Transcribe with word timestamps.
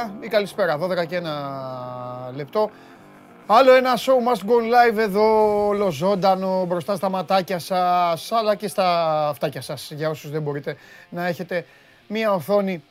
Γεια 0.00 0.08
σας. 0.08 0.12
Καλημέρα 0.12 0.12
ή 0.20 0.28
καλησπέρα, 0.28 0.78
12 0.78 1.06
και 1.06 1.16
ένα 1.16 2.32
λεπτό. 2.34 2.70
Άλλο 3.46 3.74
ένα 3.74 3.96
show 3.96 4.32
must 4.32 4.48
go 4.48 4.54
live 4.54 4.98
εδώ, 4.98 5.66
ολοζώντανο, 5.66 6.64
μπροστά 6.64 6.96
στα 6.96 7.08
ματάκια 7.08 7.58
σας, 7.58 8.32
αλλά 8.32 8.54
και 8.54 8.68
στα 8.68 9.28
αυτάκια 9.28 9.60
σας, 9.60 9.90
για 9.90 10.10
όσους 10.10 10.30
δεν 10.30 10.42
μπορείτε 10.42 10.76
να 11.08 11.26
έχετε 11.26 11.64
μία 12.08 12.32
οθόνη 12.32 12.82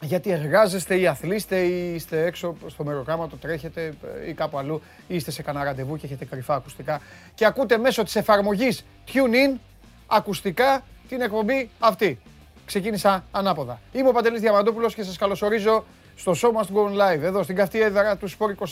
γιατί 0.00 0.30
εργάζεστε 0.30 0.98
ή 0.98 1.06
αθλείστε 1.06 1.58
ή 1.58 1.94
είστε 1.94 2.24
έξω 2.24 2.56
στο 2.66 2.84
μεροκάματο, 2.84 3.36
τρέχετε 3.36 3.94
ή 4.28 4.32
κάπου 4.32 4.58
αλλού 4.58 4.82
ή 5.06 5.14
είστε 5.14 5.30
σε 5.30 5.42
κανένα 5.42 5.64
ραντεβού 5.64 5.96
και 5.96 6.06
έχετε 6.06 6.24
κρυφά 6.24 6.54
ακουστικά 6.54 7.00
και 7.34 7.46
ακούτε 7.46 7.78
μέσω 7.78 8.02
της 8.02 8.16
εφαρμογής 8.16 8.84
TuneIn 9.12 9.58
ακουστικά 10.06 10.82
την 11.08 11.20
εκπομπή 11.20 11.70
αυτή. 11.78 12.20
Ξεκίνησα 12.66 13.24
ανάποδα. 13.30 13.80
Είμαι 13.92 14.08
ο 14.08 14.12
Παντελής 14.12 14.40
Διαμαντόπουλος 14.40 14.94
και 14.94 15.02
σας 15.02 15.16
καλωσορίζω 15.16 15.84
στο 16.16 16.32
Show 16.42 16.60
Must 16.60 16.76
Go 16.76 17.14
Live, 17.14 17.22
εδώ 17.22 17.42
στην 17.42 17.56
καυτή 17.56 17.80
έδρα 17.80 18.16
του 18.16 18.30
Sport 18.30 18.66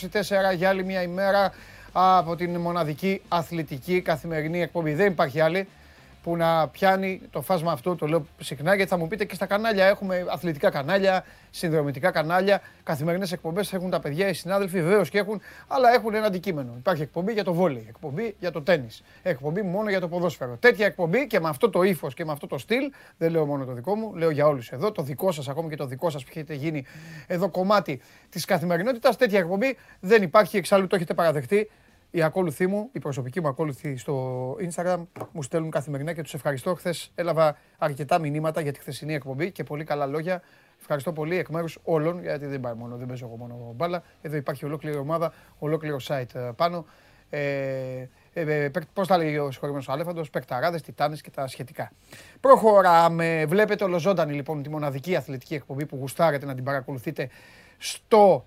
24 0.51 0.55
για 0.55 0.69
άλλη 0.69 0.83
μια 0.83 1.01
ημέρα 1.01 1.51
από 1.91 2.35
την 2.35 2.55
μοναδική 2.57 3.21
αθλητική 3.27 4.01
καθημερινή 4.01 4.61
εκπομπή. 4.61 4.93
Δεν 4.93 5.11
υπάρχει 5.11 5.39
άλλη 5.39 5.67
που 6.25 6.35
να 6.35 6.67
πιάνει 6.67 7.21
το 7.29 7.41
φάσμα 7.41 7.71
αυτό, 7.71 7.95
το 7.95 8.07
λέω 8.07 8.25
συχνά, 8.41 8.75
γιατί 8.75 8.89
θα 8.89 8.97
μου 8.97 9.07
πείτε 9.07 9.25
και 9.25 9.35
στα 9.35 9.45
κανάλια 9.45 9.85
έχουμε 9.85 10.25
αθλητικά 10.29 10.69
κανάλια, 10.69 11.25
συνδρομητικά 11.49 12.11
κανάλια, 12.11 12.61
καθημερινές 12.83 13.31
εκπομπές 13.31 13.73
έχουν 13.73 13.89
τα 13.89 13.99
παιδιά, 13.99 14.27
οι 14.27 14.33
συνάδελφοι 14.33 14.81
βεβαίως 14.81 15.09
και 15.09 15.17
έχουν, 15.17 15.41
αλλά 15.67 15.93
έχουν 15.93 16.13
ένα 16.13 16.25
αντικείμενο. 16.25 16.73
Υπάρχει 16.77 17.01
εκπομπή 17.01 17.33
για 17.33 17.43
το 17.43 17.53
βόλεϊ, 17.53 17.85
εκπομπή 17.89 18.35
για 18.39 18.51
το 18.51 18.61
τέννις, 18.61 19.03
εκπομπή 19.23 19.61
μόνο 19.61 19.89
για 19.89 19.99
το 19.99 20.07
ποδόσφαιρο. 20.07 20.57
Τέτοια 20.59 20.85
εκπομπή 20.85 21.27
και 21.27 21.39
με 21.39 21.49
αυτό 21.49 21.69
το 21.69 21.83
ύφος 21.83 22.13
και 22.13 22.25
με 22.25 22.31
αυτό 22.31 22.47
το 22.47 22.57
στυλ, 22.57 22.91
δεν 23.17 23.31
λέω 23.31 23.45
μόνο 23.45 23.65
το 23.65 23.71
δικό 23.71 23.95
μου, 23.95 24.15
λέω 24.15 24.29
για 24.29 24.47
όλους 24.47 24.69
εδώ, 24.69 24.91
το 24.91 25.01
δικό 25.01 25.31
σας, 25.31 25.47
ακόμη 25.47 25.69
και 25.69 25.75
το 25.75 25.85
δικό 25.85 26.09
σας 26.09 26.23
που 26.23 26.29
έχετε 26.31 26.53
γίνει 26.53 26.85
εδώ 27.27 27.49
κομμάτι 27.49 28.01
της 28.29 28.45
καθημερινότητας, 28.45 29.17
τέτοια 29.17 29.39
εκπομπή 29.39 29.77
δεν 29.99 30.23
υπάρχει, 30.23 30.57
εξάλλου 30.57 30.87
το 30.87 30.95
έχετε 30.95 31.13
παραδεχτεί, 31.13 31.69
οι 32.15 32.21
ακόλουθοί 32.21 32.67
μου, 32.67 32.89
οι 32.91 32.99
προσωπικοί 32.99 33.41
μου 33.41 33.47
ακόλουθοι 33.47 33.97
στο 33.97 34.55
Instagram 34.69 35.03
μου 35.31 35.43
στέλνουν 35.43 35.71
καθημερινά 35.71 36.13
και 36.13 36.21
τους 36.21 36.33
ευχαριστώ. 36.33 36.75
Χθες 36.75 37.11
έλαβα 37.15 37.57
αρκετά 37.77 38.19
μηνύματα 38.19 38.61
για 38.61 38.71
τη 38.71 38.79
χθεσινή 38.79 39.13
εκπομπή 39.13 39.51
και 39.51 39.63
πολύ 39.63 39.83
καλά 39.83 40.05
λόγια. 40.05 40.41
Ευχαριστώ 40.79 41.13
πολύ 41.13 41.37
εκ 41.37 41.49
μέρους 41.49 41.77
όλων, 41.83 42.21
γιατί 42.21 42.45
δεν 42.45 42.59
πάει 42.59 42.73
μόνο, 42.73 42.95
δεν 42.95 43.07
παίζω 43.07 43.25
εγώ 43.25 43.37
μόνο 43.37 43.73
μπάλα. 43.75 44.03
Εδώ 44.21 44.35
υπάρχει 44.35 44.65
ολόκληρη 44.65 44.97
ομάδα, 44.97 45.33
ολόκληρο 45.59 45.97
site 46.07 46.35
ε, 46.35 46.49
πάνω. 46.55 46.85
Ε, 47.29 47.39
ε, 48.33 48.63
ε 48.63 48.69
Πώς 48.93 49.07
τα 49.07 49.17
λέει 49.17 49.37
ο 49.37 49.51
συγχωρημένος 49.51 49.89
Αλέφαντος, 49.89 50.29
παικταράδε, 50.29 50.79
τιτάνες 50.79 51.21
και 51.21 51.29
τα 51.29 51.47
σχετικά. 51.47 51.91
Προχωράμε. 52.39 53.45
Βλέπετε 53.47 53.83
ολοζώντανη 53.83 54.33
λοιπόν 54.33 54.63
τη 54.63 54.69
μοναδική 54.69 55.15
αθλητική 55.15 55.55
εκπομπή 55.55 55.85
που 55.85 55.95
γουστάρετε 55.95 56.45
να 56.45 56.55
την 56.55 56.63
παρακολουθείτε 56.63 57.29
στο 57.77 58.45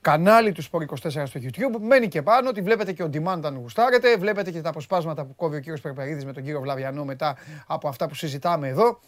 κανάλι 0.00 0.52
του 0.52 0.62
Sport 0.62 0.84
24 0.86 1.22
στο 1.26 1.40
YouTube. 1.42 1.80
Μένει 1.80 2.08
και 2.08 2.22
πάνω, 2.22 2.52
τη 2.52 2.62
βλέπετε 2.62 2.92
και 2.92 3.02
ο 3.02 3.10
demand 3.12 3.40
αν 3.44 3.56
γουστάρετε. 3.56 4.16
Βλέπετε 4.16 4.50
και 4.50 4.60
τα 4.60 4.68
αποσπάσματα 4.68 5.24
που 5.24 5.34
κόβει 5.34 5.56
ο 5.56 5.60
κύριος 5.60 5.80
Περπερίδης 5.80 6.24
με 6.24 6.32
τον 6.32 6.42
κύριο 6.42 6.60
Βλαβιανό 6.60 7.04
μετά 7.04 7.36
από 7.66 7.88
αυτά 7.88 8.08
που 8.08 8.14
συζητάμε 8.14 8.68
εδώ. 8.68 9.00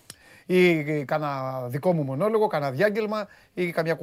Ή 0.47 1.05
κάνα 1.05 1.63
δικό 1.69 1.93
μου 1.93 2.03
μονόλογο, 2.03 2.47
κάνα 2.47 2.71
διάγγελμα 2.71 3.29
ή 3.55 3.71
καμιά 3.71 3.99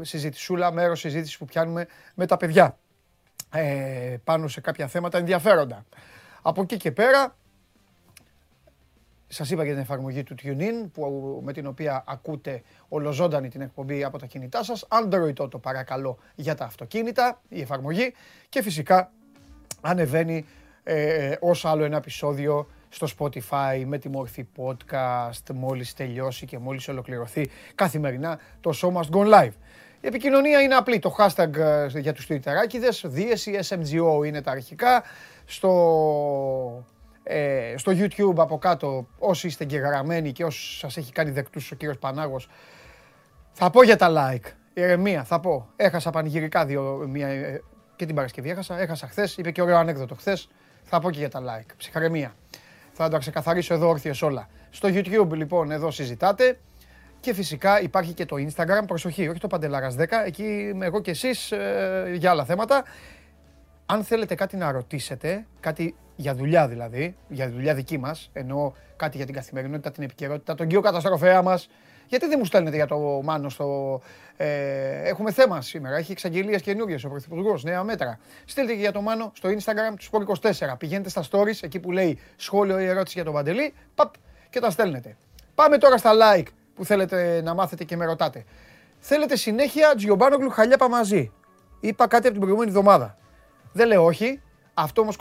συζητησούλα, 0.00 0.72
μέρος 0.72 1.00
συζήτησης 1.00 1.38
που 1.38 1.44
πιάνουμε 1.44 1.86
με 2.14 2.26
τα 2.26 2.36
παιδιά. 2.36 2.78
Ε, 3.52 4.16
πάνω 4.24 4.48
σε 4.48 4.60
κάποια 4.60 4.86
θέματα 4.86 5.18
ενδιαφέροντα. 5.18 5.84
Από 6.42 6.62
εκεί 6.62 6.76
και 6.76 6.92
πέρα, 6.92 7.36
σας 9.34 9.50
είπα 9.50 9.64
για 9.64 9.72
την 9.72 9.82
εφαρμογή 9.82 10.22
του 10.22 10.34
TuneIn 10.42 10.90
που, 10.92 11.40
με 11.44 11.52
την 11.52 11.66
οποία 11.66 12.04
ακούτε 12.06 12.62
ολοζώντανη 12.88 13.48
την 13.48 13.60
εκπομπή 13.60 14.04
από 14.04 14.18
τα 14.18 14.26
κινητά 14.26 14.62
σας. 14.62 14.86
Android 14.88 15.48
το 15.50 15.58
παρακαλώ 15.58 16.18
για 16.34 16.54
τα 16.54 16.64
αυτοκίνητα, 16.64 17.40
η 17.48 17.60
εφαρμογή. 17.60 18.14
Και 18.48 18.62
φυσικά 18.62 19.10
ανεβαίνει 19.80 20.44
ε, 20.82 21.34
ως 21.40 21.64
άλλο 21.64 21.84
ένα 21.84 21.96
επεισόδιο 21.96 22.66
στο 22.88 23.06
Spotify 23.18 23.84
με 23.86 23.98
τη 23.98 24.08
μορφή 24.08 24.46
podcast 24.56 25.54
μόλις 25.54 25.94
τελειώσει 25.94 26.46
και 26.46 26.58
μόλις 26.58 26.88
ολοκληρωθεί 26.88 27.50
καθημερινά 27.74 28.38
το 28.60 28.72
Show 28.80 28.92
Must 28.92 29.16
Go 29.16 29.34
Live. 29.34 29.52
Η 30.00 30.06
επικοινωνία 30.06 30.60
είναι 30.60 30.74
απλή. 30.74 30.98
Το 30.98 31.16
hashtag 31.18 31.56
ε, 31.56 31.86
για 31.86 32.12
τους 32.12 32.26
Twitterάκηδες, 32.28 33.00
δίεση, 33.04 33.58
SMGO 33.68 34.26
είναι 34.26 34.42
τα 34.42 34.50
αρχικά. 34.50 35.02
Στο 35.44 35.72
ε, 37.26 37.74
στο 37.76 37.92
YouTube 37.94 38.36
από 38.36 38.58
κάτω 38.58 39.06
όσοι 39.18 39.46
είστε 39.46 39.64
εγγεγραμμένοι 39.64 40.32
και 40.32 40.44
όσοι 40.44 40.78
σας 40.78 40.96
έχει 40.96 41.12
κάνει 41.12 41.30
δεκτούς 41.30 41.70
ο 41.70 41.74
κύριος 41.74 41.98
Πανάγος 41.98 42.48
θα 43.56 43.70
πω 43.70 43.82
για 43.82 43.96
τα 43.96 44.08
like, 44.16 44.46
ηρεμία 44.74 45.24
θα 45.24 45.40
πω. 45.40 45.68
Έχασα 45.76 46.10
πανηγυρικά 46.10 46.64
δύο, 46.66 47.06
μία, 47.08 47.28
ε, 47.28 47.62
και 47.96 48.06
την 48.06 48.14
Παρασκευή 48.14 48.50
έχασα, 48.50 48.80
έχασα 48.80 49.06
χθες, 49.06 49.36
είπε 49.36 49.50
και 49.50 49.62
ωραίο 49.62 49.76
ανέκδοτο 49.76 50.14
χθες, 50.14 50.48
θα 50.82 51.00
πω 51.00 51.10
και 51.10 51.18
για 51.18 51.30
τα 51.30 51.40
like, 51.42 51.70
ψυχαρεμία. 51.76 52.34
Θα 52.92 53.08
τα 53.08 53.18
ξεκαθαρίσω 53.18 53.74
εδώ 53.74 53.88
όρθιες 53.88 54.22
όλα. 54.22 54.48
Στο 54.70 54.88
YouTube 54.92 55.30
λοιπόν 55.30 55.70
εδώ 55.70 55.90
συζητάτε 55.90 56.58
και 57.20 57.34
φυσικά 57.34 57.80
υπάρχει 57.80 58.12
και 58.12 58.24
το 58.24 58.36
Instagram, 58.38 58.84
προσοχή, 58.86 59.28
όχι 59.28 59.40
το 59.40 59.46
Παντελάρας 59.46 59.96
10, 59.98 60.04
εκεί 60.26 60.42
είμαι 60.42 60.86
εγώ 60.86 61.00
και 61.00 61.10
εσείς 61.10 61.52
ε, 61.52 62.12
για 62.16 62.30
άλλα 62.30 62.44
θέματα. 62.44 62.84
Αν 63.86 64.04
θέλετε 64.04 64.34
κάτι 64.34 64.56
να 64.56 64.72
ρωτήσετε, 64.72 65.46
κάτι 65.60 65.94
για 66.16 66.34
δουλειά 66.34 66.68
δηλαδή, 66.68 67.16
για 67.28 67.50
δουλειά 67.50 67.74
δική 67.74 67.98
μας, 67.98 68.30
εννοώ 68.32 68.72
κάτι 68.96 69.16
για 69.16 69.26
την 69.26 69.34
καθημερινότητα, 69.34 69.90
την 69.90 70.02
επικαιρότητα, 70.02 70.54
τον 70.54 70.66
κύριο 70.66 70.82
καταστροφέα 70.82 71.42
μας. 71.42 71.68
Γιατί 72.06 72.26
δεν 72.26 72.36
μου 72.38 72.44
στέλνετε 72.44 72.76
για 72.76 72.86
το 72.86 72.98
Μάνο 73.24 73.48
στο. 73.48 74.00
Ε, 74.36 75.08
έχουμε 75.08 75.32
θέμα 75.32 75.60
σήμερα. 75.60 75.96
Έχει 75.96 76.12
εξαγγελίες 76.12 76.62
καινούριες 76.62 77.04
ο 77.04 77.08
Πρωθυπουργός, 77.08 77.62
νέα 77.64 77.82
μέτρα. 77.82 78.18
Στείλτε 78.44 78.72
και 78.72 78.78
για 78.78 78.92
το 78.92 79.00
Μάνο 79.00 79.32
στο 79.34 79.48
Instagram 79.48 79.94
του 79.98 80.04
Sport 80.10 80.50
24. 80.50 80.74
Πηγαίνετε 80.78 81.08
στα 81.08 81.24
stories, 81.30 81.58
εκεί 81.60 81.80
που 81.80 81.90
λέει 81.92 82.18
σχόλιο 82.36 82.80
ή 82.80 82.84
ερώτηση 82.84 83.14
για 83.14 83.24
τον 83.24 83.34
Παντελή, 83.34 83.74
παπ, 83.94 84.14
και 84.50 84.60
τα 84.60 84.70
στέλνετε. 84.70 85.16
Πάμε 85.54 85.78
τώρα 85.78 85.96
στα 85.96 86.10
like 86.12 86.46
που 86.74 86.84
θέλετε 86.84 87.42
να 87.42 87.54
μάθετε 87.54 87.84
και 87.84 87.96
με 87.96 88.04
ρωτάτε. 88.04 88.44
Θέλετε 88.98 89.36
συνέχεια 89.36 89.94
Τζιομπάνογλου 89.96 90.50
χαλιάπα 90.50 90.88
μαζί. 90.88 91.32
Είπα 91.80 92.06
κάτι 92.06 92.22
από 92.22 92.32
την 92.32 92.40
προηγούμενη 92.40 92.70
εβδομάδα. 92.70 93.16
Δεν 93.72 93.86
λέω 93.86 94.04
όχι, 94.04 94.40
αυτό 94.74 95.00
όμως 95.00 95.16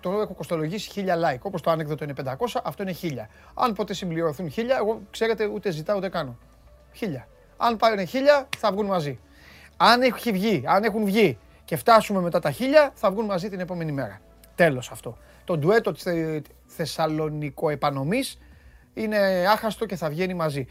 το 0.00 0.10
έχω 0.10 0.34
κοστολογήσει 0.34 0.90
1000 0.94 1.34
like. 1.34 1.40
Όπως 1.42 1.60
το 1.62 1.70
άνεκδοτο 1.70 2.04
είναι 2.04 2.12
500, 2.24 2.32
αυτό 2.64 2.82
είναι 2.82 2.94
1000. 3.02 3.06
Αν 3.54 3.72
ποτέ 3.72 3.94
συμπληρωθούν 3.94 4.52
1000, 4.56 4.58
εγώ 4.78 5.02
ξέρετε 5.10 5.46
ούτε 5.46 5.70
ζητάω 5.70 5.96
ούτε 5.96 6.08
κάνω. 6.08 6.38
1000. 7.00 7.04
Αν 7.56 7.76
πάρουν 7.76 8.06
1000, 8.06 8.46
θα 8.58 8.72
βγουν 8.72 8.86
μαζί. 8.86 9.18
Αν 9.76 10.02
έχει 10.02 10.32
βγει, 10.32 10.62
αν 10.66 10.84
έχουν 10.84 11.04
βγει 11.04 11.38
και 11.64 11.76
φτάσουμε 11.76 12.20
μετά 12.20 12.40
τα 12.40 12.52
1000, 12.52 12.54
θα 12.94 13.10
βγουν 13.10 13.24
μαζί 13.24 13.48
την 13.48 13.60
επόμενη 13.60 13.92
μέρα. 13.92 14.20
Τέλος 14.54 14.90
αυτό. 14.90 15.16
Το 15.44 15.58
ντουέτο 15.58 15.92
της 15.92 16.04
Θεσσαλονικό 16.66 17.70
επανομής 17.70 18.38
είναι 18.94 19.18
άχαστο 19.52 19.86
και 19.86 19.96
θα 19.96 20.08
βγαίνει 20.08 20.34
μαζί. 20.34 20.66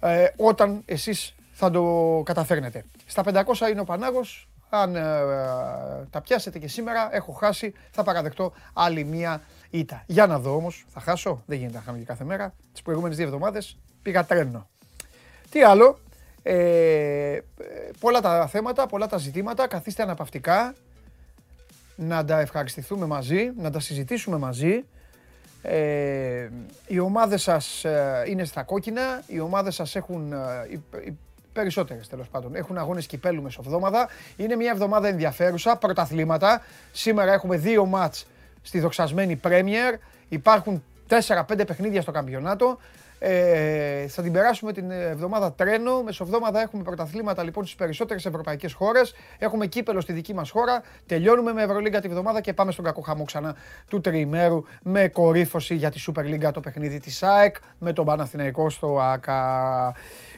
Ε, 0.00 0.26
όταν 0.36 0.82
εσείς 0.84 1.34
θα 1.50 1.70
το 1.70 2.22
καταφέρνετε. 2.24 2.84
Στα 3.06 3.22
500 3.24 3.70
είναι 3.70 3.80
ο 3.80 3.84
Πανάγος, 3.84 4.48
αν 4.68 4.96
ε, 4.96 5.02
τα 6.10 6.20
πιάσετε 6.20 6.58
και 6.58 6.68
σήμερα, 6.68 7.08
έχω 7.14 7.32
χάσει, 7.32 7.72
θα 7.90 8.02
παραδεχτώ 8.02 8.52
άλλη 8.72 9.04
μία 9.04 9.42
ήττα. 9.70 10.02
Για 10.06 10.26
να 10.26 10.38
δω 10.38 10.54
όμως, 10.54 10.84
θα 10.88 11.00
χάσω, 11.00 11.42
δεν 11.46 11.58
γίνεται 11.58 11.76
να 11.76 11.82
χάνω 11.84 11.98
και 11.98 12.04
κάθε 12.04 12.24
μέρα. 12.24 12.54
Τις 12.72 12.82
προηγούμενες 12.82 13.16
δύο 13.16 13.26
εβδομάδες 13.26 13.78
πήγα 14.02 14.24
τρένο. 14.24 14.68
Τι 15.50 15.62
άλλο, 15.62 15.98
ε, 16.42 17.38
πολλά 18.00 18.20
τα 18.20 18.46
θέματα, 18.46 18.86
πολλά 18.86 19.06
τα 19.06 19.18
ζητήματα, 19.18 19.66
καθίστε 19.66 20.02
αναπαυτικά, 20.02 20.74
να 21.96 22.24
τα 22.24 22.40
ευχαριστηθούμε 22.40 23.06
μαζί, 23.06 23.52
να 23.56 23.70
τα 23.70 23.80
συζητήσουμε 23.80 24.36
μαζί. 24.36 24.84
Ε, 25.62 26.48
οι 26.86 26.98
ομάδες 26.98 27.42
σας 27.42 27.84
ε, 27.84 28.24
είναι 28.26 28.44
στα 28.44 28.62
κόκκινα, 28.62 29.22
οι 29.26 29.40
ομάδες 29.40 29.74
σας 29.74 29.96
έχουν, 29.96 30.34
Περισσότερες 31.56 32.08
τέλος 32.08 32.28
πάντων. 32.28 32.54
Έχουν 32.54 32.78
αγώνες 32.78 33.06
κυπέλου 33.06 33.42
μεσοβδόμαδα. 33.42 34.08
Είναι 34.36 34.56
μια 34.56 34.70
εβδομάδα 34.70 35.08
ενδιαφέρουσα. 35.08 35.76
Πρωταθλήματα. 35.76 36.62
Σήμερα 36.92 37.32
έχουμε 37.32 37.56
δύο 37.56 37.86
μάτς 37.86 38.26
στη 38.62 38.80
δοξασμένη 38.80 39.36
Πρέμιερ. 39.36 39.94
Υπάρχουν 40.28 40.84
4-5 41.08 41.66
παιχνίδια 41.66 42.02
στο 42.02 42.10
καμπιονάτο. 42.10 42.78
Ε, 43.18 44.06
θα 44.08 44.22
την 44.22 44.32
περάσουμε 44.32 44.72
την 44.72 44.90
εβδομάδα 44.90 45.52
τρένο. 45.52 46.02
Μεσοβδόμαδα 46.02 46.60
έχουμε 46.60 46.82
πρωταθλήματα 46.82 47.42
λοιπόν 47.42 47.64
στις 47.64 47.76
περισσότερες 47.76 48.26
ευρωπαϊκές 48.26 48.72
χώρες. 48.72 49.14
Έχουμε 49.38 49.66
κύπελο 49.66 50.00
στη 50.00 50.12
δική 50.12 50.34
μας 50.34 50.50
χώρα. 50.50 50.82
Τελειώνουμε 51.06 51.52
με 51.52 51.62
Ευρωλίγκα 51.62 52.00
τη 52.00 52.08
βδομάδα 52.08 52.40
και 52.40 52.52
πάμε 52.52 52.72
στον 52.72 52.84
κακό 52.84 53.00
χαμό 53.00 53.24
ξανά 53.24 53.56
του 53.88 54.00
τριημέρου 54.00 54.62
με 54.82 55.08
κορύφωση 55.08 55.74
για 55.74 55.90
τη 55.90 56.04
Super 56.06 56.20
League 56.20 56.52
το 56.52 56.60
παιχνίδι 56.60 56.98
της 56.98 57.22
ΑΕΚ 57.22 57.56
με 57.78 57.92
τον 57.92 58.04
Παναθηναϊκό 58.04 58.70
στο 58.70 59.00
ΑΚΑ 59.00 59.94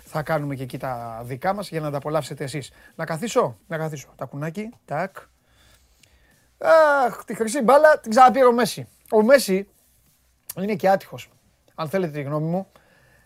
θα 0.09 0.23
κάνουμε 0.23 0.55
και 0.55 0.63
εκεί 0.63 0.79
τα 0.79 1.23
δικά 1.25 1.55
μας 1.55 1.69
για 1.69 1.81
να 1.81 1.91
τα 1.91 1.97
απολαύσετε 1.97 2.45
εσείς. 2.45 2.71
Να 2.95 3.05
καθίσω, 3.05 3.59
να 3.67 3.77
καθίσω. 3.77 4.09
Τα 4.17 4.25
κουνάκι, 4.25 4.71
τάκ. 4.85 5.17
Αχ, 6.59 7.25
τη 7.25 7.35
χρυσή 7.35 7.63
μπάλα 7.63 8.01
την 8.01 8.11
ξαναπήρε 8.11 8.45
ο 8.45 8.53
Μέση. 8.53 8.89
Ο 9.11 9.23
Μέση 9.23 9.69
είναι 10.61 10.75
και 10.75 10.89
άτυχος. 10.89 11.31
Αν 11.75 11.89
θέλετε 11.89 12.13
τη 12.13 12.23
γνώμη 12.23 12.47
μου, 12.47 12.67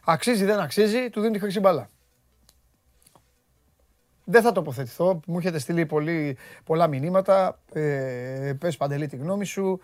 αξίζει 0.05 0.45
δεν 0.45 0.59
αξίζει, 0.59 1.11
του 1.11 1.21
δίνει 1.21 1.33
τη 1.33 1.39
χρυσή 1.39 1.61
μπάλα. 1.61 1.89
Δεν 4.25 4.43
θα 4.43 4.53
τοποθετηθώ. 4.53 5.21
Μου 5.27 5.39
έχετε 5.39 5.59
στείλει 5.59 5.87
πολύ, 5.87 6.37
πολλά 6.65 6.87
μηνύματα. 6.87 7.59
Ε, 7.73 8.53
πες 8.59 8.77
Παντελή 8.77 9.07
τη 9.07 9.17
γνώμη 9.17 9.45
σου. 9.45 9.81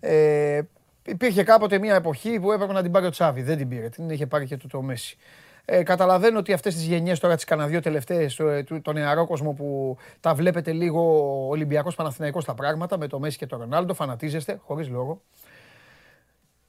Ε, 0.00 0.60
υπήρχε 1.04 1.42
κάποτε 1.42 1.78
μια 1.78 1.94
εποχή 1.94 2.40
που 2.40 2.52
έπρεπε 2.52 2.72
να 2.72 2.82
την 2.82 2.90
πάρει 2.90 3.06
ο 3.06 3.10
Τσάβη. 3.10 3.42
Δεν 3.42 3.56
την 3.56 3.68
πήρε. 3.68 3.88
Την 3.88 4.10
είχε 4.10 4.26
πάρει 4.26 4.46
και 4.46 4.56
το, 4.56 4.68
το 4.68 4.82
Μέση. 4.82 5.16
Ε, 5.66 5.82
καταλαβαίνω 5.82 6.38
ότι 6.38 6.52
αυτές 6.52 6.74
τις 6.74 6.84
γενιές 6.84 7.18
τώρα 7.18 7.34
τις 7.34 7.44
κανένα 7.44 7.68
δύο 7.68 7.80
τελευταίες, 7.80 8.34
το, 8.34 8.64
το, 8.64 8.80
το 8.80 8.92
νεαρό 8.92 9.26
κόσμο 9.26 9.52
που 9.52 9.96
τα 10.20 10.34
βλέπετε 10.34 10.72
λίγο 10.72 11.00
Ολυμπιακός 11.48 11.94
Παναθηναϊκός 11.94 12.44
τα 12.44 12.54
πράγματα 12.54 12.98
με 12.98 13.06
το 13.06 13.18
Μέση 13.18 13.38
και 13.38 13.46
το 13.46 13.56
Ρονάλντο, 13.56 13.94
φανατίζεστε 13.94 14.60
χωρίς 14.64 14.88
λόγο. 14.88 15.22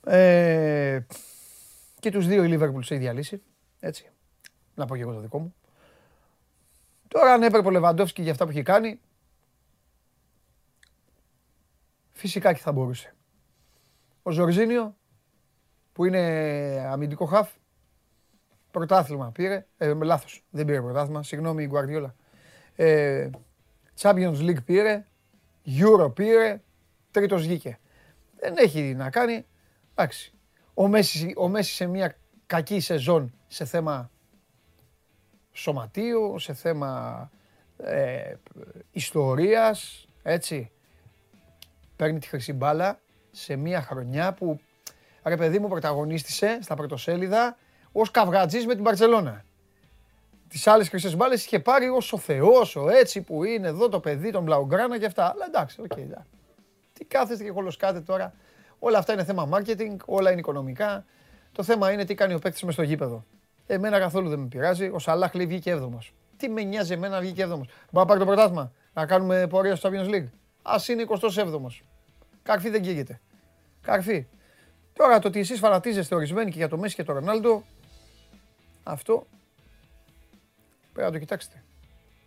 Ε, 0.05 0.99
και 1.99 2.11
τους 2.11 2.27
δύο 2.27 2.43
η 2.43 2.47
Λίβερπουλ 2.47 2.81
σε 2.81 2.95
ίδια 2.95 3.13
λύση. 3.13 3.41
Έτσι. 3.79 4.09
Να 4.75 4.85
πω 4.85 4.95
και 4.95 5.01
εγώ 5.01 5.13
το 5.13 5.19
δικό 5.19 5.39
μου. 5.39 5.55
Τώρα 7.07 7.33
αν 7.33 7.43
έπρεπε 7.43 7.67
ο 7.67 7.71
Λεβαντόφσκι 7.71 8.21
για 8.21 8.31
αυτά 8.31 8.45
που 8.45 8.51
έχει 8.51 8.61
κάνει, 8.61 8.99
φυσικά 12.11 12.53
και 12.53 12.61
θα 12.61 12.71
μπορούσε. 12.71 13.15
Ο 14.23 14.31
Ζορζίνιο, 14.31 14.95
που 15.93 16.05
είναι 16.05 16.19
αμυντικό 16.91 17.25
χαφ, 17.25 17.49
πρωτάθλημα 18.75 19.31
πήρε. 19.31 19.65
Ε, 19.77 19.93
λάθος, 19.93 20.43
δεν 20.49 20.65
πήρε 20.65 20.81
πρωτάθλημα. 20.81 21.23
Συγγνώμη, 21.23 21.63
η 21.63 21.67
Γκουαρδιόλα. 21.67 22.15
Ε, 22.75 23.29
Champions 24.01 24.37
League 24.39 24.63
πήρε, 24.65 25.05
Euro 25.65 26.15
πήρε, 26.15 26.61
τρίτος 27.11 27.41
βγήκε. 27.41 27.79
Δεν 28.39 28.53
έχει 28.57 28.81
να 28.81 29.09
κάνει. 29.09 29.45
Εντάξει. 29.91 30.33
Ο 30.73 30.87
Μέσι, 30.87 31.33
ο 31.37 31.47
Μέσι 31.47 31.73
σε 31.73 31.85
μια 31.85 32.15
κακή 32.45 32.79
σεζόν 32.79 33.33
σε 33.47 33.65
θέμα 33.65 34.11
σωματίου, 35.51 36.39
σε 36.39 36.53
θέμα 36.53 37.29
ε, 37.77 38.33
ιστορίας, 38.91 40.07
έτσι. 40.23 40.71
Παίρνει 41.95 42.19
τη 42.19 42.27
χρυσή 42.27 42.53
μπάλα 42.53 42.99
σε 43.31 43.55
μια 43.55 43.81
χρονιά 43.81 44.33
που, 44.33 44.59
ρε 45.23 45.37
παιδί 45.37 45.59
μου, 45.59 45.67
πρωταγωνίστησε 45.67 46.59
στα 46.61 46.75
πρωτοσέλιδα 46.75 47.57
ως 47.97 48.11
καυγατζής 48.11 48.65
με 48.65 48.73
την 48.73 48.83
Μπαρτσελώνα. 48.83 49.43
Τις 50.47 50.67
άλλες 50.67 50.89
χρυσές 50.89 51.15
μπάλες 51.15 51.45
είχε 51.45 51.59
πάρει 51.59 51.89
ως 51.89 52.13
ο 52.13 52.17
Θεός, 52.17 52.75
ο 52.75 52.89
έτσι 52.89 53.21
που 53.21 53.43
είναι 53.43 53.67
εδώ 53.67 53.89
το 53.89 53.99
παιδί, 53.99 54.31
των 54.31 54.43
Μπλαουγκράνα 54.43 54.99
και 54.99 55.05
αυτά. 55.05 55.25
Αλλά 55.25 55.45
εντάξει, 55.47 55.81
OK, 55.81 55.91
okay, 55.95 56.21
Τι 56.93 57.05
κάθεστε 57.05 57.43
και 57.43 57.51
κολοσκάτε 57.51 58.01
τώρα. 58.01 58.33
Όλα 58.79 58.97
αυτά 58.97 59.13
είναι 59.13 59.23
θέμα 59.23 59.49
marketing, 59.51 59.95
όλα 60.05 60.31
είναι 60.31 60.39
οικονομικά. 60.39 61.05
Το 61.51 61.63
θέμα 61.63 61.91
είναι 61.91 62.05
τι 62.05 62.15
κάνει 62.15 62.33
ο 62.33 62.39
παίκτης 62.39 62.63
μες 62.63 62.73
στο 62.73 62.83
γήπεδο. 62.83 63.25
Εμένα 63.67 63.99
καθόλου 63.99 64.29
δεν 64.29 64.39
με 64.39 64.47
πειράζει. 64.47 64.89
Ο 64.93 64.99
Σαλάχ 64.99 65.33
λέει 65.33 65.45
βγήκε 65.45 65.71
έβδομος. 65.71 66.13
Τι 66.37 66.49
με 66.49 66.61
νοιάζει 66.61 66.93
εμένα 66.93 67.19
βγήκε 67.19 67.41
έβδομος. 67.41 67.67
Μπορεί 67.67 67.77
να 67.91 68.05
πάρει 68.05 68.19
το 68.19 68.25
πρωτάθλημα, 68.25 68.71
να 68.93 69.05
κάνουμε 69.05 69.47
πορεία 69.47 69.75
στο 69.75 69.89
Champions 69.89 70.09
League. 70.09 70.27
Α 70.61 70.75
είναι 70.87 71.05
27ο. 71.07 71.67
Καρφί 72.43 72.69
δεν 72.69 72.81
καίγεται. 72.81 73.19
Καρφί. 73.81 74.27
Τώρα 74.93 75.19
το 75.19 75.27
ότι 75.27 75.39
εσείς 75.39 75.59
φανατίζεστε 75.59 76.15
ορισμένοι 76.15 76.51
και 76.51 76.57
για 76.57 76.67
το 76.67 76.77
Μέση 76.77 76.95
και 76.95 77.03
το 77.03 77.13
Ρονάλντο, 77.13 77.63
αυτό 78.87 79.27
πρέπει 80.93 81.07
να 81.07 81.13
το 81.13 81.19
κοιτάξετε. 81.19 81.63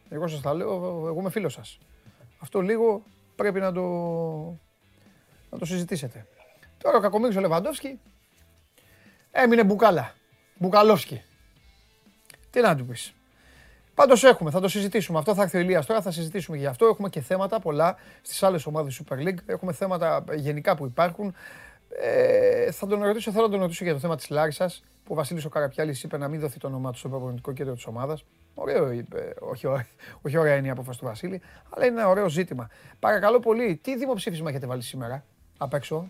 Εγώ 0.09 0.27
σας 0.27 0.41
τα 0.41 0.55
λέω, 0.55 0.75
εγώ 1.07 1.17
είμαι 1.19 1.31
φίλος 1.31 1.53
σας. 1.53 1.79
Αυτό 2.39 2.61
λίγο 2.61 3.03
πρέπει 3.37 3.61
να 3.61 3.73
το, 3.73 3.83
να 5.51 5.59
το 5.59 5.65
συζητήσετε. 5.65 6.27
Τώρα 6.79 6.97
ο 6.97 7.01
Κακομίρης 7.01 7.37
ο 7.37 7.41
Λεβαντόφσκι 7.41 8.01
έμεινε 9.31 9.65
μπουκάλα. 9.65 10.15
Μπουκαλόφσκι. 10.55 11.23
Τι 12.51 12.61
να 12.61 12.77
του 12.77 12.87
πεις. 12.87 13.13
Πάντως 13.95 14.25
έχουμε, 14.25 14.51
θα 14.51 14.61
το 14.61 14.69
συζητήσουμε. 14.69 15.19
Αυτό 15.19 15.35
θα 15.35 15.43
έρθει 15.43 15.57
ο 15.57 15.61
Ηλίας 15.61 15.87
τώρα, 15.87 16.03
θα 16.03 16.11
συζητήσουμε 16.11 16.57
για 16.57 16.71
αυτό. 16.71 16.87
Έχουμε 16.87 17.09
και 17.09 17.21
θέματα 17.21 17.61
πολλά 17.61 17.97
στις 18.23 18.43
άλλες 18.43 18.67
ομάδες 18.67 19.03
Super 19.05 19.17
League. 19.17 19.39
Έχουμε 19.47 19.73
θέματα 19.73 20.25
γενικά 20.35 20.77
που 20.77 20.87
υπάρχουν. 20.87 21.35
Ε, 22.01 22.71
θα 22.71 22.87
τον 22.87 23.03
ρωτήσω, 23.03 23.33
θέλω 23.33 23.45
να 23.45 23.51
τον 23.51 23.61
ρωτήσω 23.61 23.85
για 23.85 23.93
το 23.93 23.99
θέμα 23.99 24.17
της 24.17 24.29
Λάρισας 24.29 24.85
που 25.09 25.15
ο 25.15 25.17
Βασίλης 25.17 25.45
ο 25.45 25.49
Καραπιάλης 25.49 26.03
είπε 26.03 26.17
να 26.17 26.29
μην 26.29 26.41
δοθεί 26.41 26.59
το 26.59 26.67
όνομά 26.67 26.93
του 26.93 26.99
στο 26.99 27.09
προπονητικό 27.09 27.53
κέντρο 27.53 27.75
της 27.75 27.87
ομάδας. 27.87 28.25
Ωραίο 28.55 28.91
είπε, 28.91 29.35
όχι, 29.41 29.67
όχι 30.23 30.37
ωραία 30.37 30.57
είναι 30.57 30.67
η 30.67 30.71
απόφαση 30.71 30.99
του 30.99 31.05
Βασίλη, 31.05 31.41
αλλά 31.71 31.87
είναι 31.87 32.01
ένα 32.01 32.09
ωραίο 32.09 32.29
ζήτημα. 32.29 32.69
Παρακαλώ 32.99 33.41
πολύ, 33.41 33.77
τι 33.83 33.97
δημοψήφισμα 33.97 34.51
έχετε 34.51 34.67
βάλει 34.67 34.83
σήμερα 34.83 35.25
απ' 35.59 35.75
έξω; 35.75 36.09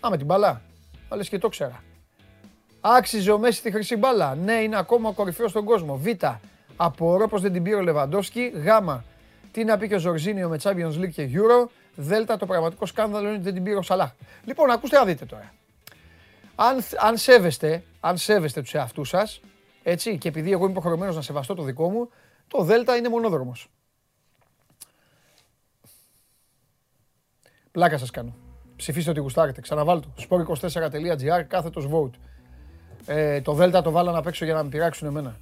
Α, 0.00 0.10
με 0.10 0.16
την 0.16 0.26
μπαλά. 0.26 0.62
Αλλά 1.08 1.22
και 1.22 1.38
το 1.38 1.48
ξέρα. 1.48 1.82
Άξιζε 2.80 3.32
ο 3.32 3.38
Μέση 3.38 3.62
τη 3.62 3.70
χρυσή 3.70 3.96
μπάλα. 3.96 4.34
Ναι, 4.34 4.52
είναι 4.52 4.78
ακόμα 4.78 5.08
ο 5.08 5.12
κορυφαίος 5.12 5.50
στον 5.50 5.64
κόσμο. 5.64 5.96
Β. 5.96 6.06
Απορώ 6.76 7.28
πως 7.28 7.40
δεν 7.40 7.52
την 7.52 7.62
πήρε 7.62 7.76
ο 7.76 7.80
Λεβαντόσκι. 7.80 8.52
Γ. 8.54 8.66
Τι 9.52 9.64
να 9.64 9.78
πει 9.78 9.88
και 9.88 9.94
ο 9.94 9.98
Ζορζίνιο 9.98 10.48
με 10.48 10.58
Champions 10.62 11.00
League 11.00 11.10
και 11.12 11.30
Euro. 11.32 11.68
Δ. 11.94 12.12
Το 12.38 12.46
πραγματικό 12.46 12.86
σκάνδαλο 12.86 13.26
είναι 13.26 13.34
ότι 13.34 13.44
δεν 13.44 13.54
την 13.54 13.62
πήρε 13.62 13.76
ο 13.76 13.82
Σαλάχ. 13.82 14.12
Λοιπόν, 14.44 14.70
ακούστε 14.70 14.96
να 14.96 15.04
δείτε 15.04 15.24
τώρα. 15.24 15.52
Αν, 16.56 16.84
αν 16.98 17.16
σέβεστε, 17.16 17.84
αν 18.00 18.16
σέβεστε 18.16 18.60
τους 18.60 18.74
εαυτούς 18.74 19.08
σας, 19.08 19.40
έτσι, 19.82 20.18
και 20.18 20.28
επειδή 20.28 20.52
εγώ 20.52 20.62
είμαι 20.62 20.72
υποχρεωμένος 20.72 21.14
να 21.14 21.22
σεβαστώ 21.22 21.54
το 21.54 21.62
δικό 21.62 21.90
μου, 21.90 22.08
το 22.48 22.62
Δ 22.62 22.70
είναι 22.98 23.08
μονόδρομος. 23.08 23.68
Πλάκα 27.70 27.98
σας 27.98 28.10
κάνω. 28.10 28.34
Ψηφίστε 28.76 29.10
ότι 29.10 29.20
γουστάρετε. 29.20 29.60
Ξαναβάλτε 29.60 30.08
το. 30.14 30.26
sport24.gr 30.28 31.42
κάθετος 31.48 31.88
vote. 31.92 32.18
Ε, 33.06 33.40
το 33.40 33.52
Δέλτα 33.52 33.82
το 33.82 33.90
βάλα 33.90 34.12
να 34.12 34.22
παίξω 34.22 34.44
για 34.44 34.54
να 34.54 34.62
με 34.62 34.68
πειράξουν 34.68 35.08
εμένα. 35.08 35.36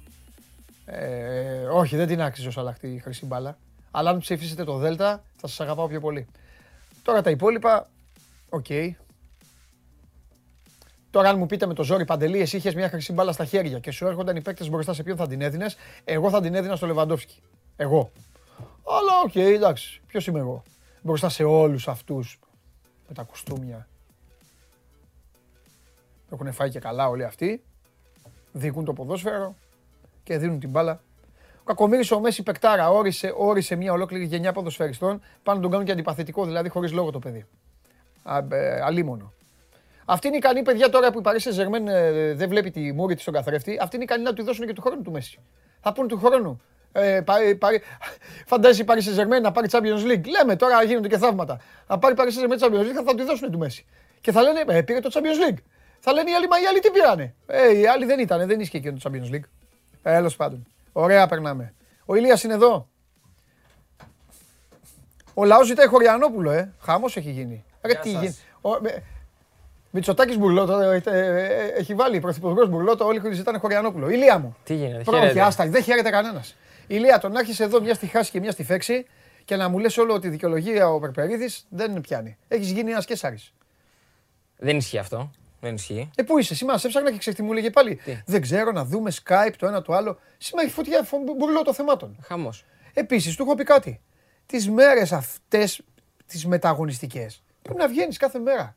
Ε, 0.85 1.65
όχι, 1.71 1.95
δεν 1.95 2.07
την 2.07 2.21
άξιζε 2.21 2.47
ο 2.47 2.51
Σαλαχτή 2.51 2.87
η 2.87 2.99
χρυσή 2.99 3.25
μπάλα. 3.25 3.57
Αλλά 3.91 4.09
αν 4.09 4.19
ψηφίσετε 4.19 4.63
το 4.63 4.77
Δέλτα, 4.77 5.23
θα 5.35 5.47
σας 5.47 5.59
αγαπάω 5.59 5.87
πιο 5.87 5.99
πολύ. 5.99 6.27
Τώρα 7.03 7.21
τα 7.21 7.29
υπόλοιπα, 7.29 7.87
OK. 8.49 8.65
Okay. 8.69 8.89
Τώρα, 11.15 11.29
αν 11.29 11.37
μου 11.37 11.45
πείτε 11.45 11.65
με 11.65 11.73
το 11.73 11.83
ζόρι 11.83 12.05
Παντελή, 12.05 12.39
εσύ 12.39 12.57
είχες 12.57 12.75
μια 12.75 12.89
χρυσή 12.89 13.13
μπάλα 13.13 13.31
στα 13.31 13.45
χέρια 13.45 13.79
και 13.79 13.91
σου 13.91 14.07
έρχονταν 14.07 14.35
οι 14.35 14.41
παίκτες 14.41 14.69
μπροστά 14.69 14.93
σε 14.93 15.03
ποιον 15.03 15.17
θα 15.17 15.27
την 15.27 15.41
έδινες, 15.41 15.77
εγώ 16.03 16.29
θα 16.29 16.41
την 16.41 16.55
έδινα 16.55 16.75
στο 16.75 16.85
Λεβαντόφσκι. 16.85 17.41
Εγώ. 17.75 18.11
Αλλά 18.85 19.21
OK, 19.23 19.31
okay, 19.33 19.53
εντάξει. 19.55 20.01
Ποιος 20.07 20.27
είμαι 20.27 20.39
εγώ; 20.39 20.63
Μπροστά 21.01 21.29
σε 21.29 21.43
όλους 21.43 21.87
αυτούς 21.87 22.39
με 23.07 23.13
τα 23.13 23.23
κουστούμια. 23.23 23.87
Έχουν 26.31 26.51
φάει 26.51 26.69
και 26.69 26.79
καλά 26.79 27.09
όλοι 27.09 27.23
αυτοί. 27.23 27.63
Διοικούν 28.51 28.85
το 28.85 28.93
ποδόσφαιρο 28.93 29.55
και 30.23 30.37
δίνουν 30.37 30.59
την 30.59 30.69
μπάλα. 30.69 31.01
Ο 31.59 31.63
Κακομύρης 31.63 32.11
ο 32.11 32.19
Μέσι 32.19 32.43
παιχταρά 32.43 32.89
όρισε, 32.89 33.33
όρισε 33.37 33.75
μια 33.75 33.91
ολόκληρη 33.91 34.25
γενιά 34.25 34.51
ποδοσφαιριστών 34.51 35.21
πάνω 35.43 35.57
να 35.57 35.61
τον 35.61 35.71
κάνουν 35.71 35.85
και 35.85 35.91
αντιπαθητικό, 35.91 36.45
δηλαδή 36.45 36.69
χωρίς 36.69 36.91
λόγο 36.91 37.11
το 37.11 37.19
παιδί. 37.19 37.45
Α, 38.23 38.37
ε, 38.49 38.81
αλίμονο. 38.81 39.33
Αυτή 40.05 40.27
είναι 40.27 40.37
ικανή 40.37 40.61
παιδιά 40.61 40.89
τώρα 40.89 41.11
που 41.11 41.19
η 41.19 41.21
Παρίσι 41.21 41.51
Ζερμέν 41.51 41.87
ε, 41.87 42.33
δεν 42.33 42.49
βλέπει 42.49 42.71
τη 42.71 42.93
μούρη 42.93 43.13
της 43.13 43.21
στον 43.21 43.33
καθρέφτη. 43.33 43.77
Αυτή 43.81 43.95
είναι 43.95 44.03
ικανή 44.03 44.23
να 44.23 44.33
του 44.33 44.43
δώσουν 44.43 44.65
και 44.65 44.73
του 44.73 44.81
χρόνου 44.81 45.01
του 45.01 45.11
Μέση. 45.11 45.39
Θα 45.81 45.93
πούνε 45.93 46.07
του 46.07 46.17
χρόνου. 46.17 46.61
Ε, 46.91 47.21
πάρει, 47.21 47.55
πάρει, 47.55 47.81
φαντάζει 48.51 48.81
η 48.81 48.85
Paris 48.87 49.19
saint 49.19 49.41
να 49.41 49.51
πάρει 49.51 49.67
Champions 49.71 50.11
League. 50.11 50.25
Λέμε 50.25 50.55
τώρα 50.55 50.83
γίνονται 50.83 51.07
και 51.07 51.17
θαύματα. 51.17 51.59
Να 51.87 51.97
πάρει 51.97 52.15
Paris 52.17 52.21
Saint-Germain 52.21 52.63
Champions 52.63 52.81
League 52.81 53.03
θα 53.05 53.15
του 53.15 53.23
δώσουν 53.23 53.51
του 53.51 53.57
Μέση. 53.57 53.85
Και 54.21 54.31
θα 54.31 54.41
λένε, 54.41 54.63
ε, 54.67 54.81
πήρε 54.81 54.99
το 54.99 55.09
Champions 55.13 55.49
League. 55.49 55.57
Θα 55.99 56.13
λένε 56.13 56.29
οι 56.29 56.33
άλλοι, 56.33 56.47
μα 56.47 56.61
οι 56.61 56.65
άλλοι 56.65 56.79
τι 56.79 56.89
πήρανε. 56.89 57.35
Ε, 57.47 57.77
οι 57.77 57.87
άλλοι 57.87 58.05
δεν 58.05 58.19
ήταν, 58.19 58.47
δεν 58.47 58.59
ίσχυε 58.59 58.79
και 58.79 58.91
το 58.91 58.97
Champions 59.03 59.33
League. 59.35 59.47
Ε, 60.03 60.11
Τέλο 60.11 60.31
πάντων. 60.37 60.67
Ωραία 60.91 61.27
περνάμε. 61.27 61.73
Ο 62.05 62.15
Ηλίας 62.15 62.43
είναι 62.43 62.53
εδώ. 62.53 62.89
Ο 65.33 65.45
λαός 65.45 65.67
ζητάει 65.67 65.87
Χωριανόπουλο, 65.87 66.51
ε. 66.51 66.73
Χαμός 66.79 67.17
έχει 67.17 67.31
γίνει. 67.31 67.65
Ρε, 67.81 67.93
τι 67.93 68.09
γίνει. 68.09 68.35
Μητσοτάκης 69.95 70.37
Μπουρλότο 70.37 70.79
ε, 70.79 71.01
ε, 71.05 71.67
έχει 71.77 71.93
βάλει 71.93 72.19
πρωθυπουργός 72.19 72.69
Μπουρλότο, 72.69 73.05
όλοι 73.05 73.33
ζητάνε 73.33 73.57
Χωριανόπουλο. 73.57 74.09
Ηλία 74.09 74.39
μου. 74.39 74.55
Τι 74.63 74.73
γίνεται, 74.73 75.03
Πρώτη, 75.03 75.39
άστα, 75.39 75.67
δεν 75.67 75.83
χαίρεται 75.83 76.09
κανένας. 76.09 76.55
Ηλία, 76.87 77.19
τον 77.19 77.31
να 77.31 77.39
έχεις 77.39 77.59
εδώ 77.59 77.81
μια 77.81 77.93
στη 77.93 78.05
χάση 78.05 78.31
και 78.31 78.39
μια 78.39 78.51
στη 78.51 78.63
φέξη 78.63 79.05
και 79.45 79.55
να 79.55 79.69
μου 79.69 79.79
λες 79.79 79.97
όλο 79.97 80.13
ότι 80.13 80.27
η 80.27 80.29
δικαιολογία 80.29 80.89
ο 80.89 80.99
Περπερίδης 80.99 81.65
δεν 81.69 82.01
πιάνει. 82.01 82.37
Έχεις 82.47 82.71
γίνει 82.71 82.91
ένας 82.91 83.05
κέσσαρη. 83.05 83.37
Δεν 84.57 84.77
ισχύει 84.77 84.97
αυτό. 84.97 85.31
Δεν 85.59 85.73
ισχύει. 85.73 86.09
Ε, 86.15 86.23
πού 86.23 86.37
είσαι, 86.37 86.55
σήμερα 86.55 86.77
σε 86.77 86.87
ψάχνα 86.87 87.11
και 87.11 87.17
ξέρει 87.17 87.35
τι 87.35 87.43
μου 87.43 87.53
λέγε 87.53 87.69
πάλι. 87.69 87.99
Δεν 88.25 88.41
ξέρω 88.41 88.71
να 88.71 88.85
δούμε 88.85 89.11
Skype 89.23 89.53
το 89.57 89.67
ένα 89.67 89.81
το 89.81 89.93
άλλο. 89.93 90.19
Σήμερα 90.37 90.65
έχει 90.65 90.75
φωτιά 90.75 91.07
μπουρλό 91.37 91.61
των 91.61 91.73
θεμάτων. 91.73 92.17
Χαμός. 92.21 92.65
Επίσης, 92.93 93.35
του 93.35 93.43
έχω 93.43 93.55
πει 93.55 93.63
κάτι. 93.63 94.01
Τις 94.45 94.69
μέρες 94.69 95.11
αυτές, 95.11 95.81
τις 96.25 96.45
μεταγωνιστικές, 96.45 97.43
πρέπει 97.61 97.79
να 97.79 97.87
βγαίνεις 97.87 98.17
κάθε 98.17 98.39
μέρα. 98.39 98.75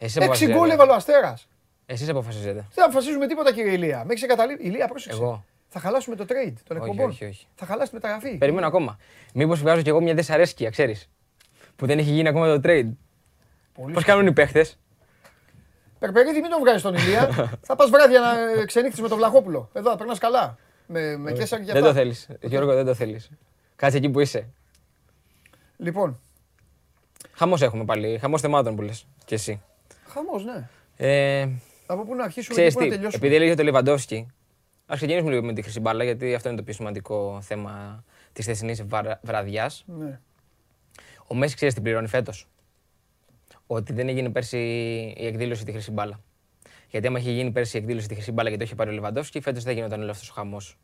Έξι 0.00 0.46
γκολ 0.46 0.70
έβαλε 0.70 0.90
ο 0.90 0.94
Αστέρας. 0.94 1.48
Εσείς 1.86 2.08
αποφασίζετε. 2.08 2.66
Δεν 2.74 2.84
αποφασίζουμε 2.84 3.26
τίποτα, 3.26 3.52
κύριε 3.52 3.72
Ηλία. 3.72 4.04
Με 4.06 4.12
έχει 4.12 4.24
εγκαταλείψει. 4.24 4.66
Ηλία, 4.66 4.88
πρόσεξε. 4.88 5.18
Εγώ. 5.18 5.44
Θα 5.68 5.80
χαλάσουμε 5.80 6.16
το 6.16 6.24
trade 6.28 6.52
των 6.64 6.76
εκπομπών. 6.76 7.08
Όχι, 7.08 7.24
όχι, 7.24 7.46
Θα 7.54 7.66
χαλάσει 7.66 7.88
τη 7.88 7.94
μεταγραφή. 7.94 8.36
Περιμένω 8.36 8.66
ακόμα. 8.66 8.98
Μήπως 9.34 9.60
βγάζω 9.60 9.82
κι 9.82 9.88
εγώ 9.88 10.00
μια 10.00 10.14
δυσαρέσκεια, 10.14 10.70
ξέρεις. 10.70 11.08
Που 11.76 11.86
δεν 11.86 11.98
έχει 11.98 12.10
γίνει 12.10 12.28
ακόμα 12.28 12.58
το 12.58 12.60
trade. 12.64 12.90
Πώς 13.92 14.04
κάνουν 14.04 14.26
οι 14.26 14.32
παίχτες; 14.32 14.78
Περπερίδη, 15.98 16.40
μην 16.40 16.50
τον 16.50 16.60
βγάζεις 16.60 16.80
στον 16.80 16.94
Ηλία. 16.94 17.28
θα 17.66 17.76
πας 17.76 17.90
βράδια 17.90 18.20
να 18.20 18.64
ξενύχτεις 18.64 19.00
με 19.00 19.08
τον 19.08 19.16
Βλαχόπουλο. 19.16 19.70
Εδώ, 19.72 19.96
περνά 19.96 20.18
καλά. 20.18 20.58
Με, 20.86 21.16
με 21.16 21.32
Κέσσαρ 21.32 21.58
και 21.58 21.72
Δεν 21.72 21.82
το 21.82 21.88
αυτά. 21.88 22.00
θέλεις. 22.00 22.28
Γιώργο, 22.40 22.74
δεν 22.74 22.84
το 22.84 22.94
θέλεις. 22.94 23.30
Κάτσε 23.76 23.96
εκεί 23.96 24.08
που 24.08 24.20
είσαι. 24.20 24.48
Λοιπόν, 25.76 26.20
Χαμός 27.32 27.62
έχουμε 27.62 27.84
πάλι. 27.84 28.18
Χαμός 28.18 28.40
θεμάτων 28.40 28.76
που 28.76 28.82
λες. 28.82 29.06
Και 29.24 29.34
εσύ. 29.34 29.62
Χαμός, 30.10 30.44
ναι. 30.44 30.68
Ε, 30.96 31.48
Από 31.86 32.04
πού 32.04 32.14
να 32.14 32.24
αρχίσουμε 32.24 32.54
Ξέρεις 32.54 32.72
και 32.72 32.78
πού 32.78 32.84
να 32.84 32.90
τι, 32.90 32.96
τελειώσουμε. 32.96 33.26
επειδή 33.26 33.42
έλεγε 33.42 33.54
το 33.54 33.62
Λεβαντόφσκι, 33.62 34.26
ας 34.86 34.96
ξεκινήσουμε 34.96 35.30
λίγο 35.30 35.42
με 35.44 35.52
τη 35.52 35.62
χρυσή 35.62 35.80
μπάλα, 35.80 36.04
γιατί 36.04 36.34
αυτό 36.34 36.48
είναι 36.48 36.58
το 36.58 36.64
πιο 36.64 36.72
σημαντικό 36.72 37.38
θέμα 37.42 38.04
της 38.32 38.44
χθεσινή 38.44 38.88
βραδιάς. 39.22 39.84
Ναι. 39.86 40.20
Ο 41.26 41.34
Μέση 41.34 41.54
ξέρεις 41.54 41.74
τι 41.74 41.80
πληρώνει 41.80 42.06
φέτος; 42.08 42.48
Ότι 43.66 43.92
δεν 43.92 44.08
έγινε 44.08 44.30
πέρσι 44.30 44.58
η 45.16 45.26
εκδήλωση 45.26 45.64
τη 45.64 45.72
χρυσή 45.72 45.90
μπάλα. 45.90 46.20
Γιατί 46.88 47.06
άμα 47.06 47.18
είχε 47.18 47.30
γίνει 47.30 47.50
πέρσι 47.50 47.76
η 47.76 47.80
εκδήλωση 47.80 48.08
τη 48.08 48.14
χρυσή 48.14 48.32
μπάλα 48.32 48.50
και 48.50 48.56
το 48.56 48.64
είχε 48.64 48.74
πάρει 48.74 48.90
ο 48.90 48.92
Λεβαντόφσκι, 48.92 49.40
φέτος 49.40 49.62
δεν 49.64 49.74
γινόταν 49.74 50.00
όλος 50.00 50.10
αυτός 50.14 50.30
ο 50.30 50.32
χαμός. 50.32 50.78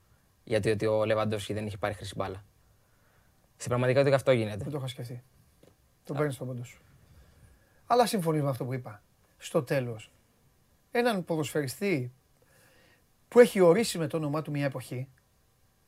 Γιατί 0.45 0.71
ότι 0.71 0.87
ο 0.87 1.05
Λεβαντόφσκι 1.05 1.53
δεν 1.53 1.67
είχε 1.67 1.77
πάρει 1.77 1.95
χρυσή 1.95 2.13
μπάλα. 2.17 2.45
Στην 3.57 3.69
πραγματικότητα 3.69 4.15
αυτό 4.17 4.33
γίνεται. 4.33 4.57
Δεν 4.57 4.71
το 4.73 4.79
είχα 4.79 4.87
σκεφτεί. 4.87 5.23
Τον 6.05 6.17
παίρνεις 6.17 6.35
στον 6.35 6.47
πόντο 6.47 6.65
σου. 6.65 6.81
Αλλά 7.87 8.07
συμφωνείς 8.07 8.43
με 8.43 8.49
αυτό 8.49 8.65
που 8.65 8.73
είπα. 8.75 9.03
Στο 9.39 9.63
τέλος, 9.63 10.11
έναν 10.91 11.25
ποδοσφαιριστή 11.25 12.13
που 13.29 13.41
έχει 13.41 13.61
ορίσει 13.61 13.99
με 13.99 14.07
το 14.07 14.17
όνομά 14.17 14.43
του 14.43 14.51
μια 14.51 14.65
εποχή, 14.65 15.09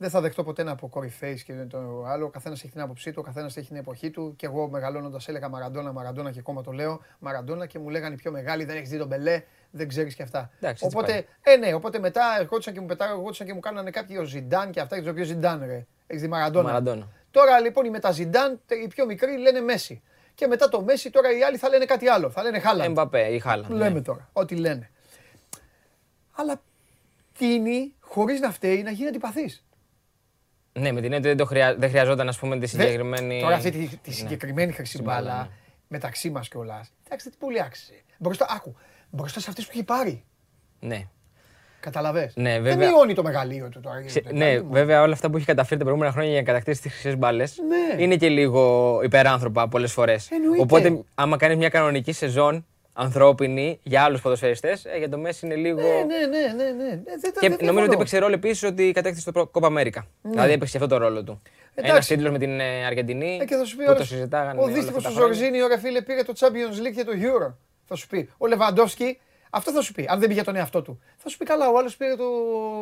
δεν 0.01 0.11
θα 0.11 0.21
δεχτώ 0.21 0.45
ποτέ 0.45 0.63
να 0.63 0.75
πω 0.75 0.89
κορυφαίη 0.89 1.43
και 1.43 1.53
το 1.53 2.05
άλλο. 2.07 2.25
Ο 2.25 2.29
καθένας 2.29 2.63
έχει 2.63 2.73
την 2.73 2.81
άποψή 2.81 3.11
του, 3.11 3.19
ο 3.19 3.23
καθένας 3.23 3.57
έχει 3.57 3.67
την 3.69 3.77
εποχή 3.77 4.11
του. 4.11 4.35
Και 4.37 4.47
εγώ 4.47 4.69
μεγαλώνοντας 4.69 5.29
έλεγα 5.29 5.49
Μαραντόνα, 5.49 5.93
Μαραντόνα 5.93 6.31
και 6.31 6.39
ακόμα 6.39 6.63
το 6.63 6.73
λέω 6.73 7.01
Μαραντόνα 7.19 7.67
και 7.67 7.79
μου 7.79 7.89
λέγανε 7.89 8.15
οι 8.15 8.17
πιο 8.17 8.31
μεγάλοι, 8.31 8.65
δεν 8.65 8.77
έχεις 8.77 8.89
δει 8.89 8.99
τον 8.99 9.07
Μπελέ, 9.07 9.43
δεν 9.71 9.89
ξέρεις 9.89 10.15
και 10.15 10.23
αυτά. 10.23 10.51
Εντάξει, 10.61 10.85
έτσι 10.85 10.97
οπότε, 10.97 11.27
ε, 11.43 11.57
ναι, 11.57 11.75
οπότε 11.75 11.99
μετά 11.99 12.23
ερχόντουσαν 12.41 12.75
και 12.75 12.81
μου 12.81 12.87
πετάγαν, 12.87 13.15
ερχόντουσαν 13.17 13.47
και 13.47 13.55
μου 13.55 13.61
κάνανε 13.61 13.91
κάποιοι 13.91 14.17
ο 14.21 14.25
Ζιντάν 14.25 14.71
και 14.71 14.81
αυτά 14.81 14.97
και 14.97 15.03
το 15.03 15.11
οποίο 15.11 15.25
Ζιντάν, 15.25 15.65
ρε. 15.67 15.87
Έχεις 16.07 16.23
δει 16.23 16.29
Μαραντόνα. 16.29 16.69
Μαραντόνα. 16.69 17.09
Τώρα 17.31 17.61
λοιπόν 17.61 17.85
οι 17.85 17.91
μεταζιντάν, 17.91 18.61
οι 18.85 18.87
πιο 18.87 19.07
μικροί 19.07 19.39
λένε 19.39 19.61
Μέση. 19.61 20.03
Και 20.39 20.47
μετά 20.47 20.69
το 20.69 20.83
Μέση, 20.83 21.11
τώρα 21.11 21.37
οι 21.39 21.43
άλλοι 21.43 21.57
θα 21.57 21.69
λένε 21.69 21.85
κάτι 21.85 22.09
άλλο. 22.09 22.31
Θα 22.31 22.43
λένε 22.43 22.59
Χάλαντ. 22.59 22.87
Εμπαπέ 22.89 23.27
ή 23.27 23.39
Χάλαντ. 23.39 23.71
Λέμε 23.71 23.91
ναι. 23.91 24.03
τώρα, 24.03 24.29
ό,τι 24.33 24.55
λένε. 24.57 24.91
Αλλά 26.33 26.63
τίνει, 27.39 27.95
χωρίς 28.01 28.41
να 28.41 28.51
φταίει, 28.51 28.83
να 28.83 28.91
γίνει 28.91 29.09
αντιπαθή. 29.09 29.59
Ναι, 30.73 30.93
με 30.93 31.01
την 31.01 31.13
έννοια 31.13 31.19
ότι 31.19 31.29
δεν, 31.29 31.37
το 31.37 31.45
χρειά... 31.45 31.75
δεν 31.77 31.89
χρειαζόταν 31.89 32.29
ας 32.29 32.39
πούμε, 32.39 32.59
τη 32.59 32.67
συγκεκριμένη. 32.67 33.41
Τώρα 33.41 33.55
αυτή 33.55 33.71
τη, 33.71 33.87
τη 33.87 34.09
Ναι. 34.09 34.15
συγκεκριμένη 34.15 34.73
χρυσή 34.73 35.03
Μπάλα, 35.03 35.21
μπάλα 35.21 35.43
ναι. 35.43 35.51
μεταξύ 35.89 36.31
μας 36.31 36.49
κιόλας. 36.49 36.93
Εντάξει, 37.07 37.31
τι 37.31 37.37
πολύ 37.39 37.63
άξιζε. 37.63 38.03
Μπροστά, 38.19 38.47
άκου, 38.51 38.77
μπροστά 39.11 39.41
σε 39.41 39.51
αυτές 39.51 39.65
που 39.65 39.71
έχει 39.75 39.85
πάρει. 39.85 40.25
Ναι. 40.81 41.09
Καταλαβες; 41.91 42.33
Ναι, 42.37 42.51
Δεν 42.53 42.63
βέβαια. 42.63 42.89
μειώνει 42.89 43.15
το 43.15 43.23
μεγαλείο 43.23 43.69
του 43.69 43.81
τώρα. 43.81 44.03
Ξε- 44.07 44.25
το 44.29 44.35
ναι, 44.35 44.45
παιδί 44.45 44.65
μου. 44.65 44.73
βέβαια 44.73 45.03
όλα 45.03 45.13
αυτά 45.13 45.31
που 45.31 45.37
έχει 45.37 45.47
καταφέρει 45.47 45.77
τα 45.79 45.85
προηγούμενα 45.85 46.13
χρόνια 46.13 46.31
για 46.31 46.41
να 46.41 46.47
κατακτήσει 46.47 46.83
τις 46.83 46.93
χρυσές 46.93 47.17
μπάλες 47.19 47.55
Ναι. 47.69 48.03
είναι 48.03 48.17
και 48.17 48.29
λίγο 48.29 49.01
υπεράνθρωπα 49.05 49.69
πολλές 49.69 49.93
φορές. 49.93 50.31
Εννοείται. 50.31 50.63
Οπότε, 50.63 51.01
άμα 51.15 51.37
κάνεις 51.37 51.57
μια 51.57 51.69
κανονική 51.69 52.13
σεζόν 52.13 52.67
ανθρώπινη 52.93 53.79
για 53.83 54.03
άλλους 54.03 54.21
ποδοσφαιριστές, 54.21 54.85
ε, 54.85 54.99
για 54.99 55.09
το 55.09 55.19
Μέση 55.19 55.47
είναι 55.47 55.55
λίγο. 55.55 55.81
Ναι, 55.81 55.87
ναι, 55.87 56.27
ναι, 56.27 56.65
ναι, 56.65 56.85
ναι. 56.85 56.91
Ε, 56.93 57.01
δεν 57.21 57.33
τα- 57.35 57.41
Και 57.41 57.49
δεν 57.49 57.51
νομίζω 57.51 57.59
διαφωνώ. 57.61 57.83
ότι 57.85 57.95
έπαιξε 57.95 58.19
ρόλο 58.19 58.35
επίσης 58.35 58.63
ότι 58.63 58.93
κατέκτησε 58.93 59.33
το 59.33 59.47
Κόπα 59.47 59.67
Αμέρικα. 59.67 60.07
Δηλαδή 60.23 60.53
έπαιξε 60.53 60.79
και 60.79 60.85
αυτό 60.85 60.97
το 60.99 61.03
ρόλο 61.05 61.25
του. 61.25 61.43
Ένας 61.75 61.91
Εντάξει. 61.91 62.15
τίτλος 62.15 62.33
με 62.33 62.39
την 62.39 62.61
ε, 62.61 62.85
Αργεντινή 62.87 63.39
Ε, 63.43 63.45
και 63.45 63.55
θα 63.55 63.65
σου 63.65 63.77
πει 63.77 63.85
που 63.85 63.91
όλος, 63.91 64.09
το 64.09 64.15
συζητάγανε. 64.15 64.61
Ο 64.61 64.63
όλα 64.63 64.73
δύστιχο 64.73 64.97
αυτά 64.97 65.09
του 65.09 65.15
τα 65.15 65.21
χρόνια. 65.21 65.37
Ζορζίνιο, 65.37 65.67
ρε 65.67 65.79
φίλε, 65.79 66.01
πήρε 66.03 66.23
το 66.23 66.33
Champions 66.39 66.87
League 66.87 66.95
και 66.97 67.05
το 67.05 67.13
Euro. 67.13 67.55
Θα 67.85 67.95
σου 67.97 68.07
πει. 68.07 68.29
Ο 68.39 68.47
Λεβαντόφσκι, 68.47 69.19
αυτό 69.51 69.73
θα 69.73 69.81
σου 69.81 69.93
πει. 69.93 70.07
Αν 70.09 70.21
δεν 70.21 70.29
πήγε 70.29 70.43
τον 70.43 70.57
εαυτό 70.57 70.83
του. 70.83 71.01
Θα 71.17 71.29
σου 71.29 71.37
πει 71.37 71.45
καλά, 71.45 71.69
ο 71.69 71.79
άλλος 71.79 71.97
πήρε 71.97 72.17
το 72.17 72.25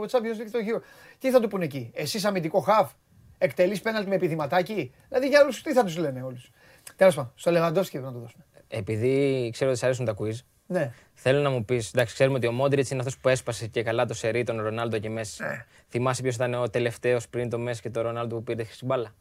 Champions 0.03 0.41
League 0.41 0.51
και 0.51 0.51
το 0.51 0.59
Euro. 0.59 0.81
Τι 1.19 1.31
θα 1.31 1.41
του 1.41 1.49
πούνε 1.49 1.65
εκεί. 1.65 1.91
Εσύ 1.95 2.27
αμυντικό 2.27 2.61
χαφ, 2.61 2.93
εκτελείς 3.39 3.81
πέναλτι 3.81 4.09
με 4.09 4.15
επιδηματάκι. 4.15 4.93
Δηλαδή 5.09 5.29
για 5.29 5.43
όλους 5.43 5.63
τι 5.63 5.73
θα 5.73 5.85
τους 5.85 5.97
λένε 5.97 6.23
όλους. 6.23 6.51
Τέλος 6.97 7.15
πάντων, 7.15 7.33
στο 7.35 7.51
Λεβαντόφσκι 7.51 7.99
να 7.99 8.13
το 8.13 8.19
δώσουμε. 8.19 8.45
Επειδή 8.69 9.51
ξέρω 9.53 9.71
ότι 9.71 9.79
σα 9.79 9.87
αρέσουν 9.87 10.05
τα 10.05 10.15
quiz, 10.19 10.35
Ναι. 10.67 10.93
Θέλω 11.15 11.41
να 11.41 11.51
μου 11.51 11.65
πεις, 11.65 11.89
εντάξει, 11.89 12.15
ξέρουμε 12.15 12.37
ότι 12.37 12.47
ο 12.47 12.53
Μόντριτς 12.53 12.91
είναι 12.91 12.99
αυτός 12.99 13.19
που 13.19 13.29
έσπασε 13.29 13.67
και 13.67 13.83
καλά 13.83 14.05
το 14.07 14.15
σερί 14.15 14.45
τον 14.45 14.61
Ρονάλντο 14.61 14.99
και 14.99 15.11
Μέση. 15.11 15.43
Ναι. 15.43 15.65
Θυμάσαι 15.89 16.23
ποιος 16.23 16.35
ήταν 16.35 16.55
ο 16.55 16.69
τελευταίος 16.71 17.29
πριν 17.29 17.51
το 17.51 17.59
Μέση 17.59 17.81
και 17.81 17.91
το 17.91 18.01
Ρονάλντο 18.01 18.37
που 18.37 18.43
πήρε 18.43 18.63
τη 18.63 18.65
χρυσή 18.65 18.85
μπάλα; 18.85 19.15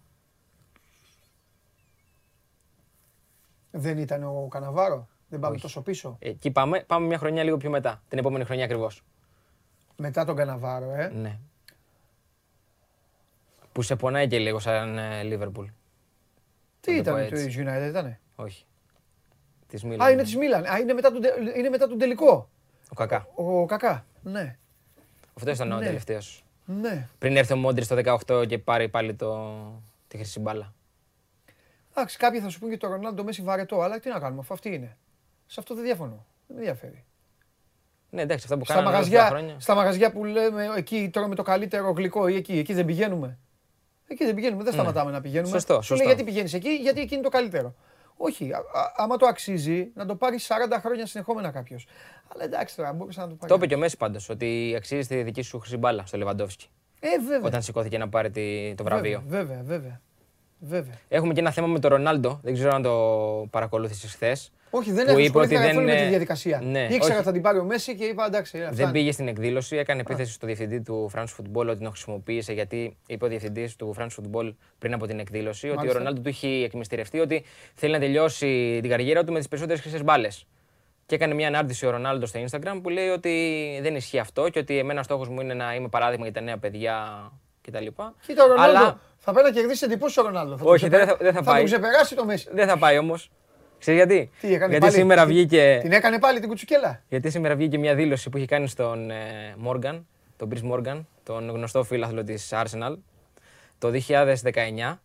Δεν 3.72 3.98
ήταν 3.98 4.24
ο 4.24 4.48
Καναβάρο. 4.50 5.08
Δεν 5.28 5.40
πάμε 5.40 5.54
Όχι. 5.54 5.62
τόσο 5.62 5.82
πίσω. 5.82 6.16
Εκεί 6.20 6.52
πάμε, 6.52 6.80
πάμε 6.84 7.08
μια 7.08 7.18
χρονιά 7.18 7.44
λίγο 7.44 7.58
πιο 7.58 7.70
μετά. 7.70 8.02
Την 8.10 8.18
επόμενη 8.18 8.44
χρονιά 8.46 8.64
ακριβώς. 8.64 9.04
Μετά 9.98 10.26
τον 10.26 10.36
Καναβάρο, 10.36 10.94
ε. 10.94 11.08
Ναι. 11.08 11.40
Που 13.72 13.82
σε 13.82 13.96
πονάει 13.96 14.28
και 14.28 14.38
λίγο 14.40 14.60
σαν 14.60 14.98
ε, 14.98 15.24
Λίβερπουλ. 15.24 15.66
Τι 16.82 17.02
το 17.02 17.12
πω 17.12 17.18
ήταν 17.18 17.30
το 17.30 17.36
έτσι. 17.36 17.64
United, 17.68 17.88
ήτανε; 17.90 18.20
Όχι. 18.36 18.66
Της 19.68 19.84
Μίλαν. 19.84 20.08
Α, 20.08 20.12
είναι 20.12 20.24
της 20.24 20.36
Μίλαν. 20.36 20.66
Α, 20.66 20.78
είναι 20.80 20.94
μετά 20.94 21.12
τον, 21.12 21.22
τε- 21.22 21.56
είναι 21.58 21.70
μετά 21.70 21.88
τον 21.88 21.98
τελικό. 21.98 22.50
Ο 22.90 22.96
Κακά. 22.96 23.28
Ο 23.36 23.66
Κακά. 23.66 24.06
Ναι. 24.24 24.58
Αυτό 25.38 25.52
ήταν 25.52 25.72
ο 25.72 25.78
Ναι. 25.78 25.86
τελευταίος. 25.86 26.44
Ναι. 26.66 27.08
Πριν 27.18 27.38
έρθει 27.38 27.54
ο 27.54 27.56
Μόντριτς 27.56 27.88
το 27.88 28.18
18 28.28 28.48
και 28.48 28.58
πάρει 28.58 28.90
πάλι 28.90 29.14
το... 29.14 29.56
τη 30.08 30.18
χρυσή 30.18 30.40
μπάλα. 30.40 30.74
Εντάξει, 31.92 32.18
κάποιοι 32.18 32.40
θα 32.40 32.50
σου 32.50 32.60
πούν 32.60 32.70
και 32.70 32.78
το 32.78 32.88
Ρονάλντο 32.88 33.24
Μέση 33.24 33.42
βαρετό, 33.42 33.82
αλλά 33.82 34.00
τι 34.00 34.10
να 34.10 34.20
κάνουμε, 34.20 34.42
αφού 34.42 34.54
αυτή 34.54 34.70
είναι. 34.74 34.98
Σε 35.46 35.60
αυτό 35.60 35.76
δεν 35.76 35.84
διαφωνώ. 35.84 36.26
Δεν 36.48 36.56
με 36.56 36.62
ενδιαφέρει. 36.62 37.04
Ναι, 38.10 38.22
εντάξει, 38.22 38.44
αυτά 38.46 38.58
που 38.58 38.66
Στα 38.66 38.74
κάνανε 38.74 38.96
όλα 38.96 38.98
αυτά 39.00 39.12
τα 39.12 39.18
μαγαζιά, 39.22 39.38
χρόνια. 39.38 39.60
στα 39.60 39.76
μαγαζιά 39.76 40.12
που 40.12 40.26
λέμε 40.26 40.70
εκεί 40.78 41.10
τρώμε 41.14 41.36
το 41.36 41.44
καλύτερο 41.44 41.92
γλυκό 41.92 42.28
ή 42.28 42.36
εκεί, 42.36 42.58
εκεί 42.58 42.74
δεν 42.74 42.86
πηγαίνουμε. 42.86 43.38
Εκεί 44.08 44.26
δεν 44.26 44.36
πηγαίνουμε, 44.36 44.64
δεν 44.64 44.74
σταματάμε 44.74 45.12
να 45.12 45.22
πηγαίνουμε. 45.22 45.48
Ναι. 45.52 45.54
Σωστό, 45.60 45.74
Σου 45.82 45.94
λέει 45.94 46.04
σωστό. 46.04 46.04
γιατί 46.04 46.24
πηγαίνεις 46.24 46.54
εκεί, 46.54 46.70
γιατί 46.70 47.02
εκεί 47.02 47.14
είναι 47.14 47.24
το 47.24 47.30
καλύτερο. 47.30 47.76
Όχι, 48.18 48.52
α, 48.54 48.58
α, 48.58 48.94
άμα 48.96 49.18
το 49.18 49.26
αξίζει 49.28 49.92
να 49.94 50.06
το 50.06 50.16
πάρεις 50.16 50.48
40 50.48 50.80
χρόνια 50.80 51.06
συνεχόμενα 51.06 51.52
κάποιος. 51.52 51.88
Αλλά 52.34 52.44
εντάξει 52.44 52.76
τώρα, 52.76 52.94
μπορούσε 52.94 53.20
να 53.20 53.28
το 53.28 53.34
πάρεις. 53.34 53.50
Το 53.50 53.56
είπε 53.56 53.68
και 53.68 53.76
ο 53.76 53.78
Μέση 53.78 53.98
πάντως, 53.98 54.30
ότι 54.30 54.74
αξίζει 54.78 55.08
τη 55.08 55.24
δική 55.24 55.42
σου 55.42 55.60
χρυσή 55.60 55.78
μπάλα 55.78 56.06
στο 56.06 56.18
Λεβαντόφσκι. 56.18 56.68
Ε, 57.00 57.20
βέβαια. 57.20 57.48
Όταν 57.48 57.62
σηκώθηκε 57.62 57.98
να 57.98 58.10
πάρει 58.10 58.30
τη- 58.32 58.74
το 58.76 58.84
βραβείο. 58.84 59.24
Βέβαια, 59.28 59.56
βέβαια, 59.56 59.62
βέβαια. 59.64 60.02
βέβαια. 60.60 60.94
Έχουμε 61.08 61.34
και 61.34 61.40
ένα 61.40 61.52
θέμα 61.52 61.68
με 61.68 61.80
τον 61.80 61.90
Ρονάλντο. 61.92 62.40
Δεν 62.44 62.54
ξέρω 62.54 62.72
αν 62.76 62.82
το 62.82 63.48
παρακολούθησες 63.50 64.12
χθες. 64.14 64.52
Όχι, 64.78 64.92
δεν 64.92 65.04
Που 65.06 65.10
έχω 65.12 65.20
είπε 65.20 65.28
ασχοληθεί 65.28 65.56
ότι 65.56 65.66
καθόλου 65.66 65.86
δεν, 65.86 65.96
με 65.96 66.00
τη 66.02 66.06
ε, 66.06 66.10
διαδικασία. 66.10 66.62
ναι, 66.64 66.88
Ήξερα 66.92 67.16
όχι. 67.16 67.24
θα 67.24 67.32
την 67.32 67.42
πάρει 67.42 67.58
ο 67.60 67.64
Μέση 67.64 67.96
και 67.96 68.04
είπα 68.06 68.26
εντάξει. 68.26 68.58
ε, 68.58 68.62
Δεν 68.64 68.74
φτάνει. 68.74 68.92
πήγε 68.92 69.12
στην 69.12 69.28
εκδήλωση, 69.28 69.76
έκανε 69.78 70.02
επίθεση 70.02 70.32
στο 70.34 70.46
διευθυντή 70.46 70.82
του 70.82 71.12
France 71.16 71.24
Football 71.38 71.68
ότι 71.70 71.80
τον 71.80 71.90
χρησιμοποίησε 71.92 72.54
γιατί 72.54 72.98
είπε 73.08 73.26
ο 73.26 73.28
διευθυντής 73.28 73.76
του 73.76 73.96
France 74.00 74.08
Football 74.08 74.54
πριν 74.80 74.94
από 74.94 75.06
την 75.08 75.20
εκδήλωση 75.20 75.66
ότι 75.66 75.74
ο 75.76 75.78
Μάλιστα. 75.80 75.98
Ρονάλντο 75.98 76.22
του 76.22 76.28
έχει 76.30 76.64
εκμυστηρευτεί 76.66 77.20
ότι 77.20 77.44
θέλει 77.74 77.92
να 77.94 78.00
τελειώσει 78.00 78.78
την 78.82 78.90
καριέρα 78.90 79.24
του 79.24 79.32
με 79.32 79.38
τις 79.38 79.48
περισσότερες 79.48 79.82
χρυσές 79.82 80.04
μπάλες. 80.04 80.46
Και 81.06 81.16
έκανε 81.16 81.34
μια 81.34 81.48
ανάρτηση 81.48 81.86
ο 81.86 81.90
Ρονάλντο 81.90 82.26
στο 82.26 82.40
Instagram 82.50 82.80
που 82.84 82.90
λέει 82.90 83.08
ότι 83.08 83.50
δεν 83.82 83.96
ισχύει 83.96 84.20
αυτό 84.20 84.50
και 84.50 84.60
ότι 84.60 84.78
εμένα 84.78 85.04
στόχος 85.04 85.30
μου 85.30 85.42
είναι 85.42 85.54
να 85.54 85.74
είμαι 85.76 85.88
παράδειγμα 85.88 86.24
για 86.26 86.34
τα 86.34 86.42
νέα 86.42 86.58
παιδιά 86.58 86.96
κτλ. 87.62 87.86
Κοίτα 88.26 88.44
ο 88.44 88.48
Ρονάλντο. 88.48 88.78
Αλλά 88.80 89.00
Θα 89.18 89.34
πάει 89.34 89.44
να 89.44 89.52
κερδίσει 89.52 89.86
εντυπώσεις 89.86 90.18
ο 90.18 90.22
Ρονάλντο. 90.22 90.58
Θα 90.58 90.64
Όχι, 90.66 90.90
τον 90.90 91.00
δεν 91.00 91.08
θα- 91.08 91.18
δεν 91.20 91.34
θα 91.34 91.44
πάει. 91.44 91.56
τον 91.58 91.66
ξεπεράσει 91.66 92.16
το 92.16 92.26
Μέση. 92.26 92.50
δεν 92.52 92.68
θα 92.68 92.78
πάει 92.78 92.98
όμως. 92.98 93.32
Ξέρεις 93.86 94.06
γιατί; 94.06 94.30
Τι 94.42 94.48
έκανε 94.54 94.72
γιατί 94.72 94.80
πάλι, 94.86 94.94
σήμερα 94.98 95.26
τι- 95.26 95.32
βγήκε. 95.32 95.80
Την 95.82 95.92
έκανε 95.92 96.20
πάλι 96.20 96.40
την 96.40 96.48
κουτσουκέλα; 96.50 97.02
Γιατί 97.10 97.30
σήμερα 97.30 97.56
βγήκε 97.56 97.78
μια 97.78 97.96
δήλωση 97.96 98.30
που 98.30 98.38
είχε 98.38 98.46
κάνει 98.46 98.68
στον 98.68 99.12
Μόργαν, 99.58 100.08
τον 100.38 100.50
Chris 100.54 100.72
Morgan, 100.74 101.02
τον 101.24 101.50
γνωστό 101.50 101.84
φίλαθλο 101.84 102.24
της 102.24 102.50
Arsenal, 102.54 102.96
το 103.78 103.90
2019, 103.92 105.02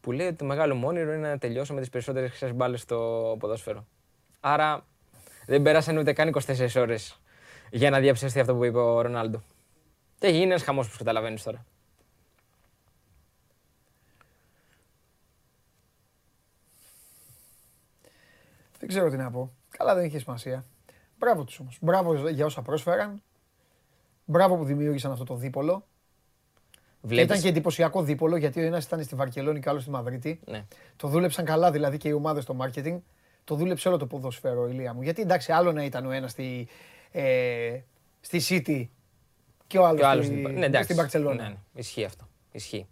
που 0.00 0.12
λέει 0.12 0.26
ότι 0.26 0.36
το 0.36 0.44
μεγάλο 0.44 0.74
μου 0.74 0.88
όνειρο 0.88 1.12
είναι 1.12 1.28
να 1.28 1.38
τελειώσω 1.38 1.74
με 1.74 1.80
τις 1.80 1.88
περισσότερες 1.88 2.28
χρυσές 2.30 2.52
μπάλες 2.54 2.80
στο 2.80 3.36
ποδόσφαιρο. 3.38 3.86
Άρα 4.40 4.84
δεν 5.46 5.62
πέρασαν 5.62 5.96
ούτε 5.98 6.12
καν 6.12 6.28
24 6.28 6.76
ώρες 6.76 7.20
για 7.70 7.90
να 7.90 7.98
διαψευστεί 7.98 8.40
αυτό 8.40 8.54
που 8.54 8.64
είπε 8.64 8.78
ο 8.78 9.00
Ρονάλντο. 9.00 9.42
Και 10.18 10.26
έχει 10.26 10.36
γίνει 10.36 10.46
ένας 10.50 10.62
χαμός 10.62 10.88
που 10.90 10.96
καταλαβαίνεις 10.98 11.42
τώρα. 11.42 11.64
Δεν 18.78 18.88
ξέρω 18.88 19.10
τι 19.10 19.16
να 19.16 19.30
πω. 19.30 19.52
Καλά 19.78 19.94
δεν 19.94 20.04
είχε 20.04 20.18
σημασία. 20.18 20.64
Μπράβο 21.18 21.44
τους 21.44 21.58
όμως. 21.58 21.78
Μπράβο 21.80 22.28
για 22.28 22.44
όσα 22.44 22.62
πρόσφεραν. 22.62 23.22
Μπράβο 24.24 24.56
που 24.56 24.64
δημιούργησαν 24.64 25.12
αυτό 25.12 25.24
το 25.24 25.34
δίπολο. 25.34 25.86
Και 27.00 27.06
Βλέπεις... 27.06 27.24
ήταν 27.30 27.40
και 27.42 27.48
εντυπωσιακό 27.48 28.02
δίπολο 28.02 28.36
γιατί 28.36 28.60
ο 28.60 28.64
ένας 28.64 28.84
ήταν 28.84 29.02
στη 29.02 29.14
Βαρκελόνη 29.14 29.60
και 29.60 29.68
ο 29.68 29.70
άλλος 29.70 29.82
στη 29.82 29.90
Μαδρίτη. 29.90 30.40
Ναι. 30.46 30.64
Το 30.96 31.08
δούλεψαν 31.08 31.44
καλά 31.44 31.70
δηλαδή 31.70 31.96
και 31.96 32.08
οι 32.08 32.12
ομάδες 32.12 32.42
στο 32.42 32.56
marketing. 32.60 32.98
Το 33.44 33.54
δούλεψε 33.54 33.88
όλο 33.88 33.96
το 33.96 34.06
ποδοσφαίρο, 34.06 34.68
ηλία 34.68 34.94
μου. 34.94 35.02
Γιατί 35.02 35.22
εντάξει, 35.22 35.52
άλλο 35.52 35.72
να 35.72 35.84
ήταν 35.84 36.06
ο 36.06 36.10
ένας 36.10 36.30
στη, 36.30 36.68
ε, 37.10 37.80
στη 38.20 38.40
City 38.48 38.86
και 39.66 39.78
ο 39.78 39.86
άλλος 39.86 40.00
Και 40.00 40.06
ο 40.06 40.08
άλλος 40.08 40.24
στη, 40.24 40.34
στην- 40.42 40.58
ναι, 40.58 40.64
εντάξει. 40.66 40.84
στην 40.84 40.96
Μπαρσελόνα. 40.96 41.42
Ναι, 41.42 41.48
ναι. 41.48 41.56
Ισχύει 41.74 42.04
αυτό. 42.04 42.28
Ισχύει. 42.52 42.86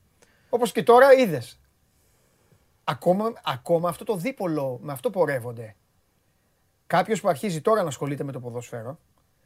Όπως 0.48 0.72
και 0.72 0.82
τώρα 0.82 1.12
είδες. 1.12 1.58
Ακόμα, 2.88 3.32
ακόμα 3.44 3.88
αυτό 3.88 4.04
το 4.04 4.16
δίπολο, 4.16 4.78
με 4.82 4.92
αυτό 4.92 5.10
πορεύονται. 5.10 5.74
Κάποιος 6.86 7.20
που 7.20 7.28
αρχίζει 7.28 7.60
τώρα 7.60 7.82
να 7.82 7.88
ασχολείται 7.88 8.24
με 8.24 8.32
το 8.32 8.40
ποδόσφαιρο, 8.40 8.98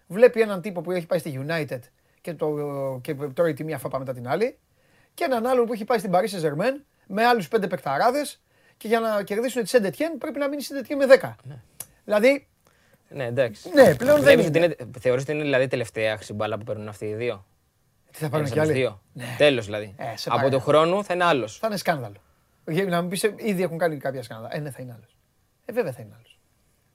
βλέπει 0.07 0.41
έναν 0.41 0.61
τύπο 0.61 0.81
που 0.81 0.91
έχει 0.91 1.07
πάει 1.07 1.19
στη 1.19 1.45
United 1.47 1.79
και, 2.21 2.35
το, 2.35 2.49
και 3.03 3.15
τρώει 3.15 3.53
τη 3.55 3.65
μία 3.65 3.79
φάπα 3.79 3.99
μετά 3.99 4.13
την 4.13 4.29
άλλη. 4.29 4.59
Και 5.15 5.25
έναν 5.25 5.47
άλλον 5.47 5.67
που 5.67 5.73
έχει 5.73 5.85
πάει 5.85 5.99
στην 5.99 6.11
Paris 6.15 6.29
Saint-Germain 6.41 6.81
με 7.07 7.25
άλλους 7.27 7.49
πέντε 7.49 7.67
παικταράδες 7.67 8.41
και 8.77 8.89
για 8.89 9.01
να 9.01 9.23
κερδίσουν 9.23 9.63
τη 9.63 9.69
Σεντετιέν 9.69 10.19
πρέπει 10.19 10.39
να 10.39 10.49
μείνει 10.49 10.61
η 10.61 10.65
Σεντετιέν 10.65 10.99
με 10.99 11.05
10. 11.23 11.35
Δηλαδή. 12.05 12.49
Ναι, 13.09 13.25
εντάξει. 13.25 13.71
Ναι, 13.75 13.95
πλέον 13.95 14.21
δεν 14.21 14.39
είναι. 14.39 14.59
είναι. 14.59 14.77
Θεωρείς 15.01 15.23
ότι 15.23 15.33
είναι 15.33 15.43
δηλαδή 15.43 15.67
τελευταία 15.67 16.17
ξυμπάλα 16.17 16.59
που 16.59 16.65
παίρνουν 16.65 16.89
αυτοί 16.89 17.05
οι 17.07 17.15
δύο; 17.15 17.45
Τι 18.11 18.19
θα 18.19 18.29
πάρουν 18.29 18.39
Ένας 18.47 18.51
κι 18.53 18.59
από 18.59 18.69
τους 18.69 18.77
άλλοι. 18.77 18.85
δύο. 18.85 19.03
Ναι. 19.13 19.35
Τέλος 19.39 19.65
δηλαδή. 19.65 19.95
Ε, 19.97 20.05
σε 20.05 20.29
από 20.29 20.37
παρακαλώ. 20.39 20.51
το 20.51 20.59
χρόνο 20.61 21.03
θα 21.03 21.15
είναι 21.15 21.25
άλλος. 21.25 21.59
Θα 21.59 21.67
είναι 21.67 21.77
σκάνδαλο. 21.77 22.17
Για 22.71 22.85
να 22.85 23.03
μου 23.03 23.09
πεις, 23.09 23.23
ήδη 23.37 23.63
έχουν 23.63 23.79
κάνει 23.79 23.97
κάποια 23.97 24.23
σκάνδαλα. 24.23 24.57
Ε, 24.57 24.59
ναι, 24.59 24.71
θα 24.71 24.83
είναι 24.83 24.93
άλλος. 24.93 25.17
Ε, 25.65 25.73
βέβαια 25.73 25.93
θα 25.93 26.03
είναι 26.03 26.13
άλλος. 26.17 26.39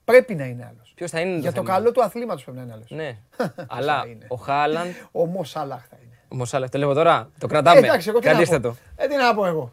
Πρέπει 0.05 0.35
να 0.35 0.45
είναι 0.45 0.65
άλλος. 0.75 0.91
Ποιος 0.95 1.11
θα 1.11 1.19
είναι 1.19 1.37
Για 1.39 1.51
το 1.51 1.61
θέμα. 1.61 1.73
καλό 1.73 1.91
του 1.91 2.03
αθλήματος 2.03 2.43
πρέπει 2.43 2.57
να 2.57 2.63
είναι 2.63 2.73
άλλος. 2.73 2.89
Ναι. 2.91 3.17
Αλλά 3.77 4.03
είναι; 4.07 4.25
ο 4.27 4.35
Χάλαντ. 4.35 4.87
Ο 5.11 5.25
Μο 5.25 5.43
Σάλαχ 5.43 5.85
θα 5.89 5.97
είναι. 6.03 6.13
Ο 6.27 6.35
Μοσάλα, 6.35 6.69
το 6.69 6.77
λέω 6.77 6.93
τώρα. 6.93 7.29
Το 7.39 7.47
κρατάμε. 7.47 7.79
Ε, 7.79 7.83
εντάξει, 7.83 8.09
εγώ 8.09 8.19
τι 8.19 8.25
να 8.25 8.31
Κρατήστε 8.31 8.59
πω. 8.59 8.67
το. 8.69 8.75
Ε, 8.95 9.07
τι 9.07 9.15
να 9.15 9.35
πω 9.35 9.45
εγώ. 9.45 9.71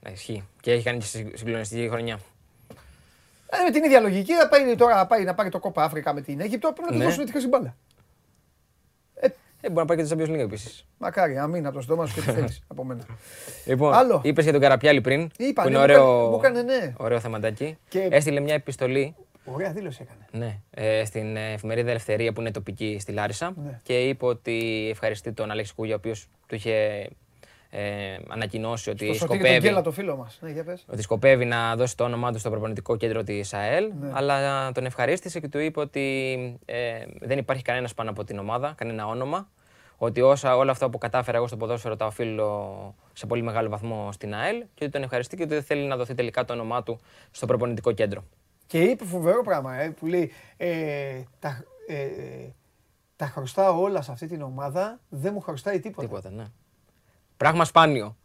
Ναι, 0.00 0.10
ισχύει. 0.10 0.44
Και 0.60 0.72
έχει 0.72 0.84
κάνει 0.84 0.98
και 0.98 1.04
συγκ- 1.04 1.36
συγκλονιστική 1.36 1.88
χρονιά. 1.88 2.18
Ε, 3.50 3.62
με 3.64 3.70
την 3.70 3.84
ίδια 3.84 4.00
λογική 4.00 4.34
θα 4.34 4.48
πάει 4.48 4.76
τώρα 4.76 5.06
πάει 5.06 5.24
να 5.24 5.34
πάρει 5.34 5.48
το 5.48 5.58
κόπα 5.58 5.84
Αφρικα 5.84 6.12
με 6.14 6.20
την 6.20 6.40
Αίγυπτο. 6.40 6.72
Πρέπει 6.72 6.82
να 6.88 6.92
του 6.92 6.98
Ναι. 6.98 7.04
δώσουν 7.04 7.24
τη 7.24 7.30
χρυσή 7.30 7.48
μπάλα. 7.48 7.76
Ε, 9.60 9.66
Ε, 9.66 9.70
μπορεί 9.70 9.86
να 9.88 9.94
πάει 9.94 10.06
και 10.06 10.14
το 10.14 10.16
Champions 10.22 10.28
League 10.34 10.38
επίσης. 10.44 10.86
μακάρι, 10.98 11.38
αμήν 11.38 11.66
από 11.66 11.74
το 11.74 11.80
στόμα 11.82 12.06
σου 12.06 12.14
και 12.14 12.20
τι 12.20 12.30
θέλεις 12.30 12.60
από 12.72 12.84
μένα. 12.84 13.04
Λοιπόν, 13.66 13.92
Άλλο. 13.94 14.20
είπες 14.24 14.44
για 14.44 14.52
τον 14.52 14.60
Καραπιάλη 14.62 15.00
πριν. 15.00 15.30
Είπα, 15.38 15.62
που 15.62 15.68
ναι, 15.68 15.74
είναι 15.78 15.86
μου 15.86 15.92
έκανε- 15.92 16.06
ωραίο, 16.08 16.28
μου 16.30 16.36
έκανε 16.44 16.62
ναι. 16.62 16.92
ωραίο 16.96 17.20
θεματάκι. 17.20 17.76
Και- 17.88 18.08
Έστειλε 18.10 18.40
μια 18.40 18.54
επιστολή 18.54 19.14
Ωραία 19.44 19.72
δήλωση 19.72 20.02
έκανε. 20.02 20.26
ναι, 20.46 20.60
ε, 20.70 21.04
στην 21.04 21.36
εφημερίδα 21.36 21.90
Ελευθερία 21.90 22.32
που 22.32 22.40
είναι 22.40 22.50
τοπική 22.50 22.96
στη 23.00 23.12
Λάρισα 23.12 23.52
Ναι. 23.64 23.80
και 23.82 24.08
είπε 24.08 24.26
ότι 24.26 24.88
ευχαριστεί 24.90 25.32
τον 25.32 25.50
Αλέξη 25.50 25.74
Κούγια, 25.74 25.94
ο 25.94 25.96
οποίος 25.96 26.26
του 26.46 26.54
είχε 26.54 27.06
ε, 27.70 28.16
ανακοινώσει 28.28 28.90
ότι 28.90 29.06
Το 29.06 29.14
Σωτήρι 29.14 29.28
τον 29.28 29.38
σκοπεύει, 29.38 29.66
Γκέλα 29.66 29.82
το 29.82 29.90
φίλο 29.90 30.16
μας. 30.16 30.38
Ναι, 30.40 30.50
για 30.50 30.64
πες. 30.64 30.84
ότι 30.88 31.02
σκοπεύει 31.02 31.44
να 31.44 31.76
δώσει 31.76 31.96
το 31.96 32.04
όνομά 32.04 32.32
του 32.32 32.38
στο 32.38 32.50
προπονητικό 32.50 32.96
κέντρο 32.96 33.22
της 33.22 33.54
ΑΕΛ. 33.54 33.92
Ναι. 34.00 34.10
Αλλά 34.12 34.72
τον 34.72 34.84
ευχαρίστησε 34.84 35.40
και 35.40 35.48
του 35.48 35.58
είπε 35.58 35.80
ότι 35.80 36.36
ε, 36.64 37.04
δεν 37.20 37.38
υπάρχει 37.38 37.62
κανένας 37.62 37.94
πάνω 37.94 38.10
από 38.10 38.24
την 38.24 38.38
ομάδα, 38.38 38.72
κανένα 38.76 39.06
όνομα. 39.06 39.48
Ότι 40.00 40.20
όσα, 40.20 40.56
όλα 40.56 40.70
αυτά 40.70 40.90
που 40.90 40.98
κατάφερα 40.98 41.36
εγώ 41.36 41.46
στο 41.46 41.56
ποδόσφαιρο 41.56 41.96
τα 41.96 42.06
οφείλω 42.06 42.94
σε 43.12 43.26
πολύ 43.26 43.42
μεγάλο 43.42 43.68
βαθμό 43.68 44.12
στην 44.12 44.34
ΑΕΛ 44.34 44.64
και 44.74 44.84
ότι 44.84 44.92
τον 44.92 45.02
ευχαριστεί 45.02 45.36
και 45.36 45.42
ότι 45.42 45.54
δεν 45.54 45.62
θέλει 45.62 45.86
να 45.86 45.96
δοθεί 45.96 46.14
τελικά 46.14 46.44
το 46.44 46.52
όνομά 46.52 46.82
του 46.82 47.00
στο 47.30 47.46
προπονητικό 47.46 47.92
κέντρο. 47.92 48.24
Και 48.66 48.82
είπε 48.82 49.04
φοβερό 49.04 49.42
πράγμα, 49.42 49.74
ε, 49.74 49.90
που 49.90 50.06
λέει 50.06 50.32
ε, 50.56 51.22
τα, 51.38 51.64
ε, 51.86 52.06
τα 53.16 53.26
χρωστάω 53.26 53.80
όλα 53.80 54.02
σε 54.02 54.12
αυτή 54.12 54.26
την 54.26 54.42
ομάδα, 54.42 55.00
δεν 55.08 55.32
μου 55.32 55.40
χρωστάει 55.40 55.80
τίποτα. 55.80 56.06
Τίποτα, 56.06 56.30
ναι. 56.30 56.44
Πράγμα 57.38 57.64
σπάνιο. 57.64 58.16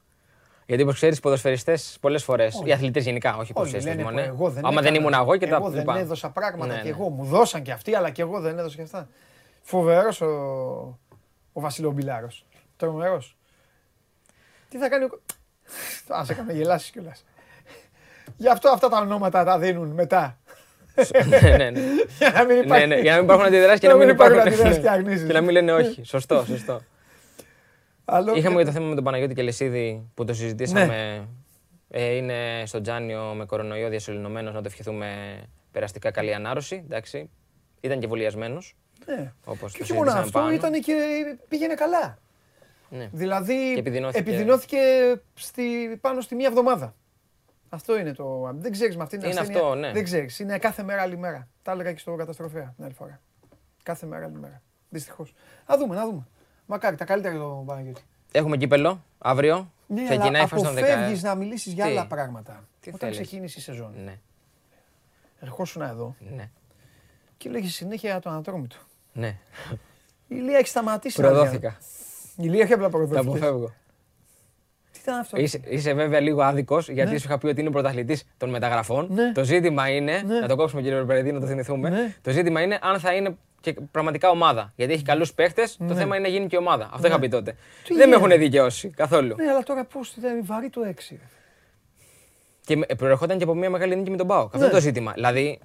Γιατί 0.66 0.84
όπως 0.84 0.96
ξέρεις, 0.96 1.18
οι 1.18 1.22
ποδοσφαιριστές 1.22 1.98
πολλές 2.02 2.24
φορέ, 2.24 2.48
οι 2.66 2.72
αθλητές 2.72 3.04
γενικά, 3.04 3.30
όχι 3.30 3.38
οι 3.40 3.40
Όλοι 3.42 3.54
ποδοσφαιριστές 3.54 3.96
λένε 3.96 4.04
μόνο. 4.04 4.16
που 4.16 4.22
ναι. 4.22 4.28
εγώ 4.28 4.50
δεν 4.50 4.66
Άμα 4.66 4.82
δεν 4.82 4.94
έκανα, 4.94 5.10
ήμουν 5.10 5.14
εγώ 5.28 5.38
και 5.38 5.48
τα 5.48 5.56
Εγώ 5.56 5.70
δεν 5.70 5.80
λοιπά. 5.80 5.98
έδωσα 5.98 6.30
πράγματα 6.30 6.74
Ναι, 6.74 6.78
και 6.82 6.84
ναι. 6.84 6.90
εγώ. 6.90 7.10
Μου 7.10 7.24
δώσαν 7.26 7.62
και 7.62 7.72
αυτοί, 7.72 7.96
αλλά 7.96 8.10
και 8.10 8.22
εγώ 8.22 8.40
δεν 8.40 8.58
έδωσα 8.60 8.76
και 8.76 8.82
αυτά. 8.82 9.08
Φοβερός 9.62 10.22
ο, 10.22 10.28
ο 11.54 11.62
Βασίλειο 11.62 11.92
Μπιλάρος. 11.92 12.46
Τρομερός. 12.78 13.38
Τι 14.70 14.78
θα 14.78 14.90
κάνει 14.90 15.04
ο... 15.06 15.20
Α, 16.16 16.26
σε 16.26 16.32
έκανε 16.32 16.54
γελάσεις 16.54 16.90
κιόλας. 16.90 17.26
Γι' 18.38 18.50
αυτό 18.50 18.70
αυτά 18.70 18.90
τα 18.90 18.98
ονόματα 19.00 19.44
τα 19.44 19.60
δίνουν 19.60 19.88
μετά. 19.88 20.38
ναι, 21.30 21.40
ναι, 21.58 21.70
ναι. 21.70 21.80
Για 22.18 22.32
να 22.32 22.44
μην 22.44 22.58
ναι, 22.58 22.64
υπάρχει... 22.64 22.88
ναι, 22.88 23.00
για 23.00 23.12
να 23.12 23.18
μην 23.18 23.26
υπάρχουν 23.26 23.46
αντιδράσεις 23.46 23.80
και 23.80 23.88
Να 23.88 23.94
να 23.94 24.00
μην 24.00 24.08
μην 24.08 24.16
υπάρχουν 24.16 24.36
υπάρχουν. 24.38 24.54
αντιδράσεις 24.54 24.78
ναι. 24.84 24.84
και 24.84 24.90
αγνήσεις. 24.90 25.28
Και 25.28 25.34
να 25.34 25.42
μην 25.42 25.50
λένε 25.52 25.74
όχι. 25.74 26.04
Σωστό, 26.04 26.44
σωστό. 26.48 26.82
Άλλο- 28.06 28.36
Είχαμε 28.36 28.58
και 28.58 28.66
το 28.66 28.72
θέμα 28.72 28.86
με 28.88 28.96
τον 28.96 29.04
Παναγιώτη 29.04 29.34
Κελεσίδη 29.34 30.10
που 30.14 30.26
το 30.26 30.34
συζητήσαμε. 30.34 31.28
Ε, 31.90 32.16
είναι 32.16 32.64
στο 32.66 32.82
Τζάνιο 32.82 33.34
με 33.34 33.46
κορονοϊό 33.46 33.90
διασωληνωμένος 33.90 34.54
να 34.54 34.62
το 34.62 34.68
ευχηθούμε 34.68 35.38
περαστικά 35.72 36.12
καλή 36.12 36.34
ανάρρωση. 36.34 36.82
Εντάξει. 36.86 37.30
Ήταν 37.82 37.98
και 37.98 38.04
εμβολιασμένος. 38.04 38.76
Ναι. 39.06 39.34
Όπως 39.46 39.72
Και 39.72 39.78
το 39.78 39.84
όχι 39.84 39.94
μόνο 39.94 40.10
συζητήσαμε 40.12 40.20
αυτό, 40.20 40.40
πάνω. 40.40 40.52
ήταν 40.52 40.82
και 40.82 40.94
πήγαινε 41.48 41.74
καλά. 41.74 42.18
Ναι. 42.90 43.10
Δηλαδή 43.12 43.74
Και 43.74 43.80
επιδεινώθηκε. 43.80 44.20
επιδεινώθηκε 44.20 44.78
στη, 45.34 45.64
πάνω 46.02 46.22
στη 46.22 46.36
μία 46.36 46.48
εβδομάδα. 46.48 46.96
Αυτό 47.70 48.00
είναι 48.00 48.14
το. 48.14 48.52
Δεν 48.60 48.72
ξέρεις 48.72 48.98
με 48.98 49.04
αυτήν 49.04 49.20
την 49.20 49.30
Είναι 49.30 49.40
ασθένεια. 49.40 49.62
αυτό, 49.62 49.76
ναι. 49.76 49.92
Δεν 49.92 50.04
ξέρεις. 50.04 50.40
Είναι 50.40 50.58
κάθε 50.58 50.84
μέρα 50.84 51.02
άλλη 51.02 51.18
μέρα. 51.18 51.48
Τα 51.62 51.72
έλεγα 51.72 51.92
και 51.94 52.00
στο 52.00 52.16
καταστροφέα 52.16 52.74
την 52.76 52.84
άλλη 52.86 52.94
φορά. 52.94 53.22
Κάθε 53.84 54.06
μέρα 54.06 54.26
άλλη 54.26 54.38
μέρα. 54.40 54.62
Δυστυχώς. 54.90 55.34
Να 55.68 55.78
δούμε, 55.78 55.96
να 55.96 56.06
δούμε. 56.06 56.28
Μακάρι, 56.66 56.96
τα 56.96 57.06
καλύτερα 57.06 57.34
για 57.36 57.44
τον 57.44 57.66
Παναγιώτη. 57.66 58.02
Έχουμε 58.32 58.58
κύπελο 58.58 59.04
αύριο. 59.18 59.72
Ναι, 59.88 60.04
Ξεκινάει 60.04 60.28
αλλά 60.30 60.42
η 60.44 60.48
φάση 60.48 60.64
των 60.64 60.74
10. 60.76 60.78
αποφεύγεις 60.78 61.24
να 61.24 61.36
μιλήσεις 61.36 61.74
για 61.74 61.86
Τι; 61.86 61.92
άλλα 61.92 62.06
πράγματα. 62.08 62.64
Τι 62.80 62.90
Όταν 62.90 63.00
θέλεις; 63.00 63.16
ξεκίνησε 63.28 63.60
η 63.60 63.62
σεζόν. 63.62 63.94
Ναι, 64.04 64.20
Ερχόσουν 65.40 65.82
εδώ 65.82 66.16
ναι, 66.36 66.50
και 67.38 67.50
λέγει 67.50 67.68
συνέχεια 67.68 68.20
το 68.20 68.30
ανατρόμητο. 68.30 68.76
ναι. 69.14 69.38
Η 70.28 70.36
Ηλία 70.40 70.58
έχει 70.58 70.68
σταματήσει. 70.68 71.22
να 71.22 71.28
λέει. 71.28 71.36
Προδόθηκα. 71.36 71.78
Η 72.36 72.44
Ηλία 72.46 72.64
έχει 72.64 72.74
απλά 72.74 72.86
Τα 72.90 72.98
προδόθηκε. 72.98 73.20
αποφεύγω. 73.28 73.74
Τι 74.92 75.00
ήταν 75.02 75.20
αυτό; 75.20 75.38
Είσαι, 75.38 75.60
είσαι 75.66 75.94
βέβαια 75.94 76.20
λίγο 76.20 76.42
άδικος 76.42 76.90
γιατί 76.90 77.12
Ναι. 77.12 77.18
σου 77.18 77.28
είχα 77.28 77.38
πει 77.38 77.48
ότι 77.48 77.62
είναι 77.62 77.70
πρωταθλητής 77.72 78.28
των 78.38 78.50
μεταγραφών. 78.50 79.08
Ναι. 79.12 79.32
Το 79.32 79.44
ζήτημα 79.44 79.90
είναι. 79.90 80.22
Ναι. 80.26 80.40
Να 80.40 80.48
το 80.48 80.56
κόψουμε 80.56 80.82
κύριε 80.82 81.04
Περεδί, 81.04 81.32
να 81.32 81.40
το 81.40 81.46
θυμηθούμε. 81.46 81.90
Ναι. 81.90 82.16
Το 82.22 82.32
ζήτημα 82.32 82.62
είναι 82.62 82.80
αν 82.82 83.00
θα 83.00 83.14
είναι 83.14 83.38
και 83.64 83.74
πραγματικά 83.92 84.30
ομάδα. 84.30 84.74
Γιατί 84.76 84.94
έχει 84.94 85.04
καλούς 85.04 85.34
παίχτες, 85.34 85.78
το 85.78 85.84
Ναι. 85.84 85.96
θέμα 85.96 86.16
είναι 86.18 86.28
να 86.28 86.34
γίνει 86.34 86.48
και 86.48 86.58
ομάδα. 86.58 86.90
Αυτό 86.94 87.08
είχα 87.08 87.20
πει 87.20 87.28
τότε. 87.28 87.52
Τι 87.52 87.58
Δεν 87.94 88.10
με 88.10 88.16
γίνεται; 88.16 88.34
έχουν 88.34 88.40
δικαιώσει 88.44 88.90
καθόλου. 88.90 89.36
Ναι, 89.36 89.50
αλλά 89.50 89.64
τώρα 89.64 89.86
πώς 89.86 90.16
ήταν 90.16 90.46
βαρύ 90.46 90.70
το 90.70 90.82
6. 90.86 91.20
Και 92.66 92.76
με- 92.78 92.86
προερχόταν 92.86 93.38
και 93.38 93.44
από 93.44 93.54
μια 93.56 93.70
μεγάλη 93.70 93.96
νίκη 93.96 94.10
με 94.12 94.18
τον 94.18 94.28
Πάοκ. 94.28 94.46
Αυτό 94.46 94.58
Ναι. 94.58 94.64
είναι 94.64 94.74
το 94.74 94.80
ζήτημα. 94.82 95.12
Δηλαδή, 95.14 95.60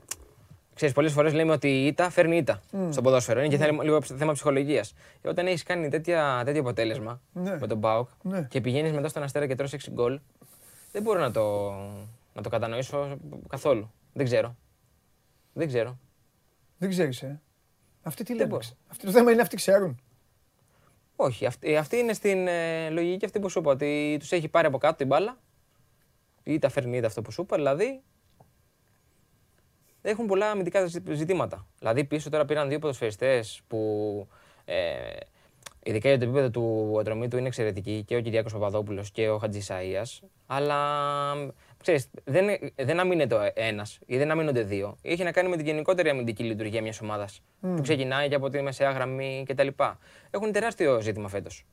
ξέρεις, 0.75 0.95
πολλές 0.95 1.13
φορές 1.13 1.33
λέμε 1.33 1.53
ότι 1.53 1.69
η 1.69 1.87
ήττα 1.87 2.11
φέρνει 2.11 2.37
ήττα 2.37 2.61
στο 2.91 3.01
ποδόσφαιρο. 3.03 3.41
Είναι 3.41 3.49
και 3.49 3.57
θέμα- 3.65 3.85
λίγο 3.85 4.03
θέμα 4.03 4.33
ψυχολογίας. 4.33 4.95
Όταν 5.25 5.47
έχεις 5.47 5.63
κάνει 5.63 5.89
τέτοια, 5.89 6.43
τέτοιο 6.45 6.61
αποτέλεσμα 6.61 7.21
Ναι. 7.33 7.57
με 7.61 7.67
τον 7.67 7.81
Πάοκ 7.81 8.09
Ναι. 8.23 8.43
και 8.51 8.61
πηγαίνεις 8.61 8.93
μετά 8.93 9.09
στον 9.09 9.23
Αστέρα 9.23 9.47
και 9.47 9.55
τρώσει 9.55 9.75
6 9.75 9.91
γκολ, 9.91 10.21
δεν 10.93 11.03
μπορώ 11.03 11.21
να 11.21 11.31
το, 11.31 11.71
να 12.35 12.43
το 12.43 12.49
κατανοήσω 12.49 13.17
καθόλου. 13.49 13.93
Δεν 14.13 14.25
ξέρω. 14.25 14.57
Δεν 15.53 15.67
ξέρω. 15.69 15.99
Δεν 16.79 16.89
ξέρεις, 16.91 17.23
ε. 17.23 17.41
Αυτοί 18.09 18.25
τι 18.25 18.35
λένε; 18.35 18.49
μπορώ. 18.49 18.63
Αυτοί 18.91 19.07
το 19.07 19.13
θέμα 19.13 19.31
είναι 19.33 19.43
αυτοί 19.43 19.57
ξέρουν. 19.57 20.01
Όχι. 21.17 21.47
Αυτή, 21.47 21.77
αυτή 21.77 21.97
είναι 21.97 22.13
στην 22.13 22.47
ε, 22.49 22.91
λογική 22.91 23.25
αυτή 23.25 23.39
που 23.41 23.49
σου 23.49 23.59
είπα. 23.59 23.71
Ότι 23.71 24.17
τους 24.19 24.33
έχει 24.33 24.49
πάρει 24.49 24.67
από 24.67 24.79
κάτω 24.79 24.97
την 24.97 25.07
μπάλα. 25.07 25.39
Ή 26.43 26.59
τα 26.59 26.69
φέρνει 26.69 26.97
είτε 26.97 27.07
αυτό 27.07 27.23
που 27.23 27.31
σου 27.31 27.43
είπα. 27.43 27.57
Δηλαδή 27.57 28.03
έχουν 30.03 30.27
πολλά 30.27 30.51
αμυντικά 30.51 30.87
ζη- 30.87 31.13
ζητήματα. 31.13 31.67
Δηλαδή 31.79 32.05
πίσω 32.05 32.31
τώρα 32.31 32.45
πήραν 32.45 32.69
δύο 32.69 32.79
ποδοσφαιριστές 32.79 33.61
που 33.67 34.29
ε, 34.65 35.17
ειδικά 35.83 36.09
για 36.09 36.19
το 36.19 36.25
επίπεδο 36.25 36.51
του 36.51 36.97
ατρωμίτου 37.01 37.37
είναι 37.37 37.47
εξαιρετικοί 37.47 38.05
και 38.07 38.17
ο 38.17 38.21
Κυριάκος 38.21 38.53
Παπαδόπουλος 38.53 39.11
και 39.11 39.29
ο 39.29 39.39
Χατζης 39.39 39.71
Σαΐας, 39.71 40.27
αλλά 40.47 40.77
ξέρεις, 41.83 42.09
δεν, 42.25 42.47
δεν 42.75 43.01
αμήνεται 43.01 43.35
ο 43.35 43.41
ένας 43.55 43.99
ή 44.07 44.17
δεν 44.19 44.31
αμήνονται 44.31 44.63
δύο. 44.63 44.97
Είχε 45.03 45.25
να 45.25 45.33
κάνει 45.33 45.49
με 45.49 45.57
την 45.57 45.67
γενικότερη 45.67 46.09
αμυντική 46.09 46.43
λειτουργία 46.43 46.83
μιας 46.83 47.01
ομάδας 47.01 47.43
που 47.61 47.79
ξεκινάει 47.83 48.29
και 48.29 48.35
από 48.35 48.49
τη 48.49 48.63
μεσαία 48.63 48.91
γραμμή 48.91 49.45
κτλ. 49.49 49.69
Έχουν 50.31 50.53
τεράστιο 50.53 51.01
ζήτημα 51.01 51.29
φέτος. 51.29 51.65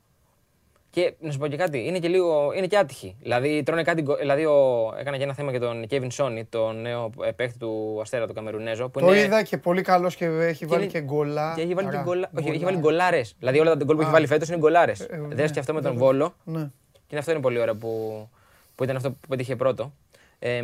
Και 0.89 1.13
να 1.19 1.31
σου 1.31 1.37
πω 1.39 1.47
και 1.47 1.57
κάτι, 1.57 1.85
είναι 1.85 1.99
και 1.99 2.07
λίγο 2.07 2.51
είναι 2.55 2.67
και 2.67 2.77
άτυχοι. 2.77 3.15
Δηλαδή, 3.21 3.63
τρώνε 3.63 3.83
κάτι, 3.83 4.01
γκο- 4.01 4.17
δηλαδή 4.17 4.45
ο, 4.45 4.93
έκανα 4.99 5.17
και 5.17 5.23
ένα 5.23 5.33
θέμα 5.33 5.51
για 5.51 5.59
τον 5.59 5.85
Kevin 5.89 6.07
Σόνι, 6.11 6.45
τον 6.45 6.81
νέο 6.81 7.09
ε, 7.23 7.31
παίχτη 7.31 7.57
του 7.57 7.97
Αστέρα 8.01 8.27
του 8.27 8.33
Καμερουνέζο. 8.33 8.89
Που 8.89 8.99
Το 8.99 9.07
είναι, 9.07 9.19
είδα 9.19 9.43
και 9.43 9.57
πολύ 9.57 9.81
καλός 9.81 10.15
και 10.15 10.25
έχει 10.25 10.65
βάλει 10.65 10.83
είναι- 10.83 10.91
και 10.91 11.01
γκολά. 11.01 11.53
και 11.55 11.61
έχει 11.61 11.73
βάλει 11.73 11.87
και 11.89 11.95
Άρα, 11.95 12.03
γκολα... 12.03 12.29
Όχι, 12.37 12.47
έχει 12.47 12.57
γκολά. 12.57 12.69
βάλει 12.71 12.77
γκολάρες. 12.81 13.35
Δηλαδή 13.39 13.59
όλα 13.59 13.77
τα 13.77 13.83
γκολ 13.85 13.95
που 13.95 14.01
έχει 14.01 14.09
Α. 14.09 14.13
βάλει 14.13 14.27
φέτος 14.27 14.47
είναι 14.47 14.57
γκολάρες. 14.57 14.99
Ε, 14.99 15.21
Δες 15.29 15.47
ναι, 15.47 15.53
και 15.53 15.59
αυτό 15.59 15.73
με 15.73 15.81
τον 15.81 15.91
βέβαια. 15.91 16.07
Βόλο. 16.07 16.35
Ναι. 16.43 16.69
Και 17.07 17.17
αυτό 17.17 17.31
είναι 17.31 17.39
πολύ 17.41 17.59
ωραίο 17.59 17.75
που, 17.75 18.29
που 18.75 18.83
ήταν 18.83 18.95
αυτό 18.95 19.11
που 19.11 19.27
πέτυχε 19.27 19.55
πρώτο. 19.55 19.93
Ε, 20.39 20.61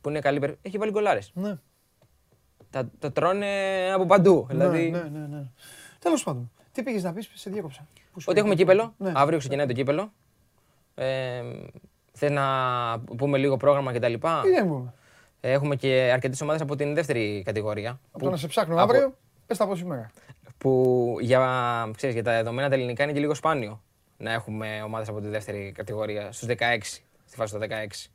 που 0.00 0.08
είναι 0.08 0.18
καλή. 0.20 0.38
περι- 0.38 0.58
Έχει 0.62 0.78
βάλει 0.78 0.90
γκολάρες. 0.90 1.30
Ναι. 1.34 1.54
Τα, 2.70 2.90
τα 2.98 3.12
τρώνε 3.12 3.46
από 3.94 4.06
παντού. 4.06 4.46
δηλαδή, 4.50 4.90
Ναι, 4.90 4.98
ναι, 4.98 5.18
ναι, 5.18 5.26
ναι. 5.26 5.44
Τέλος 5.98 6.22
πάντων, 6.24 6.50
τι 6.72 6.82
πήγες 6.82 7.02
να 7.02 7.12
πεις, 7.12 7.30
σε 7.34 7.50
διέκοψα. 7.50 7.86
Πού 8.12 8.20
σου 8.20 8.26
Ότι 8.30 8.38
έχουμε 8.38 8.54
είπα. 8.54 8.62
κύπελο. 8.62 8.94
Ναι. 8.98 9.12
Αύριο 9.14 9.38
ξεκινάει 9.38 9.66
το 9.66 9.72
κύπελο. 9.72 10.12
Ε, 10.94 11.42
Θες 12.12 12.30
να 12.30 12.44
πούμε 13.16 13.38
λίγο 13.38 13.56
πρόγραμμα 13.56 13.92
κτλ. 13.92 14.12
Τι 14.12 14.50
δεν 14.50 14.68
πούμε. 14.68 14.94
Έχουμε 15.40 15.76
και 15.76 16.10
αρκετές 16.12 16.40
ομάδες 16.40 16.60
από 16.60 16.76
την 16.76 16.94
δεύτερη 16.94 17.42
κατηγορία. 17.44 18.00
Από 18.12 18.24
το 18.24 18.30
να 18.30 18.36
σε 18.36 18.46
ψάχνω 18.46 18.74
από- 18.74 18.82
αύριο, 18.82 19.16
πες 19.46 19.56
τα 19.58 19.66
πω 19.66 19.76
σήμερα. 19.76 20.10
που 20.58 21.16
για, 21.20 21.90
ξέρεις, 21.96 22.14
για 22.14 22.24
τα 22.24 22.32
δεδομένα 22.32 22.68
τα 22.68 22.74
ελληνικά 22.74 23.02
είναι 23.02 23.12
και 23.12 23.18
λίγο 23.20 23.34
σπάνιο 23.34 23.82
να 24.16 24.32
έχουμε 24.32 24.82
ομάδες 24.84 25.08
από 25.08 25.20
τη 25.20 25.28
δεύτερη 25.28 25.72
κατηγορία 25.72 26.32
στους 26.32 26.48
16, 26.48 27.00
στη 27.30 27.38
φάση 27.38 27.52
των 27.52 27.60
16. 27.60 28.10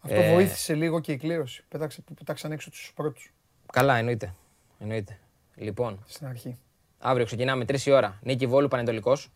Αυτό 0.00 0.20
Ε. 0.20 0.32
βοήθησε 0.32 0.74
λίγο 0.74 1.00
και 1.00 1.12
η 1.12 1.16
κλήρωση. 1.16 1.64
Πέταξε 1.68 2.00
που 2.00 2.14
πετάξαν 2.14 2.52
έξω 2.52 2.70
τους 2.70 2.92
πρώτους 2.94 3.32
Καλά, 3.72 3.96
εννοείται. 3.96 4.34
εννοείται. 4.78 5.18
Λοιπόν, 5.54 6.04
στην 6.06 6.26
αρχή. 6.26 6.58
Αύριο 6.98 7.26
ξεκινάμε 7.26 7.64
3 7.64 7.86
η 7.86 7.90
ώρα. 7.90 8.18
Νίκη 8.22 8.46
Βόλου 8.46 8.68
Πανετολικός. 8.68 9.30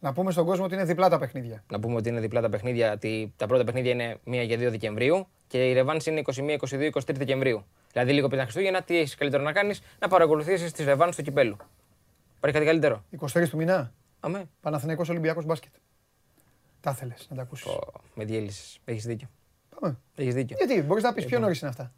Να 0.00 0.12
πούμε 0.12 0.30
στον 0.30 0.46
κόσμο 0.46 0.64
ότι 0.64 0.74
είναι 0.74 0.84
διπλά 0.84 1.08
τα 1.08 1.18
παιχνίδια. 1.18 1.64
Να 1.70 1.80
πούμε 1.80 1.94
ότι 1.96 2.08
είναι 2.08 2.20
διπλά 2.20 2.40
τα 2.40 2.48
παιχνίδια. 2.48 2.92
Ότι 2.92 3.32
τα 3.36 3.46
πρώτα 3.46 3.64
παιχνίδια 3.64 3.90
είναι 3.90 4.18
1 4.24 4.46
και 4.46 4.56
2 4.56 4.70
Δεκεμβρίου 4.70 5.26
και 5.46 5.70
η 5.70 5.72
Ρεβάνς 5.72 6.06
είναι 6.06 6.20
21, 6.20 6.56
22, 6.58 6.90
23 6.90 7.14
Δεκεμβρίου. 7.14 7.64
Δηλαδή 7.92 8.12
λίγο 8.12 8.26
πριν 8.26 8.38
τα 8.38 8.44
Χριστούγεννα, 8.44 8.82
τι 8.82 8.98
έχεις 8.98 9.14
καλύτερο 9.14 9.42
να 9.42 9.52
κάνεις, 9.52 9.80
να 9.98 10.08
παρακολουθήσεις 10.08 10.72
τις 10.72 10.84
Ρεβάνς 10.84 11.16
του 11.16 11.22
κυπέλου. 11.22 11.56
Υπάρχει 12.36 12.58
κάτι 12.58 12.64
καλύτερο; 12.70 13.04
23 13.10 13.48
του 13.48 13.56
μηνά. 13.56 13.92
Αμέ. 14.20 14.48
Παναθηναϊκός 14.60 15.08
Ολυμπιακός 15.08 15.44
μπάσκετ. 15.44 15.72
Τα 16.86 16.92
ήθελε 16.94 17.14
να 17.28 17.36
τα 17.36 17.42
ακούσεις. 17.42 17.64
Πω, 17.66 17.80
με 18.14 18.24
διέλυσες. 18.24 18.78
Έχεις 18.84 19.04
δίκιο. 19.06 19.28
Πάμε. 19.80 19.98
Έχεις 20.16 20.34
δίκιο. 20.34 20.56
Γιατί, 20.64 20.82
μπορείς 20.82 21.02
να 21.02 21.12
πεις 21.12 21.24
πιο 21.24 21.38
νωρί 21.38 21.58
είναι 21.60 21.68
αυτά. 21.70 21.92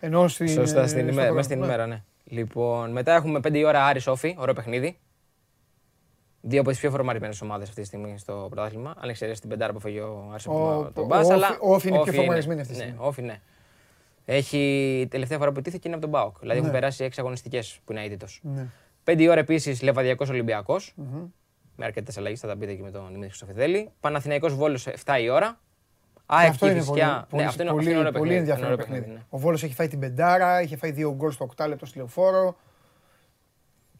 Ενώ 0.00 0.28
στην. 0.28 0.48
Σωστά, 0.48 0.80
ε, 0.82 0.86
στην 0.86 0.88
στο 0.88 0.98
ημέρα, 0.98 1.12
πρόγραμμα. 1.12 1.34
μέσα 1.34 1.48
στην 1.48 1.58
Ναι. 1.58 1.64
ημέρα, 1.66 1.86
ναι. 1.86 2.02
Λοιπόν, 2.24 2.90
μετά 2.92 3.14
έχουμε 3.14 3.40
5 3.40 3.54
η 3.58 3.64
ώρα 3.64 3.84
Άρη 3.86 4.00
Σόφι, 4.00 4.34
ωραίο 4.38 4.54
παιχνίδι. 4.54 4.98
Δύο 6.40 6.60
από 6.60 6.70
τις 6.70 6.78
πιο 6.78 6.90
φορμαρισμένες 6.90 7.40
ομάδες 7.40 7.68
αυτή 7.68 7.80
τη 7.80 7.86
στιγμή 7.86 8.18
στο 8.18 8.46
πρωτάθλημα. 8.50 8.94
Αν 8.98 9.08
εξαιρέσεις 9.08 9.40
την 9.40 9.48
πεντάρα 9.48 9.72
που 9.72 9.80
φεύγει 9.80 9.98
ο 9.98 10.28
Άρης 10.32 10.46
από 10.46 10.78
Ο- 10.78 10.90
τον 10.92 11.04
ο- 11.04 11.06
Μπάς, 11.06 11.28
ο 11.28 11.32
αλλά 11.32 11.48
Όφη- 11.48 11.62
ο 11.62 11.72
Όφη 11.74 11.88
είναι 11.88 11.96
πιο 11.96 12.06
Όφη 12.08 12.16
φορμαρισμένη 12.16 12.60
αυτή 12.60 12.72
τη 12.72 12.78
Ναι, 12.78 12.84
στιγμή. 12.84 13.04
Όφη, 13.06 13.22
ναι. 13.22 13.40
Έχει 14.24 15.06
τελευταία 15.10 15.38
φορά 15.38 15.52
που 15.52 15.60
τύχθηκε 15.62 15.88
είναι 15.88 15.96
από 15.96 16.06
τον 16.10 16.20
Μπάουκ. 16.20 16.38
Δηλαδή 16.38 16.58
έχουν 16.58 16.70
Ναι. 16.70 16.78
περάσει 16.78 17.04
6 17.04 17.18
αγωνιστικές 17.20 17.78
που 17.84 17.92
είναι 17.92 18.02
αίτητος. 18.04 18.40
Ναι. 18.42 18.66
5 19.04 19.22
η 19.22 19.28
ώρα 19.28 19.40
επίσης 19.40 19.82
Λεβαδιακός 19.82 20.28
Ολυμπιακός. 20.28 20.94
Με 21.76 21.84
αρκετές 21.84 22.18
αλλαγές, 22.18 22.40
θα 22.40 22.48
τα 22.48 22.56
πείτε 22.56 22.74
και 22.74 22.82
με 22.82 22.90
τον 22.90 23.06
Δημήτρη 23.06 23.26
Χρυστοφιδέλη. 23.28 23.90
Παναθηναϊκός 24.00 24.54
Βόλος 24.54 24.86
7 25.04 25.18
η 25.20 25.28
ώρα. 25.28 25.58
ΑΕΚ 26.26 26.48
αυτό 26.48 26.66
είναι 26.66 26.74
πολύ, 26.84 26.86
Κηφισιά. 27.00 27.26
πολύ, 27.30 27.42
Ναι, 27.42 27.48
αυτό 27.48 27.62
είναι 27.62 27.70
πολύ, 27.70 27.80
αυτό 27.86 27.90
είναι 27.90 28.08
ωραίο 28.08 28.12
πολύ 28.12 28.30
παιχνίδι, 28.30 28.50
ενδιαφέρον 28.50 28.72
είναι 28.72 28.82
ωραίο 28.82 28.86
παιχνίδι. 28.86 29.18
ναι. 29.18 29.26
Ο 29.28 29.38
Βόλος 29.38 29.62
έχει 29.62 29.74
φάει 29.74 29.88
την 29.88 29.98
πεντάρα, 29.98 30.62
είχε 30.62 30.76
φάει 30.76 30.90
δύο 30.90 31.14
γκολ 31.14 31.30
στο 31.30 31.44
8 31.56 31.66
λεπτό 31.68 31.86
στη 31.86 31.96
λεωφόρο. 31.98 32.56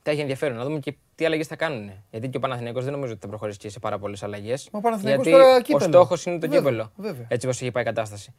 Τα 0.03 0.11
έχει 0.11 0.21
ενδιαφέρον 0.21 0.57
να 0.57 0.65
δούμε 0.65 0.79
και 0.79 0.95
τι 1.15 1.25
αλλαγές 1.25 1.47
θα 1.47 1.57
κάνουν. 1.57 1.91
Γιατί 2.11 2.29
και 2.29 2.37
ο 2.37 2.41
Παναθηναϊκός 2.41 2.85
δεν 2.85 2.93
νομίζω 2.93 3.13
ότι 3.13 3.21
θα 3.21 3.29
προχωρήσει 3.29 3.59
και 3.59 3.69
σε 3.69 3.79
πάρα 3.79 3.99
πολλές 3.99 4.23
αλλαγές. 4.23 4.69
Μα 4.73 4.79
ο 4.79 4.83
Παναθηναϊκός 4.83 5.25
Γιατί 5.27 5.43
τώρα 5.43 5.57
ο 5.57 5.61
κύπελλο. 5.61 5.93
στόχος 5.93 6.27
είναι 6.27 6.39
το 6.39 6.47
Βέβαια, 6.49 6.59
κύπελο. 6.59 6.93
βέβαια. 6.97 7.27
Έτσι 7.29 7.47
όπως 7.47 7.61
έχει 7.63 7.71
πάει 7.71 7.83
η 7.83 7.87
κατάσταση. 7.87 8.35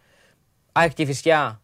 ΑΕΚ 0.72 0.94
και 0.94 1.06
Φυσιά 1.06 1.62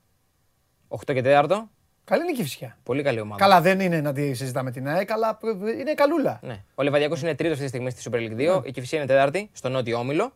8 0.88 1.14
και 1.14 1.22
4. 1.22 1.70
Καλή 2.04 2.22
είναι 2.22 2.32
η 2.32 2.36
Κηφισιά. 2.36 2.78
Πολύ 2.84 3.04
καλή 3.04 3.20
ομάδα. 3.20 3.42
Καλά 3.44 3.62
δεν 3.62 3.80
είναι 3.80 4.02
να 4.02 4.14
τη 4.14 4.34
συζητάμε 4.34 4.72
την 4.72 4.88
ΑΕΚ, 4.88 5.12
αλλά 5.12 5.38
είναι 5.80 5.94
καλούλα. 5.94 6.40
Ναι. 6.44 6.64
Ο 6.76 6.84
Λεβαδιακός 6.84 7.22
είναι 7.22 7.36
τρίτος 7.36 7.52
αυτή 7.60 7.64
τη 7.64 7.70
στιγμή 7.70 7.90
στη 7.90 8.10
Super 8.12 8.16
League 8.18 8.34
2. 8.34 8.62
Ναι. 8.62 8.68
Η 8.68 8.72
Κυφυσία 8.72 8.98
είναι 8.98 9.08
τέταρτη 9.08 9.50
στο 9.54 9.70
νότιο 9.70 9.98
όμιλο. 9.98 10.34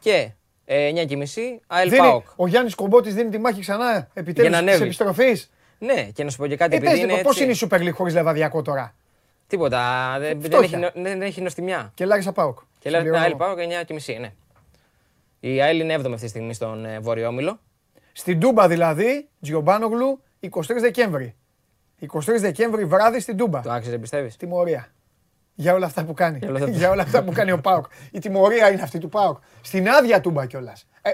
Και 0.00 0.30
ε, 0.64 0.90
9.30 0.94 1.24
ΑΕΛ 1.66 1.88
Δίνει- 1.88 2.02
ΠΑΟΚ. 2.08 2.26
ο 2.36 2.46
Γιάννης 2.46 2.74
Κομπότης 2.74 3.14
δίνει 3.14 3.30
τη 3.30 3.38
μάχη 3.38 3.60
ξανά 3.60 4.08
επιτέλους 4.14 4.50
να 4.50 4.58
της 4.58 4.66
ανέβει. 4.68 4.84
επιστροφής. 4.84 5.50
Ναι, 5.78 6.02
και 6.02 6.24
να 6.24 6.30
σου 6.30 6.36
πω 6.36 6.46
και 6.46 6.56
κάτι. 6.56 6.74
Ε, 6.74 6.76
επειδή 6.76 6.92
πες, 6.92 7.00
είναι 7.02 7.22
πώς 7.22 7.40
έτσι- 7.40 7.42
είναι 7.42 7.52
η 7.52 7.56
Super 7.60 7.88
League 7.88 7.94
χωρίς 7.96 8.14
Λεβαδιακό 8.14 8.62
τώρα; 8.62 8.94
Τίποτα. 9.46 10.16
Δεν, 10.18 10.40
δεν, 10.40 10.50
Φτώχεια. 10.50 10.78
έχει, 10.78 10.98
νο- 10.98 11.02
δεν 11.04 11.22
έχει 11.22 11.40
νοστιμιά. 11.40 11.90
Και 11.94 12.04
Λάρισα 12.04 12.32
ΠΑΟΚ. 12.32 12.58
Και 12.78 12.90
λέει 12.90 13.00
Συμπληρώνω. 13.00 13.24
ΑΕΛ 13.24 13.36
ΠΑΟΚ 13.36 13.58
9.30, 13.58 14.18
ναι. 14.20 14.32
Η 15.40 15.60
ΑΕΛ 15.62 15.80
είναι 15.80 15.94
7η 15.94 16.12
αυτή 16.12 16.20
τη 16.24 16.28
στιγμή 16.28 16.54
στον 16.54 16.84
ε, 16.84 16.98
Βόρειο 17.00 17.28
Όμιλο. 17.28 17.58
Στην 18.12 18.40
Τούμπα 18.40 18.68
δηλαδή, 18.68 19.28
Τζιομπάνογλου, 19.40 20.22
23 20.50 20.60
Δεκέμβρη. 20.80 21.34
23 22.12 22.18
Δεκέμβρη 22.38 22.84
βράδυ 22.84 23.20
στην 23.20 23.36
Τούμπα. 23.36 23.60
Το 23.60 23.70
άξιζε, 23.72 23.98
πιστεύεις; 23.98 24.36
Τιμωρία. 24.36 24.86
Για 25.54 25.74
όλα 25.74 25.86
αυτά 25.86 26.04
που 26.04 26.14
κάνει. 26.14 26.38
Για 26.38 26.48
όλα 26.48 26.58
αυτά 26.58 26.70
που- 26.70 26.76
Για 26.76 26.90
όλα 26.90 27.02
αυτά 27.02 27.22
που 27.22 27.32
κάνει 27.32 27.52
ο 27.52 27.60
Πάοκ. 27.60 27.84
Η 28.10 28.18
τιμωρία 28.18 28.70
είναι 28.72 28.82
αυτή 28.82 28.98
του 28.98 29.08
Πάοκ. 29.08 29.38
Στην 29.60 29.88
άδεια 29.88 30.20
Τούμπα 30.20 30.46
κιόλας. 30.46 30.86
Ε, 31.02 31.10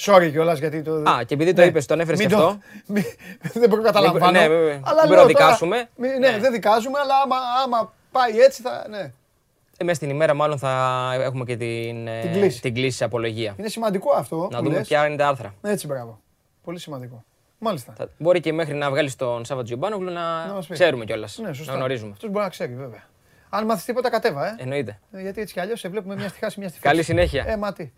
sorry 0.00 0.28
κιόλας 0.30 0.58
γιατί 0.58 0.82
το. 0.82 0.94
Α, 0.94 1.22
και 1.26 1.34
επειδή 1.34 1.52
το 1.52 1.60
Ναι. 1.60 1.66
είπες, 1.66 1.86
το 1.86 1.94
ανέφερες 1.94 2.18
Μην 2.18 2.28
και 2.28 2.34
αυτό. 2.34 2.58
μη- 2.94 3.14
δεν 3.52 3.68
προκαταλαμβάνω. 3.70 4.30
Ναι, 4.40 4.48
βέβαια. 4.48 4.80
Αλλά 4.84 5.00
Δεν 5.00 5.10
λέω 5.10 5.18
προδικάσουμε. 5.18 5.76
τώρα, 5.76 5.88
μη- 5.96 6.18
ναι, 6.18 6.30
Ναι. 6.30 6.38
δεν 6.38 6.52
δικάζουμε, 6.52 6.98
αλλά 6.98 7.14
άμα, 7.24 7.36
άμα 7.64 7.92
πάει 8.12 8.38
έτσι 8.38 8.62
θα. 8.62 8.86
Ναι. 8.88 9.12
Ε, 9.78 9.84
μέσα 9.84 9.94
στην 9.94 10.10
ημέρα 10.10 10.34
μάλλον 10.34 10.58
θα 10.58 11.10
έχουμε 11.20 11.44
και 11.44 11.56
την, 11.56 12.06
ε, 12.06 12.20
Την 12.20 12.32
κλίση. 12.32 12.60
την 12.60 12.74
κλίση 12.74 12.96
σε 12.96 13.04
απολογία. 13.04 13.54
Είναι 13.58 13.68
σημαντικό 13.68 14.12
αυτό. 14.16 14.48
Να 14.50 14.58
που 14.58 14.64
δούμε 14.64 14.76
λες. 14.76 14.86
ποια 14.88 15.06
είναι 15.06 15.16
τα 15.16 15.28
άρθρα. 15.28 15.54
Έτσι, 15.62 15.86
μπράβο. 15.86 16.20
Πολύ 16.64 16.78
σημαντικό. 16.78 17.24
Μάλιστα. 17.62 17.92
Θα- 17.96 18.08
Μπορεί 18.18 18.40
και 18.40 18.52
μέχρι 18.52 18.74
να 18.74 18.90
βγάλεις 18.90 19.16
τον 19.16 19.44
Σάββατο 19.44 19.62
Τζιομπάνογλου 19.66 20.10
να, 20.10 20.46
Να 20.46 20.52
μας 20.52 20.66
πεις. 20.66 20.78
ξέρουμε 20.78 21.04
κιόλας. 21.04 21.38
Ναι, 21.38 21.52
σωστά. 21.52 21.72
να 21.72 21.78
γνωρίζουμε. 21.78 22.10
Αυτός 22.12 22.30
μπορεί 22.30 22.44
να 22.44 22.50
ξέρει, 22.50 22.74
βέβαια. 22.74 23.02
Αν 23.48 23.64
μάθεις 23.64 23.84
τίποτα, 23.84 24.10
κατέβα, 24.10 24.46
ε. 24.48 24.54
Εννοείται. 24.58 25.00
Ε, 25.12 25.20
Γιατί 25.20 25.40
έτσι 25.40 25.54
κι 25.54 25.60
αλλιώς 25.60 25.80
σε 25.80 25.88
βλέπουμε 25.88 26.14
μια 26.14 26.28
στη 26.28 26.38
χάση, 26.38 26.58
μια 26.60 26.68
στη 26.68 26.80
Καλή 26.80 26.96
φάση. 26.96 27.08
συνέχεια. 27.10 27.44
Ε, 27.48 27.56
μα 27.56 27.72
τι. 27.72 27.92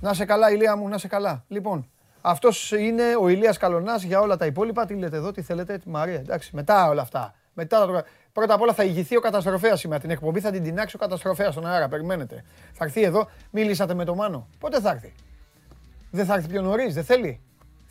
Να 0.00 0.14
σε 0.14 0.24
καλά, 0.24 0.50
Ηλία 0.50 0.76
μου, 0.76 0.88
να 0.88 0.98
σε 0.98 1.08
καλά. 1.08 1.44
Λοιπόν, 1.48 1.90
αυτός 2.20 2.72
είναι 2.72 3.02
ο 3.20 3.28
Ηλίας 3.28 3.56
Καλονάς 3.58 4.02
για 4.02 4.20
όλα 4.20 4.36
τα 4.36 4.46
υπόλοιπα. 4.46 4.86
Τι 4.86 4.94
λέτε 4.94 5.16
εδώ, 5.16 5.30
τι 5.32 5.42
θέλετε, 5.42 5.78
τη 5.78 5.88
Μαρία. 5.88 6.14
Εντάξει, 6.18 6.50
μετά 6.54 6.88
όλα 6.88 7.02
αυτά. 7.02 7.34
Μετά, 7.54 7.86
τα- 7.86 8.04
πρώτα 8.32 8.54
απ' 8.54 8.60
όλα 8.60 8.72
θα 8.72 8.84
ηγηθεί 8.84 9.16
ο 9.16 9.20
καταστροφέας 9.20 9.80
σήμερα. 9.80 10.00
Την 10.00 10.10
εκπομπή 10.10 10.40
θα 10.40 10.50
την 10.50 10.62
τεινάξει 10.62 10.96
ο 10.96 10.98
καταστροφέας 10.98 11.52
στον 11.52 11.66
αέρα. 11.66 11.88
Περιμένετε. 11.88 12.44
Θα 12.72 12.84
έρθει 12.84 13.02
εδώ, 13.02 13.28
μίλησατε 13.50 13.94
με 13.94 14.04
το 14.04 14.14
Μάνο. 14.14 14.48
Πότε 14.58 14.80
θα 14.80 14.90
έρθει; 14.90 15.12
Δεν 16.10 16.24
θα 16.24 16.34
έρθει 16.34 16.48
πιο 16.48 16.62
νωρίς, 16.62 16.94
δεν 16.94 17.04
θέλει; 17.04 17.40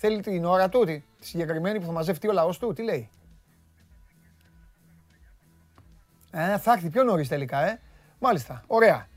Θέλει 0.03 0.21
την 0.21 0.45
ώρα 0.45 0.69
του, 0.69 0.83
τη 0.85 0.99
τη 1.19 1.27
συγκεκριμένη 1.27 1.79
που 1.79 1.85
θα 1.85 1.91
μαζευτεί 1.91 2.27
ο 2.27 2.31
λαός 2.31 2.57
του. 2.57 2.73
Τι 2.73 2.83
λέει. 2.83 3.09
Ε, 6.31 6.57
θα 6.57 6.71
έρθει 6.73 6.89
πιο 6.89 7.03
νωρίς 7.03 7.27
τελικά, 7.27 7.67
ε. 7.69 7.79
Μάλιστα. 8.19 8.63
Ωραία. 8.67 9.07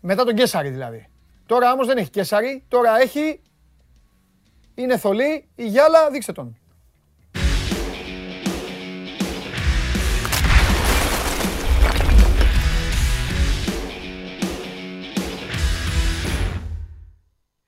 Μετά 0.00 0.24
τον 0.24 0.34
Κέσσαρη 0.34 0.70
δηλαδή. 0.70 1.08
Τώρα 1.46 1.72
όμως 1.72 1.86
δεν 1.86 1.96
έχει 1.96 2.10
Κέσσαρη, 2.10 2.64
τώρα 2.68 3.00
έχει... 3.00 3.42
Είναι 4.74 4.98
θολή, 4.98 5.48
η 5.54 5.66
Γιάλα, 5.66 6.10
δείξτε 6.10 6.32
τον. 6.32 6.56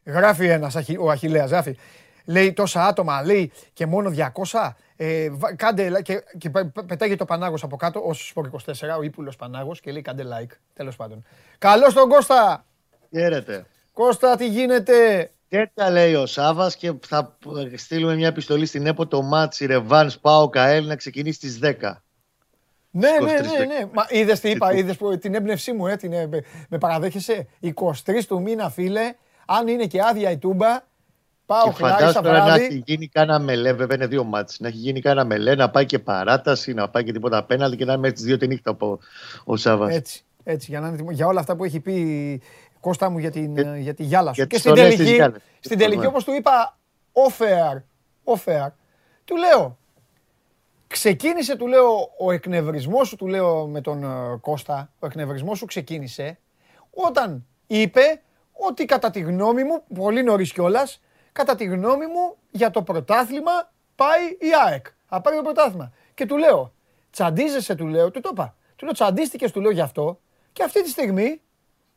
Γράφει 0.04 0.46
ένας, 0.46 0.76
αχι- 0.76 1.00
ο 1.00 1.10
Αχιλλέας, 1.10 1.50
γράφει. 1.50 1.76
Λέει 2.24 2.52
τόσα 2.52 2.86
άτομα, 2.86 3.22
λέει 3.24 3.52
και 3.72 3.86
μόνο 3.86 4.10
200. 4.10 4.76
Ε, 4.96 5.30
βα- 5.30 5.54
κάντε, 5.54 5.90
like 5.98 6.02
και, 6.02 6.22
και 6.38 6.50
πε- 6.50 6.64
πε- 6.64 6.84
πετάγει 6.86 7.16
το 7.16 7.24
Πανάγος 7.24 7.62
από 7.62 7.76
κάτω, 7.76 8.00
ως 8.04 8.26
Σπορ 8.28 8.46
24, 8.46 8.96
ο 8.98 9.02
ύπουλος 9.02 9.36
Πανάγος 9.36 9.80
και 9.80 9.92
λέει 9.92 10.02
κάντε 10.02 10.24
like, 10.24 10.52
τέλος 10.72 10.96
πάντων. 10.96 11.24
Καλώς 11.58 11.94
τον 11.94 12.08
Κώστα! 12.08 12.64
Χαίρετε. 13.10 13.66
Κώστα, 13.92 14.36
τι 14.36 14.48
γίνεται! 14.48 15.28
Τέτοια 15.48 15.90
λέει 15.90 16.14
ο 16.14 16.26
Σάβας 16.26 16.76
και 16.76 16.92
θα 17.06 17.36
στείλουμε 17.76 18.14
μια 18.14 18.26
επιστολή 18.28 18.66
στην 18.66 18.86
ΕΠΟ 18.86 19.06
το 19.06 19.22
ματς 19.22 19.66
ρεβάνς 19.66 20.12
ΠΑΟΚ-ΑΕΛ 20.20 20.86
να 20.86 20.96
ξεκινήσει 20.96 21.36
στις 21.36 21.58
10. 21.62 22.02
Ναι, 22.90 23.08
ναι, 23.22 23.34
23 23.38 23.42
ναι, 23.58 23.64
ναι. 23.64 23.86
Μα 23.92 24.06
είδες 24.08 24.40
τι 24.40 24.50
είπα, 24.50 24.72
είδες 24.72 24.96
που- 24.96 25.18
την 25.18 25.34
έμπνευσή 25.34 25.72
μου, 25.72 25.86
ε, 25.86 25.96
την, 25.96 26.12
ε, 26.12 26.26
με- 26.26 26.44
με 26.68 26.78
παραδέχεσαι. 26.78 27.46
23 27.60 28.26
του 28.26 28.42
μήνα, 28.42 28.70
φίλε, 28.70 29.14
αν 29.46 29.68
είναι 29.68 29.86
και 29.86 30.02
άδεια 30.02 30.30
η 30.30 30.38
τούμπα, 30.38 30.80
πάω 31.46 31.64
Και 31.64 31.70
χλάρισα 31.72 31.96
φαντάζομαι 31.98 32.26
τώρα 32.26 32.38
να 32.38 32.44
βράδυ. 32.44 32.64
έχει 32.64 32.82
γίνει 32.86 33.08
κάνα 33.08 33.38
μελέ, 33.38 33.72
βέβαια 33.72 33.96
είναι 33.96 34.06
δύο 34.06 34.24
μάτς, 34.24 34.60
να 34.60 34.68
έχει 34.68 34.76
γίνει 34.76 35.00
κάνα 35.00 35.24
μελέ, 35.24 35.54
να 35.54 35.70
πάει 35.70 35.86
και 35.86 35.98
παράταση, 35.98 36.72
να 36.74 36.88
πάει 36.88 37.04
και 37.04 37.12
τίποτα 37.12 37.36
απέναντι 37.36 37.76
και 37.76 37.84
να 37.84 37.92
είμαι 37.92 38.08
στις 38.08 38.22
δύο 38.24 38.36
τη 38.36 38.46
νύχτα 38.46 38.70
από 38.70 38.98
ο 39.44 39.56
Σάβα. 39.56 39.90
Έτσι, 39.90 40.24
έτσι, 40.44 40.70
για, 40.70 40.80
να 40.80 40.88
είναι, 40.88 40.96
τιμο- 40.96 41.12
για 41.12 41.26
όλα 41.26 41.40
αυτά 41.40 41.56
που 41.56 41.64
έχει 41.64 41.80
πει 41.80 42.42
Κώστα 42.80 43.10
μου 43.10 43.18
για, 43.18 43.30
την, 43.30 43.54
Για- 43.56 43.72
ε, 43.74 43.78
για 43.78 43.94
τη 43.94 44.02
γυάλα 44.02 44.28
σου. 44.28 44.34
για 44.34 44.44
Και 44.44 44.50
τις 44.50 44.60
στην 44.60 44.72
στολές 44.72 44.88
της 44.88 44.98
τελική, 44.98 45.14
Γιάλας. 45.16 45.40
στην 45.60 45.78
τελική 45.78 46.00
Ναι. 46.00 46.06
όπως 46.06 46.24
του 46.24 46.32
είπα, 46.32 46.78
off-air, 47.12 47.82
off-air, 48.24 48.68
του 49.24 49.36
λέω, 49.36 49.78
ξεκίνησε, 50.86 51.56
του 51.56 51.66
λέω, 51.66 52.10
ο 52.18 52.30
εκνευρισμός 52.32 53.08
σου, 53.08 53.16
του 53.16 53.26
λέω 53.26 53.66
με 53.66 53.80
τον 53.80 54.04
ε, 54.04 54.36
Κώστα, 54.40 54.90
ο 54.98 55.06
εκνευρισμός 55.06 55.58
σου 55.58 55.64
ξεκίνησε 55.66 56.38
όταν 56.90 57.46
είπε 57.66 58.20
ότι 58.52 58.84
κατά 58.84 59.10
τη 59.10 59.20
γνώμη 59.20 59.64
μου, 59.64 59.82
πολύ 59.94 60.22
νωρίς 60.22 60.52
κιόλας, 60.52 61.00
κατά 61.34 61.54
τη 61.54 61.64
γνώμη 61.64 62.06
μου 62.06 62.36
για 62.50 62.70
το 62.70 62.82
πρωτάθλημα 62.82 63.72
πάει 63.94 64.22
η 64.38 64.48
ΑΕΚ. 64.66 64.86
Θα 65.06 65.20
πάρει 65.20 65.36
το 65.36 65.42
πρωτάθλημα. 65.42 65.92
Και 66.14 66.26
του 66.26 66.36
λέω, 66.36 66.72
τσαντίζεσαι, 67.10 67.74
του 67.74 67.86
λέω, 67.86 68.10
του 68.10 68.20
το 68.20 68.30
είπα. 68.32 68.54
Του 68.76 68.84
λέω, 68.84 68.94
τσαντίστηκες, 68.94 69.52
του 69.52 69.60
λέω 69.60 69.70
γι' 69.70 69.80
αυτό. 69.80 70.20
Και 70.52 70.62
αυτή 70.62 70.82
τη 70.82 70.88
στιγμή, 70.88 71.40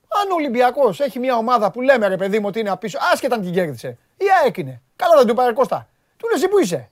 αν 0.07 0.31
ο 0.31 0.35
Ολυμπιακός 0.35 0.99
έχει 0.99 1.19
μια 1.19 1.35
ομάδα 1.35 1.71
που 1.71 1.81
λέμε 1.81 2.07
ρε 2.07 2.17
παιδί 2.17 2.39
μου 2.39 2.45
ότι 2.47 2.59
είναι 2.59 2.69
απίσω, 2.69 2.97
άσχετα 3.13 3.35
αν 3.35 3.41
την 3.41 3.53
κέρδισε. 3.53 3.97
Η 4.17 4.25
ΑΕΚ 4.43 4.57
είναι. 4.57 4.81
Καλά 4.95 5.17
δεν 5.17 5.27
του 5.27 5.33
πάρε 5.33 5.53
Κώστα. 5.53 5.89
Του 6.17 6.27
λέω 6.27 6.37
εσύ 6.37 6.47
που 6.47 6.59
είσαι. 6.59 6.89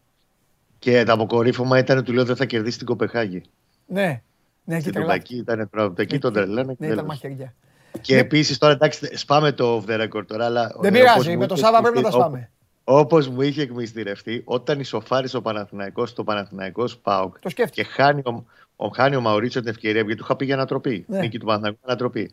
Και 0.80 1.04
το 1.04 1.12
αποκορύφωμα 1.12 1.78
ήταν 1.78 2.04
του 2.04 2.14
λέω 2.14 2.26
δεν 2.26 2.36
θα 2.36 2.46
κερδίσει 2.46 2.78
την 2.78 2.88
Κοπεχάγη. 2.88 3.42
Ναι. 3.86 4.22
Ναι, 4.64 4.74
εκεί 4.74 4.82
Στην 4.82 4.94
τρελάθηκε. 4.94 5.36
Τουρκική 5.36 5.52
ήταν 5.52 5.70
τραγουδάκι, 5.70 6.02
εκεί 6.02 6.20
τον 6.20 6.34
τρελάνε. 6.34 6.64
Ναι, 6.64 6.76
τέλος. 6.76 6.94
ήταν 6.94 7.06
μαχαιριά. 7.06 7.54
Και 8.02 8.18
επίσης 8.18 8.58
τώρα 8.58 8.74
εντάξει, 8.74 9.18
σπάμε 9.18 9.52
το 9.52 9.84
off 9.88 9.90
the 9.90 10.02
record 10.02 10.26
τώρα. 10.28 10.46
Αλλά, 10.46 10.76
Δεν 10.80 10.94
ε, 10.96 10.98
πειράζει, 10.98 11.14
όπως 11.20 11.28
με 11.28 11.36
μου 11.36 11.46
το 11.46 11.54
είχε 11.54 11.64
Σάβα 11.66 11.82
πρέπει 11.82 11.96
να 11.96 12.02
τα 12.02 12.08
εκμυστηρευτεί- 12.08 12.22
σπάμε. 12.40 12.50
Όπως 12.84 13.28
μου 13.28 13.42
είχε 13.42 13.62
εκμυστηρευτεί, 13.62 14.42
όταν 14.46 14.80
ισοφάρισε 14.80 15.38
ο 15.38 15.42
Παναθηναϊκός 15.42 16.10
στο 16.10 16.24
Παναθηναϊκός 16.24 16.98
ΠΑΟΚ 16.98 17.40
Το 17.40 17.50
σκέφτηκε. 17.50 17.82
και 17.82 17.88
χάνει 17.90 18.22
ο, 18.26 18.44
ο, 18.76 18.88
χάνει 18.88 19.16
ο 19.16 19.22
Μαουρίτσιο 19.22 19.62
την 19.62 19.70
ευκαιρία, 19.70 20.02
γιατί 20.02 20.16
του 20.16 20.24
είχα 20.24 20.36
πει 20.36 20.46
για 20.46 20.56
ανατροπή. 20.56 21.06
Ναι. 21.08 21.20
Νίκη 21.20 21.38
του 21.40 21.46
Παναθηναϊκού 21.46 21.80
ανατροπή. 21.86 22.32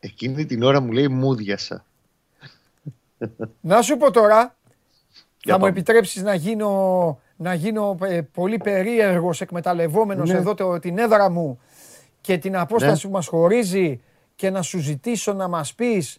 Εκείνη 0.00 0.46
την 0.46 0.62
ώρα 0.62 0.80
μου 0.80 0.92
λέει 0.92 1.08
μούδιασα. 1.08 1.84
Να 3.60 3.82
σου 3.82 3.96
πω 3.96 4.10
τώρα, 4.10 4.36
Για 4.40 5.52
θα 5.52 5.52
μου 5.52 5.58
πάμε. 5.58 5.68
επιτρέψεις 5.68 6.22
να 6.22 6.34
γίνω, 6.34 7.20
να 7.36 7.54
γίνω 7.54 7.96
ε, 8.02 8.20
πολύ 8.20 8.58
περίεργος 8.58 9.40
εκμεταλλευόμενος 9.40 10.30
Ναι. 10.30 10.36
εδώ 10.38 10.54
το, 10.54 10.78
την 10.78 10.98
έδρα 10.98 11.30
μου 11.30 11.60
και 12.20 12.38
την 12.38 12.56
απόσταση 12.56 13.06
Ναι. 13.06 13.10
που 13.12 13.16
μας 13.16 13.26
χωρίζει 13.26 14.00
και 14.36 14.50
να 14.50 14.62
σου 14.62 14.78
ζητήσω 14.78 15.32
να 15.32 15.48
μας 15.48 15.74
πεις 15.74 16.18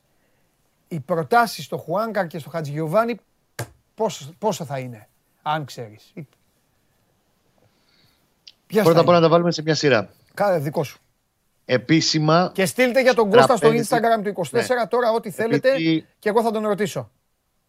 οι 0.87 0.99
προτάσεις 0.99 1.65
στο 1.65 1.77
Χουάνκαρ 1.77 2.27
και 2.27 2.39
στο 2.39 2.49
Χατζηγιοβάνι 2.49 3.15
πόσο, 3.95 4.33
πόσο 4.39 4.65
θα 4.65 4.79
είναι, 4.79 5.07
αν 5.41 5.65
ξέρεις. 5.65 6.11
Ή- 6.13 6.27
Ποιες 8.67 8.83
Πρώτα 8.83 8.97
θα 8.97 9.01
απ' 9.03 9.07
όλα 9.07 9.17
είναι; 9.17 9.25
να 9.25 9.31
τα 9.31 9.33
βάλουμε 9.37 9.51
σε 9.51 9.61
μια 9.61 9.75
σειρά. 9.75 10.09
Κάνε 10.33 10.57
δικό 10.59 10.83
σου. 10.83 10.97
Επίσημα, 11.65 12.51
Και 12.53 12.65
στείλτε 12.65 13.01
για 13.01 13.13
τον 13.13 13.29
Κώστα 13.29 13.55
στο 13.57 13.67
Τραπέζι. 13.67 13.87
Instagram 13.91 14.23
του 14.23 14.29
24 14.29 14.87
τώρα 14.89 15.11
ό,τι 15.11 15.31
θέλετε 15.31 15.69
Επειδή- 15.69 16.05
και 16.19 16.29
εγώ 16.29 16.41
θα 16.43 16.51
τον 16.51 16.67
ρωτήσω. 16.67 17.11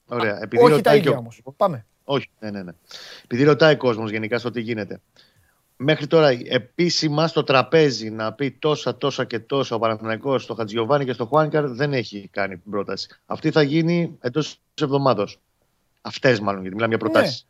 ωραία, 0.08 0.38
επειδή 0.42 0.62
Όχι 0.62 0.70
τα 0.70 0.76
ρωτάει 0.76 0.94
και 0.94 1.00
ίδια 1.00 1.16
ο- 1.16 1.20
όμως. 1.20 1.42
Πάμε. 1.56 1.86
Όχι, 2.04 2.30
ναι, 2.40 2.50
ναι, 2.50 2.62
ναι. 2.62 2.72
Επειδή 3.24 3.44
ρωτάει 3.44 3.74
ο 3.74 3.76
κόσμος 3.76 4.10
γενικά 4.10 4.38
στο 4.38 4.50
τι 4.50 4.60
γίνεται. 4.60 5.00
Μέχρι 5.86 6.06
τώρα 6.06 6.28
επίσημα 6.48 7.26
στο 7.26 7.44
τραπέζι 7.44 8.10
να 8.10 8.32
πει 8.32 8.50
τόσα, 8.50 8.96
τόσα 8.96 9.24
και 9.24 9.38
τόσα 9.38 9.76
ο 9.76 9.78
Παναθηναϊκός 9.78 10.42
στο 10.42 10.54
Χατζιωβάνι 10.54 11.04
και 11.04 11.12
στο 11.12 11.26
Χουάνκαρ 11.26 11.68
δεν 11.68 11.92
έχει 11.92 12.28
κάνει 12.32 12.58
την 12.58 12.70
πρόταση. 12.70 13.08
Αυτή 13.26 13.50
θα 13.50 13.62
γίνει 13.62 14.16
εντός 14.20 14.60
εβδομάδο. 14.80 15.26
Αυτές 16.00 16.40
μάλλον, 16.40 16.60
γιατί 16.60 16.74
μιλάμε 16.74 16.94
για 16.96 17.04
προτάσεις. 17.04 17.46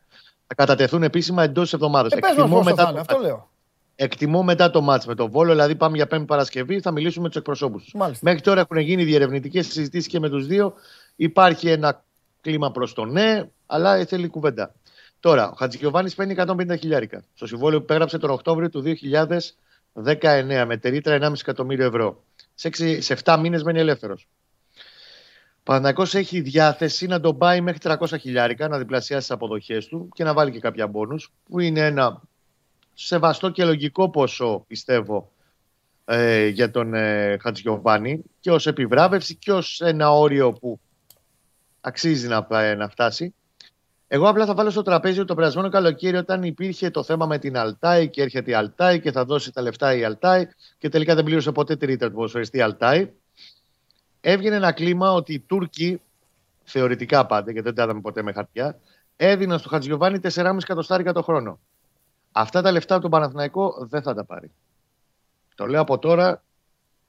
Θα 0.47 0.55
κατατεθούν 0.55 1.03
επίσημα 1.03 1.43
εντός 1.43 1.73
εβδομάδο. 1.73 2.07
Ναι. 2.07 2.15
Ε, 2.15 2.19
πες 2.19 2.35
μας 2.37 2.49
πώς 2.49 2.73
θα 2.75 2.87
είναι, 2.89 2.99
αυτό 2.99 3.19
λέω. 3.19 3.49
Εκτιμώ 3.95 4.43
μετά 4.43 4.69
το 4.69 4.81
μάτς 4.81 5.05
με 5.05 5.15
το 5.15 5.29
Βόλο, 5.29 5.51
δηλαδή 5.51 5.75
πάμε 5.75 5.95
για 5.95 6.07
Πέμπτη 6.07 6.25
Παρασκευή, 6.25 6.79
θα 6.79 6.91
μιλήσουμε 6.91 7.23
με 7.23 7.27
τους 7.27 7.37
εκπροσώπους. 7.37 7.91
Μάλιστα. 7.93 8.29
Μέχρι 8.29 8.41
τώρα 8.41 8.59
έχουν 8.59 8.77
γίνει 8.77 9.03
διερευνητικές 9.03 9.67
συζητήσεις 9.67 10.07
και 10.07 10.19
με 10.19 10.29
τους 10.29 10.47
δύο. 10.47 10.73
Υπάρχει 11.15 11.69
ένα 11.69 12.03
κλίμα 12.41 12.71
προς 12.71 12.93
το 12.93 13.05
ναι, 13.05 13.49
αλλά 13.65 14.05
θέλει 14.05 14.27
κουβέντα. 14.27 14.73
Τώρα, 15.25 15.49
ο 15.49 15.53
Χατζικιοβάνης 15.55 16.15
παίρνει 16.15 16.35
150 16.37 16.75
χιλιάρικα. 16.79 17.23
Στο 17.33 17.47
συμβόλαιο 17.47 17.79
που 17.79 17.85
πέγραψε 17.85 18.17
τον 18.17 18.29
Οκτώβριο 18.29 18.69
του 18.69 18.83
2019 19.93 20.63
με 20.67 20.77
τερίτρα 20.77 21.17
1,5 21.21 21.33
εκατομμύριο 21.39 21.85
ευρώ. 21.85 22.23
Σε, 22.55 22.67
έξι- 22.67 23.01
σε 23.01 23.17
7 23.23 23.37
μήνες 23.41 23.63
μένει 23.63 23.79
ελεύθερος. 23.79 24.27
Ο 25.57 25.61
Παναθηναϊκός 25.63 26.15
έχει 26.15 26.41
διάθεση 26.41 27.07
να 27.07 27.19
τον 27.19 27.37
πάει 27.37 27.61
μέχρι 27.61 27.79
300 27.81 28.17
χιλιάρικα, 28.19 28.67
να 28.67 28.77
διπλασιάσει 28.77 29.21
τις 29.27 29.35
αποδοχές 29.35 29.87
του 29.87 30.09
και 30.13 30.23
να 30.23 30.33
βάλει 30.33 30.51
και 30.51 30.59
κάποια 30.59 30.87
μπόνους, 30.87 31.31
που 31.49 31.59
είναι 31.59 31.85
ένα 31.85 32.21
σεβαστό 32.93 33.49
και 33.49 33.65
λογικό 33.65 34.09
ποσό, 34.09 34.63
πιστεύω, 34.67 35.31
ε, 36.05 36.47
για 36.47 36.71
τον 36.71 36.93
ε, 36.93 37.37
Χατζιωβάνη 37.41 38.23
και 38.39 38.51
ως 38.51 38.67
επιβράβευση 38.67 39.35
και 39.35 39.51
ως 39.51 39.81
ένα 39.81 40.11
όριο 40.11 40.51
που 40.53 40.79
αξίζει 41.81 42.27
να, 42.27 42.43
πα- 42.43 42.75
να 42.75 42.89
φτάσει. 42.89 43.33
Εγώ 44.07 44.29
απλά 44.29 44.45
θα 44.45 44.53
βάλω 44.53 44.69
στο 44.69 44.81
τραπέζι 44.81 45.19
ότι 45.19 45.27
το 45.27 45.35
περασμένο 45.35 45.69
καλοκαίρι 45.69 46.17
όταν 46.17 46.43
υπήρχε 46.43 46.89
το 46.89 47.03
θέμα 47.03 47.25
με 47.25 47.37
την 47.37 47.57
Αλτάη 47.57 48.09
και 48.09 48.21
έρχεται 48.21 48.51
η 48.51 48.53
Αλτάη 48.53 48.99
και 48.99 49.11
θα 49.11 49.25
δώσει 49.25 49.51
τα 49.51 49.61
λεφτά 49.61 49.95
η 49.95 50.03
Αλτάη 50.03 50.47
και 50.77 50.89
τελικά 50.89 51.15
δεν 51.15 51.23
πλήρωσε 51.23 51.51
ποτέ 51.51 51.75
τη 51.75 51.85
ρήτρα 51.85 52.07
του 52.07 52.15
ποδοσφαιριστή 52.15 52.61
Αλτάη. 52.61 53.11
Έβγαινε 54.21 54.55
ένα 54.55 54.71
κλίμα 54.71 55.11
ότι 55.11 55.33
οι 55.33 55.39
Τούρκοι, 55.39 56.01
θεωρητικά 56.63 57.25
πάντα, 57.25 57.51
γιατί 57.51 57.67
δεν 57.67 57.75
τα 57.75 57.83
είδαμε 57.83 58.01
ποτέ 58.01 58.21
με 58.21 58.31
χαρτιά, 58.31 58.79
έδιναν 59.15 59.59
στο 59.59 59.69
Χατζιωβάνη 59.69 60.19
4,5 60.33 60.57
εκατοστάρικα 60.61 61.13
το 61.13 61.21
χρόνο. 61.21 61.59
Αυτά 62.31 62.61
τα 62.61 62.71
λεφτά 62.71 62.93
από 62.93 63.01
τον 63.01 63.11
Παναθηναϊκό 63.11 63.85
δεν 63.89 64.01
θα 64.01 64.13
τα 64.13 64.23
πάρει. 64.23 64.51
Το 65.55 65.65
λέω 65.65 65.81
από 65.81 65.99
τώρα 65.99 66.43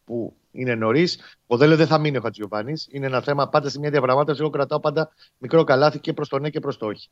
που 0.04 0.36
είναι 0.56 0.74
νωρίς. 0.74 1.20
Ο 1.46 1.56
Δέλε 1.56 1.74
δεν 1.76 1.86
θα 1.86 1.98
μείνει 1.98 2.16
ο 2.16 2.20
Χατζιωβάνη. 2.20 2.72
Είναι 2.90 3.06
ένα 3.06 3.20
θέμα 3.20 3.48
πάντα 3.48 3.68
σε 3.68 3.78
μια 3.78 3.90
διαπραγμάτευση. 3.90 4.40
Εγώ 4.42 4.50
κρατάω 4.50 4.80
πάντα 4.80 5.12
μικρό 5.38 5.64
καλάθι 5.64 5.98
και 5.98 6.12
προς 6.12 6.28
το 6.28 6.38
ναι 6.38 6.50
και 6.50 6.60
προς 6.60 6.76
το 6.78 6.86
όχι. 6.86 7.08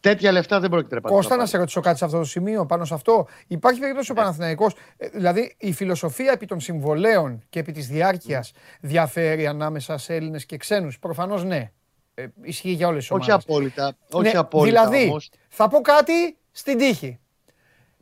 Τέτοια 0.00 0.32
λεφτά 0.32 0.60
δεν 0.60 0.70
πρόκειται 0.70 0.94
να 0.94 1.00
Κώστα, 1.00 1.30
να 1.30 1.36
πάρει. 1.36 1.48
σε 1.48 1.56
ρωτήσω 1.58 1.80
κάτι 1.80 1.98
σε 1.98 2.04
αυτό 2.04 2.18
το 2.18 2.24
σημείο, 2.24 2.66
πάνω 2.66 2.84
σε 2.84 2.94
αυτό. 2.94 3.26
Υπάρχει 3.46 3.80
περίπτωση 3.80 4.10
ο 4.10 4.14
Παναθηναϊκός, 4.14 4.74
ε, 4.96 5.08
δηλαδή 5.08 5.54
η 5.58 5.72
φιλοσοφία 5.72 6.32
επί 6.32 6.46
των 6.46 6.60
συμβολέων 6.60 7.42
και 7.48 7.58
επί 7.58 7.72
της 7.72 7.86
διάρκειας 7.88 8.52
διαφέρει 8.80 9.46
ανάμεσα 9.46 9.98
σε 9.98 10.14
Έλληνες 10.14 10.46
και 10.46 10.56
ξένους. 10.56 10.98
Προφανώς 10.98 11.44
ναι. 11.44 11.70
Ε, 12.14 12.26
ισχύει 12.42 12.70
για 12.70 12.88
όλες 12.88 13.00
τις 13.00 13.10
Όχι 13.10 13.30
ομάδες. 13.30 13.44
απόλυτα. 13.48 13.96
Όχι 14.10 14.32
Ναι, 14.32 14.38
απόλυτα 14.38 14.86
δηλαδή, 14.88 15.08
όμως. 15.08 15.30
θα 15.48 15.68
πω 15.68 15.80
κάτι 15.80 16.36
στην 16.52 16.78
τύχη. 16.78 17.18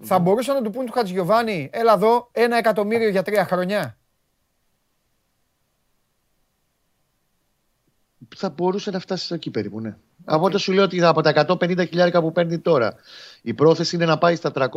Θα 0.04 0.18
μπορούσαν 0.18 0.54
να 0.54 0.62
του 0.62 0.70
πούν 0.70 0.86
του 0.86 0.92
Χατζηγιοβάνη, 0.92 1.70
έλα 1.72 1.92
εδώ, 1.92 2.28
ένα 2.32 2.56
εκατομμύριο 2.56 3.08
για 3.08 3.22
τρία 3.22 3.44
χρόνια. 3.44 3.96
θα 8.36 8.50
μπορούσε 8.50 8.90
να 8.90 8.98
φτάσει 8.98 9.34
εκεί 9.34 9.50
περίπου, 9.50 9.80
ναι. 9.80 9.96
Από 10.24 10.44
ό,τι 10.44 10.58
σου 10.58 10.72
λέω 10.72 10.84
ότι 10.84 11.02
από 11.02 11.20
τα 11.20 11.46
150 11.48 11.86
χιλιάρικα 11.88 12.20
που 12.20 12.32
παίρνει 12.32 12.58
τώρα, 12.58 12.94
η 13.42 13.54
πρόθεση 13.54 13.96
είναι 13.96 14.04
να 14.04 14.18
πάει 14.18 14.36
στα 14.36 14.70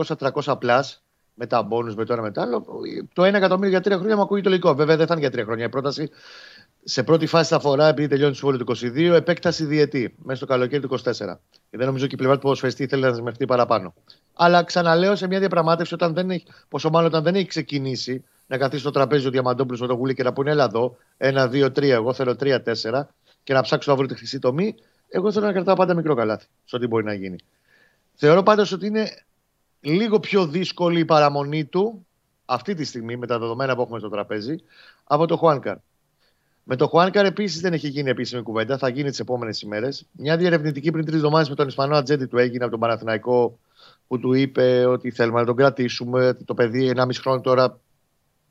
300-300 0.43 0.55
πλάς 0.59 1.03
με 1.33 1.47
τα 1.47 1.63
μπόνους, 1.63 1.95
με 1.95 2.05
το 2.05 2.13
ένα 2.13 2.21
με 2.21 2.31
το 2.31 2.41
άλλο. 2.41 2.65
Το 3.13 3.23
1 3.23 3.33
εκατομμύριο 3.33 3.69
για 3.69 3.81
τρία 3.81 3.97
χρόνια 3.97 4.15
μου 4.15 4.21
ακούγεται 4.21 4.49
λογικό. 4.49 4.73
Βέβαια 4.73 4.97
δεν 4.97 5.07
θα 5.07 5.13
είναι 5.13 5.21
για 5.21 5.31
τρία 5.31 5.43
χρόνια. 5.43 5.65
Η 5.65 5.69
πρόταση 5.69 6.09
σε 6.89 7.03
πρώτη 7.03 7.25
φάση 7.25 7.49
θα 7.49 7.55
αφορά, 7.55 7.87
επειδή 7.87 8.07
τελειώνει 8.07 8.31
το 8.31 8.37
συμβόλαιο 8.37 8.63
του 8.63 8.75
22, 8.75 9.15
επέκταση 9.15 9.65
διετή 9.65 10.15
μέσα 10.17 10.37
στο 10.37 10.45
καλοκαίρι 10.45 10.87
του 10.87 10.99
24. 10.99 11.01
Και 11.69 11.77
δεν 11.77 11.85
νομίζω 11.85 12.05
και 12.07 12.15
η 12.15 12.17
πλευρά 12.17 12.35
του 12.35 12.41
ποδοσφαιριστή 12.41 12.87
θέλει 12.87 13.01
να 13.01 13.09
δεσμευτεί 13.09 13.45
παραπάνω. 13.45 13.93
Αλλά 14.33 14.63
ξαναλέω 14.63 15.15
σε 15.15 15.27
μια 15.27 15.39
διαπραγμάτευση, 15.39 15.93
όταν 15.93 16.13
δεν 16.13 16.31
έχει, 16.31 16.45
πόσο 16.69 16.89
μάλλον 16.89 17.07
όταν 17.07 17.23
δεν 17.23 17.35
έχει 17.35 17.45
ξεκινήσει, 17.45 18.23
να 18.47 18.57
καθίσει 18.57 18.81
στο 18.81 18.91
τραπέζι 18.91 19.27
ο 19.27 19.29
Διαμαντόπουλος 19.29 19.81
με 19.81 19.87
το 19.87 19.93
γουλί 19.93 20.13
και 20.13 20.23
να 20.23 20.33
πούνε: 20.33 20.51
Έλα 20.51 20.63
εδώ, 20.63 20.97
ένα, 21.17 21.47
δύο, 21.47 21.71
τρία. 21.71 21.95
Εγώ 21.95 22.13
θέλω 22.13 22.35
τρία, 22.35 22.61
τέσσερα 22.61 23.09
και 23.43 23.53
να 23.53 23.61
ψάξω 23.61 23.91
να 23.91 23.97
βρω 23.97 24.05
τη 24.07 24.15
χρυσή 24.15 24.39
τομή. 24.39 24.75
Εγώ 25.09 25.31
θέλω 25.31 25.45
να 25.45 25.51
κρατάω 25.51 25.75
πάντα 25.75 25.93
μικρό 25.93 26.15
καλάθι 26.15 26.45
στο 26.65 26.77
τι 26.77 26.87
μπορεί 26.87 27.03
να 27.03 27.13
γίνει. 27.13 27.35
Θεωρώ 28.13 28.43
πάντως 28.43 28.71
ότι 28.71 28.85
είναι 28.85 29.09
λίγο 29.79 30.19
πιο 30.19 30.47
δύσκολη 30.47 30.99
η 30.99 31.05
παραμονή 31.05 31.65
του 31.65 32.05
αυτή 32.45 32.73
τη 32.73 32.83
στιγμή 32.83 33.17
με 33.17 33.27
τα 33.27 33.39
δεδομένα 33.39 33.75
που 33.75 33.81
έχουμε 33.81 33.99
στο 33.99 34.09
τραπέζι 34.09 34.55
από 35.03 35.25
το 35.25 35.37
Χουάνκαρ. 35.37 35.77
Με 36.69 36.75
το 36.75 36.87
Χουάνκαρ 36.87 37.25
επίσης 37.25 37.61
δεν 37.61 37.73
έχει 37.73 37.87
γίνει 37.87 38.09
επίσημη 38.09 38.41
κουβέντα, 38.41 38.77
θα 38.77 38.89
γίνει 38.89 39.09
τις 39.09 39.19
επόμενες 39.19 39.61
ημέρες. 39.61 40.05
Μια 40.11 40.37
διερευνητική 40.37 40.91
πριν 40.91 41.05
τρεις 41.05 41.17
εβδομάδες 41.17 41.49
με 41.49 41.55
τον 41.55 41.67
Ισπανό 41.67 41.95
ατζέντη 41.95 42.25
του 42.25 42.37
έγινε 42.37 42.63
από 42.63 42.71
τον 42.71 42.79
Παναθηναϊκό 42.79 43.59
που 44.07 44.19
του 44.19 44.33
είπε 44.33 44.85
ότι 44.85 45.11
θέλουμε 45.11 45.39
να 45.39 45.45
τον 45.45 45.55
κρατήσουμε. 45.55 46.27
ότι 46.27 46.43
Το 46.43 46.53
παιδί 46.53 46.93
1,5 46.95 47.09
χρόνο 47.13 47.41
τώρα 47.41 47.79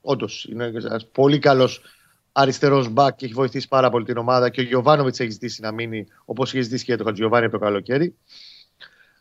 όντως 0.01 0.45
είναι 0.51 0.65
ένας 0.65 1.07
πολύ 1.07 1.39
καλός 1.39 1.83
αριστερός 2.33 2.89
μπακ 2.89 3.17
και 3.17 3.25
έχει 3.25 3.35
βοηθήσει 3.35 3.69
πάρα 3.69 3.91
πολύ 3.91 4.05
την 4.05 4.17
ομάδα. 4.17 4.51
Και 4.51 4.61
ο 4.61 4.65
Γιωβάνοβιτς 4.65 5.21
έχει 5.21 5.31
ζητήσει 5.31 5.61
να 5.61 5.73
μείνει 5.73 6.07
όπως 6.25 6.53
είχε 6.53 6.63
ζητήσει 6.63 6.85
και 6.85 6.91
για 6.93 6.97
τον 6.97 7.07
Χατζιωβάνη 7.07 7.45
από 7.45 7.59
το 7.59 7.65
καλοκαίρι. 7.65 8.17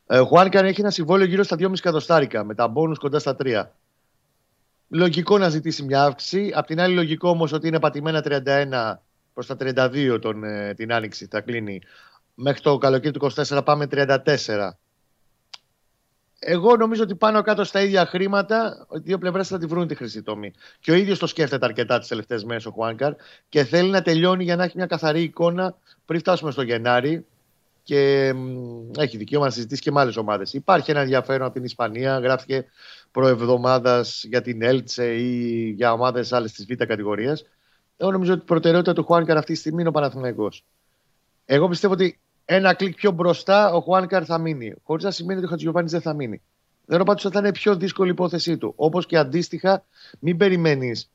Ε, 0.07 0.19
Ο 0.19 0.25
Χουάνκαρ 0.25 0.65
έχει 0.65 0.81
ένα 0.81 0.91
συμβόλαιο 0.91 1.27
γύρω 1.27 1.43
στα 1.43 1.55
2,5 1.59 1.71
εκατοστάρικα 1.77 2.43
με 2.43 2.55
τα 2.55 2.67
μπόνου 2.67 2.95
κοντά 2.95 3.19
στα 3.19 3.35
3. 3.43 3.63
Λογικό 4.87 5.37
να 5.37 5.49
ζητήσει 5.49 5.83
μια 5.83 6.03
αύξηση. 6.03 6.51
Απ' 6.55 6.65
την 6.65 6.79
άλλη, 6.79 6.95
λογικό 6.95 7.29
όμως 7.29 7.51
ότι 7.51 7.67
είναι 7.67 7.79
πατημένα 7.79 8.21
31 8.21 9.01
προς 9.33 9.47
τα 9.47 9.55
32 9.59 10.19
τον, 10.21 10.43
ε, 10.43 10.73
την 10.73 10.93
άνοιξη, 10.93 11.27
θα 11.31 11.41
κλείνει. 11.41 11.81
Μέχρι 12.35 12.61
το 12.61 12.77
καλοκαίρι 12.77 13.13
του 13.13 13.31
24 13.35 13.61
πάμε 13.65 13.87
34. 13.87 14.77
Εγώ 16.39 16.75
νομίζω 16.75 17.03
ότι 17.03 17.15
πάνω 17.15 17.41
κάτω 17.41 17.63
στα 17.63 17.81
ίδια 17.81 18.05
χρήματα, 18.05 18.87
οι 18.95 18.99
δύο 18.99 19.17
πλευρές 19.17 19.47
θα 19.47 19.57
τη 19.57 19.65
βρουν 19.65 19.87
τη 19.87 19.95
χρυσή 19.95 20.21
τομή. 20.21 20.53
Και 20.79 20.91
ο 20.91 20.93
ίδιος 20.93 21.19
το 21.19 21.27
σκέφτεται 21.27 21.65
αρκετά 21.65 21.99
τις 21.99 22.07
τελευταίες 22.07 22.43
μέρες 22.43 22.65
ο 22.65 22.71
Χουάνκαρ 22.71 23.13
και 23.49 23.63
θέλει 23.63 23.89
να 23.89 24.01
τελειώνει 24.01 24.43
για 24.43 24.55
να 24.55 24.63
έχει 24.63 24.77
μια 24.77 24.85
καθαρή 24.85 25.21
εικόνα 25.21 25.77
πριν 26.05 26.19
φτάσουμε 26.19 26.51
στο 26.51 26.61
Γενάρη. 26.61 27.25
Και 27.83 28.33
μ, 28.33 28.91
έχει 28.99 29.17
δικαίωμα 29.17 29.45
να 29.45 29.51
συζητήσει 29.51 29.81
και 29.81 29.91
με 29.91 29.99
άλλες 29.99 30.17
ομάδες. 30.17 30.53
Υπάρχει 30.53 30.91
ένα 30.91 30.99
ενδιαφέρον 30.99 31.45
από 31.45 31.53
την 31.53 31.63
Ισπανία, 31.63 32.19
γράφτηκε 32.19 32.65
προεβδομάδας 33.15 34.23
για 34.23 34.41
την 34.41 34.61
Έλτσε 34.61 35.13
ή 35.13 35.69
για 35.69 35.93
ομάδες 35.93 36.33
άλλες 36.33 36.51
της 36.51 36.65
Β' 36.65 36.83
κατηγορίας. 36.83 37.45
Εγώ 37.97 38.11
νομίζω 38.11 38.33
ότι 38.33 38.41
η 38.41 38.45
προτεραιότητα 38.45 38.93
του 38.93 39.03
Χουάνκαρ 39.03 39.37
αυτή 39.37 39.53
τη 39.53 39.59
στιγμή 39.59 39.79
είναι 39.79 39.89
ο 39.89 39.91
Παναθηναϊκός. 39.91 40.65
Εγώ 41.45 41.67
πιστεύω 41.67 41.93
ότι 41.93 42.19
ένα 42.45 42.73
κλικ 42.73 42.95
πιο 42.95 43.11
μπροστά 43.11 43.73
ο 43.73 43.81
Χουάνκαρ 43.81 44.23
θα 44.25 44.37
μείνει. 44.37 44.73
Χωρίς 44.83 45.03
να 45.03 45.11
σημαίνει 45.11 45.37
ότι 45.37 45.47
ο 45.47 45.49
Χατζιωβάνη 45.49 45.89
δεν 45.89 46.01
θα 46.01 46.13
μείνει. 46.13 46.41
Θεωρώ 46.85 47.03
πάντως 47.03 47.25
ότι 47.25 47.33
θα 47.33 47.39
είναι 47.39 47.51
πιο 47.51 47.75
δύσκολη 47.75 48.09
η 48.09 48.11
υπόθεσή 48.11 48.57
του. 48.57 48.73
Όπως 48.75 49.05
και 49.05 49.17
αντίστοιχα, 49.17 49.85
μην 50.19 50.37
περιμένεις 50.37 51.09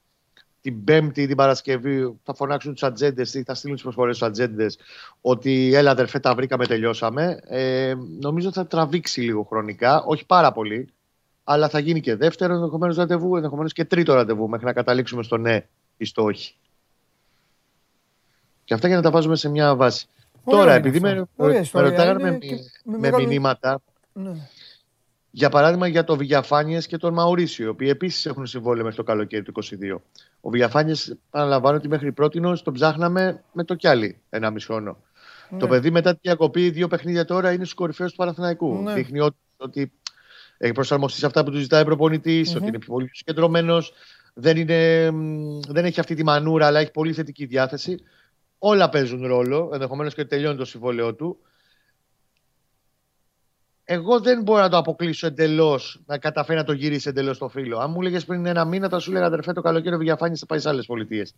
την 0.61 0.85
Πέμπτη 0.85 1.23
ή 1.23 1.27
την 1.27 1.37
Παρασκευή, 1.37 2.19
θα 2.23 2.35
φωνάξουν 2.35 2.73
τους 2.73 2.83
ατζέντες 2.83 3.35
ή 3.35 3.43
θα 3.43 3.55
στείλουν 3.55 3.75
τις 3.75 3.85
προσφορές 3.85 4.17
στους 4.17 4.29
ατζέντες 4.29 4.79
ότι 5.21 5.75
έλα 5.75 5.91
αδερφέ, 5.91 6.19
τα 6.19 6.35
βρήκαμε, 6.35 6.67
τελειώσαμε. 6.67 7.41
Ε, 7.49 7.95
νομίζω 8.21 8.49
ότι 8.49 8.57
θα 8.57 8.67
τραβήξει 8.67 9.21
λίγο 9.21 9.43
χρονικά, 9.43 10.03
όχι 10.03 10.27
πάρα 10.27 10.53
πολύ, 10.53 10.89
αλλά 11.53 11.69
θα 11.69 11.79
γίνει 11.79 12.01
και 12.01 12.17
δεύτερο 12.17 12.55
ενδεχομένως 12.55 12.97
ραντεβού, 12.97 13.37
ενδεχομένως 13.37 13.73
και 13.73 13.85
τρίτο 13.85 14.15
ραντεβού 14.15 14.49
μέχρι 14.49 14.67
να 14.67 14.73
καταλήξουμε 14.73 15.23
στο 15.23 15.37
ναι 15.37 15.67
ή 15.97 16.05
στο 16.05 16.23
όχι. 16.23 16.55
Και 18.65 18.75
αυτά 18.75 18.87
για 18.87 18.97
να 18.97 19.03
τα 19.03 19.11
βάζουμε 19.11 19.37
σε 19.37 19.49
μια 19.49 19.77
βάση. 19.77 20.07
Ωραία 20.45 20.61
Τώρα, 20.61 20.77
είναι 20.77 20.89
επειδή 20.89 21.07
αυτό. 21.07 21.19
με, 21.19 21.27
Ωραία 21.37 21.55
με 21.57 21.61
ιστορία 21.61 21.89
ρωτάγανε 21.91 22.21
είναι 22.21 22.31
με, 22.31 22.37
και 22.39 22.55
με 22.55 22.93
με 22.93 22.99
μεγάλη- 22.99 23.27
μηνύματα, 23.29 23.81
Ναι. 24.13 24.49
για 25.31 25.49
παράδειγμα 25.49 25.87
για 25.87 26.05
το 26.05 26.17
Βηγιαφάνιε 26.17 26.81
και 26.81 26.97
τον 26.97 27.13
Μαουρίσιο, 27.13 27.65
οι 27.65 27.69
οποίοι 27.69 27.89
επίσης 27.91 28.27
έχουν 28.27 28.47
συμβόλαιο 28.47 28.83
μέχρι 28.83 28.97
το 28.99 29.05
καλοκαίρι 29.05 29.43
του 29.43 29.53
2022. 29.53 30.03
Ο 30.41 30.51
Βηγιαφάνιε, 30.51 30.95
παραλαμβάνω 31.31 31.77
ότι 31.77 31.89
μέχρι 31.89 32.13
πρώτη 32.13 32.41
τον 32.41 32.73
ψάχναμε 32.75 33.43
με 33.53 33.65
το 33.65 33.75
κι 33.75 33.89
άλλη 33.89 34.21
ένα 34.31 34.51
μισό 34.51 34.73
χρόνο. 34.73 34.97
Το 35.59 35.67
παιδί 35.67 35.91
μετά 35.91 36.13
τη 36.13 36.19
διακοπή, 36.23 36.71
δύο 36.71 36.89
παιχνίδια 36.89 37.25
τώρα 37.25 37.49
είναι 37.53 37.65
στους 37.65 37.75
κορυφαίους 37.75 38.11
του 38.11 38.17
Παναθηναϊκού. 38.17 38.83
Ναι. 38.83 38.95
Δείχνει 38.95 39.21
ότι, 39.21 39.37
ότι 39.57 39.93
έχει 40.63 40.73
προσαρμοστεί 40.73 41.19
σε 41.19 41.27
αυτά 41.27 41.45
που 41.45 41.51
του 41.51 41.59
ζητάει 41.59 41.83
ο 41.83 41.85
προπονητη 41.85 42.45
ότι 42.57 42.67
είναι 42.67 42.79
πιο 42.79 42.93
πολύ 42.93 43.11
συγκεντρωμένος, 43.13 43.93
δεν, 44.35 44.57
είναι, 44.57 45.11
μ, 45.11 45.61
δεν 45.69 45.85
έχει 45.85 46.01
αυτή 46.01 46.15
τη 46.15 46.25
μανούρα, 46.25 46.67
αλλά 46.67 46.81
έχει 46.81 46.91
πολύ 46.91 47.13
θετική 47.13 47.45
διάθεση. 47.45 47.97
Όλα 48.59 48.89
παίζουν 48.89 49.27
ρόλο, 49.27 49.71
ενδεχομένως 49.73 50.15
και 50.15 50.25
τελειώνει 50.25 50.57
το 50.57 50.65
συμβόλαιό 50.65 51.15
του. 51.15 51.39
Εγώ 53.85 54.21
δεν 54.21 54.43
μπορώ 54.43 54.61
να 54.61 54.69
το 54.69 54.77
αποκλείσω 54.77 55.27
εντελώς, 55.27 56.01
να 56.07 56.19
καταφέρει 56.19 56.59
να 56.59 56.65
το 56.65 56.73
γυρίσει 56.73 57.09
εντελώς 57.09 57.39
το 57.39 57.49
φίλο. 57.49 57.79
Αν 57.79 57.91
μου 57.91 58.01
έλεγε 58.01 58.21
πριν 58.21 58.47
ένα 58.47 58.65
μήνα, 58.65 58.89
θα 58.89 58.99
σου 58.99 59.11
έλεγα 59.11 59.27
αδερφέ 59.27 59.53
το 59.53 59.61
καλοκαίρι 59.61 59.95
ο 59.95 59.99
Βιαφάνη 59.99 60.37
θα 60.37 60.47
πάει 60.47 60.59
σε 60.59 60.69
άλλες 60.69 60.87
πολιτείες. 60.87 61.35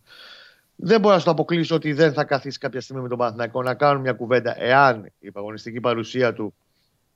Δεν 0.75 0.99
μπορώ 0.99 1.13
να 1.13 1.19
σου 1.19 1.25
το 1.25 1.31
αποκλείσω 1.31 1.75
ότι 1.75 1.93
δεν 1.93 2.13
θα 2.13 2.23
καθίσει 2.23 2.57
κάποια 2.57 2.81
στιγμή 2.81 3.01
με 3.01 3.07
τον 3.09 3.17
Παναθηναϊκό 3.17 3.61
να 3.61 3.73
κάνουν 3.73 4.01
μια 4.01 4.13
κουβέντα 4.13 4.61
εάν 4.61 5.11
η 5.19 5.31
παγωνιστική 5.31 5.79
παρουσία 5.79 6.33
του 6.33 6.53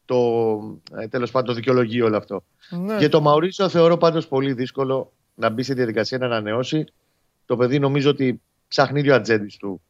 το, 0.07 0.59
ε, 0.97 1.07
τέλος 1.07 1.31
πάντων, 1.31 1.47
το 1.47 1.53
δικαιολογεί 1.53 2.01
όλο 2.01 2.17
αυτό. 2.17 2.43
Ναι. 2.69 2.97
Για 2.97 3.09
το 3.09 3.21
Μαουρίσιο 3.21 3.69
θεωρώ 3.69 3.97
πάντως 3.97 4.27
πολύ 4.27 4.53
δύσκολο 4.53 5.11
να 5.35 5.49
μπει 5.49 5.63
στη 5.63 5.73
διαδικασία 5.73 6.17
να 6.17 6.25
ανανεώσει. 6.25 6.85
Το 7.45 7.55
παιδί 7.55 7.79
νομίζω 7.79 8.09
ότι 8.09 8.41
ψάχνει 8.67 9.01
δύο 9.01 9.15
ατζέντη 9.15 9.57
του 9.59 9.81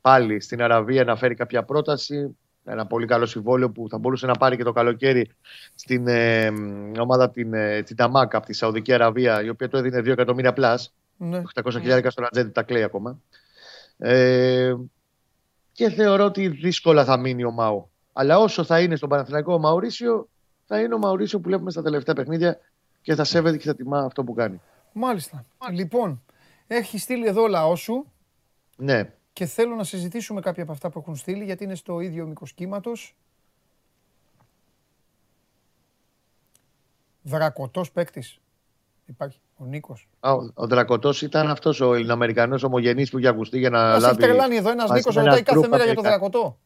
πάλι 0.00 0.40
στην 0.40 0.62
Αραβία 0.62 1.04
να 1.04 1.16
φέρει 1.16 1.34
κάποια 1.34 1.62
πρόταση. 1.62 2.36
Ένα 2.64 2.86
πολύ 2.86 3.06
καλό 3.06 3.26
συμβόλαιο 3.26 3.70
που 3.70 3.86
θα 3.90 3.98
μπορούσε 3.98 4.26
να 4.26 4.34
πάρει 4.34 4.56
και 4.56 4.62
το 4.62 4.72
καλοκαίρι 4.72 5.30
στην 5.74 6.06
ε, 6.08 6.50
μ, 6.50 6.92
ομάδα 6.98 7.30
την, 7.30 7.54
ε, 7.54 7.82
την 7.82 7.96
Ταμάκα 7.96 8.36
από 8.36 8.46
τη 8.46 8.52
Σαουδική 8.52 8.92
Αραβία, 8.92 9.42
η 9.42 9.48
οποία 9.48 9.68
του 9.68 9.76
έδινε 9.76 9.98
2 9.98 10.06
εκατομμύρια 10.06 10.52
πλάς. 10.52 10.94
Ναι. 11.16 11.42
800 11.62 11.70
χιλιάρικα 11.70 12.10
στον 12.10 12.24
ατζέντη 12.24 12.50
τα 12.50 12.62
κλαίει 12.62 12.82
ακόμα. 12.82 13.20
Ε, 13.98 14.74
και 15.72 15.90
θεωρώ 15.90 16.24
ότι 16.24 16.48
δύσκολα 16.48 17.04
θα 17.04 17.16
μείνει 17.16 17.44
ο 17.44 17.50
Μάου. 17.50 17.91
Αλλά 18.12 18.38
όσο 18.38 18.64
θα 18.64 18.80
είναι 18.80 18.96
στον 18.96 19.08
Παναθηναϊκό 19.08 19.54
ο 19.54 19.58
Μαουρίσιο, 19.58 20.28
θα 20.64 20.80
είναι 20.80 20.94
ο 20.94 20.98
Μαουρίσιο 20.98 21.38
που 21.40 21.48
βλέπουμε 21.48 21.70
στα 21.70 21.82
τελευταία 21.82 22.14
παιχνίδια 22.14 22.58
και 23.02 23.14
θα 23.14 23.24
σέβεται 23.24 23.56
και 23.56 23.64
θα 23.64 23.74
τιμά 23.74 23.98
αυτό 23.98 24.24
που 24.24 24.34
κάνει. 24.34 24.60
Μάλιστα. 24.92 25.44
Λοιπόν, 25.72 26.22
έχει 26.66 26.98
στείλει 26.98 27.26
εδώ 27.26 27.42
ο 27.42 27.48
λαός 27.48 27.80
σου 27.80 28.06
Ναι. 28.76 29.12
και 29.32 29.46
θέλω 29.46 29.74
να 29.74 29.84
συζητήσουμε 29.84 30.40
κάποια 30.40 30.62
από 30.62 30.72
αυτά 30.72 30.90
που 30.90 30.98
έχουν 30.98 31.16
στείλει 31.16 31.44
γιατί 31.44 31.64
είναι 31.64 31.74
στο 31.74 32.00
ίδιο 32.00 32.26
μήκος 32.26 32.52
κύματος. 32.52 33.16
Δρακωτός 37.22 37.92
παίκτης. 37.92 38.38
Υπάρχει. 39.06 39.40
Ο 39.56 39.64
Νίκος. 39.64 40.08
Α, 40.20 40.32
Ο, 40.32 40.50
ο 40.54 40.66
Δρακωτός 40.66 41.22
ήταν 41.22 41.50
αυτός 41.50 41.80
ο 41.80 41.94
Ελληνοαμερικανός 41.94 42.62
ομογενής 42.62 43.10
που 43.10 43.18
είχε 43.18 43.28
ακουστεί 43.28 43.58
για 43.58 43.70
να 43.70 43.78
Μα 43.82 43.90
έχει 43.92 44.00
λάβει. 44.00 44.22
τρελάνει 44.22 44.56
εδώ 44.56 44.70
ένας 44.70 44.88
μαζί 44.88 44.98
Νίκος 44.98 45.14
με 45.14 45.20
ένα 45.20 45.30
ρωτάει 45.30 45.44
κάθε 45.44 45.58
γκρουπ 45.58 45.72
μέρα 45.72 45.84
για 45.84 45.94
τον 45.94 46.04
Αμερικά- 46.06 46.28
Δρακωτό. 46.30 46.58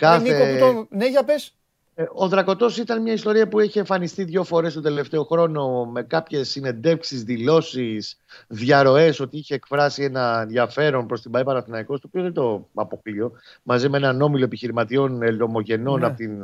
Κάθε... 0.00 0.36
Ε, 0.36 0.52
Νίκο, 0.52 0.66
που 0.66 0.86
το... 0.88 0.96
Ναι, 0.96 1.08
για 1.08 1.24
πες. 1.24 1.54
Ε, 1.94 2.04
Ο 2.12 2.28
Δρακωτό 2.28 2.66
ήταν 2.78 3.02
μια 3.02 3.12
ιστορία 3.12 3.48
που 3.48 3.60
έχει 3.60 3.78
εμφανιστεί 3.78 4.24
δύο 4.24 4.44
φορές 4.44 4.72
τον 4.74 4.82
τελευταίο 4.82 5.24
χρόνο 5.24 5.84
με 5.84 6.02
κάποιες 6.02 6.48
συνεντεύξεις, 6.48 7.22
δηλώσεις, 7.22 8.16
διαρροές 8.48 9.20
ότι 9.20 9.36
είχε 9.36 9.54
εκφράσει 9.54 10.02
ένα 10.02 10.40
ενδιαφέρον 10.42 11.06
προς 11.06 11.22
την 11.22 11.30
ΠαΕ 11.30 11.42
Παναθηναϊκός, 11.42 12.00
το 12.00 12.06
οποίο 12.08 12.22
δεν 12.22 12.32
το 12.32 12.68
αποκλείω, 12.74 13.32
μαζί 13.62 13.88
με 13.88 13.96
έναν 13.96 14.22
όμιλο 14.22 14.44
επιχειρηματιών 14.44 15.22
ελληνομογενών 15.22 16.00
Ναι. 16.00 16.06
από, 16.06 16.16
την, 16.16 16.42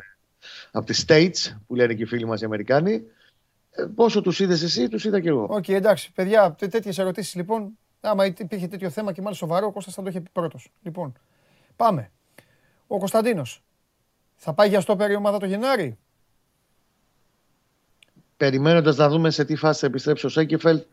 από 0.71 0.87
τις 0.87 1.05
States, 1.09 1.57
που 1.67 1.75
λένε 1.75 1.95
και 1.95 2.03
οι 2.03 2.07
φίλοι 2.07 2.25
μας 2.27 2.41
οι 2.41 2.45
Αμερικάνοι. 2.45 3.03
Ε, 3.71 3.85
πόσο 3.95 4.21
τους 4.21 4.41
είδες 4.41 4.63
εσύ, 4.63 4.89
τους 4.89 5.05
είδα 5.05 5.21
και 5.21 5.29
εγώ. 5.29 5.47
Οκ, 5.51 5.69
εντάξει, 5.69 6.13
παιδιά, 6.13 6.57
τέτοιες 6.71 6.99
ερωτήσεις 6.99 7.35
λοιπόν. 7.35 7.79
Άμα 8.01 8.27
υπήρχε 8.27 8.67
τέτοιο 8.67 8.91
θέμα 8.91 9.13
και 9.13 9.23
μάλιστα 9.23 9.47
σοβαρό, 9.47 9.67
ο 9.67 9.73
Κώστας 9.73 9.95
θα 9.95 10.03
το 10.03 10.09
είχε 10.09 10.21
πει 10.21 10.29
πρώτος. 10.33 10.69
Λοιπόν, 10.83 11.13
πάμε. 11.77 12.11
Ο 12.87 12.99
Κωνσταντίνος. 12.99 13.63
Θα 14.37 14.53
πάει 14.55 14.69
για 14.69 14.81
στόπερ 14.81 15.11
η 15.11 15.15
ομάδα 15.15 15.39
το 15.39 15.47
Γενάρη; 15.47 15.99
Περιμένοντας 18.37 18.97
να 18.97 19.09
δούμε 19.09 19.31
σε 19.31 19.45
τι 19.45 19.57
φάση 19.57 19.81
θα 19.81 19.87
επιστρέψει 19.87 20.27
ο 20.27 20.29
Σένκεφελντ, 20.29 20.85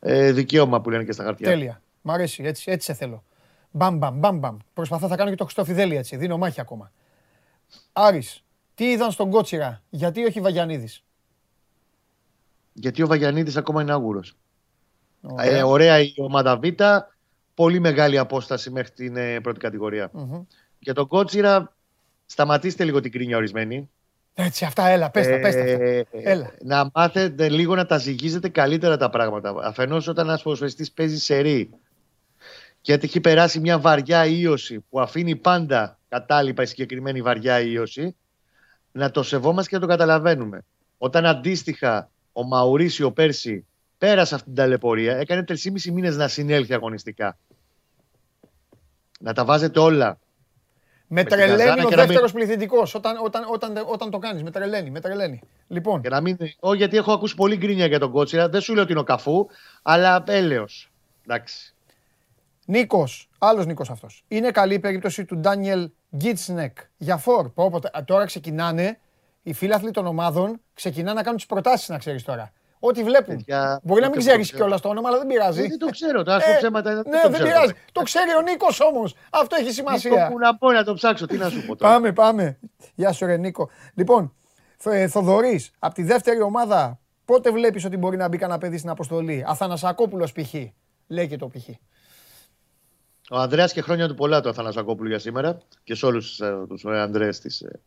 ε, 0.00 0.32
δικαίωμα 0.32 0.80
που 0.80 0.90
λένε 0.90 1.04
και 1.04 1.12
στα 1.12 1.24
χαρτιά. 1.24 1.48
Τέλεια. 1.48 1.82
Μ' 2.02 2.10
αρέσει, 2.10 2.42
έτσι, 2.42 2.70
έτσι 2.70 2.86
σε 2.86 2.94
θέλω. 2.94 3.24
Μπαμ, 3.70 3.98
μπαμ, 3.98 4.18
μπαμ, 4.18 4.38
μπαμ. 4.38 4.56
Προσπαθώ, 4.74 5.08
θα 5.08 5.16
κάνω 5.16 5.30
και 5.30 5.36
το 5.36 5.44
Χριστόφιδέλη 5.44 5.96
έτσι. 5.96 6.16
Δίνω 6.16 6.38
μάχη 6.38 6.60
ακόμα. 6.60 6.92
Άρης, 7.92 8.44
τι 8.74 8.90
είδαν 8.90 9.10
στον 9.10 9.30
Κότσιρα, 9.30 9.82
γιατί 9.90 10.24
όχι 10.24 10.40
Βαγιανίδης; 10.40 11.04
Γιατί 12.72 13.02
ο 13.02 13.06
Βαγιανίδης 13.06 13.56
ακόμα 13.56 13.82
είναι 13.82 13.92
άγουρος. 13.92 14.36
Ωραία. 15.20 15.56
Ε, 15.56 15.62
ωραία 15.62 16.00
η 16.00 16.14
ομάδα 16.16 16.58
Β. 16.58 16.64
Πολύ 17.54 17.78
μεγάλη 17.78 18.18
απόσταση 18.18 18.70
μέχρι 18.70 18.90
την 18.90 19.16
ε, 19.16 19.40
πρώτη 19.40 19.58
κατηγορία. 19.58 20.10
Μμμ. 20.12 20.42
Για 20.84 20.94
τον 20.94 21.06
Κότσιρα, 21.06 21.74
σταματήστε 22.26 22.84
λίγο 22.84 23.00
την 23.00 23.12
κρίνια 23.12 23.36
ορισμένη. 23.36 23.90
Έτσι, 24.34 24.64
αυτά, 24.64 24.86
έλα, 24.86 25.10
πες 25.10 25.26
τα, 25.26 25.40
πες 25.40 25.54
τα. 25.54 25.60
αυτά. 25.60 25.84
Ε, 25.84 26.06
Έλα. 26.10 26.54
Να 26.62 26.90
μάθετε 26.94 27.48
λίγο 27.48 27.74
να 27.74 27.86
τα 27.86 27.98
ζυγίζετε 27.98 28.48
καλύτερα 28.48 28.96
τα 28.96 29.10
πράγματα. 29.10 29.54
Αφενός, 29.62 30.08
όταν 30.08 30.26
ένας 30.26 30.42
ποδοσφαιριστής 30.42 30.92
παίζει 30.92 31.18
σερή 31.18 31.70
και 32.80 32.92
έχει 32.92 33.20
περάσει 33.20 33.60
μια 33.60 33.78
βαριά 33.78 34.26
ίωση 34.26 34.84
που 34.90 35.00
αφήνει 35.00 35.36
πάντα 35.36 35.98
κατάλοιπα 36.08 36.62
η 36.62 36.66
συγκεκριμένη 36.66 37.22
βαριά 37.22 37.60
ίωση, 37.60 38.16
να 38.92 39.10
το 39.10 39.22
σεβόμαστε 39.22 39.68
και 39.70 39.74
να 39.74 39.80
το 39.80 39.86
καταλαβαίνουμε. 39.86 40.64
Όταν 40.98 41.26
αντίστοιχα 41.26 42.10
ο 42.32 42.44
Μαουρίσιο 42.44 43.12
πέρσι 43.12 43.66
πέρασε 43.98 44.34
αυτή 44.34 44.46
την 44.46 44.56
ταλαιπωρία, 44.56 45.16
έκανε 45.16 45.44
3,5 45.48 45.56
μήνες 45.92 46.16
να 46.16 46.28
συνέλθει 46.28 46.74
αγωνιστικά. 46.74 47.38
Να 49.20 49.32
τα 49.32 49.44
βάζετε 49.44 49.80
όλα. 49.80 50.18
Με 51.08 51.20
την 51.20 51.30
τρελαίνει 51.30 51.58
Καζάνα 51.58 51.84
ο 51.84 51.88
και 51.88 51.94
να 51.94 52.00
μην- 52.00 52.06
δεύτερος 52.06 52.32
πληθυντικός 52.32 52.94
όταν, 52.94 53.16
όταν, 53.24 53.44
όταν, 53.50 53.76
όταν 53.86 54.10
το 54.10 54.18
κάνεις. 54.18 54.42
Με 54.42 54.50
τρελαίνει, 54.50 54.90
με 54.90 55.00
τρελαίνει. 55.00 55.40
Λοιπόν, 55.68 56.00
Και 56.02 56.08
να 56.08 56.20
μην... 56.20 56.36
Όχι, 56.60 56.76
γιατί 56.76 56.96
έχω 56.96 57.12
ακούσει 57.12 57.34
πολύ 57.34 57.56
γκρίνια 57.56 57.86
για 57.86 57.98
τον 57.98 58.10
Κότσιρα. 58.10 58.48
Δεν 58.48 58.60
σου 58.60 58.74
λέω 58.74 58.82
ότι 58.82 58.92
είναι 58.92 59.00
ο 59.00 59.04
καφού, 59.04 59.46
αλλά 59.82 60.24
έλεος. 60.26 60.90
Εντάξει. 61.26 61.74
Νίκος, 62.66 63.28
άλλος 63.38 63.66
Νίκος 63.66 63.90
αυτός. 63.90 64.24
Είναι 64.28 64.50
καλή 64.50 64.74
η 64.74 64.78
περίπτωση 64.78 65.24
του 65.24 65.36
Ντάνιελ 65.36 65.90
Γκίτσνεκ 66.16 66.76
για 66.96 67.16
φόρ. 67.16 67.48
Πω, 67.50 67.70
πω, 67.70 68.04
τώρα 68.04 68.24
ξεκινάνε 68.24 68.98
οι 69.42 69.52
φίλαθλοι 69.52 69.90
των 69.90 70.06
ομάδων 70.06 70.60
ξεκινάνε 70.74 71.12
να 71.12 71.22
κάνουν 71.22 71.36
τις 71.36 71.46
προτάσεις, 71.46 71.88
να 71.88 71.98
ξέρεις 71.98 72.22
τώρα. 72.22 72.52
Ό,τι 72.86 73.02
βλέπουν. 73.04 73.36
Παιδιά, 73.36 73.80
Μπορεί 73.82 74.00
να 74.00 74.08
μην 74.08 74.18
ούτε 74.18 74.28
ξέρεις 74.28 74.46
το 74.46 74.52
ξέρω. 74.52 74.58
κιόλας 74.58 74.80
το 74.80 74.88
όνομα, 74.88 75.08
αλλά 75.08 75.18
δεν 75.18 75.26
πειράζει. 75.26 75.60
Ε, 75.62 75.66
Δεν 75.68 75.78
το 75.78 75.86
ξέρω. 75.90 76.22
Τώρα 76.22 76.40
σου 76.40 76.48
Ε, 76.48 76.52
πω 76.52 76.58
ψέματα. 76.58 76.90
ναι, 76.94 77.02
δεν 77.02 77.12
το 77.12 77.18
δεν 77.20 77.32
ξέρω. 77.32 77.48
πειράζει. 77.48 77.72
Το 77.92 78.02
ξέρει 78.02 78.34
ο 78.34 78.40
Νίκος 78.40 78.80
όμως. 78.80 79.14
Αυτό 79.30 79.54
έχει 79.56 79.64
Νίκο, 79.64 79.74
σημασία. 79.74 80.28
Πού 80.28 80.38
να 80.38 80.56
πω 80.56 80.72
να 80.72 80.84
το 80.84 80.94
ψάξω, 80.94 81.26
τι 81.26 81.36
να 81.36 81.48
σου 81.48 81.66
πω 81.66 81.76
τώρα. 81.76 81.92
Πάμε, 81.92 82.12
πάμε. 82.12 82.58
Γεια 82.94 83.12
σου, 83.12 83.26
ρε 83.26 83.36
Νίκο. 83.36 83.70
Λοιπόν, 83.94 84.34
Θοδωρής, 85.08 85.70
από 85.78 85.94
τη 85.94 86.02
δεύτερη 86.02 86.40
ομάδα, 86.42 86.98
πότε 87.24 87.50
βλέπεις 87.50 87.84
ότι 87.84 87.96
μπορεί 87.96 88.16
να 88.16 88.28
μπει 88.28 88.36
κανένα 88.36 88.58
παιδί 88.58 88.78
στην 88.78 88.90
αποστολή; 88.90 89.44
Αθανασακόπουλος 89.48 90.32
π.χ. 90.32 90.54
Λέει 91.06 91.28
και 91.28 91.36
το 91.36 91.48
π.χ. 91.48 91.68
Ο 93.30 93.36
Ανδρέας 93.38 93.72
και 93.72 93.80
χρόνια 93.80 94.08
του 94.08 94.14
πολλά 94.14 94.40
του 94.40 94.48
Αθανασακόπουλου 94.48 95.08
για 95.08 95.18
σήμερα 95.18 95.58
και 95.84 95.94
σε 95.94 96.06
όλους 96.06 96.40
ε, 96.40 96.54
τους 96.68 96.84
ε, 96.84 97.00
Ανδρέες 97.00 97.40
της 97.40 97.60
ε, 97.60 97.80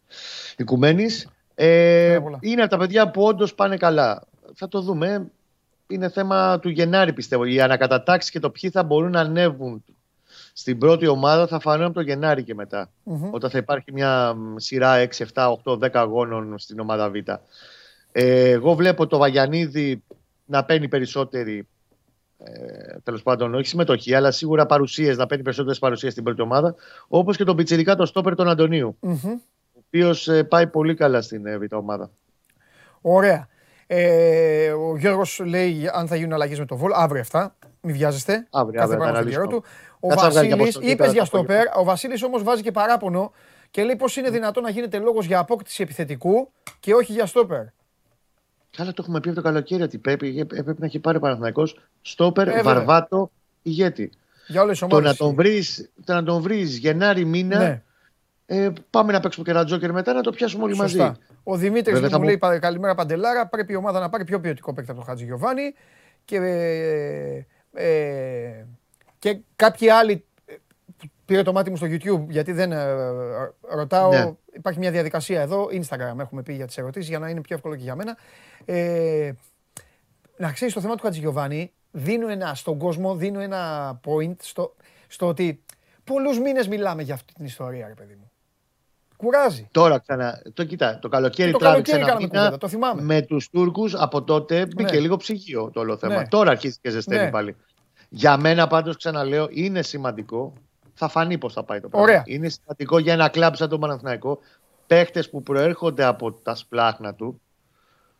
Οικουμένης. 0.58 1.28
Ε, 1.56 2.04
Χρόνια 2.06 2.22
πολλά. 2.22 2.38
είναι 2.42 2.62
από 2.62 2.70
τα 2.72 2.78
παιδιά 2.78 3.12
που 3.12 3.24
όντως 3.24 3.56
πάνε 3.56 3.78
καλά. 3.78 4.24
Θα 4.60 4.68
το 4.68 4.82
δούμε. 4.82 5.32
Είναι 5.88 6.10
θέμα 6.10 6.60
του 6.60 6.70
Γενάρη 6.70 7.14
πιστεύω. 7.14 7.44
Οι 7.44 7.62
ανακατατάξεις 7.62 8.32
και 8.32 8.40
το 8.40 8.50
ποιοι 8.50 8.70
θα 8.70 8.84
μπορούν 8.84 9.12
να 9.12 9.20
ανέβουν 9.20 9.84
στην 10.54 10.78
πρώτη 10.78 11.08
ομάδα 11.08 11.48
θα 11.48 11.60
φανούν 11.60 11.86
από 11.86 11.94
το 11.94 12.02
Γενάρη 12.02 12.44
και 12.44 12.54
μετά. 12.54 12.90
Μμμ. 13.04 13.34
Όταν 13.34 13.50
θα 13.50 13.58
υπάρχει 13.58 13.92
μια 13.92 14.34
μ, 14.34 14.56
σειρά 14.58 15.08
6, 15.08 15.26
7, 15.34 15.58
8, 15.64 15.78
10 15.80 15.90
αγώνων 15.94 16.58
στην 16.58 16.80
ομάδα 16.80 17.10
Β. 17.10 17.16
Ε, 18.12 18.50
εγώ 18.50 18.76
βλέπω 18.76 19.08
το 19.08 19.18
Βαγιανίδη 19.18 20.04
να 20.46 20.64
παίρνει 20.66 20.88
περισσότερη 20.88 21.68
ε, 22.38 22.98
τέλος 23.04 23.24
πάντων, 23.24 23.54
όχι 23.54 23.68
συμμετοχή, 23.68 24.14
αλλά 24.14 24.32
σίγουρα 24.32 24.66
παρουσίες, 24.66 25.18
να 25.18 25.26
παίρνει 25.26 25.44
περισσότερες 25.44 25.80
παρουσίες 25.80 26.12
στην 26.12 26.24
πρώτη 26.24 26.42
ομάδα. 26.42 26.76
Όπως 27.08 27.38
και 27.38 27.44
τον 27.44 27.56
Πιτσυρικά, 27.56 27.96
τον 27.96 28.06
Στόπερ 28.06 28.36
τον 28.36 28.50
Αντωνίου, 28.50 28.98
Μμμ. 29.00 29.32
ο 29.74 29.80
οποίος 29.88 30.30
πάει 30.50 30.68
πολύ 30.68 30.94
καλά 30.94 31.22
στην 31.22 31.46
ε, 31.46 31.58
Β' 31.58 31.74
ομάδα. 31.74 32.10
Ωραία. 33.02 33.48
Ε, 33.88 34.70
ο 34.72 34.98
Γιώργος 34.98 35.42
λέει 35.46 35.90
αν 35.94 36.08
θα 36.08 36.16
γίνουν 36.16 36.34
αλλαγές 36.34 36.60
με 36.60 36.66
το 36.66 36.76
Βόλ. 36.76 36.92
Αύριο 36.94 37.22
αυτά. 37.22 37.56
Μην 37.82 37.96
βιάζεστε. 37.96 38.48
Αύριο, 38.52 38.80
Κάθε 38.80 38.94
αύριο, 38.94 38.98
πράγμα 39.00 39.16
θα 39.16 39.22
στον 39.22 39.32
καιρό 39.32 39.44
αναλύσουμε. 39.44 39.62
του. 39.62 39.98
Ο 40.00 40.08
Κάτσε 40.08 40.26
να 40.26 40.30
βγάλει 40.32 40.48
και 40.48 40.56
Βασίλης, 40.56 40.76
αποστολή 40.76 40.92
είπες 40.92 41.06
τώρα 41.08 41.12
για 41.12 41.22
το 41.32 41.38
απόγευμα. 41.38 41.62
στοπέρ. 41.64 41.80
Ο 41.82 41.84
Βασίλης 41.84 42.24
όμως 42.24 42.44
βάζει 42.44 42.62
και 42.62 42.72
παράπονο 42.72 43.32
και 43.72 43.84
λέει 43.84 43.96
πώς 43.96 44.16
είναι 44.18 44.30
δυνατόν 44.30 44.64
να 44.64 44.70
γίνεται 44.70 44.98
λόγος 45.00 45.26
για 45.26 45.40
απόκτηση 45.40 45.84
επιθετικού 45.84 46.52
και 46.80 46.94
όχι 46.94 47.12
για 47.14 47.26
στόπερ. 47.26 47.62
Καλά, 48.78 48.90
το 48.94 49.02
έχουμε 49.04 49.20
πει 49.20 49.28
από 49.30 49.38
το 49.38 49.44
καλοκαίρι 49.44 49.82
ότι 49.82 49.98
πρέπει, 49.98 50.40
ε, 50.40 50.44
πρέπει 50.44 50.76
να 50.80 50.86
έχει 50.86 51.00
πάρει 51.00 51.18
ο 51.18 51.20
Παναθηναϊκός 51.20 51.80
Στόπερ, 52.02 52.48
Ε, 52.48 52.52
βέβαια. 52.52 52.74
Βαρβάτο, 52.74 53.32
ηγέτη. 53.62 54.12
Για 54.48 54.62
όλες 54.62 54.80
τις 54.80 54.88
Το 54.88 54.96
ομάδες. 54.96 55.12
να 55.20 55.26
τον 55.26 55.36
βρεις 55.36 55.90
το 56.06 56.14
να 56.14 56.24
τον 56.24 56.42
βρεις 56.42 56.78
Γενάρη 56.78 57.26
μήνα, 57.26 57.58
Ναι, 57.58 57.82
ε, 58.50 58.70
πάμε 58.90 59.12
να 59.12 59.20
παίξουμε 59.20 59.46
και 59.46 59.52
ένα 59.52 59.66
τζόκερ 59.66 59.92
μετά 59.92 60.14
να 60.14 60.22
το 60.22 60.32
πιάσουμε 60.32 60.64
όλοι 60.64 60.76
σωστά. 60.76 61.04
μαζί. 61.06 61.20
Ο 61.44 61.56
Δημήτρης 61.56 61.94
Βέβαια, 61.94 62.08
μου 62.08 62.14
θα 62.14 62.20
μου- 62.20 62.26
λέει 62.26 62.38
«Πα- 62.38 62.60
καλημέρα 62.60 62.96
Παντελάρα. 62.96 63.48
Πρέπει 63.48 63.74
η 63.74 63.76
ομάδα 63.76 64.00
να 64.00 64.10
πάρει 64.10 64.24
πιο 64.24 64.40
ποιοτικό 64.40 64.74
παίκτη 64.74 64.90
από 64.92 65.00
τον 65.00 65.10
Χατζη 65.10 65.26
Γιωβάνη 65.26 65.74
και, 66.26 66.36
ε, 66.36 67.46
ε, 67.74 68.66
και 69.20 69.40
κάποιοι 69.56 69.90
άλλοι 69.90 70.26
ε, 70.46 70.54
πήρε 71.26 71.42
το 71.44 71.52
μάτι 71.52 71.70
μου 71.70 71.76
στο 71.76 71.88
YouTube 71.90 72.26
γιατί 72.30 72.52
δεν 72.52 72.72
ε, 72.72 72.86
ρωτάω. 73.70 74.10
Ναι. 74.12 74.32
Υπάρχει 74.54 74.80
μια 74.80 74.92
διαδικασία 74.92 75.42
εδώ. 75.42 75.68
Instagram 75.72 76.20
έχουμε 76.20 76.44
πει 76.44 76.54
για 76.54 76.66
τις 76.66 76.78
ερωτήσεις 76.78 77.10
για 77.10 77.20
να 77.20 77.30
είναι 77.30 77.42
πιο 77.42 77.56
εύκολο 77.56 77.76
και 77.76 77.84
για 77.84 77.96
μένα. 77.96 78.18
Ε, 78.66 79.32
να 80.38 80.52
ξέρεις 80.52 80.74
το 80.74 80.82
θέμα 80.82 80.96
του 80.96 81.04
Χατζηγιοβάνη, 81.04 81.74
δίνω 81.92 82.30
ένα 82.30 82.56
στον 82.56 82.78
κόσμο, 82.78 83.16
δίνω 83.16 83.40
ένα 83.40 84.00
point 84.06 84.36
στο, 84.40 84.76
στο 85.08 85.28
ότι 85.28 85.64
πολλούς 86.04 86.40
μήνες 86.40 86.68
μιλάμε 86.68 87.04
για 87.04 87.14
αυτή 87.14 87.34
την 87.34 87.46
ιστορία, 87.46 87.88
ρε 87.88 87.94
παιδί 87.94 88.16
μου. 88.20 88.27
Κουράζει. 89.18 89.68
Τώρα 89.72 90.00
ξανά. 90.00 90.42
Το 90.54 90.64
κοιτά, 90.64 91.00
το 91.00 91.08
καλοκαίρι 91.10 91.52
το 91.52 91.58
τράβηξε 91.58 91.92
καλοκαίρι 91.92 91.98
ένα 91.98 92.08
κάναμε 92.08 92.28
μήνα 92.28 92.40
κουβέντα, 92.40 92.58
το 92.58 92.68
θυμάμαι. 92.68 93.02
με 93.02 93.22
τους 93.22 93.50
Τούρκους. 93.50 93.94
Από 93.96 94.24
τότε 94.24 94.66
μπήκε 94.66 94.94
Ναι. 94.94 95.00
λίγο 95.00 95.18
ψυγείο 95.18 95.70
το 95.74 95.80
όλο 95.80 95.98
θέμα. 95.98 96.16
Ναι. 96.16 96.28
Τώρα 96.28 96.52
αρχίζει 96.52 96.78
και 96.82 96.90
ζεσταίνει 96.90 97.24
Ναι. 97.24 97.30
πάλι. 97.30 97.56
Για 98.10 98.38
μένα 98.38 98.68
πάντως 98.68 98.98
ξαναλέω 98.98 99.48
είναι 99.50 99.82
σημαντικό. 99.82 100.54
Θα 100.94 101.08
φανεί 101.08 101.38
πώς 101.38 101.54
θα 101.54 101.64
πάει 101.64 101.80
το 101.80 101.88
πράγμα. 101.88 102.08
Ωραία. 102.08 102.24
Είναι 102.26 102.50
σημαντικό 102.50 103.00
για 103.00 103.14
ένα 103.14 103.30
κλαμπ 103.30 103.54
σαν 103.54 103.70
το 103.70 103.80
Παναθηναϊκό 103.80 104.40
παίχτες 104.88 105.30
που 105.30 105.44
προέρχονται 105.44 106.04
από 106.04 106.32
τα 106.32 106.56
σπλάχνα 106.56 107.14
του 107.14 107.42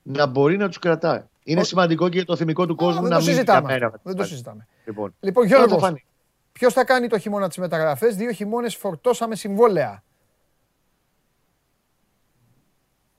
να 0.04 0.26
μπορεί 0.26 0.58
να 0.58 0.68
τους 0.68 0.80
κρατάει. 0.80 1.24
Είναι 1.44 1.60
Ο- 1.60 1.64
σημαντικό 1.64 2.10
και 2.10 2.18
για 2.18 2.26
το 2.26 2.36
θυμικό 2.36 2.66
του 2.66 2.74
Α, 2.74 2.76
κόσμου 2.76 3.02
δεν 3.02 3.10
να 3.10 3.16
το 3.18 3.22
μείνει 3.24 3.34
για 3.34 3.42
συζητάμε. 3.44 3.72
μέρα. 3.74 3.86
αυτό. 3.86 4.00
Δεν 4.04 4.16
το 4.16 4.24
συζητάμε. 4.24 4.68
Λοιπόν, 4.86 5.14
Λοιπόν, 5.20 5.44
Τώρα 5.48 5.58
θα 5.60 5.66
Γιώργος, 5.66 5.88
φανεί. 5.88 6.06
ποιος 6.52 6.74
θα 6.74 6.86
κάνει 6.86 7.08
το 7.08 7.18
χειμώνα 7.18 7.50
τι 7.50 7.60
μεταγραφές, 7.60 8.16
δύο 8.16 8.32
χειμώνες 8.32 8.76
φορτώσαμε 8.76 9.36
συμβόλαια. 9.36 10.04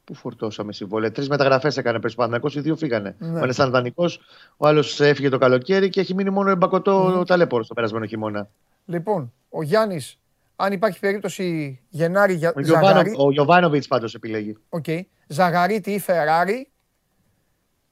Πού 0.08 0.14
φορτώσαμε 0.14 0.72
συμβόλαια; 0.72 1.12
Τρεις 1.12 1.28
μεταγραφές 1.28 1.76
έκανε 1.76 1.98
πέρσι 2.00 2.16
ο 2.18 2.18
Παναθηναϊκός, 2.18 2.54
οι 2.54 2.60
δύο 2.60 2.76
φύγανε. 2.76 3.16
Ναι. 3.18 3.40
Ο 3.40 3.42
ένας 3.42 3.54
ήταν 3.54 3.70
δανεικός, 3.70 4.20
ο 4.56 4.66
άλλος 4.66 5.00
έφυγε 5.00 5.28
το 5.28 5.38
καλοκαίρι 5.38 5.88
και 5.88 6.00
έχει 6.00 6.14
μείνει 6.14 6.30
μόνο 6.30 6.50
εμπακωτό 6.50 7.24
ταλαίπωρο 7.26 7.62
στο 7.62 7.74
περασμένο 7.74 8.06
χειμώνα. 8.06 8.48
Λοιπόν, 8.86 9.32
ο 9.48 9.62
Γιάννης, 9.62 10.18
αν 10.56 10.72
υπάρχει 10.72 10.98
περίπτωση 10.98 11.78
Γενάρη 11.88 12.34
για 12.34 12.52
Ο, 12.56 12.62
Ζαγαρί, 12.62 13.10
Γιοβάνο, 13.10 13.26
ο 13.26 13.32
Γιοβάνοβιτς 13.32 13.86
πάντως 13.86 14.14
επιλέγει. 14.14 14.56
οκ. 14.68 14.84
Ζαγαρίτη 15.26 15.90
ή 15.90 15.98
Φεράρι, 15.98 16.70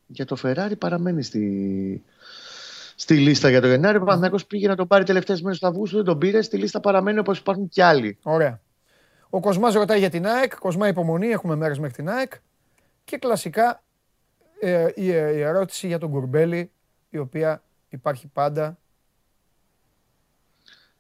Για 0.07 0.25
το 0.25 0.37
Φεράρι 0.37 0.77
παραμένει 0.77 1.23
στη, 1.23 2.03
στη 2.97 3.15
λίστα 3.17 3.51
για 3.51 3.61
το 3.61 3.67
Γενάρη. 3.67 3.97
Ο 3.97 4.01
Παναθηναϊκός 4.01 4.47
πήγε 4.47 4.69
να 4.69 4.77
τον 4.77 4.87
πάρει 4.87 5.05
τελευταίες 5.05 5.43
μέρες 5.43 5.59
του 5.59 5.67
Αυγούστου, 5.67 5.97
δεν 5.97 6.05
τον 6.05 6.19
πήρε. 6.19 6.43
Στη 6.43 6.57
λίστα 6.57 6.81
παραμένει 6.81 7.19
όπως 7.19 7.39
υπάρχουν 7.39 7.69
και 7.69 7.85
άλλοι. 7.85 8.19
Ωραία. 8.23 8.61
Ο 9.37 9.41
Κοσμάς 9.41 9.75
ρωτάει 9.75 9.99
για 9.99 10.11
την 10.11 10.27
ΑΕΚ. 10.27 10.59
Κοσμά 10.59 10.89
υπομονή, 10.89 11.27
έχουμε 11.27 11.57
μέρες 11.57 11.79
μέχρι 11.79 11.95
την 11.95 12.09
ΑΕΚ. 12.09 12.33
Και 13.05 13.17
κλασικά 13.19 13.83
ε, 14.61 14.89
η, 14.95 15.11
ε, 15.13 15.31
η 15.37 15.41
ερώτηση 15.41 15.87
για 15.87 15.99
τον 15.99 16.11
Κουρμπέλη, 16.11 16.71
η 17.11 17.19
οποία 17.19 17.63
υπάρχει 17.89 18.27
πάντα. 18.27 18.79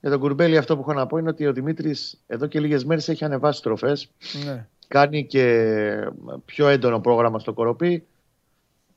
Για 0.00 0.10
τον 0.10 0.20
Κουρμπέλη, 0.20 0.56
αυτό 0.56 0.74
που 0.74 0.80
έχω 0.80 0.92
να 0.92 1.06
πω 1.06 1.16
είναι 1.18 1.28
ότι 1.28 1.46
ο 1.46 1.52
Δημήτρης 1.52 2.22
εδώ 2.26 2.46
και 2.46 2.60
λίγες 2.60 2.84
μέρες 2.84 3.08
έχει 3.08 3.24
ανεβάσει 3.24 3.62
τροφές. 3.62 4.10
Ναι. 4.44 4.66
Κάνει 4.88 5.26
και 5.26 6.10
πιο 6.44 6.68
έντονο 6.68 7.00
πρόγραμμα 7.00 7.38
στο 7.38 7.52
Κοροπή. 7.52 8.06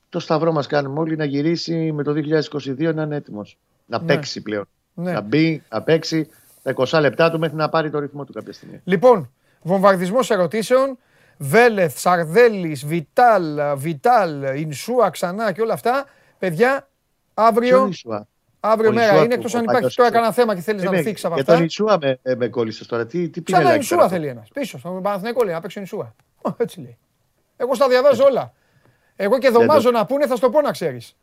Το 0.08 0.18
σταυρό 0.20 0.52
μας 0.52 0.66
κάνουμε 0.66 1.00
όλοι 1.00 1.16
να 1.16 1.24
γυρίσει 1.24 1.92
με 1.92 2.02
το 2.02 2.12
2022 2.12 2.94
να 2.94 3.02
είναι 3.02 3.16
έτοιμος. 3.16 3.58
Να 3.86 3.98
Ναι. 4.00 4.06
παίξει 4.06 4.42
πλέον. 4.42 4.64
ναι. 4.94 5.12
Να 5.12 5.20
μπει, 5.20 5.62
να 5.70 5.82
παίξει 5.82 6.28
τα 6.62 6.74
20 6.76 7.00
λεπτά 7.00 7.30
του 7.30 7.38
μέχρι 7.38 7.56
να 7.56 7.68
πάρει 7.68 7.90
το 7.90 7.98
ρυθμό 7.98 8.24
του 8.24 8.32
κάποια 8.32 8.52
στιγμή. 8.52 8.80
Λοιπόν, 8.84 9.32
βομβαρδισμός 9.62 10.30
ερωτήσεων. 10.30 10.98
Βέλεθ, 11.42 11.98
Σαρδέλης, 11.98 12.86
Βιτάλ, 12.86 13.58
Βιτάλ, 13.76 14.42
Ινσούα 14.60 15.10
ξανά 15.10 15.52
και 15.52 15.60
όλα 15.60 15.72
αυτά. 15.72 16.04
Παιδιά, 16.38 16.88
αύριο, 17.34 17.68
Ποιον 17.76 17.88
Ισουά. 17.88 18.26
αύριο 18.60 18.90
ο 18.90 18.92
μέρα 18.92 19.06
Ινσούα 19.06 19.18
είναι, 19.24 19.34
που 19.34 19.40
εκτός 19.40 19.54
ο 19.54 19.56
αν 19.58 19.62
υπάρχει 19.62 19.80
παλιός 19.80 19.94
τώρα 19.94 20.08
Ισουά. 20.08 20.20
κανένα 20.20 20.32
θέμα 20.40 20.54
και 20.54 20.60
θέλεις 20.60 20.82
να 20.82 20.90
Ναι, 20.90 20.96
το 20.96 21.02
θίξεις 21.02 21.24
από 21.24 21.34
για 21.34 21.42
αυτά. 21.42 21.54
τον 21.54 21.64
Ισούα 21.64 21.98
με, 22.00 22.18
ε, 22.22 22.34
με 22.34 22.48
κόλλησες 22.48 22.86
τώρα. 22.86 23.06
Τι, 23.06 23.28
τι 23.28 23.42
Ξανά 23.42 23.58
πινελάκι 23.58 23.80
Ινσούα 23.82 23.96
τώρα 23.98 24.10
θέλει 24.10 24.26
ένας. 24.26 24.48
Πίσω, 24.54 24.78
στον 24.78 25.02
Παναθηναϊκό 25.02 25.44
λέει, 25.44 25.54
να 25.54 25.60
παίξει 25.60 25.78
ο 25.78 25.80
Ινσούα. 25.80 26.14
Ω, 26.42 26.50
Έτσι 26.56 26.80
λέει. 26.80 26.98
Εγώ 27.56 27.74
στα 27.74 27.88
διαβάζω 27.88 28.24
όλα. 28.24 28.52
Εγώ 29.16 29.38
και 29.38 29.48
δωμάζω 29.50 29.90
να 29.90 30.06
πούνε, 30.06 30.26
θα 30.26 30.36
στο 30.36 30.50
πω 30.50 30.60
να 30.60 30.70
ξέρεις. 30.70 31.16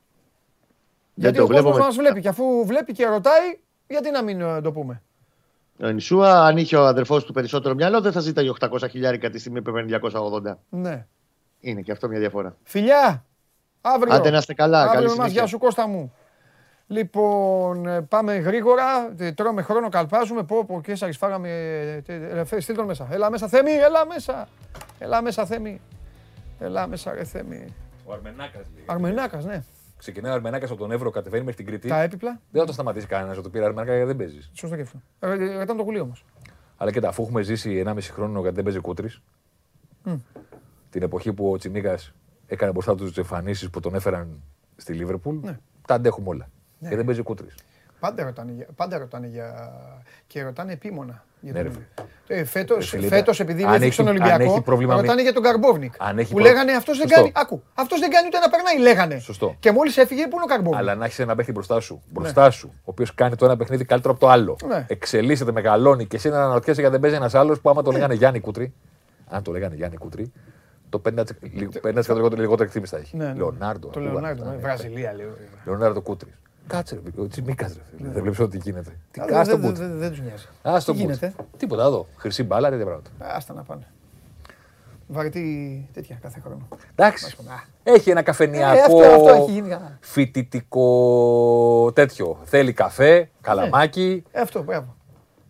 Γιατί 1.14 1.38
το 1.38 1.44
ο 1.44 1.46
κόσμος 1.48 1.62
βλέπω 1.64 1.78
με- 1.78 1.84
μας 1.86 1.96
βλέπει 1.96 2.22
και 2.22 2.28
αφού 2.28 2.66
βλέπει 2.66 2.94
και 2.94 3.06
ρωτάει, 3.06 3.60
γιατί 3.88 4.12
να 4.12 4.24
μην 4.24 4.42
ε, 4.42 4.62
το 4.62 4.72
πούμε. 4.72 5.02
Ο 5.84 5.88
Νησούα, 5.88 6.46
αν 6.46 6.58
είχε 6.58 6.76
ο 6.76 6.86
αδερφός 6.86 7.26
του 7.26 7.34
περισσότερο 7.34 7.76
μυαλό, 7.76 8.02
δεν 8.02 8.12
θα 8.12 8.20
ζήταγε 8.20 8.52
800 8.60 8.90
χιλιάρικα 8.90 9.30
τη 9.30 9.40
στιγμή 9.40 9.62
που 9.62 9.72
παίρνει 9.72 9.98
280. 10.02 10.58
Ναι. 10.70 11.06
Είναι 11.60 11.82
και 11.82 11.92
αυτό 11.92 12.08
μια 12.08 12.20
διαφορά. 12.20 12.56
Φιλιά, 12.64 13.26
αύριο. 13.82 14.14
Άντε 14.14 14.30
να 14.30 14.38
είστε 14.38 14.54
καλά. 14.54 14.78
Αύριο 14.82 14.94
Καλή 14.94 15.04
με 15.06 15.10
μας, 15.10 15.16
συνέχεια. 15.18 15.40
γεια 15.42 15.50
σου 15.50 15.58
Κώστα 15.58 15.88
μου. 15.88 16.14
Λοιπόν, 16.88 17.88
ε, 17.88 18.02
πάμε 18.02 18.36
γρήγορα. 18.36 18.84
Ε, 19.18 19.32
Τρώμε 19.32 19.62
χρόνο, 19.62 19.90
καλπάζουμε. 19.90 20.44
Πω, 20.44 20.66
πω, 20.66 20.82
και 20.82 20.96
σας 20.96 21.18
φάγαμε. 21.18 21.50
ε, 21.50 22.02
τε- 22.02 22.34
ε, 22.38 22.44
φε- 22.44 22.62
Στείλ 22.62 22.76
τον 22.76 22.86
μέσα. 22.86 23.08
Έλα 23.12 23.30
μέσα, 23.32 23.48
Θέμη, 23.48 23.72
έλα 23.72 24.06
μέσα. 24.06 24.48
Έλα 25.00 25.22
μέσα, 25.22 25.46
Θέμη. 25.46 25.82
Έλα 26.60 26.88
μέσα, 26.88 27.14
ρε 27.14 27.24
Θέμη. 27.24 27.74
Ο 28.06 28.14
Αρμενάκας 28.14 28.62
λέει. 28.76 28.84
Αρμενάκας, 28.88 29.46
ναι. 29.46 29.64
Ξεκινάει 29.98 30.32
ο 30.32 30.36
Αρμενάκας 30.36 30.70
από 30.70 30.80
τον 30.80 30.92
Εύρο, 30.92 31.10
κατεβαίνει 31.10 31.44
μέχρι 31.44 31.64
την 31.64 31.66
Κρήτη. 31.66 31.88
Τα 31.88 32.02
έπιπλα. 32.02 32.42
Δεν 32.52 32.62
θα 32.62 32.68
το 32.68 32.74
σταματήσει 32.74 33.08
κανένας 33.08 33.38
να 33.38 33.44
το 33.44 33.50
πει 33.50 33.60
Αρμενάκα 33.60 33.92
γιατί 33.92 34.08
δεν 34.08 34.16
παίζεις. 34.16 34.50
Σωστό 34.54 34.76
και 34.76 34.82
αυτό. 34.82 35.02
Ε, 35.20 35.32
ε, 35.32 35.62
Ήταν 35.62 35.78
το 35.78 35.84
κουλί 35.84 36.00
όμως. 36.00 36.26
Αλλά 36.78 36.92
και 36.92 37.00
τα 37.00 37.08
αφού 37.08 37.24
έχουμε 37.24 37.42
ζήσει 37.42 37.84
1,5 37.86 37.98
χρόνο 38.02 38.40
γιατί 38.40 38.56
δεν 38.56 38.64
παίζει 38.64 38.80
κούτρι. 38.80 39.10
Την 40.90 41.02
εποχή 41.02 41.34
που 41.34 41.52
ο 41.52 41.58
Τσιμίκας 41.58 42.14
έκανε 42.48 42.72
μπροστά 42.72 42.96
τους 42.96 43.08
τις 43.08 43.18
εμφανίσεις 43.18 43.70
που 43.70 43.80
τον 43.80 43.96
έφεραν 43.96 44.42
στη 44.76 44.94
Λίβερπουλ. 44.94 45.38
Ναι. 45.42 45.60
Τα 45.88 45.94
αντέχουμε 45.94 46.30
όλα. 46.30 46.50
Και 46.90 46.96
δεν 46.96 47.06
παίζει 47.06 47.22
κούτρι. 47.22 47.48
Πάντα 48.00 48.24
ρωτάνε, 48.24 48.52
για- 48.52 48.68
πάντα 48.76 48.98
ρωτάνε 48.98 49.28
για... 49.28 49.72
και 50.28 50.44
ρωτάνε 50.44 50.72
επίμονα. 50.72 51.26
Για 51.40 51.52
Ναι, 51.54 51.64
τον- 51.64 51.86
ρε 52.28 52.36
ε, 52.40 52.44
φέτος, 52.46 52.92
Ρε 52.92 52.98
φίλε, 52.98 53.08
φέτος, 53.08 53.40
επειδή 53.40 53.64
αν 53.64 53.74
είναι 53.76 53.84
έχει- 53.86 53.94
στον 53.94 54.08
αν 54.08 54.12
Ολυμπιακό, 54.16 54.44
έχει 54.44 54.62
πρόβλημα 54.62 54.96
με- 54.96 55.02
ρωτάνε 55.02 55.22
για 55.22 55.34
τον 55.34 55.44
Καρμπόβνικ. 55.44 55.94
Αν 55.98 56.18
έχει 56.20 56.30
που 56.30 56.36
προ- 56.36 56.48
λέγανε 56.48 56.72
αυτός 56.74 56.98
δεν 56.98 57.08
Σωστό. 57.08 57.22
κάνει, 57.22 57.34
άκου, 57.36 57.64
αυτός 57.74 58.00
δεν 58.00 58.10
κάνει 58.10 58.28
ούτε 58.28 58.40
να 58.40 58.50
περνάει, 58.50 58.80
λέγανε. 58.80 59.20
Σωστό. 59.20 59.56
Και 59.60 59.72
μόλις 59.72 59.98
έφυγε, 59.98 60.28
πού 60.28 60.36
είναι 60.36 60.44
ο 60.44 60.48
Καρμπόβνικ; 60.48 60.80
Αλλά 60.80 60.96
να 60.96 61.06
έχεις 61.06 61.20
ένα 61.20 61.36
παίχτη 61.36 61.52
μπροστά 61.52 61.80
σου, 61.80 62.02
μπροστά 62.12 62.50
σου, 62.50 62.72
ο 62.76 62.82
οποίος 62.84 63.14
κάνει 63.16 63.36
το 63.36 63.46
ένα 63.46 63.58
παιχνίδι 63.58 63.86
καλύτερο 63.86 64.14
από 64.14 64.22
το 64.26 64.30
άλλο. 64.30 64.56
Ναι. 64.68 64.86
Εξελίσσεται, 64.88 65.52
μεγαλώνει 65.52 66.06
και 66.06 66.16
εσύ 66.16 66.30
να 66.30 66.44
αναρωτιέσαι 66.44 66.80
γιατί 66.80 66.92
δεν 66.96 67.02
παίζει 67.02 67.16
ένας 67.16 67.36
άλλος 67.36 67.62
που 67.62 67.70
άμα 67.70 67.82
το 67.82 67.92
λέγανε 67.92 68.14
Γιάννη 68.14 68.40
Κούτρη, 68.40 68.74
αν 69.30 69.44
το 69.44 69.52
λέγανε 69.52 69.76
Γιάννη 69.76 69.98
Κούτρη, 69.98 70.32
το 70.90 71.00
50% 71.10 71.22
λιγο- 71.54 71.72
50% 71.82 72.16
λιγότερο 72.16 72.42
λιγότερη 72.42 72.68
εκτίμηση 72.68 72.96
θα 72.96 73.02
έχει. 73.02 73.18
Ναι, 73.18 73.26
ναι. 73.26 73.34
Λεωνάρντο. 73.34 73.88
Το 73.88 74.00
πού 74.00 74.06
Λεωνάρντο, 74.06 74.42
ήταν, 74.42 74.48
ναι, 74.50 74.56
ναι. 74.56 74.62
Βραζιλία 74.62 75.14
λέω. 75.14 75.30
Λεωνάρντο 75.66 76.02
Κούτρη. 76.02 76.34
Κάτσε 76.68 76.96
ρε, 76.96 77.02
φίλε, 77.12 77.24
ο 77.24 77.28
Τσιμίκα 77.28 77.68
ρε. 77.68 77.74
φίλε. 77.98 78.10
Δεν 78.10 78.22
βλέπεις 78.22 78.40
ό,τι 78.40 78.58
γίνεται. 78.58 78.92
Τι 79.12 79.22
Α, 79.22 79.26
κάτσε 79.26 79.52
δεν- 79.52 79.62
τον 79.62 79.62
δεν- 79.62 79.70
Κούτρη. 79.72 79.86
δεν- 79.88 79.98
Δεν 79.98 80.10
τους 80.10 80.20
νοιάζει. 80.22 80.48
Α 80.62 80.78
Τι 80.80 80.86
τον 80.86 80.96
γίνεται; 80.96 81.34
Κούτρι. 81.38 81.52
Τίποτα 81.58 81.84
εδώ. 81.84 82.08
Χρυσή 82.18 82.44
μπάλα, 82.44 82.70
τέτοια 82.70 82.86
πράγματα. 82.86 83.10
Άστα 83.20 83.54
να 83.54 83.64
πάνε. 83.64 83.88
Βαρετή 85.10 85.88
τέτοια 85.94 86.18
κάθε 86.22 86.40
χρόνο. 86.40 86.68
Εντάξει. 86.96 87.26
Α. 87.26 87.64
Έχει 87.84 88.10
ένα 88.10 88.20
Ε, 88.20 88.24
καφενιακό. 88.24 88.80
αυτό, 88.80 88.98
αυτό 88.98 89.30
έχει 89.44 89.52
γίνει 89.52 89.70
καλά. 89.70 89.98
Φοιτητικό 90.02 91.92
τέτοιο. 91.96 92.38
Θέλει 92.44 92.74
καφέ, 92.74 93.30
καλαμάκι. 93.42 94.24
Ε, 94.32 94.40
Αυτό, 94.42 94.64
μπράβο. 94.64 94.96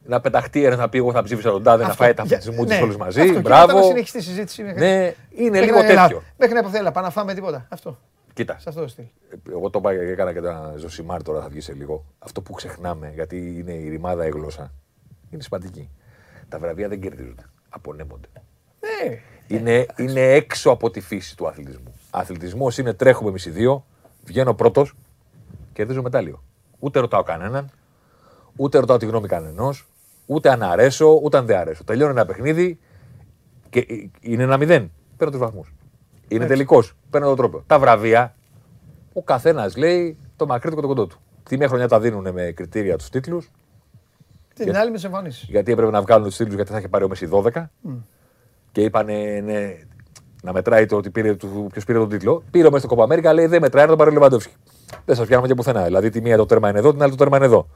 να 0.05 0.21
πεταχτεί 0.21 0.65
ένα 0.65 0.75
να 0.75 0.89
πει: 0.89 0.97
Εγώ 0.97 1.11
θα 1.11 1.23
ψήφισα 1.23 1.51
τον 1.51 1.63
Τάδε 1.63 1.83
να 1.83 1.89
Αυτό. 1.89 2.03
φάει 2.03 2.13
τα 2.13 2.23
Για- 2.23 2.39
φοιτισμού 2.39 2.65
τη 2.65 2.75
ναι, 2.75 2.81
όλους 2.81 2.97
μαζί. 2.97 3.19
αυτό. 3.21 3.33
Και 3.33 3.39
Μπράβο. 3.39 3.65
μετά 3.67 3.79
να 3.79 3.85
συνεχίσει 3.85 4.17
τη 4.17 4.23
συζήτηση. 4.23 4.63
μέχρι- 4.63 4.79
Ναι, 4.79 5.13
είναι 5.35 5.49
μέχρι 5.49 5.65
λίγο 5.65 5.79
να- 5.81 5.85
έλα, 5.89 6.01
τέτοιο. 6.01 6.21
Μέχρι 6.37 6.53
να 6.53 6.59
υποθέλα, 6.59 6.91
πάμε 6.91 7.05
να 7.07 7.11
φάμε 7.13 7.33
τίποτα. 7.33 7.65
Αυτό. 7.69 7.97
Κοίτα, 8.37 8.59
Σε 8.59 8.69
αυτό 8.69 8.81
το 8.81 8.87
στυλ. 8.87 9.05
εγώ 9.49 9.69
το 9.69 9.79
είπα 9.79 9.93
και 9.93 9.99
έκανα 9.99 10.33
και 10.33 10.37
ένα 10.37 10.73
ζωσιμάρ 10.77 11.23
τώρα 11.23 11.41
θα 11.41 11.49
βγει 11.49 11.61
σε 11.61 11.73
λίγο. 11.73 12.05
Αυτό 12.19 12.41
που 12.41 12.53
ξεχνάμε, 12.53 13.11
γιατί 13.13 13.57
είναι 13.59 13.73
η 13.73 13.89
ρημάδα 13.89 14.25
η 14.27 14.29
γλώσσα, 14.29 14.73
είναι 15.29 15.41
σημαντική. 15.41 15.89
Τα 16.49 16.59
βραβεία 16.59 16.87
δεν 16.87 17.01
κερδίζονται. 17.01 17.43
Απονέμονται. 17.69 18.27
Ναι. 18.79 19.19
Είναι, 19.47 19.85
είναι 19.97 20.21
έξω 20.21 20.69
από 20.69 20.89
τη 20.89 20.99
φύση 20.99 21.37
του 21.37 21.47
αθλητισμού. 21.47 21.93
Αθλητισμός 22.09 22.77
είναι 22.77 22.93
τρέχουμε 22.93 23.29
εμείς 23.29 23.45
οι 23.45 23.49
δύο, 23.49 23.85
βγαίνω 24.23 24.53
πρώτος, 24.53 24.93
κερδίζω 25.73 26.01
μετάλλιο. 26.01 26.43
Ούτε 26.79 26.99
ρωτάω 26.99 27.23
κανέναν, 27.23 27.69
ούτε 28.55 28.79
ρωτάω 28.79 28.97
τη 28.97 29.05
γνώμη 29.05 29.27
κανενός, 29.27 29.87
ούτε 30.25 30.49
αν 30.51 30.63
αρέσω, 30.63 31.19
ούτε 31.23 31.37
αν 31.37 31.45
δεν 31.45 31.57
αρέσω. 31.57 31.83
Τελειώνει 31.83 32.11
ένα 32.11 32.25
παιχνίδι 32.25 32.79
και 33.69 34.09
είναι 34.19 34.43
ένα 34.43 34.57
μηδέν. 34.57 34.91
Παίρνω 35.17 35.33
τους 35.33 35.41
βαθμούς. 35.41 35.73
Είναι 36.27 36.45
τελικός. 36.45 36.93
Παίρνω 37.09 37.27
το 37.27 37.35
τρόπο. 37.35 37.63
Τα 37.67 37.79
βραβεία, 37.79 38.35
ο 39.13 39.23
καθένας 39.23 39.75
λέει 39.77 40.17
το 40.35 40.45
μακρύ 40.45 40.69
του 40.69 40.75
και 40.75 40.81
το 40.81 40.87
κοντό 40.87 41.07
του. 41.07 41.19
Τη 41.43 41.57
μία 41.57 41.67
χρονιά 41.67 41.87
τα 41.87 41.99
δίνουν 41.99 42.31
με 42.33 42.51
κριτήρια 42.55 42.97
τους 42.97 43.09
τίτλους, 43.09 43.51
Την 44.53 44.77
άλλη 44.77 44.91
με 44.91 44.97
σε 44.97 45.05
εμφανίσει. 45.07 45.45
γιατί 45.49 45.71
έπρεπε 45.71 45.91
να 45.91 46.01
βγάλουν 46.01 46.25
τους 46.27 46.35
τίτλους 46.37 46.55
γιατί 46.55 46.71
θα 46.71 46.77
είχε 46.77 46.87
πάρει 46.87 47.03
ο 47.03 47.07
Μέση 47.07 47.29
12. 47.31 47.69
Και 48.71 48.81
είπανε 48.81 49.41
ναι, 49.45 49.75
να 50.43 50.53
μετράει 50.53 50.85
το 50.85 50.95
ότι 50.95 51.09
πήρε, 51.09 51.35
ποιος 51.71 51.83
πήρε 51.85 51.97
τον 51.99 52.09
τίτλο. 52.09 52.43
Πήρε 52.51 52.67
ο 52.67 52.69
Μέση 52.69 52.79
στο 52.79 52.89
Κοπα 52.89 53.03
Αμέρικα, 53.03 53.33
λέει 53.33 53.45
δεν 53.45 53.61
μετράει 53.61 53.83
να 53.83 53.89
τον 53.89 53.97
πάρει 53.97 54.09
ο 54.09 54.13
Λεβαντόφσκι. 54.13 54.53
Δεν 55.05 55.15
σας 55.15 55.27
πιάνουμε 55.27 55.47
και 55.47 55.55
πουθενά. 55.55 55.83
Δηλαδή 55.83 56.09
τη 56.09 56.21
μία 56.21 56.37
το 56.37 56.45
τέρμα 56.45 56.69
είναι 56.69 56.79
εδώ, 56.79 56.91
την 56.91 57.01
άλλη 57.01 57.11
το 57.11 57.17
τέρμα 57.17 57.37
είναι 57.37 57.45
εδώ. 57.45 57.67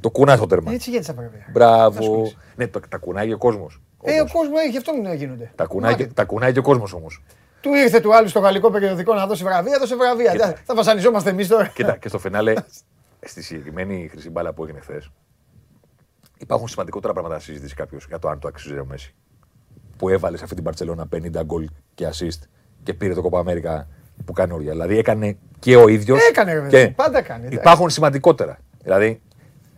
Το 0.00 0.10
κουνάς 0.10 0.38
το 0.38 0.46
τέρμα. 0.46 0.72
Έτσι 0.72 0.90
γίνεται 0.90 1.04
στα 1.04 1.14
βραβεία. 1.14 1.42
Να 1.46 1.52
Μπράβο. 1.52 1.98
ασχολείσαι. 1.98 2.36
Ναι, 2.56 2.66
το, 2.66 2.80
τα 2.88 2.98
κουνάει 2.98 3.26
και 3.26 3.34
ο 3.34 3.38
κόσμος. 3.38 3.82
Ε, 4.02 4.20
ο 4.20 4.26
κόσμος 4.32 4.60
έχει 4.68 4.76
αυτό 4.76 4.92
να 5.02 5.14
γίνονται. 5.14 5.52
Τα 5.54 5.64
κουνάει, 5.64 5.94
και, 5.94 6.06
τα 6.06 6.24
κουνάει 6.24 6.52
και 6.52 6.58
ο 6.58 6.62
κόσμος 6.62 6.92
όμως. 6.92 7.22
Του 7.64 7.74
ήρθε 7.74 8.00
του 8.00 8.14
άλλου 8.14 8.28
στο 8.28 8.40
γαλλικό 8.40 8.70
περιοδικό 8.70 9.14
να 9.14 9.26
δώσει 9.26 9.44
βραβεία, 9.44 9.78
δώσε 9.78 9.96
βραβεία. 9.96 10.32
Κοίτα. 10.32 10.46
Θα- 10.46 10.56
Θα 10.64 10.74
βασανιζόμαστε 10.74 11.30
εμείς 11.30 11.48
τώρα. 11.48 11.66
Κοίτα, 11.66 11.96
και 11.96 12.08
στο 12.08 12.18
φινάλε, 12.18 12.54
στη 13.20 13.42
συγκεκριμένη 13.42 14.08
χρυσή 14.10 14.30
μπάλα 14.30 14.52
που 14.52 14.62
έγινε 14.64 14.80
χθες, 14.80 15.10
Υπάρχουν 16.38 16.68
σημαντικότερα 16.68 17.12
πράγματα 17.12 17.34
να 17.34 17.40
συζητήσει 17.40 17.74
κάποιος 17.74 18.04
για 18.08 18.18
το 18.18 18.28
αν 18.28 18.38
το 18.38 18.48
αξίζει 18.48 18.78
ο 18.78 18.84
Μέση. 18.88 19.14
Που 19.96 20.08
έβαλε 20.08 20.36
σε 20.36 20.42
αυτή 20.42 20.54
την 20.54 20.64
Παρσελόνα 20.64 21.06
50 21.06 21.42
γκολ 21.44 21.68
και 21.94 22.08
assist 22.12 22.38
και 22.82 22.94
πήρε 22.94 23.14
το 23.14 23.22
Κόπα 23.22 23.38
Αμέρικα 23.38 23.88
που 24.24 24.32
κάνει 24.32 24.52
όρια. 24.52 24.70
Δηλαδή 24.70 24.98
έκανε 24.98 25.36
και 25.58 25.76
ο 25.76 25.88
ίδιος. 25.88 26.18
Έκανε, 26.28 26.52
ρε 26.54 26.60
παιδί, 26.60 26.90
πάντα 26.90 27.22
κάνει, 27.22 27.40
εντάξει. 27.40 27.58
Υπάρχουν 27.58 27.90
σημαντικότερα. 27.90 28.58
Δηλαδή 28.82 29.20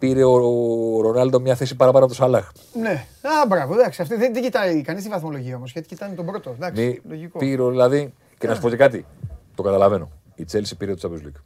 πήρε 0.06 0.24
ο 0.24 1.00
Ρονάλντο 1.00 1.40
μια 1.40 1.54
θέση 1.54 1.76
παραπάνω 1.76 2.04
από 2.04 2.14
το 2.14 2.20
Σαλάχ. 2.20 2.50
Ναι. 2.80 3.06
Α, 3.22 3.46
μπράβο, 3.48 3.74
εντάξει. 3.74 4.02
Αυτή 4.02 4.16
δεν 4.16 4.32
την 4.32 4.42
κοιτάει 4.42 4.82
κανείς 4.82 5.02
τη 5.02 5.08
βαθμολογία 5.08 5.56
όμως. 5.56 5.72
Γιατί 5.72 5.88
κοιτάνε 5.88 6.14
τον 6.14 6.26
πρώτο. 6.26 6.50
Εντάξει, 6.50 6.82
Μη- 6.86 7.00
λογικό. 7.08 7.38
Πήρε 7.38 7.68
δηλαδή. 7.70 8.14
Και 8.38 8.46
να 8.46 8.54
σου 8.54 8.60
πω 8.60 8.68
και 8.68 8.76
κάτι. 8.76 9.06
Το 9.54 9.62
καταλαβαίνω. 9.62 10.10
Η 10.34 10.46
Chelsea 10.52 10.72
πήρε 10.78 10.94
το 10.94 11.08
Champions 11.10 11.26
League. 11.26 11.40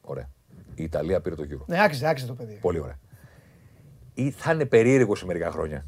Ωραία. 0.00 0.28
Η 0.74 0.82
Ιταλία 0.82 1.20
πήρε 1.20 1.34
το 1.34 1.42
Euro. 1.50 1.64
Ναι, 1.66 1.82
άξιζε, 1.82 2.08
άξιζε 2.08 2.28
το 2.28 2.34
παιδί. 2.34 2.58
Πολύ 2.60 2.80
ωραία. 2.80 2.98
Ή 4.14 4.30
θα 4.30 4.52
είναι 4.52 4.64
περίεργο 4.64 5.14
σε 5.14 5.26
μερικά 5.26 5.50
χρόνια 5.50 5.86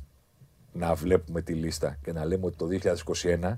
να 0.72 0.94
βλέπουμε 0.94 1.42
τη 1.42 1.52
λίστα 1.52 1.96
και 2.02 2.12
να 2.12 2.24
λέμε 2.24 2.46
ότι 2.46 2.56
το 2.56 2.66
2021 3.40 3.52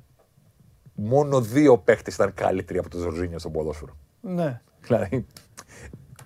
μόνο 0.94 1.40
δύο 1.40 1.78
παίχτες 1.78 2.14
ήταν 2.14 2.34
καλύτεροι 2.34 2.78
από 2.78 2.88
τον 2.90 3.00
Ζορζίνιο 3.00 3.38
στο 3.38 3.50
ποδόσφαιρο. 3.50 3.96
Ναι. 4.20 4.60
Δηλαδή, 4.80 5.26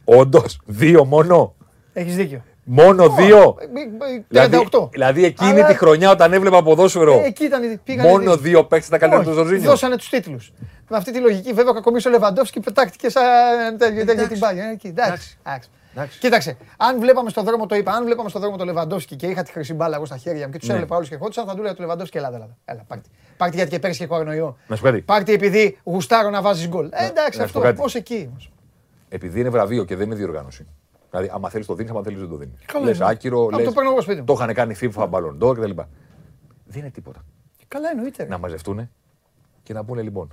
όντως, 0.04 0.60
δύο 0.64 1.04
μόνο. 1.04 1.54
Έχεις 1.96 2.16
δίκιο. 2.16 2.42
Μόνο 2.64 3.08
δύο. 3.08 3.56
Ε, 3.60 3.64
ε, 3.64 4.14
ε, 4.16 4.24
Δηλαδή, 4.28 4.68
38. 4.72 4.88
δηλαδή 4.92 5.24
εκείνη 5.24 5.50
Αλλά- 5.50 5.66
τη 5.66 5.74
χρονιά 5.74 6.10
όταν 6.10 6.32
έβλεπα 6.32 6.62
ποδόσφαιρο, 6.62 7.12
Ε, 7.12 7.24
εκεί 7.26 7.44
ήταν. 7.44 7.80
πήγανε 7.84 8.08
μόνο 8.08 8.36
δύο 8.36 8.64
παίχτε 8.64 8.86
ήταν 8.86 8.98
καλύτεροι 8.98 9.22
από 9.22 9.30
τον 9.30 9.38
Όχι, 9.38 9.48
Ζορζίνιο. 9.48 9.70
Δώσανε 9.70 9.96
τους 9.96 10.08
τίτλους. 10.08 10.52
Με 10.88 10.96
αυτή 10.96 11.12
τη 11.12 11.18
λογική, 11.18 11.52
βέβαια, 11.52 11.70
ο 11.70 11.74
Κακομίρη 11.74 12.08
ο 12.08 12.10
Λεβαντόφσκι 12.10 12.60
πετάχτηκε 12.60 13.08
σαν 13.08 13.22
τέτοιο 13.78 14.04
τέτοιο 14.04 14.28
την 14.28 14.38
πάγια. 14.38 14.64
Εκεί, 14.64 14.86
Εντάξει. 14.86 15.38
εντάξει. 15.46 15.68
Εντάξει. 15.96 16.18
Κοίταξε, 16.18 16.56
αν 16.76 17.00
βλέπαμε 17.00 17.30
στον 17.30 17.44
δρόμο, 17.44 17.66
το 17.66 17.74
είπα, 17.74 17.92
αν 17.92 18.04
βλέπαμε 18.04 18.28
στον 18.28 18.40
δρόμο 18.40 18.56
το 18.56 18.64
Λεβαντόφσκι 18.64 19.16
και 19.16 19.26
είχα 19.26 19.42
τη 19.42 19.52
χρυσή 19.52 19.74
μπάλα 19.74 19.96
εγώ 19.96 20.04
στα 20.04 20.16
χέρια 20.16 20.46
μου 20.46 20.52
και 20.52 20.58
τους 20.58 20.68
Ναι. 20.68 20.74
έβλεπα 20.74 20.96
όλους 20.96 21.08
και 21.08 21.14
ερχόντουσαν, 21.14 21.46
θα 21.46 21.52
του 21.54 21.58
έλεγα 21.58 21.74
του 21.74 21.80
Λεβαντόφσκι, 21.80 22.16
έλα, 22.16 22.28
έλα. 22.34 22.48
Έλα, 22.64 22.84
πάρτι. 22.86 23.08
Πάρτι 23.36 23.56
γιατί 23.56 23.70
και 23.70 23.78
πέρυσι 23.78 23.98
και 23.98 24.06
κορονοϊό. 24.06 24.56
Να 24.66 24.76
σου 24.76 24.82
πω 24.82 24.88
κάτι. 24.88 25.00
Πάρτι 25.00 25.32
επειδή 25.32 25.78
γουστάρω 25.84 26.30
να 26.30 26.42
βάζεις 26.42 26.68
γκολ. 26.68 26.88
Ε, 26.92 27.06
εντάξει, 27.06 27.38
να 27.38 27.46
σου 27.46 27.52
πω 27.52 27.58
αυτό. 27.58 27.60
κάτι. 27.60 27.80
Πώς 27.80 27.94
εκεί 27.94 28.26
όμως. 28.30 28.50
Επειδή 29.08 29.40
είναι 29.40 29.48
βραβείο 29.48 29.84
και 29.84 29.96
δεν 29.96 30.06
είναι 30.06 30.14
διοργάνωση. 30.14 30.66
Δηλαδή, 31.16 31.32
άμα 31.34 31.48
θέλεις 31.48 31.66
το 31.66 31.74
δίνεις, 31.74 31.90
άμα 31.90 32.02
θέλεις 32.02 32.18
δεν 32.20 32.28
το 32.28 32.36
δίνεις. 32.36 32.60
Καλά 32.66 32.84
Λες 32.84 32.96
είναι. 32.96 33.06
άκυρο, 33.08 33.46
Α, 33.46 33.56
λες, 33.56 33.64
το 33.64 33.72
παίρνω 33.72 33.90
εγώ 33.90 34.00
σπίτι 34.00 34.18
μου. 34.18 34.24
το 34.26 34.32
είχαν 34.32 34.54
κάνει 34.54 34.76
FIFA, 34.80 35.10
Ballon 35.10 35.38
d'Or 35.40 35.54
κτλ. 35.56 35.70
Δεν 36.64 36.80
είναι 36.80 36.90
τίποτα. 36.90 37.24
Καλά 37.68 37.90
εννοείται. 37.90 38.24
Να 38.26 38.38
μαζευτούν 38.38 38.90
και 39.62 39.72
να 39.72 39.84
πούνε 39.84 40.02
λοιπόν. 40.02 40.28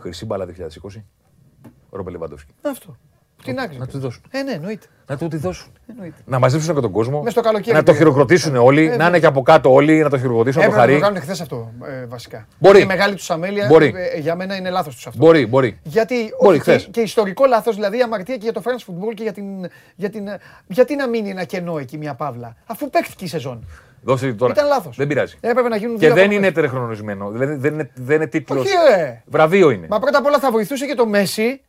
Χρυσή 0.00 0.26
μπάλα 0.26 0.46
2020, 0.46 1.02
Ρόμπε 1.90 2.10
Λεβαντόφσκι. 2.10 2.52
Αυτό. 2.62 2.96
Την 3.50 3.58
άκρη. 3.58 3.78
Να 3.78 3.86
τους 3.86 4.00
δώσουν. 4.00 4.22
Ε, 4.30 4.42
ναι, 4.42 4.52
εννοείται. 4.52 4.86
Να 5.06 5.16
του 5.16 5.28
τη 5.28 5.36
δώσουν. 5.36 5.72
εννοείται. 5.90 6.16
Να 6.24 6.38
μαζέψουν 6.38 6.74
και 6.74 6.80
τον 6.80 6.90
κόσμο. 6.90 7.22
Μες 7.22 7.32
στο 7.32 7.40
καλοκαίρι 7.40 7.72
να 7.76 7.82
το 7.82 7.84
πήγα. 7.92 7.96
χειροκροτήσουν 7.98 8.56
όλοι. 8.56 8.86
Ε, 8.90 8.96
να 8.96 9.06
είναι 9.06 9.18
και 9.18 9.26
από 9.26 9.42
κάτω 9.42 9.72
όλοι 9.72 10.02
να 10.02 10.10
το 10.10 10.18
χειροκροτήσουν, 10.18 10.60
να 10.62 10.66
το 10.68 10.74
Έπρεπε 10.74 10.92
να 10.92 10.98
το 10.98 11.02
χαρεί. 11.02 11.14
κάνουν 11.14 11.28
χθες 11.28 11.40
αυτό 11.40 11.72
ε, 12.02 12.06
βασικά. 12.06 12.46
Μπορεί. 12.58 12.80
Η 12.80 12.86
μεγάλη 12.86 13.14
τους 13.14 13.30
αμέλεια 13.30 13.66
Μπορεί. 13.66 13.94
ε, 14.14 14.18
για 14.18 14.34
μένα 14.34 14.56
είναι 14.56 14.70
λάθος 14.70 14.94
τους 14.94 15.06
αυτό. 15.06 15.24
Μπορεί, 15.24 15.46
μπορεί. 15.46 15.78
Γιατί 15.82 16.14
Μπορεί, 16.14 16.56
όχι, 16.56 16.64
και, 16.64 16.70
χθες. 16.70 16.88
και 16.90 17.00
ιστορικό 17.00 17.44
λάθος, 17.46 17.74
δηλαδή 17.74 18.00
αμαρτία 18.02 18.34
και 18.36 18.42
για 18.42 18.52
το 18.52 18.62
France 18.64 18.90
Football 18.92 19.14
και 19.14 19.22
για 19.22 19.32
την, 19.32 19.44
για 19.96 20.10
την. 20.10 20.28
Γιατί 20.66 20.96
να 20.96 21.08
μείνει 21.08 21.30
ένα 21.30 21.44
κενό 21.44 21.78
εκεί 21.78 21.98
μια 21.98 22.14
παύλα, 22.14 22.56
αφού 22.66 22.90
παίχτηκε 22.90 23.24
η 23.24 23.28
σεζόν. 23.28 23.66
Δώσε 24.06 24.26
τη 24.26 24.34
τώρα. 24.34 24.52
Ήταν 24.52 24.66
λάθος. 24.66 24.96
Δεν 24.96 25.06
πειράζει. 25.06 25.36
Έπρεπε 25.40 25.68
να 25.68 25.76
γίνουν 25.76 25.94
Και 25.98 26.06
δύο 26.06 26.14
δεν 26.14 26.24
ακόμα 26.24 26.34
είναι 26.34 26.46
παίκτες. 26.46 26.70
τερεχρονισμένο. 26.70 27.30
Δεν, 27.30 27.60
δεν 27.60 27.72
είναι, 27.72 27.90
δεν 27.94 28.16
είναι 28.16 28.26
τίτλος. 28.26 28.60
Όχι, 28.64 28.74
ρε. 28.96 29.22
Βραβείο 29.26 29.70
είναι. 29.70 29.86
Μα 29.90 29.98
πρώτα 29.98 30.18
απ' 30.18 30.26
όλα 30.26 30.38
θα 30.38 30.50
βοηθούσε 30.50 30.86
και 30.86 30.94
το 30.94 31.06
Μέση, 31.06 31.60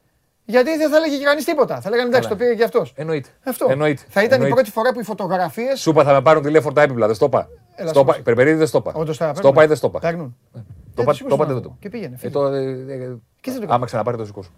γιατί 0.45 0.77
δεν 0.77 0.89
θα 0.89 0.97
έλεγε 0.97 1.17
και 1.17 1.23
κανείς 1.23 1.45
τίποτα. 1.45 1.81
Θα 1.81 1.89
λέγανε 1.89 2.07
εντάξει, 2.07 2.29
το 2.29 2.35
πήρε 2.35 2.55
και 2.55 2.63
αυτός. 2.63 2.93
Εννοείται. 2.95 3.29
Αυτό. 3.43 3.65
Εννοείται. 3.69 4.01
Θα 4.09 4.19
ήταν 4.23 4.31
η 4.31 4.33
Εννοείται. 4.33 4.53
πρώτη 4.55 4.71
φορά 4.71 4.91
που 4.93 4.99
οι 4.99 5.03
φωτογραφίε. 5.03 5.75
Σούπα 5.75 6.03
θα 6.03 6.13
με 6.13 6.21
πάρουν 6.21 6.43
τηλέφωνο 6.43 6.73
τα 6.73 6.81
έπιπλα, 6.81 7.05
δεν 7.05 7.15
στο 7.15 7.25
είπα. 7.25 7.49
Έλα, 7.75 7.89
Στο 7.89 7.99
είπα. 7.99 8.11
σώπα. 8.11 8.23
Περπερίδη 8.23 8.57
δεν 8.57 8.67
στο 8.67 8.77
είπα. 8.77 8.91
Όντως 8.95 9.17
θα 9.17 9.33
Στο 9.35 9.47
είπα 9.47 9.63
ή 9.63 9.67
δεν 9.67 9.75
στο 9.75 9.87
είπα. 9.87 9.99
Παίρνουν. 9.99 10.37
Το 10.53 10.59
Ε, 10.59 10.61
είπα- 11.01 11.03
το 11.05 11.13
σηκώσουν 11.13 11.27
το 11.27 11.35
είπατε 11.35 11.47
να 11.49 11.53
δεν 11.53 11.63
το 11.63 11.69
το. 11.69 11.75
Και 11.79 11.89
πήγαινε. 11.89 12.15
Ε, 12.15 12.17
φύγε. 12.17 12.31
το, 12.33 12.45
ε, 12.45 12.63
ε, 12.69 13.15
Και 13.41 13.51
δεν 13.51 13.59
το 13.61 13.67
Άμα 13.73 13.85
ξαναπάρει 13.85 14.17
το 14.17 14.25
σηκώσω. 14.25 14.49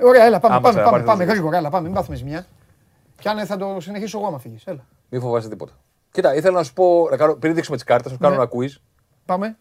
Ωραία, 0.00 0.24
έλα, 0.24 0.40
πάμε, 0.40 0.54
Άμα 0.54 0.62
πάμε, 0.62 0.62
πάμε, 0.62 0.70
ξαναπάρει, 0.74 1.04
πάμε, 1.04 1.24
θα 1.24 1.30
γρήγορα, 1.32 1.56
έλα, 1.56 1.70
πάμε, 1.70 1.86
μην 1.86 1.96
πάθουμε 1.96 2.16
ζημιά. 2.16 2.46
Κι 3.20 3.28
αν 3.28 3.38
ε, 3.38 3.44
θα 3.44 3.56
το 3.56 3.76
συνεχίσω 3.80 4.18
εγώ 4.18 4.26
άμα 4.26 4.38
φύγεις, 4.38 4.64
έλα. 4.64 4.84
Μην 5.08 5.20
φοβάσαι 5.20 5.48
τίποτα. 5.48 5.72
Κοίτα, 6.10 6.34
ήθελα 6.34 6.56
να 6.56 6.62
σου 6.62 6.72
πω, 6.72 7.08
να 7.10 7.16
κάνω, 7.16 7.34
πριν 7.34 7.54
δείξουμε 7.54 7.76
τις 7.76 7.84
κάρτες, 7.86 8.06
να 8.06 8.12
σου 8.16 8.18
κάνω 8.22 8.34
Ναι. 8.34 8.40
ένα 8.42 8.50
quiz. 8.54 8.80
Πάμε. 9.24 9.56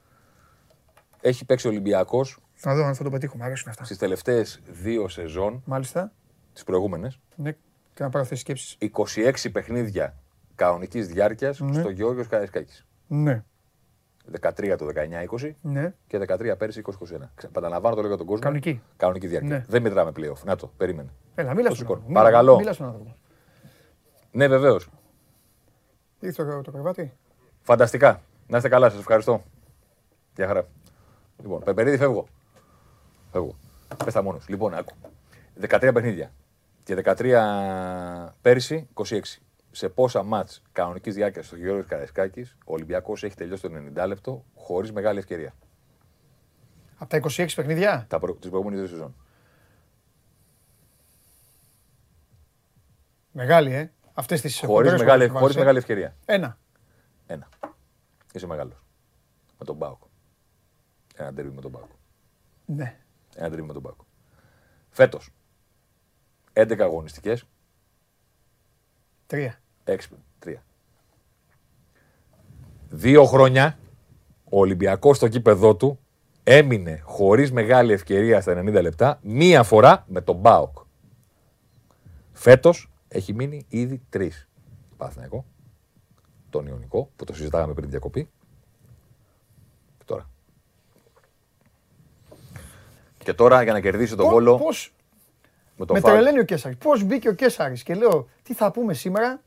Έχει 1.22 1.46
παίξει 1.46 1.68
ο 1.68 1.70
Ολυμπιακός 1.70 2.38
Θα 2.60 2.76
δω 2.76 2.84
αν 2.84 2.96
θα 2.96 3.04
το 3.04 3.10
πετύχουμε, 3.10 3.46
αρέσουν 3.46 3.70
αυτά. 3.70 3.84
στις 3.84 3.98
τελευταίες 3.98 4.62
δύο 4.68 5.08
σεζόν, 5.08 5.62
Μάλιστα. 5.66 6.12
τις 6.54 6.64
προηγούμενες, 6.64 7.20
Ναι, 7.36 7.52
και 7.94 8.04
να 8.04 8.10
πάρω 8.10 8.24
αυτές 8.24 8.30
τις 8.30 8.40
σκέψεις. 8.40 8.78
26 8.80 9.52
παιχνίδια 9.52 10.16
κανονικής 10.56 11.08
διάρκειας 11.08 11.60
Ναι. 11.60 11.74
στο 11.80 11.90
Γεώργιο 11.90 12.26
Καραϊσκάκης. 12.30 12.86
Ναι, 13.08 13.44
13 14.42 14.76
το 14.78 14.86
19-20 14.86 15.56
ναι. 15.62 15.94
και 16.08 16.18
13 16.18 16.56
πέρυσι 16.58 16.80
20-21. 16.80 17.30
Ξε- 17.36 17.50
Επαναλαμβάνω 17.50 17.96
το 17.96 18.00
λέω 18.02 18.10
για 18.10 18.18
τον 18.18 18.28
κόσμο. 18.28 18.42
Κανονική. 18.44 18.82
Κανονική 18.98 19.28
διάρκεια. 19.28 19.50
Ναι. 19.58 19.66
Δεν 19.68 19.82
μετράμε 19.82 20.12
playoff. 20.18 20.44
Να 20.46 20.56
το, 20.56 20.72
περίμενε. 20.78 21.10
Έλα, 21.36 21.54
μίλα 21.54 21.68
Το 21.70 21.76
στον 21.76 21.78
σηκώνω. 21.88 22.00
άνθρωπο. 22.00 22.20
Παρακαλώ. 22.20 22.56
Μίλα 22.58 22.74
στον 22.74 22.86
άνθρωπο. 22.88 23.16
Ναι, 24.32 24.48
βεβαίως. 24.48 24.90
Ήρθε 26.20 26.46
το, 26.46 26.62
το 26.62 26.72
κρεβάτι. 26.72 27.14
Φανταστικά. 27.62 28.22
Να 28.48 28.58
είστε 28.58 28.70
καλά, 28.70 28.90
σας 28.90 29.00
ευχαριστώ. 29.00 29.44
Γεια 30.36 30.48
χαρά. 30.48 30.68
Λοιπόν, 31.42 31.64
Πεπερίδη, 31.64 31.98
φεύγω. 31.98 32.28
Φεύγω. 33.38 33.56
Πες 34.06 34.14
τα 34.14 34.22
μόνος. 34.22 34.48
Λοιπόν, 34.48 34.74
άκου. 34.74 34.94
13 35.62 35.92
παιχνίδια. 35.94 36.32
Και 36.84 36.96
13 36.96 38.34
πέρυσι, 38.42 38.88
26. 38.94 39.20
Σε 39.72 39.90
πόσα 39.90 40.24
μάτς 40.24 40.62
κανονικής 40.72 41.16
διάρκειας 41.16 41.46
στο 41.46 41.56
Γιώργος 41.56 41.86
Καραϊσκάκης, 41.86 42.58
ο 42.66 42.74
Ολυμπιακός 42.74 43.24
έχει 43.24 43.36
τελειώσει 43.36 43.62
το 43.62 43.70
90 43.70 44.08
λεπτό 44.08 44.46
χωρίς 44.56 44.92
μεγάλη 44.92 45.20
ευκαιρία. 45.20 45.54
Από 46.98 47.10
τα 47.10 47.18
26 47.18 47.48
παιχνίδια; 47.56 48.06
Τα 48.10 48.20
προ... 48.20 48.34
Τις 48.34 48.50
προηγούμενες 48.50 48.80
δύο 48.80 48.90
σεζόν. 48.90 49.16
Μεγάλη, 53.32 53.74
ε. 53.74 53.92
Αυτές 54.14 54.42
τις 54.42 54.60
Χωρίς 54.60 54.74
χοντρές 54.74 55.00
μεγάλη, 55.00 55.28
που 55.28 55.38
χωρίς 55.38 55.42
βάζεις, 55.42 55.56
ε. 55.56 55.60
μεγάλη 55.60 55.78
ευκαιρία. 55.78 56.16
Ένα. 56.26 56.58
Ένα. 57.28 57.50
Είσαι 58.34 58.48
μεγάλος. 58.48 58.84
Με 59.60 59.66
τον 59.66 59.78
Πάοκ. 59.78 60.02
Ένα 61.16 61.34
τερβί 61.34 61.56
με 61.56 61.62
τον 61.62 61.72
Πάοκ. 61.72 61.90
Ναι. 62.66 62.98
Ένα 63.38 63.50
τερβί 63.50 63.66
με 63.66 63.74
τον 63.74 63.82
Πάοκ. 63.82 64.00
Φέτος. 64.90 65.30
11 66.54 66.80
αγωνιστικές, 66.80 67.46
Τρία. 69.28 69.60
6 69.84 69.98
τρία. 70.40 70.64
Δύο 72.90 73.26
χρόνια 73.26 73.78
ο 74.44 74.60
Ολυμπιακός 74.60 75.18
στο 75.18 75.28
κήπεδό 75.28 75.76
του 75.76 76.00
έμεινε 76.44 77.02
χωρίς 77.04 77.52
μεγάλη 77.52 77.94
ευκαιρία 77.94 78.42
στα 78.42 78.54
90 78.60 78.82
λεπτά 78.82 79.20
μία 79.22 79.64
φορά 79.64 80.06
με 80.08 80.22
τον 80.22 80.36
Μπάοκ. 80.36 80.78
Φέτος 82.32 82.90
έχει 83.08 83.34
μείνει 83.34 83.66
ήδη 83.68 84.02
τρεις. 84.10 84.48
Παθηναϊκό, 84.98 85.46
τον 86.50 86.66
Ιωνικό 86.66 87.12
που 87.16 87.26
το 87.26 87.34
συζητάγαμε 87.34 87.74
πριν 87.74 87.90
διακοπή 87.90 88.30
και 89.98 90.04
τώρα. 90.06 90.30
Και 93.28 93.34
τώρα 93.34 93.64
για 93.64 93.74
να 93.74 93.80
κερδίσει 93.80 94.16
τον 94.16 94.26
Πώς- 94.26 94.34
Βόλο 94.34 94.56
Πώς 94.58 94.94
με 95.76 95.86
τον 95.86 95.96
με 95.96 96.02
Φάουλ. 96.02 96.16
τρελαίνει 96.16 96.40
ο 96.40 96.44
Κέσσαρης. 96.44 96.78
Πώς 96.78 97.04
μπήκε 97.04 97.30
ο 97.30 97.34
Κέσσαρης 97.34 97.84
και 97.84 97.94
λέω 97.94 98.28
τι 98.44 98.54
θα 98.54 98.72
πούμε 98.72 98.94
σήμερα 98.94 99.40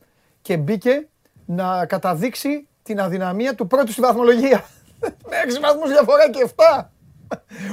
και 0.42 0.56
μπήκε 0.56 1.06
να 1.46 1.86
καταδείξει 1.86 2.68
την 2.82 3.00
αδυναμία 3.00 3.54
του 3.54 3.66
πρώτου 3.66 3.92
στη 3.92 4.00
βαθμολογία. 4.00 4.64
Με 5.30 5.36
έξι 5.44 5.58
βαθμούς 5.60 5.88
διαφορά 5.90 6.30
και 6.30 6.48
7. 6.56 6.84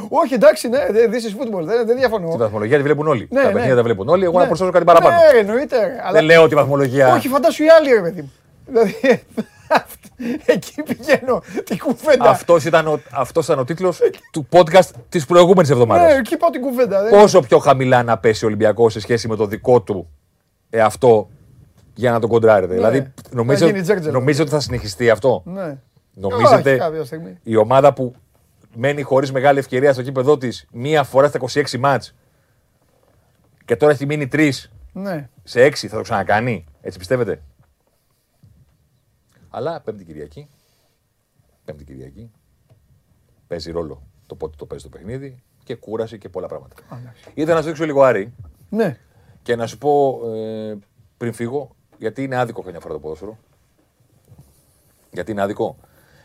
Όχι, 0.09 0.33
εντάξει, 0.33 0.67
ναι, 0.69 0.79
this 0.89 1.23
is 1.29 1.41
football, 1.41 1.63
δεν, 1.63 1.85
δεν 1.87 1.97
διαφωνώ. 1.97 2.31
Τη 2.31 2.37
βαθμολογία 2.37 2.77
τη 2.77 2.83
βλέπουν 2.83 3.07
όλοι. 3.07 3.27
Ναι, 3.31 3.41
τα 3.41 3.47
ναι. 3.47 3.51
παιχνίδια 3.53 3.75
τα 3.75 3.83
βλέπουν 3.83 4.07
όλοι. 4.09 4.23
Εγώ 4.23 4.33
να 4.33 4.39
Ναι. 4.41 4.45
προσθέσω 4.47 4.71
κάτι 4.71 4.85
παραπάνω. 4.85 5.15
Ναι, 5.15 5.31
ρε, 5.31 5.39
εννοείται. 5.39 5.85
ρε, 5.85 5.99
αλλά- 6.03 6.11
Δεν 6.11 6.23
λέω 6.23 6.47
τη 6.47 6.55
βαθμολογία. 6.55 7.13
Όχι, 7.13 7.27
φαντάσου 7.27 7.63
οι 7.63 7.69
άλλοι, 7.69 7.89
ρε 7.93 8.01
παιδί 8.01 8.21
μου. 8.21 8.31
Δηλαδή, 8.65 8.95
εκεί 10.45 10.83
πηγαίνω 10.83 11.41
την 11.63 11.77
κουβέντα. 11.77 12.29
Αυτός 12.29 12.65
ήταν, 12.65 12.87
ο, 12.87 12.99
αυτός 13.11 13.45
ήταν 13.45 13.59
ο 13.59 13.63
τίτλος 13.63 13.99
του 14.31 14.47
podcast 14.51 14.89
της 15.09 15.25
προηγούμενης 15.25 15.69
Ναι, 15.69 15.75
εβδομάδα. 15.75 16.09
εκεί 16.09 16.37
πάω 16.37 16.49
την 16.49 16.61
κουβέντα. 16.61 17.03
δεν- 17.03 17.19
Πόσο 17.19 17.39
πιο 17.41 17.57
χαμηλά 17.59 18.03
να 18.03 18.17
πέσει 18.17 18.43
ο 18.43 18.47
Ολυμπιακός 18.47 18.93
σε 18.93 18.99
σχέση 18.99 19.27
με 19.27 19.35
το 19.35 19.45
δικό 19.45 19.81
του 19.81 20.07
εαυτό 20.69 21.29
για 21.93 22.11
να 22.11 22.19
τον 22.19 22.29
κοντράρετε. 22.29 22.73
δηλαδή, 22.73 22.99
να 22.99 23.11
νομίζω, 23.31 23.65
γίνει 23.65 23.81
τζέρτζελο. 23.81 24.13
νομίζω 24.13 24.41
ότι 24.41 24.51
θα 24.51 24.59
συνεχιστεί 24.59 25.09
αυτό. 25.09 25.41
Ναι. 25.45 25.77
Νομίζετε 26.13 26.69
Όχι, 26.69 26.79
κάποια 26.79 27.03
στιγμή. 27.05 27.37
η 27.43 27.55
ομάδα 27.55 27.93
που 27.93 28.13
μένει 28.75 29.01
χωρίς 29.01 29.31
μεγάλη 29.31 29.59
ευκαιρία 29.59 29.93
στο 29.93 30.01
κήπεδό 30.01 30.37
της 30.37 30.67
μία 30.71 31.03
φορά 31.03 31.27
στα 31.27 31.37
26 31.37 31.77
μάτς 31.79 32.15
και 33.65 33.75
τώρα 33.75 33.91
έχει 33.91 34.05
μείνει 34.05 34.27
τρεις 34.27 34.71
Ναι. 34.93 35.29
σε 35.43 35.61
6 35.61 35.87
θα 35.87 35.95
το 35.95 36.01
ξανακάνει. 36.01 36.65
Έτσι 36.81 36.97
πιστεύετε; 36.97 37.41
Αλλά 39.49 39.81
Πέμπτη 39.81 40.03
Κυριακή. 40.05 40.49
Πέμπτη 41.65 41.83
Κυριακή. 41.83 42.31
Παίζει 43.47 43.71
ρόλο 43.71 44.03
το 44.25 44.35
πότε 44.35 44.55
το 44.57 44.65
παίζει 44.65 44.83
το 44.83 44.89
παιχνίδι 44.89 45.43
και 45.63 45.75
κούραση 45.75 46.17
και 46.17 46.29
πολλά 46.29 46.47
πράγματα. 46.47 46.75
Ήθελα 47.33 47.55
να 47.55 47.61
σου 47.61 47.67
δείξω 47.67 47.85
λίγο 47.85 48.03
Άρη 48.03 48.33
Ναι. 48.69 48.97
και 49.41 49.55
να 49.55 49.67
σου 49.67 49.77
πω 49.77 50.21
ε, 50.35 50.77
πριν 51.17 51.33
φύγω, 51.33 51.75
γιατί 51.97 52.23
είναι 52.23 52.35
άδικο 52.37 52.61
καμιά 52.61 52.79
φορά 52.79 52.93
το 52.93 52.99
ποδόσφαιρο. 52.99 53.37
Γιατί 55.11 55.31
είναι 55.31 55.41
άδικο. 55.41 55.77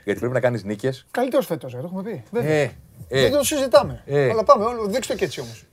Γιατί 0.04 0.18
πρέπει 0.18 0.34
να 0.34 0.40
κάνεις 0.40 0.64
νίκες. 0.64 1.06
Καλύτερο 1.10 1.42
φέτος, 1.42 1.72
το 1.72 1.78
έχουμε 1.78 2.02
πει. 2.02 2.22
Βέβαια. 2.30 2.52
Ε, 2.52 2.72
ε, 3.08 3.20
Δεν 3.22 3.32
το 3.32 3.42
συζητάμε. 3.44 4.02
Ε. 4.06 4.30
Αλλά 4.30 4.44
πάμε, 4.44 4.64
όλο- 4.64 4.86
δείξτε 4.86 5.12
το 5.12 5.18
και 5.18 5.24
έτσι 5.24 5.40
όμως. 5.40 5.66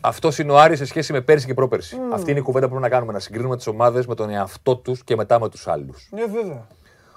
Αυτός 0.00 0.38
είναι 0.38 0.52
ο 0.52 0.58
Άρης 0.58 0.78
σε 0.78 0.84
σχέση 0.84 1.12
με 1.12 1.20
πέρσι 1.20 1.46
και 1.46 1.54
πρόπερσι. 1.54 1.96
Αυτή 2.12 2.30
είναι 2.30 2.40
η 2.40 2.42
κουβέντα 2.42 2.66
που 2.66 2.70
πρέπει 2.70 2.90
να 2.90 2.94
κάνουμε. 2.94 3.12
Να 3.12 3.18
συγκρίνουμε 3.18 3.56
τις 3.56 3.66
ομάδες 3.66 4.06
με 4.06 4.14
τον 4.14 4.30
εαυτό 4.30 4.76
τους 4.76 5.04
και 5.04 5.16
μετά 5.16 5.40
με 5.40 5.48
τους 5.48 5.66
άλλους. 5.68 6.08
Ναι, 6.10 6.24
βέβαια. 6.24 6.66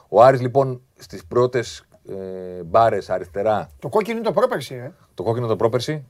Ο 0.09 0.23
Άρης 0.23 0.41
λοιπόν 0.41 0.81
στις 0.95 1.25
πρώτες 1.25 1.85
ε, 2.09 2.63
μπάρες 2.63 3.09
αριστερά, 3.09 3.69
Το 3.79 3.89
κόκκινο 3.89 4.17
είναι 4.17 4.25
το 4.25 4.33
πρόπερση, 4.33 4.75
ε. 4.75 4.91
το 5.13 5.23
κόκκινο 5.23 5.47
το 5.47 5.55
πρόπερσι. 5.55 6.05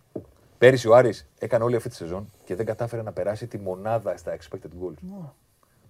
Πέρυσι 0.58 0.88
ο 0.88 0.96
Άρης 0.96 1.28
έκανε 1.40 1.64
όλη 1.64 1.76
αυτή 1.76 1.90
τη 1.90 1.96
σεζόν 1.96 2.32
και 2.46 2.56
δεν 2.56 2.66
κατάφερε 2.66 3.02
να 3.02 3.12
περάσει 3.12 3.48
τη 3.48 3.58
μονάδα 3.58 4.18
στα 4.18 4.38
expected 4.38 4.84
goals. 4.84 5.28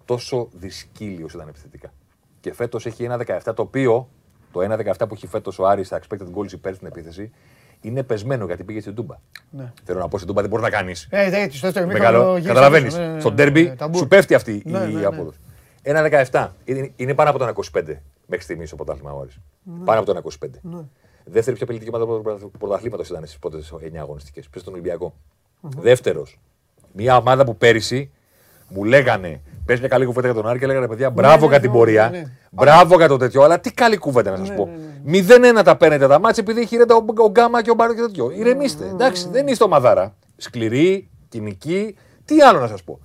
Τόσο 0.04 0.48
δυσκύλιος 0.52 1.34
ήταν 1.34 1.48
επιθετικά. 1.48 1.92
Και 2.40 2.52
φέτος 2.52 2.86
έχει 2.86 3.04
ένα 3.04 3.16
17 3.26 3.54
το 3.54 3.62
οποίο 3.62 4.08
το 4.52 4.60
1-17 4.60 4.92
που 4.98 5.14
έχει 5.14 5.26
φέτος 5.26 5.58
ο 5.58 5.66
Άρης 5.66 5.86
στα 5.86 6.00
expected 6.00 6.34
goals 6.34 6.52
υπέρ 6.52 6.74
στην 6.74 6.86
επίθεση 6.86 7.32
είναι 7.86 8.02
πεσμένο 8.02 8.44
γιατί 8.46 8.64
πήγε 8.64 8.80
στην 8.80 8.94
Τούμπα. 8.94 9.14
Ναι. 9.50 9.72
Θέλω 9.84 9.98
να 9.98 10.08
πω 10.08 10.16
στην 10.16 10.28
Τούμπα 10.28 10.40
δεν 10.40 10.50
μπορείς 10.50 10.64
να 10.64 10.70
κάνεις. 10.70 11.06
Ε, 11.10 11.30
δε, 11.30 11.48
στο 11.50 11.66
δεύτερο 11.66 11.86
Μεγάλο. 11.86 12.06
ημίχρονο 12.06 12.38
γύρισες 12.38 12.46
Καταλαβαίνεις. 12.54 12.94
πίσω, 12.94 13.06
ναι, 13.06 13.12
ναι, 13.12 13.20
Στο 13.20 13.28
ναι, 13.28 13.34
ντέρμπι 13.34 13.62
ναι, 13.62 13.74
ταμπού. 13.76 13.98
σου 13.98 14.08
πέφτει 14.08 14.34
αυτή 14.34 14.62
Ναι, 14.64 14.78
ναι, 14.78 14.84
η 14.90 14.94
ναι. 14.94 15.04
απόδοση. 15.04 15.38
Ένα 15.82 16.26
17. 16.30 16.48
Είναι, 16.64 16.90
είναι 16.96 17.14
πάνω 17.14 17.30
από 17.30 17.38
το 17.38 17.52
25 17.74 17.82
μέχρι 18.26 18.44
στιγμής 18.44 18.66
στο 18.68 18.76
πρωτάθλημα 18.76 19.12
ο 19.12 19.20
Άρης. 19.20 19.38
Ναι. 19.62 19.84
Πάνω 19.84 20.00
από 20.00 20.12
το 20.14 20.22
25. 20.42 20.48
Δεύτερη 21.24 21.56
πιο 21.56 21.64
απειλητική 21.64 21.90
ομάδα 21.94 22.38
του 22.38 22.50
πρωταθλήματος 22.58 23.08
ήταν 23.08 23.22
στις 23.26 23.38
πρώτες 23.38 23.72
9 23.92 23.96
αγωνιστικές. 23.96 24.48
Πες 24.48 24.60
στον 24.60 24.72
Ολυμπιακό. 24.72 25.14
Δεύτερος. 25.60 26.38
Μια 26.92 27.16
ομάδα 27.16 27.44
που 27.44 27.56
πέρυσι 27.56 28.10
μου 28.68 28.84
λέγανε. 28.84 29.40
Πες 29.64 29.78
μια 29.78 29.88
καλή 29.88 30.04
κουβέντα 30.04 30.26
για 30.26 30.36
τον 30.42 30.50
Άρη 30.50 30.58
και 30.58 30.66
λέγανε 30.66 30.88
παιδιά, 30.88 31.10
μπράβο 31.10 31.44
ναι, 31.44 31.50
για 31.50 31.60
την 31.60 31.70
ναι, 31.70 31.76
πορεία. 31.76 32.32
Ναι, 32.64 32.64
ναι. 32.70 32.76
Μπράβο 32.76 32.96
για 32.96 33.08
το 33.08 33.16
τέτοιο. 33.16 33.42
Αλλά 33.42 33.60
τι 33.60 33.72
καλή 33.72 33.96
κουβέντα 33.96 34.30
να 34.30 34.36
σας 34.36 34.54
πω. 34.54 34.68
0-1 35.06 35.62
τα 35.64 35.76
παίρνετε 35.76 36.06
τα 36.08 36.18
μάτια 36.20 36.42
επειδή 36.46 36.60
έχει 36.60 36.76
ρέντα 36.76 36.94
ο, 36.94 37.04
ο 37.16 37.28
Γκάμα 37.30 37.62
και 37.62 37.70
ο 37.70 37.74
Μπάρο 37.74 37.94
και 37.94 38.00
τέτοιο. 38.00 38.30
Ηρεμήστε. 38.30 38.88
Εντάξει, 38.88 39.28
δεν 39.28 39.46
είστε 39.46 39.64
ομαδάρα. 39.64 40.16
Σκληρή, 40.36 41.10
κοινική. 41.28 41.96
Τι 42.24 42.40
άλλο 42.42 42.60
να 42.60 42.66
σας 42.66 42.82
πω. 42.84 43.00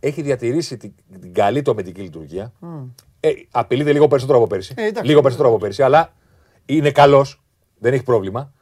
Έχει 0.00 0.22
διατηρήσει 0.22 0.76
την, 0.76 0.92
την 1.20 1.34
καλή 1.34 1.62
του 1.62 1.70
αμυντική 1.70 2.00
λειτουργία. 2.00 2.52
Ε, 3.20 3.30
απειλείται 3.50 3.92
λίγο 3.92 4.08
περισσότερο 4.08 4.38
από 4.38 4.46
πέρσι. 4.46 4.74
Ε, 4.76 4.84
εντάξει. 4.86 5.06
λίγο 5.08 5.20
περισσότερο 5.20 5.48
από 5.48 5.58
πέρσι, 5.58 5.82
αλλά 5.82 6.12
είναι 6.66 6.90
καλός. 6.90 7.42
Δεν 7.78 7.92
έχει 7.92 8.02
πρόβλημα. 8.02 8.52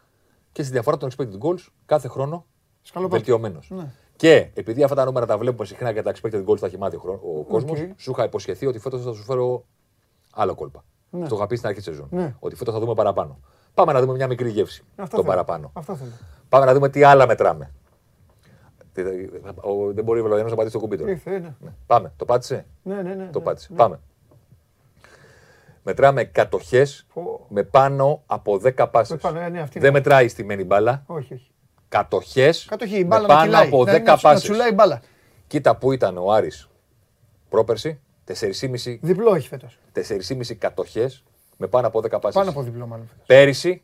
Και 0.52 0.62
στη 0.62 0.72
διαφορά 0.72 0.96
των 0.96 1.10
expected 1.10 1.38
goals 1.46 1.66
κάθε 1.86 2.08
χρόνο 2.08 2.46
Σκαλοπάτι. 2.82 3.16
βελτιωμένος. 3.16 3.70
Ναι. 3.70 3.90
Και 4.16 4.50
επειδή 4.54 4.82
αυτά 4.82 4.94
τα 4.96 5.04
νούμερα 5.04 5.26
τα 5.26 5.38
βλέπουμε 5.38 5.66
συχνά 5.66 5.92
και 5.92 6.02
τα 6.02 6.12
expected 6.14 6.44
goals 6.44 6.58
τα 6.58 6.68
χυμάτει 6.68 6.96
ο, 6.96 6.98
χρόνο- 6.98 7.20
ο 7.38 7.44
κόσμος, 7.44 7.80
Οκ. 7.80 7.88
σου 7.96 8.10
είχα 8.10 8.24
υποσχεθεί 8.24 8.66
ότι 8.66 8.78
φέτος 8.78 9.02
θα 9.02 9.12
σου 9.12 9.22
φέρω 9.24 9.64
άλλο 10.40 10.54
κόλπα. 10.54 10.84
Το 11.10 11.34
είχα 11.36 11.46
πει 11.46 11.56
στην 11.56 11.68
αρχή 11.68 11.80
της 11.80 11.88
σεζόν. 11.88 12.08
Ναι. 12.10 12.34
Ότι 12.38 12.54
φέτο 12.54 12.72
θα 12.72 12.78
δούμε 12.78 12.94
παραπάνω. 12.94 13.38
Πάμε 13.74 13.92
να 13.92 14.00
δούμε 14.00 14.12
μια 14.14 14.26
μικρή 14.26 14.50
γεύση. 14.50 14.82
Αυτό 14.96 15.16
το 15.16 15.22
θέλω. 15.22 15.34
παραπάνω. 15.34 15.70
Αυτό 15.74 15.94
θέλω. 15.96 16.10
Πάμε 16.48 16.64
να 16.64 16.74
δούμε 16.74 16.88
τι 16.88 17.02
άλλα 17.02 17.26
μετράμε. 17.26 17.70
Τι 18.92 19.02
θα- 19.02 19.10
ο- 19.68 19.92
Δεν 19.92 20.04
μπορεί 20.04 20.18
ο 20.18 20.22
Βελοδιανός 20.22 20.50
να 20.50 20.56
πατήσει 20.56 20.74
το 20.74 20.80
κουμπί 20.80 20.96
τώρα. 20.96 21.10
Ήρθε, 21.10 21.30
ναι. 21.30 21.54
Ναι. 21.60 21.70
Πάμε. 21.86 22.12
Το 22.16 22.24
πάτησε; 22.24 22.66
Ναι, 22.82 22.94
ναι, 23.02 23.14
ναι. 23.14 23.28
Το 23.32 23.38
ναι, 23.38 23.44
πάτησε. 23.44 23.68
ναι. 23.70 23.76
Πάμε. 23.76 24.00
Μετράμε 25.82 26.24
κατοχές 26.24 27.06
Πω. 27.14 27.46
με 27.48 27.62
πάνω 27.62 28.22
από 28.26 28.58
10 28.58 28.86
πάσες. 28.90 29.10
Με 29.10 29.30
πάνω, 29.30 29.40
ε, 29.40 29.48
ναι, 29.48 29.60
αυτή 29.60 29.78
Δεν 29.78 29.88
είναι. 29.88 29.98
μετράει 29.98 30.28
στη 30.28 30.44
μένη 30.44 30.64
μπάλα. 30.64 31.02
Όχι, 31.06 31.34
όχι. 31.34 31.50
Κατοχές 31.88 32.64
Κατοχή, 32.68 32.94
η 32.98 33.00
με 33.00 33.04
μπάλα 33.04 33.22
να 33.22 33.28
πάνω 33.34 33.42
κυλάει. 33.44 33.66
από 33.66 33.84
να- 33.84 33.92
10 33.92 33.98
να 34.10 34.14
τσου- 34.16 34.24
Να 34.24 34.30
πάσες. 34.30 34.42
τσουλάει 34.48 34.70
η 34.70 34.74
μπάλα. 34.74 35.00
Κοίτα 35.46 35.76
που 35.76 35.92
ήταν 35.92 36.16
ο 36.18 36.32
Άρης 36.32 36.68
πρόπερση. 37.48 38.00
4,5 38.24 38.98
Διπλό 39.02 39.34
έχει 39.34 39.48
φέτος. 39.48 39.78
4,5 40.02 40.54
κατοχές 40.58 41.24
με 41.56 41.66
πάνω 41.66 41.86
από 41.86 41.98
10 42.00 42.10
πάσες. 42.10 42.34
Πάνω 42.34 42.50
από 42.50 42.62
διπλό, 42.62 42.86
μάλλον 42.86 43.06
φέτος. 43.06 43.26
Πέρυσι 43.26 43.82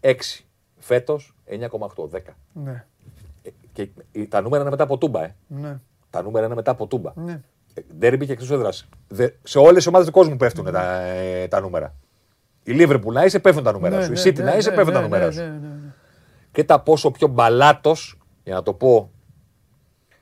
6. 0.00 0.44
Φέτος 0.78 1.34
9,8. 1.46 2.08
10. 2.08 2.18
Ναι, 2.52 2.84
Ε, 3.42 3.50
Και 3.72 3.88
τα 4.28 4.40
νούμερα 4.40 4.60
είναι 4.62 4.70
μετά 4.70 4.82
από 4.82 4.98
τούμπα, 4.98 5.24
ε. 5.24 5.34
ναι, 5.46 5.80
Τα 6.10 6.22
νούμερα 6.22 6.46
είναι 6.46 6.54
μετά 6.54 6.70
από 6.70 6.86
τούμπα. 6.86 7.12
ναι. 7.14 7.40
Ε, 7.74 7.80
Ντέρμπι 7.98 8.26
και 8.26 8.32
εκτός 8.32 8.50
έδρας. 8.50 8.88
Σε 9.42 9.58
όλες 9.58 9.74
τις 9.74 9.86
ομάδες 9.86 10.06
του 10.06 10.12
κόσμου 10.12 10.36
πέφτουν 10.36 10.64
τα, 10.72 11.00
ε, 11.00 11.48
τα 11.48 11.60
νούμερα. 11.60 11.94
Η 12.62 12.72
Λίβερπουλ 12.72 13.14
να 13.14 13.24
είσαι 13.24 13.38
πέφτουν 13.38 13.64
τα 13.64 13.72
νούμερα 13.72 13.96
Ναι, 13.96 14.04
σου. 14.04 14.12
Η 14.12 14.14
ναι, 14.14 14.20
City 14.22 14.34
ναι, 14.38 14.44
να 14.50 14.56
είσαι 14.56 14.70
ναι, 14.70 14.76
πέφτουν 14.76 14.94
τα 14.94 15.00
ναι, 15.00 15.04
νούμερα 15.06 15.26
ναι, 15.26 15.32
σου. 15.32 15.38
ναι, 15.40 15.46
ναι, 15.46 15.52
ναι. 15.58 15.92
Και 16.52 16.64
τα 16.64 16.80
πόσο 16.80 17.10
πιο 17.10 17.26
μπαλάτος, 17.28 18.18
για 18.44 18.54
να 18.54 18.62
το 18.62 18.72
πω, 18.74 19.10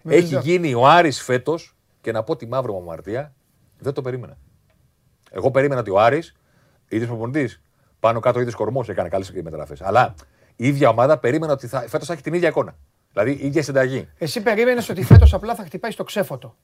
Με 0.02 0.14
έχει 0.14 0.22
βυζά. 0.26 0.40
γίνει 0.40 0.74
ο 0.74 0.86
Άρης 0.88 1.22
φέτος 1.22 1.76
και 2.00 2.12
να 2.12 2.22
πω 2.22 2.36
τη 2.36 2.46
μαύρη 2.46 2.72
μου 2.72 2.78
αμαρτία, 2.78 3.32
δεν 3.78 3.92
το 3.92 4.02
περίμενα. 4.02 4.36
Εγώ 5.36 5.50
περίμενα 5.50 5.80
ότι 5.80 5.90
ο 5.90 6.00
Άρης, 6.00 6.34
ίδιος 6.88 7.08
προπονητής, 7.08 7.62
πάνω 8.00 8.20
κάτω 8.20 8.40
ίδιος 8.40 8.54
κορμός, 8.54 8.88
έκανε 8.88 9.08
καλές 9.08 9.30
μεταγραφές. 9.32 9.80
Αλλά 9.82 10.14
η 10.56 10.66
ίδια 10.68 10.88
ομάδα 10.88 11.18
περίμενα 11.18 11.52
ότι 11.52 11.66
θα, 11.66 11.80
φέτος 11.88 12.06
θα 12.06 12.12
έχει 12.12 12.22
την 12.22 12.34
ίδια 12.34 12.48
εικόνα. 12.48 12.76
Δηλαδή 13.12 13.30
η 13.30 13.46
ίδια 13.46 13.62
συνταγή. 13.62 14.08
Εσύ 14.18 14.40
περίμενες 14.42 14.88
ότι 14.88 15.02
φέτος 15.02 15.34
απλά 15.34 15.54
θα 15.54 15.64
χτυπάει 15.64 15.90
στο 15.90 16.04
ξέφωτο. 16.04 16.56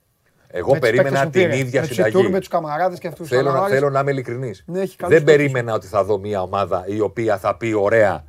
Εγώ 0.55 0.67
Με 0.73 0.79
τους 0.79 0.89
περίμενα 0.89 1.09
παίκτες 1.11 1.25
που 1.25 1.31
την 1.31 1.43
πήρε. 1.49 1.57
ίδια 1.59 1.81
με 1.81 1.87
τους 1.87 1.97
συνταγή. 1.97 2.19
Ιτούρ, 2.19 2.31
με 2.31 2.39
τους 2.39 2.49
καμαράδες 2.49 2.99
και 2.99 3.09
αυτούς. 3.09 3.29
Θέλω, 3.29 3.53
να, 3.53 3.67
θέλω 3.69 3.91
να 3.91 4.01
είμαι 4.01 4.11
ειλικρινής. 4.11 4.65
Ναι, 4.67 4.81
έχει 4.81 4.97
καλούς 4.97 5.15
Δεν 5.17 5.25
παίκτες. 5.25 5.43
περίμενα 5.47 5.75
ότι 5.75 5.87
θα 5.87 6.05
δω 6.05 6.19
μια 6.19 6.43
ομάδα 6.43 6.85
η 6.87 7.01
οποία 7.01 7.39
θα 7.39 7.57
πει 7.57 7.73
ωραία 7.73 8.25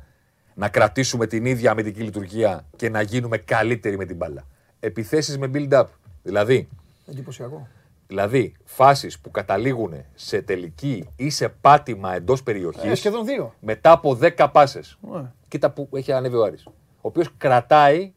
να 0.54 0.68
κρατήσουμε 0.68 1.26
την 1.26 1.44
ίδια 1.44 1.70
αμυντική 1.70 2.00
λειτουργία 2.00 2.64
και 2.76 2.88
να 2.88 3.00
γίνουμε 3.00 3.38
καλύτεροι 3.38 3.96
με 3.96 4.04
την 4.04 4.16
μπάλα. 4.16 4.44
Επιθέσεις 4.80 5.38
με 5.38 5.50
build-up. 5.54 5.84
Δηλαδή, 6.22 6.68
Εντυπωσιακό. 7.10 7.68
Δηλαδή 8.06 8.54
φάσεις 8.64 9.18
που 9.18 9.30
καταλήγουν 9.30 9.94
σε 10.14 10.42
τελική 10.42 11.08
ή 11.16 11.30
σε 11.30 11.48
πάτημα 11.48 12.14
εντός 12.14 12.42
περιοχής 12.42 12.82
Ε, 12.90 12.94
σχεδόν 12.94 13.24
δύο. 13.24 13.54
μετά 13.60 13.90
από 13.90 14.18
10 14.20 14.48
πάσες. 14.52 14.98
Ναι. 15.12 15.30
Κοίτα 15.48 15.70
που 15.70 15.88
έχει 15.92 16.12
ανέβει 16.12 16.36
ο 16.36 16.44
Άρης. 16.44 16.66
Ο 16.66 16.72
οποίος 17.00 17.28
κρατάει 17.38 18.12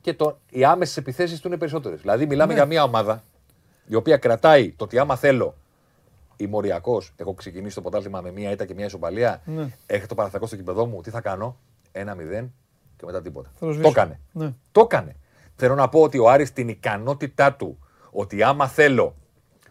και 0.00 0.14
το, 0.14 0.38
οι 0.50 0.64
άμεσες 0.64 0.96
επιθέσεις 0.96 1.40
του 1.40 1.48
είναι 1.48 1.56
περισσότερες. 1.56 2.00
Δηλαδή, 2.00 2.26
μιλάμε 2.26 2.52
Ναι. 2.52 2.58
για 2.58 2.66
μια 2.68 2.82
ομάδα 2.82 3.22
η 3.86 3.94
οποία 3.94 4.16
κρατάει 4.16 4.72
το 4.72 4.84
ότι 4.84 4.98
άμα 4.98 5.16
θέλω 5.16 5.54
ημοριακός, 6.36 7.12
έχω 7.16 7.34
ξεκινήσει 7.34 7.74
το 7.74 7.80
πρωτάθλημα 7.80 8.20
με 8.20 8.30
μια 8.32 8.50
ήττα 8.50 8.64
και 8.64 8.74
μια 8.74 8.84
ισοπαλία, 8.84 9.40
Ναι. 9.44 9.68
έχει 9.86 10.06
το 10.06 10.14
παραθακό 10.14 10.46
στο 10.46 10.56
κήπεδό 10.56 10.86
μου, 10.86 11.00
τι 11.00 11.10
θα 11.10 11.20
κάνω, 11.20 11.56
ένα 11.92 12.14
μηδέν 12.14 12.52
και 12.96 13.06
μετά 13.06 13.22
τίποτα. 13.22 13.50
Θα 13.52 13.58
το 13.60 13.66
Το 13.66 13.72
σβήσω. 13.72 13.88
έκανε. 13.88 14.20
Ναι. 14.32 14.52
Το 14.72 14.80
έκανε. 14.80 15.16
Θέλω 15.56 15.74
να 15.74 15.88
πω 15.88 16.00
ότι 16.02 16.18
ο 16.18 16.30
Άρης 16.30 16.52
την 16.52 16.68
ικανότητά 16.68 17.52
του 17.54 17.78
ότι 18.10 18.42
άμα 18.42 18.68
θέλω 18.68 19.14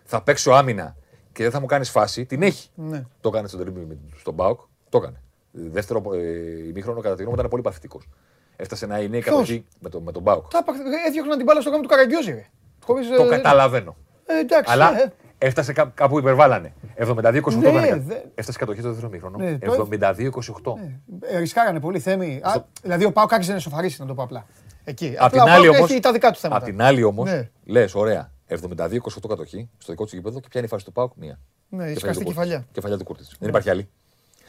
θα 0.03 0.21
παίξω 0.23 0.51
άμυνα 0.51 0.95
και 1.31 1.43
δεν 1.43 1.51
θα 1.51 1.59
μου 1.59 1.65
κάνεις 1.65 1.89
φάση, 1.89 2.25
την 2.25 2.41
έχει. 2.41 2.69
Ναι. 2.75 3.03
Το 3.21 3.29
έκανε 3.29 3.47
στον 3.47 3.59
τρίμπι 3.59 3.97
στον 4.17 4.33
Μπάουκ. 4.33 4.59
Το 4.89 4.97
έκανε. 4.97 5.21
Δεύτερο 5.51 6.03
ε, 6.13 6.67
ημίχρονο 6.67 6.99
κατά 7.01 7.15
τη 7.15 7.21
γνώμη 7.21 7.27
μου 7.29 7.33
ήταν 7.39 7.49
πολύ 7.49 7.63
παθητικός. 7.63 8.09
Έφτασε 8.55 8.85
να 8.85 8.99
είναι 8.99 9.17
η 9.17 9.21
Ποιος; 9.21 9.33
κατοχή 9.35 9.65
με, 9.79 9.89
το, 9.89 10.01
με 10.01 10.11
τον 10.11 10.21
Μπάουκ. 10.21 10.47
Τα 10.49 10.63
πα- 10.63 10.73
έδιωχναν 11.07 11.37
την 11.37 11.45
μπάλα 11.45 11.61
στο 11.61 11.69
γάμο 11.69 11.81
του 11.81 11.87
Καραγκιόζη. 11.87 12.31
ρε. 12.31 12.45
Χωρίς, 12.85 13.07
Το 13.09 13.23
ε, 13.23 13.29
καταλαβαίνω. 13.29 13.95
Ε, 14.25 14.39
εντάξει. 14.39 14.71
Αλλά 14.73 15.01
ε, 15.01 15.11
έφτασε 15.37 15.73
κά- 15.73 15.93
κάπου 15.93 16.19
υπερβάλλανε. 16.19 16.73
72-28 16.97 17.53
Ναι, 17.55 17.67
έκανε. 17.67 18.03
δε- 18.05 18.15
Έφτασε 18.35 18.57
κατοχή 18.59 18.81
το 18.81 18.87
δεύτερο 18.87 19.07
ημίχρονο. 19.07 19.37
Ναι, 19.37 19.57
το- 19.57 19.87
72-28. 19.91 20.73
ε, 21.21 21.37
ρισκάρανε 21.37 21.79
πολύ 21.79 21.99
θέμη. 21.99 22.39
Α, 22.43 22.63
δηλαδή 22.81 23.05
ο 23.05 23.11
Πάουκ 23.11 23.33
άρχισε 23.33 23.53
να 23.53 23.59
σοφαρίσει, 23.59 24.01
να 24.01 24.07
το 24.07 24.13
πω 24.13 24.23
απλά. 24.23 24.45
Εκεί. 24.84 25.15
Απ' 25.17 25.23
Απλά 25.25 25.43
την 25.43 25.51
ο 25.51 25.53
άλλη 25.55 25.63
Πάουκ 25.65 25.75
όμως- 25.77 25.89
έχει 25.91 25.99
τα 25.99 26.11
δικά 26.11 26.32
του 26.32 26.39
θέματα. 26.39 26.59
Απ' 26.65 26.69
την 26.71 26.82
άλλη 26.82 27.03
όμως, 27.03 27.30
Ναι. 27.30 27.49
λες, 27.65 27.95
ωραία, 27.95 28.32
72-28 28.47 29.27
κατοχή 29.27 29.69
στο 29.77 29.91
δικό 29.91 30.05
του 30.05 30.15
γήπεδο 30.15 30.39
και 30.39 30.47
πιάνει 30.49 30.65
η 30.65 30.69
φάση 30.69 30.86
του 30.86 30.91
Πάουκ 30.91 31.11
μία. 31.15 31.39
Ναι, 31.69 31.84
η 31.89 31.93
Κεφαλιά 31.93 31.99
σκαστή 31.99 32.17
του 32.17 32.23
Κούρτιτς. 32.25 32.34
κεφαλιά. 32.45 32.67
Κεφαλιά 32.71 32.97
του 32.97 33.03
Κούρτιτς. 33.03 33.36
Δεν 33.39 33.49
υπάρχει 33.49 33.69
άλλη. 33.69 33.89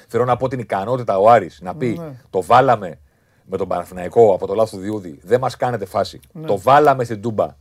Θέλω 0.09 0.25
να 0.25 0.37
πω 0.37 0.49
την 0.49 0.59
ικανότητα 0.59 1.19
ο 1.19 1.31
Άρης 1.31 1.61
να 1.63 1.75
πει 1.77 1.87
Ναι. 1.99 2.21
το 2.31 2.43
βάλαμε 2.43 2.99
με 3.45 3.57
τον 3.57 3.69
Παναθηναϊκό 3.69 4.35
από 4.35 4.47
το 4.47 4.55
λάθος 4.55 4.71
του 4.71 4.79
Διούδη, 4.79 5.21
δεν 5.23 5.41
μας 5.41 5.57
κάνετε 5.57 5.85
φάση. 5.85 6.21
Ναι. 6.33 6.47
Το 6.47 6.59
βάλαμε 6.59 7.05
στην 7.05 7.21
Τούμπα, 7.23 7.57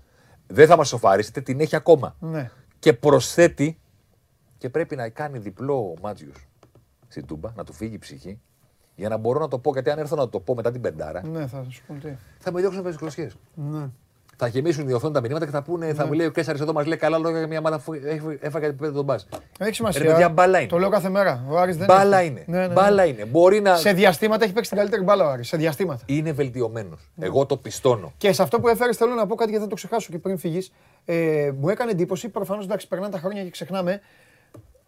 δεν 0.48 0.68
θα 0.68 0.78
μας 0.78 0.88
σοφαρίσετε, 0.88 1.42
την 1.42 1.60
έχει 1.60 1.76
ακόμα. 1.76 2.16
Ναι. 2.20 2.52
Και 2.80 2.94
προσθέτει 2.94 3.80
και 4.58 4.70
πρέπει 4.70 4.96
να 4.96 5.10
κάνει 5.10 5.38
διπλό 5.40 5.74
ο 5.78 5.94
Μάτζιος 6.02 6.36
στην 7.08 7.26
Τούμπα, 7.26 7.52
να 7.56 7.64
του 7.64 7.74
φύγει 7.74 7.94
η 7.96 7.98
ψυχή, 7.98 8.40
για 9.00 9.10
να 9.10 9.18
μπορώ 9.18 9.40
να 9.40 9.48
το 9.48 9.58
πω. 9.58 9.72
Γιατί 9.72 9.90
αν 9.90 9.98
έρθω 10.00 10.16
να 10.16 10.30
το 10.30 10.40
πω 10.40 10.56
μετά 10.56 10.72
την 10.72 10.82
πεντάρα, 10.82 11.22
Ναι, 11.32 11.48
θα 11.48 11.66
σου 11.70 11.82
πω 11.88 11.94
τι. 11.94 12.10
θα 12.40 12.52
με 12.52 12.60
διώξουν 12.60 12.84
με 12.84 12.92
τι 12.92 12.98
κλωσιέ. 12.98 13.30
Ναι. 13.54 13.86
Θα 14.42 14.48
γεμίσουν 14.48 14.88
οι 14.90 14.94
οθόνε 14.94 15.14
τα 15.14 15.22
μηνύματα 15.22 15.46
και 15.46 15.52
θα 15.52 15.62
πούνε, 15.62 15.94
θα 15.94 16.06
μου 16.06 16.14
λέει 16.14 16.26
ο 16.28 16.32
Κέσσαρης 16.32 16.62
εδώ 16.62 16.74
μας 16.74 16.86
λέει 16.86 16.98
καλά 16.98 17.18
λόγια 17.18 17.38
για 17.38 17.48
μια 17.48 17.60
ομάδα 17.60 17.80
που 17.80 17.94
έχει- 17.94 18.38
έφαγε 18.42 18.66
επίπεδο 18.66 18.92
τον 18.94 19.04
μπα. 19.06 19.16
Έχει 19.60 19.74
σημασία. 19.76 20.02
Ρε 20.02 20.08
παιδιά, 20.10 20.30
μπάλα 20.30 20.60
είναι. 20.60 20.68
Το 20.70 20.78
λέω 20.78 20.90
κάθε 20.90 21.10
μέρα. 21.10 21.44
Ο 21.50 21.58
Άρης 21.60 21.78
δεν 21.78 21.86
Μπάλα 21.86 22.18
έχει. 22.18 22.28
είναι. 22.30 22.44
Ναι, 22.48 22.58
ναι, 22.60 22.68
ναι. 22.68 22.74
Μπάλα 22.74 23.06
είναι. 23.06 23.26
Μπορεί 23.26 23.62
να. 23.62 23.76
Σε 23.76 23.92
διαστήματα 23.94 24.44
έχει 24.44 24.54
παίξει 24.54 24.70
την 24.70 24.80
καλύτερη 24.80 25.04
μπάλα 25.04 25.26
ο 25.26 25.30
Άρης. 25.30 25.48
Σε 25.48 25.58
διαστήματα. 25.58 26.02
Είναι 26.06 26.32
βελτιωμένος. 26.32 27.10
Εγώ 27.20 27.46
το 27.46 27.58
πιστώνω. 27.58 28.14
Και 28.18 28.32
σε 28.34 28.42
αυτό 28.42 28.60
που 28.60 28.68
έφερες, 28.68 28.98
θέλω 28.98 29.14
να 29.14 29.26
πω 29.28 29.36
κάτι 29.36 29.50
γιατί 29.50 29.60
δεν 29.60 29.70
το 29.70 29.76
ξεχάσω 29.76 30.12
και 30.12 30.18
πριν 30.20 30.38
φύγεις. 30.38 30.72
Ε, 31.06 31.52
μου 31.60 31.70
έκανε 31.70 31.92
εντύπωση, 31.92 32.30
προφανώς 32.30 32.66
εντάξει, 32.66 32.88
περνάνε 32.88 33.12
τα 33.12 33.18
χρόνια 33.20 33.44
και 33.44 33.50
ξεχνάμε. 33.50 34.02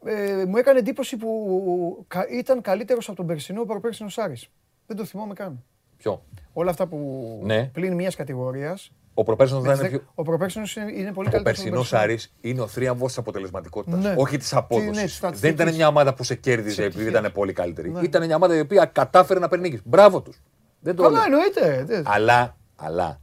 Ε, 0.05 0.45
μου 0.45 0.57
έκανε 0.57 0.79
εντύπωση 0.79 1.17
που 1.17 2.05
κα- 2.07 2.27
ήταν 2.29 2.61
καλύτερος 2.61 3.07
από 3.07 3.17
τον 3.17 3.25
περσινό 3.25 3.65
προπέρσινο 3.65 4.09
Άρης. 4.15 4.49
Δεν 4.87 4.97
το 4.97 5.05
θυμάμαι 5.05 5.33
καν. 5.33 5.63
Ποιο; 5.97 6.23
Όλα 6.53 6.69
αυτά 6.69 6.87
που 6.87 7.39
Ναι. 7.43 7.65
πλην 7.65 7.93
μιας 7.93 8.15
κατηγορίας 8.15 8.91
Ο 9.13 9.23
προπέρσινος 9.23 9.61
Με 9.61 9.67
δεν 9.67 9.77
τις 9.77 9.87
είναι 9.87 9.97
δεκ- 9.97 10.03
πιο. 10.03 10.11
Ο 10.15 10.23
προπέρσινος 10.23 10.75
είναι, 10.75 10.91
είναι 10.91 11.13
πολύ 11.13 11.27
Ο 11.27 11.31
καλύτερος. 11.31 11.43
περσινό 11.43 11.79
από 11.79 11.89
τον 11.89 11.99
Άρη 11.99 12.17
είναι 12.41 12.61
ο 12.61 12.67
θρίαμβο 12.67 13.05
της 13.05 13.17
αποτελεσματικότητας. 13.17 14.03
Ναι. 14.03 14.13
Όχι 14.17 14.37
της 14.37 14.47
Τι- 14.49 14.55
ναι, 14.55 14.61
απόδοσης. 14.61 14.91
της 14.91 15.19
δεν 15.19 15.29
ήταν 15.29 15.35
στατιστικής. 15.39 15.75
μια 15.75 15.87
ομάδα 15.87 16.13
που 16.13 16.23
σε 16.23 16.35
κέρδιζε 16.35 16.67
Της 16.67 16.77
επειδή 16.77 16.87
επιτυχίας. 16.93 17.19
ήταν 17.19 17.31
πολύ 17.31 17.53
καλύτερη. 17.53 17.89
Ναι. 17.91 17.99
Ήταν 18.01 18.25
μια 18.25 18.35
ομάδα 18.35 18.55
η 18.55 18.59
οποία 18.59 18.85
κατάφερε 18.85 19.39
να 19.39 19.47
παίρνει 19.47 19.65
νίκες. 19.67 19.81
Μπράβο 19.85 20.21
τους. 20.21 20.41
Δεν 20.79 20.95
το 20.95 21.03
Καλά, 21.03 21.15
λέω. 21.17 21.23
εννοείται. 21.25 21.83
Δεν- 21.83 22.03
Αλλά, 22.07 22.57
αλλά, 22.75 23.21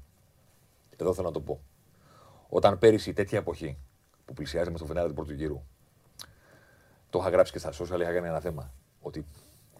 εδώ 0.96 1.14
θέλω 1.14 1.26
να 1.26 1.32
το 1.32 1.40
πω. 1.40 1.60
Όταν 2.48 2.78
πέρυσι 2.78 3.12
τέτοια 3.12 3.38
εποχή 3.38 3.78
που 4.24 4.32
πλησιάζαμε 4.32 4.76
στο 4.76 4.86
φινάλε 4.86 5.08
του 5.08 5.14
πρώτου 5.14 5.32
γύρου, 5.32 5.62
το 7.10 7.18
είχα 7.18 7.28
γράψει 7.28 7.52
και 7.52 7.58
στα 7.58 7.70
social, 7.72 8.00
είχα 8.00 8.12
κάνει 8.12 8.26
ένα 8.28 8.40
θέμα. 8.40 8.72
Ότι 9.00 9.24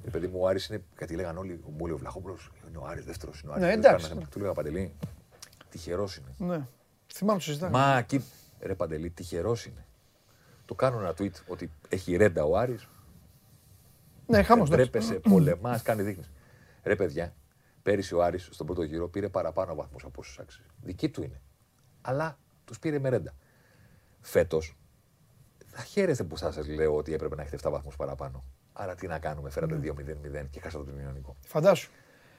η 0.03 0.11
παιδί 0.11 0.27
μου 0.27 0.39
ο 0.41 0.47
Άρης 0.49 0.67
είναι, 0.69 0.83
γιατί 0.99 1.15
λέγανε 1.15 1.39
όλοι, 1.39 1.61
μου 1.79 1.85
λέει 1.87 1.95
ο 1.95 1.99
Βλαχόπουλος, 1.99 2.51
είναι 2.69 2.79
ο 2.79 2.85
Άρης 2.87 3.05
δεύτερος, 3.05 3.41
είναι 3.41 3.51
ο 3.51 3.55
Άρης 3.55 3.67
Ναι, 3.67 3.71
δεύτερος, 3.75 3.89
εντάξει. 4.05 4.09
κανένα 4.09 4.21
θέμα. 4.27 4.33
Του 4.33 4.39
λέγα 4.41 4.53
Παντελή, 4.53 4.95
τυχερός 5.71 6.17
είναι. 6.17 6.35
Ναι. 6.39 6.67
Θυμάμαι 7.13 7.39
το 7.39 7.45
συζητάμε. 7.45 7.71
Μα 7.79 7.99
εκεί, 7.99 8.25
ρε 8.61 8.75
Παντελή, 8.75 9.11
τυχερός 9.11 9.67
είναι. 9.67 9.87
Του 10.65 10.75
κάνω 10.75 10.99
ένα 10.99 11.11
tweet 11.19 11.33
ότι 11.49 11.71
έχει 11.89 12.17
ρέντα 12.17 12.45
ο 12.45 12.57
Άρης, 12.57 12.89
Ναι, 14.27 14.43
χάμος. 14.43 14.71
εντάξει. 14.71 14.91
τρέπεσαι, 14.91 15.15
πολεμάς, 15.15 15.83
κάνει 15.83 16.03
δείχνεις. 16.03 16.31
Ρε 16.83 16.97
παιδιά, 16.97 17.35
πέρυσι 17.83 18.15
ο 18.15 18.23
Άρης 18.23 18.49
στον 18.51 18.67
πρώτο 18.67 18.83
γύρο 18.83 19.09
πήρε 19.09 19.29
παραπάνω 19.29 19.75
βαθμούς 19.75 20.05
από 20.05 20.21
όσους 20.21 20.39
άξιζε. 20.39 20.65
Δική 20.83 21.09
του 21.09 21.23
είναι. 21.23 21.41
Αλλά 22.01 22.39
τους 22.65 22.79
πήρε 22.79 22.99
με 22.99 23.09
ρέντα. 23.09 23.35
Φέτος, 24.21 24.77
θα 25.79 25.85
χαίρεστε 25.85 26.23
που 26.25 26.39
θα 26.39 26.53
σας 26.53 26.69
λέω 26.69 26.95
ότι 26.97 27.15
έπρεπε 27.15 27.35
να 27.35 27.43
έχετε 27.43 27.57
7 27.69 27.71
βαθμούς 27.71 27.97
παραπάνω. 27.97 28.45
Άρα 28.73 28.95
τι 28.95 29.07
να 29.07 29.19
κάνουμε, 29.19 29.51
φέρατε 29.51 29.75
Ναι. 29.75 29.81
2-0-0 29.81 30.47
και 30.51 30.61
χάσατε 30.63 30.85
τον 30.85 30.99
Ιωνικό. 31.05 31.37
Φαντάσου. 31.47 31.91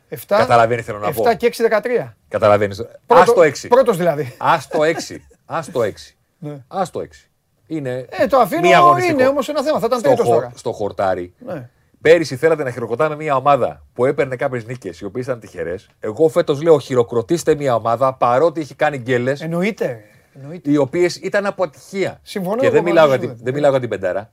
7, 0.09 0.15
Καταλαβαίνεις 0.27 0.85
θέλω 0.85 0.99
να 0.99 1.11
πω. 1.11 1.23
7 1.29 1.35
και 1.37 1.45
6, 1.45 1.63
13. 1.63 2.15
Καταλαβαίνεις. 2.27 2.77
Πρώτο- 3.05 3.21
Ας 3.21 3.33
το 3.33 3.41
6. 3.41 3.67
Πρώτος 3.67 3.97
δηλαδή. 3.97 4.35
Ας 4.37 4.67
το 4.67 4.83
6. 4.83 5.21
Ας 5.45 5.71
το 5.71 5.81
6. 5.83 6.15
Ναι. 6.39 6.63
Ας 6.67 6.89
το 6.89 6.99
6. 6.99 7.29
Είναι 7.67 8.05
Ε, 8.09 8.27
το 8.27 8.37
αφήνω, 8.37 8.61
μη 8.61 8.75
αγωνιστικό. 8.75 9.19
είναι 9.19 9.27
όμως 9.27 9.49
ένα 9.49 9.63
θέμα. 9.63 9.79
Θα 9.79 9.85
ήταν 9.85 9.99
στο, 9.99 10.07
τρίτος 10.07 10.25
χο- 10.27 10.33
τώρα. 10.33 10.51
στο 10.55 10.71
χορτάρι. 10.71 11.33
Ναι. 11.45 11.69
Πέρυσι 12.01 12.35
θέλατε 12.35 12.63
να 12.63 12.71
χειροκροτάμε 12.71 13.15
μια 13.15 13.35
ομάδα 13.35 13.85
που 13.93 14.05
έπαιρνε 14.05 14.35
κάποιες 14.35 14.65
νίκες 14.65 14.99
οι 14.99 15.05
οποίες 15.05 15.25
ήταν 15.25 15.39
τυχερές. 15.39 15.89
Εγώ 15.99 16.27
φέτος 16.29 16.61
λέω 16.61 16.79
χειροκροτήστε 16.79 17.55
μια 17.55 17.75
ομάδα 17.75 18.13
παρότι 18.13 18.61
έχει 18.61 18.75
κάνει 18.75 18.97
γκέλες 18.97 19.41
Εννοείται. 19.41 20.03
Εννοείται. 20.41 20.71
οι 20.71 20.77
οποίες 20.77 21.15
ήταν 21.15 21.45
αποτυχία. 21.45 22.19
Συμφωνώ 22.23 22.59
Και 22.59 22.65
εγώ 22.65 22.73
δεν 22.75 22.83
μιλάω, 22.83 23.07
μαζί 23.07 23.19
για 23.19 23.27
σου, 23.29 23.35
την, 23.35 23.37
βέβαια. 23.37 23.43
δεν 23.43 23.53
μιλάω 23.53 23.71
για 23.71 23.79
την 23.79 23.89
πεντάρα. 23.89 24.31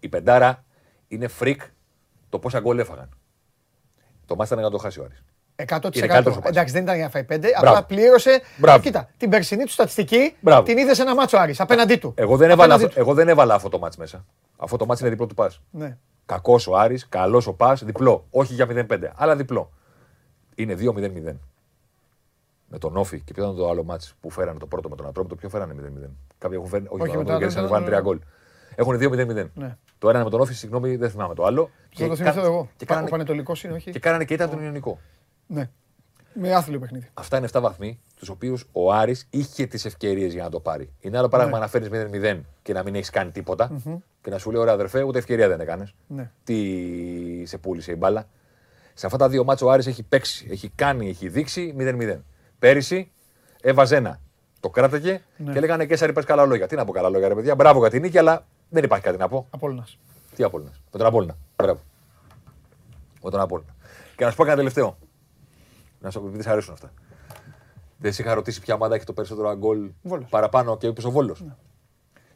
Η 0.00 0.08
πεντάρα 0.08 0.64
είναι 1.08 1.28
freak 1.28 1.60
το 2.28 2.38
πόσα 2.38 2.60
γκολ 2.60 2.78
έφαγαν. 2.78 3.08
Το 4.26 4.36
ματς 4.36 4.52
ήταν 4.52 4.64
να 4.64 4.70
το 4.70 4.78
χάσει 4.78 5.00
ο 5.00 5.04
Άρης. 5.04 5.22
100%. 5.56 5.96
Είναι 5.96 6.06
καλύτερος 6.06 6.36
ο 6.36 6.40
ΠΑΣ. 6.40 6.56
Εντάξει, 6.56 6.72
δεν 6.72 6.82
ήταν 6.82 6.94
για 6.94 7.04
να 7.04 7.10
φάει 7.10 7.22
5. 7.24 7.38
Μπράβο. 7.60 7.68
Απλά 7.68 7.84
πλήρωσε. 7.84 8.40
Μπράβο. 8.56 8.82
Κοίτα, 8.82 9.08
την 9.16 9.30
περσινή 9.30 9.64
του 9.64 9.70
στατιστική 9.70 10.36
Μπράβο. 10.40 10.62
την 10.62 10.78
είδες 10.78 10.96
σε 10.96 11.02
ένα 11.02 11.14
ματς 11.14 11.32
ο 11.32 11.36
Άρης 11.36 11.60
απέναντί 11.60 11.96
του. 11.96 12.12
Εγώ 12.16 12.36
δεν, 12.36 12.50
έβαλα, 12.50 12.62
Απέναντί 12.74 12.84
αυτό- 12.84 13.00
εγώ 13.00 13.14
δεν 13.14 13.28
έβαλα 13.28 13.54
αυτό 13.54 13.68
το 13.68 13.78
μάτς 13.78 13.96
μέσα. 13.96 14.24
Αυτό 14.56 14.76
το 14.76 14.86
μάτς 14.86 15.00
είναι 15.00 15.08
διπλό 15.10 15.26
του 15.26 15.34
πας. 15.34 15.54
του. 15.54 15.62
Ναι. 15.70 15.96
Κακός 16.26 16.66
ο 16.66 16.76
Άρης, 16.76 17.08
καλός 17.08 17.46
ο 17.46 17.52
Πας, 17.54 17.84
διπλό. 17.84 18.26
Όχι 18.30 18.54
για 18.54 18.66
0-5, 18.66 19.12
αλλά 19.16 19.36
διπλό. 19.36 19.70
Είναι 20.54 20.74
2-0-0. 20.74 21.36
Με 22.70 22.78
τον 22.78 22.96
Όφη 22.96 23.20
και 23.20 23.32
ποιο 23.32 23.42
ήταν 23.44 23.56
το 23.56 23.68
άλλο 23.68 23.84
μάτς 23.84 24.14
που 24.20 24.30
φέρανε 24.30 24.58
το 24.58 24.66
πρώτο 24.66 24.88
με 24.88 24.96
τον 24.96 25.06
Ατρόμητο, 25.06 25.34
ποιο 25.36 25.48
φέρανε 25.48 25.74
0-0. 25.74 26.10
Κάποιοι 26.38 26.56
έχουν 26.60 26.68
φέρει, 26.70 26.84
όχι, 26.88 27.02
Όχι, 27.02 27.10
τον 27.12 27.18
με 27.18 27.24
τον 27.24 27.34
Ατρόμητο 27.34 27.38
κέρδισαν, 27.38 27.64
Ατρόμητο, 27.64 27.68
βάλουν 27.68 27.84
ναι, 27.84 27.90
τρία 27.90 27.98
ναι. 27.98 28.04
γκολ. 28.04 28.18
Έχουν 28.74 29.46
2-0-0. 29.46 29.50
Ναι. 29.54 29.76
Το 29.98 30.08
ένα 30.08 30.16
είναι 30.18 30.24
με 30.24 30.30
τον 30.30 30.40
Όφη, 30.40 30.54
συγγνώμη, 30.54 30.96
δεν 30.96 31.10
θυμάμαι 31.10 31.34
το 31.34 31.44
άλλο. 31.44 31.70
Θα 31.94 32.02
το 32.02 32.08
κα- 32.08 32.16
θυμηθώ 32.16 32.40
εγώ. 32.44 32.68
Και 32.76 32.84
Ο 32.84 32.86
κάνανε, 32.86 33.08
Πανετολικός 33.08 33.64
είναι, 33.64 33.74
όχι; 33.74 33.90
και 33.90 33.98
κάνανε 33.98 34.24
και 34.24 34.34
ήταν 34.34 34.50
τον 34.50 34.64
Ιωνικό. 34.64 34.98
Ναι. 35.46 35.70
Με 36.32 36.54
άθλιο 36.54 36.78
παιχνίδι. 36.78 37.08
Αυτά 37.14 37.36
είναι 37.36 37.48
7 37.52 37.60
βαθμοί, 37.60 38.00
τους 38.16 38.28
οποίους 38.28 38.64
ο 38.72 38.92
Άρης 38.92 39.26
είχε 39.30 39.66
τις 39.66 39.84
ευκαιρίες 39.84 40.32
για 40.32 40.42
να 40.42 40.50
το 40.50 40.60
πάρει. 40.60 40.92
Είναι 41.00 41.18
άλλο 41.18 41.28
πράγμα 41.28 41.52
Ναι. 41.52 41.58
να 41.58 41.68
φέρει 41.68 41.88
0-0 41.88 42.40
και 42.62 42.72
να 42.72 42.82
μην 42.82 42.94
έχεις 42.94 43.10
κάνει 43.10 43.30
τίποτα 43.30 43.70
και 44.22 44.30
να 44.30 44.38
σου 44.38 44.50
λέει: 44.50 44.60
Ωραία, 44.60 44.74
αδερφέ, 44.74 45.02
ούτε 45.02 45.18
ευκαιρία 45.18 45.48
δεν 45.48 45.60
έκανες. 45.60 45.94
Ναι. 46.06 46.30
Τι 46.44 46.56
σε 47.46 47.58
πούλησε 47.58 47.92
η 47.92 47.96
μπάλα. 47.98 48.28
Σε 48.94 49.06
αυτά 49.06 49.18
τα 49.18 49.28
δύο 49.28 49.44
μάτια 49.44 49.66
ο 49.66 49.70
Άρης 49.70 49.86
έχει 49.86 50.02
παίξει, 50.02 50.46
έχει 50.50 50.68
κάνει, 50.74 51.08
έχει 51.08 51.28
δείξει 51.28 51.74
0-0. 51.78 52.16
Πέρυσι 52.58 53.12
έβαζε 53.60 53.96
ένα. 53.96 54.20
Το 54.60 54.70
κράταγε 54.70 55.20
Ναι. 55.36 55.52
και 55.52 55.60
λέγανε 55.60 55.86
και 55.86 55.92
εσάρι 55.92 56.12
πες 56.12 56.24
καλά 56.24 56.46
λόγια. 56.46 56.66
Τι 56.66 56.76
να 56.76 56.84
πω 56.84 56.92
καλά 56.92 57.08
λόγια, 57.08 57.28
ρε 57.28 57.34
παιδιά. 57.34 57.54
Μπράβο 57.54 57.78
για 57.78 57.90
την 57.90 58.00
νίκη, 58.02 58.18
αλλά 58.18 58.46
δεν 58.68 58.84
υπάρχει 58.84 59.04
κάτι 59.04 59.18
να 59.18 59.28
πω. 59.28 59.46
Απόλλωνας. 59.50 59.98
Τι 60.36 60.42
Απόλλωνα. 60.42 60.70
Με 60.92 60.98
τον 60.98 61.06
Απόλλωνα. 61.06 61.36
Μπράβο. 61.56 61.80
Με 63.22 63.30
τον 63.30 63.40
Απόλλωνα. 63.40 63.74
Και 64.16 64.24
να 64.24 64.30
σου 64.30 64.36
πω 64.36 64.44
κάτι 64.44 64.56
τελευταίο. 64.56 64.98
Να 66.00 66.10
σου 66.10 66.20
πω, 66.20 66.26
επειδή 66.26 66.42
σ' 66.42 66.46
αρέσουν 66.46 66.72
αυτά. 66.72 66.92
Δεν 67.98 68.12
σε 68.12 68.22
είχα 68.22 68.34
ρωτήσει 68.34 68.60
ποια 68.60 68.74
ομάδα 68.74 68.94
έχει 68.94 69.04
το 69.04 69.12
περισσότερο 69.12 69.56
γκολ 69.56 69.90
Βόλος. 70.02 70.28
παραπάνω 70.30 70.76
και 70.76 70.86
είπε 70.86 71.06
ο 71.06 71.10
Βόλο. 71.10 71.36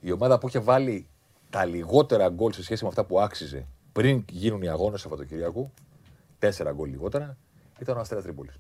Η 0.01 0.13
ομάδα 0.13 0.39
που 0.39 0.49
είχε 0.49 0.59
βάλει 0.59 1.07
τα 1.51 1.65
λιγότερα 1.65 2.29
γκολ 2.29 2.53
σε 2.53 2.63
σχέση 2.63 2.83
με 2.83 2.89
αυτά 2.89 3.05
που 3.05 3.21
άξιζε 3.21 3.67
πριν 3.93 4.25
γίνουν 4.31 4.63
οι 4.63 4.69
αγώνες 4.69 5.01
Σαββατοκυριακού, 5.01 5.71
τέσσερα 6.39 6.73
γκολ 6.73 6.91
λιγότερα, 6.91 7.37
ήταν 7.83 7.97
ο 7.97 8.01
Αστέρας 8.01 8.25
Τρίπολης. 8.25 8.57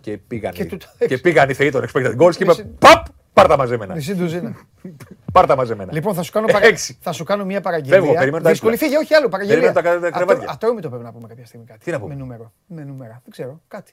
Και 0.00 0.18
πήγαν, 0.18 0.52
Και 0.52 0.62
οι- 0.62 0.66
του 0.66 0.76
τα 0.76 0.86
και 0.98 1.04
έξι. 1.04 1.20
πήγαν 1.20 1.48
οι 1.50 1.54
θεοί 1.54 1.70
των 1.70 1.84
expected 1.88 2.16
goals 2.18 2.36
και 2.36 2.42
είπε: 2.42 2.46
Μισή- 2.46 2.66
Παπ! 2.66 3.06
Πάρ 3.32 3.46
τα 3.48 3.56
μαζεμένα. 3.56 3.94
Μισή 3.94 4.14
ντουζίνα. 4.14 4.54
Πάρ 5.32 5.46
τα 5.46 5.56
μαζεμένα. 5.56 5.92
Λοιπόν, 5.92 6.14
θα 6.14 6.22
σου 6.22 6.32
κάνω, 6.32 6.46
παρα... 6.46 6.66
Έξι. 6.66 6.98
θα 7.00 7.12
σου 7.12 7.24
κάνω 7.24 7.44
μια 7.44 7.60
παραγγελία. 7.60 7.98
Φεύγω, 8.00 8.14
περιμένω 8.14 8.42
τα 8.44 8.50
Δύσκολη 8.50 8.74
έπιπλα. 8.74 8.90
φύγε, 8.90 9.02
όχι 9.04 9.14
άλλο 9.14 9.28
παραγγελία. 9.28 9.72
Περιμένω 9.72 10.00
τα- 10.00 10.00
τα 10.00 10.06
Ατρό- 10.06 10.26
κρεβάτια. 10.26 10.50
Ατρόμητο 10.52 10.88
πρέπει 10.88 11.04
να 11.04 11.12
πούμε 11.12 11.28
κάποια 11.28 11.46
στιγμή 11.46 11.66
κάτι. 11.66 11.84
Τι 11.84 11.90
να 11.90 12.00
πούμε; 12.00 12.14
Με 12.14 12.20
νούμερο. 12.20 12.52
Με 12.66 12.84
νούμερα. 12.84 13.20
Δεν 13.22 13.30
ξέρω. 13.32 13.60
Κάτι. 13.68 13.92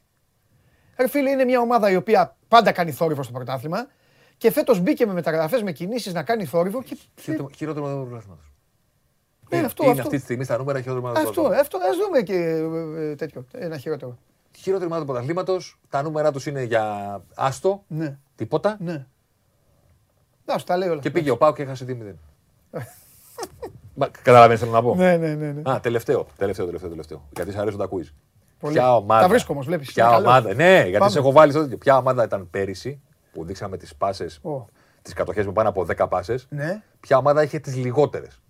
Ρε 0.99 1.07
φίλε, 1.07 1.29
είναι 1.29 1.43
μια 1.43 1.59
ομάδα 1.59 1.91
η 1.91 1.95
οποία 1.95 2.35
πάντα 2.47 2.71
κάνει 2.71 2.91
θόρυβο 2.91 3.23
στο 3.23 3.31
πρωτάθλημα 3.31 3.87
και 4.37 4.51
φέτος 4.51 4.79
μπήκε 4.79 5.05
με 5.05 5.13
μεταγραφές, 5.13 5.63
με 5.63 5.71
κινήσεις 5.71 6.13
να 6.13 6.23
κάνει 6.23 6.45
θόρυβο. 6.45 6.83
Και... 6.83 6.97
Χειρότερο- 7.21 7.49
Χειρότερο 7.55 7.85
μάτω 7.85 7.97
του 8.01 8.05
πρωταθλήματο. 8.07 8.41
Ναι, 9.49 9.57
αυτό, 9.65 9.83
είναι 9.83 9.91
αυτό. 9.91 10.03
αυτή 10.03 10.17
τη 10.17 10.23
στιγμή 10.23 10.43
στα 10.43 10.57
νούμερα 10.57 10.81
χειρότερο 10.81 11.05
μάτω 11.05 11.21
του 11.21 11.27
Αυτό, 11.29 11.41
πρωταθλήματος. 11.41 11.77
αυτό, 11.77 11.89
ας 11.91 12.05
δούμε 12.05 12.21
και 12.21 12.35
ε, 13.03 13.09
ε, 13.11 13.15
τέτοιο, 13.15 13.45
ένα 13.51 13.77
χειρότερο. 13.77 14.17
Χειρότερο 14.61 14.89
μάτω 14.89 15.01
του 15.01 15.07
πρωταθλήματος. 15.07 15.79
Τα 15.89 16.01
νούμερα 16.01 16.31
τους 16.31 16.45
είναι 16.45 16.63
για 16.63 17.21
άστο, 17.35 17.83
Ναι, 17.87 18.17
τίποτα. 18.35 18.77
ναι. 18.79 19.05
Να 20.45 20.57
σου 20.57 20.65
τα 20.65 20.77
λέει 20.77 20.89
όλα. 20.89 21.01
Και 21.01 21.11
πήγε 21.11 21.29
ο 21.29 21.37
Πάο 21.37 21.53
και 21.53 21.61
έχασε 21.61 21.85
2-0. 21.87 22.13
Μα, 23.93 24.07
Καταλαβαίνεις 24.21 24.59
θέλω 24.59 24.71
να 24.71 24.81
πω. 24.81 24.95
Ναι, 24.95 25.17
ναι, 25.17 25.33
ναι. 25.35 25.51
ναι. 25.51 25.71
Α, 25.71 25.79
τελευταίο, 25.79 26.27
τελευταίο, 26.37 26.65
τελευταίο, 26.65 26.89
τελευταίο. 26.89 27.27
Γιατί 27.35 27.51
σε 27.51 27.59
αρέσουν 27.59 27.79
τα 27.79 27.87
quiz. 27.91 28.05
Πολύ. 28.59 28.73
Ποια 28.73 28.95
ομάδα. 28.95 29.21
Τα 29.21 29.27
βρίσκω 29.27 29.53
όμως, 29.53 29.65
βλέπεις, 29.65 29.93
Ποια 29.93 30.03
είναι 30.05 30.13
καλό. 30.13 30.27
ομάδα. 30.27 30.53
Ναι, 30.53 30.77
γιατί 30.81 30.97
Πάμε. 30.97 31.11
σε 31.11 31.19
έχω 31.19 31.31
βάλει 31.31 31.51
στο 31.51 31.61
τέτοιο. 31.61 31.77
Ποια 31.77 31.97
ομάδα 31.97 32.23
ήταν 32.23 32.49
πέρυσι 32.49 33.01
που 33.31 33.45
δείξαμε 33.45 33.77
τις 33.77 33.95
πάσες, 33.95 34.39
Ω. 34.43 34.65
τις 35.01 35.13
κατοχές 35.13 35.45
με 35.45 35.51
πάνω 35.51 35.69
από 35.69 35.85
10 35.85 36.07
πάσες. 36.09 36.47
Ναι. 36.49 36.81
Ποια 36.99 37.17
ομάδα 37.17 37.43
είχε 37.43 37.59
τις 37.59 37.75
λιγότερες; 37.75 38.41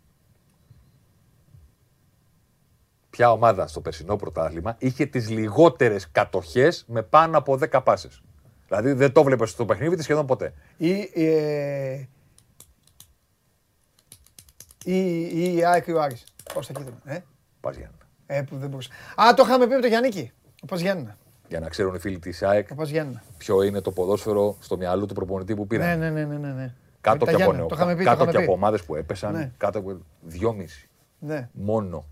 Ποια 3.18 3.32
ομάδα 3.32 3.68
στο 3.68 3.82
περσινό 3.82 4.16
πρωτάθλημα 4.16 4.76
είχε 4.80 5.06
τις 5.06 5.30
λιγότερες 5.30 6.12
κατοχές 6.12 6.86
με 6.88 7.02
πάνω 7.04 7.38
από 7.38 7.58
10 7.72 7.82
πάσες. 7.84 8.22
Δηλαδή 8.68 8.92
δεν 8.94 9.12
το 9.12 9.24
βλέπει 9.24 9.48
στο 9.48 9.66
παιχνίδι 9.66 9.96
της 9.96 10.04
σχεδόν 10.04 10.26
ποτέ. 10.26 10.54
Ή, 10.78 10.92
ε, 11.14 12.08
ή, 14.84 15.22
ή 15.22 15.56
η 15.56 15.66
ΑΕΚ 15.66 15.88
ή 15.88 15.92
ο 15.92 16.02
Άρης. 16.02 16.24
Πώς 16.54 16.68
θα 16.68 16.74
κοίταμε. 16.74 16.98
Ε; 17.06 17.20
Πας 17.60 17.76
Γιάννενα. 17.76 18.04
ε, 18.26 18.42
που 18.42 18.58
δεν 18.58 18.70
μπορούσα. 18.70 18.90
Α, 19.22 19.34
το 19.34 19.44
είχαμε 19.46 19.68
πει 19.68 19.74
με 19.74 19.80
τον 19.80 19.90
Γιάννικη. 19.90 20.32
Ο 20.62 20.66
Πας 20.66 20.80
Γιάννενα. 20.80 21.18
Για 21.48 21.60
να 21.60 21.70
ξέρουν 21.70 21.96
οι 21.96 22.00
φίλοι 22.00 22.20
της 22.20 22.44
ΑΕΚ 22.44 22.68
Ο 22.72 22.76
Πας 22.76 22.90
Γιάννενα. 22.90 23.24
ποιο 23.38 23.62
είναι 23.62 23.82
το 23.82 23.92
ποδόσφαιρο 23.92 24.58
στο 24.60 24.78
μυαλό 24.78 25.06
του 25.06 25.14
προπονητή 25.14 25.56
που 25.56 25.68
πήραν. 25.68 25.88
Ναι, 26.00 26.10
ναι, 26.10 26.10
ναι, 26.10 26.26
ναι, 26.26 26.38
ναι, 26.48 26.54
ναι. 26.54 26.74
Κάτω 27.02 27.18
Τα 27.18 27.26
και 27.26 27.30
από, 27.32 27.38
Γιάννενα, 27.38 27.58
νεο- 27.58 27.68
Το 27.68 27.76
είχαμε 27.76 27.96
πει, 27.96 28.04
το 28.04 28.10
κάτω 28.10 28.16
είχαμε 28.22 28.32
και 28.32 28.38
πει. 28.38 28.44
από 28.44 28.54
ομάδες 28.54 28.84
που 28.84 28.96
έπεσαν. 28.96 29.34
Ναι. 29.34 29.52
Κάτω 29.58 29.80
από 29.80 29.98
δυόμιση. 30.22 30.90
Ναι. 31.20 31.50
Μόνο. 31.54 32.06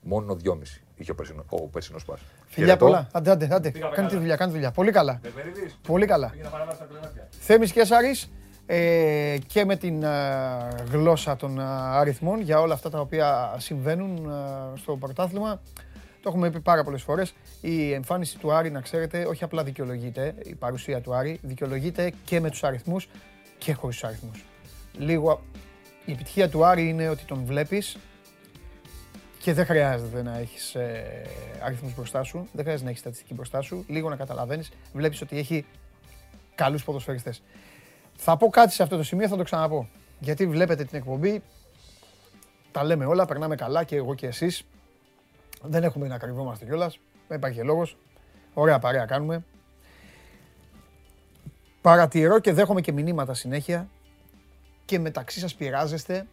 Μόνο 0.00 0.34
δυόμιση 0.34 0.82
είχε 0.96 1.10
ο 1.10 1.14
περσινό, 1.14 1.44
ο 1.48 1.60
περσινός 1.60 2.04
Πας. 2.04 2.20
Φιλιά 2.46 2.66
Χαιρετώ. 2.66 2.84
πολλά. 2.84 3.08
Άντε, 3.12 3.30
άντε, 3.30 3.48
άντε. 3.50 3.70
Κάντε 3.70 4.08
τη 4.08 4.16
δουλειά, 4.16 4.36
κάντε 4.36 4.50
τη 4.50 4.56
δουλειά. 4.56 4.70
Πολύ 4.70 4.90
καλά. 4.90 5.20
Πολύ 5.86 6.06
καλά. 6.06 6.34
Θέμης 7.30 7.72
και 7.72 7.84
Σάρης 7.84 8.30
ε, 8.66 9.36
και 9.46 9.64
με 9.64 9.76
την 9.76 10.02
ε, 10.02 10.08
γλώσσα 10.90 11.36
των 11.36 11.58
ε, 11.58 11.62
αριθμών 11.66 12.40
για 12.40 12.60
όλα 12.60 12.74
αυτά 12.74 12.90
τα 12.90 13.00
οποία 13.00 13.54
συμβαίνουν 13.58 14.16
ε, 14.16 14.78
στο 14.78 14.96
πρωτάθλημα. 14.96 15.60
Το 16.22 16.28
έχουμε 16.28 16.50
πει 16.50 16.60
πάρα 16.60 16.84
πολλές 16.84 17.02
φορές. 17.02 17.34
Η 17.60 17.92
εμφάνιση 17.92 18.38
του 18.38 18.52
Άρη, 18.52 18.70
να 18.70 18.80
ξέρετε, 18.80 19.24
όχι 19.24 19.44
απλά 19.44 19.62
δικαιολογείται, 19.64 20.34
η 20.44 20.54
παρουσία 20.54 21.00
του 21.00 21.14
Άρη, 21.14 21.38
δικαιολογείται 21.42 22.12
και 22.24 22.40
με 22.40 22.50
τους 22.50 22.64
αριθμούς 22.64 23.08
και 23.58 23.72
χωρίς 23.72 23.96
τους 23.96 24.08
αριθμούς. 24.08 24.44
Λίγο, 24.92 25.40
η 26.04 26.12
επιτυχία 26.12 26.48
του 26.48 26.64
Άρη 26.64 26.88
είναι 26.88 27.08
ότι 27.08 27.24
τον 27.24 27.44
βλέπεις 27.44 27.96
και 29.38 29.52
δεν 29.52 29.64
χρειάζεται 29.64 30.22
να 30.22 30.38
έχεις 30.38 30.74
ε, 30.74 31.22
αριθμούς 31.62 31.94
μπροστά 31.94 32.22
σου, 32.22 32.48
δεν 32.52 32.60
χρειάζεται 32.60 32.84
να 32.84 32.88
έχεις 32.88 33.00
στατιστική 33.00 33.34
μπροστά 33.34 33.60
σου. 33.60 33.84
Λίγο 33.88 34.08
να 34.08 34.16
καταλαβαίνεις, 34.16 34.70
βλέπεις 34.92 35.20
ότι 35.20 35.38
έχει 35.38 35.66
καλούς 36.54 36.84
ποδοσφαιριστές. 36.84 37.42
Θα 38.16 38.36
πω 38.36 38.48
κάτι 38.48 38.72
σε 38.72 38.82
αυτό 38.82 38.96
το 38.96 39.02
σημείο, 39.02 39.28
θα 39.28 39.36
το 39.36 39.42
ξαναπώ. 39.42 39.88
Γιατί 40.18 40.46
βλέπετε 40.46 40.84
την 40.84 40.98
εκπομπή, 40.98 41.42
τα 42.70 42.84
λέμε 42.84 43.04
όλα, 43.04 43.26
περνάμε 43.26 43.54
καλά 43.54 43.84
και 43.84 43.96
εγώ 43.96 44.14
και 44.14 44.26
εσείς. 44.26 44.64
Δεν 45.62 45.84
έχουμε 45.84 46.06
να 46.06 46.18
κρυβόμαστε 46.18 46.64
κιόλας. 46.64 46.98
Δεν 47.28 47.36
υπάρχει 47.36 47.62
λόγος. 47.62 47.96
Ωραία 48.54 48.78
παρέα 48.78 49.04
κάνουμε. 49.04 49.44
παρατηρώ 51.80 52.38
και 52.38 52.52
δέχομαι 52.52 52.80
και 52.80 52.92
μηνύματα 52.92 53.34
συνέχεια 53.34 53.88
και 54.84 54.98
μεταξύ 54.98 55.38
σας 55.40 55.54
πειράζεστε 55.54 56.26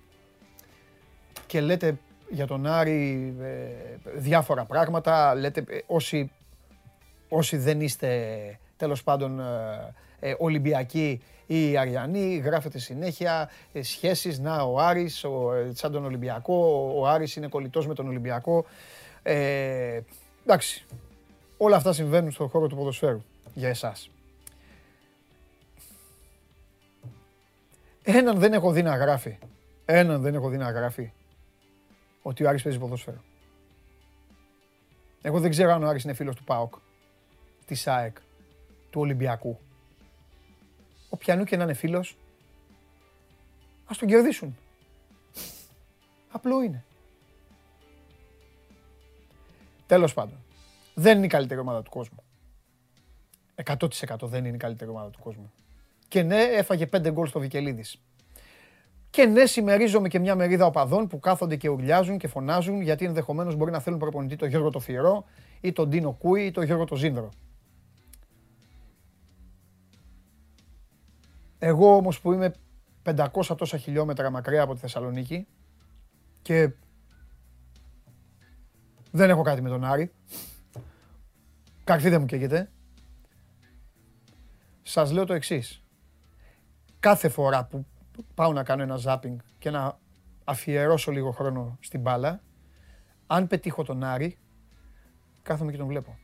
και 1.46 1.62
λέτε 1.62 1.98
για 2.30 2.48
τον 2.48 2.66
Άρη 2.66 3.34
ε, 3.42 4.10
διάφορα 4.16 4.66
πράγματα, 4.66 5.36
λέτε 5.36 5.64
ε, 5.68 5.80
όσοι, 5.86 6.32
όσοι 7.30 7.58
δεν 7.58 7.82
είστε 7.82 8.60
τέλος 8.78 9.04
πάντων 9.04 9.40
ε, 9.40 9.94
ε, 10.20 10.36
Ολυμπιακοί 10.38 11.22
ή 11.46 11.78
Αριανοί, 11.78 12.36
γράφετε 12.36 12.80
συνέχεια 12.80 13.50
ε, 13.74 13.82
σχέσεις, 13.82 14.40
να 14.40 14.62
ο 14.62 14.80
Άρης, 14.80 15.24
ο, 15.24 15.54
ε, 15.54 15.72
σαν 15.74 15.92
τον 15.92 16.06
Ολυμπιακό, 16.06 16.56
ο, 16.56 17.00
ο 17.00 17.08
Άρης 17.08 17.36
είναι 17.36 17.48
κολλητός 17.48 17.88
με 17.88 17.94
τον 17.94 18.08
Ολυμπιακό. 18.08 18.66
Ε, 19.24 20.00
εντάξει, 20.44 20.86
όλα 21.58 21.76
αυτά 21.76 21.94
συμβαίνουν 21.94 22.32
στον 22.32 22.50
χώρο 22.50 22.68
του 22.68 22.76
ποδοσφαίρου 22.76 23.24
για 23.54 23.70
εσάς. 23.70 24.10
Έναν 28.04 28.40
δεν 28.40 28.54
έχω 28.54 28.72
δει 28.72 28.82
να 28.82 28.96
γράφει. 28.96 29.38
Έναν 29.86 30.22
δεν 30.22 30.36
έχω 30.36 30.50
δει 30.50 30.58
να 30.58 30.72
γράφει 30.72 31.12
ότι 32.28 32.44
ο 32.44 32.50
Άρης 32.50 32.64
παίζει 32.64 32.80
ποδόσφαιρο. 32.80 33.24
Εγώ 35.22 35.40
δεν 35.40 35.50
ξέρω 35.50 35.72
αν 35.72 35.84
ο 35.84 35.88
Άρης 35.88 36.04
είναι 36.04 36.14
φίλος 36.14 36.36
του 36.36 36.44
ΠΑΟΚ, 36.44 36.74
της 37.66 37.88
ΑΕΚ, 37.88 38.18
του 38.90 39.02
Ολυμπιακού. 39.02 39.60
Ο 41.10 41.18
πιανού 41.18 41.44
και 41.44 41.58
να 41.58 41.64
είναι 41.64 41.74
φίλος, 41.74 42.18
ας 43.86 43.98
τον 43.98 44.08
κερδίσουν. 44.08 44.58
Απλό 46.32 46.62
είναι. 46.62 46.84
Τέλος 49.88 50.14
πάντων, 50.14 50.38
δεν 50.94 51.18
είναι 51.18 51.26
η 51.26 51.30
καλύτερη 51.30 51.60
ομάδα 51.60 51.84
του 51.84 51.90
κόσμου. 51.90 52.24
100% 53.56 54.28
δεν 54.28 54.46
είναι 54.46 54.56
η 54.56 54.60
καλύτερη 54.60 54.90
ομάδα 54.90 55.10
του 55.10 55.20
κόσμου. 55.20 55.52
Και 56.08 56.24
ναι, 56.24 56.42
έφαγε 56.42 56.88
πέντε 56.88 57.12
γκολ 57.12 57.28
στο 57.28 57.40
Βικελίδης. 57.40 58.02
Και 59.16 59.26
ναι, 59.26 59.46
συμμερίζομαι 59.46 60.08
και 60.08 60.20
μια 60.20 60.36
μερίδα 60.36 60.66
οπαδών 60.66 61.08
που 61.08 61.20
κάθονται 61.20 61.56
και 61.56 61.70
ουρλιάζουν 61.70 62.18
και 62.18 62.28
φωνάζουν 62.28 62.82
γιατί 62.82 63.06
ενδεχομένως 63.06 63.56
μπορεί 63.56 63.72
να 63.72 63.80
θέλουν 63.80 64.00
προπονητή 64.00 64.36
τον 64.36 64.50
Γιώργο 64.50 64.70
το 64.70 64.80
Φιερό 64.80 65.26
ή 65.62 65.72
τον 65.72 65.90
Ντίνο 65.90 66.12
Κούι 66.12 66.46
ή 66.46 66.52
τον 66.52 66.64
Γιώργο 66.64 66.86
το 66.86 66.96
Ζήνδρο. 66.96 67.30
Εγώ 71.60 71.96
όμως 71.96 72.22
που 72.22 72.32
είμαι 72.34 72.54
500 73.04 73.28
τόσα 73.58 73.78
χιλιόμετρα 73.78 74.30
μακριά 74.30 74.62
από 74.62 74.74
τη 74.74 74.80
Θεσσαλονίκη 74.80 75.48
και 76.42 76.72
δεν 79.12 79.30
έχω 79.30 79.42
κάτι 79.42 79.62
με 79.62 79.70
τον 79.70 79.84
Άρη. 79.84 80.12
Καρφί 81.84 82.10
δεν 82.10 82.20
μου 82.20 82.26
καίγεται. 82.26 82.72
Σας 84.82 85.12
λέω 85.12 85.26
το 85.26 85.34
εξής. 85.34 85.84
Κάθε 87.00 87.30
φορά 87.30 87.66
που 87.66 87.86
πάω 88.36 88.54
να 88.54 88.64
κάνω 88.64 88.82
ένα 88.82 88.96
ζάπινγκ 88.96 89.40
και 89.60 89.70
να 89.70 90.00
αφιερώσω 90.44 91.12
λίγο 91.12 91.32
χρόνο 91.32 91.78
στην 91.82 92.02
μπάλα, 92.02 92.42
αν 93.28 93.48
πετύχω 93.48 93.84
τον 93.84 94.04
Άρη, 94.04 94.38
κάθομαι 95.42 95.72
και 95.72 95.78
τον 95.78 95.88
βλέπω. 95.88 96.18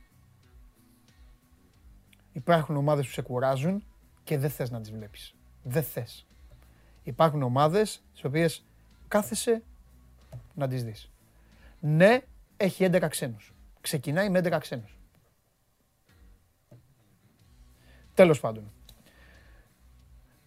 Υπάρχουν 2.31 2.75
ομάδες 2.75 3.05
που 3.05 3.11
σε 3.11 3.21
κουράζουν 3.21 3.83
και 4.23 4.37
δεν 4.37 4.49
θες 4.49 4.71
να 4.71 4.81
τις 4.81 4.91
βλέπεις. 4.91 5.35
Δεν 5.63 5.83
θες. 5.83 6.27
Υπάρχουν 7.03 7.41
ομάδες 7.41 8.03
τις 8.13 8.23
οποίες 8.23 8.65
κάθεσαι 9.07 9.63
να 10.53 10.67
τις 10.67 10.83
δεις. 10.83 11.11
Ναι, 11.79 12.21
έχει 12.57 12.83
11 12.83 13.07
ξένους. 13.09 13.53
Ξεκινάει 13.81 14.29
με 14.29 14.39
11 14.39 14.59
ξένους. 14.59 14.97
Τέλος 18.13 18.39
πάντων. 18.39 18.71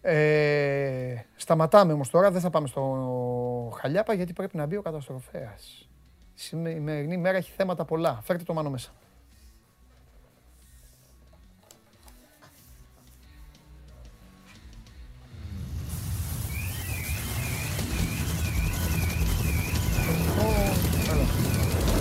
Ε, 0.07 1.25
σταματάμε 1.35 1.93
όμως 1.93 2.09
τώρα, 2.09 2.31
δεν 2.31 2.41
θα 2.41 2.49
πάμε 2.49 2.67
στο 2.67 3.71
Χαλιάπα 3.75 4.13
γιατί 4.13 4.33
πρέπει 4.33 4.57
να 4.57 4.65
μπει 4.65 4.75
ο 4.75 4.81
καταστροφέας. 4.81 5.89
Η 6.35 6.39
σημερινή 6.39 7.17
μέρα 7.17 7.37
έχει 7.37 7.51
θέματα 7.55 7.85
πολλά. 7.85 8.19
Φέρτε 8.23 8.43
το 8.43 8.53
μάνο 8.53 8.69
μέσα. 8.69 8.89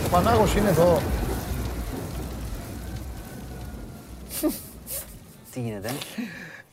Ο 0.07 0.09
Πανάγος 0.11 0.55
είναι 0.55 0.69
εδώ. 0.69 1.01
Τι 5.53 5.61
γίνεται; 5.61 5.91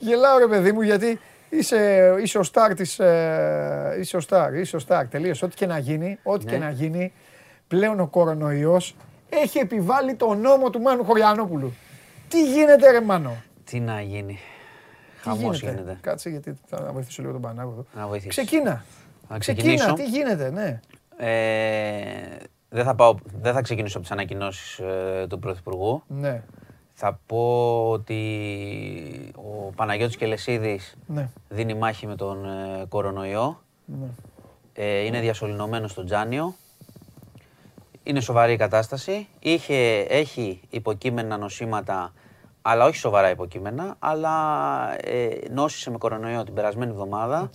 Γελάω 0.02 0.38
ρε 0.38 0.48
παιδί 0.48 0.72
μου 0.72 0.82
γιατί 0.82 1.20
είσαι, 1.50 2.12
είσαι 2.22 2.38
ο 2.38 2.44
στάρ 2.44 2.74
της... 2.74 3.00
Ε, 3.00 3.98
είσαι 4.00 4.18
ο 4.18 4.20
στάρ, 4.20 4.54
είσαι 4.56 4.76
ο 4.76 4.80
στάρ. 4.80 5.08
Τελείως, 5.08 5.42
ό,τι 5.42 5.56
και 5.56 5.66
να 5.66 5.78
γίνει, 5.78 6.20
ό,τι 6.24 6.46
και 6.46 6.58
Ναι. 6.58 6.66
να 6.66 6.72
γίνει, 6.72 7.14
πλέον 7.68 8.00
ο 8.00 8.08
κορονοϊός 8.08 8.96
έχει 9.30 9.58
επιβάλει 9.58 10.16
το 10.16 10.34
νόμο 10.34 10.70
του 10.70 10.82
Μάνου 10.82 11.04
Χωριανόπουλου. 11.04 11.74
Τι 12.28 12.44
γίνεται 12.54 12.92
ρε 12.92 13.02
Μάνο; 13.02 13.36
Τι 13.64 13.80
να 13.80 14.02
γίνει. 14.02 14.40
Τι 15.22 15.28
Χαμός 15.30 15.62
γίνεται; 15.62 15.98
Κάτσε 16.02 16.30
γιατί 16.30 16.54
θα 16.68 16.90
βοηθήσω 16.94 17.22
λίγο 17.22 17.34
τον 17.34 17.42
Πανάγο 17.42 17.72
εδώ. 17.72 17.86
Να 17.96 18.08
βοηθήσεις. 18.08 18.30
Ξεκίνα. 18.36 18.84
Να 19.30 19.38
Ξεκίνα, 19.38 19.74
ξεκινήσω. 19.76 19.94
τι 19.94 20.18
γίνεται, 20.18 20.50
ναι. 20.52 20.80
Ε, 21.18 22.38
δεν, 22.70 22.84
θα 22.86 22.96
πάω, 22.96 23.16
δεν 23.42 23.54
θα 23.54 23.62
ξεκινήσω 23.62 23.98
από 23.98 24.06
τις 24.08 24.16
ανακοινώσεις 24.16 24.80
ε, 24.80 25.26
του 25.30 25.40
Πρωθυπουργού. 25.40 26.04
Ναι, 26.08 26.44
Θα 27.04 27.20
πω 27.26 27.90
ότι 27.92 29.32
ο 29.36 29.72
Παναγιώτης 29.76 30.18
Κελεσίδης 30.18 30.96
ναι, 31.08 31.30
δίνει 31.50 31.74
μάχη 31.74 32.08
με 32.08 32.16
τον 32.16 32.46
ε, 32.46 32.86
κορονοϊό. 32.90 33.62
ναι. 33.86 34.08
Ε, 34.74 35.00
είναι 35.00 35.20
διασωληνωμένος 35.20 35.92
στο 35.92 36.04
Τζάνιο. 36.04 36.56
Είναι 38.04 38.20
σοβαρή 38.20 38.54
η 38.54 38.58
κατάσταση. 38.58 39.28
Είχε, 39.40 40.00
έχει 40.00 40.62
υποκείμενα 40.70 41.38
νοσήματα, 41.38 42.14
αλλά 42.62 42.86
όχι 42.86 42.96
σοβαρά 42.98 43.30
υποκείμενα, 43.30 43.96
αλλά 44.00 44.34
ε, 45.02 45.30
νόσησε 45.52 45.90
με 45.90 45.98
κορονοϊό 45.98 46.44
την 46.44 46.54
περασμένη 46.54 46.92
εβδομάδα. 46.92 47.50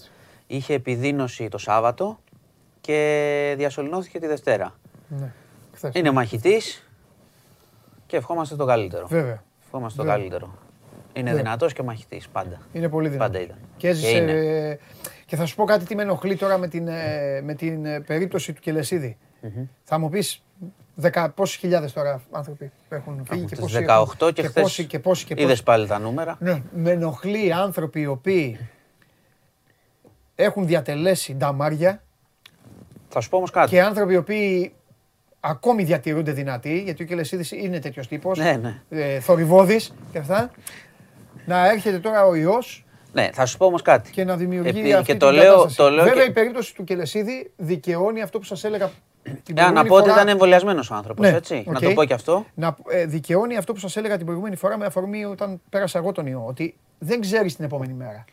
Είχε 0.47 0.75
επιδείνωση 0.75 1.49
το 1.49 1.59
Σάββατο 1.59 2.19
και 2.81 3.55
διασωληνώθηκε 3.57 4.19
τη 4.19 4.27
Δευτέρα. 4.27 4.75
ναι. 5.09 5.33
Χθες. 5.73 5.95
Είναι 5.95 6.11
μαχητής 6.11 6.86
και 8.07 8.17
ευχόμαστε 8.17 8.57
το 8.57 8.65
καλύτερο. 8.65 9.07
Βέβαια. 9.07 9.43
Ευχόμαστε 9.65 9.99
το 9.99 10.05
Βέβαια. 10.05 10.19
καλύτερο. 10.21 10.59
Είναι 11.13 11.29
Βέβαια. 11.31 11.43
δυνατός 11.45 11.73
και 11.73 11.83
μαχητής 11.83 12.29
πάντα. 12.29 12.61
Είναι 12.73 12.89
πολύ 12.89 13.09
δυνατός. 13.09 13.27
Πάντα 13.33 13.45
ήταν. 13.45 13.59
Και 13.77 13.89
έζησε. 13.89 14.11
Και 14.11 14.17
είναι. 14.17 14.33
ε, 14.33 14.79
Και 15.27 15.37
θα 15.37 15.47
σου 15.47 15.55
πω 15.55 15.65
κάτι 15.65 15.85
τι 15.85 15.95
με 15.95 16.03
ενοχλεί 16.03 16.37
τώρα 16.37 16.59
με 16.59 16.69
την, 16.69 16.89
ε, 16.89 17.41
με 17.45 17.55
την 17.55 17.85
ε, 17.87 18.01
περίπτωση 18.01 18.53
του 18.53 18.61
κελεσιδη 18.61 19.17
Θα 19.83 19.99
μου 19.99 20.09
πεις 20.09 20.43
πόσοι 21.35 21.59
χιλιάδες 21.59 21.93
τώρα 21.93 22.23
άνθρωποι 22.31 22.73
έχουν 22.89 23.25
φύγει 23.29 23.41
και 23.45 23.47
Τις 23.55 23.59
πόσοι. 23.61 23.85
18 23.89 24.07
και, 24.19 24.43
και 24.43 24.49
χθες 24.49 24.63
πόσοι 24.63 24.85
και 24.85 24.99
πόσοι 24.99 25.25
και 25.25 25.35
πόσοι. 25.35 25.47
είδες 25.47 25.63
πάλι 25.63 25.87
τα 25.87 25.99
νούμερα. 25.99 26.37
Ναι, 26.41 26.63
με 26.75 26.91
ενοχλεί 26.91 27.53
άνθρωποι 27.53 28.01
οι 28.01 28.07
οποίοι 28.07 28.69
έχουν 30.35 30.67
διατελέσει 30.67 31.35
νταμάρια 31.35 32.03
Θα 33.09 33.21
σου 33.21 33.29
πω 33.29 33.37
όμως 33.37 33.51
κάτι. 33.51 33.71
και 33.71 33.83
άνθρωποι 33.83 34.13
οι 34.13 34.17
οποίοι 34.17 34.73
ακόμη 35.51 35.85
διατηρούνται 35.85 36.33
δυνατοί, 36.33 36.81
γιατί 36.81 37.03
ο 37.03 37.07
Κελεσίδης 37.07 37.51
είναι 37.53 37.79
τέτοιος 37.79 38.09
τύπος, 38.09 38.39
Ναι, 38.39 38.57
ναι. 38.63 38.81
ε, 38.89 39.21
θορυβώδης 39.21 39.95
και 40.13 40.19
αυτά. 40.19 40.51
Να 41.47 41.71
έρχεται 41.71 41.99
τώρα 41.99 42.27
ο 42.27 42.35
ιός 42.35 42.85
Ναι, 43.13 43.31
θα 43.33 43.47
σου 43.47 43.57
πω 43.57 43.67
όμως 43.67 43.83
κάτι. 43.83 44.11
και 44.11 44.25
να 44.25 44.37
δημιουργεί 44.37 44.69
Επί- 44.81 44.93
αυτή 44.93 45.05
και 45.05 45.11
την 45.11 45.19
το 45.21 45.31
λέω- 45.31 45.45
κατάσταση. 45.45 45.77
το 45.77 45.91
λέω 45.91 46.05
Βέβαια 46.05 46.25
και- 46.25 46.31
η 46.31 46.33
περίπτωση 46.33 46.75
του 46.75 46.85
Κελεσίδη 46.85 47.51
δικαιώνει 47.57 48.23
αυτό 48.23 48.39
που 48.39 48.45
σας 48.45 48.65
έλεγα 48.65 48.91
την 49.23 49.33
Ε, 49.35 49.53
να 49.53 49.55
προηγούμενη 49.55 49.89
πω 49.89 49.95
ότι 49.95 50.03
φορά. 50.09 50.15
ήταν 50.15 50.29
εμβολιασμένος 50.29 50.91
ο 50.91 50.95
άνθρωπος, 50.95 51.31
Ναι, 51.31 51.37
έτσι. 51.37 51.63
Να 51.67 51.73
οκ. 51.73 51.83
το 51.83 51.91
πω 51.91 52.05
και 52.05 52.15
αυτό. 52.15 52.47
Να, 52.55 52.77
ε, 52.89 53.05
δικαιώνει 53.07 53.57
αυτό 53.57 53.73
που 53.73 53.79
σας 53.79 53.97
έλεγα 53.97 54.17
την 54.17 54.25
προηγούμενη 54.27 54.57
φορά 54.57 54.79
με 54.79 54.85
αφορμή 54.85 55.25
όταν 55.25 55.61
πέρασα 55.69 55.99
εγώ 55.99 56.13
τον 56.13 56.27
ιό. 56.27 56.45
Ότι 56.47 56.77
δεν 56.99 57.21
ξέρεις 57.21 57.57
την 57.57 57.65
επόμενη 57.65 57.93
μέρα. 57.93 58.25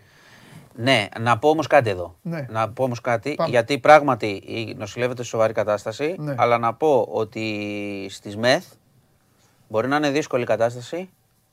Ναι, 0.75 1.07
να 1.19 1.37
πω 1.39 1.49
όμως 1.49 1.67
κάτι 1.67 1.89
εδώ. 1.89 2.15
Ναι. 2.21 2.45
Να 2.49 2.69
πω 2.69 2.83
όμως 2.83 3.01
κάτι, 3.01 3.33
Πάμε. 3.35 3.49
γιατί 3.49 3.79
πράγματι 3.79 4.27
η- 4.27 4.75
νοσηλεύεται 4.77 5.23
σε 5.23 5.29
σοβαρή 5.29 5.53
κατάσταση. 5.53 6.15
Ναι. 6.19 6.35
Αλλά 6.37 6.57
να 6.57 6.73
πω 6.73 7.07
ότι 7.11 8.07
στις 8.09 8.37
ΜΕΘ 8.37 8.63
μπορεί 9.67 9.87
να 9.87 9.95
είναι 9.95 10.09
δύσκολη 10.09 10.43
η 10.43 10.45
κατάσταση, 10.45 11.09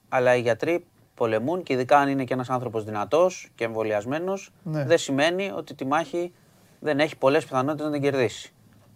αλλά 0.08 0.34
οι 0.36 0.40
γιατροί 0.40 0.84
πολεμούν 1.14 1.62
και 1.62 1.72
ειδικά 1.72 1.98
αν 1.98 2.08
είναι 2.08 2.24
και 2.24 2.32
ένας 2.34 2.50
άνθρωπος 2.50 2.84
δυνατός 2.84 3.48
και 3.54 3.64
εμβολιασμένος, 3.64 4.50
Ναι. 4.62 4.84
δεν 4.84 4.98
σημαίνει 4.98 5.50
ότι 5.56 5.74
τη 5.74 5.84
μάχη 5.86 6.32
δεν 6.80 7.00
έχει 7.00 7.16
πολλές 7.16 7.44
πιθανότητες 7.44 7.86
να 7.86 7.92
την 7.92 8.02
κερδίσει. 8.02 8.52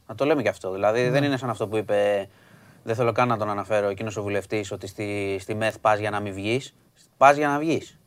Να 0.06 0.14
το 0.14 0.24
λέμε 0.24 0.42
και 0.42 0.48
αυτό. 0.48 0.72
Δηλαδή 0.72 1.02
Ναι. 1.02 1.10
δεν 1.10 1.24
είναι 1.24 1.36
σαν 1.36 1.50
αυτό 1.50 1.68
που 1.68 1.76
είπε. 1.76 2.28
Δεν 2.84 2.94
θέλω 2.94 3.12
καν 3.12 3.28
να 3.28 3.36
τον 3.36 3.50
αναφέρω 3.50 3.88
εκείνος 3.88 4.16
ο 4.16 4.22
βουλευτής 4.22 4.72
ότι 4.72 4.86
στη, 4.86 5.36
στη 5.40 5.54
ΜΕΘ 5.54 5.78
πας 5.78 5.98
για 5.98 6.10
να 6.10 6.20
μην 6.20 6.34
βγεις. 6.34 6.74
Πας 7.16 7.36
για 7.36 7.48
να 7.48 7.58
βγεις. 7.58 7.98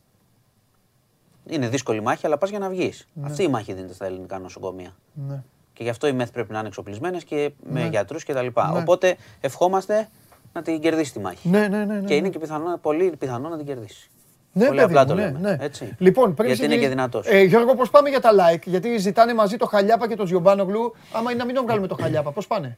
Είναι 1.50 1.68
δύσκολη 1.68 2.02
μάχη, 2.02 2.26
αλλά 2.26 2.38
πας 2.38 2.50
για 2.50 2.60
να 2.60 2.70
βγεις. 2.70 3.08
Αυτή 3.24 3.44
η 3.44 3.48
μάχη 3.48 3.74
δίνεται 3.74 3.94
στα 3.94 4.06
ελληνικά 4.06 4.40
νοσοκομεία. 4.40 4.96
Ναι. 5.14 5.44
Και 5.74 5.84
γι' 5.84 5.90
αυτό 5.90 6.08
οι 6.08 6.12
ΜΕΘ 6.14 6.32
πρέπει 6.32 6.52
να 6.52 6.58
είναι 6.60 6.68
εξοπλισμένες 6.68 7.24
και 7.24 7.52
με 7.70 7.82
Ναι. 7.82 7.88
γιατρούς 7.88 8.24
κτλ. 8.24 8.46
Ναι. 8.46 8.80
Οπότε 8.80 9.16
ευχόμαστε 9.42 10.10
να 10.54 10.62
την 10.62 10.80
κερδίσει 10.80 11.14
τη 11.14 11.20
μάχη. 11.20 11.50
Ναι, 11.50 11.68
ναι, 11.68 11.78
ναι, 11.78 11.96
ναι, 11.96 12.02
και 12.08 12.14
είναι 12.14 12.22
ναι. 12.28 12.30
και 12.30 12.40
πιθανό, 12.40 12.78
πολύ 12.78 13.14
πιθανό 13.20 13.50
να 13.50 13.58
την 13.58 13.66
κερδίσει. 13.66 14.10
Ναι, 14.52 14.66
Πολύ 14.66 14.80
παιδί 14.80 14.94
απλά 14.98 15.02
μου, 15.02 15.08
το 15.08 15.14
ναι, 15.16 15.22
λέμε. 15.26 15.40
ναι. 15.40 15.58
Έτσι. 15.66 15.96
Λοιπόν, 15.98 16.34
πριν 16.34 16.48
Γιατί 16.48 16.64
είναι 16.64 16.76
ξεκινήσει- 16.76 16.82
και 16.82 16.88
δυνατός. 16.90 17.28
Ε, 17.28 17.42
Γιώργο, 17.44 17.76
πώς 17.76 17.90
πάμε 17.90 18.10
για 18.10 18.22
τα 18.22 18.30
like, 18.34 18.62
γιατί 18.66 18.98
ζητάνε 18.98 19.34
μαζί 19.34 19.58
το 19.58 19.66
Χαλιάπα 19.66 20.08
και 20.08 20.16
το 20.16 20.24
Τζιομπάνογλου. 20.24 20.94
Άμα 21.14 21.30
είναι 21.32 21.40
να 21.40 21.46
μην 21.46 21.56
τον 21.56 21.64
βγάλουμε 21.66 21.88
το 21.88 21.96
Χαλιάπα, 22.02 22.32
πώς 22.32 22.48
πάνε; 22.48 22.78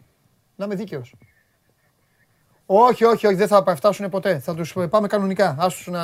Να 0.55 0.65
είμαι 0.65 0.76
δίκαιος. 0.76 1.15
Όχι, 2.65 3.03
όχι, 3.05 3.26
όχι, 3.28 3.36
δεν 3.36 3.47
θα 3.47 3.63
φτάσουν 3.76 4.09
ποτέ. 4.09 4.39
Θα 4.39 4.55
τους 4.55 4.76
πάμε 4.89 5.07
κανονικά. 5.07 5.55
Άσους 5.59 5.88
να. 5.88 6.03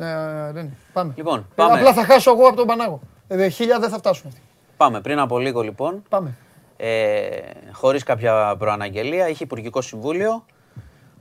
Να- 0.00 0.52
δεν- 0.52 0.76
Πάμε. 0.92 1.12
Λοιπόν, 1.16 1.38
Ε, 1.38 1.44
πάμε. 1.54 1.72
απλά 1.74 1.92
θα 1.92 2.04
χάσω 2.04 2.30
εγώ 2.30 2.46
από 2.46 2.56
τον 2.56 2.66
Πανάγο. 2.66 3.00
Ε, 3.28 3.48
χίλια 3.48 3.78
δεν 3.78 3.90
θα 3.90 3.98
φτάσουν 3.98 4.24
αυτοί. 4.28 4.40
Πάμε. 4.76 5.00
Πριν 5.00 5.18
από 5.18 5.38
λίγο 5.38 5.60
λοιπόν, 5.60 6.02
Πάμε. 6.08 6.34
ε, 6.76 7.26
χωρίς 7.72 8.02
κάποια 8.02 8.54
προαναγγελία, 8.58 9.28
είχε 9.28 9.44
Υπουργικό 9.44 9.80
Συμβούλιο 9.80 10.44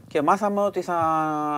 και 0.07 0.21
μάθαμε 0.21 0.61
ότι 0.61 0.81
θα 0.81 0.95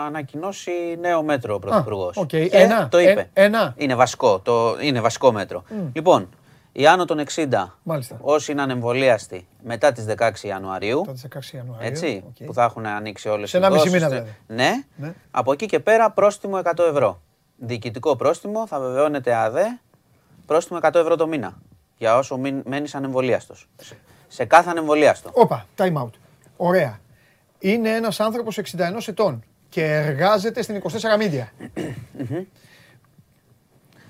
ανακοινώσει 0.08 0.72
νέο 1.00 1.24
μέτρο 1.24 1.54
ο 1.54 1.60
Πρωθυπουργός. 1.60 2.18
οκ. 2.18 2.28
Και 2.28 2.50
Ένα, 2.52 2.88
Το 2.88 3.00
είπε. 3.00 3.30
ε, 3.34 3.44
ένα. 3.44 3.74
Είναι 3.78 3.96
βασικό, 3.96 4.40
το, 4.40 4.76
είναι 4.82 5.02
βασικό 5.02 5.32
μέτρο. 5.32 5.64
Λοιπόν, 5.94 6.30
οι 6.72 6.88
άνω 6.88 7.06
των 7.06 7.20
60, 7.36 7.48
Μάλιστα. 7.84 8.18
όσοι 8.22 8.52
είναι 8.52 8.62
ανεμβολίαστοι 8.62 9.48
μετά 9.64 9.92
τις 9.92 10.06
16 10.18 10.32
Ιανουαρίου, 10.48 11.02
Τα 11.06 11.14
16 11.40 11.56
Ιανουαρίου. 11.56 11.88
έτσι, 11.88 12.24
οκ. 12.28 12.46
που 12.46 12.54
θα 12.54 12.64
έχουν 12.64 12.86
ανοίξει 12.86 13.30
όλες 13.30 13.50
Σε 13.50 13.58
οι 13.58 13.60
ένα 13.60 13.70
μισή 13.70 13.80
δόσεις, 13.90 13.94
μήνα 14.02 14.10
τε- 14.10 14.24
δηλαδή. 14.24 14.38
Ναι. 14.48 14.84
Ναι. 15.08 15.14
Από 15.32 15.52
εκεί 15.52 15.66
και 15.66 15.80
πέρα 15.80 16.12
πρόστιμο 16.12 16.58
100 16.58 16.84
ευρώ. 16.90 17.22
Διοικητικό 17.58 18.16
πρόστιμο 18.16 18.68
θα 18.68 18.80
βεβαιώνεται 18.80 19.34
ΑΔΕ, 19.34 19.80
πρόστιμο 20.46 20.80
100 20.82 21.00
ευρώ 21.00 21.16
το 21.16 21.28
μήνα. 21.28 21.58
Για 21.98 22.18
όσο 22.18 22.38
μην, 22.38 22.62
μένεις 22.66 22.96
ανεμβολίαστος. 22.96 23.70
Σε, 23.82 23.98
σε 24.28 24.46
κάθε 24.46 24.70
ανεμβολίαστο. 24.70 25.30
Όπα, 25.34 25.66
time 25.78 25.94
out. 25.94 26.10
Ωραία. 26.58 27.00
Είναι 27.60 27.90
ένας 27.90 28.20
άνθρωπος 28.20 28.58
61 28.58 29.08
ετών 29.08 29.44
και 29.70 29.84
εργάζεται 29.86 30.62
στην 30.62 30.76
24 30.76 31.18
Media. 31.18 31.46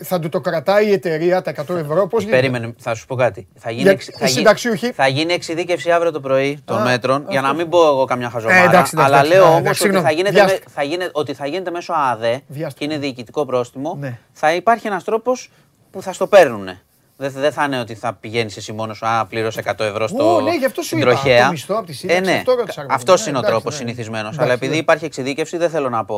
Θα 0.04 0.20
του 0.20 0.30
το 0.30 0.40
κρατάει 0.42 0.88
η 0.88 0.92
εταιρεία 0.92 1.42
τα 1.42 1.52
100 1.52 1.76
ευρώ, 1.76 2.08
πώς 2.08 2.24
γίνεται; 2.24 2.40
Περίμενε, 2.40 2.74
θα 2.80 2.96
σου 2.96 3.06
πω 3.06 3.16
κάτι. 3.16 3.48
Θα 3.56 3.70
γίνει, 3.72 3.82
Για- 3.82 3.92
εξ- 3.92 4.10
θα, 4.18 4.26
γι- 4.26 4.32
συνταξιούχοι. 4.34 4.92
θα 4.92 5.08
γίνει 5.08 5.34
εξειδίκευση 5.34 5.92
αύριο 5.92 6.12
το 6.12 6.20
πρωί 6.20 6.60
των 6.66 6.78
Α, 6.78 6.84
μέτρων, 6.84 7.26
για 7.30 7.42
να 7.42 7.48
αυτό. 7.48 7.60
μην 7.60 7.70
πω 7.70 7.86
εγώ 7.86 8.06
καμιά 8.06 8.30
χαζομάρα. 8.30 8.60
Ε, 8.60 8.66
εντάξει, 8.66 8.92
εντάξει, 8.94 8.96
αλλά 9.14 9.16
εντάξει, 9.18 9.32
λέω 9.34 9.44
ναι, 9.44 9.50
όμως 9.50 9.60
εντάξει, 9.60 9.84
ότι, 9.84 9.92
θα 9.94 9.98
συγγνώμη, 10.00 10.14
γίνεται, 10.16 10.32
με- 10.42 10.46
βιάστηκα. 10.46 10.72
θα 10.76 10.84
γίνεται, 10.84 11.10
ότι 11.14 11.34
θα 11.34 11.46
γίνεται 11.48 11.72
μέσω 11.72 11.94
ΑΔΕ 11.96 12.42
Βιάστηκα. 12.48 12.86
και 12.86 12.94
είναι 12.94 12.98
διοικητικό 13.04 13.46
πρόστιμο. 13.46 13.98
Ναι. 14.00 14.18
Θα 14.34 14.54
υπάρχει 14.54 14.88
ένας 14.88 15.04
τρόπος 15.04 15.52
που 15.92 16.02
θα 16.02 16.14
στο 16.14 16.28
παίρνουν. 16.28 16.70
Δεν, 17.18 17.32
δεν 17.32 17.52
θα 17.52 17.64
είναι 17.64 17.80
ότι 17.80 17.96
θα 17.96 18.14
πηγαίνεις 18.14 18.58
εσύ 18.58 18.72
μόνος 18.72 18.98
σου, 18.98 19.08
α, 19.08 19.26
πλήρωσε 19.26 19.60
100 19.60 19.84
ευρώ 19.86 20.08
στο, 20.08 20.36
Ω, 20.36 20.42
ναι, 20.42 20.56
γι' 20.56 20.66
αυτό 20.66 20.82
σου 20.82 20.88
στην 20.88 21.00
είπα, 21.00 21.10
τροχέα. 21.10 21.36
από 21.38 21.46
το 21.46 21.52
μισθό, 21.52 21.76
από 21.78 21.86
τη 21.86 21.94
σύνταξη, 21.94 22.22
ε, 22.24 22.26
ναι. 22.32 22.38
αυτό 22.38 22.54
ρώτησα 22.56 22.82
εγώ. 22.82 22.94
Αυτός 22.94 23.22
Ναι, 23.24 23.28
είναι 23.30 23.38
ο 23.38 23.40
εντάξει, 23.40 23.56
τρόπος 23.62 23.74
ναι. 23.80 23.86
συνηθισμένος. 23.86 24.22
Εντάξει, 24.28 24.42
Αλλά 24.44 24.54
επειδή 24.54 24.72
ναι. 24.72 24.78
υπάρχει 24.78 25.06
εξειδίκευση, 25.06 25.58
δεν 25.58 25.70
θέλω 25.70 25.90
να 25.90 26.06
πω. 26.06 26.18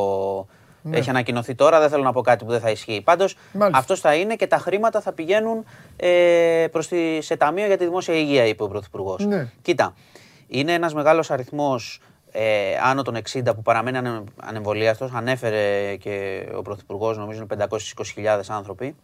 Έχει 0.90 1.10
ανακοινωθεί 1.10 1.54
τώρα, 1.54 1.80
δεν 1.80 1.88
θέλω 1.88 2.02
να 2.02 2.12
πω 2.12 2.20
κάτι 2.20 2.44
που 2.44 2.50
δεν 2.50 2.60
θα 2.60 2.70
ισχύει. 2.70 3.00
Πάντως, 3.04 3.36
Μάλιστα. 3.52 3.78
αυτός 3.78 4.00
θα 4.00 4.14
είναι 4.14 4.34
και 4.36 4.46
τα 4.46 4.58
χρήματα 4.58 5.00
θα 5.00 5.12
πηγαίνουν 5.12 5.64
ε, 5.96 6.66
προς 6.72 6.88
τη, 6.88 7.20
σε 7.20 7.36
ταμείο 7.36 7.66
για 7.66 7.76
τη 7.76 7.84
δημόσια 7.84 8.14
υγεία, 8.14 8.44
είπε 8.46 8.62
ο 8.62 8.68
Πρωθυπουργός. 8.68 9.26
Ναι. 9.26 9.48
Κοίτα, 9.62 9.94
είναι 10.48 10.72
ένας 10.72 10.94
μεγάλος 10.94 11.30
αριθμός 11.30 12.00
ε, 12.32 12.42
άνω 12.82 13.02
των 13.02 13.16
60 13.32 13.42
που 13.44 13.62
παραμένει 13.62 13.96
ανε, 13.96 14.24
ανεμβολίαστος. 14.42 15.10
Ανέφερε 15.14 15.94
και 15.96 16.46
ο 16.56 16.62
Πρωθυπουργός, 16.62 17.18
νομίζω 17.18 17.46
είναι 17.52 17.66
520.000 17.68 18.40
άνθρωποι. 18.48 18.94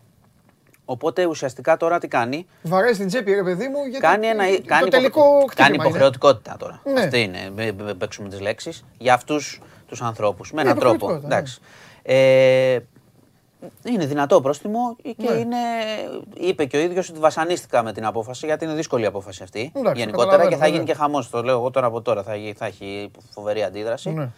Οπότε 0.84 1.24
ουσιαστικά 1.26 1.76
τώρα 1.76 1.98
τι 1.98 2.08
κάνει, 2.08 2.46
Βαράει 2.62 2.94
στην 2.94 3.06
τσέπη, 3.06 3.32
ρε 3.34 3.42
παιδί 3.42 3.68
μου, 3.68 3.84
γιατί 3.84 4.06
κάνει, 4.06 4.26
ένα, 4.26 4.44
το 4.46 4.62
κάνει, 4.66 4.88
τελικό 4.90 5.20
υπο- 5.20 5.46
χτύπημα 5.46 5.54
κάνει 5.54 5.74
είναι. 5.74 5.84
υποχρεωτικότητα 5.84 6.56
τώρα. 6.58 6.80
Ναι. 6.84 7.00
Αυτή 7.00 7.20
είναι, 7.22 7.50
μην 7.56 7.74
μην 7.84 7.98
παίξουμε 7.98 8.28
τις 8.28 8.40
λέξεις, 8.40 8.84
για 8.98 9.14
αυτούς 9.14 9.60
τους 9.90 10.02
ανθρώπους, 10.02 10.52
με 10.52 10.62
Ναι, 10.62 10.68
έναν 10.68 10.80
τρόπο. 10.80 10.94
υποχρεωτικότητα, 10.94 11.36
Εντάξει. 11.36 11.60
Ε, 12.02 12.78
είναι 13.84 14.06
δυνατό 14.06 14.40
πρόστιμο 14.40 14.96
και 15.02 15.14
Ναι. 15.16 15.32
είναι, 15.32 15.56
είπε 16.34 16.64
και 16.64 16.76
ο 16.76 16.80
ίδιος 16.80 17.08
ότι 17.10 17.18
βασανίστηκα 17.18 17.82
με 17.82 17.92
την 17.92 18.04
απόφαση, 18.06 18.46
γιατί 18.46 18.64
είναι 18.64 18.74
δύσκολη 18.74 19.02
η 19.02 19.06
απόφαση 19.06 19.42
αυτή 19.42 19.72
Εντάξει, 19.74 20.00
γενικότερα 20.00 20.30
καταλαβαίνω, 20.30 20.50
και 20.50 20.56
θα 20.56 20.66
γίνει 20.66 20.78
βέβαια. 20.78 20.94
και 20.94 21.00
χαμός. 21.00 21.30
Το 21.30 21.42
λέω 21.42 21.54
εγώ 21.58 21.70
τώρα 21.70 21.86
από 21.86 22.00
τώρα, 22.02 22.22
θα, 22.22 22.36
γι- 22.36 22.54
θα 22.56 22.66
έχει 22.66 23.10
φοβερή 23.30 23.62
αντίδραση. 23.62 24.10
Ναι. 24.10 24.28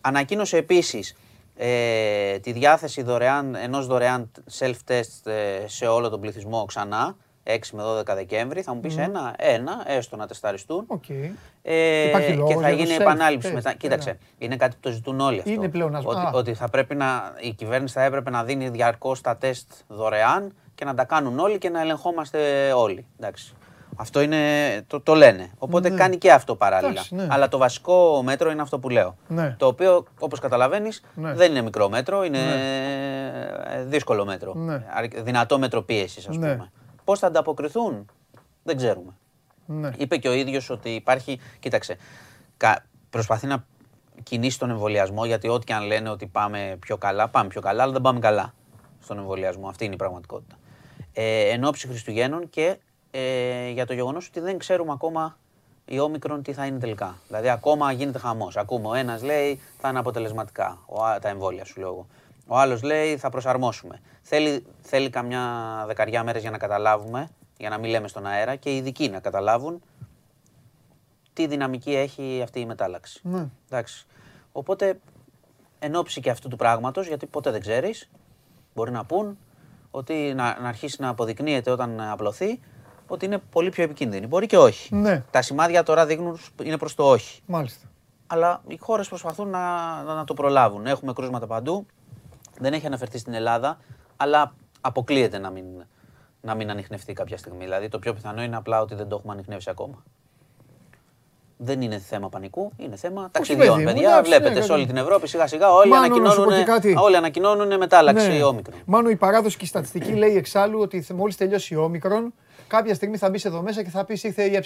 Ανακοίνωσε 0.00 0.56
επίσης 0.56 1.14
ε, 1.56 2.38
τη 2.38 2.52
διάθεση 2.52 3.02
δωρεάν, 3.02 3.54
ενός 3.54 3.86
δωρεάν 3.86 4.30
self-test 4.58 5.26
ε, 5.30 5.66
σε 5.66 5.86
όλο 5.86 6.08
τον 6.08 6.20
πληθυσμό 6.20 6.64
ξανά, 6.64 7.16
6 7.46 7.58
με 7.72 7.82
12 7.82 8.14
Δεκέμβρη. 8.14 8.62
Θα 8.62 8.74
μου 8.74 8.80
πεις 8.80 8.96
ένα, 8.98 9.34
ένα, 9.38 9.82
έστω 9.86 10.16
να 10.16 10.26
τεσταριστούν. 10.26 10.84
Οκ. 10.86 11.08
Ε, 11.62 12.06
Υπάρχει 12.08 12.30
και 12.30 12.34
λόγος 12.36 12.54
θα 12.54 12.68
για 12.68 12.76
το 12.76 12.82
γίνει 12.82 12.96
self-test, 12.96 13.00
επανάληψη 13.00 13.52
μετά. 13.52 13.68
έλα. 13.68 13.78
Κοίταξε, 13.78 14.18
είναι 14.38 14.56
κάτι 14.56 14.74
που 14.74 14.80
το 14.80 14.90
ζητούν 14.90 15.20
όλοι 15.20 15.38
αυτό. 15.38 15.50
Είναι 15.50 15.68
πλεονάσμα. 15.68 16.10
Ότι, 16.10 16.20
Α. 16.20 16.30
ότι 16.34 16.54
θα 16.54 16.68
πρέπει 16.68 16.94
να, 16.94 17.34
η 17.40 17.52
κυβέρνηση 17.52 17.94
θα 17.94 18.02
έπρεπε 18.02 18.30
να 18.30 18.44
δίνει 18.44 18.68
διαρκώς 18.68 19.20
τα 19.20 19.36
τεστ 19.36 19.70
δωρεάν 19.88 20.52
και 20.74 20.84
να 20.84 20.94
τα 20.94 21.04
κάνουν 21.04 21.38
όλοι 21.38 21.58
και 21.58 21.68
να 21.68 21.80
ελεγχόμαστε 21.80 22.72
όλοι. 22.72 23.06
Εντάξει. 23.20 23.54
Αυτό 23.96 24.20
είναι, 24.20 24.38
το, 24.86 25.00
το 25.00 25.14
λένε. 25.14 25.50
Οπότε 25.58 25.88
Ναι. 25.88 25.96
κάνει 25.96 26.16
και 26.16 26.32
αυτό 26.32 26.54
παράλληλα. 26.56 26.90
Εντάξει, 26.90 27.14
ναι. 27.14 27.26
Αλλά 27.30 27.48
το 27.48 27.58
βασικό 27.58 28.22
μέτρο 28.24 28.50
είναι 28.50 28.62
αυτό 28.62 28.78
που 28.78 28.88
λέω. 28.88 29.16
Ναι. 29.28 29.54
Το 29.58 29.66
οποίο, 29.66 30.04
όπως 30.18 30.40
καταλαβαίνεις, 30.40 31.02
Ναι. 31.14 31.32
δεν 31.34 31.50
είναι 31.50 31.62
μικρό 31.62 31.88
μέτρο, 31.88 32.24
είναι 32.24 32.38
ε, 33.76 33.82
δύσκολο 33.84 34.24
μέτρο. 34.24 34.54
Ναι. 34.54 34.82
Αρ- 34.94 35.20
Δυνατό 35.22 35.58
μέτρο 35.58 35.82
πίεσης, 35.82 36.28
ας 36.28 36.36
Ναι. 36.36 36.52
πούμε. 36.52 36.70
Πώς 37.04 37.18
θα 37.18 37.26
ανταποκριθούν, 37.26 38.06
δεν 38.62 38.76
ξέρουμε. 38.76 39.12
Ναι. 39.66 39.90
Είπε 39.96 40.16
και 40.16 40.28
ο 40.28 40.32
ίδιος 40.32 40.70
ότι 40.70 40.90
υπάρχει. 40.94 41.40
Κοίταξε. 41.58 41.96
κα- 42.56 42.84
Προσπαθεί 43.10 43.46
να 43.46 43.64
κινήσει 44.22 44.58
τον 44.58 44.70
εμβολιασμό 44.70 45.24
γιατί 45.24 45.48
ό,τι 45.48 45.64
και 45.66 45.74
αν 45.74 45.84
λένε 45.86 46.08
ότι 46.08 46.26
πάμε 46.26 46.76
πιο 46.80 46.96
καλά, 46.96 47.28
πάμε 47.28 47.48
πιο 47.48 47.60
καλά, 47.60 47.82
αλλά 47.82 47.92
δεν 47.92 48.00
πάμε 48.02 48.18
καλά 48.18 48.54
στον 49.00 49.18
εμβολιασμό. 49.18 49.68
Αυτή 49.68 49.84
είναι 49.84 49.94
η 49.94 49.96
πραγματικότητα. 49.96 50.56
Ε, 51.12 51.48
εν 51.48 51.64
ώψη 51.64 51.86
Χριστουγέννων 51.88 52.50
και 52.50 52.76
ε, 53.10 53.68
για 53.70 53.86
το 53.86 53.92
γεγονός 53.94 54.26
ότι 54.28 54.40
δεν 54.40 54.58
ξέρουμε 54.58 54.92
ακόμα 54.92 55.38
η 55.84 55.98
όμικρον 55.98 56.42
τι 56.42 56.52
θα 56.52 56.66
είναι 56.66 56.78
τελικά. 56.78 57.16
Δηλαδή, 57.28 57.48
ακόμα 57.48 57.92
γίνεται 57.92 58.18
χαμός. 58.18 58.56
Ακούμε 58.56 58.88
ο 58.88 58.94
ένας 58.94 59.22
λέει 59.22 59.60
θα 59.78 59.88
είναι 59.88 59.98
αποτελεσματικά 59.98 60.78
ο, 60.86 61.02
α- 61.04 61.18
τα 61.18 61.28
εμβόλια 61.28 61.64
σου 61.64 61.80
λόγω. 61.80 62.06
Ο 62.46 62.58
άλλος 62.58 62.82
λέει 62.82 63.16
θα 63.16 63.30
προσαρμόσουμε. 63.30 64.00
Θέλει, 64.22 64.66
θέλει 64.80 65.10
καμιά 65.10 65.42
δεκαριά 65.86 66.24
μέρες 66.24 66.42
για 66.42 66.50
να 66.50 66.58
καταλάβουμε, 66.58 67.28
για 67.56 67.68
να 67.68 67.78
μην 67.78 67.90
λέμε 67.90 68.08
στον 68.08 68.26
αέρα 68.26 68.56
και 68.56 68.70
οι 68.70 68.76
ειδικοί 68.76 69.08
να 69.08 69.20
καταλάβουν 69.20 69.82
τι 71.32 71.46
δυναμική 71.46 71.94
έχει 71.94 72.40
αυτή 72.42 72.60
η 72.60 72.66
μετάλλαξη. 72.66 73.20
Ναι. 73.22 73.46
Εντάξει. 73.68 74.06
Οπότε, 74.52 75.00
εν 75.78 75.94
ώψη 75.94 76.20
και 76.20 76.30
αυτού 76.30 76.48
του 76.48 76.56
πράγματος, 76.56 77.06
γιατί 77.06 77.26
ποτέ 77.26 77.50
δεν 77.50 77.60
ξέρεις, 77.60 78.10
μπορεί 78.74 78.90
να 78.90 79.04
πούν 79.04 79.38
ότι 79.90 80.32
να, 80.36 80.60
να 80.60 80.68
αρχίσει 80.68 80.96
να 81.00 81.08
αποδεικνύεται 81.08 81.70
όταν 81.70 82.00
απλωθεί 82.00 82.60
ότι 83.06 83.24
είναι 83.24 83.38
πολύ 83.38 83.70
πιο 83.70 83.82
επικίνδυνη. 83.82 84.26
Μπορεί 84.26 84.46
και 84.46 84.58
όχι. 84.58 84.94
Ναι. 84.94 85.24
Τα 85.30 85.42
σημάδια 85.42 85.82
τώρα 85.82 86.06
δείχνουν 86.06 86.38
είναι 86.62 86.78
προς 86.78 86.94
το 86.94 87.10
όχι. 87.10 87.42
Μάλιστα. 87.46 87.88
Αλλά 88.26 88.62
οι 88.66 88.76
χώρες 88.76 89.08
προσπαθούν 89.08 89.48
να, 89.48 90.02
να, 90.02 90.14
να 90.14 90.24
το 90.24 90.34
προλάβουν. 90.34 90.86
Έχουμε 90.86 91.12
κρούσματα 91.12 91.46
παντού. 91.46 91.86
Δεν 92.60 92.72
έχει 92.72 92.86
αναφερθεί 92.86 93.18
στην 93.18 93.34
Ελλάδα, 93.34 93.78
αλλά 94.16 94.54
αποκλείεται 94.80 95.38
να 95.38 95.50
μην, 95.50 95.64
να 96.40 96.54
μην 96.54 96.70
ανοιχνευτεί 96.70 97.12
κάποια 97.12 97.36
στιγμή. 97.36 97.64
Δηλαδή, 97.64 97.88
το 97.88 97.98
πιο 97.98 98.14
πιθανό 98.14 98.42
είναι 98.42 98.56
απλά 98.56 98.80
ότι 98.80 98.94
δεν 98.94 99.08
το 99.08 99.16
έχουμε 99.16 99.32
ανοιχνεύσει 99.32 99.70
ακόμα. 99.70 100.02
Δεν 101.56 101.80
είναι 101.82 101.98
θέμα 101.98 102.28
πανικού, 102.28 102.72
είναι 102.76 102.96
θέμα 102.96 103.28
ταξιδιών. 103.30 103.76
παιδί 103.76 103.84
μου, 103.86 103.92
παιδιά, 103.92 104.08
εντάξει, 104.10 104.30
βλέπετε 104.30 104.54
ναι, 104.54 104.60
σε 104.64 104.72
όλη 104.72 104.80
ναι. 104.80 104.86
την 104.86 104.96
Ευρώπη 104.96 105.28
σιγά 105.28 105.46
σιγά 105.46 105.72
όλοι 105.72 105.90
Μάνο, 105.90 106.00
να 106.02 106.06
σου 106.06 106.18
πω 106.18 106.22
ανακοινώνουν, 106.26 106.64
και 106.64 106.70
κάτι. 106.70 106.94
όλοι 106.98 107.16
ανακοινώνουν 107.16 107.76
μετάλλαξη 107.76 108.28
Ναι. 108.28 108.42
όμικρον. 108.44 108.78
Μάνο 108.84 109.08
η 109.08 109.16
παράδοση 109.16 109.56
και 109.56 109.64
η 109.64 109.68
στατιστική 109.68 110.12
λέει 110.12 110.36
εξάλλου 110.36 110.80
ότι 110.80 111.06
μόλις 111.14 111.36
τελειώσει 111.36 111.74
η 111.74 111.76
όμικρον, 111.76 112.34
κάποια 112.66 112.94
στιγμή 112.94 113.16
θα 113.16 113.30
μπεις 113.30 113.44
εδώ 113.44 113.62
μέσα 113.62 113.82
και 113.82 113.90
θα 113.90 114.04
πεις 114.04 114.22
ήρθε 114.24 114.42
η 114.42 114.54
ε. 114.54 114.60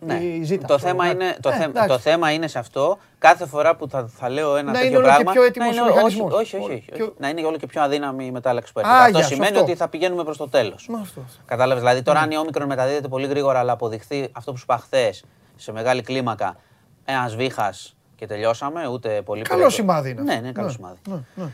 Ναι. 0.00 0.14
Η 0.14 0.42
ζήτα. 0.42 0.66
το, 0.66 0.78
θέμα 0.78 1.10
είναι, 1.10 1.36
το, 1.40 1.48
Ε, 1.48 1.52
θέμα, 1.52 1.64
εντάξει. 1.64 1.88
το 1.88 1.98
θέμα 1.98 2.30
είναι 2.32 2.46
σε 2.46 2.58
αυτό. 2.58 2.98
Κάθε 3.18 3.46
φορά 3.46 3.76
που 3.76 3.88
θα, 3.88 4.06
θα 4.16 4.28
λέω 4.28 4.56
ένα 4.56 4.62
Να 4.66 4.72
τέτοιο 4.72 4.86
είναι 4.88 4.96
όλο 4.96 5.06
και 5.06 5.12
πράγμα. 5.12 5.32
πιο 5.32 5.42
έτοιμος 5.42 5.76
να 5.76 5.82
ο 5.82 5.86
είναι- 5.86 5.90
όχι, 5.90 5.98
οργανισμός. 6.20 6.32
όχι, 6.32 6.56
όχι, 6.56 6.72
όχι, 6.72 6.84
Και 6.92 7.02
ο- 7.02 7.04
όχι. 7.06 7.14
Να 7.18 7.28
είναι 7.28 7.42
όλο 7.46 7.56
και 7.56 7.66
πιο 7.66 7.82
αδύναμη 7.82 8.26
η 8.26 8.30
μετάλλαξη 8.30 8.72
που 8.72 8.80
Α, 8.80 8.82
έρχεται. 8.82 9.04
Αυτό 9.04 9.18
για 9.18 9.26
σου, 9.26 9.32
σημαίνει 9.34 9.52
αυτό. 9.56 9.64
ότι 9.64 9.74
θα 9.74 9.88
πηγαίνουμε 9.88 10.24
προς 10.24 10.36
το 10.36 10.48
τέλος. 10.48 10.86
Μα 10.88 10.98
αυτό. 10.98 11.24
Κατάλαβες. 11.46 11.82
Δηλαδή 11.82 12.02
τώρα 12.02 12.20
αν 12.20 12.30
η 12.30 12.36
όμικρον 12.36 12.66
μεταδίδεται 12.68 13.08
πολύ 13.08 13.26
γρήγορα, 13.26 13.58
αλλά 13.58 13.72
αποδειχθεί 13.72 14.28
αυτό 14.32 14.50
που 14.52 14.56
σου 14.58 14.64
είπα 14.68 14.78
χθες 14.78 15.24
σε 15.56 15.72
μεγάλη 15.72 16.02
κλίμακα, 16.02 16.56
ένας 17.04 17.36
βήχας 17.36 17.96
και 18.16 18.26
τελειώσαμε. 18.26 18.86
Ούτε 18.88 19.22
πολύ 19.24 19.42
Καλό 19.42 19.54
περίπου- 19.60 19.78
σημάδι 19.80 20.10
είναι. 20.10 20.22
Ναι, 20.22 20.32
αυτό. 20.32 20.44
ναι, 20.44 20.52
καλό 20.52 20.68
σημάδι. 20.68 20.98
Ναι, 21.08 21.14
ναι. 21.34 21.48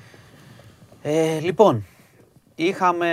Ε, 1.03 1.39
λοιπόν, 1.41 1.85
είχαμε. 2.65 3.11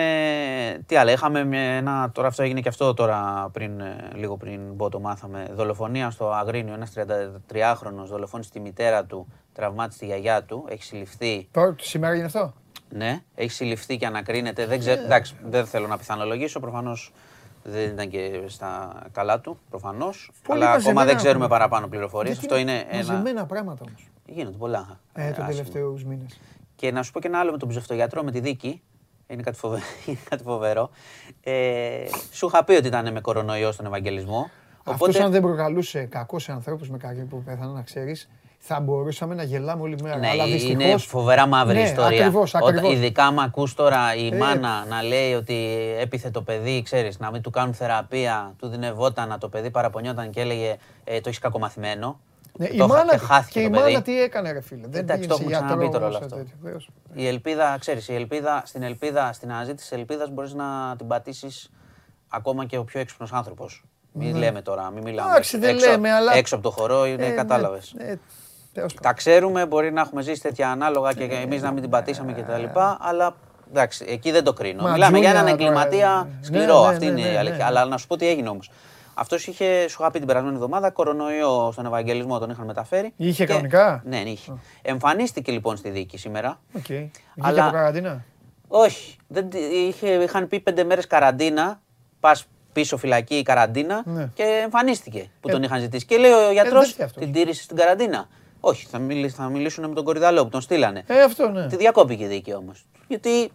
Τι 0.85 0.95
άλλα, 0.95 1.11
είχαμε 1.11 1.43
μια- 1.43 1.59
ένα. 1.61 2.11
Τώρα 2.11 2.27
αυτό 2.27 2.43
έγινε 2.43 2.59
και 2.61 2.69
αυτό 2.69 2.93
τώρα 2.93 3.49
πριν, 3.53 3.79
ε, 3.79 3.95
λίγο 4.15 4.37
πριν 4.37 4.61
μπω 4.73 4.89
το 4.89 4.99
μάθαμε. 4.99 5.47
Δολοφονία 5.53 6.09
στο 6.09 6.31
Αγρίνιο. 6.31 6.73
Ένας 6.73 6.91
33χρονο 6.91 8.05
δολοφόνησε 8.05 8.49
τη 8.51 8.59
μητέρα 8.59 9.05
του, 9.05 9.27
τραυμάτισε 9.53 9.99
τη 9.99 10.05
γιαγιά 10.05 10.43
του. 10.43 10.65
Έχει 10.69 10.83
συλληφθεί. 10.83 11.47
Τώρα, 11.51 11.75
σήμερα 11.79 12.11
έγινε 12.11 12.27
αυτό; 12.27 12.53
Ναι, 12.89 13.21
έχει 13.35 13.51
συλληφθεί 13.51 13.97
και 13.97 14.05
ανακρίνεται. 14.05 14.65
Δεν, 14.65 14.79
ξέ, 14.79 14.91
εντάξει, 14.91 15.35
δεν 15.45 15.65
θέλω 15.65 15.87
να 15.87 15.97
πιθανολογήσω. 15.97 16.59
Προφανώς 16.59 17.11
δεν 17.63 17.89
ήταν 17.89 18.09
και 18.09 18.41
στα 18.47 19.01
καλά 19.11 19.39
του. 19.39 19.59
Προφανώς. 19.69 20.31
Πολύ 20.43 20.59
Αλλά 20.59 20.65
ακόμα 20.71 20.79
μαζεμένα 20.83 21.05
δεν 21.05 21.15
ξέρουμε 21.15 21.47
πράγματα. 21.47 21.67
παραπάνω 21.69 21.87
πληροφορίες. 21.87 22.37
Γιατί 22.39 22.53
Αυτό 22.53 22.57
είναι 22.69 22.85
ένα. 22.89 23.05
Μαζεμένα 23.05 23.45
πράγματα 23.45 23.83
όμως. 23.87 24.07
Γίνονται 24.25 24.57
πολλά. 24.57 24.99
Ε, 25.13 25.21
τον 25.21 25.29
άσχημα. 25.29 25.47
τελευταίους 25.47 26.03
μήνες. 26.03 26.39
Και 26.75 26.91
να 26.91 27.03
σου 27.03 27.11
πω 27.11 27.19
και 27.19 27.27
ένα 27.27 27.39
άλλο 27.39 27.51
με 27.51 27.57
τον 27.57 27.69
ψευτογιατρό, 27.69 28.23
με 28.23 28.31
τη 28.31 28.39
δίκη. 28.39 28.81
Είναι 29.27 29.41
κάτι, 29.41 29.57
φοβε... 29.57 29.79
είναι 30.05 30.17
κάτι 30.29 30.43
φοβερό. 30.43 30.89
Ε, 31.43 32.05
σου 32.31 32.45
είχα 32.47 32.63
πει 32.63 32.73
ότι 32.73 32.87
ήταν 32.87 33.11
με 33.11 33.21
κορονοϊό 33.21 33.71
στον 33.71 33.85
Ευαγγελισμό. 33.85 34.49
Αυτός 34.83 35.19
αν 35.19 35.31
δεν 35.31 35.41
προκαλούσε 35.41 36.03
κακό 36.03 36.39
σε 36.39 36.51
ανθρώπους 36.51 36.89
με 36.89 36.97
κακή 36.97 37.21
που 37.21 37.43
πέθαναν, 37.43 37.73
να 37.73 37.81
ξέρεις, 37.81 38.29
θα 38.57 38.79
μπορούσαμε 38.79 39.35
να 39.35 39.43
γελάμε 39.43 39.81
όλη 39.81 39.95
μέρα. 40.01 40.17
Ναι, 40.17 40.27
Αλλά 40.27 40.45
είναι 40.45 40.55
δυστυχώς... 40.55 41.05
φοβερά 41.05 41.45
μαύρη 41.47 41.73
Ναι, 41.75 41.81
ιστορία. 41.81 42.19
ακριβώς, 42.19 42.53
Όταν- 42.53 42.67
ακριβώς. 42.67 42.93
ειδικά 42.93 43.25
άμα 43.25 43.43
ακούς 43.43 43.73
τώρα 43.73 44.15
η 44.15 44.27
Ε. 44.27 44.37
μάνα 44.37 44.85
να 44.89 45.01
λέει 45.03 45.33
ότι 45.33 45.77
έπιθε 45.99 46.29
το 46.29 46.41
παιδί, 46.41 46.81
ξέρεις, 46.81 47.19
να 47.19 47.31
μην 47.31 47.41
του 47.41 47.49
κάνουν 47.49 47.73
θεραπεία, 47.73 48.53
του 48.57 48.67
δυνευόταν, 48.67 49.35
το 49.39 49.49
παιδί 49.49 49.69
παραπονιόταν 49.71 50.29
και 50.29 50.39
έλεγε 50.41 50.75
ε, 51.03 51.19
το 51.21 51.29
έχεις 51.29 51.39
κακομαθημένο. 51.39 52.19
Ναι, 52.57 52.65
Το 52.67 52.73
η 52.73 52.75
είχα- 52.75 52.87
μάνα, 52.87 53.11
και 53.11 53.17
χάθηκε 53.17 53.59
και 53.59 53.65
η 53.65 53.69
το 53.69 53.77
παιδί. 53.79 53.91
μάνα 53.91 54.01
τι 54.03 54.21
έκανε 54.21 54.51
ρε 54.51 54.61
φίλε; 54.61 54.87
Δεν 54.87 55.01
Εντάξει, 55.01 55.15
πήγε 55.15 55.27
το 55.27 55.35
σε 55.35 55.41
έχουμε 55.43 55.55
ξαναπεί 55.55 55.81
γιατρό, 55.81 55.99
τώρα 55.99 56.05
όλο 56.05 56.17
σε 56.17 56.23
αυτό. 56.23 56.35
τέτοιο, 56.35 56.55
βεβαίως. 56.61 56.89
Η 57.13 57.27
ελπίδα, 57.27 57.77
ξέρεις, 57.79 58.07
η 58.07 58.15
ελπίδα, 58.15 58.61
στην 58.65 58.83
ελπίδα, 58.83 59.33
στην 59.33 59.51
αναζήτηση 59.51 59.89
της 59.89 59.97
ελπίδας 59.97 60.29
μπορείς 60.29 60.53
να 60.53 60.95
την 60.97 61.07
πατήσεις 61.07 61.69
ακόμα 62.29 62.65
και 62.65 62.77
ο 62.77 62.83
πιο 62.83 62.99
έξυπνος 62.99 63.33
άνθρωπος. 63.33 63.83
Μην 64.11 64.35
λέμε 64.35 64.61
τώρα, 64.61 64.89
μην 64.91 65.03
μιλάμε. 65.03 65.27
Ναι. 65.27 65.33
Εντάξει, 65.33 65.57
δεν 65.57 65.75
έξω, 65.75 65.89
λέμε, 65.89 66.11
αλλά- 66.11 66.33
Έξω 66.35 66.55
από 66.55 66.63
το 66.63 66.69
χορό, 66.71 67.05
είναι, 67.05 67.25
Ε, 67.25 67.29
ναι, 67.29 67.35
κατάλαβες. 67.35 67.93
ναι, 67.97 68.03
τέλος 68.73 68.93
πάντων. 68.93 69.01
Τα 69.01 69.13
ξέρουμε, 69.13 69.65
μπορεί 69.65 69.91
να 69.91 70.01
έχουμε 70.01 70.21
ζήσει 70.21 70.41
τέτοια 70.41 70.71
ανάλογα 70.71 71.13
και 71.13 71.23
εμείς 71.23 71.61
να 71.61 71.71
μην 71.71 71.81
την 71.81 71.89
πατήσαμε 71.91 72.33
κτλ. 72.33 72.79
Αλλά 72.99 73.35
εντάξει, 73.69 74.05
εκεί 74.07 74.31
δεν 74.31 74.43
το 74.43 74.53
κρίνω. 74.53 74.83
Μα, 74.83 74.91
Μιλάμε 74.91 75.17
για 75.19 75.29
έναν 75.29 75.45
Τζούλια, 75.45 75.57
τώρα, 75.67 75.79
εγκληματία 75.81 76.27
ναι, 76.39 76.45
σκληρό. 76.45 76.81
ναι, 76.81 76.87
Αυτή 76.87 77.05
ναι, 77.05 77.11
είναι 77.11 77.21
ναι, 77.21 77.27
η 77.27 77.31
ναι, 77.31 77.37
αλήθεια. 77.37 77.57
ναι. 77.57 77.63
Αλλά 77.63 77.85
να 77.85 77.97
σου 77.97 78.07
πω 78.07 78.15
τι 78.17 78.27
έγινε 78.27 78.49
όμως. 78.49 78.71
Αυτός 79.13 79.47
είχε, 79.47 79.87
σου 79.87 79.97
είχα 80.01 80.11
πει 80.11 80.17
την 80.17 80.27
περασμένη 80.27 80.55
εβδομάδα, 80.55 80.89
κορονοϊό 80.91 81.69
στον 81.71 81.85
Ευαγγελισμό 81.85 82.39
τον 82.39 82.49
είχαν 82.49 82.65
μεταφέρει. 82.65 83.13
Είχε 83.15 83.45
Και- 83.45 83.51
κανονικά; 83.51 84.01
Ναι, 84.05 84.17
είχε. 84.19 84.53
Εμφανίστηκε 84.81 85.51
λοιπόν 85.51 85.77
στη 85.77 85.89
δίκη 85.89 86.17
σήμερα. 86.17 86.59
Οκ. 86.77 86.85
Βγήκε 86.87 87.11
Αλλά- 87.39 87.63
από 87.63 87.73
καραντίνα; 87.73 88.23
Όχι. 88.67 89.15
Δεν, 89.27 89.49
τη- 89.49 89.57
είχε, 89.87 90.07
είχαν 90.07 90.47
πει 90.47 90.59
πέντε 90.59 90.83
μέρες 90.83 91.07
καραντίνα. 91.07 91.81
Πας 92.19 92.45
πίσω 92.73 92.97
φυλακή 92.97 93.35
η 93.35 93.41
καραντίνα 93.41 94.01
Ναι. 94.05 94.29
και 94.33 94.43
εμφανίστηκε 94.63 95.29
που 95.41 95.49
Ε, 95.49 95.51
τον 95.51 95.63
είχαν 95.63 95.79
ζητήσει. 95.79 96.05
Και 96.05 96.17
λέει 96.17 96.31
ο 96.31 96.51
γιατρός, 96.51 96.79
δεν 96.79 96.89
φταίει 96.89 97.05
αυτός. 97.05 97.23
την 97.23 97.33
τήρησες 97.33 97.63
στην 97.63 97.77
καραντίνα. 97.77 98.27
Όχι, 98.59 98.85
θα, 98.85 98.99
μιλ, 98.99 99.31
θα 99.35 99.43
μιλήσουν 99.49 99.87
με 99.89 99.95
τον 99.95 100.03
Κορυδαλλό 100.03 100.43
που 100.43 100.49
τον 100.49 100.61
στείλανε. 100.61 101.03
Ε, 101.07 101.21
αυτό 101.21 101.49
ναι. 101.49 101.67
Τη 101.67 101.75
διακόπηκε 101.75 102.23
η 102.23 102.27
δίκη 102.27 102.53
όμως. 102.53 102.85
Γιατί 103.07 103.51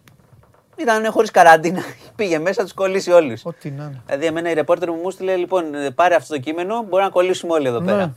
ήταν 0.81 1.11
χωρίς 1.11 1.31
καραντίνα. 1.31 1.81
Πήγε 2.15 2.39
μέσα, 2.39 2.63
τους 2.63 2.73
κολλήσει 2.73 3.11
όλους. 3.11 3.45
Ό,τι 3.45 3.71
να 3.71 3.83
είναι. 3.83 4.01
Δηλαδή, 4.05 4.25
εμένα 4.25 4.49
η 4.49 4.53
ρεπόρτερ 4.53 4.89
μου 4.91 4.95
μου 5.03 5.09
στείλε 5.11 5.35
λοιπόν, 5.35 5.73
ε, 5.75 5.89
πάρε 5.91 6.15
αυτό 6.15 6.33
το 6.33 6.39
κείμενο, 6.39 6.81
μπορεί 6.89 7.03
να 7.03 7.09
κολλήσουμε 7.09 7.53
όλοι 7.53 7.67
εδώ 7.67 7.79
Ναι. 7.79 7.91
πέρα. 7.91 8.13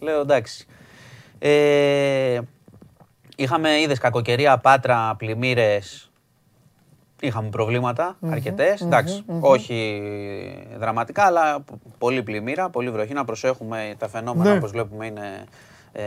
Λέω 0.00 0.20
εντάξει. 0.20 0.66
Ε, 1.38 2.38
είχαμε, 3.36 3.80
είδες 3.80 3.98
κακοκαιρία, 3.98 4.58
πάτρα, 4.58 5.14
πλημμύρες. 5.18 6.06
Είχαμε 7.20 7.48
προβλήματα 7.48 8.16
αρκετές, 8.30 8.80
εντάξει, 8.80 9.24
όχι 9.40 10.02
δραματικά, 10.78 11.22
αλλά 11.24 11.60
π- 11.60 11.70
πολύ 11.98 12.22
πλημμύρα, 12.22 12.70
πολύ 12.70 12.90
βροχή. 12.90 13.12
Να 13.12 13.24
προσέχουμε 13.24 13.94
τα 13.98 14.08
φαινόμενα, 14.08 14.50
Ναι. 14.50 14.56
όπως 14.56 14.70
βλέπουμε, 14.70 15.06
είναι 15.06 15.44
ε, 15.92 16.02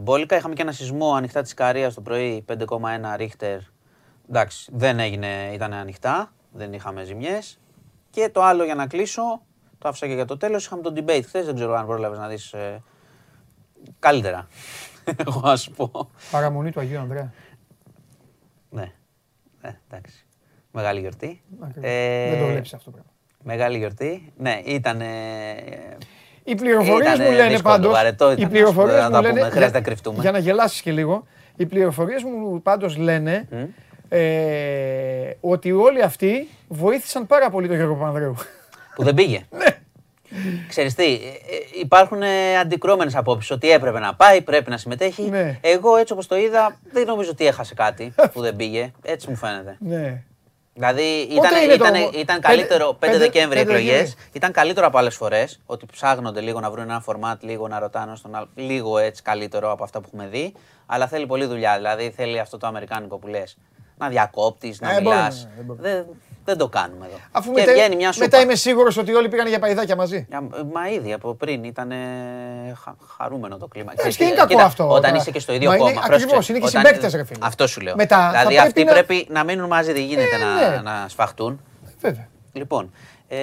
μπόλικα. 0.00 0.36
Είχαμε 0.36 0.54
και 0.54 0.62
ένα 0.62 0.72
σεισμό 0.72 1.14
ανοιχτά 1.14 1.42
της 1.42 1.54
Καρίας 1.54 1.94
το 1.94 2.00
πρωί, 2.00 2.44
5,1 2.48 3.16
ρίχτερ. 3.16 3.58
Εντάξει, 4.28 4.70
δεν 4.74 4.98
έγινε, 4.98 5.50
ήταν 5.52 5.72
ανοιχτά, 5.72 6.32
δεν 6.52 6.72
είχαμε 6.72 7.04
ζημιές. 7.04 7.58
Και 8.10 8.28
το 8.32 8.42
άλλο 8.42 8.64
για 8.64 8.74
να 8.74 8.86
κλείσω, 8.86 9.22
το 9.78 9.88
άφησα 9.88 10.06
και 10.06 10.14
για 10.14 10.24
το 10.24 10.36
τέλος, 10.36 10.64
είχαμε 10.66 10.82
το 10.82 10.92
debate 10.96 11.22
χθες, 11.24 11.44
δεν 11.46 11.54
ξέρω 11.54 11.74
αν 11.74 11.86
πρόλαβες 11.86 12.18
να 12.18 12.28
δεις 12.28 12.52
ε, 12.52 12.82
καλύτερα. 13.98 14.46
Εγώ 15.26 15.40
ας 15.44 15.60
σου 15.62 15.70
πω. 15.70 16.10
Παραμονή 16.30 16.70
του 16.70 16.80
Αγίου 16.80 16.98
Ανδρέα. 16.98 17.32
Ναι. 18.70 18.92
Ε, 19.62 19.70
εντάξει. 19.90 20.26
Μεγάλη 20.70 21.00
γιορτή. 21.00 21.42
Ακριβώς. 21.60 21.90
Ε, 21.90 22.28
Δεν 22.30 22.38
το 22.40 22.46
βλέπεις 22.46 22.74
αυτό 22.74 22.84
το 22.84 22.90
πράγμα. 22.90 23.10
Μεγάλη 23.42 23.78
γιορτή. 23.78 24.32
Ναι, 24.36 24.60
ήταν. 24.64 25.00
Οι 26.44 26.54
πληροφορίες 26.54 27.14
Ήτανε 27.14 27.24
μου 27.30 27.36
λένε 27.36 27.48
δύσκολο, 27.48 27.74
πάντως. 27.74 27.92
βαρετό 27.92 28.24
ήταν, 28.30 28.42
Οι 28.42 28.44
ας 28.44 28.50
πληροφορίες 28.50 28.94
πούμε, 28.94 29.00
να 29.02 29.06
μου 29.08 29.12
τα 29.14 29.20
λένε. 29.20 29.38
πούμε, 29.38 29.50
χρειάζεται 29.50 29.70
για- 29.70 29.78
να 29.80 29.84
κρυφτούμε. 29.86 30.20
Για 30.20 30.30
να 30.30 30.38
γελάσεις 30.38 30.80
και 30.80 30.92
λίγο. 30.92 31.24
Οι 31.56 31.66
πληροφορίες 31.66 32.22
μου 32.22 32.62
πάντως 32.62 32.96
λένε 32.96 33.48
ε, 34.18 35.36
ότι 35.40 35.72
όλοι 35.72 36.02
αυτοί 36.02 36.48
βοήθησαν 36.68 37.26
πάρα 37.26 37.50
πολύ 37.50 37.66
τον 37.68 37.76
Γιώργο 37.76 37.94
Πανδρέου. 37.94 38.34
που 38.94 39.02
δεν 39.04 39.14
πήγε. 39.14 39.44
Ναι. 39.58 39.66
Ξέρεις 40.68 40.94
τι, 40.94 41.04
ε, 41.04 41.16
ε, 41.16 41.20
υπάρχουν 41.80 42.22
ε, 42.22 42.58
αντικρώμενες 42.58 43.16
απόψεις 43.16 43.50
ότι 43.50 43.70
έπρεπε 43.70 43.98
να 43.98 44.14
πάει, 44.14 44.42
πρέπει 44.42 44.70
να 44.70 44.76
συμμετέχει. 44.76 45.22
Ναι. 45.22 45.58
Εγώ 45.60 45.96
έτσι 45.96 46.12
όπως 46.12 46.26
το 46.26 46.36
είδα 46.36 46.78
δεν 46.92 47.06
νομίζω 47.06 47.30
ότι 47.30 47.46
έχασε 47.46 47.74
κάτι 47.74 48.14
που 48.32 48.40
δεν 48.40 48.56
πήγε. 48.56 48.92
Έτσι 49.02 49.30
μου 49.30 49.36
φαίνεται. 49.36 49.76
ναι. 49.80 50.22
Δηλαδή 50.76 51.02
ήταν, 51.30 51.62
είναι 51.62 51.76
το- 51.76 51.84
ήταν, 51.84 51.94
ήταν 51.94 52.12
πέντε- 52.26 52.40
καλύτερο 52.40 52.88
5 52.90 52.96
πέντε- 52.98 53.18
Δεκέμβρη 53.18 53.58
πέντε 53.58 53.70
εκλογές. 53.72 53.92
Δεκέμβρη. 53.96 54.18
Ήταν 54.32 54.52
καλύτερο 54.52 54.86
από 54.86 54.98
άλλες 54.98 55.14
φορές. 55.16 55.60
Ότι 55.66 55.86
ψάχνονται 55.92 56.40
λίγο 56.40 56.60
να 56.60 56.70
βρουν 56.70 56.82
ένα 56.84 57.00
φορμάτ, 57.00 57.42
λίγο 57.42 57.68
να 57.68 57.78
ρωτάνε 57.78 58.16
στον 58.16 58.34
άλλο. 58.34 58.48
Λίγο 58.54 58.98
έτσι 58.98 59.22
καλύτερο 59.22 59.70
από 59.72 59.84
αυτά 59.84 60.00
που 60.00 60.06
έχουμε 60.12 60.26
δει. 60.28 60.52
Αλλά 60.86 61.06
θέλει 61.06 61.26
πολλή 61.26 61.44
δουλειά. 61.44 61.76
Δηλαδή 61.76 62.10
θέλει 62.10 62.38
αυτό 62.38 62.56
το 62.58 62.66
αμερικάνικο 62.66 63.18
που 63.18 63.26
λες. 63.26 63.56
Να 64.04 64.10
διακόπτεις, 64.10 64.80
να 64.80 64.90
Ε, 64.90 65.00
μπορεί, 65.00 65.16
μιλάς. 65.16 65.44
ναι, 65.44 65.50
δεν 65.56 65.64
μπορεί. 65.64 65.80
Δεν, 65.80 66.04
δεν 66.44 66.56
το 66.58 66.68
κάνουμε 66.68 67.06
εδώ. 67.06 67.16
Αφού 67.32 67.52
και 67.52 67.60
μετά, 67.60 67.72
βγαίνει 67.72 67.96
μια 67.96 68.12
σούπα. 68.12 68.24
μετά 68.24 68.40
είμαι 68.40 68.54
σίγουρος 68.54 68.96
ότι 68.96 69.14
όλοι 69.14 69.28
πήγαν 69.28 69.46
για 69.46 69.58
παϊδάκια 69.58 69.96
μαζί. 69.96 70.26
Για- 70.28 70.40
Μα 70.72 70.88
ήδη 70.88 71.12
από 71.12 71.34
πριν 71.34 71.64
ήταν 71.64 71.92
χα, 72.84 72.94
χαρούμενο 73.16 73.56
το 73.58 73.66
κλίμα. 73.66 73.92
Εντάξει, 73.92 73.98
Ξέρεις 73.98 74.16
και 74.16 74.22
είναι 74.24 74.32
τι, 74.32 74.38
κακό 74.38 74.48
κοίτα, 74.50 74.64
αυτό, 74.64 74.88
Όταν 74.88 75.02
τώρα. 75.02 75.16
είσαι 75.16 75.30
και 75.30 75.38
στο 75.38 75.52
ίδιο 75.52 75.68
Μα 75.68 75.74
είναι- 75.76 75.84
κόμμα. 75.88 76.00
ακριβώς, 76.04 76.24
πρόσεξε, 76.24 76.52
είναι 76.52 76.60
και 76.60 76.66
όταν- 76.66 76.84
συμπαίκτες, 76.84 77.14
ρε 77.14 77.24
φίλε. 77.24 77.38
Αυτό 77.46 77.66
σου 77.66 77.80
λέω. 77.80 77.94
Μετά 77.96 78.16
θα 78.16 78.28
δηλαδή 78.30 78.54
πρέπει 78.54 78.66
αυτοί 78.66 78.84
να- 78.84 78.92
πρέπει 78.92 79.26
να 79.30 79.44
μείνουν 79.44 79.66
μαζί, 79.68 79.92
δεν 79.92 80.02
γίνεται 80.02 80.34
Ε, 80.34 80.38
να, 80.38 80.70
ναι. 80.70 80.80
να 80.82 81.08
σφαχτούν. 81.08 81.60
Βέβαια. 82.00 82.28
Λοιπόν, 82.52 82.92
ε, 83.28 83.38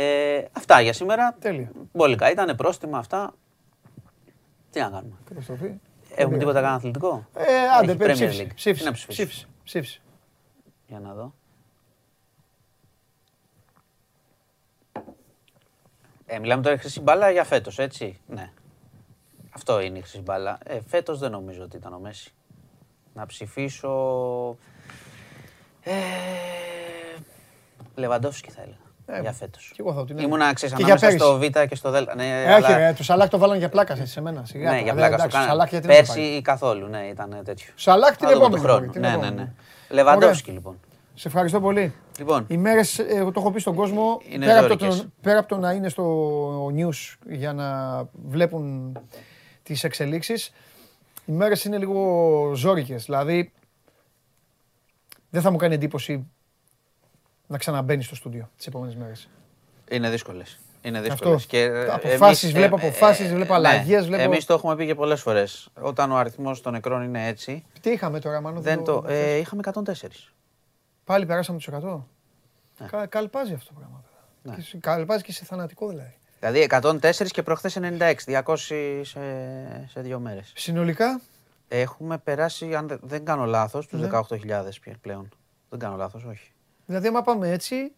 αυτά 0.52 0.82
για 0.82 0.94
σήμερα. 0.94 1.36
Τέλεια. 1.40 1.72
Μπόλικα 1.92 2.32
ήταν, 2.32 2.56
πρόστιμα 2.56 2.98
αυτά. 2.98 3.34
Τι 4.72 4.80
να 4.80 4.86
κάνουμε; 4.90 5.14
Καταστροφή. 5.30 5.72
Έχουμε 6.16 6.38
τίποτα 6.38 6.60
κανένα 6.60 6.76
αθλητικό; 6.76 7.26
Ε, 7.36 7.44
άντε, 7.80 7.92
Έχει 7.92 7.98
πέ, 7.98 8.06
Premier 8.06 8.12
ψήφισε. 8.14 8.44
League. 8.44 8.48
Τι 8.48 8.54
Ψήφισε. 8.56 8.84
να 8.86 8.92
ψηφίσω. 8.92 9.24
Ψήφισε. 9.24 9.46
Ψήφισε. 9.64 10.02
Για 10.92 11.00
να 11.00 11.14
δω. 11.14 11.34
Ε, 16.26 16.40
μιλάμε 16.40 16.62
τώρα 16.62 16.74
για 16.74 16.84
χρυσή 16.84 17.02
μπάλα 17.02 17.30
για 17.32 17.44
φέτος, 17.44 17.80
έτσι; 17.80 18.20
Ναι. 18.28 18.50
Αυτό 19.52 19.80
είναι 19.82 19.98
η 19.98 20.02
χρυσή 20.02 20.20
μπάλα. 20.22 20.58
Ε, 20.66 20.80
φέτος 20.88 21.20
δεν 21.20 21.32
νομίζω 21.32 21.64
ότι 21.64 21.78
ήταν 21.78 21.94
ο 21.94 22.00
Μέση. 22.00 22.34
Να 23.14 23.26
ψηφίσω... 23.26 23.90
Ε, 25.84 25.92
Λεβαντόφσκι 27.96 28.52
θα 28.52 28.62
έλεγα. 28.62 28.78
Ε, 29.06 29.22
για 29.22 29.32
φέτος. 29.32 29.72
κι 29.74 29.82
εγώ 29.82 29.94
θα 29.94 30.00
ότι 30.00 30.12
είναι. 30.12 30.22
Ήμουνα, 30.22 30.54
ξέρεις, 30.54 30.76
Και 30.76 30.84
για 30.84 30.94
ανάμεσα 30.94 31.18
στο 31.26 31.38
πέρυσι. 31.40 31.60
Β 31.62 31.68
και 31.70 31.76
στο 31.76 31.92
Δ. 31.92 31.96
Ναι, 32.16 32.42
Ε, 32.44 32.54
όχι, 32.54 32.66
αλλά- 32.66 32.78
ρε, 32.78 32.94
το 32.94 33.04
Σαλάκ 33.04 33.30
το 33.30 33.38
βάλαν 33.38 33.58
για 33.58 33.70
πλάκας 33.70 33.98
σε 33.98 34.06
σε 34.06 34.22
μένα. 34.22 34.46
Σιγά 34.46 34.64
ναι, 34.64 34.70
τώρα. 34.70 34.82
για 34.82 34.92
Ε, 34.92 34.96
πλάκας 34.96 35.14
στο 35.20 35.28
εντάξει, 35.28 35.36
κάνανε. 35.38 35.52
Σαλάκ 35.52 35.70
γιατί 35.70 35.88
να 35.88 35.94
το 35.94 35.98
Πέρσι 36.00 36.20
πάρει. 36.20 36.36
ή 36.36 36.42
καθόλου, 36.42 36.88
ναι, 36.88 37.00
ήταν 37.08 37.42
τέτοιο. 37.44 37.72
Σαλάκ 37.76 38.16
την 38.18 38.28
Θα 38.28 38.34
δούμε 38.34 38.46
επόμενη 38.46 38.56
του 38.62 38.68
χρόνου. 38.68 38.80
φορά, 38.80 38.92
την 38.92 39.02
Ναι, 39.02 39.08
ναι, 39.08 39.14
επόμενη. 39.14 39.36
ναι. 39.36 39.52
Λεβαντόφσκι 39.92 40.50
Ωραία. 40.50 40.56
λοιπόν. 40.56 40.80
Σε 41.14 41.28
ευχαριστώ 41.28 41.62
πολύ. 41.62 41.94
Λοιπόν, 42.20 42.46
Οι 42.48 42.58
μέρες, 42.58 43.00
εγώ 43.00 43.32
το 43.32 43.40
έχω 43.40 43.52
πει 43.52 43.60
στον 43.60 43.76
κόσμο, 43.76 44.22
Είναι 44.30 44.46
πέρα 44.46 44.60
από, 44.66 44.78
το, 44.78 44.86
ζώρικες. 44.86 45.08
πέρα 45.22 45.40
από 45.40 45.48
το 45.48 45.58
να 45.58 45.72
είναι 45.72 45.90
στο 45.90 46.68
news 46.68 47.16
για 47.30 47.54
να 47.54 48.00
βλέπουν 48.26 48.98
τις 49.64 49.84
εξελίξεις, 49.84 50.52
οι 51.26 51.32
μέρες 51.32 51.64
είναι 51.64 51.78
λίγο 51.78 52.52
ζώρικες. 52.56 53.06
Δηλαδή, 53.06 53.52
δεν 55.30 55.42
θα 55.42 55.52
μου 55.52 55.58
κάνει 55.58 55.74
εντύπωση 55.74 56.28
να 57.48 57.58
ξαναμπαίνει 57.58 58.04
στο 58.04 58.16
στούντιο 58.16 58.50
τις 58.58 58.68
επόμενες 58.68 58.96
μέρες. 58.96 59.30
είναι 59.92 60.10
δύσκολες. 60.10 60.60
Είναι 60.82 60.98
Αυτό. 60.98 61.10
δύσκολες. 61.12 61.46
Και, 61.46 61.60
ε, 61.62 61.88
Αποφάσεις, 61.92 62.44
εμείς, 62.44 62.56
βλέπω 62.56 62.78
ε, 62.82 62.88
αποφάσεις, 62.88 63.26
ε, 63.30 63.34
βλέπω 63.34 63.50
ναι. 63.52 63.56
αλλαγές, 63.56 64.06
βλέπω- 64.06 64.24
Εμείς 64.24 64.46
το 64.46 64.54
έχουμε 64.54 64.76
πει 64.76 64.86
και 64.86 64.96
πολλές 64.96 65.22
φορές. 65.22 65.70
Όταν 65.82 66.12
ο 66.12 66.16
αριθμός 66.18 66.62
των 66.62 66.74
νεκρών 66.74 67.04
είναι 67.04 67.28
έτσι, 67.28 67.64
Τι 67.82 67.90
είχαμε 67.90 68.20
τώρα, 68.20 68.42
Μάνο, 68.42 68.60
δεν 68.62 68.84
το, 68.84 69.04
ε, 69.08 69.36
είχαμε 69.36 69.62
104. 69.62 70.34
Πάλι 71.04 71.26
περάσαμε 71.26 71.58
τους 71.58 71.68
100. 71.68 72.08
Ναι. 72.80 72.88
Κα, 72.88 73.06
καλπάζει 73.06 73.54
αυτό 73.54 73.66
το 73.74 73.74
πράγμα. 73.80 74.04
βέβαια. 74.44 74.58
Και 74.58 74.62
σε- 74.70 74.78
καλπάζει 74.78 75.24
και 75.24 75.32
σε 75.34 75.46
θανατικό 75.46 75.88
δηλαδή. 75.88 76.16
Δηλαδή 76.40 76.60
104 76.60 77.32
και 77.32 77.44
προχθές 77.44 77.76
96, 77.76 78.26
200 78.26 79.02
σε, 79.04 79.20
σε 79.88 80.02
δύο 80.02 80.20
μέρες. 80.20 80.52
Συνολικά, 80.56 81.22
Έχουμε 81.74 82.18
περάσει, 82.18 82.76
αν 82.76 82.88
δεν- 82.88 83.00
δεν 83.02 83.26
κάνω 83.26 83.46
λάθος, 83.46 83.88
τους 83.88 84.00
Ναι. 84.00 84.06
18.000 84.08 84.80
πια- 84.82 84.96
πλέον. 85.02 85.30
Δεν 85.70 85.80
κάνω 85.80 85.96
λάθος, 85.96 86.24
όχι. 86.24 86.52
δηλαδή, 86.86 87.08
άμα 87.08 87.22
πάμε 87.22 87.50
έτσι, 87.52 87.92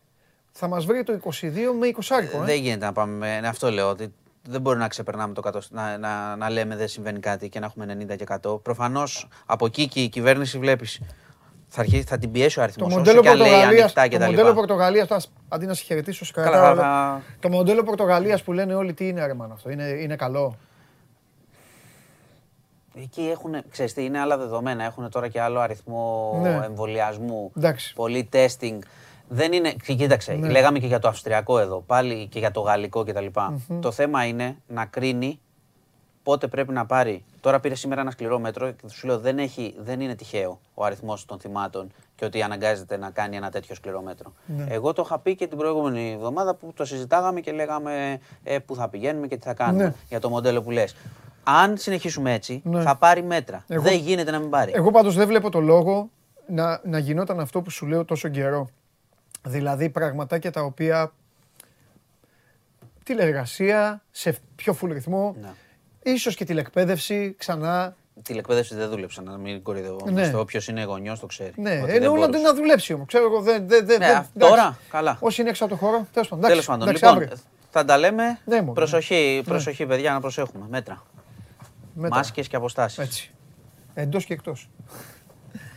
θα 0.56 0.68
μας 0.68 0.86
βρει 0.86 1.04
το 1.04 1.20
22 1.24 1.40
με 1.80 1.88
20 2.02 2.16
ε. 2.34 2.44
Δεν 2.46 2.56
γίνεται 2.60 2.86
να 2.86 2.92
πάμε. 2.92 3.14
με- 3.18 3.40
ναι, 3.40 3.48
αυτό 3.48 3.72
λέω. 3.72 3.90
Ότι 3.90 4.14
δεν 4.48 4.62
μπορεί 4.62 4.78
να 4.78 4.88
ξεπερνάμε 4.88 5.34
το 5.34 5.42
100, 5.54 5.60
να, 5.70 5.98
να, 5.98 6.36
να 6.36 6.50
λέμε 6.50 6.76
δεν 6.76 6.88
συμβαίνει 6.88 7.20
κάτι 7.20 7.50
και 7.50 7.60
να 7.60 7.66
έχουμε 7.66 7.98
90 8.12 8.16
και 8.16 8.26
100. 8.48 8.62
Προφανώς 8.64 9.28
από 9.46 9.66
εκεί 9.66 9.88
και 9.88 10.02
η 10.02 10.10
κυβέρνηση 10.10 10.58
βλέπεις. 10.60 11.00
Θα, 11.68 11.82
αρχίσει, 11.82 12.04
θα 12.04 12.18
την 12.18 12.32
πιέσει 12.32 12.60
ο 12.60 12.64
αριθμός. 12.64 12.90
Το 12.94 12.98
μοντέλο 12.98 13.22
Πορτογαλίας, 13.22 13.66
ανοιχτά 13.66 14.08
το 14.08 14.16
κτλ. 14.18 14.26
μοντέλο 14.26 14.54
Πορτογαλίας, 14.54 15.08
τώρα, 15.08 15.22
αντί 15.50 15.66
να 15.66 15.74
σε 15.74 15.84
χαιρετήσω, 15.84 16.26
σε 16.26 16.32
Καλά, 16.34 16.50
κρατάω, 16.50 16.76
θα- 16.76 17.22
Το 17.40 17.50
μοντέλο 17.50 17.84
Πορτογαλίας 17.84 18.44
που 18.44 18.54
λένε 18.54 18.76
όλοι 18.76 18.94
τι 18.94 19.08
είναι 19.08 19.26
ρε 19.26 19.34
μάνα 19.34 19.54
αυτό, 19.54 19.70
είναι, 19.70 19.84
είναι 19.84 20.16
καλό. 20.16 20.58
Εκεί 22.96 23.30
έχουν, 23.32 23.56
ξέρεις 23.70 23.94
τι, 23.94 24.04
είναι 24.04 24.20
άλλα 24.20 24.38
δεδομένα. 24.38 24.84
Έχουν 24.84 25.10
τώρα 25.10 25.28
και 25.28 25.42
άλλο 25.42 25.60
αριθμό 25.60 26.40
Ναι. 26.42 26.60
εμβολιασμού. 26.66 27.52
Εντάξει. 27.58 27.94
Πολύ 27.94 28.30
testing. 28.34 28.78
Δεν 29.34 29.52
είναι. 29.54 29.74
ξε- 29.74 29.98
Κοίταξε, 29.98 30.34
Ναι. 30.34 30.50
λέγαμε 30.50 30.80
και 30.80 30.88
για 30.88 31.00
το 31.00 31.08
Αυστριακό 31.08 31.60
εδώ, 31.60 31.80
πάλι 31.86 32.28
και 32.28 32.40
για 32.40 32.52
το 32.52 32.62
Γαλλικό 32.62 33.04
κτλ. 33.04 33.26
Το 33.80 33.92
θέμα 33.92 34.26
είναι 34.26 34.58
να 34.68 34.86
κρίνει 34.86 35.40
πότε 36.24 36.48
πρέπει 36.48 36.74
να 36.74 36.86
πάρει. 36.86 37.24
Τώρα 37.42 37.60
πήρε 37.60 37.76
σήμερα 37.76 38.02
ένα 38.02 38.12
σκληρό 38.12 38.40
μέτρο 38.40 38.72
και 38.72 38.88
σου 38.90 39.08
λέω 39.08 39.20
δεν, 39.20 39.38
έχει, 39.40 39.76
δεν 39.80 40.00
είναι 40.02 40.16
τυχαίο 40.16 40.60
ο 40.74 40.84
αριθμός 40.86 41.26
των 41.26 41.40
θυμάτων 41.40 41.92
και 42.16 42.26
ότι 42.26 42.42
αναγκάζεται 42.42 42.98
να 42.98 43.10
κάνει 43.10 43.36
ένα 43.36 43.50
τέτοιο 43.50 43.76
σκληρό 43.76 44.02
μέτρο. 44.02 44.34
Ναι. 44.46 44.66
Εγώ 44.70 44.94
το 44.94 45.02
είχα 45.06 45.20
πει 45.20 45.36
και 45.36 45.48
την 45.48 45.58
προηγούμενη 45.58 46.12
εβδομάδα 46.12 46.56
που 46.56 46.74
το 46.76 46.86
συζητάγαμε 46.86 47.40
και 47.40 47.52
λέγαμε 47.52 48.20
ε, 48.44 48.60
πού 48.60 48.76
θα 48.76 48.88
πηγαίνουμε 48.90 49.28
και 49.28 49.38
τι 49.38 49.44
θα 49.46 49.54
κάνουμε 49.54 49.84
Ναι. 49.84 49.94
για 50.10 50.20
το 50.20 50.30
μοντέλο 50.30 50.62
που 50.62 50.72
λες. 50.72 50.96
Αν 51.44 51.78
συνεχίσουμε 51.78 52.34
έτσι, 52.34 52.62
Ναι. 52.64 52.82
θα 52.82 52.96
πάρει 52.96 53.24
μέτρα. 53.24 53.64
Εγώ- 53.68 53.82
Δεν 53.84 53.98
γίνεται 53.98 54.32
να 54.32 54.40
μην 54.40 54.50
πάρει. 54.50 54.72
Εγώ 54.76 54.92
πάντως 54.92 55.16
δεν 55.16 55.28
βλέπω 55.28 55.50
το 55.50 55.60
λόγο 55.60 56.10
να, 56.48 56.82
να 56.84 56.98
γινόταν 56.98 57.40
αυτό 57.40 57.62
που 57.62 57.70
σου 57.70 57.86
λέω 57.86 58.06
τόσο 58.06 58.28
καιρό. 58.30 58.70
Δηλαδή 59.48 59.90
πραγματάκια 59.90 60.52
τα 60.52 60.62
οποία 60.62 61.12
τηλεργασία, 63.04 64.02
σε 64.12 64.38
πιο 64.56 64.78
full 64.82 64.90
ρυθμό, 64.92 65.36
Ναι. 65.42 65.50
ίσως 66.04 66.36
και 66.36 66.46
τηλεκπαίδευση 66.46 67.36
ξανά. 67.38 67.96
Τηλεκπαίδευση 68.22 68.76
δεν 68.76 68.90
δούλεψα, 68.90 69.22
να 69.22 69.38
μην 69.38 69.62
κορυδεύω. 69.62 70.00
Ναι. 70.12 70.32
Όποιος 70.36 70.68
είναι 70.68 70.84
γονιός 70.84 71.20
το 71.20 71.26
ξέρει. 71.26 71.52
Ναι, 71.56 71.72
ότι 71.82 71.92
δεν 71.92 71.96
εννοώ 71.96 72.14
να, 72.16 72.20
μπορούσε. 72.20 72.40
να 72.44 72.54
δουλέψει 72.54 72.94
όμως. 72.94 73.08
Ξέρω 73.08 73.26
εγώ, 73.26 73.42
δεν... 73.42 73.68
δεν, 73.68 73.86
δεν 73.86 74.00
Ναι, 74.00 74.06
δεν- 74.06 74.16
α, 74.16 74.20
εντάξει. 74.20 74.32
τώρα, 74.56 74.78
καλά. 74.90 75.18
Όσοι 75.20 75.42
είναι 75.42 75.50
έξω 75.50 75.66
από 75.66 75.74
το 75.74 75.80
χώρο, 75.80 76.08
τέλος 76.14 76.28
πάντων. 76.28 76.46
Τέλος 76.50 76.66
εντάξει, 76.66 76.68
πάντων, 76.68 76.88
εντάξει, 76.88 77.04
λοιπόν, 77.06 77.22
αύριο. 77.22 77.38
θα 77.72 77.86
τα 77.86 77.98
λέμε. 77.98 78.40
Ναι, 78.46 78.60
μόνο. 78.62 78.72
προσοχή, 78.74 79.42
προσοχή, 79.46 79.86
παιδιά, 79.86 80.12
να 80.14 80.20
προσέχουμε. 80.20 80.66
Μέτρα. 80.70 81.04
Μέτρα. 81.94 82.16
Μάσκες 82.18 82.48
και 82.48 82.56
αποστάσεις. 82.56 82.98
Έτσι. 82.98 83.32
Εντός 83.94 84.26
και 84.26 84.34
εκτός. 84.34 84.70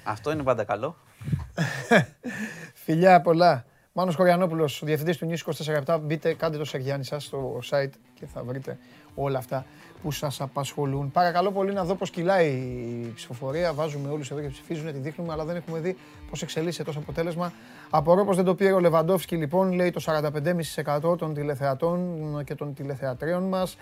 Αυτό 0.05 0.31
είναι 0.31 0.43
πάντα 0.43 0.65
καλό. 0.65 0.97
Φιλιά 2.85 3.21
πολλά. 3.21 3.65
Μάνος 3.93 4.15
Χωριανόπουλος, 4.15 4.83
ο 4.83 4.87
διευθυντής 4.87 5.17
του 5.17 5.29
News 5.31 5.53
24 5.87 5.99
Μπείτε, 6.03 6.35
κάντε 6.35 6.59
το 6.59 6.65
Σεργιάννη 6.65 7.05
σας 7.05 7.25
στο 7.25 7.61
site 7.71 7.91
και 8.15 8.27
θα 8.27 8.43
βρείτε 8.43 8.79
όλα 9.15 9.39
αυτά 9.39 9.65
που 10.03 10.11
σας 10.11 10.41
απασχολούν. 10.41 11.11
Παρακαλώ 11.11 11.53
πολύ 11.53 11.73
να 11.73 11.85
δω 11.85 11.95
πώς 11.95 12.11
κυλάει 12.11 12.47
η 12.47 13.13
ψηφοφορία. 13.15 13.73
Βάζουμε 13.73 14.09
όλους 14.09 14.31
εδώ 14.31 14.41
και 14.41 14.49
ψηφίζουν, 14.49 14.93
τη 14.93 14.99
δείχνουμε, 14.99 15.33
αλλά 15.33 15.45
δεν 15.45 15.57
έχουμε 15.57 15.79
δει 15.79 15.97
πώς 16.31 16.43
εξελίσσεται 16.43 16.85
τόσο 16.85 16.99
αποτέλεσμα. 16.99 17.53
Απορώ 17.91 18.25
πως 18.25 18.37
δεν 18.37 18.45
το 18.45 18.55
πήρε 18.55 18.73
ο 18.73 18.81
Λεβαντόφσκι, 18.81 19.37
λοιπόν, 19.37 19.73
λέει 19.73 19.91
το 19.91 20.03
45,5% 20.07 21.19
των 21.19 21.35
τηλεθεατών 21.35 22.43
και 22.45 22.55
των 22.55 22.75
τηλεθεατρίων 22.75 23.43
μας. 23.43 23.77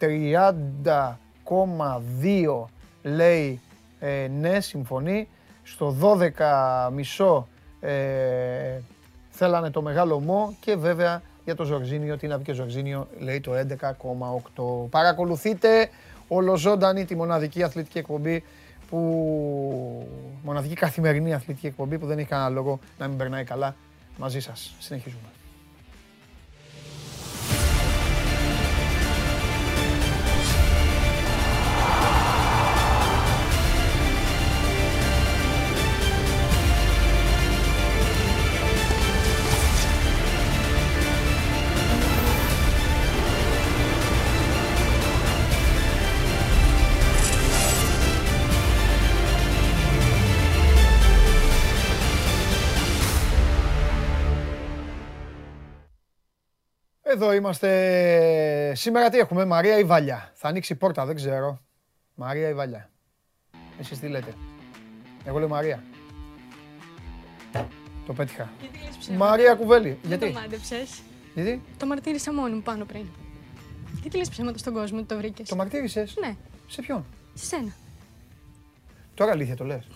30,2 0.00 2.64
λέει 3.02 3.60
ε, 3.98 4.28
ναι, 4.28 4.60
συμφωνεί. 4.60 5.28
Στο 5.66 5.96
12,5 7.18 7.44
ε, 7.80 8.80
θέλανε 9.30 9.70
το 9.70 9.82
μεγάλο 9.82 10.20
μου 10.20 10.56
και 10.60 10.76
βέβαια 10.76 11.22
για 11.44 11.54
το 11.54 11.64
Ζορζίνιο, 11.64 12.16
τι 12.16 12.26
να 12.26 12.36
πει 12.36 12.44
και 12.44 12.50
ο 12.50 12.54
Ζορζίνιο, 12.54 13.08
λέει 13.18 13.40
το 13.40 13.52
11,8. 13.52 14.88
Παρακολουθείτε 14.90 15.88
ολοζώντανη 16.28 17.04
τη 17.04 17.16
μοναδική 17.16 17.62
αθλητική 17.62 17.98
εκπομπή 17.98 18.44
που 18.90 20.08
μοναδική 20.42 20.74
καθημερινή 20.74 21.34
αθλητική 21.34 21.66
εκπομπή 21.66 21.98
που 21.98 22.06
δεν 22.06 22.18
έχει 22.18 22.28
κανένα 22.28 22.48
λόγο 22.48 22.78
να 22.98 23.08
μην 23.08 23.16
περνάει 23.16 23.44
καλά 23.44 23.76
μαζί 24.16 24.40
σας. 24.40 24.74
Συνεχίζουμε. 24.78 25.35
Εδώ 57.16 57.32
είμαστε. 57.32 58.72
Σήμερα 58.74 59.08
τι 59.08 59.18
έχουμε, 59.18 59.44
Μαρία 59.44 59.78
ή 59.78 59.84
Βαλιά. 59.84 60.30
Θα 60.34 60.48
ανοίξει 60.48 60.72
η 60.72 60.76
πόρτα, 60.76 61.06
δεν 61.06 61.14
ξέρω. 61.14 61.58
Μαρία 62.14 62.48
ή 62.48 62.54
Βαλιά. 62.54 62.90
Εσείς 63.80 63.98
τι 64.00 64.08
λέτε. 64.08 64.34
Εγώ 65.24 65.38
λέω 65.38 65.48
Μαρία. 65.48 65.82
Το 68.06 68.12
πέτυχα. 68.12 68.52
Γιατί 68.60 68.78
λες 68.84 68.96
ψέματα; 68.96 69.24
Μαρία 69.24 69.54
Κουβέλη. 69.54 69.88
Δεν 69.88 70.08
Γιατί; 70.08 70.32
το 70.32 70.40
μάντεψες. 70.40 71.02
Γιατί; 71.34 71.62
Το 71.76 71.86
μαρτύρησα 71.86 72.32
μόνη 72.32 72.54
μου 72.54 72.62
πάνω 72.62 72.84
πριν. 72.84 73.06
Γιατί 74.00 74.16
λες 74.16 74.28
ψέματα 74.28 74.58
στον 74.58 74.72
κόσμο 74.72 74.98
ότι 74.98 75.06
το 75.06 75.16
βρήκες; 75.16 75.48
Το 75.48 75.56
μαρτύρησες; 75.56 76.16
Ναι, 76.20 76.36
Σε 76.66 76.82
ποιον; 76.82 77.04
σε 77.34 77.44
σένα. 77.44 77.72
Τώρα 79.14 79.30
αλήθεια 79.30 79.56
το 79.56 79.64
λες; 79.64 79.86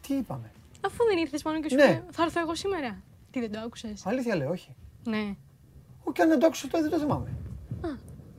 Τι 0.00 0.14
είπαμε; 0.14 0.50
Αφού 0.80 1.04
δεν 1.04 1.18
ήρθες 1.18 1.42
πάνω 1.42 1.60
και 1.60 1.68
σου 1.68 1.76
Ναι. 1.76 1.84
λέω, 1.86 2.04
θα 2.10 2.22
έρθω 2.22 2.40
εγώ 2.40 2.54
σήμερα. 2.54 3.02
Τι 3.30 3.40
δεν 3.40 3.52
το 3.52 3.58
άκουσες; 3.60 4.06
Αλήθεια 4.06 4.36
λέω, 4.36 4.50
όχι. 4.50 4.74
Ναι. 5.04 5.34
Όχι, 6.04 6.22
αν 6.22 6.28
δεν 6.28 6.38
το 6.38 6.46
άκουσα, 6.46 6.68
τότε 6.68 6.82
δεν 6.82 6.90
το 6.90 6.98
θυμάμαι. 6.98 7.36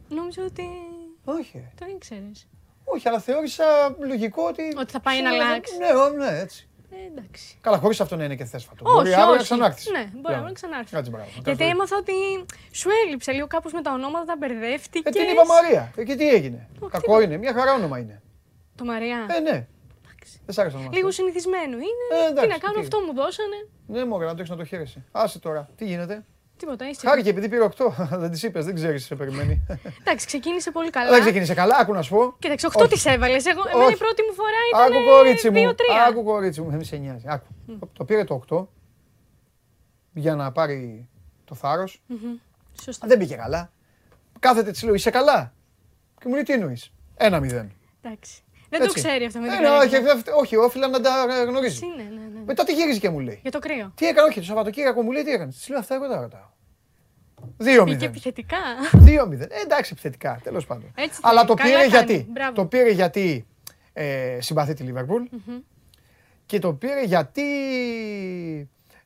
Νόμιζα 0.09 0.43
ότι 0.43 0.67
Όχι. 1.25 1.51
ρε. 1.57 1.71
το 1.79 1.85
ήξερες. 1.95 2.47
Όχι, 2.83 3.07
αλλά 3.07 3.19
θεώρησα 3.19 3.63
λογικό 3.99 4.43
ότι. 4.47 4.61
Ότι 4.77 4.91
θα 4.91 4.99
πάει 4.99 5.21
να 5.21 5.29
σήμερα 5.29 5.45
θα- 5.45 5.51
αλλάξει. 5.51 5.77
Ναι, 5.77 5.87
ω, 6.01 6.09
ναι, 6.09 6.39
έτσι. 6.39 6.69
Ε, 6.91 7.05
εντάξει. 7.07 7.57
Καλά, 7.61 7.77
χωρίς 7.77 8.01
αυτό 8.01 8.15
να 8.15 8.23
είναι 8.23 8.35
και 8.35 8.45
θέσφατο. 8.45 8.83
Όχι, 8.85 8.95
Μπορεί 8.95 9.13
αύριο 9.13 9.27
όχι. 9.29 9.37
να 9.37 9.43
ξανάρθεις. 9.43 9.89
Ναι, 9.89 10.09
μπορεί 10.13 10.33
αύριο 10.33 10.47
να 10.47 10.51
ξανάρθεις. 10.53 10.91
Κάτσε 10.91 11.11
μπράβο. 11.11 11.27
Γιατί 11.33 11.49
Κάτσε. 11.49 11.63
έμαθα 11.63 11.97
ότι 11.97 12.13
σου 12.71 12.89
έλειψε 13.05 13.31
λίγο 13.31 13.47
κάπως 13.47 13.73
με 13.73 13.81
τα 13.81 13.91
ονόματα, 13.91 14.25
τα 14.25 14.35
μπερδεύτηκες. 14.39 15.15
Ε, 15.15 15.19
την 15.19 15.29
είπα 15.31 15.45
Μαρία. 15.45 15.91
Ε, 15.95 16.03
και 16.03 16.15
τι 16.15 16.29
έγινε. 16.29 16.67
Όχι, 16.79 16.91
Κακό 16.91 16.97
τίποτα. 17.01 17.23
είναι. 17.23 17.37
Μια 17.37 17.53
χαρά 17.53 17.73
όνομα 17.73 17.99
είναι. 17.99 18.21
Το 18.75 18.83
Μαριά. 18.85 19.25
Ε, 19.29 19.39
ναι. 19.39 19.67
Εντάξει. 20.05 20.39
Δεν 20.45 20.55
σ' 20.55 20.57
άρεσε 20.57 20.75
το 20.75 20.81
όνομα. 20.81 20.95
Λίγο 20.95 21.07
αυτό. 21.07 21.21
συνηθισμένο 21.21 21.75
είναι. 21.89 22.05
Ε, 22.25 22.29
εντάξει, 22.29 22.47
τι 22.47 22.53
να 22.53 22.57
κάνω, 22.57 22.73
τι. 22.73 22.79
αυτό 22.79 22.99
μου 22.99 23.13
δώσανε. 23.13 23.57
Ναι, 23.87 24.05
μωρέ, 24.05 24.25
να 24.25 24.31
το 24.31 24.37
έχεις 24.39 24.49
να 24.49 24.55
το 24.57 24.63
χαίρεσαι. 24.65 25.05
Άσε 25.11 25.39
τώρα. 25.39 25.69
Τι 25.75 25.85
γίνεται; 25.85 26.25
Τίποτα, 26.57 26.89
είσαι. 26.89 27.07
Χάρηκε 27.07 27.29
επειδή 27.29 27.49
πήρε 27.49 27.67
8. 27.77 27.91
δεν 28.21 28.31
της 28.31 28.43
είπες, 28.43 28.65
δεν 28.65 28.75
ξέρεις, 28.75 29.05
σε 29.05 29.15
περιμένει. 29.15 29.65
Εντάξει, 30.01 30.25
ξεκίνησε 30.25 30.71
πολύ 30.71 30.89
καλά. 30.89 31.09
Δεν 31.11 31.21
ξεκίνησε 31.21 31.53
καλά. 31.53 31.77
Άκου 31.77 31.93
να 31.93 32.01
σου 32.01 32.15
πω. 32.15 32.35
Κοίταξε, 32.39 32.67
8 32.71 32.79
Όχι. 32.79 32.89
τις 32.89 33.05
έβαλες. 33.05 33.45
Εγώ, 33.45 33.61
εμένα 33.67 33.83
η 33.83 33.87
Όχι. 33.87 33.97
πρώτη 33.97 34.21
μου 34.21 34.33
φορά 34.33 34.57
ήταν. 34.71 34.97
Άκου 34.97 35.09
κορίτσι 35.09 35.49
μου. 35.49 35.69
2-3. 35.69 35.73
Άκου 36.09 36.23
κορίτσι 36.23 36.61
μου. 36.61 36.69
Δεν 36.69 36.83
σε 36.83 36.95
νοιάζει. 36.95 37.25
Άκου. 37.27 37.47
Το 37.93 38.05
πήρε 38.05 38.23
το 38.23 38.43
8 38.49 38.65
για 40.13 40.35
να 40.35 40.51
πάρει 40.51 41.09
το 41.45 41.55
θάρρος. 41.55 42.01
Σωστό. 42.81 43.07
Δεν 43.07 43.17
πήγε 43.17 43.35
καλά. 43.35 43.71
Κάθεται 44.39 44.71
της 44.71 44.83
λέω, 44.83 44.93
είσαι 44.93 45.09
καλά; 45.09 45.53
Και 46.19 46.27
μου 46.27 46.33
λέει 46.33 46.43
τι 46.43 46.53
εννοείς; 46.53 46.91
Ένα 47.15 47.39
μηδέν. 47.39 47.71
Εντάξει. 48.01 48.43
Δεν 48.77 48.87
το 48.87 48.93
Έτσι. 48.95 49.07
ξέρει 49.07 49.25
αυτό 49.25 49.39
με 49.39 49.47
την 49.47 49.55
Ε, 49.57 49.59
ναι, 49.59 49.69
όχι, 49.69 49.89
καρέκλα. 49.89 50.11
όχι, 50.13 50.23
όχι, 50.39 50.55
όφιλα 50.55 50.87
να 50.87 51.01
τα 51.01 51.25
γνωρίζεις. 51.47 51.81
Ναι, 51.81 51.87
ναι, 52.03 52.03
ναι. 52.33 52.39
Μετά 52.45 52.63
τι 52.63 52.73
γύριζε 52.73 52.99
και 52.99 53.09
μου 53.09 53.19
λέει. 53.19 53.39
Για 53.41 53.51
το 53.51 53.59
κρύο. 53.59 53.91
Τι 53.95 54.05
έκανε, 54.07 54.27
όχι, 54.27 54.39
το 54.39 54.45
Σαββατοκύριακο 54.45 55.01
μου 55.01 55.11
λέει 55.11 55.23
τι 55.23 55.31
έκανες. 55.31 55.55
Της 55.55 55.69
λέω 55.69 55.79
αυτά, 55.79 55.95
εγώ 55.95 56.07
τα 56.07 56.21
ρωτάω. 56.21 56.53
Δύο 57.57 57.83
Πήγε 57.83 57.95
μηδέν. 57.95 58.09
επιθετικά. 58.09 58.57
Δύο 58.93 59.27
μηδέν. 59.27 59.47
Ε, 59.51 59.61
εντάξει, 59.63 59.89
επιθετικά, 59.93 60.39
τέλος 60.43 60.65
πάντων. 60.65 60.91
Έτσι 60.95 61.19
Αλλά 61.23 61.35
θέλει. 61.39 61.47
το 61.47 61.53
Καλά 61.53 61.69
πήρε 61.69 61.79
κάνει. 61.89 61.89
γιατί. 62.07 62.27
Μπράβο. 62.31 62.53
Το 62.53 62.65
πήρε 62.65 62.89
γιατί 62.91 63.45
ε, 63.93 64.37
συμπαθεί 64.41 64.73
τη 64.73 64.83
Λίβερπουλ 64.83 65.23
και 66.45 66.59
το 66.59 66.73
πήρε 66.73 67.03
γιατί, 67.03 67.41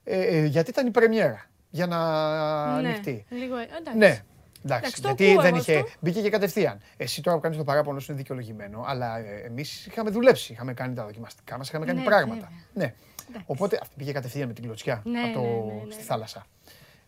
ε, 0.03 0.21
ε, 0.37 0.45
γιατί 0.45 0.69
ήταν 0.69 0.87
η 0.87 0.91
πρεμιέρα. 0.91 1.43
Για 1.69 1.87
να 1.87 1.97
ανοιχτεί. 2.75 3.25
Ναι, 3.29 3.37
λίγο. 3.37 3.55
ε, 3.57 3.67
Εντάξει. 3.79 3.97
Ναι. 3.97 4.19
Εντάξει, 4.63 4.83
Εντάξει, 4.87 5.01
το 5.01 5.07
γιατί 5.07 5.23
ακούω 5.31 5.41
δεν 5.41 5.53
εγώ 5.53 5.61
είχε. 5.61 5.75
αυτό. 5.75 5.89
Μπήκε 5.99 6.21
και 6.21 6.29
κατευθείαν. 6.29 6.79
Εσύ 6.97 7.21
τώρα 7.21 7.35
που 7.37 7.41
κάνεις 7.43 7.57
το 7.57 7.63
παράπονο 7.63 7.99
σου 7.99 8.11
είναι 8.11 8.21
δικαιολογημένο, 8.21 8.83
αλλά 8.87 9.17
εμείς 9.45 9.85
είχαμε 9.85 10.09
δουλέψει. 10.09 10.53
Είχαμε 10.53 10.73
κάνει 10.73 10.93
τα 10.95 11.05
δοκιμαστικά 11.05 11.57
μας, 11.57 11.67
είχαμε 11.67 11.85
κάνει 11.85 11.99
Ναι, 11.99 12.05
πράγματα. 12.05 12.33
βέβαια. 12.33 12.49
Ναι. 12.73 12.93
Εντάξει. 13.29 13.45
Οπότε 13.47 13.79
αυτή 13.81 13.93
πήγε 13.97 14.11
κατευθείαν 14.11 14.47
με 14.47 14.53
την 14.53 14.63
κλωτσιά 14.63 15.01
Ναι, 15.05 15.19
από 15.19 15.33
το, 15.33 15.41
ναι, 15.41 15.73
ναι, 15.73 15.83
ναι. 15.85 15.91
στη 15.91 16.03
θάλασσα. 16.03 16.45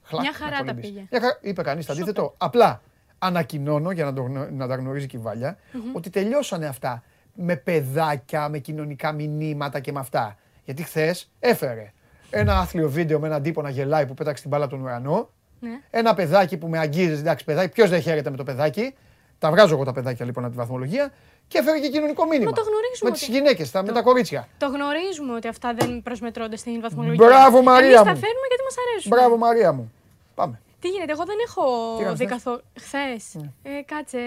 Χλακ, 0.03 0.22
Μια 0.22 0.32
να 0.32 0.38
χαρά 0.45 0.57
το 0.57 0.65
τα 0.65 0.72
λύμπεις. 0.73 0.90
πήγε. 0.90 1.06
Μια 1.11 1.22
χαρά, 1.22 1.38
είπε 1.41 1.61
κανείς 1.61 1.86
το 1.86 1.91
αντίθετο. 1.94 2.34
Απλά 2.38 2.82
ανακοινώνω 3.19 3.91
για 3.91 4.06
να, 4.06 4.14
το, 4.14 4.22
γνω- 4.22 4.49
να 4.52 4.68
τα 4.68 4.76
γνωρίζει 4.76 5.07
και 5.07 5.18
η 5.18 5.19
βαλια 5.19 5.57
ότι 5.94 6.10
τελειώσανε 6.10 6.65
αυτά 6.65 7.03
με 7.34 7.56
παιδάκια, 7.56 8.49
με 8.49 8.57
κοινωνικά 8.60 9.11
μηνύματα 9.11 9.80
και 9.80 9.91
με 9.91 9.99
αυτά. 9.99 10.38
Γιατί 10.65 10.84
χθες 10.84 11.32
έφερε 11.40 11.91
ένα 12.30 12.60
άθλιο 12.60 12.90
βίντεο 12.90 13.19
με 13.19 13.28
έναν 13.28 13.41
τύπο 13.41 13.61
να 13.61 13.69
γελάει 13.69 14.06
που 14.06 14.14
πέταξε 14.14 14.41
την 14.41 14.52
μπάλα 14.52 14.65
από 14.65 14.73
τον 14.73 14.84
ουρανό. 14.84 15.30
Ναι. 15.64 15.80
Ένα 15.90 16.14
παιδάκι 16.14 16.58
που 16.58 16.68
με 16.68 16.78
αγγίζει, 16.78 17.20
εντάξει, 17.20 17.46
παιδάκι, 17.46 17.72
ποιος 17.74 17.90
δεν 17.90 18.02
χαίρεται 18.02 18.30
με 18.30 18.38
το 18.38 18.44
παιδάκι. 18.44 18.96
Τα 19.40 19.50
βγάζω 19.52 19.74
εγώ 19.74 19.84
τα 19.84 19.92
παιδάκια 19.94 20.26
λοιπόν 20.26 20.44
από 20.44 20.54
τη 20.54 20.60
βαθμολογία 20.60 21.12
και 21.48 21.58
έφερε 21.58 21.80
και 21.80 21.90
κοινωνικό 21.90 22.26
μήνυμα. 22.26 22.52
το 22.52 22.62
γνωρίζουμε 22.62 23.10
Με 23.10 23.12
τις 23.12 23.24
ότι- 23.24 23.32
γυναίκε, 23.32 23.66
με 23.86 23.92
τα 23.92 24.02
κορίτσια. 24.02 24.48
Το 24.58 24.68
γνωρίζουμε 24.68 25.34
ότι 25.34 25.48
αυτά 25.48 25.74
δεν 25.74 26.02
προσμετρώνται 26.04 26.56
στην 26.56 26.82
βαθμολογία. 26.82 27.26
Μπράβο, 27.28 27.62
Μαρία 27.62 27.88
Εμείς 27.88 28.00
μου. 28.00 28.06
τα 28.06 28.16
φέρνουμε 28.16 28.48
γιατί 28.48 28.64
μας 28.64 28.76
αρέσουν. 28.88 29.10
Μπράβο, 29.16 29.38
Μαρία 29.38 29.72
μου. 29.72 29.92
Πάμε. 30.36 30.62
Τι 30.80 30.88
γίνεται, 30.88 31.12
εγώ 31.12 31.24
δεν 31.26 31.36
έχω 31.48 31.62
Τι 31.96 32.02
έκανες 32.02 32.18
δει 32.20 32.26
χθες; 32.26 32.38
καθόλου. 32.38 32.62
Χθες. 32.80 33.36
Ε, 33.64 33.82
κάτσε. 33.86 34.20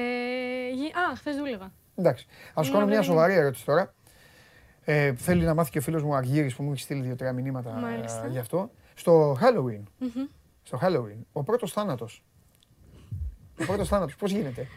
γι- 0.75 0.87
Α, 0.87 1.17
χθες 1.17 1.37
δούλευα. 1.37 1.73
Εντάξει. 1.97 2.27
Α 2.55 2.63
σου 2.63 2.71
κάνω 2.73 2.85
Ναι, 2.85 2.91
μια 2.91 2.99
ναι. 2.99 3.05
σοβαρή 3.05 3.35
ερώτηση 3.35 3.65
τώρα. 3.65 3.95
Ε, 4.85 5.15
θέλει 5.17 5.45
να 5.45 5.55
μάθει 5.55 5.71
και 5.71 5.79
ο 5.79 5.81
φίλος 5.81 6.03
μου 6.03 6.15
Αργύρης 6.15 6.55
που 6.55 6.63
μου 6.63 6.73
έχει 6.73 6.81
στείλει 6.81 7.03
δύο-τρία 7.03 7.33
μηνύματα 7.33 7.71
Μάλιστα. 7.71 8.25
ε, 8.25 8.29
γι' 8.31 8.39
αυτό. 8.39 8.71
Στο 8.95 9.39
Halloween. 9.43 10.07
Στο 10.67 10.79
Halloween. 10.83 11.25
Ο 11.33 11.43
πρώτος 11.43 11.73
θάνατος. 11.73 12.23
Ο 13.61 13.65
πρώτος 13.65 13.89
θάνατος, 13.89 14.17
πώς 14.17 14.31
γίνεται; 14.31 14.69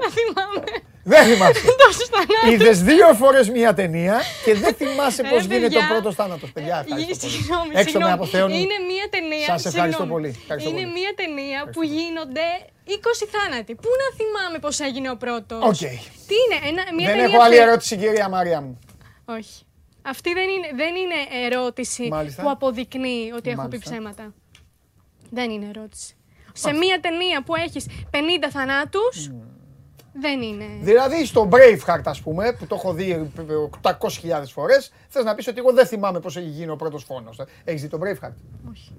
Να 0.00 0.08
θυμάμαι. 0.10 0.64
Δεν 1.04 1.24
θυμάσαι. 1.24 1.60
Τόσους 1.86 2.08
θανάτους. 2.08 2.52
Είδες 2.52 2.82
δύο 2.82 3.14
φορές 3.14 3.48
μια 3.50 3.74
ταινία 3.74 4.20
και 4.44 4.54
δεν 4.54 4.74
θυμάσαι 4.74 5.22
πώς 5.22 5.46
Ρε, 5.46 5.54
γίνεται 5.54 5.66
ο 5.66 5.68
παιδιά. 5.80 5.88
πρώτος 5.88 6.14
θάνατος. 6.14 6.52
Παιδιά, 6.52 6.84
Γι- 6.86 6.92
ευχαριστώ 6.92 7.26
πολύ. 7.26 7.32
Συγγνώμη, 7.36 7.68
Έξω 7.68 7.78
με 7.82 7.82
συγγνώμη. 7.90 8.12
αποθέων. 8.12 8.50
Είναι 8.50 8.78
μία 8.90 9.06
ταινία. 9.10 9.46
Σας 9.46 9.64
ευχαριστώ 9.64 10.02
συγγνώμη. 10.02 10.10
πολύ. 10.12 10.28
Ευχαριστώ 10.42 10.70
είναι 10.70 10.80
πολύ. 10.80 10.92
μία 10.98 11.12
ταινία 11.20 11.60
που 11.74 11.82
γίνονται 11.82 12.46
20 12.84 13.24
θάνατοι. 13.34 13.72
Πού 13.74 13.90
να 14.02 14.08
θυμάμαι 14.18 14.58
πώς 14.64 14.80
έγινε 14.80 15.10
ο 15.10 15.16
πρώτος; 15.16 15.62
ΟΚ. 15.70 15.82
Τι 16.28 16.34
είναι, 16.44 16.58
ένα, 16.70 16.82
μία 16.96 17.06
Δεν 17.08 17.16
ταινία. 17.18 17.24
έχω 17.34 17.42
άλλη 17.44 17.54
θε- 17.56 17.66
ερώτηση, 17.66 17.96
κυρία 17.96 18.28
Μαρία 18.28 18.60
μου. 18.60 18.78
Όχι. 19.38 19.56
Αυτή 20.08 20.32
δεν 20.32 20.48
είναι, 20.48 20.68
δεν 20.74 20.94
είναι 20.94 21.46
ερώτηση 21.46 22.08
Μάλιστα. 22.08 22.42
που 22.42 22.50
αποδεικνύει 22.50 23.32
ότι 23.36 23.50
έχω 23.50 23.62
πει 23.62 23.68
Μάλιστα. 23.68 23.90
ψέματα. 23.90 24.34
Δεν 25.30 25.50
είναι 25.50 25.66
ερώτηση. 25.74 26.16
Σε 26.52 26.72
μία 26.72 27.00
ταινία 27.00 27.42
που 27.42 27.54
έχεις 27.54 27.86
50 28.10 28.50
θανάτους, 28.50 29.30
δεν 30.12 30.42
είναι. 30.42 30.64
Δηλαδή 30.80 31.24
στο 31.26 31.48
Braveheart, 31.52 32.02
ας 32.04 32.20
πούμε, 32.20 32.52
που 32.52 32.66
το 32.66 32.74
έχω 32.74 32.92
δει 32.92 33.30
800.000 33.82 34.42
φορές, 34.52 34.92
θες 35.08 35.24
να 35.24 35.34
πεις 35.34 35.46
ότι 35.46 35.58
εγώ 35.58 35.72
δεν 35.72 35.86
θυμάμαι 35.86 36.20
πώς 36.20 36.36
έχει 36.36 36.48
γίνει 36.48 36.70
ο 36.70 36.76
πρώτος 36.76 37.04
φόνος. 37.04 37.40
Έχεις 37.64 37.82
δει 37.82 37.88
το 37.88 37.98
Braveheart; 38.02 38.34
Όχι. 38.70 38.94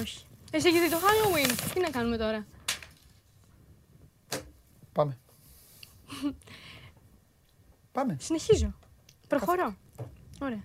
Όχι. 0.00 0.24
Εσύ 0.50 0.68
έχεις 0.68 0.80
δει 0.80 0.90
το 0.90 0.96
Halloween. 0.96 1.70
Τι 1.74 1.80
να 1.80 1.90
κάνουμε 1.90 2.16
τώρα; 2.16 2.46
Πάμε. 4.92 5.18
Πάμε. 7.92 8.16
Συνεχίζω. 8.20 8.74
Προχωρώ. 9.28 9.74
Ωραία. 10.42 10.62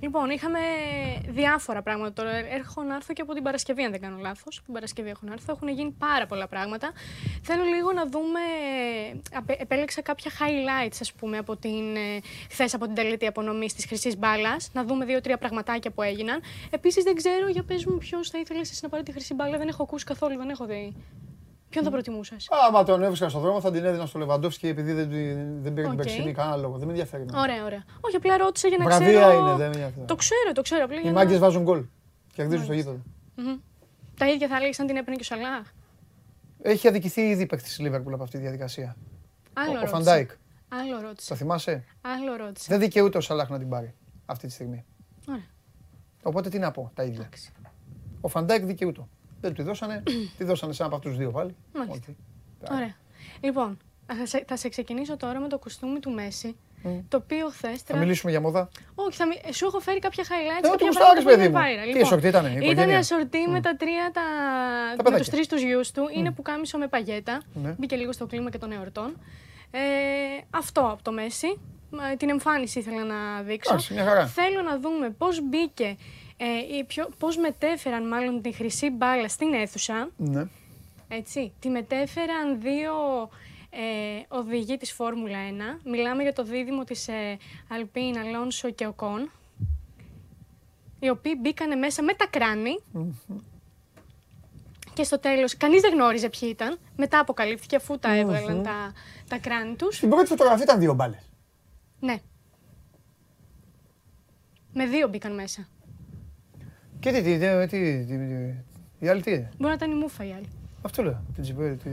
Λοιπόν, 0.00 0.30
είχαμε 0.30 0.58
διάφορα 1.28 1.82
πράγματα 1.82 2.12
τώρα. 2.12 2.30
Έχω 2.30 2.82
να 2.82 2.94
έρθω 2.94 3.12
και 3.12 3.22
από 3.22 3.34
την 3.34 3.42
Παρασκευή, 3.42 3.82
αν 3.82 3.90
δεν 3.90 4.00
κάνω 4.00 4.16
λάθος. 4.18 4.62
Την 4.64 4.74
Παρασκευή 4.74 5.08
έχω 5.08 5.20
να 5.26 5.32
έρθω. 5.32 5.52
Έχουν 5.52 5.68
γίνει 5.68 5.90
πάρα 5.98 6.26
πολλά 6.26 6.46
πράγματα. 6.48 6.92
Θέλω 7.42 7.64
λίγο 7.64 7.92
να 7.92 8.06
δούμε. 8.06 8.40
απε- 9.32 9.60
Επέλεξα 9.60 10.02
κάποια 10.02 10.30
highlights, 10.30 10.96
ας 11.00 11.12
πούμε, 11.12 11.38
από 11.38 11.56
την, 11.56 11.96
ε, 11.96 12.18
χθες 12.50 12.74
από 12.74 12.84
την 12.86 12.94
τελετή 12.94 13.26
απονομής 13.26 13.74
της 13.74 13.84
Χρυσής 13.86 14.16
Μπάλας. 14.18 14.70
Να 14.72 14.84
δούμε 14.84 15.04
δύο-τρία 15.04 15.38
πραγματάκια 15.38 15.90
που 15.90 16.02
έγιναν. 16.02 16.40
Επίσης, 16.70 17.04
δεν 17.04 17.14
ξέρω, 17.14 17.48
για 17.48 17.62
πες 17.62 17.84
μου, 17.86 17.98
ποιος 17.98 18.30
θα 18.30 18.38
ήθελες 18.38 18.70
εσύ 18.70 18.80
να 18.82 18.88
πάρει 18.88 19.02
τη 19.02 19.12
Χρυσή 19.12 19.34
Μπάλα. 19.34 19.58
Δεν 19.58 19.68
έχω 19.68 19.82
ακούσει 19.82 20.04
καθόλου, 20.04 20.36
δεν 20.36 20.48
έχω 20.48 20.66
δει. 20.66 20.94
Ποιον 21.72 21.84
θα 21.84 21.90
προτιμούσες; 21.90 22.48
Άμα 22.68 22.84
τον 22.84 23.02
έβρισκα 23.02 23.28
στον 23.28 23.40
δρόμο 23.40 23.60
θα 23.60 23.70
την 23.70 23.84
έδινα 23.84 24.06
στο 24.06 24.18
Λεβαντόφσκι 24.18 24.66
επειδή 24.68 24.92
δεν, 24.92 25.08
δεν 25.62 25.72
πήρε 25.74 25.82
την 25.86 25.90
Οκ. 25.90 25.96
περσινή 25.96 26.32
κανένα 26.32 26.56
λόγο. 26.56 26.76
Δεν 26.76 26.84
με 26.86 26.92
ενδιαφέρει. 26.92 27.22
εμένα. 27.22 27.40
Ωραία, 27.40 27.64
ωραία. 27.64 27.84
Όχι, 28.00 28.16
απλά 28.16 28.36
ρώτησα 28.36 28.68
για 28.68 28.78
να 28.78 28.84
Βραβεία 28.84 29.06
ξέρω. 29.20 29.32
είναι, 29.38 29.48
δεν 29.50 29.58
με 29.58 29.64
ενδιαφέρει. 29.64 30.06
Το 30.06 30.14
ξέρω, 30.16 30.52
το 30.54 30.62
ξέρω. 30.62 30.84
Απλά 30.84 30.96
για 31.00 31.10
Οι 31.10 31.12
να- 31.12 31.18
μάγκες 31.18 31.38
βάζουν 31.38 31.62
γκολ. 31.62 31.84
Κερδίζουν 32.34 32.64
στο 32.64 32.72
γήπεδο. 32.72 33.00
Μμμ. 33.36 33.56
Τα 34.16 34.28
ίδια 34.28 34.48
θα 34.48 34.56
έλεγες 34.56 34.80
αν 34.80 34.86
την 34.86 34.96
έπαιρνε 34.96 35.14
και 35.14 35.22
ο 35.22 35.24
Σαλάχ; 35.24 35.66
Έχει 36.62 36.88
αδικηθεί 36.88 37.20
ήδη 37.20 37.46
παίκτης 37.46 37.68
της 37.68 37.78
Λίβερπουλ 37.78 38.12
από 38.14 38.22
αυτή 38.22 38.36
τη 38.36 38.42
διαδικασία. 38.42 38.96
Άλλο 39.52 39.68
Ο- 39.68 39.70
Ο 39.70 39.74
ρώτησα. 39.74 39.96
Φαν 39.96 40.10
Ντάικ. 40.10 40.30
Άλλο 40.68 40.96
Το 41.00 41.06
ρώτησα. 41.06 41.34
θυμάσαι; 41.34 41.84
Άλλο 42.00 42.36
ρώτησα. 42.36 42.66
Δεν 42.68 42.78
δικαιούται 42.80 43.18
ο 43.18 43.20
Σαλάχ 43.20 43.48
να 43.48 43.58
την 43.58 43.68
πάρει 43.68 43.94
αυτή 44.26 44.46
τη 44.46 44.52
στιγμή. 44.52 44.84
Ωραία. 45.28 45.44
Οπότε 46.22 46.48
τι 46.48 46.58
να 46.58 46.70
πω, 46.70 46.90
τα 46.94 47.02
ίδια. 47.02 47.18
Εντάξει. 47.18 47.52
Ο 48.20 48.28
Φαν 48.28 48.44
Ντάικ 48.44 48.64
δικαιούτο. 48.64 49.08
Δεν 49.42 49.50
του 49.50 49.56
τη 49.56 49.62
δώσανε, 49.62 50.02
τη 50.38 50.44
δώσανε 50.44 50.72
σε 50.72 50.82
ένα 50.82 50.86
από 50.86 50.96
αυτούς 50.96 51.12
του 51.12 51.18
δύο 51.18 51.30
πάλι. 51.30 51.54
Μάλιστα. 51.74 52.12
Οκ. 52.62 52.72
Ωραία. 52.72 52.94
Λοιπόν, 53.40 53.78
θα 54.06 54.26
σε, 54.26 54.44
θα 54.48 54.56
σε 54.56 54.68
ξεκινήσω 54.68 55.16
τώρα 55.16 55.40
με 55.40 55.48
το 55.48 55.58
κουστούμι 55.58 55.98
του 55.98 56.10
Μέσι. 56.10 56.56
Το 57.08 57.16
οποίο 57.16 57.48
χθες. 57.48 57.82
Θα 57.82 57.96
μιλήσουμε 57.96 58.30
για 58.30 58.40
μόδα. 58.40 58.68
Όχι, 58.94 59.16
θα, 59.16 59.26
μι- 59.26 59.52
σου 59.54 59.66
έχω 59.66 59.78
φέρει 59.80 59.98
κάποια 59.98 60.24
highlights. 60.24 60.64
Ε, 60.64 60.68
ό,τι 60.68 60.70
κάποια 60.70 60.86
γουστάρεις, 60.86 61.22
πράγματα 61.22 61.22
που 61.22 61.24
παιδί 61.24 61.44
είναι 61.44 61.58
μου. 61.58 61.64
viral. 61.64 61.82
Τι 61.82 61.86
Λοιπόν, 61.88 62.02
ασορτή 62.02 62.26
ήτανε, 62.28 62.48
η 62.48 62.52
Ήταν 62.52 62.62
οικογένεια; 62.70 62.98
ασορτή 62.98 63.48
με 63.48 63.60
τα 63.60 63.76
τρία 63.76 64.10
τα. 64.12 64.20
με 64.90 64.96
παιδάκια. 64.96 65.18
τους 65.18 65.28
τρεις 65.28 65.46
τους 65.48 65.62
γιους 65.62 65.90
του. 65.90 66.08
Είναι 66.16 66.30
που 66.30 66.42
κάμισο 66.42 66.78
με 66.78 66.86
παγέτα. 66.88 67.42
Ναι. 67.54 67.74
Μπήκε 67.78 67.96
λίγο 67.96 68.12
στο 68.12 68.26
κλίμα 68.26 68.50
και 68.50 68.58
των 68.58 68.72
εορτών. 68.72 69.16
Ε, 69.70 69.78
αυτό 70.50 70.80
από 70.80 71.02
το 71.02 71.12
Μέση. 71.12 71.60
Μα, 71.90 72.16
Την 72.16 72.28
εμφάνιση 72.28 72.78
ήθελα 72.78 73.04
να 73.04 73.42
δείξω. 73.42 73.70
Εντάξει, 73.72 73.94
μια 73.94 74.04
χαρά. 74.04 74.26
Θέλω 74.26 74.62
να 74.62 74.78
δούμε 74.78 75.10
πώς 75.10 75.40
μπήκε, 75.48 75.96
ε, 76.36 76.76
ή 76.76 76.84
ποιο, 76.84 77.08
πώς 77.18 77.36
μετέφεραν 77.36 78.08
μάλλον 78.08 78.42
την 78.42 78.54
χρυσή 78.54 78.90
μπάλα 78.90 79.28
στην 79.28 79.52
αίθουσα; 79.54 80.10
Ναι. 80.16 80.46
Έτσι. 81.08 81.52
Τη 81.58 81.68
μετέφεραν 81.68 82.60
δύο 82.60 82.92
ε, 83.70 84.24
οδηγοί 84.28 84.76
της 84.76 84.92
Φόρμουλα 84.92 85.38
1. 85.78 85.80
Μιλάμε 85.84 86.22
για 86.22 86.32
το 86.32 86.44
δίδυμο 86.44 86.84
της 86.84 87.08
ε, 87.08 87.38
Αλπίν, 87.68 88.18
Αλόνσο 88.18 88.70
και 88.70 88.86
Οκόν. 88.86 89.30
Οι 90.98 91.08
οποίοι 91.08 91.36
μπήκανε 91.40 91.74
μέσα 91.74 92.02
με 92.02 92.14
τα 92.14 92.26
κράνη. 92.26 92.78
Και 94.94 95.04
στο 95.04 95.18
τέλος, 95.18 95.56
κανείς 95.56 95.80
δεν 95.80 95.92
γνώριζε 95.92 96.28
ποιοι 96.28 96.48
ήταν. 96.52 96.78
Μετά 96.96 97.18
αποκαλύφθηκε 97.18 97.76
αφού 97.76 97.98
τα 97.98 98.14
έβγαλαν 98.14 98.62
τα, 98.62 98.92
τα 99.28 99.38
κράνη 99.38 99.74
τους. 99.74 99.96
Στην 99.96 100.08
πρώτη 100.08 100.26
φωτογραφία 100.26 100.64
ήταν 100.64 100.78
δύο 100.78 100.94
μπάλες. 100.94 101.30
Ναι. 102.00 102.16
Με 104.72 104.86
δύο 104.86 105.08
μπήκαν 105.08 105.34
μέσα. 105.34 105.68
Και 107.02 107.10
τι, 107.12 107.22
τι, 107.22 107.38
τι, 107.38 107.66
τι, 107.66 108.04
τι, 108.04 108.16
τι, 108.16 108.54
η 108.98 109.08
άλλη 109.08 109.22
τι; 109.22 109.30
Είναι. 109.30 109.48
Μπορεί 109.58 109.68
να 109.68 109.72
ήταν 109.72 109.90
η 109.90 109.94
μούφα 109.94 110.24
η 110.26 110.32
άλλη. 110.32 110.48
Αυτό 110.82 111.02
λέω. 111.02 111.22
Την 111.34 111.42
τσιπέ, 111.42 111.76
τι... 111.82 111.90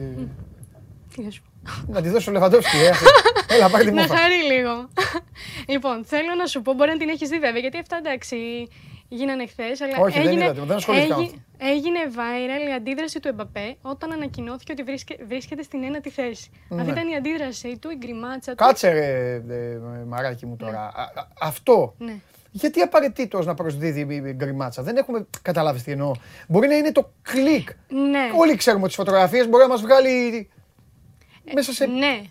Τι 1.15 1.23
θα 1.23 1.31
σου 1.31 1.41
πω. 1.41 1.93
Να 1.93 2.01
τη 2.01 2.09
δώσω 2.09 2.31
ο 2.31 2.33
Λεβαντόφσκι, 2.33 2.77
ε. 2.77 2.89
αυτή. 2.89 3.05
Έλα, 3.55 3.69
πάρε 3.69 3.83
τη 3.83 3.91
Να 3.91 4.01
μούφα. 4.01 4.17
χαρεί 4.17 4.35
λίγο. 4.53 4.89
λοιπόν, 5.73 6.05
θέλω 6.05 6.35
να 6.37 6.45
σου 6.45 6.61
πω, 6.61 6.73
μπορεί 6.73 6.89
να 6.91 6.97
την 6.97 7.09
έχεις 7.09 7.29
δει 7.29 7.39
βέβαια, 7.39 7.59
γιατί 7.61 7.77
αυτά 7.77 7.97
εντάξει 7.97 8.67
γίνανε 9.07 9.47
χθες. 9.47 9.81
Αλλά 9.81 9.97
Όχι, 9.99 10.17
δεν 10.19 10.27
έγινε, 10.27 10.43
είδα, 10.43 10.53
δεν 10.53 10.75
ασχολήθηκα 10.75 11.15
με 11.17 11.21
έγι- 11.23 11.35
έγινε 11.57 11.99
viral 12.15 12.69
η 12.69 12.73
αντίδραση 12.73 13.19
του 13.19 13.27
Εμπαπέ 13.27 13.75
όταν 13.81 14.11
ανακοινώθηκε 14.11 14.71
ότι 14.71 14.83
βρίσκε- 14.83 15.25
βρίσκεται 15.27 15.63
στην 15.63 15.83
ένατη 15.83 16.09
θέση. 16.09 16.49
Ναι. 16.69 16.79
Αυτή 16.81 16.91
ήταν 16.91 17.07
η 17.07 17.15
αντίδρασή 17.15 17.77
του, 17.77 17.89
η 17.91 17.95
γκριμάτσα 17.97 18.51
του. 18.55 18.63
Κάτσε 18.65 18.89
ρε, 18.91 19.33
ε, 19.55 19.77
Μαράκι 20.07 20.45
μου 20.45 20.55
τώρα. 20.55 20.79
Α, 20.79 21.01
α, 21.01 21.27
Αυτό. 21.41 21.93
Ναι. 21.97 22.15
Γιατί 22.51 22.81
απαραίτητος 22.81 23.45
να 23.45 23.53
προσδίδει 23.53 23.99
η 23.99 24.15
η 24.25 24.33
γκριμάτσα; 24.33 24.83
Δεν 24.83 24.97
έχουμε 24.97 25.27
καταλάβει 25.41 25.81
τι 25.83 25.91
εννοώ. 25.91 26.11
Μπορεί 26.47 26.67
να 26.67 26.75
είναι 26.75 26.91
το 26.91 27.11
κλικ. 27.21 27.69
Ναι. 27.87 28.29
Όλοι 28.37 28.55
ξέρουμε 28.55 28.83
ότι 28.83 28.95
τις 28.95 29.05
φωτογραφίες 29.05 29.47
μπορεί 29.49 29.63
να 29.63 29.69
μας 29.69 29.81
βγάλει 29.81 30.49
μέσα 31.53 31.73
σε. 31.73 31.85
Ναι. 31.85 32.21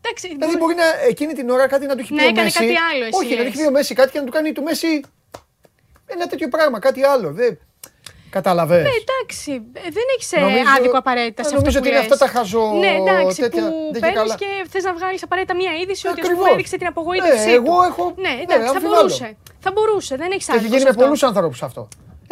Εντάξει, 0.00 0.28
Δηλαδή 0.28 0.38
μπορεί- 0.46 0.58
μπορεί 0.58 0.74
να 0.74 0.84
εκείνη 1.08 1.32
την 1.32 1.50
ώρα 1.50 1.66
κάτι 1.66 1.86
να 1.86 1.94
του 1.94 2.00
έχει 2.00 2.14
Να 2.14 2.18
πει 2.20 2.24
ο 2.24 2.28
έκανε 2.28 2.42
Μέση. 2.42 2.58
κάτι 2.58 2.74
άλλο, 2.92 3.04
εσύ 3.04 3.16
Όχι, 3.16 3.30
να 3.30 3.36
του 3.36 3.42
λες. 3.42 3.52
έχει 3.52 3.56
πει 3.62 3.66
ο 3.68 3.70
Μέση 3.70 3.94
κάτι 3.94 4.10
και 4.12 4.18
να 4.18 4.24
του 4.24 4.32
κάνει 4.32 4.52
του 4.52 4.62
Μέση 4.62 5.00
ένα 6.06 6.26
τέτοιο 6.26 6.48
πράγμα, 6.48 6.78
κάτι 6.78 7.02
άλλο. 7.04 7.32
Δεν... 7.32 7.58
Κατάλαβες. 8.38 8.82
Ναι, 8.88 8.94
εντάξει, 9.04 9.50
ε, 9.86 9.88
δεν 9.98 10.06
έχεις 10.14 10.28
Νομίζω- 10.46 10.74
άδικο 10.76 10.98
απαραίτητα 11.04 11.42
σε 11.42 11.48
ε, 11.48 11.50
αυτό 11.50 11.56
νομίζω 11.60 11.76
που 11.78 11.84
ότι 11.84 11.88
είναι 11.90 12.02
λες. 12.02 12.06
αυτά 12.12 12.16
τα 12.24 12.28
χαζο- 12.34 12.72
Ναι, 12.84 12.92
εντάξει, 13.00 13.40
τέτοια, 13.44 13.62
που 13.68 13.74
δεν 13.94 14.02
έχει 14.02 14.04
παίρνεις 14.04 14.20
καλά. 14.20 14.34
και 14.42 14.50
θες 14.72 14.82
να 14.88 14.92
βγάλεις 14.98 15.22
απαραίτητα 15.26 15.54
μία 15.60 15.72
είδηση 15.80 16.02
ότι 16.10 16.20
ας 16.20 16.24
Ακριβώς. 16.26 16.42
πούμε 16.44 16.54
έδειξε 16.56 16.76
την 16.80 16.88
απογοήτευσή 16.92 17.50
Ναι, 17.50 17.56
του. 17.56 17.60
εγώ 17.60 17.74
έχω- 17.90 18.08
Ναι, 18.24 18.32
ναι, 18.36 18.42
εντάξει, 18.46 18.66
θα 18.68 18.70
αμφιβάλλω. 18.76 18.94
μπορούσε. 18.96 19.28
Θα 19.64 19.70
μπορούσε, 19.74 20.12
δεν 20.22 20.28
έχεις 20.34 20.46
Και 20.46 20.56
έχει 20.60 20.68
γίνει 20.72 20.84
με 20.90 20.94
πολλούς 21.02 21.22
ανθρώπου 21.30 21.56
αυτό. 21.68 21.82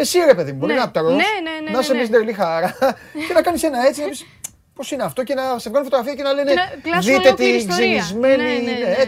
Εσύ 0.03 0.17
ρε 0.31 0.35
παιδί 0.39 0.51
μου, 0.53 0.59
μπορεί 0.61 0.73
Ναι. 0.73 0.79
να 0.85 0.87
τρως, 0.97 1.15
Ναι, 1.23 1.31
ναι, 1.47 1.55
ναι, 1.65 1.71
να 1.75 1.79
είσαι 1.83 1.93
ναι, 1.93 1.99
με 2.03 2.05
ναι. 2.09 2.11
στην 2.23 2.35
χαρά 2.41 2.71
και 3.29 3.33
να 3.39 3.43
κάνεις 3.47 3.63
ένα 3.69 3.79
έτσι. 3.89 4.01
να 4.05 4.09
πεις, 4.13 4.21
Πώς 4.75 4.91
είναι 4.91 5.03
αυτό 5.03 5.21
και 5.29 5.35
να 5.35 5.45
σε 5.63 5.69
βγάλουν 5.71 5.85
φωτογραφία 5.89 6.15
και 6.19 6.23
να 6.29 6.33
λένε 6.33 6.51
Και 6.51 6.57
να 6.61 6.67
πλάσουν 6.83 7.13
Δείτε 7.13 7.27
ολόκληρη 7.29 7.51
τη 7.53 7.57
ιστορία. 7.59 7.87
ξενισμένη. 8.01 8.37
Ναι, 8.37 8.43
ναι, 8.43 8.51
είναι». 8.53 8.71
ναι, 8.73 8.95
Ε, 8.99 9.03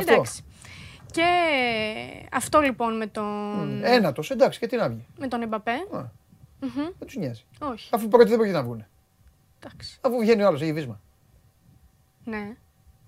Εντάξει. 0.00 0.44
Και 1.14 2.28
αυτό 2.32 2.60
λοιπόν 2.60 2.96
με 2.96 3.06
τον, 3.06 3.84
Ένατος, 3.84 4.30
εντάξει, 4.30 4.58
και 4.58 4.66
τι 4.66 4.76
να 4.76 4.88
βγει. 4.88 5.06
με 5.18 5.28
τον 5.28 5.42
Εμπαπέ. 5.42 5.72
Α, 5.72 6.04
Δεν 6.60 6.94
τους 7.06 7.16
νοιάζει. 7.16 7.44
Όχι. 7.60 7.88
Αφού 7.92 8.08
πρώτοι 8.08 8.28
δεν 8.28 8.36
πρόκειται 8.36 8.56
να 8.58 8.64
βγουν. 8.64 8.84
Εντάξει. 9.60 9.98
Αφού 10.00 10.18
βγαίνει 10.18 10.42
ο 10.42 10.46
άλλος, 10.46 10.62
έχει 10.62 10.72
βίσμα. 10.72 11.00
Ναι, 12.24 12.56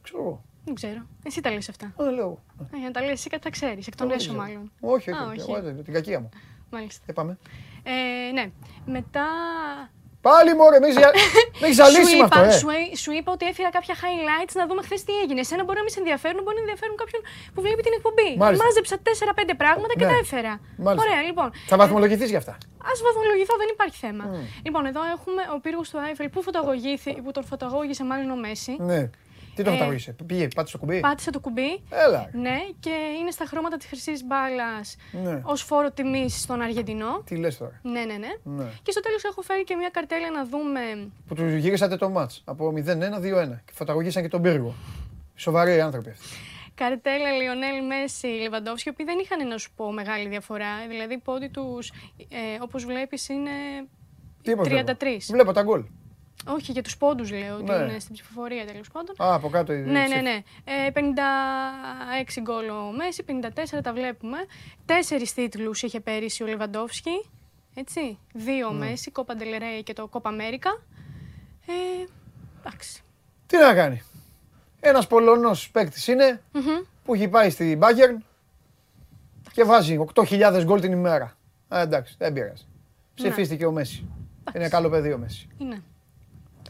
Ξέρω 0.02 0.18
εγώ. 0.22 0.44
δεν 0.64 0.74
ξέρω. 0.74 1.06
Εσύ 1.24 1.40
τα 1.40 1.50
λες 1.50 1.68
αυτά. 1.68 1.86
Α, 1.86 2.10
λέω. 2.10 2.12
εγώ. 2.24 2.42
Ε, 2.72 2.76
για 2.76 2.86
να 2.86 2.90
τα 2.90 3.00
λες 3.00 3.10
εσύ 3.10 3.28
κάτι 3.28 3.42
τα 3.42 3.50
ξέρεις, 3.50 3.86
εκ 3.86 3.94
των 3.96 4.08
Δεν 4.08 4.16
έσω 4.16 4.28
ξέρω. 4.28 4.42
μάλλον. 4.44 4.72
Όχι, 4.80 5.10
Α, 5.10 5.26
όχι. 5.28 5.40
όχι. 5.40 5.50
εγώ, 5.66 5.82
Την 5.82 5.92
κακία 5.92 6.20
μου. 6.20 6.28
Μάλιστα. 6.70 7.04
Ε, 7.06 7.12
πάμε. 7.12 7.38
Ε, 7.82 8.32
ναι. 8.32 8.50
Μετά 8.86 9.26
Πάλι 10.28 10.50
μωρέ, 10.58 10.78
με 10.80 10.88
έχει 11.66 11.76
ζαλίσει 11.80 12.10
σου, 12.12 12.16
με 12.20 12.24
αυτό, 12.28 12.38
είπα, 12.40 12.48
ε. 12.54 12.58
σου, 12.62 12.68
έ- 12.78 12.92
σου 13.04 13.10
είπα 13.18 13.30
ότι 13.36 13.44
έφερα 13.52 13.70
κάποια 13.76 13.94
highlights 14.02 14.54
να 14.60 14.64
δούμε 14.68 14.80
χθες 14.86 15.00
τι 15.06 15.12
έγινε. 15.22 15.40
Εσένα 15.44 15.62
μπορεί 15.64 15.76
να 15.80 15.84
μην 15.86 15.92
σε 15.96 16.00
ενδιαφέρουν, 16.02 16.40
μπορεί 16.44 16.56
να 16.60 16.64
ενδιαφέρουν 16.66 16.94
κάποιον 17.02 17.20
που 17.54 17.60
βλέπει 17.64 17.82
την 17.86 17.94
εκπομπή. 17.98 18.28
Μάλιστα. 18.42 18.64
Μάζεψα 18.64 18.94
4-5 19.08 19.54
πράγματα 19.62 19.92
και 19.98 20.04
Ναι. 20.06 20.12
τα 20.12 20.16
έφερα. 20.24 20.52
Μάλιστα. 20.86 21.02
Ωραία, 21.04 21.20
λοιπόν. 21.28 21.48
Θα 21.70 21.76
βαθμολογηθείς 21.82 22.28
γι' 22.34 22.40
αυτά. 22.42 22.54
Α 22.90 22.92
βαθμολογηθώ, 23.06 23.54
δεν 23.62 23.68
υπάρχει 23.76 23.96
θέμα. 24.06 24.24
Λοιπόν, 24.66 24.82
εδώ 24.90 25.02
έχουμε 25.16 25.42
ο 25.54 25.56
πύργος 25.64 25.86
του 25.90 25.98
Άιφελ 26.04 26.28
που, 26.34 26.40
φωτογραφήθη- 26.48 27.20
που 27.24 27.30
τον 27.36 27.44
φωτογόγησε 27.50 28.02
μάλλον 28.10 28.28
ο 28.36 28.38
Μέση. 28.44 28.74
Ναι. 28.90 29.00
Τι 29.56 29.62
το 29.62 29.70
Ε, 29.70 29.72
φωταγωγήσε, 29.72 30.16
πήγε, 30.26 30.48
πάτησε 30.54 30.72
το 30.78 30.78
κουμπί; 30.84 31.00
Πάτησε 31.00 31.30
το 31.30 31.40
κουμπί. 31.40 31.82
Έλα. 31.90 32.28
ρε. 32.32 32.38
Ναι, 32.38 32.56
και 32.80 32.90
είναι 33.20 33.30
στα 33.30 33.44
χρώματα 33.44 33.76
της 33.76 33.86
χρυσής 33.86 34.24
μπάλας 34.24 34.96
Ναι. 35.24 35.40
ως 35.44 35.62
φόρο 35.62 35.90
τιμής 35.90 36.40
στον 36.40 36.60
Αργεντινό. 36.60 37.22
Τι 37.24 37.36
λες 37.36 37.56
τώρα; 37.56 37.80
Ναι, 37.82 38.00
ναι, 38.04 38.14
ναι. 38.14 38.28
Ναι. 38.42 38.64
Και 38.82 38.90
στο 38.90 39.00
τέλος 39.00 39.24
έχω 39.24 39.42
φέρει 39.42 39.64
και 39.64 39.74
μια 39.74 39.88
καρτέλα 39.88 40.30
να 40.30 40.46
δούμε. 40.46 40.80
Που 41.26 41.34
τους 41.34 41.52
γύρισατε 41.54 41.96
το 41.96 42.08
μάτς 42.10 42.42
από 42.44 42.72
0-1-2-1 42.76 43.60
και 43.64 43.72
φωταγωγήσαν 43.72 44.22
και 44.22 44.28
τον 44.28 44.42
πύργο. 44.42 44.74
Σοβαροί 45.34 45.80
άνθρωποι 45.80 46.10
αυτοί. 46.10 46.24
Καρτέλα, 46.74 47.30
Λιονέλ, 47.30 47.84
Μέση, 47.86 48.26
Λεβαντόφσκι, 48.26 48.88
οι 48.88 48.92
οποίοι 48.92 49.06
δεν 49.06 49.18
είχαν 49.18 49.48
να 49.48 49.58
σου 49.58 49.70
πω 49.76 49.92
μεγάλη 49.92 50.28
διαφορά. 50.28 50.68
Δηλαδή, 50.88 51.14
οι 51.14 51.18
πόντοι 51.18 51.48
τους, 51.48 51.88
ε, 52.18 52.36
όπως 52.60 52.84
βλέπεις, 52.84 53.28
είναι. 53.28 53.50
Τι 54.42 54.50
είπες, 54.50 54.66
33. 54.68 54.70
Βλέπω. 54.70 55.32
Βλέπω 55.32 55.52
τα 55.52 55.62
γκολ. 55.62 55.84
Όχι, 56.48 56.72
για 56.72 56.82
τους 56.82 56.96
πόντους 56.96 57.30
λέω, 57.30 57.54
ότι 57.54 57.64
Ναι. 57.64 57.74
είναι 57.74 57.98
στην 57.98 58.14
ψηφοφορία 58.14 58.66
τέλος 58.66 58.88
πάντων. 58.92 59.14
Α, 59.22 59.34
από 59.34 59.48
κάτω 59.48 59.72
η 59.72 59.76
Ναι, 59.80 59.90
ναι, 60.00 60.04
ψήφη. 60.04 60.20
ναι. 60.22 60.42
Ε, 60.64 60.90
56 60.90 62.40
γκολ 62.40 62.68
ο 62.68 62.92
Μέση, 62.96 63.22
54 63.22 63.80
τα 63.82 63.92
βλέπουμε. 63.92 64.38
Τέσσερις 64.84 65.34
τίτλους 65.34 65.82
είχε 65.82 66.00
πέρυσι 66.00 66.42
ο 66.42 66.46
Λεβαντόφσκι. 66.46 67.28
Έτσι. 67.74 68.18
Δύο 68.32 68.68
ο 68.68 68.72
Ναι. 68.72 68.86
Μέση, 68.86 69.10
Κόπα 69.10 69.34
Ντελερέι 69.36 69.82
και 69.82 69.92
το 69.92 70.06
Κόπα 70.06 70.28
Αμέρικα. 70.28 70.82
Ε, 71.66 71.72
εντάξει. 72.60 73.02
Τι 73.46 73.56
να 73.58 73.74
κάνει. 73.74 74.02
Ένας 74.80 75.06
Πολωνός 75.06 75.70
παίκτης 75.70 76.06
είναι 76.06 76.42
Μμμ. 76.52 76.62
που 77.04 77.14
έχει 77.14 77.28
πάει 77.28 77.50
στην 77.50 77.80
Bayern 77.82 78.22
και 79.52 79.64
βάζει 79.64 79.96
8.000 80.14 80.62
γκολ 80.64 80.80
την 80.80 80.92
ημέρα. 80.92 81.36
Α, 81.68 81.80
εντάξει, 81.80 82.14
δεν 82.18 82.32
πειράζει. 82.32 82.66
Ψηφίστηκε 83.14 83.66
ο 83.66 83.72
Μέσι. 83.72 84.08
Είναι 84.54 84.68
καλό 84.68 84.88
παιδί 84.90 85.12
ο 85.12 85.18
Μέσι. 85.18 85.48
Είναι. 85.58 85.82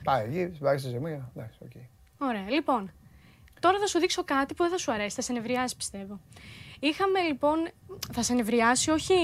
Πάει 0.07 0.25
εκεί, 0.25 0.59
πάει 0.59 0.79
στη 0.79 0.89
ζημία. 0.89 1.31
Εντάξει, 1.37 1.59
οκ. 1.63 1.71
Ωραία. 2.29 2.45
Λοιπόν, 2.51 2.91
τώρα 3.61 3.79
θα 3.79 3.87
σου 3.87 3.99
δείξω 3.99 4.25
κάτι 4.25 4.55
που 4.55 4.63
δεν 4.63 4.73
θα 4.73 4.79
σου 4.79 4.93
αρέσει. 4.93 5.15
Θα 5.15 5.23
σε 5.23 5.33
νευριάσει, 5.33 5.77
πιστεύω. 5.77 6.21
Είχαμε 6.81 7.21
λοιπόν. 7.21 7.69
Θα 8.13 8.23
σε 8.23 8.35
νευριάσει, 8.35 8.91
όχι 8.91 9.15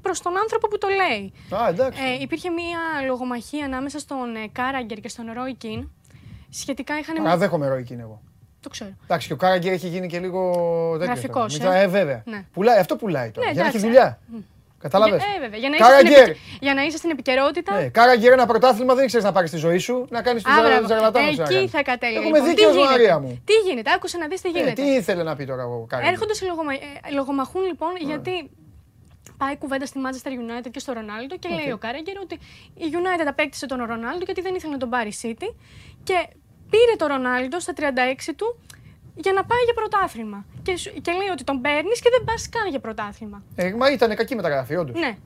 προς 0.00 0.20
τον 0.20 0.38
άνθρωπο 0.38 0.68
που 0.68 0.78
το 0.78 0.88
λέει. 0.88 1.32
Α, 1.60 1.68
εντάξει. 1.68 2.02
Ε, 2.02 2.16
υπήρχε 2.20 2.50
μία 2.50 2.78
λογομαχία 3.06 3.64
ανάμεσα 3.64 3.98
στον 3.98 4.36
ε, 4.36 4.48
Κάραγκερ 4.52 5.00
και 5.00 5.08
στον 5.08 5.32
Ρόι 5.32 5.54
Κιν. 5.54 5.88
Σχετικά 6.50 6.98
είχαν. 6.98 7.16
Παραδέχομαι 7.22 7.68
Ρόι 7.68 7.92
Κιν 7.92 8.02
εγώ. 8.02 8.22
Το 8.60 8.68
ξέρω. 8.68 8.90
Εντάξει, 9.04 9.26
και 9.26 9.32
ο 9.32 9.36
Κάραγκερ 9.36 9.72
έχει 9.72 9.88
γίνει 9.88 10.06
και 10.06 10.18
λίγο 10.18 10.50
τέτοιο. 10.92 11.06
Γραφικός, 11.06 11.58
τώρα. 11.58 11.74
ε; 11.74 11.82
Ε, 11.82 11.86
βέβαια. 11.86 12.22
Ναι. 12.26 12.44
Πουλάει, 12.52 12.78
αυτό 12.78 12.96
πουλάει 12.96 13.30
τώρα. 13.30 13.46
Ναι, 13.46 13.52
για 13.52 13.62
να 13.62 13.68
έχει 13.68 13.76
εντάξει. 13.76 13.98
δουλειά. 13.98 14.20
Κατάλαβες; 14.78 15.22
Ε, 15.22 15.40
βέβαια. 15.40 15.58
Για 15.58 15.68
να, 15.68 15.74
είσαι 15.76 15.84
στην 15.84 15.96
Κάραγκερ. 16.06 16.28
επικ- 16.28 16.42
για 16.60 16.74
να 16.74 16.82
είσαι 16.82 16.96
στην 16.96 17.10
επικαιρότητα. 17.10 17.74
Ναι, 17.80 17.88
Κάραγκερ 17.88 18.32
ένα 18.32 18.46
πρωτάθλημα 18.46 18.94
δεν 18.94 19.06
ξέρεις 19.06 19.24
να 19.26 19.32
πάρεις 19.32 19.48
στη 19.50 19.58
ζωή 19.58 19.78
σου, 19.78 20.06
να 20.10 20.22
κάνεις 20.22 20.42
του 20.42 20.50
Α, 20.50 20.60
μπράβο. 20.62 20.86
τσαρλατάνου. 20.86 21.28
Εκεί 21.28 21.68
θα 21.68 21.82
κατέληγα. 21.82 22.18
Έχουμε 22.20 22.38
λοιπόν. 22.38 22.54
δίκιο, 22.54 22.68
Τι 22.68 22.74
γίνεται; 22.74 22.90
Μαρία 22.90 23.18
μου. 23.18 23.42
Τι 23.44 23.52
γίνεται, 23.68 23.90
άκουσε 23.94 24.18
να 24.18 24.26
δεις 24.28 24.40
τι 24.40 24.48
Ε, 24.48 24.52
γίνεται. 24.52 24.72
τι 24.82 24.82
ήθελε 24.88 25.22
να 25.22 25.36
πει 25.36 25.44
τώρα 25.44 25.64
ο 25.64 25.86
Κάραγκερ. 25.88 26.12
Έρχονται 26.12 26.34
σε 26.34 26.46
λογομα... 26.46 26.72
ε, 26.72 26.78
λογομαχούν 27.14 27.62
λοιπόν 27.66 27.90
γιατί 28.00 28.50
πάει 29.36 29.56
κουβέντα 29.56 29.86
στη 29.86 30.00
Manchester 30.04 30.28
United 30.28 30.70
και 30.70 30.78
στο 30.78 30.92
Ρονάλντο 30.92 31.36
και 31.36 31.48
λέει 31.48 31.70
ο 31.72 31.78
Κάραγκερ 31.78 32.18
ότι 32.18 32.34
η 32.74 32.84
United 32.92 33.26
απέκτησε 33.28 33.66
τον 33.66 33.78
Ρονάλντο 33.78 34.24
γιατί 34.24 34.40
δεν 34.40 34.54
ήθελε 34.54 34.72
να 34.72 34.78
τον 34.78 34.90
πάρει 34.90 35.08
η 35.08 35.16
City 35.22 35.54
και 36.02 36.14
πήρε 36.70 36.94
τον 36.96 37.08
Ρονάλντο 37.08 37.60
στα 37.60 37.72
36 37.76 37.82
του 38.36 38.60
για 39.24 39.32
να 39.32 39.44
πάει 39.44 39.62
για 39.64 39.74
πρωτάθλημα. 39.74 40.44
Και, 40.62 40.76
σου- 40.76 40.92
και 41.00 41.12
λέει 41.12 41.28
ότι 41.32 41.44
τον 41.44 41.60
παίρνεις 41.60 42.00
και 42.00 42.10
δεν 42.12 42.24
πας 42.24 42.48
καν 42.48 42.68
για 42.70 42.80
πρωτάθλημα. 42.80 43.42
Ε, 43.54 43.74
μα 43.78 43.90
ήταν 43.92 44.14
κακή 44.16 44.34
μεταγραφή, 44.34 44.76
όντως. 44.76 44.98
Ναι. 45.00 45.16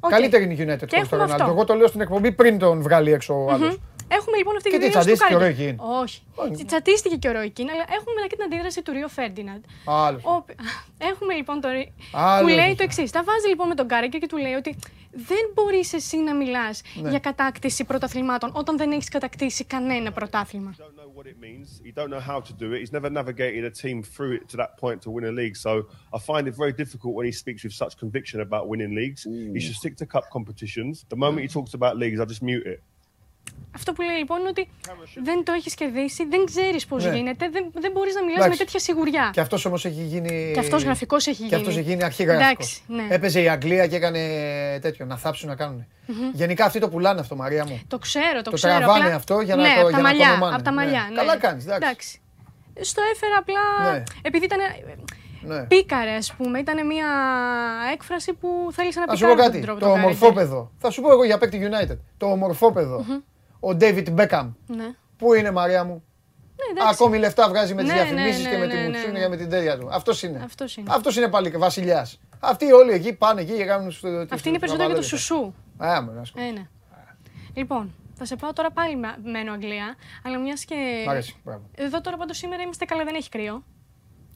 Οκ. 0.00 0.10
Καλύτερη 0.10 0.44
είναι 0.44 0.52
η 0.52 0.56
United 0.56 0.62
Και 0.62 0.66
χωρίς 0.66 0.88
τον 0.90 0.98
έχουμε 1.02 1.16
Ρονάλντο. 1.20 1.42
αυτό. 1.44 1.54
Εγώ 1.54 1.64
το 1.64 1.74
λέω 1.74 1.86
στην 1.86 2.00
εκπομπή 2.00 2.32
πριν 2.32 2.58
τον 2.58 2.82
βγάλει 2.82 3.12
έξω 3.12 3.44
ο 3.44 3.50
άλλος. 3.50 3.78
Έχουμε 4.08 4.36
λοιπόν 4.36 4.56
αυτή 4.56 4.70
Και 4.70 4.78
τη 4.78 4.82
τι, 4.82 4.88
δήλωση 4.88 5.08
του 5.08 5.14
τσαντίστηκε 5.14 5.34
ο 5.34 5.38
Κάραγκερ. 5.38 5.66
Ρόι 5.66 5.66
Κιν; 5.66 5.76
Όχι. 6.02 6.22
Όχι. 6.34 6.64
Τσαντίστηκε 6.64 7.16
και 7.16 7.28
ο 7.28 7.32
Ρόι 7.32 7.50
Κιν, 7.50 7.70
αλλά 7.70 7.84
έχουμε 7.96 8.12
μετά 8.14 8.26
και 8.26 8.36
την 8.36 8.44
αντίδραση 8.44 8.82
του 8.82 8.92
Ρίο 8.92 9.08
Φέρντιναντ. 9.08 9.62
Άλλο. 9.84 10.20
Ο 10.22 10.32
οπο- 10.34 10.54
Έχουμε 11.10 11.34
λοιπόν 11.34 11.60
το. 11.60 11.68
ρι- 11.68 11.88
Άλλο 12.12 12.42
που 12.42 12.48
λέει 12.54 12.58
αυτό. 12.64 12.76
το 12.76 12.82
εξής. 12.82 13.10
Τα 13.10 13.22
βάζει 13.24 13.48
λοιπόν 13.48 13.68
με 13.68 13.74
τον 13.74 13.86
Κάραγκερ 13.88 14.20
και 14.20 14.26
του 14.26 14.36
λέει 14.36 14.52
ότι 14.52 14.76
δεν 15.14 15.44
μπορείς 15.54 15.92
εσύ 15.92 16.16
να 16.16 16.34
μιλάς 16.34 16.82
Ναι. 17.02 17.10
για 17.10 17.18
κατάκτηση 17.18 17.84
πρωταθλημάτων 17.84 18.50
όταν 18.54 18.76
δεν 18.76 18.90
έχεις 18.92 19.08
κατακτήσει 19.08 19.64
κανένα 19.64 20.12
πρωτάθλημα. 20.12 20.74
don't 20.78 20.80
know 21.00 21.20
what 21.20 21.26
it 21.26 21.36
means. 21.46 21.68
You 21.86 21.92
don't 22.02 22.10
know 22.14 22.22
how 22.30 22.38
to 22.48 22.52
do 22.62 22.66
it. 22.74 22.78
He's 22.82 22.92
never 22.98 23.10
navigated 23.20 23.64
a 23.64 23.72
team 23.82 23.96
through 24.14 24.32
it 24.38 24.44
to 24.52 24.56
that 24.62 24.72
point 24.82 24.98
to 25.04 25.10
win 25.16 25.24
a 25.32 25.34
league. 25.40 25.56
So 25.66 25.72
I 26.16 26.18
find 26.30 26.44
it 26.50 26.54
very 26.62 26.74
difficult 26.82 27.12
when 27.18 27.26
he 27.30 27.34
speaks 27.44 27.62
with 27.66 27.74
such 27.84 27.92
conviction 28.04 28.38
about 28.46 28.62
winning 28.72 28.92
leagues. 29.00 29.20
He 29.56 29.60
should 29.64 29.78
stick 29.82 29.94
to 30.02 30.06
cup 30.14 30.24
competitions. 30.36 30.94
The 31.14 31.20
moment 31.24 31.40
he 31.46 31.50
talks 31.58 31.72
about 31.80 31.92
leagues, 32.02 32.18
I 32.22 32.24
just 32.34 32.42
mute 32.50 32.66
it. 32.74 32.80
Αυτό 33.74 33.92
που 33.92 34.02
λέει 34.02 34.16
λοιπόν 34.16 34.38
είναι 34.40 34.48
ότι 34.48 34.68
δεν 35.22 35.44
το 35.44 35.52
έχεις 35.52 35.74
κερδίσει, 35.74 36.26
δεν 36.26 36.44
ξέρεις 36.44 36.86
πώς 36.86 37.04
Ναι. 37.04 37.14
γίνεται, 37.16 37.48
δεν, 37.48 37.64
δεν 37.78 37.92
μπορείς 37.92 38.14
να 38.14 38.22
μιλάς 38.22 38.36
Εντάξει. 38.38 38.58
με 38.58 38.64
τέτοια 38.64 38.80
σιγουριά. 38.80 39.30
Και 39.32 39.40
αυτός 39.40 39.64
όμως 39.64 39.84
έχει 39.84 40.02
γίνει. 40.02 40.50
Και 40.54 40.60
αυτός 40.60 40.82
γραφικός 40.84 41.26
έχει 41.26 41.44
Και 41.46 41.54
αυτός 41.54 41.68
γίνει. 41.72 41.80
έχει 41.82 41.90
γίνει 41.90 42.04
αρχηγραφικό. 42.04 42.44
Εντάξει, 42.48 42.82
ναι. 42.86 43.06
Έπαιζε 43.08 43.40
η 43.42 43.48
Αγγλία 43.48 43.86
και 43.86 43.96
έκανε 43.96 44.18
τέτοιο, 44.80 45.04
να 45.06 45.16
θάψουν 45.16 45.48
να 45.48 45.54
κάνουν. 45.54 45.86
Γενικά 46.32 46.64
αυτοί 46.64 46.78
το 46.80 46.88
πουλάνε 46.88 47.20
αυτό, 47.20 47.36
Μαρία 47.36 47.64
μου. 47.66 47.80
Το 47.88 47.98
ξέρω, 47.98 48.42
το, 48.42 48.50
Το 48.50 48.56
ξέρω. 48.56 48.76
τραβάνε 48.76 48.98
απλά- 49.04 49.14
αυτό 49.16 49.40
για 49.40 49.56
να 49.56 49.62
ναι, 49.62 49.68
το- 49.74 49.80
απ' 49.80 49.88
για 49.88 49.90
τα 49.96 49.96
να 49.96 50.02
μαλλιά, 50.08 50.26
κονομάνε. 50.28 50.54
απ' 50.56 50.62
τα 50.62 50.70
Ναι. 50.70 50.76
μαλλιά. 50.76 51.06
Ναι. 51.10 51.16
Καλά 51.16 51.36
κάνεις, 51.36 51.66
εντάξει. 51.66 52.20
Στο 52.80 53.02
έφερα 53.14 53.36
απλά 53.38 53.92
Ναι. 53.92 54.02
επειδή 54.22 54.44
ήταν. 54.44 54.58
Ναι. 55.44 55.62
Πίκαρε, 55.62 56.14
ας 56.14 56.32
πούμε. 56.34 56.58
Ήταν 56.58 56.86
μια 56.86 57.06
έκφραση 57.92 58.32
που 58.32 58.48
θέλησε 58.72 59.00
να 59.00 59.06
Θα 59.06 59.16
σου 59.16 59.24
πω 59.24 59.30
πικάρει 59.30 59.50
κάτι. 59.52 59.58
τον 59.58 59.66
τρόπο 59.66 59.80
Το 59.80 59.86
τον 59.86 59.94
Κάραγκερ. 59.94 60.16
ομορφόπεδο. 60.22 60.70
Θα 60.78 60.90
σου 60.90 61.00
πω 61.02 61.12
εγώ 61.12 61.24
για 61.24 61.38
παίκτη 61.38 61.68
United. 61.70 61.98
Το 62.16 62.26
ομορφόπεδο. 62.26 63.04
Ο 63.62 63.76
David 63.80 64.14
Beckham. 64.16 64.52
Ναι. 64.66 64.94
Πού 65.16 65.34
είναι, 65.34 65.50
Μαρία 65.50 65.84
μου; 65.84 65.92
Ναι, 65.94 66.80
εντάξει. 66.80 66.88
Ακόμη 67.02 67.18
λεφτά 67.18 67.48
βγάζει 67.48 67.74
με 67.74 67.82
τις 67.82 67.92
Ναι, 67.92 67.96
διαφημίσεις 68.02 68.44
ναι, 68.44 68.50
και 68.50 68.56
με 68.56 68.66
ναι, 68.66 68.72
τη 68.72 68.78
ναι, 68.78 68.86
μουτσούνια 68.86 69.12
ναι. 69.12 69.18
και 69.18 69.28
με 69.28 69.36
την 69.36 69.48
τέλεια 69.50 69.78
του. 69.78 69.88
Αυτός 69.92 70.22
είναι. 70.22 70.40
Αυτός 70.44 70.76
είναι. 70.76 70.90
Αυτός 70.92 71.16
είναι 71.16 71.28
πάλι 71.28 71.50
βασιλιάς. 71.50 72.20
Αυτοί 72.40 72.72
όλοι 72.72 72.92
εκεί 72.92 73.12
πάνε 73.12 73.40
εκεί 73.40 73.52
και 73.56 73.64
κάνουν. 73.64 73.90
στο- 73.90 74.08
Αυτή 74.08 74.26
τους- 74.28 74.44
είναι 74.44 74.58
τους 74.58 74.60
περισσότερο 74.60 74.66
για 74.68 74.76
το 74.76 74.76
ναυαλέδες. 74.76 75.06
σουσού. 75.06 75.52
Α, 75.76 76.02
με 76.02 76.12
να 76.12 76.24
σου- 76.24 76.38
Ε, 76.38 76.50
ναι. 76.50 76.66
Λοιπόν, 77.54 77.94
θα 78.14 78.24
σε 78.24 78.36
πάω 78.36 78.52
τώρα 78.52 78.70
πάλι 78.70 78.96
με- 78.96 79.16
μένω 79.24 79.52
Αγγλία, 79.52 79.94
αλλά 80.24 80.38
μιας 80.38 80.64
και. 80.64 81.04
Μ' 81.06 81.10
αρέσει. 81.10 81.36
Μπράβο. 81.44 81.62
Εδώ 81.74 82.00
τώρα 82.00 82.16
πάντως 82.16 82.36
σήμερα 82.36 82.62
είμαστε 82.62 82.84
καλά, 82.84 83.04
δεν 83.04 83.14
έχει 83.14 83.28
κρύο. 83.28 83.64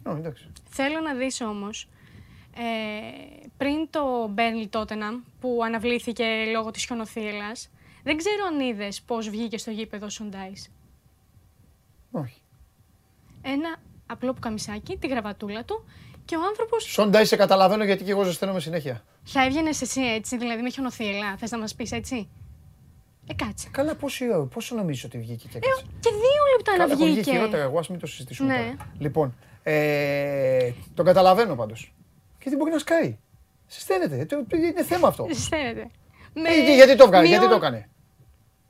Ω, 0.07 0.11
εντάξει. 0.11 0.53
Θέλω 0.69 1.01
να 1.01 1.15
δεις 1.15 1.41
όμως, 1.41 1.89
ε, 2.57 2.61
πριν 3.57 3.91
το 3.91 4.29
Μπέρνλι 4.31 4.69
Τότεναμ 4.69 5.15
που 5.41 5.61
αναβλήθηκε 5.65 6.25
λόγω 6.53 6.71
της 6.71 6.85
χιονοθύελας, 6.85 7.69
δεν 8.07 8.17
ξέρω 8.17 8.45
αν 8.47 8.61
είδες 8.61 9.03
πώς 9.03 9.29
βγήκε 9.29 9.59
στο 9.59 9.71
γήπεδο 9.71 10.07
ο 10.07 10.09
Σοντάις. 10.09 10.69
Όχι. 12.11 12.41
Ένα 13.43 13.77
απλό 14.07 14.33
πουκαμισάκι, 14.33 14.97
τη 14.97 15.07
γραβατούλα 15.07 15.65
του 15.65 15.85
και 16.25 16.37
ο 16.37 16.41
άνθρωπος 16.49 16.85
Σόντα, 16.85 17.25
σε 17.25 17.37
καταλαβαίνω 17.37 17.85
γιατί 17.85 18.05
και 18.05 18.11
εγώ 18.11 18.23
ζεσταίνομαι 18.23 18.61
συνέχεια. 18.61 19.05
θα 19.25 19.45
έβγαινες 19.45 19.81
εσύ 19.81 20.01
έτσι, 20.01 20.37
δηλαδή 20.37 20.63
με 20.63 20.71
χιονοθύελα, 20.71 21.37
θες 21.37 21.51
να 21.51 21.59
μας 21.59 21.75
πεις 21.75 21.93
έτσι; 21.93 22.29
Ε, 23.27 23.35
κάτσε. 23.35 23.69
Καλά, 23.71 23.95
πόση 23.95 24.29
ώρα, 24.33 24.45
πόσο 24.45 24.75
νομίζεις 24.75 25.05
ότι 25.05 25.19
βγήκε 25.19 25.49
και 25.49 25.57
Ε, 25.57 25.61
έκατσε. 25.67 25.85
και 26.01 26.11
δύο 26.11 26.43
λεπτά 26.57 26.73
Καλά, 26.73 26.87
να 26.87 26.93
έχω 26.93 27.03
βγει 27.05 27.13
βγήκε. 27.13 27.31
χειρότερα 27.31 27.63
εγώ, 27.63 27.79
ας 27.79 27.89
μην 27.89 27.99
το 27.99 28.07
συζητήσουμε 28.07 28.53
Ναι. 28.57 28.63
τώρα. 28.65 28.93
Λοιπόν, 28.99 29.35
ε, 29.63 30.73
τον 30.95 31.05
καταλαβαίνω 31.05 31.55
πάντως. 31.55 31.95
Και 32.39 32.49
δεν 32.51 32.59
μπορεί 32.59 32.71
να 32.71 32.79
σκάει. 32.79 33.19
Συσταίνεται. 33.67 34.25
Το- 34.25 34.45
το- 34.49 34.57
Είναι 34.57 34.85
θέμα 34.85 35.09
αυτό. 35.09 35.27
Ζεσταίνεται. 35.33 35.91
Με 36.35 36.49
Ε, 36.49 36.75
γιατί 36.75 36.97
το 36.97 37.07
βγάλει, 37.07 37.27
γιατί 37.29 37.47
μειών- 37.47 37.61
το 37.61 37.67
έκανε; 37.67 37.89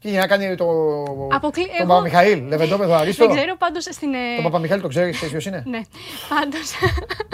Τι 0.06 0.12
για 0.12 0.20
να 0.20 0.26
κάνει 0.26 0.54
το. 0.54 0.66
Αποκλει- 1.32 1.66
Τον 1.66 1.74
εγώ- 1.78 1.86
Παπαμιχαήλ, 1.88 2.46
Λεβεντόπεδο 2.48 2.94
Αρίστο. 2.94 3.26
Δεν 3.26 3.36
ξέρω, 3.36 3.56
πάντως 3.56 3.84
στην... 3.84 4.14
ε, 4.14 4.34
Τον 4.34 4.44
Παπαμιχαήλ 4.44 4.80
το 4.80 4.88
ξέρεις, 4.88 5.16
ξέρει 5.16 5.30
ποιος 5.30 5.46
είναι; 5.46 5.62
Ναι, 5.66 5.80
πάντως 6.28 6.70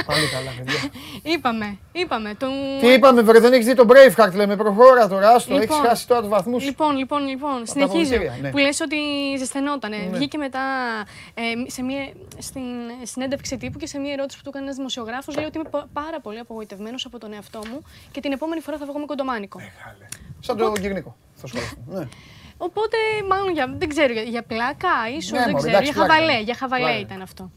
Πάλι 0.07 0.27
καλά, 0.29 0.51
παιδιά. 0.57 0.81
είπαμε, 1.23 1.79
είπαμε. 1.93 2.35
Τον... 2.39 2.49
Τι 2.81 2.87
είπαμε, 2.93 3.23
βρε, 3.23 3.39
δεν 3.41 3.53
έχεις 3.53 3.67
δει 3.67 3.75
τον 3.75 3.89
Braveheart, 3.91 4.33
λέμε. 4.35 4.57
Προχώρα 4.57 5.09
τώρα, 5.09 5.31
άστο. 5.31 5.55
Λοιπόν, 5.59 5.77
Έχει 5.77 5.87
χάσει 5.89 6.07
τώρα 6.07 6.21
τους 6.21 6.29
βαθμούς. 6.31 6.65
Λοιπόν, 6.65 6.97
λοιπόν, 6.97 7.27
λοιπόν, 7.29 7.67
συνεχίζω. 7.67 7.97
αποδητήρια, 7.97 8.37
ναι. 8.41 8.51
Που 8.51 8.59
λες 8.59 8.81
ότι 8.81 8.97
ζεσθενότανε. 9.39 9.97
Βγήκε 10.13 10.39
μετά 10.39 10.61
ε, 11.35 11.71
σε 11.71 11.83
μια, 11.83 12.09
στην 12.39 12.63
συνέντευξη 13.03 13.57
τύπου 13.57 13.79
και 13.79 13.87
σε 13.87 13.99
μια 13.99 14.13
ερώτηση 14.13 14.37
που 14.37 14.43
του 14.43 14.49
έκανε 14.49 14.65
ένας 14.65 14.77
δημοσιογράφος. 14.77 15.35
Λέει 15.37 15.45
ότι 15.45 15.59
είμαι 15.59 15.69
πα- 15.69 15.89
πάρα 15.93 16.21
πολύ 16.21 16.39
απογοητευμένος 16.39 17.05
από 17.05 17.19
τον 17.19 17.33
εαυτό 17.33 17.61
μου 17.71 17.83
και 18.11 18.21
την 18.21 18.33
επόμενη 18.33 18.61
φορά 18.61 18.77
θα 18.79 18.87
βγω 18.87 18.99
με 18.99 19.05
κοντομάνικο. 19.05 19.61
Σαν 20.41 20.57
το 20.57 20.73
γυρνικό. 20.81 21.17
Θα 21.35 21.47
σχολιάσω. 21.47 21.75
Ναι. 21.95 22.09
Οπότε, 22.67 22.97
μάλλον 23.29 23.53
για, 23.53 23.75
δεν 23.79 23.89
ξέρω, 23.89 24.13
για, 24.13 24.23
για 24.23 24.43
πλάκα, 24.43 24.89
ίσως 25.17 25.31
Ναι, 25.31 25.39
δεν 25.39 25.51
μωρέ, 25.51 25.57
ξέρω. 25.63 25.71
εντάξει, 25.77 25.93
για 25.93 25.93
πλάκα 25.93 26.13
χαβαλέ, 26.13 26.33
ήταν. 26.33 26.45
για 26.45 26.55
χαβαλέ 26.55 26.85
Πλάκα. 26.85 26.99
ήταν 27.01 27.23
αυτό. 27.23 27.51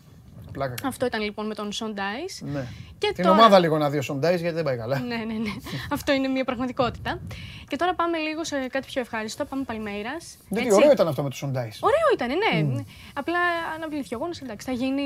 Πλάκα. 0.52 0.74
κάνει. 0.76 0.88
Αυτό 0.90 1.06
ήταν 1.06 1.22
λοιπόν 1.22 1.46
με 1.48 1.54
τον 1.56 1.72
Σον 1.72 1.94
Ντάις. 1.94 2.42
Ναι. 2.46 2.66
Και 2.98 3.12
Την 3.14 3.24
τώρα- 3.24 3.36
ομάδα 3.38 3.60
λίγο 3.60 3.78
να 3.78 3.90
δει 3.90 3.98
ο 3.98 4.02
Σοντάι 4.02 4.36
γιατί 4.36 4.56
δεν 4.56 4.64
πάει 4.64 4.78
καλά. 4.78 5.00
Ναι, 5.00 5.16
ναι, 5.16 5.24
ναι. 5.34 5.50
Αυτό 5.96 6.12
είναι 6.14 6.28
μια 6.28 6.44
πραγματικότητα. 6.44 7.20
Και 7.68 7.76
τώρα 7.76 7.94
πάμε 7.96 8.18
λίγο 8.18 8.44
σε 8.44 8.68
κάτι 8.68 8.86
πιο 8.86 9.02
ευχάριστο. 9.02 9.46
Πάμε 9.46 9.64
Παλμέιρας. 9.64 10.38
Γιατί 10.50 10.74
ωραίο 10.74 10.92
ήταν 10.92 11.08
αυτό 11.08 11.24
με 11.24 11.30
του 11.30 11.36
Σοντάι. 11.36 11.70
Ωραίο 11.80 12.08
ήταν, 12.14 12.28
ναι. 12.28 12.84
Απλά 13.14 13.40
αναβλήθηκε 13.76 14.16
ο 14.16 14.18
αγώνα. 14.18 14.34
Εντάξει, 14.44 14.66
θα 14.68 14.74
γίνει 14.74 15.04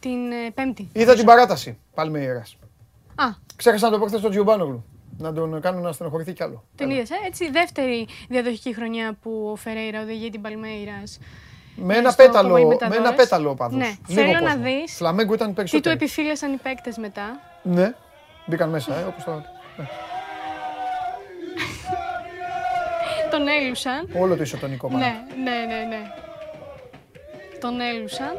την 0.00 0.32
ε, 0.32 0.50
Πέμπτη. 0.54 0.88
Είδα 0.92 1.14
την 1.14 1.24
παράταση. 1.24 1.78
Παλμeiras. 1.94 2.50
Α, 3.14 3.24
Ξέχασα 3.56 3.86
να 3.86 3.92
το 3.92 3.98
πω 3.98 4.06
χθες 4.06 4.18
στον 4.18 4.30
Τζιουμπάνογλου. 4.30 4.84
Να 5.22 5.32
τον 5.32 5.60
κάνουν 5.60 5.82
να 5.82 5.92
στενοχωρηθεί 5.92 6.32
κι 6.32 6.42
άλλο. 6.42 6.64
την 6.74 6.90
είδε, 6.90 7.00
ε; 7.00 7.26
έτσι. 7.26 7.50
Δεύτερη 7.50 8.08
διαδοχική 8.28 8.74
χρονιά 8.74 9.16
που 9.22 9.48
ο 9.52 9.56
Φερέιρα 9.56 10.00
οδηγεί 10.02 10.30
την 10.30 10.40
Παλμέιρας 10.40 11.18
Με 11.74 11.94
ε, 11.94 11.98
ένα 11.98 12.10
στο 12.10 12.22
πέταλο, 12.22 12.52
με 12.54 12.60
Κοπαημεταδόρες. 12.60 12.98
ένα 13.08 13.14
πέταλο 13.14 13.50
οπαδούς. 13.50 13.76
Ναι, 13.78 13.94
Λίγο 14.06 14.20
θέλω 14.22 14.32
να 14.32 14.38
κόσμο. 14.54 14.62
δεις 14.64 14.94
Φλαμέγκο 14.96 15.34
ήταν 15.34 15.46
τι 15.46 15.52
του 15.52 15.58
περισσότερο. 15.58 15.94
επιφύλασαν 15.94 16.52
οι 16.52 16.56
παίκτες 16.56 16.96
μετά. 16.96 17.40
Ναι, 17.62 17.94
μπήκαν 18.46 18.68
μέσα, 18.68 18.94
ε, 18.98 19.02
όπως 19.02 19.24
το... 19.24 19.30
ναι. 19.76 19.86
Τον 23.30 23.48
έλουσαν. 23.48 24.08
Όλο 24.18 24.36
το 24.36 24.42
ισοτονικό 24.42 24.86
πάνω. 24.88 24.98
Ναι, 24.98 25.14
ναι, 25.42 25.74
ναι, 25.74 25.84
ναι. 25.88 26.02
Τον 27.60 27.80
έλουσαν 27.80 28.32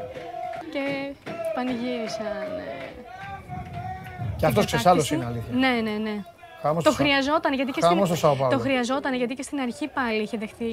και 0.71 1.13
πανηγύρισαν. 1.55 2.25
ε, 2.57 3.01
Και 4.37 4.45
αυτός 4.45 4.65
την 4.65 4.73
ξεσάλος 4.75 5.09
κατάκτηση. 5.09 5.15
είναι 5.15 5.25
αλήθεια. 5.25 5.53
Ναι, 5.81 5.91
ναι, 5.91 5.97
ναι. 6.11 6.23
Χάμος 6.63 6.83
Το 6.83 6.89
στο 6.91 6.97
Σα- 7.03 7.03
χρειαζόταν 7.09 7.53
γιατί 7.53 7.71
και 7.71 7.81
Χάμος 7.81 8.07
στην... 8.07 8.17
στο 8.17 8.27
Σάο 8.27 8.35
Πάολο. 8.35 8.57
Το 8.57 8.63
χρειαζόταν 8.63 9.13
γιατί 9.13 9.33
και 9.33 9.41
στην 9.41 9.59
αρχή 9.59 9.87
πάλι 9.87 10.21
είχε 10.21 10.37
δεχθεί 10.37 10.65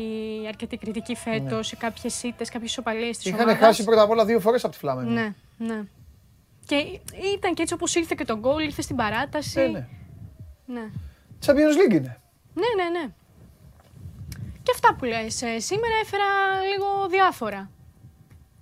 αρκετή 0.49 0.77
κριτική 0.77 1.15
φέτος 1.15 1.67
σε 1.67 1.77
κάποιες 1.77 2.23
ήττες, 2.23 2.49
κάποιες 2.51 2.71
ισοπαλίες 2.71 3.17
της 3.17 3.27
Είχαν 3.27 3.57
χάσει 3.57 3.85
πρώτα 3.85 4.03
απ' 4.03 4.11
όλα 4.11 4.25
δύο 4.25 4.41
φορές 4.41 4.65
από 4.65 4.73
τη 4.73 4.79
Φλάμενγκο. 4.79 5.11
Ναι, 5.13 5.35
ναι. 5.57 5.83
Και 6.67 6.77
ήταν 7.35 7.55
και 7.55 7.63
έτσι 7.63 7.75
όπως 7.75 7.95
ήρθε 7.95 8.15
και 8.19 8.25
το 8.25 8.39
γκολ, 8.39 8.65
ήρθε 8.65 8.83
στην 8.83 8.97
παράταση. 8.97 9.61
Ε, 9.61 9.67
ναι. 9.69 9.87
ναι. 10.67 10.91
Champions 11.47 11.77
League 11.81 11.95
είναι. 11.95 12.21
Ναι, 12.55 12.83
ναι, 12.83 12.99
ναι. 12.99 13.07
Και 14.63 14.73
αυτά 14.75 14.95
που 14.95 15.05
λες, 15.05 15.43
ε, 15.43 15.59
σήμερα 15.59 15.95
έφερα 16.03 16.25
λίγο 16.71 17.09
διάφορα. 17.09 17.71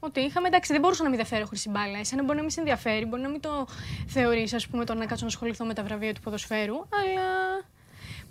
Ότι 0.00 0.20
είχαμε, 0.20 0.48
εντάξει, 0.48 0.72
δεν 0.72 0.80
μπορούσα 0.80 1.02
να 1.02 1.08
μην 1.08 1.18
δεν 1.18 1.26
φέρω 1.26 1.46
χρυσή 1.46 1.68
μπάλα. 1.70 1.98
Εσένα 1.98 2.22
μπορεί 2.22 2.36
να 2.36 2.42
μην 2.42 2.50
σε 2.50 2.60
ενδιαφέρει, 2.60 3.04
μπορεί 3.04 3.22
να 3.22 3.28
μην 3.28 3.40
το 3.40 3.66
θεωρείς, 4.06 4.52
ας 4.54 4.66
πούμε, 4.66 4.84
το 4.84 4.94
να 4.94 5.06
κάτσω 5.06 5.24
να 5.24 5.30
ασχοληθώ 5.30 5.64
με 5.64 5.74
τα 5.74 5.82
βραβεία 5.82 6.14
του 6.14 6.20
ποδοσφαίρου, 6.20 6.74
αλλά 6.74 7.26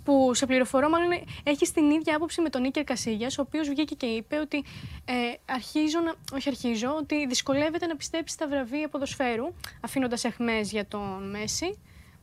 που 0.04 0.34
σε 0.34 0.46
πληροφορώ, 0.46 0.88
μάλλον 0.88 1.10
ε, 1.10 1.22
έχεις 1.42 1.72
την 1.72 1.90
ίδια 1.90 2.16
άποψη 2.16 2.40
με 2.40 2.48
τον 2.48 2.60
Νίκερ 2.60 2.84
Κασίγια, 2.84 3.28
ο 3.38 3.42
οποίος 3.46 3.68
βγήκε 3.68 3.94
και 3.94 4.06
είπε 4.06 4.38
ότι 4.38 4.64
ε, 5.04 5.12
αρχίζω 5.44 6.00
να. 6.00 6.14
Όχι, 6.36 6.48
αρχίζω, 6.48 6.94
ότι 6.96 7.26
δυσκολεύεται 7.26 7.86
να 7.86 7.96
πιστέψει 7.96 8.34
στα 8.34 8.48
βραβεία 8.48 8.88
ποδοσφαίρου, 8.88 9.54
αφήνοντας 9.80 10.24
εχμέ 10.24 10.60
για 10.60 10.86
τον 10.86 11.30
Μέση 11.30 11.78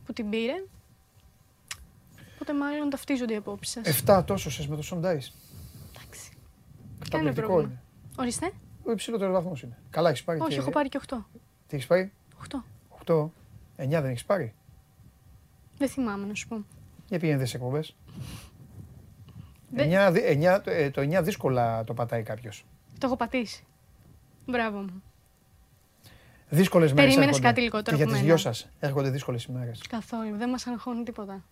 που 0.06 0.12
την 0.12 0.30
πήρε. 0.30 0.54
Οπότε 2.34 2.52
μάλλον 2.52 2.90
ταυτίζονται 2.90 3.32
οι 3.32 3.36
απόψεις 3.36 3.72
σας. 3.72 3.86
Εφτά 3.86 4.24
τόσο 4.24 4.50
με 4.68 4.76
το 4.76 4.82
Σοντάις. 4.82 5.34
Εντάξει. 5.96 6.30
Κανένα 6.30 7.04
Καταπληκτικό 7.10 7.46
πρόβλημα. 7.46 7.72
είναι. 7.72 7.80
Ορίστε. 8.18 8.52
Ο 8.86 8.90
υψηλότερο 8.90 9.32
βαθμός 9.32 9.62
είναι. 9.62 9.78
Καλά 9.90 10.08
έχεις 10.08 10.24
πάρει. 10.24 10.40
Όχι, 10.40 10.48
και- 10.50 10.56
έχω 10.58 10.70
πάρει 10.70 10.88
και 10.88 11.00
8. 11.08 11.16
Τι 11.66 11.74
έχεις 11.76 11.86
πάρει, 11.86 12.12
8. 12.48 12.64
8. 13.06 13.32
9 13.76 14.00
δεν 14.00 14.10
έχεις 14.10 14.24
πάρει; 14.24 14.54
Δεν 15.78 15.88
θυμάμαι 15.88 16.26
να 16.26 16.34
σου 16.34 16.48
πω. 16.48 16.64
Για 17.08 17.18
πήγαινε 17.18 17.44
τι 17.44 17.50
εκπομπές; 17.54 17.96
Δεν- 19.70 20.92
Το 20.92 21.00
9 21.00 21.22
δύσκολα 21.22 21.84
το 21.84 21.94
πατάει 21.94 22.22
κάποιος. 22.22 22.64
Το 22.98 23.06
έχω 23.06 23.16
πατήσει. 23.16 23.64
Μπράβο 24.46 24.78
μου. 24.78 25.02
Δύσκολες 26.48 26.92
μέρες. 26.92 27.14
Περίμενες 27.14 27.40
κάτι 27.40 27.60
λιγότερο 27.60 27.96
Και 27.96 28.02
για 28.02 28.04
από 28.04 28.12
τις 28.12 28.22
μένα. 28.22 28.34
δυο 28.34 28.36
σας 28.50 28.68
έρχονται 28.80 29.10
δύσκολες 29.10 29.44
ημέρε. 29.44 29.70
Καθόλου. 29.88 30.36
Δεν 30.36 30.48
μας 30.50 30.66
αγχώνει 30.66 31.02
τίποτα. 31.02 31.44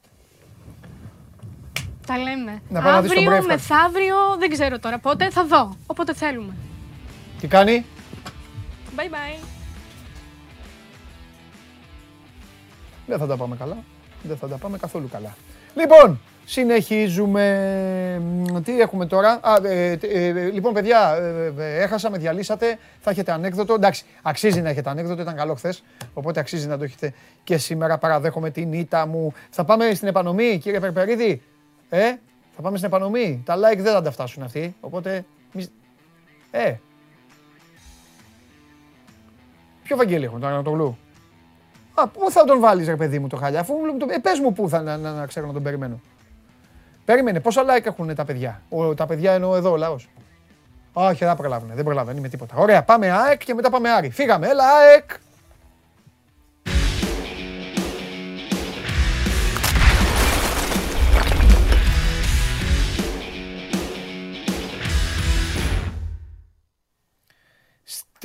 Τα 2.06 2.18
λέμε. 2.18 2.62
Να 2.68 2.80
πάω 2.82 2.92
να 2.92 3.02
δεις 3.02 3.10
τον 3.12 3.18
Αύριο, 3.22 3.38
Braveheart. 3.42 3.46
μεθαύριο, 3.46 4.16
δεν 4.38 4.50
ξέρω 4.50 4.78
τώρα 4.78 4.98
πότε, 4.98 5.30
θα 5.30 5.46
δω. 5.46 5.76
Όποτε 5.86 6.14
θέλουμε. 6.14 6.54
Τι 7.44 7.50
κάνει, 7.50 7.84
Bye 8.96 9.00
bye. 9.00 9.44
δεν 13.06 13.18
θα 13.18 13.26
τα 13.26 13.36
πάμε 13.36 13.56
καλά. 13.56 13.76
Δεν 14.22 14.36
θα 14.36 14.48
τα 14.48 14.56
πάμε 14.56 14.78
καθόλου 14.78 15.08
καλά. 15.08 15.36
Λοιπόν, 15.74 16.20
συνεχίζουμε. 16.44 17.42
Μ, 18.52 18.60
Τι 18.62 18.80
έχουμε 18.80 19.06
τώρα; 19.06 19.40
Α, 19.42 19.56
ε, 19.66 19.90
ε, 19.90 20.26
ε, 20.26 20.32
λοιπόν, 20.32 20.72
παιδιά, 20.72 21.16
ε, 21.16 21.52
ε, 21.58 21.82
έχασα, 21.82 22.10
με 22.10 22.18
διαλύσατε. 22.18 22.78
Θα 23.00 23.10
έχετε 23.10 23.32
ανέκδοτο. 23.32 23.74
Εντάξει, 23.74 24.04
αξίζει 24.22 24.60
να 24.60 24.68
έχετε 24.68 24.90
ανέκδοτο. 24.90 25.22
Ήταν 25.22 25.36
καλό 25.36 25.54
χθες. 25.54 25.82
Οπότε 26.14 26.40
αξίζει 26.40 26.66
να 26.66 26.78
το 26.78 26.84
έχετε 26.84 27.12
και 27.44 27.58
σήμερα. 27.58 27.98
Παραδέχομαι 27.98 28.50
την 28.50 28.72
ήττα 28.72 29.06
μου. 29.06 29.32
Θα 29.50 29.64
πάμε 29.64 29.94
στην 29.94 30.08
επανομή, 30.08 30.58
κύριε 30.58 30.80
Περπερίδη; 30.80 31.42
Ε, 31.88 32.14
θα 32.56 32.62
πάμε 32.62 32.76
στην 32.76 32.88
επανομή. 32.88 33.42
Τα 33.44 33.54
like 33.56 33.78
δεν 33.78 33.92
θα 33.92 34.02
τα 34.02 34.10
φτάσουν 34.10 34.42
αυτοί. 34.42 34.74
Οπότε. 34.80 35.24
μη- 35.52 35.70
Ε. 36.50 36.74
Ποιο 39.84 39.96
Βαγγέλη 39.96 40.24
έχουν, 40.24 40.40
τον 40.40 40.48
Ανατολού; 40.48 40.98
Α, 41.94 42.08
πού 42.08 42.30
θα 42.30 42.44
τον 42.44 42.60
βάλεις 42.60 42.86
ρε 42.86 42.96
παιδί 42.96 43.18
μου 43.18 43.26
το 43.26 43.36
χαλιά, 43.36 43.60
αφού 43.60 43.74
μου 43.74 43.96
το... 43.96 44.06
ε, 44.10 44.18
πες 44.18 44.38
μου 44.38 44.52
πού 44.52 44.68
θα 44.68 44.82
να, 44.82 44.96
να, 44.96 45.12
να 45.12 45.26
ξέρω 45.26 45.46
να 45.46 45.52
τον 45.52 45.62
περιμένω. 45.62 46.00
Περίμενε, 47.04 47.40
πόσα 47.40 47.62
like 47.62 47.86
έχουν 47.86 48.14
τα 48.14 48.24
παιδιά; 48.24 48.62
Ο, 48.68 48.94
τα 48.94 49.06
παιδιά 49.06 49.32
εννοώ 49.32 49.56
εδώ, 49.56 49.70
ο 49.70 49.76
λαός. 49.76 50.08
Όχι, 50.92 51.24
δεν 51.24 51.36
προλάβουν, 51.36 51.70
δεν 51.74 51.84
προλάβουν, 51.84 52.16
είμαι 52.16 52.28
τίποτα. 52.28 52.54
Ωραία, 52.56 52.82
πάμε 52.82 53.10
ΑΕΚ 53.10 53.44
και 53.44 53.54
μετά 53.54 53.70
πάμε 53.70 53.90
Άρη. 53.90 54.10
Φύγαμε, 54.10 54.48
έλα 54.48 54.64
ΑΕΚ. 54.64 55.10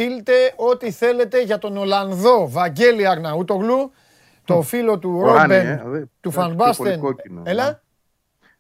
Στείλτε 0.04 0.34
ό,τι 0.56 0.92
θέλετε 0.92 1.42
για 1.42 1.58
τον 1.58 1.78
Ολλανδό 1.78 2.50
Βαγγέλη 2.50 3.08
Αρναούτογλου, 3.08 3.92
το 4.46 4.62
φίλο 4.62 5.00
του 5.00 5.20
Ο 5.24 5.26
Ράνι, 5.34 5.54
Ρόμπεν, 5.56 5.68
ε, 5.68 5.76
δε- 5.76 5.82
του 5.82 5.86
εντάξει, 5.86 6.10
πιο 6.20 6.32
Φανμπάστεν. 6.32 6.86
πολύ 6.86 6.98
κόκκινο, 6.98 7.42
Έλα. 7.46 7.66
ναι. 7.66 7.80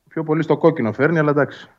Πιο 0.08 0.24
πολύ 0.24 0.44
στο 0.44 0.58
κόκκινο 0.58 0.94
φέρνει, 0.94 1.20
αλλά 1.20 1.30
εντάξει. 1.30 1.70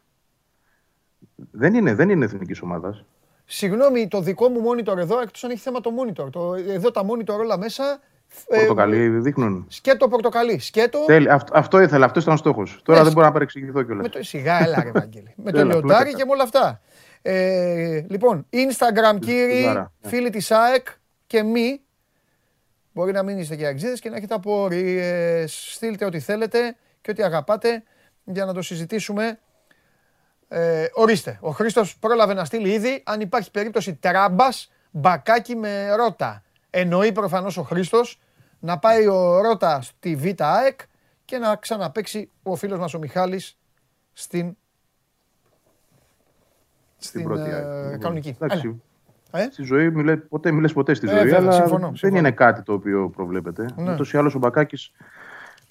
Δεν 1.50 1.74
είναι, 1.74 1.94
δεν 1.94 2.08
είναι 2.10 2.24
εθνικής 2.24 2.60
ομάδας. 2.62 3.04
Συγγνώμη, 3.44 4.08
το 4.08 4.20
δικό 4.20 4.48
μου 4.48 4.60
monitor 4.70 4.96
εδώ, 4.96 5.20
εκτός 5.20 5.44
αν 5.44 5.50
έχει 5.50 5.60
θέμα 5.60 5.80
το 5.80 5.90
monitor. 5.98 6.30
Το, 6.32 6.54
εδώ 6.68 6.90
τα 6.90 7.02
monitor 7.06 7.38
όλα 7.38 7.58
μέσα. 7.58 8.00
ε, 8.48 8.56
Πορτοκαλί 8.58 9.08
δείχνουν. 9.08 9.66
σκέτο 9.68 10.08
πορτοκαλί. 10.08 10.58
Σκέτο. 10.58 10.98
Τέλει, 11.06 11.30
αυτό, 11.30 11.52
αυτό 11.58 11.80
ήθελα, 11.80 12.04
αυτός 12.04 12.22
ήταν 12.22 12.34
ο 12.34 12.36
στόχος. 12.36 12.80
Τώρα 12.84 12.98
Ναι, 12.98 13.04
δεν 13.04 13.12
μπορώ 13.14 13.26
να 13.26 13.32
παρεξηγηθώ 13.32 13.82
κιόλας. 13.82 14.02
Με 14.02 14.08
το, 14.08 14.22
σιγά, 14.22 14.62
έλα 14.62 14.82
ρε 14.82 14.90
Βαγγέλη. 14.90 15.32
με 15.44 15.52
το 15.52 15.58
Έλα, 15.58 15.72
λιοντάρι 15.72 16.02
πλάκα. 16.04 16.18
και 16.18 16.24
με 16.24 16.30
όλα 16.32 16.42
αυτά. 16.42 16.80
Ε, 17.22 18.04
λοιπόν, 18.08 18.46
Instagram 18.52 19.18
κύριοι, 19.20 19.62
Ζάρα, 19.62 19.92
ναι. 20.00 20.08
φίλοι 20.08 20.30
της 20.30 20.50
ΑΕΚ 20.50 20.86
και 21.26 21.42
μη. 21.42 21.80
Μπορεί 22.92 23.12
να 23.12 23.22
μην 23.22 23.38
είστε 23.38 23.56
και 23.56 23.66
αξίδες 23.66 24.00
και 24.00 24.10
να 24.10 24.16
έχετε 24.16 24.34
απορίες. 24.34 25.72
Στείλτε 25.74 26.04
ό,τι 26.04 26.20
θέλετε 26.20 26.76
και 27.00 27.10
ό,τι 27.10 27.22
αγαπάτε 27.22 27.82
για 28.24 28.44
να 28.44 28.54
το 28.54 28.62
συζητήσουμε. 28.62 29.38
Ε, 30.48 30.86
ορίστε, 30.92 31.38
ο 31.40 31.50
Χρήστος 31.50 31.98
πρόλαβε 31.98 32.34
να 32.34 32.44
στείλει 32.44 32.72
ήδη 32.72 33.02
αν 33.06 33.20
υπάρχει 33.20 33.50
περίπτωση 33.50 33.94
τράμπας 33.94 34.70
μπακάκι 34.90 35.56
με 35.56 35.94
ρότα. 35.94 36.42
Εννοεί 36.70 37.12
προφανώς 37.12 37.56
ο 37.56 37.62
Χρήστος 37.62 38.20
να 38.60 38.78
πάει 38.78 39.06
ο 39.06 39.40
Ρότα 39.40 39.82
στη 39.82 40.16
Β' 40.16 40.42
ΑΕΚ 40.42 40.80
και 41.24 41.38
να 41.38 41.56
ξαναπαίξει 41.56 42.30
ο 42.42 42.56
φίλος 42.56 42.78
μας 42.78 42.94
ο 42.94 42.98
Μιχάλης 42.98 43.58
στην, 44.12 44.56
Στην 47.00 47.22
πρώτη. 47.24 47.50
ε, 47.50 47.54
ΑΕΚ. 47.54 47.98
κανονική. 47.98 48.36
Εντάξει, 48.40 48.78
Έλα. 49.32 49.44
Ε; 49.44 49.48
Στη 49.52 49.62
ζωή 49.62 49.90
μιλέ, 49.90 50.16
ποτέ 50.16 50.50
μιλες 50.50 50.72
ποτέ 50.72 50.94
στη 50.94 51.06
Ε, 51.06 51.10
ζωή, 51.10 51.18
βέβαια, 51.20 51.38
αλλά 51.38 51.52
συμφωνώ, 51.52 51.86
δεν 51.86 51.96
συμφωνώ. 51.96 52.18
είναι 52.18 52.30
κάτι 52.30 52.62
το 52.62 52.72
οποίο 52.72 53.10
προβλέπεται. 53.16 53.66
Ναι. 53.76 53.92
Ούτως 53.92 54.12
ή 54.12 54.16
άλλως 54.16 54.34
ο 54.34 54.38
Μπακάκης 54.38 54.92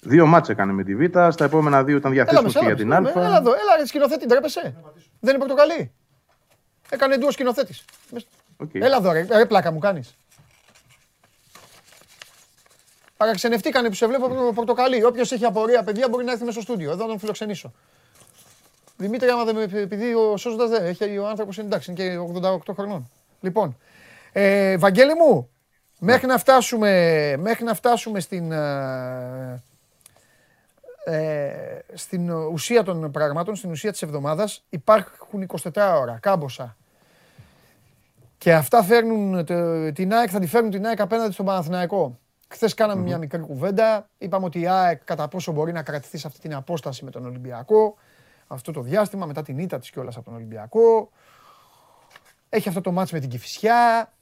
δύο 0.00 0.26
μάτς 0.26 0.48
έκανε 0.48 0.72
με 0.72 0.84
τη 0.84 0.94
Β, 0.96 1.02
στα 1.30 1.44
επόμενα 1.44 1.84
δύο 1.84 1.96
ήταν 1.96 2.12
Έλα 2.12 2.24
διαθέσιμος 2.24 2.54
μέσα, 2.54 2.58
και 2.58 2.64
έλα, 2.64 2.74
για 2.74 2.84
την 2.98 3.02
μέσα, 3.04 3.20
Α. 3.20 3.24
έλα 3.26 3.36
εδώ, 3.36 3.50
έλα 3.50 3.76
ρε 3.78 3.86
σκηνοθέτη, 3.86 4.26
ντρέπεσαι. 4.26 4.74
Δεν 5.20 5.34
είναι 5.34 5.38
πορτοκαλί. 5.46 5.92
Έκανε 6.90 7.16
ντουο 7.16 7.30
σκηνοθέτης. 7.30 7.84
Μες- 8.10 8.26
Οκ. 8.56 8.70
Έλα 8.74 8.96
εδώ 8.96 9.12
ρε, 9.12 9.26
ρε 9.36 9.46
πλάκα 9.46 9.72
μου 9.72 9.78
κάνεις. 9.78 10.14
Παραξενευτήκανε 13.16 13.88
που 13.88 13.94
σε 13.94 14.06
βλέπω 14.06 14.28
προ- 14.28 14.52
πορτοκαλί. 14.54 15.04
Όποιος 15.04 15.32
έχει 15.32 15.44
απορία, 15.44 15.82
παιδιά, 15.82 16.08
μπορεί 16.08 16.24
να 16.24 16.30
έρθει 16.32 16.44
μέσα 16.44 16.60
στο 16.60 16.72
στούντιο. 16.72 16.90
Εδώ 16.90 17.02
να 17.02 17.08
τον 17.08 17.18
φιλοξενήσω. 17.18 17.72
Δημήτρη, 19.00 19.28
άμα 19.28 19.44
δεν 19.44 19.54
με 19.54 19.62
επειδή 19.80 20.14
ο 20.14 20.36
σώζοντας 20.36 20.70
δεν 20.70 20.84
έχει, 20.84 21.18
ο 21.18 21.28
άνθρωπος 21.28 21.56
είναι 21.56 21.66
εντάξει, 21.66 21.90
είναι 21.90 22.02
και 22.02 22.18
88 22.42 22.58
χρονών. 22.74 23.10
Λοιπόν, 23.40 23.76
ε, 24.32 24.76
Βαγγέλη 24.76 25.14
μου, 25.14 25.50
μέχρι 25.98 26.26
να 26.26 26.38
φτάσουμε, 26.38 27.34
μέχρι 27.38 27.64
να 27.64 27.74
φτάσουμε 27.74 28.20
στην, 28.20 28.52
ε, 28.52 29.62
ε, 31.04 31.78
στην 31.94 32.30
ουσία 32.30 32.82
των 32.82 33.10
πραγμάτων, 33.10 33.56
στην 33.56 33.70
ουσία 33.70 33.90
της 33.92 34.02
εβδομάδας, 34.02 34.64
υπάρχουν 34.68 35.42
24 35.42 35.98
ώρα, 36.00 36.18
κάμποσα. 36.22 36.76
Και 38.38 38.54
αυτά 38.54 38.82
φέρνουν 38.82 39.44
το- 39.44 39.92
την 39.92 40.12
ΑΕΚ, 40.14 40.28
θα 40.32 40.38
τη 40.38 40.46
φέρνουν 40.46 40.70
την 40.70 40.86
ΑΕΚ 40.86 41.00
απέναντι 41.00 41.32
στον 41.32 41.46
Παναθηναϊκό. 41.46 42.18
Χθες 42.48 42.74
κάναμε 42.74 43.02
μια 43.02 43.18
μικρή 43.18 43.40
κουβέντα. 43.40 44.08
Είπαμε 44.18 44.44
ότι 44.44 44.60
η 44.60 44.66
ΑΕΚ 44.68 45.04
κατά 45.04 45.28
πόσο 45.28 45.52
μπορεί 45.52 45.72
να 45.72 45.82
κρατηθεί 45.82 46.18
σε 46.18 46.26
αυτή 46.26 46.40
την 46.40 46.54
απόσταση 46.54 47.04
με 47.04 47.10
τον 47.10 47.26
Ολυμπιακό. 47.26 47.96
Αυτό 48.52 48.72
το 48.72 48.80
διάστημα, 48.80 49.26
μετά 49.26 49.42
την 49.42 49.58
ήττα 49.58 49.78
της 49.78 49.90
κιόλας 49.90 50.16
από 50.16 50.24
τον 50.24 50.34
Ολυμπιακό. 50.34 51.10
Έχει 52.48 52.68
αυτό 52.68 52.80
το 52.80 52.92
μάτς 52.92 53.12
με 53.12 53.20
την 53.20 53.28
Κηφισιά. 53.28 54.12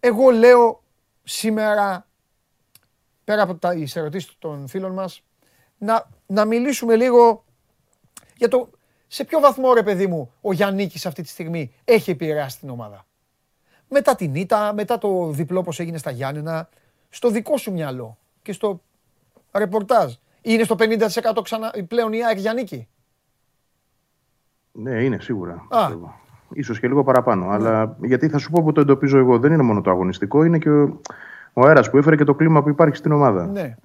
Εγώ 0.00 0.30
λέω 0.30 0.82
σήμερα, 1.22 2.06
πέρα 3.24 3.42
από 3.42 3.54
τα 3.54 3.74
τις 3.74 3.96
ερωτήσεις 3.96 4.36
των 4.38 4.68
φίλων 4.68 4.92
μας, 4.92 5.22
να, 5.78 6.08
να 6.26 6.44
μιλήσουμε 6.44 6.96
λίγο 6.96 7.44
για 8.36 8.48
το 8.48 8.70
σε 9.06 9.24
ποιο 9.24 9.40
βαθμό 9.40 9.72
ρε 9.74 9.82
παιδί 9.82 10.06
μου 10.06 10.32
ο 10.40 10.52
Γιάννικης 10.52 11.06
αυτή 11.06 11.22
τη 11.22 11.28
στιγμή 11.28 11.74
έχει 11.84 12.10
επηρεάσει 12.10 12.58
την 12.58 12.70
ομάδα. 12.70 13.06
Μετά 13.88 14.14
την 14.14 14.34
ήττα, 14.34 14.72
μετά 14.72 14.98
το 14.98 15.30
διπλό 15.30 15.62
πως 15.62 15.80
έγινε 15.80 15.98
στα 15.98 16.10
Γιάννενα, 16.10 16.68
στο 17.08 17.30
δικό 17.30 17.56
σου 17.56 17.72
μυαλό 17.72 18.18
και 18.42 18.52
στο 18.52 18.82
ρεπορτάζ. 19.52 20.14
Είναι 20.42 20.62
στο 20.62 20.76
50% 20.78 21.42
ξανά, 21.42 21.72
πλέον 21.88 22.12
η 22.12 22.24
ΑΕΚ 22.24 22.38
Γιάννικη. 22.38 22.88
Ναι, 24.72 25.04
είναι 25.04 25.18
σίγουρα. 25.20 25.66
Α. 25.68 25.78
πιστεύω. 25.78 26.20
Ίσως 26.54 26.80
και 26.80 26.88
λίγο 26.88 27.04
παραπάνω. 27.04 27.48
Αλλά 27.50 27.96
γιατί 28.02 28.28
θα 28.28 28.38
σου 28.38 28.50
πω 28.50 28.62
που 28.62 28.72
το 28.72 28.80
εντοπίζω 28.80 29.18
εγώ, 29.18 29.38
δεν 29.38 29.52
είναι 29.52 29.62
μόνο 29.62 29.80
το 29.80 29.90
αγωνιστικό, 29.90 30.44
είναι 30.44 30.58
και 30.58 30.70
ο, 30.70 31.00
ο 31.52 31.66
αέρας 31.66 31.90
που 31.90 31.98
έφερε 31.98 32.16
και 32.16 32.24
το 32.24 32.34
κλίμα 32.34 32.62
που 32.62 32.68
υπάρχει 32.68 32.96
στην 32.96 33.12
ομάδα. 33.12 33.46
Ναι. 33.46 33.76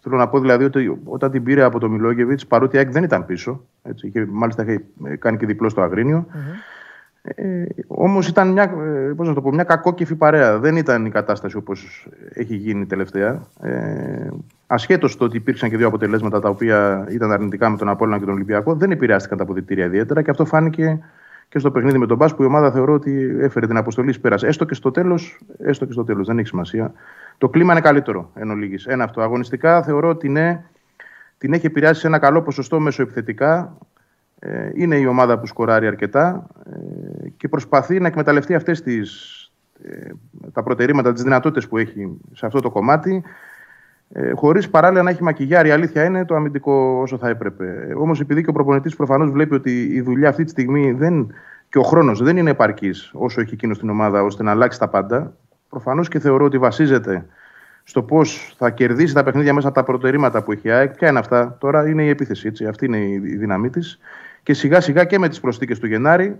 Θέλω 0.00 0.16
να 0.16 0.28
πω 0.28 0.40
δηλαδή 0.40 0.64
ότι 0.64 1.00
όταν 1.04 1.30
την 1.30 1.42
πήρε 1.42 1.62
από 1.62 1.78
το 1.78 1.88
Μιλόγεβιτς, 1.88 2.46
παρότι 2.46 2.76
η 2.76 2.78
ΑΕΚ 2.78 2.90
δεν 2.90 3.02
ήταν 3.02 3.26
πίσω, 3.26 3.64
έτσι, 3.82 4.06
είχε, 4.06 4.26
μάλιστα 4.30 4.62
είχε 4.62 4.84
ε, 5.04 5.16
κάνει 5.16 5.36
και 5.36 5.46
διπλό 5.46 5.68
στο 5.68 5.80
αγρίνιο. 5.80 6.26
Ε, 7.26 7.64
Όμως 7.86 8.28
ήταν 8.28 8.48
μια, 8.48 8.62
ε, 8.62 9.12
πώς 9.16 9.28
να 9.28 9.34
το 9.34 9.42
πω, 9.42 9.52
μια 9.52 9.64
κακόκεφη 9.64 10.14
παρέα. 10.14 10.58
Δεν 10.58 10.76
ήταν 10.76 11.06
η 11.06 11.10
κατάσταση 11.10 11.56
όπως 11.56 12.08
έχει 12.32 12.56
γίνει 12.56 12.86
τελευταία. 12.86 13.46
Ε, 13.60 14.28
Ασχέτως 14.66 15.16
το 15.16 15.24
ότι 15.24 15.36
υπήρξαν 15.36 15.70
και 15.70 15.76
δύο 15.76 15.86
αποτελέσματα 15.86 16.40
τα 16.40 16.48
οποία 16.48 17.06
ήταν 17.10 17.32
αρνητικά 17.32 17.70
με 17.70 17.76
τον 17.76 17.88
Απόλλωνα 17.88 18.18
και 18.18 18.24
τον 18.24 18.34
Ολυμπιακό, 18.34 18.74
δεν 18.74 18.90
επηρεάστηκαν 18.90 19.38
τα 19.38 19.44
αποδητήρια 19.44 19.84
ιδιαίτερα 19.84 20.22
και 20.22 20.30
αυτό 20.30 20.44
φάνηκε 20.44 21.00
και 21.48 21.58
στο 21.58 21.70
παιχνίδι 21.70 21.98
με 21.98 22.06
τον 22.06 22.16
Μπάς 22.16 22.34
που 22.34 22.42
η 22.42 22.46
ομάδα 22.46 22.70
θεωρώ 22.72 22.92
ότι 22.92 23.36
έφερε 23.40 23.66
την 23.66 23.76
αποστολή 23.76 24.10
εις 24.10 24.20
πέρας. 24.20 24.42
Έστω 24.42 24.64
και 24.64 24.74
στο 24.74 24.90
τέλος, 24.90 25.38
έστω 25.58 25.84
και 25.84 25.92
στο 25.92 26.04
τέλος, 26.04 26.26
δεν 26.26 26.38
έχει 26.38 26.46
σημασία. 26.46 26.92
Το 27.38 27.48
κλίμα 27.48 27.72
είναι 27.72 27.80
καλύτερο 27.80 28.30
εν 28.34 28.50
ολίγης. 28.50 28.86
Ένα 28.86 29.04
αυτό. 29.04 29.20
Αγωνιστικά 29.20 29.82
θεωρώ 29.82 30.08
ότι 30.08 30.28
ναι, 30.28 30.62
την 31.38 31.52
έχει 31.52 31.66
επηρεάσει 31.66 32.00
σε 32.00 32.06
ένα 32.06 32.18
καλό 32.18 32.42
ποσοστό 32.42 32.80
μεσοεπιθετικά. 32.80 33.76
Ε, 34.38 34.70
είναι 34.74 34.96
η 34.96 35.06
ομάδα 35.06 35.38
που 35.38 35.46
σκοράρει 35.46 35.86
αρκετά 35.86 36.46
ε, 36.72 37.28
και 37.36 37.48
προσπαθεί 37.48 38.00
να 38.00 38.06
εκμεταλλευτεί 38.06 38.54
αυτές 38.54 38.82
τις, 38.82 39.38
ε, 39.84 40.10
τα 40.52 40.62
προτερήματα, 40.62 41.12
τις 41.12 41.22
δυνατότητες 41.22 41.68
που 41.68 41.78
έχει 41.78 42.18
σε 42.32 42.46
αυτό 42.46 42.60
το 42.60 42.70
κομμάτι 42.70 43.24
ε, 44.12 44.32
χωρίς 44.32 44.70
παράλληλα 44.70 45.02
να 45.02 45.10
έχει 45.10 45.22
μακιγιάρει. 45.22 45.68
Η 45.68 45.72
αλήθεια 45.72 46.04
είναι 46.04 46.24
το 46.24 46.34
αμυντικό 46.34 46.98
όσο 47.02 47.18
θα 47.18 47.28
έπρεπε. 47.28 47.94
Όμως, 47.96 48.20
επειδή 48.20 48.42
και 48.42 48.50
ο 48.50 48.52
προπονητής 48.52 48.96
προφανώς 48.96 49.30
βλέπει 49.30 49.54
ότι 49.54 49.82
η 49.82 50.00
δουλειά 50.00 50.28
αυτή 50.28 50.44
τη 50.44 50.50
στιγμή 50.50 50.92
δεν, 50.92 51.34
και 51.68 51.78
ο 51.78 51.82
χρόνος 51.82 52.22
δεν 52.22 52.36
είναι 52.36 52.50
επαρκής 52.50 53.10
όσο 53.14 53.40
έχει 53.40 53.54
εκείνο 53.54 53.74
στην 53.74 53.90
ομάδα 53.90 54.22
ώστε 54.22 54.42
να 54.42 54.50
αλλάξει 54.50 54.78
τα 54.78 54.88
πάντα, 54.88 55.36
προφανώς 55.68 56.08
και 56.08 56.18
θεωρώ 56.18 56.44
ότι 56.44 56.58
βασίζεται 56.58 57.26
στο 57.84 58.02
πώς 58.02 58.54
θα 58.58 58.70
κερδίσει 58.70 59.14
τα 59.14 59.22
παιχνίδια 59.22 59.54
μέσα 59.54 59.66
από 59.68 59.76
τα 59.76 59.84
προτερήματα 59.84 60.42
που 60.42 60.52
έχει 60.52 60.68
η 60.68 60.70
ΑΕΚ. 60.70 60.94
Ποια 60.94 61.08
είναι 61.08 61.18
αυτά, 61.18 61.56
τώρα 61.60 61.88
είναι 61.88 62.04
η 62.04 62.08
επίθεση. 62.08 62.46
Έτσι. 62.46 62.66
Αυτή 62.66 62.84
είναι 62.84 62.98
η 62.98 63.12
η 63.12 63.36
δύναμή 63.36 63.70
της. 63.70 63.98
Και 64.44 64.54
σιγά 64.54 64.80
σιγά 64.80 65.04
και 65.04 65.18
με 65.18 65.28
τις 65.28 65.40
προσθήκες 65.40 65.78
του 65.78 65.86
Γενάρη 65.86 66.38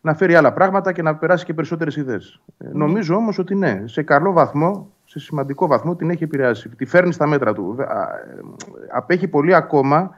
να 0.00 0.14
φέρει 0.14 0.34
άλλα 0.34 0.52
πράγματα 0.52 0.92
και 0.92 1.02
να 1.02 1.16
περάσει 1.16 1.44
και 1.44 1.54
περισσότερες 1.54 1.96
ιδέες. 1.96 2.40
νομίζω 2.72 3.14
όμως 3.14 3.38
ότι 3.38 3.54
ναι, 3.54 3.82
σε 3.84 4.02
καλό 4.02 4.32
βαθμό, 4.32 4.92
σε 5.04 5.18
σημαντικό 5.18 5.66
βαθμό 5.66 5.96
την 5.96 6.10
έχει 6.10 6.24
επηρεάσει. 6.24 6.68
Τη 6.68 6.84
φέρνει 6.84 7.12
στα 7.12 7.26
μέτρα 7.26 7.52
του. 7.52 7.76
Α, 7.78 7.84
ε, 7.84 8.40
Απέχει 8.92 9.28
πολύ 9.28 9.54
ακόμα 9.54 10.14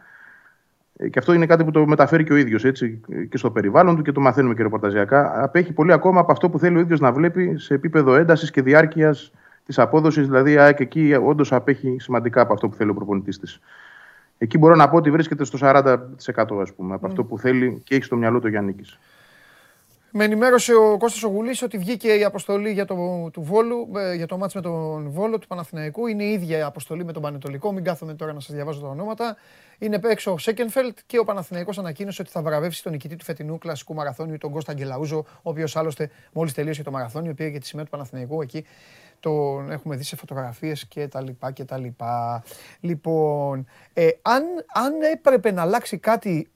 ε, 0.97 1.09
και 1.09 1.19
αυτό 1.19 1.33
είναι 1.33 1.47
κάτι 1.47 1.65
που 1.65 1.71
το 1.71 1.87
μεταφέρει 1.87 2.25
και 2.25 2.33
ο 2.33 2.37
ίδιος 2.37 2.63
και 3.29 3.37
στο 3.37 3.51
περιβάλλον 3.51 3.97
του 3.97 4.03
και 4.03 4.13
το 4.13 4.21
μαθαίνουμε 4.21 4.55
και 4.55 4.63
ρεπορταζιακά. 4.63 5.43
Απέχει 5.43 5.73
πολύ 5.73 5.93
ακόμα 5.93 6.21
από 6.21 6.33
αυτό 6.33 6.51
που 6.51 6.59
θέλει 6.59 6.77
ο 6.77 6.81
ίδιος 6.81 7.01
να 7.01 7.13
βλέπει 7.13 7.59
σε 7.59 7.75
επίπεδο 7.75 8.15
έντασης 8.15 8.51
και 8.51 8.63
διάρκειας 8.63 9.33
της 9.67 9.79
απόδοσης. 9.79 10.27
Δηλαδή, 10.27 10.53
η 10.53 10.59
ΑΕΚ 10.59 10.81
εκεί 10.81 11.17
όντως 11.25 11.53
απέχει 11.53 11.97
σημαντικά 11.99 12.41
από 12.41 12.53
αυτό 12.53 12.69
που 12.69 12.75
θέλει 12.75 12.91
ο 12.91 12.95
προπονητής 12.95 13.39
της. 13.39 13.61
Εκεί 14.43 14.59
μπορώ 14.59 14.75
να 14.75 14.89
πω 14.89 14.97
ότι 14.97 15.11
βρίσκεται 15.11 15.45
στο 15.45 15.59
40% 15.61 15.97
ας 16.61 16.73
πούμε, 16.73 16.95
από 16.95 17.07
αυτό 17.07 17.25
που 17.25 17.39
θέλει 17.39 17.81
και 17.85 17.95
έχει 17.95 18.05
στο 18.05 18.17
μυαλό 18.17 18.41
του 18.41 18.49
Γιάννη. 18.49 18.75
Με 20.11 20.25
ενημέρωσε 20.25 20.75
ο 20.75 20.97
Κώστας 20.99 21.23
Ογουλής 21.23 21.63
ότι 21.63 21.79
βγήκε 21.79 22.09
η 22.09 22.25
αποστολή 22.25 22.71
για 22.71 22.85
το, 22.85 23.31
του 23.33 23.43
Βόλου, 23.43 23.91
ε, 23.97 24.15
για 24.15 24.27
το 24.27 24.37
μάτς 24.37 24.55
με 24.55 24.61
τον 24.61 25.11
Βόλο 25.11 25.39
του 25.39 25.47
Παναθηναϊκού. 25.47 26.07
Είναι 26.07 26.25
η 26.25 26.33
ίδια 26.33 26.59
η 26.59 26.63
αποστολή 26.63 27.05
με 27.05 27.13
τον 27.13 27.23
Πανετολικό. 27.23 27.73
Μην 27.73 27.85
κάθομαι 27.85 28.15
τώρα 28.15 28.33
να 28.33 28.41
σας 28.41 28.55
διαβάζω 28.55 28.81
τα 28.81 28.89
ονόματα. 28.89 29.37
Είναι 29.79 30.01
έξω 30.03 30.33
ο 30.33 30.39
Σέκενφελτ 30.39 30.99
και 31.07 31.19
ο 31.19 31.25
Παναθηναϊκός 31.25 31.79
ανακοίνωσε 31.79 32.23
ότι 32.23 32.31
θα 32.31 32.43
βραβεύσει 32.43 32.83
τον 32.83 32.93
νικητή 32.93 33.17
του 33.17 33.25
φετινού 33.25 33.59
κλασικού 33.59 33.95
μαραθώνιου, 33.95 34.39
τον 34.39 34.51
Κώστα 34.51 34.73
Αγγελαούζο, 34.73 35.19
ο 35.19 35.51
οποίος 35.51 35.77
άλλωστε 35.77 36.11
μόλις 36.33 36.53
τελείωσε 36.53 36.83
το 36.83 36.91
μαραθώνιο, 36.91 37.35
πήρε 37.35 37.51
και 37.51 37.59
τη 37.59 37.67
σημαία 37.67 37.85
του 37.85 37.91
Παναθηναϊκού 37.91 38.43
εκεί. 38.43 38.65
Τον 39.23 39.71
έχουμε 39.71 39.97
δει 39.97 40.03
σε 40.03 40.17
φωτογραφίες 40.17 40.87
και 40.87 41.09
τα 41.09 41.21
λοιπά 41.21 41.51
και 41.51 41.65
τα 41.65 41.79
λοιπά. 41.79 42.43
Λοιπόν, 42.81 43.67
ε, 43.93 44.09
αν, 44.23 44.43
αν 44.75 44.93
έπρεπε 45.13 45.51
να 45.51 45.63
αλλάξει 45.63 45.99
κάτι 45.99 46.51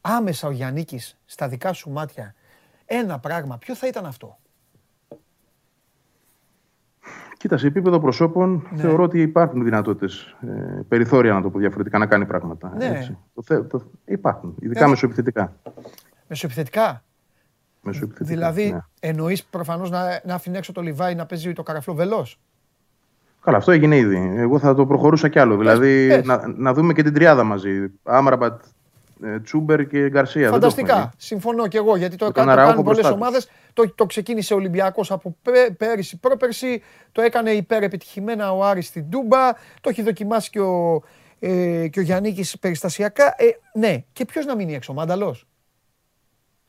άμεσα 0.00 0.48
ο 0.48 0.50
Γιάννικης 0.50 1.18
στα 1.24 1.48
δικά 1.48 1.72
σου 1.72 1.90
μάτια 1.90 2.34
ένα 2.84 3.18
πράγμα, 3.18 3.58
ποιο 3.58 3.74
θα 3.74 3.86
ήταν 3.86 4.06
αυτό; 4.06 4.38
Κοίτα, 7.36 7.56
σε 7.56 7.66
επίπεδο 7.66 8.00
προσώπων 8.00 8.66
Ναι. 8.70 8.80
θεωρώ 8.80 9.02
ότι 9.02 9.20
υπάρχουν 9.20 9.64
δυνατότητες, 9.64 10.36
ε, 10.40 10.80
περιθώρια 10.88 11.32
να 11.32 11.42
το 11.42 11.50
πω 11.50 11.58
διαφορετικά, 11.58 11.98
να 11.98 12.06
κάνει 12.06 12.26
πράγματα. 12.26 12.72
Ναι. 12.76 12.86
έτσι. 12.86 13.18
Το, 13.34 13.42
θε- 13.42 13.66
το, 13.68 13.90
υπάρχουν, 14.04 14.54
ειδικά 14.60 14.84
Ε, 14.84 14.88
μεσοεπιθετικά. 14.88 15.56
Μεσοεπιθετικά. 16.28 17.04
Μεσοεπιθετικά 17.80 18.34
Δηλαδή, 18.34 18.70
ναι. 18.72 18.78
εννοείς 19.00 19.44
προφανώς 19.44 19.90
να, 19.90 20.20
να 20.24 20.34
αφήνει 20.34 20.56
έξω 20.56 20.72
το 20.72 20.80
Λιβάη 20.80 21.14
να 21.14 21.26
παίζει 21.26 21.52
το 21.52 21.62
καραφλό 21.62 21.94
βελός; 21.94 22.38
Καλά, 23.40 23.56
αυτό 23.56 23.72
έγινε 23.72 23.96
ήδη. 23.96 24.32
Εγώ 24.36 24.58
θα 24.58 24.74
το 24.74 24.86
προχωρούσα 24.86 25.28
κι 25.28 25.38
άλλο. 25.38 25.56
δηλαδή 25.56 26.08
πες. 26.08 26.24
Να, 26.24 26.48
να 26.56 26.72
δούμε 26.74 26.92
και 26.92 27.02
την 27.02 27.14
τριάδα 27.14 27.44
μαζί. 27.44 27.70
Άμραμπατ, 28.02 28.62
ε, 29.24 29.40
Τσούμπερ 29.40 29.86
και 29.86 30.08
Γκαρσία. 30.08 30.50
Δεν 30.50 30.60
το 30.60 30.66
έχουμε 30.66 30.88
Φανταστικά. 30.88 31.12
Συμφωνώ 31.16 31.66
κι 31.68 31.76
εγώ 31.76 31.96
γιατί 31.96 32.16
το, 32.16 32.24
Με 32.24 32.30
κα- 32.32 32.36
τον 32.44 32.46
το 32.46 32.50
Αραούχο 32.52 32.70
κάνουν 32.70 32.84
πολλές 32.84 33.00
μπροστά 33.02 33.16
τους. 33.18 33.26
ομάδες. 33.26 33.48
Το, 33.72 33.94
το 33.94 34.06
ξεκίνησε 34.06 34.54
ο 34.54 34.56
Ολυμπιακός 34.56 35.10
από 35.10 35.36
πέ- 35.42 35.70
πέρυσι, 35.76 36.18
πρόπερσι. 36.18 36.82
Το 37.12 37.22
έκανε 37.22 37.50
υπερεπιτυχημένα 37.50 38.52
ο 38.52 38.64
Άρης 38.64 38.86
στην 38.86 39.10
Τούμπα. 39.10 39.52
Το 39.80 39.88
έχει 39.88 40.02
δοκιμάσει 40.02 40.50
και 40.50 40.60
ο, 40.60 41.02
ε, 41.38 41.88
και 41.88 41.98
ο 41.98 42.02
Γιάννη 42.02 42.44
περιστασιακά. 42.60 43.34
Ε, 43.38 43.78
ναι, 43.78 44.04
και 44.12 44.24
ποιος 44.24 44.44
να 44.46 44.56
μείνει 44.56 44.74
έξω, 44.74 44.92
Μάνταλος; 44.92 45.46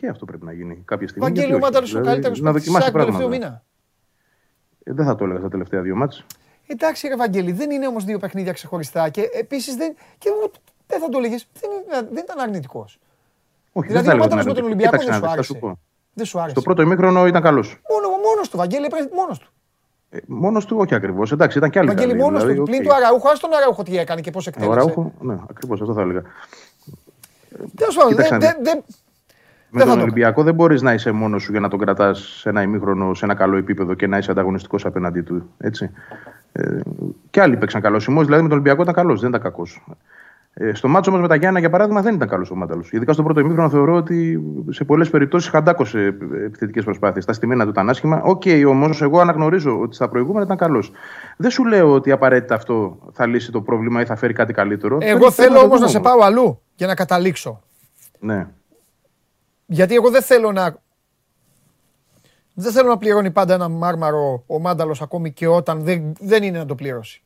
Και 0.02 0.08
αυτό 0.08 0.26
πρέπει 0.26 0.46
να 0.46 0.52
γίνει 0.54 0.82
κάποια 0.86 1.08
στιγμή. 1.08 1.28
Βαγγέλη, 1.28 1.48
γιατί 1.48 1.62
ο 1.64 1.66
όχι. 1.66 1.74
Μάνταλο 1.74 1.86
ο 1.86 1.90
Δηλαδή, 1.90 2.08
καλύτερος 2.08 2.40
Να 2.42 2.52
παίκτη 2.52 2.60
δοκιμάσει 2.68 2.92
τον 2.92 3.00
τελευταίο 3.02 3.28
πράγματα. 3.28 3.46
μήνα. 3.46 3.64
Ε, 4.84 4.94
δεν 4.94 5.06
θα 5.06 5.16
το 5.16 5.24
έλεγα 5.24 5.40
στα 5.40 5.50
τελευταία 5.50 5.82
δύο 5.82 5.96
μάτς. 5.96 6.26
Εντάξει, 6.68 7.08
ρε 7.08 7.16
Βαγγέλη, 7.16 7.52
δεν 7.52 7.72
είναι 7.72 7.88
όμως 7.88 8.04
δύο 8.06 8.20
παιχνίδια 8.20 8.52
ξεχωριστά 8.54 9.10
και 9.10 9.30
επίσης 9.34 9.76
δεν. 9.76 9.96
Και 10.18 10.30
ούτε- 10.44 10.58
δεν 10.88 11.00
θα 11.00 11.10
το 11.10 11.18
έλεγες. 11.18 11.48
Δεν, 11.62 11.70
είναι- 11.72 12.08
δεν 12.14 12.24
ήταν 12.24 12.40
αρνητικός. 12.40 13.00
Όχι, 13.74 13.88
Δηλαδή, 13.88 14.08
δεν 14.08 14.16
ο 14.16 14.20
θα 14.20 14.26
έλεγα 14.26 14.36
Μάνταλος 14.36 14.46
ότι 14.46 14.48
με 14.48 14.54
τον 14.54 14.64
είναι 14.64 14.74
Ολυμπιακό 14.74 14.96
αρνητικός. 14.96 15.22
δεν 15.22 15.40
σου 15.44 15.54
Κοίταξε 15.54 15.54
να 15.54 15.60
δεις, 15.60 15.70
θα 15.70 15.70
σου 15.70 15.78
άρεσε. 15.78 15.80
πω. 15.80 16.14
Δεν 16.14 16.26
σου 16.26 16.38
άρεσε. 16.40 16.52
Στο 16.56 16.62
πρώτο 16.62 16.82
ημίχρονο 16.82 17.28
ήταν 17.28 17.42
καλός. 17.42 17.68
Μόνο, 17.90 18.08
μόνος 18.28 18.50
του, 18.50 18.58
Βαγγέλη, 18.58 18.88
μόνος 19.16 19.40
του. 19.40 19.50
Ε, 20.10 20.18
Μόνος 20.28 20.66
του, 20.66 20.78
όχι 20.80 20.96
ακριβώς. 20.96 21.32
Εντάξει, 21.32 21.58
ήταν 21.58 21.70
κι 21.70 21.80
άλλοι. 21.80 21.88
Βαγγέλη, 21.88 22.08
καλοί, 22.12 22.22
μόνος 22.22 22.40
δηλαδή, 22.42 22.58
του. 22.58 22.64
οκ. 22.64 22.70
Πλην 22.70 22.84
του 22.84 22.94
Αραούχου, 22.94 23.30
ας 23.30 23.40
τον 23.40 23.54
Αραούχο 23.54 23.84
τι 23.84 23.98
έκανε 23.98 24.22
και 24.22 24.32
πώς 24.32 24.46
Ο 24.46 24.50
εκτέλεσε. 24.50 24.72
Αραούχο, 24.80 25.14
ναι, 25.20 25.38
ακριβώς 25.50 25.82
αυτό 25.82 25.94
θα 25.94 26.02
έλεγα. 26.02 26.22
Τέλος 27.76 27.96
πάντων, 27.96 28.16
Με 29.74 29.80
Δεν 29.80 29.82
θα 29.82 29.88
τον 29.88 29.98
το 29.98 30.04
Ολυμπιακό 30.04 30.44
δεν 30.44 30.54
μπορείς 30.54 30.82
να 30.82 30.94
είσαι 30.94 31.12
μόνος 31.12 31.44
σου 31.44 31.52
για 31.52 31.60
να 31.60 31.68
τον 31.68 31.80
κρατάς 31.80 32.36
σε 32.40 32.50
ένα 32.50 32.62
ημίχρονο, 32.62 33.14
σε 33.14 33.26
ένα 33.26 33.34
καλό 33.34 33.58
επίπεδο 33.58 33.94
και 33.94 34.08
να 34.08 34.18
είσαι 34.18 34.32
ανταγωνιστικός 34.32 34.86
απέναντί 34.86 35.22
του. 35.22 35.50
Έτσι. 35.58 35.90
Ε, 36.52 36.80
και 37.30 37.42
άλλοι 37.42 37.58
παίξαν 37.58 37.82
καλό. 37.82 37.96
Ο 37.96 38.00
Σιμάο, 38.00 38.26
δηλαδή 38.26 38.42
με 38.44 38.48
τον 38.50 38.58
Ολυμπιακό 38.58 38.82
ήταν 38.82 38.94
καλός, 38.94 39.20
δεν 39.20 39.30
ήταν 39.30 39.42
κακός. 39.42 39.86
Ε, 40.54 40.74
στο 40.74 40.88
ματς 40.88 41.10
όμως 41.10 41.22
με 41.22 41.28
τα 41.28 41.36
Γιάννενα, 41.36 41.60
για 41.60 41.70
παράδειγμα, 41.70 42.02
δεν 42.02 42.16
ήταν 42.16 42.28
καλός 42.28 42.52
ο 42.52 42.56
Μάνταλος. 42.56 42.92
Ειδικά 42.92 43.14
στο 43.14 43.24
πρώτο 43.24 43.40
ημίχρονο 43.40 43.70
θεωρώ 43.70 43.96
ότι 43.96 44.44
σε 44.70 44.84
πολλές 44.84 45.10
περιπτώσεις 45.10 45.50
χαντάκωσε 45.50 46.00
επιθετικές 46.46 46.84
προσπάθειες. 46.84 47.26
Τα 47.26 47.34
στημένα 47.34 47.64
του 47.64 47.70
ήταν 47.70 47.90
άσχημα. 47.90 48.22
Οκ, 48.24 48.42
όμως, 48.68 49.02
εγώ 49.02 49.20
αναγνωρίζω 49.20 49.80
ότι 49.80 49.96
στα 49.96 50.10
προηγούμενα 50.10 50.46
ήταν 50.46 50.58
καλός. 50.58 50.92
Δεν 51.38 51.50
σου 51.50 51.66
λέω 51.66 51.94
ότι 51.94 52.12
απαραίτητα 52.12 52.56
αυτό 52.56 52.98
θα 53.12 53.26
λύσει 53.26 53.52
το 53.52 53.62
πρόβλημα 53.62 54.02
ή 54.02 54.06
θα 54.06 54.16
φέρει 54.16 54.34
κάτι 54.34 54.54
καλύτερο. 54.54 54.98
Εγώ 55.02 55.02
Πρέπει- 55.02 55.20
πρέπει 55.20 55.34
θέλω 55.34 55.54
το 55.54 55.66
όμως 55.66 55.70
να 55.72 55.76
δούμε 55.78 55.90
σε 55.90 55.98
όμως. 55.98 56.12
πάω 56.12 56.26
αλλού 56.28 56.62
για 56.76 56.88
να 56.88 56.96
καταλήξω. 56.96 57.62
Ναι. 58.20 58.48
Γιατί 59.72 59.96
εγώ 59.96 60.10
δεν 60.10 60.22
θέλω 60.22 60.52
να. 60.52 60.76
Δεν 62.54 62.72
θέλω 62.72 62.90
να 62.90 62.98
πληρώνει 62.98 63.32
πάντα 63.32 63.54
ένα 63.54 63.68
μάρμαρο 63.68 64.44
ο 64.48 64.60
Μάνταλος 64.60 65.02
ακόμη 65.02 65.32
και 65.32 65.48
όταν 65.48 65.82
δεν, 65.82 66.14
δεν 66.20 66.44
είναι 66.44 66.58
να 66.58 66.66
το 66.66 66.76
πληρώσει. 66.76 67.24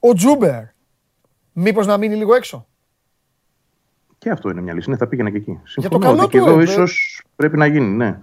Ο 0.00 0.12
Τσούμπερ, 0.12 0.62
μήπως 1.52 1.86
να 1.86 1.96
μείνει 1.96 2.14
λίγο 2.14 2.34
έξω; 2.34 2.66
Και 4.18 4.30
αυτό 4.30 4.50
είναι 4.50 4.60
μια 4.60 4.74
λύση. 4.74 4.90
Ναι, 4.90 4.96
θα 4.96 5.06
πήγαινα 5.06 5.30
και 5.30 5.36
εκεί. 5.36 5.52
το 5.52 5.60
Συμφωνώ 5.64 5.98
καλό 5.98 6.22
ότι 6.22 6.30
και 6.30 6.38
του, 6.38 6.48
εδώ 6.48 6.58
ε, 6.58 6.62
ίσως 6.62 7.22
πρέπει 7.36 7.56
να 7.56 7.66
γίνει, 7.66 7.86
ναι. 7.96 8.18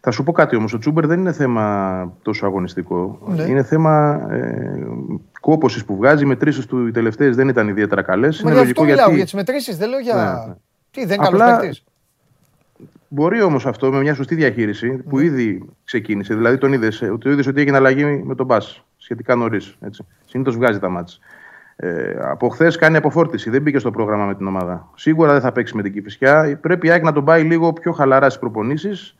Θα 0.00 0.10
σου 0.10 0.22
πω 0.22 0.32
κάτι 0.32 0.56
όμως. 0.56 0.72
Ο 0.72 0.78
Τσούμπερ 0.78 1.06
δεν 1.06 1.18
είναι 1.18 1.32
θέμα 1.32 2.12
τόσο 2.22 2.46
αγωνιστικό. 2.46 3.18
Ναι. 3.26 3.42
Είναι 3.42 3.62
θέμα 3.62 4.26
ε, 4.30 4.78
κόποση 5.40 5.84
που 5.84 5.96
βγάζει. 5.96 6.22
Οι 6.22 6.26
μετρήσεις 6.26 6.66
του 6.66 6.86
οι 6.86 6.90
τελευταίες 6.90 7.36
δεν 7.36 7.48
ήταν 7.48 7.68
ιδιαίτερα 7.68 8.02
καλές. 8.02 8.42
Μα 8.42 8.50
Είναι 8.50 8.60
γι' 8.60 8.70
αυτό 8.70 8.82
λογικό 8.82 8.82
μιλάω, 8.82 8.96
γιατί. 8.96 9.14
για 9.14 9.24
τις 9.24 9.34
μετρήσεις, 9.34 9.76
δεν 9.76 9.88
λέω 9.88 9.98
για. 9.98 10.14
Ναι, 10.14 10.46
ναι. 10.46 10.54
Τι, 10.90 11.04
δεν 11.04 11.16
είναι 11.16 11.24
καλός 11.24 11.40
Απλά- 11.40 11.58
παίκτης; 11.58 11.84
Μπορεί 13.08 13.42
όμως 13.42 13.66
αυτό 13.66 13.90
με 13.90 14.00
μια 14.00 14.14
σωστή 14.14 14.34
διαχείριση 14.34 14.90
Ναι. 14.90 14.96
που 14.96 15.18
ήδη 15.18 15.68
ξεκίνησε. 15.84 16.34
Δηλαδή 16.34 16.58
τον 16.58 16.72
είδες 16.72 17.02
ότι, 17.02 17.28
είδες 17.28 17.46
ότι 17.46 17.60
έγινε 17.60 17.76
αλλαγή 17.76 18.22
με 18.24 18.34
τον 18.34 18.46
Μπα 18.46 18.56
σχετικά 18.96 19.34
νωρίς. 19.34 19.78
Συνήθως 20.26 20.56
βγάζει 20.56 20.78
τα 20.78 20.88
μάτια. 20.88 21.16
Ε, 21.76 22.16
από 22.20 22.48
χθες 22.48 22.76
κάνει 22.76 22.96
αποφόρτιση, 22.96 23.50
δεν 23.50 23.62
μπήκε 23.62 23.78
στο 23.78 23.90
πρόγραμμα 23.90 24.24
με 24.24 24.34
την 24.34 24.46
ομάδα. 24.46 24.88
Σίγουρα 24.94 25.32
δεν 25.32 25.40
θα 25.40 25.52
παίξει 25.52 25.76
με 25.76 25.82
την 25.82 25.92
Κυφυσιά. 25.92 26.58
Πρέπει 26.60 26.86
η 26.86 26.90
ΑΕΚ 26.90 27.02
να 27.02 27.12
τον 27.12 27.24
πάει 27.24 27.42
λίγο 27.42 27.72
πιο 27.72 27.92
χαλαρά 27.92 28.28
στις 28.28 28.40
προπονήσεις 28.40 29.16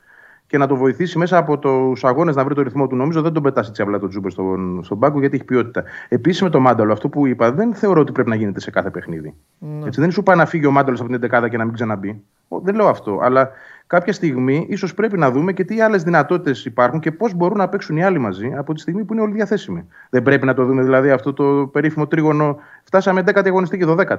και 0.47 0.59
να 0.59 0.67
το 0.67 0.77
βοηθήσει 0.77 1.19
μέσα 1.19 1.37
από 1.37 1.59
τους 1.59 2.05
αγώνες 2.05 2.37
να 2.37 2.45
βρει 2.45 2.55
το 2.55 2.63
ρυθμό 2.63 2.87
του. 2.87 2.97
Νομίζω 2.97 3.23
δεν 3.23 3.33
τον 3.33 3.43
πετάσει 3.43 3.69
έτσι 3.69 3.83
απλά 3.83 3.99
τον 3.99 4.09
Τζούμπερ 4.09 4.31
στον, 4.31 4.81
στον 4.85 4.99
πάγκο 4.99 5.21
γιατί 5.21 5.37
έχει 5.37 5.45
ποιότητα. 5.45 5.85
Επίσης 6.09 6.43
με 6.43 6.49
το 6.51 6.61
Μάνταλο, 6.61 6.93
αυτό 6.93 7.09
που 7.09 7.27
είπα, 7.27 7.53
δεν 7.53 7.75
θεωρώ 7.75 8.01
ότι 8.01 8.13
πρέπει 8.13 8.29
να 8.29 8.35
γίνεται 8.35 8.61
σε 8.61 8.71
κάθε 8.71 8.91
παιχνίδι. 8.91 9.35
Ναι. 9.59 9.87
Έτσι, 9.87 10.01
δεν 10.01 10.11
σου 10.11 10.23
πάει 10.23 10.37
να 10.37 10.47
φύγει 10.47 10.67
ο 10.67 10.71
Μάνταλος 10.71 11.01
από 11.01 11.19
την 11.19 11.31
11 11.33 11.49
και 11.51 11.57
να 11.57 11.65
μην 11.65 11.75
ξαναμπεί. 11.75 12.23
Ο, 12.49 12.61
Δεν 12.61 12.75
λέω 12.75 12.89
αυτό. 12.89 13.19
Αλλά 13.23 13.51
κάποια 13.89 14.13
στιγμή 14.13 14.67
ίσως 14.69 14.95
πρέπει 14.95 15.19
να 15.19 15.31
δούμε 15.31 15.53
και 15.53 15.65
τι 15.65 15.81
άλλες 15.81 16.03
δυνατότητες 16.03 16.65
υπάρχουν 16.65 17.01
και 17.01 17.13
πώς 17.13 17.35
μπορούν 17.35 17.59
να 17.59 17.69
παίξουν 17.69 17.97
οι 17.97 18.05
άλλοι 18.05 18.19
μαζί 18.19 18.53
από 18.57 18.75
τη 18.75 18.81
στιγμή 18.81 19.05
που 19.05 19.13
είναι 19.13 19.23
όλοι 19.23 19.33
διαθέσιμοι. 19.33 19.87
Δεν 20.11 20.23
πρέπει 20.23 20.47
να 20.47 20.55
το 20.55 20.65
δούμε 20.65 20.83
δηλαδή 20.83 21.11
αυτό 21.11 21.33
το 21.33 21.69
περίφημο 21.73 22.07
τρίγωνο. 22.07 22.59
Φτάσαμε 22.85 23.23
10η 23.27 23.47
αγωνιστική 23.47 23.79
και 23.79 23.85
12η. 23.89 24.19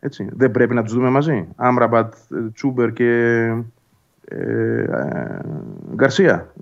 Έτσι. 0.00 0.28
Δεν 0.32 0.50
πρέπει 0.50 0.74
να 0.74 0.82
τους 0.82 0.94
δούμε 0.94 1.10
μαζί. 1.10 1.48
Άμραμπατ, 1.56 2.14
ε, 2.14 2.50
Τσούμπερ 2.54 2.92
και 2.92 3.08
ε, 4.24 4.82
ε, 4.82 5.40
Γκαρσία. 5.94 6.52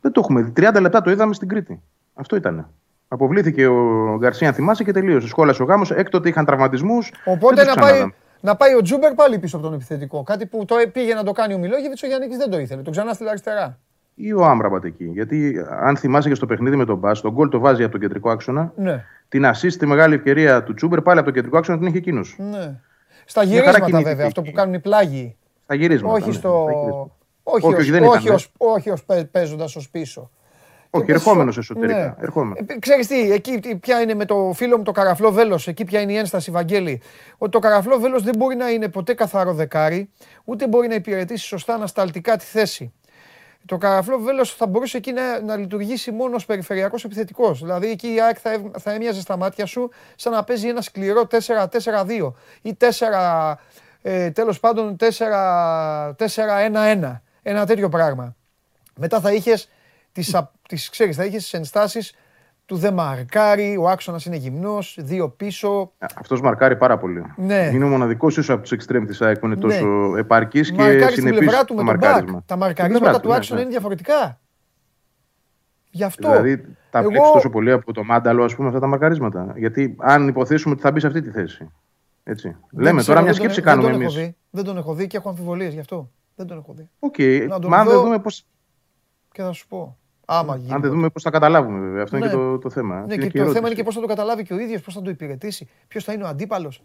Δεν 0.00 0.12
το 0.12 0.20
έχουμε 0.24 0.42
δει. 0.42 0.52
30 0.56 0.80
λεπτά 0.80 1.00
το 1.00 1.10
είδαμε 1.10 1.34
στην 1.34 1.48
Κρήτη. 1.48 1.80
Αυτό 2.14 2.36
ήταν. 2.36 2.68
Αποβλήθηκε 3.08 3.66
ο 3.66 4.16
Γκαρσία, 4.18 4.48
αν 4.48 4.54
θυμάσαι, 4.54 4.84
και 4.84 4.92
τελείωσε. 4.92 5.28
Σχόλασε 5.28 5.62
ο 5.62 5.64
γάμος. 5.64 5.90
Έκτοτε 5.90 6.28
είχαν 6.28 6.44
τραυματισμούς. 6.44 7.12
Οπότε 7.24 7.64
να 7.64 7.74
πάει, 7.74 8.12
να 8.40 8.56
πάει 8.56 8.74
ο 8.74 8.82
Τσούμπερ 8.82 9.14
πάλι 9.14 9.38
πίσω 9.38 9.56
από 9.56 9.64
τον 9.64 9.74
επιθετικό. 9.74 10.22
Κάτι 10.22 10.46
που 10.46 10.64
το 10.64 10.74
πήγε 10.92 11.14
να 11.14 11.22
το 11.24 11.32
κάνει 11.32 11.54
ο 11.54 11.58
Μιλόγεβιτς, 11.58 12.02
ο 12.02 12.06
Γιαννίκης 12.06 12.36
δεν 12.36 12.50
το 12.50 12.58
ήθελε. 12.58 12.82
Το 12.82 12.90
ξανά 12.90 13.12
στη 13.12 13.28
αριστερά. 13.28 13.78
Ή 14.14 14.32
ο 14.32 14.44
Άμραμπατ 14.44 14.84
εκεί. 14.84 15.04
Γιατί 15.04 15.64
αν 15.80 15.96
θυμάσαι 15.96 16.28
και 16.28 16.34
στο 16.34 16.46
παιχνίδι 16.46 16.76
με 16.76 16.84
τον 16.84 16.96
Μπα, 16.98 17.12
τον 17.12 17.30
γκολ 17.32 17.48
το 17.48 17.58
βάζει 17.58 17.82
από 17.82 17.92
τον 17.92 18.00
κεντρικό 18.00 18.30
άξονα. 18.30 18.72
Ναι. 18.76 19.04
Την 19.28 19.44
assist, 19.46 19.72
τη 19.78 19.86
μεγάλη 19.86 20.14
ευκαιρία 20.14 20.62
του 20.62 20.74
Τσούμπερ 20.74 21.00
πάλι 21.02 21.18
από 21.18 21.26
τον 21.26 21.34
κεντρικό 21.36 21.58
άξονα 21.58 21.78
την 21.78 21.86
είχε 21.86 21.96
εκείνος. 21.98 22.36
ναι. 22.38 22.80
Στα 23.24 23.44
Μια 23.46 23.54
χαρά 23.56 23.60
γυρίσματα 23.60 23.84
κινήθηκε 23.86 24.08
βέβαια, 24.08 24.26
αυτό 24.26 24.40
που 24.40 24.46
εκεί. 24.46 24.56
κάνουν 24.56 24.74
οι 24.74 24.78
πλάγοι. 24.80 25.36
Στα 25.64 25.74
γυρίσματα. 25.74 26.14
Όχι 26.14 26.26
ναι, 26.26 26.32
στο. 26.32 26.66
στα 26.68 26.72
γυρίσματα. 26.72 27.10
Όχι, 27.42 27.66
Όχι, 27.66 27.74
ως- 27.74 27.80
όχι, 27.80 27.90
δεν 27.90 28.04
όχι, 28.04 28.22
ήταν, 28.22 28.34
ως, 28.34 28.52
όχι 28.58 28.90
ως 28.90 29.04
παι- 29.04 29.24
παίζοντας 29.30 29.76
ως 29.76 29.90
πίσω. 29.90 30.30
Όχι, 30.90 31.04
Και 31.04 31.12
ερχόμενος 31.12 31.56
πόσο- 31.56 31.72
εσωτερικά. 31.74 31.98
Ναι. 32.18 32.24
Ερχόμενος. 32.24 32.58
Ε, 32.66 32.78
Ξέρεις 32.78 33.06
τι, 33.06 33.32
εκεί 33.32 33.58
τι- 33.60 33.76
ποια 33.76 34.00
είναι 34.00 34.14
με 34.14 34.24
το 34.24 34.52
φίλο 34.54 34.76
μου 34.76 34.82
το 34.82 34.92
καραφλό 34.92 35.30
βέλος, 35.32 35.68
εκεί 35.68 35.84
ποια 35.84 36.00
είναι 36.00 36.12
η 36.12 36.16
ένσταση 36.16 36.50
Βαγγέλη; 36.50 37.02
Ότι 37.38 37.50
το 37.50 37.58
καραφλό 37.58 37.98
βέλος 37.98 38.22
δεν 38.22 38.34
μπορεί 38.38 38.56
να 38.56 38.68
είναι 38.70 38.88
ποτέ 38.88 39.14
καθαρό 39.14 39.52
δεκάρι, 39.54 40.10
ούτε 40.44 40.68
μπορεί 40.68 40.88
να 40.88 40.94
υπηρετήσει 40.94 41.46
σωστά 41.46 41.74
ανασταλτικά 41.74 42.36
τη 42.36 42.44
θέση. 42.44 42.92
Το 43.66 43.76
καραφλό 43.78 44.18
βέλος 44.18 44.54
θα 44.54 44.66
μπορούσε 44.66 44.96
εκεί 44.96 45.12
να, 45.12 45.40
να 45.40 45.56
λειτουργήσει 45.56 46.10
μόνο 46.10 46.34
ως 46.34 46.46
περιφερειακός 46.46 47.04
επιθετικός. 47.04 47.58
Δηλαδή 47.60 47.90
εκεί 47.90 48.14
η 48.14 48.20
ΑΕΚ 48.20 48.36
θα, 48.42 48.52
έβ- 48.52 48.78
θα 48.78 48.92
έμοιαζε 48.92 49.20
στα 49.20 49.36
μάτια 49.36 49.66
σου 49.66 49.90
σαν 50.16 50.32
να 50.32 50.44
παίζει 50.44 50.68
ένα 50.68 50.80
σκληρό 50.80 51.26
4-4-2 51.26 52.34
ή 52.62 52.74
4, 52.74 53.54
ε, 54.02 54.30
τέλος 54.30 54.60
πάντων 54.60 54.96
4-1-1. 56.16 57.22
Ένα 57.42 57.66
τέτοιο 57.66 57.88
πράγμα. 57.88 58.36
Μετά 58.96 59.20
θα 59.20 59.32
είχες 59.32 59.68
τις, 60.12 60.34
α- 60.34 60.50
τις, 60.68 60.88
ξέρεις, 60.90 61.16
θα 61.16 61.24
είχες 61.24 61.42
τις 61.42 61.52
ενστάσεις 61.52 62.14
του 62.66 62.76
δεν 62.76 62.94
μαρκάρει, 62.94 63.76
ο 63.76 63.88
άξονας 63.88 64.24
είναι 64.24 64.36
γυμνός, 64.36 64.96
δύο 65.00 65.28
πίσω. 65.28 65.92
Αυτός 66.16 66.40
μαρκάρει 66.40 66.76
πάρα 66.76 66.98
πολύ. 66.98 67.22
Ναι. 67.36 67.70
Είναι 67.72 67.84
ο 67.84 67.88
μοναδικός 67.88 68.32
ίσως 68.36 68.50
από 68.50 68.62
τους 68.68 68.72
extreme 68.72 69.04
της 69.06 69.22
ΑΕΚ 69.22 69.38
που 69.38 69.46
είναι 69.46 69.54
Ναι. 69.54 69.60
τόσο 69.60 70.16
επαρκής 70.16 70.70
και 70.70 70.76
Μαρκάρει 70.76 71.02
στην 71.02 71.14
συνεπής 71.14 71.38
πλευρά 71.38 71.64
του 71.64 71.72
στο 71.72 71.74
με 71.84 71.90
τον 71.90 71.98
μπακ. 71.98 72.02
μαρκάρισμα. 72.02 72.36
Τα 72.38 72.42
Στην 72.44 72.58
μαρκαρίσματα 72.58 73.04
πλευρά 73.04 73.20
του 73.20 73.28
ναι, 73.28 73.34
άξονα 73.34 73.56
ναι. 73.58 73.62
είναι 73.62 73.70
διαφορετικά. 73.74 74.40
Γι' 75.90 76.04
αυτό. 76.04 76.28
Δηλαδή 76.30 76.76
τα 76.90 76.98
Εγώ- 76.98 77.08
βλέπεις 77.08 77.30
τόσο 77.32 77.50
πολύ 77.50 77.70
από 77.72 77.92
το 77.92 78.04
Μάνταλο, 78.04 78.44
ας 78.44 78.54
πούμε, 78.54 78.68
αυτά 78.68 78.80
τα 78.80 78.86
μαρκαρίσματα. 78.86 79.52
Γιατί 79.56 79.96
αν 79.98 80.28
υποθέσουμε 80.28 80.72
ότι 80.74 80.82
θα 80.82 80.92
μπει 80.92 81.00
σε 81.00 81.06
αυτή 81.06 81.22
τη 81.22 81.30
θέση. 81.30 81.68
Έτσι. 82.24 82.48
Δεν 82.70 82.82
Λέμε 82.82 83.00
ξέρω, 83.00 83.16
τώρα 83.16 83.20
μια 83.20 83.32
δεν 83.32 83.40
τον- 83.42 83.50
σκέψη 83.50 83.60
δεν 83.60 83.64
κάνουμε 83.64 83.92
τον 83.92 84.02
έχω 84.02 84.12
εμεί. 84.12 84.22
δει. 84.24 84.36
Δεν 84.50 84.64
τον 84.64 84.76
έχω 84.76 84.94
δει 84.94 85.06
και 85.06 85.16
έχω 85.16 85.28
αμφιβολίες 85.28 85.72
γι' 85.72 85.80
αυτό. 85.80 86.10
Δεν 86.34 86.46
τον 86.46 86.58
έχω 86.58 86.72
δει. 86.72 86.88
Οκ, 86.98 87.18
Να 87.48 87.58
τον 87.58 87.70
μα 87.70 87.76
αν 87.78 87.84
δω. 87.86 87.90
δεν 87.92 88.00
δούμε 88.00 88.18
πώς 88.18 88.30
Και 89.32 89.42
θα 89.42 89.52
σου 89.52 89.66
πω. 89.68 89.98
Άμα 90.32 90.56
γίνει. 90.56 90.72
αν 90.72 90.80
δεν 90.80 90.90
δούμε 90.90 91.08
πώς 91.10 91.22
θα 91.22 91.30
καταλάβουμε, 91.30 91.78
βέβαια. 91.86 92.02
Αυτό 92.02 92.16
είναι 92.16 92.26
Ναι. 92.26 92.32
και 92.32 92.38
το, 92.38 92.58
το 92.58 92.70
θέμα. 92.70 92.94
Ναι, 92.94 93.00
Αυτή 93.00 93.16
και 93.16 93.22
είναι 93.24 93.30
το 93.30 93.38
η 93.38 93.38
θέμα 93.38 93.48
είναι 93.48 93.56
ερώτηση. 93.58 93.74
και 93.76 93.82
πώς 93.82 93.94
θα 93.94 94.00
το 94.00 94.06
καταλάβει 94.06 94.42
και 94.44 94.54
ο 94.54 94.58
ίδιος, 94.58 94.80
πώς 94.80 94.94
θα 94.94 95.02
το 95.02 95.10
υπηρετήσει, 95.10 95.68
ποιος 95.88 96.04
θα 96.04 96.12
είναι 96.12 96.24
ο 96.24 96.26
αντίπαλος. 96.26 96.82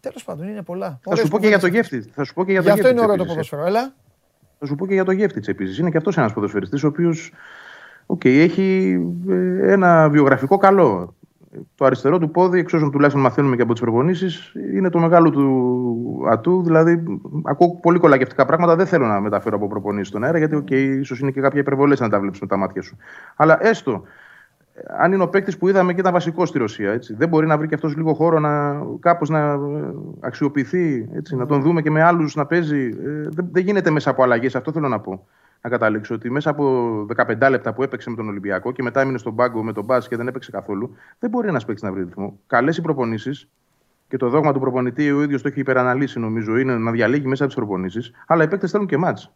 Τέλος 0.00 0.24
πάντων, 0.24 0.48
είναι 0.48 0.62
πολλά. 0.62 0.88
Θα 0.88 0.98
Ωραίες 1.04 1.24
σου 1.24 1.30
πω 1.30 1.38
και 1.38 1.46
για 1.46 1.58
το 1.58 1.66
κουβέντες. 1.66 1.90
Γεύτιτς. 1.90 2.10
Θα 2.14 2.24
σου 2.24 2.34
πω 2.34 2.44
και 2.44 2.50
για 2.52 2.60
Γι' 2.60 2.66
το 2.66 2.72
αυτό 2.72 2.88
είναι 2.88 3.00
Γεύτιτς 3.00 3.12
ωραίο 3.12 3.24
το 3.26 3.32
επίσης. 3.32 3.50
ποδόσφαιρο. 3.50 3.78
Έλα. 3.78 3.94
Θα 4.58 4.66
σου 4.66 4.74
πω 4.74 4.86
και 4.86 4.92
για 4.94 5.04
το 5.04 5.12
Γεύτιτ 5.12 5.48
επίσης. 5.48 5.78
Είναι 5.78 5.90
και 5.90 5.96
αυτός 5.96 6.16
ένας 6.18 6.32
ποδοσφαιριστής 6.32 6.82
ο 6.84 6.86
οποίος 6.86 7.32
έχει 8.22 8.98
ε, 9.28 9.72
ένα 9.72 10.08
βιογραφικό 10.08 10.56
καλό. 10.56 11.14
Το 11.74 11.84
αριστερό 11.84 12.18
του 12.18 12.30
πόδι, 12.30 12.58
εξ 12.58 12.72
όσων 12.72 12.90
τουλάχιστον 12.90 13.22
μαθαίνουμε 13.22 13.56
και 13.56 13.62
από 13.62 13.72
τις 13.72 13.80
προπονήσεις, 13.80 14.52
είναι 14.74 14.88
το 14.90 14.98
μεγάλο 14.98 15.30
του 15.30 16.26
ατού. 16.30 16.62
Δηλαδή, 16.62 17.02
ακούω 17.44 17.78
πολύ 17.82 17.98
κολακευτικά 17.98 18.44
πράγματα. 18.44 18.76
Δεν 18.76 18.86
θέλω 18.86 19.06
να 19.06 19.20
μεταφέρω 19.20 19.56
από 19.56 19.68
προπονήσεις 19.68 20.08
στον 20.08 20.24
αέρα, 20.24 20.38
γιατί, 20.38 20.64
okay, 20.64 20.98
ίσως 21.00 21.20
είναι 21.20 21.30
και 21.30 21.40
κάποια 21.40 21.60
υπερβολές 21.60 22.00
να 22.00 22.08
τα 22.08 22.20
βλέπεις 22.20 22.40
με 22.40 22.46
τα 22.46 22.56
μάτια 22.56 22.82
σου. 22.82 22.96
Αλλά 23.36 23.66
έστω, 23.66 24.02
αν 24.98 25.12
είναι 25.12 25.22
ο 25.22 25.28
παίκτης 25.28 25.58
που 25.58 25.68
είδαμε 25.68 25.92
και 25.92 26.00
ήταν 26.00 26.12
βασικός 26.12 26.48
στη 26.48 26.58
Ρωσία, 26.58 26.92
έτσι, 26.92 27.14
δεν 27.14 27.28
μπορεί 27.28 27.46
να 27.46 27.58
βρει 27.58 27.68
και 27.68 27.74
αυτός 27.74 27.96
λίγο 27.96 28.14
χώρο 28.14 28.38
να 28.40 28.82
κάπως 29.00 29.28
να 29.28 29.38
ε, 29.38 29.58
αξιοποιηθεί, 30.20 31.08
έτσι, 31.14 31.36
να 31.36 31.46
τον 31.46 31.62
δούμε 31.62 31.82
και 31.82 31.90
με 31.90 32.02
άλλους 32.02 32.34
να 32.34 32.46
παίζει. 32.46 32.86
Ε, 32.86 33.28
δεν, 33.28 33.48
δεν 33.52 33.64
γίνεται 33.64 33.90
μέσα 33.90 34.10
από 34.10 34.22
αλλαγές, 34.22 34.56
αυτό 34.56 34.72
θέλω 34.72 34.88
να 34.88 35.00
πω. 35.00 35.26
Να 35.62 35.70
καταλήξω 35.70 36.14
ότι 36.14 36.30
μέσα 36.30 36.50
από 36.50 37.06
15 37.16 37.50
λεπτά 37.50 37.72
που 37.74 37.82
έπαιξε 37.82 38.10
με 38.10 38.16
τον 38.16 38.28
Ολυμπιακό 38.28 38.72
και 38.72 38.82
μετά 38.82 39.00
έμεινε 39.00 39.18
στον 39.18 39.34
πάγκο 39.34 39.62
με 39.62 39.72
τον 39.72 39.84
Μπα 39.84 39.98
και 39.98 40.16
δεν 40.16 40.28
έπαιξε 40.28 40.50
καθόλου, 40.50 40.96
δεν 41.18 41.30
μπορεί 41.30 41.48
ένας 41.48 41.64
παίκτης 41.64 41.82
να 41.82 41.92
βρει 41.92 42.02
ρυθμό. 42.02 42.38
Καλές 42.46 42.76
οι 42.76 42.80
προπονήσεις 42.80 43.48
και 44.08 44.16
το 44.16 44.28
δόγμα 44.28 44.52
του 44.52 44.60
προπονητή 44.60 45.12
ο 45.12 45.22
ίδιος 45.22 45.42
το 45.42 45.48
έχει 45.48 45.60
υπεραναλύσει, 45.60 46.18
νομίζω, 46.18 46.56
είναι 46.56 46.76
να 46.78 46.90
διαλέγει 46.90 47.26
μέσα 47.26 47.44
από 47.44 47.52
τις 47.52 47.62
προπονήσεις, 47.62 48.10
αλλά 48.26 48.44
οι 48.44 48.48
παίκτες 48.48 48.70
θέλουν 48.70 48.86
και 48.86 48.96
μάτς. 48.96 49.32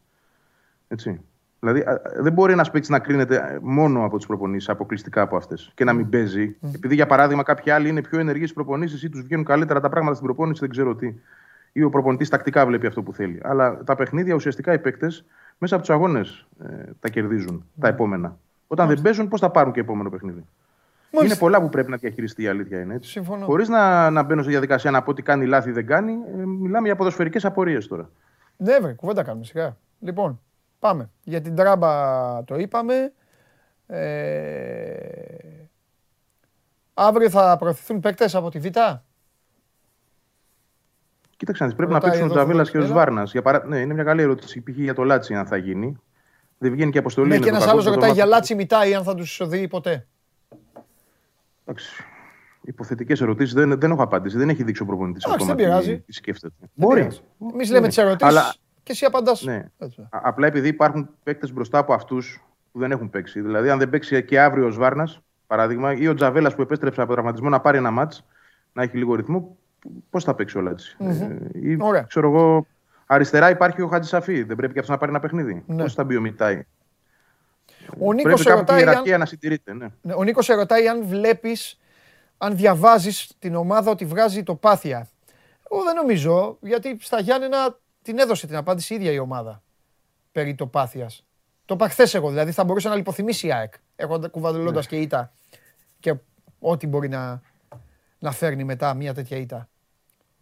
Έτσι. 0.89 1.21
Δηλαδή, 1.61 1.81
α, 1.81 2.03
δεν 2.21 2.33
μπορεί 2.33 2.53
ένας 2.53 2.71
παίκτης 2.71 2.91
να 2.91 2.99
κρίνεται 2.99 3.59
μόνο 3.63 4.05
από 4.05 4.17
τις 4.17 4.27
προπονήσεις, 4.27 4.69
αποκλειστικά 4.69 5.23
από 5.23 5.37
αυτές 5.37 5.73
και 5.75 5.85
να 5.85 5.93
μην 5.93 6.09
παίζει. 6.09 6.57
Επειδή, 6.75 6.95
για 6.95 7.07
παράδειγμα, 7.07 7.43
κάποιοι 7.43 7.73
άλλοι 7.73 7.89
είναι 7.89 8.01
πιο 8.01 8.19
ενεργοί 8.19 8.43
στις 8.43 8.53
προπονήσεις 8.53 9.03
ή 9.03 9.09
τους 9.09 9.23
βγαίνουν 9.23 9.45
καλύτερα 9.45 9.81
τα 9.81 9.89
πράγματα 9.89 10.15
στην 10.15 10.27
προπόνηση, 10.27 10.61
δεν 10.61 10.71
ξέρω 10.71 10.95
τι. 10.95 11.15
Ή 11.77 11.83
ο 11.83 11.91
προπονητής 11.91 12.29
τακτικά 12.29 12.67
βλέπει 12.67 12.87
αυτό 12.87 13.03
που 13.03 13.13
θέλει. 13.13 13.41
Αλλά 13.43 13.85
τα 13.85 13.95
παιχνίδια 13.95 14.35
ουσιαστικά 14.35 14.73
οι 14.73 14.79
παίκτες 14.79 15.25
μέσα 15.59 15.75
από 15.75 15.85
τους 15.85 15.95
αγώνες 15.95 16.47
ε, 16.63 16.91
τα 17.01 17.09
κερδίζουν 17.09 17.65
τα 17.81 17.89
επόμενα. 17.89 18.39
Όταν 18.67 18.89
δεν 18.89 19.03
παίζουν, 19.03 19.29
πώς 19.29 19.41
θα 19.41 19.51
πάρουν 19.51 19.73
και 19.73 19.81
επόμενο 19.81 20.11
παιχνίδι. 20.11 20.45
Μάλιστα. 21.13 21.35
Είναι 21.35 21.37
πολλά 21.37 21.61
που 21.61 21.69
πρέπει 21.69 21.91
να 21.91 21.97
διαχειριστεί 21.97 22.43
η 22.43 22.47
αλήθεια 22.47 22.81
είναι 22.81 22.95
έτσι. 22.95 23.11
Συμφωνώ. 23.11 23.45
Χωρίς 23.45 23.69
να, 23.69 24.11
να 24.11 24.23
μπαίνω 24.23 24.43
στη 24.43 24.51
διαδικασία 24.51 24.91
να 24.91 25.03
πω 25.03 25.15
τι 25.15 25.23
κάνει 25.23 25.47
λάθη 25.47 25.71
δεν 25.71 25.87
κάνει, 25.87 26.13
ε, 26.13 26.45
μιλάμε 26.45 26.87
για 26.87 26.97
ποδοσφαιρικές 26.97 27.45
απορίες 27.45 27.87
τώρα. 27.87 28.11
Ναι, 28.57 28.79
βρε, 28.79 28.93
κουβέντα 28.93 29.23
κάνουμε 29.23 29.45
σιγά. 29.45 29.77
Λοιπόν, 30.01 30.41
πάμε. 30.79 31.11
Για 31.23 31.41
την 31.41 31.55
τράμπα 31.55 32.45
το 32.45 32.57
είπαμε. 32.57 33.13
Ε... 33.87 34.07
Αύριο 36.95 37.31
θα 37.31 37.57
προωθηθούν 37.59 38.01
παίκτες 38.01 38.35
από 38.35 38.51
τη 38.51 38.59
Β; 38.59 38.67
Κοίταξε, 41.37 41.63
να 41.63 41.69
δεις, 41.69 41.77
πρέπει 41.79 41.93
να 41.93 41.99
Ρωτάει 41.99 42.11
παίξουν 42.11 42.29
ο 42.29 42.33
εδώ 42.33 42.41
Τζαβέλα 42.43 42.65
φίλος, 42.65 42.71
και 42.71 42.77
ο 42.77 42.81
έλα. 42.81 42.89
Σβάρνα. 42.89 43.23
Για 43.23 43.43
παρά... 43.43 43.67
ναι, 43.67 43.79
είναι 43.79 43.95
μια 43.95 44.05
καλή 44.05 44.23
ερώτηση. 44.23 44.61
Π.χ. 44.63 44.77
για 44.77 44.95
το 44.95 45.05
Λάτσι, 45.05 45.35
αν 45.35 45.47
θα 45.47 45.57
γίνει. 45.57 45.97
Δεν 46.59 46.73
βγαίνει 46.73 46.91
και 46.91 46.99
αποστολή. 46.99 47.29
Ναι, 47.29 47.35
είναι 47.35 47.45
και 47.45 47.51
το 47.51 47.57
ένας 47.57 47.67
κακό 47.69 47.79
άλλος 47.79 47.89
που 47.89 47.95
το 47.95 48.01
ρωτάει 48.01 48.15
για 48.15 48.25
μάθαμε. 48.25 48.41
Λάτσι 48.41 48.55
Μιτάι 48.55 48.95
αν 48.95 49.03
θα 49.05 49.15
τους 49.15 49.41
δει 49.49 49.69
ποτέ. 49.69 50.07
Εντάξει. 51.65 52.05
Υποθετικές 52.63 53.21
ερωτήσεις 53.21 53.55
δεν, 53.55 53.79
δεν 53.81 53.91
έχω 53.91 54.03
απάντηση. 54.03 54.37
Δεν 54.39 54.49
έχει 54.49 54.63
δείξει 54.63 54.83
ο 54.83 54.87
προπονητής 54.87 55.25
Εντάξει, 55.25 55.45
ακόμα 55.45 55.57
δεν 55.57 55.67
πειράζει. 55.67 55.97
τι, 55.97 56.03
τι 56.03 56.13
σκέφτεται. 56.13 56.55
Δεν 56.59 56.69
Μπορεί. 56.75 57.01
πειράζει. 57.01 57.21
Εμείς 57.53 57.71
λέμε 57.71 57.89
τις 57.89 57.97
ερωτήσεις 57.99 58.27
Αλλά- 58.37 58.55
και 58.83 58.93
εσύ 58.93 59.05
απαντάς. 59.05 59.43
Ναι. 59.43 59.65
Έτσι. 59.79 60.01
Α- 60.01 60.21
Απλά 60.23 60.47
επειδή 60.47 60.69
υπάρχουν 60.69 61.09
παίκτες 61.23 61.53
μπροστά 61.53 61.79
από 61.79 61.93
αυτούς 61.95 62.45
που 62.73 62.79
δεν 62.79 62.91
έχουν 62.91 63.11
παίξει. 63.11 63.41
Δηλαδή, 63.41 63.71
αν 63.71 63.79
δεν 63.79 63.91
παίξει 63.91 64.25
και 64.25 64.41
αύριο 64.41 64.67
ο 64.67 64.71
Σβάρνας, 64.71 65.21
παράδειγμα, 65.47 65.93
ή 65.97 66.09
ο 66.09 66.15
Τζαβέλας 66.15 66.55
που 66.55 66.63
επέστρεψε 66.63 67.01
από 67.03 67.13
τραυματισμό 67.13 67.49
να 67.49 67.61
πάρει 67.61 67.79
ένα 67.79 67.91
μάτς, 67.91 68.25
να 68.73 68.83
έχει 68.83 68.97
λίγο 68.97 69.15
ρυθμό, 69.15 69.57
πώς 70.11 70.25
θα 70.25 70.35
παίξει 70.35 70.59
ο 70.59 70.61
Λάτσι. 70.61 70.97
Ε, 70.99 71.37
ή, 71.53 71.77
Ωραία. 71.81 72.03
ξέρω 72.03 72.29
εγώ, 72.31 72.67
αριστερά 73.07 73.51
υπάρχει 73.51 73.83
ο 73.83 73.89
Χατζησαφή. 73.89 74.43
Δεν 74.43 74.57
πρέπει 74.57 74.73
και 74.73 74.79
αυτός 74.79 74.95
να 74.95 74.99
πάρει 75.01 75.11
ένα 75.13 75.21
παιχνίδι. 75.21 75.63
Ναι. 75.67 75.83
Πώς 75.83 75.95
θα 75.95 76.05
μπει 76.05 76.17
ο 76.17 76.21
Μιτάι. 76.21 76.65
Ο 78.01 78.13
Νίκος 78.13 78.23
Πρέπει 78.23 78.41
σε 78.41 78.49
κάπου 78.49 78.65
και 78.65 78.73
η 78.73 78.75
ρωτάει 78.75 78.81
αν... 78.83 78.87
ιεραρχία 78.89 79.19
να 79.19 79.27
συντηρείται. 79.27 79.73
Ναι. 79.75 79.87
Ναι, 80.03 80.13
Ο 80.15 80.23
Νίκος 80.25 80.45
σε 80.45 80.55
ρωτάει 80.55 80.89
αν 80.89 81.07
βλέπεις, 81.07 81.79
αν 82.39 82.57
διαβάζεις 82.57 83.33
την 83.39 83.55
ομάδα 83.55 83.91
ότι 83.91 84.05
βγάζει 84.05 84.43
το 84.43 84.55
πάθια. 84.55 85.09
Εγώ 85.71 85.83
δεν 85.83 85.95
νομίζω, 85.95 86.57
γιατί 86.61 86.97
στα 87.01 87.21
Γιάννενα 87.21 87.79
την 88.03 88.19
έδωσε 88.19 88.47
την 88.47 88.57
απάντηση 88.57 88.93
η 88.93 88.97
ίδια 88.97 89.13
η 89.13 89.19
ομάδα 89.19 89.63
περί 90.33 90.55
το 90.55 90.67
πάθιας. 90.67 91.25
Το 91.65 91.75
είπα 91.75 91.89
χθες 91.89 92.15
εγώ, 92.15 92.29
δηλαδή 92.29 92.53
θα 92.53 92.65
μπορούσε 92.65 92.89
να 92.89 92.95
λιποθυμήσει 92.95 93.47
η 93.47 93.53
ΑΕΚ, 93.53 93.75
έχοντα- 93.97 94.29
κουβαδελώντας 94.29 94.87
και 94.87 94.97
ήττα 94.97 95.33
και 96.01 96.15
ό,τι 96.59 96.87
μπορεί 96.87 97.09
να, 97.09 97.41
να 98.19 98.31
φέρνει 98.33 98.65
μετά 98.65 98.95
μια 98.95 99.15
τέτοια 99.15 99.37
ήττα. 99.37 99.69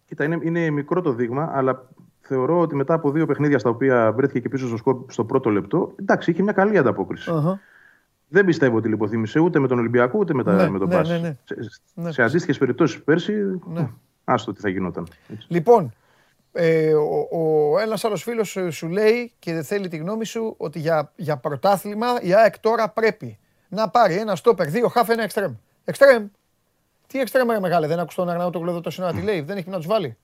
Κοίτα, 0.07 0.25
είναι, 0.25 0.39
είναι 0.43 0.71
μικρό 0.71 1.01
το 1.01 1.13
δείγμα, 1.13 1.51
αλλά 1.55 1.89
θεωρώ 2.21 2.61
ότι 2.61 2.75
μετά 2.75 2.95
από 2.95 3.11
δύο 3.11 3.27
παιχνίδια 3.27 3.59
στα 3.59 3.71
οποία 3.71 4.13
βρέθηκε 4.13 4.41
και 4.41 4.49
πίσω 4.49 4.67
στο 4.67 4.77
σκορ 4.77 4.97
στο 5.09 5.25
πρώτο 5.25 5.51
λεπτό, 5.51 5.93
εντάξει, 5.97 6.31
είχε 6.31 6.43
μια 6.43 6.53
καλή 6.53 6.79
ανταπόκριση. 6.79 7.31
Αχα. 7.31 7.61
Δεν 8.29 8.45
πιστεύω 8.45 8.77
ότι 8.77 8.89
λιποθύμησε 8.89 9.39
ούτε 9.39 9.59
με 9.59 9.69
τον 9.69 9.79
Ολυμπιακό 9.79 10.19
ούτε 10.19 10.35
με, 10.35 10.43
τα, 10.45 10.53
Ναι, 10.55 10.69
με 10.69 10.79
τον 10.79 10.89
ναι, 10.89 10.95
Πας. 10.97 11.09
ναι, 11.09 11.19
ναι. 11.19 11.37
Σε, 11.45 11.57
Ναι. 11.95 12.13
σε 12.13 12.23
αντίστοιχες 12.23 12.59
περιπτώσεις 12.59 13.03
πέρσι, 13.03 13.33
Ναι. 13.67 13.91
άστο 14.25 14.53
τι 14.53 14.61
θα 14.61 14.69
γινόταν. 14.69 15.07
Έτσι. 15.33 15.47
Λοιπόν, 15.51 15.93
ε, 16.53 16.93
ο, 16.95 17.29
ο 17.31 17.79
ένας 17.79 18.05
άλλος 18.05 18.23
φίλος 18.23 18.57
ε, 18.57 18.71
σου 18.71 18.89
λέει 18.89 19.33
και 19.39 19.53
δεν 19.53 19.65
θέλει 19.65 19.89
τη 19.89 19.97
γνώμη 19.97 20.25
σου 20.25 20.55
ότι 20.57 20.79
για, 20.79 21.13
για 21.17 21.37
πρωτάθλημα 21.37 22.07
η 22.23 22.35
ΑΕΚ 22.35 22.59
τώρα 22.59 22.89
πρέπει 22.89 23.39
να 23.69 23.89
πάρει 23.89 24.15
ένα 24.15 24.37
στόπερ, 24.37 24.69
δύο 24.69 24.89
χάφ, 24.89 25.09
ένα 25.09 25.23
εξτρέμ. 25.23 25.53
Εξτρέμ. 25.85 26.27
Τι 27.07 27.21
εξτρέμ 27.21 27.49
ρε 27.51 27.61
μεγάλε, 27.61 27.87
δεν 27.87 27.99
άκουσα 27.99 28.23
τον 28.23 28.31
Αγνάουτο 28.31 28.59
το 28.59 28.81
τόση 28.81 29.03
ώρα 29.03 29.13
τι 29.13 29.23
λέει, 29.23 29.41
δεν 29.41 29.57
έχει 29.57 29.71
να 29.71 29.77
τους 29.77 29.87
βάλει. 29.87 30.17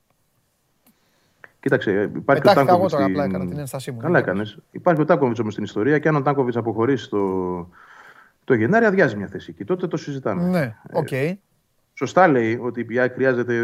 Κοίταξε, 1.60 1.90
υπάρχει 1.90 2.18
ο 2.18 2.22
Πετάχτηκα 2.24 2.60
εγώ 2.60 2.66
Τάνκοβιτς. 2.66 2.90
τώρα, 2.90 3.02
στην- 3.04 3.14
απλά 3.20 3.24
έκανα 3.24 3.46
την 3.50 3.58
ένστασή 3.58 3.90
μου. 3.90 3.98
Καλά 3.98 4.18
έκανες. 4.18 4.58
Υπάρχει 4.70 5.00
ο 5.00 5.04
Τάνκοβιτς 5.04 5.40
όμως 5.40 5.52
στην 5.52 5.64
ιστορία 5.64 5.98
και 5.98 6.08
αν 6.08 6.16
ο 6.16 6.22
Τάνκοβιτς 6.22 6.56
αποχωρήσει 6.56 7.10
το, 7.10 7.68
το 8.44 8.54
Γενάρη, 8.54 8.84
αδειάζει 8.84 9.16
μια 9.16 9.26
θέση 9.26 9.50
εκεί. 9.54 9.64
Τότε 9.64 9.86
το 9.86 9.96
συζητάμε. 9.96 10.42
Ναι, 10.48 10.76
οκ. 10.92 11.08
Σωστά 11.94 12.28
λέει 12.28 12.58
ότι 12.62 12.86
η 12.88 12.98
ΑΕΚ 12.98 13.12
χρειάζεται 13.12 13.56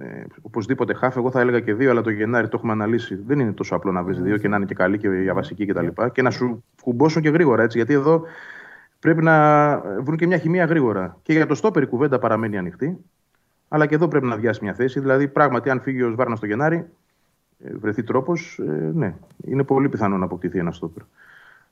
ε, 0.00 0.24
οπωσδήποτε 0.42 0.94
χάφ. 0.94 1.16
Εγώ 1.16 1.30
θα 1.30 1.40
έλεγα 1.40 1.60
και 1.60 1.74
δύο, 1.74 1.90
αλλά 1.90 2.00
το 2.02 2.10
Γενάρη 2.10 2.48
το 2.48 2.56
έχουμε 2.56 2.72
αναλύσει. 2.72 3.14
Δεν 3.26 3.38
είναι 3.38 3.52
τόσο 3.52 3.74
απλό 3.74 3.92
να 3.92 4.02
βρεις 4.02 4.20
δύο 4.20 4.36
και 4.36 4.48
να 4.48 4.56
είναι 4.56 4.64
και 4.64 4.74
καλή 4.74 4.98
και 4.98 5.08
για 5.08 5.34
βασική 5.34 5.66
κτλ. 5.66 5.86
Και, 5.86 6.08
και 6.12 6.22
να 6.22 6.30
σου 6.30 6.64
κουμπώσουν 6.82 7.22
και 7.22 7.28
γρήγορα 7.28 7.62
έτσι. 7.62 7.76
Γιατί 7.78 7.92
εδώ 7.92 8.22
πρέπει 9.00 9.22
να 9.22 9.78
βρουν 9.78 10.16
και 10.16 10.26
μια 10.26 10.38
χημεία 10.38 10.64
γρήγορα. 10.64 11.18
Και 11.22 11.32
για 11.32 11.46
το 11.46 11.54
στόπερ 11.54 11.82
η 11.82 11.86
κουβέντα 11.86 12.18
παραμένει 12.18 12.58
ανοιχτή. 12.58 12.98
Αλλά 13.68 13.86
και 13.86 13.94
εδώ 13.94 14.08
πρέπει 14.08 14.26
να 14.26 14.34
αδειάσει 14.34 14.64
μια 14.64 14.74
θέση. 14.74 15.00
Δηλαδή, 15.00 15.28
πράγματι, 15.28 15.70
αν 15.70 15.80
φύγει 15.80 16.02
ο 16.02 16.10
Σβάρνα 16.10 16.36
στο 16.36 16.46
Γενάρη, 16.46 16.86
ε, 17.64 17.76
βρεθεί 17.76 18.02
τρόπος, 18.02 18.60
ναι, 18.92 19.14
είναι 19.44 19.62
πολύ 19.62 19.88
πιθανό 19.88 20.16
να 20.18 20.24
αποκτηθεί 20.24 20.58
ένα 20.58 20.72
στόπερ. 20.72 21.02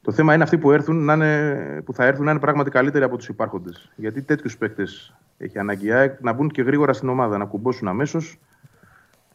Το 0.02 0.12
θέμα 0.12 0.34
είναι 0.34 0.42
αυτοί 0.42 0.58
που, 0.58 0.70
έρθουν, 0.70 1.04
να 1.04 1.12
είναι, 1.12 1.82
που 1.84 1.92
θα 1.92 2.04
έρθουν 2.04 2.24
να 2.24 2.30
είναι 2.30 2.40
πράγματι 2.40 2.70
καλύτεροι 2.70 3.04
από 3.04 3.16
τους 3.16 3.28
υπάρχοντες. 3.28 3.92
Γιατί 3.96 4.22
τέτοιους 4.22 4.56
παίκτες 4.56 5.14
έχει 5.38 5.58
ανάγκη 5.58 5.86
η 5.86 5.92
ΑΕΚ 5.92 6.20
να 6.20 6.32
μπουν 6.32 6.48
και 6.48 6.62
γρήγορα 6.62 6.92
στην 6.92 7.08
ομάδα, 7.08 7.38
να 7.38 7.44
κουμπώσουν 7.44 7.88
αμέσως. 7.88 8.38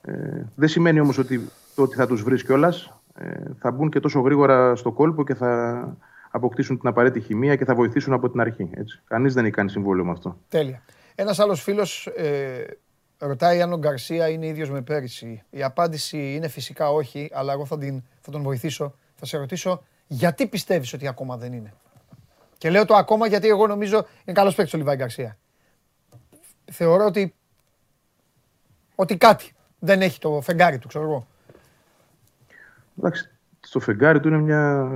Ε, 0.02 0.42
δεν 0.56 0.68
σημαίνει 0.68 1.00
όμως 1.00 1.18
ότι 1.18 1.50
το 1.76 1.82
ότι 1.82 1.96
θα 1.96 2.08
τους 2.08 2.24
βρεις 2.24 2.44
κιόλας 2.44 3.00
ε, 3.16 3.32
θα 3.60 3.72
μπουν 3.72 3.90
και 3.90 4.00
τόσο 4.00 4.20
γρήγορα 4.20 4.76
στο 4.76 4.92
κόλπο 4.92 5.24
και 5.24 5.34
θα 5.34 5.82
αποκτήσουν 6.32 6.80
την 6.80 6.90
απαραίτητη 6.90 7.26
χημεία 7.26 7.56
και 7.56 7.66
θα 7.66 7.76
βοηθήσουν 7.76 8.14
από 8.14 8.30
την 8.30 8.40
αρχή. 8.40 8.70
Κανείς 9.08 9.34
δεν 9.34 9.46
έχει 9.46 9.54
κάνει 9.54 9.70
συμβόλαιο 9.70 10.06
με 10.06 10.12
αυτό. 10.12 10.38
Τέλεια. 10.50 10.84
Ένας 11.16 11.40
άλλος 11.40 11.62
φίλος 11.62 12.08
ε, 12.08 12.66
ρωτάει 13.18 13.62
αν 13.62 13.74
ο 13.74 13.78
Γκαρσία 13.78 14.30
είναι 14.30 14.48
ίδιος 14.48 14.70
με 14.70 14.82
πέρυσι. 14.82 15.44
Η 15.50 15.64
απάντηση 15.64 16.34
είναι 16.34 16.48
φυσικά 16.48 16.90
όχι, 16.90 17.30
αλλά 17.34 17.54
εγώ 17.54 17.66
θα, 17.66 17.78
την, 17.78 18.04
θα 18.22 18.32
τον 18.32 18.42
βοηθήσω. 18.42 18.96
Θα 19.16 19.26
σε 19.26 19.38
ρωτήσω 19.38 19.84
γιατί 20.08 20.48
πιστεύεις 20.48 20.94
ότι 20.94 21.08
ακόμα 21.08 21.38
δεν 21.38 21.54
είναι; 21.54 21.74
Και 22.58 22.70
λέω 22.70 22.86
το 22.86 22.96
ακόμα 22.96 23.28
γιατί 23.28 23.48
εγώ 23.48 23.68
νομίζω 23.68 23.98
είναι 23.98 24.36
καλός 24.36 24.56
παίκτης 24.56 24.74
ο 24.74 24.78
Λιβάη 24.78 24.96
Γκαρσία. 24.96 25.38
Θεωρώ 26.72 27.06
ότι, 27.06 27.36
ότι 28.96 29.18
κάτι 29.18 29.52
δεν 29.80 30.02
έχει 30.02 30.20
το 30.20 30.42
φεγγάρι 30.42 30.78
του, 30.78 30.88
ξέρω 30.88 31.04
εγώ. 31.04 31.28
Εντάξει, 32.98 33.30
στο 33.60 33.80
φεγγάρι 33.80 34.20
του 34.20 34.28
είναι 34.28 34.38
μια. 34.38 34.90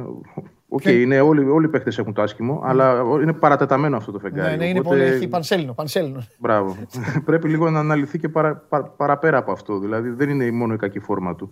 Οκ, 0.68 0.82
Και- 0.82 1.02
είναι 1.02 1.20
όλοι, 1.20 1.50
όλοι 1.50 1.66
οι 1.66 1.70
παίκτες 1.70 1.98
έχουν 1.98 2.14
το 2.14 2.22
άσχημο, 2.22 2.62
αλλά 2.64 3.02
είναι 3.22 3.34
παρατεταμένο 3.34 3.98
αυτό 3.98 4.12
το 4.12 4.20
φεγγάρι. 4.20 4.50
Ναι, 4.50 4.56
ναι, 4.58 4.68
είναι 4.70 4.80
Οπότε- 4.80 4.98
πολύ, 5.00 5.12
έχει 5.16 5.28
πανσέλινο, 5.28 5.74
πανσέλινο. 5.74 6.24
Μπράβο. 6.38 6.78
Πρέπει 7.26 7.50
λίγο 7.50 7.70
να 7.70 7.80
αναλυθεί 7.80 8.20
και 8.20 8.30
παρα, 8.30 8.56
πα- 8.56 8.84
παραπέρα 8.90 9.38
από 9.38 9.52
αυτό. 9.52 9.80
Δηλαδή 9.80 10.10
δεν 10.10 10.30
είναι 10.30 10.52
μόνο 10.52 10.74
η 10.74 10.78
κακή 10.78 11.00
φόρμα 11.00 11.36
του. 11.36 11.50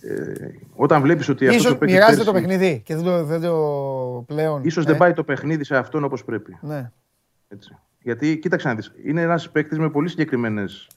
Ε, 0.00 0.48
όταν 0.74 1.02
βλέπεις 1.02 1.28
ότι 1.28 1.44
αυτός 1.46 1.60
Ίσως 1.60 1.72
το 1.72 1.78
παίκτης 1.78 1.96
μοιράζεται 1.96 2.24
το 2.24 2.32
πέρσι- 2.32 2.48
παιχνίδι 2.48 2.82
και 2.84 2.94
δεν 2.94 3.04
το, 3.04 3.24
δεν 3.24 3.40
το 3.40 4.24
πλέον. 4.26 4.64
Ίσως 4.64 4.84
ε, 4.84 4.88
δεν 4.88 4.96
πάει 4.96 5.12
το 5.12 5.24
παιχνίδι 5.24 5.64
σε 5.64 5.76
αυτόν 5.76 6.04
όπως 6.04 6.24
πρέπει. 6.24 6.56
Ναι. 6.60 6.90
Έτσι. 7.48 7.76
Γιατί 8.02 8.38
κοίταξε 8.38 8.68
να 8.68 8.74
δεις, 8.74 8.92
είναι 9.04 9.20
ένας 9.20 9.50
παίκτης 9.50 9.78
με 9.78 9.90
πολύ 9.90 10.08
συγκεκριμένες 10.08 10.88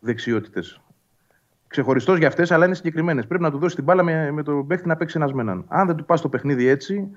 δεξιότητες. 0.00 0.80
Ξεχωριστός 1.72 2.18
για 2.18 2.28
αυτές, 2.28 2.50
αλλά 2.50 2.64
είναι 2.66 2.74
συγκεκριμένες. 2.74 3.26
Πρέπει 3.26 3.42
να 3.42 3.50
του 3.50 3.58
δώσει 3.58 3.74
την 3.74 3.84
μπάλα 3.84 4.02
με, 4.02 4.30
με 4.30 4.42
τον 4.42 4.66
παίκτη 4.66 4.88
να 4.88 4.96
παίξει 4.96 5.16
ένας 5.18 5.32
με 5.32 5.42
έναν. 5.42 5.64
Αν 5.68 5.86
δεν 5.86 5.96
του 5.96 6.04
πας 6.04 6.20
το 6.20 6.28
παιχνίδι 6.28 6.66
έτσι 6.66 7.08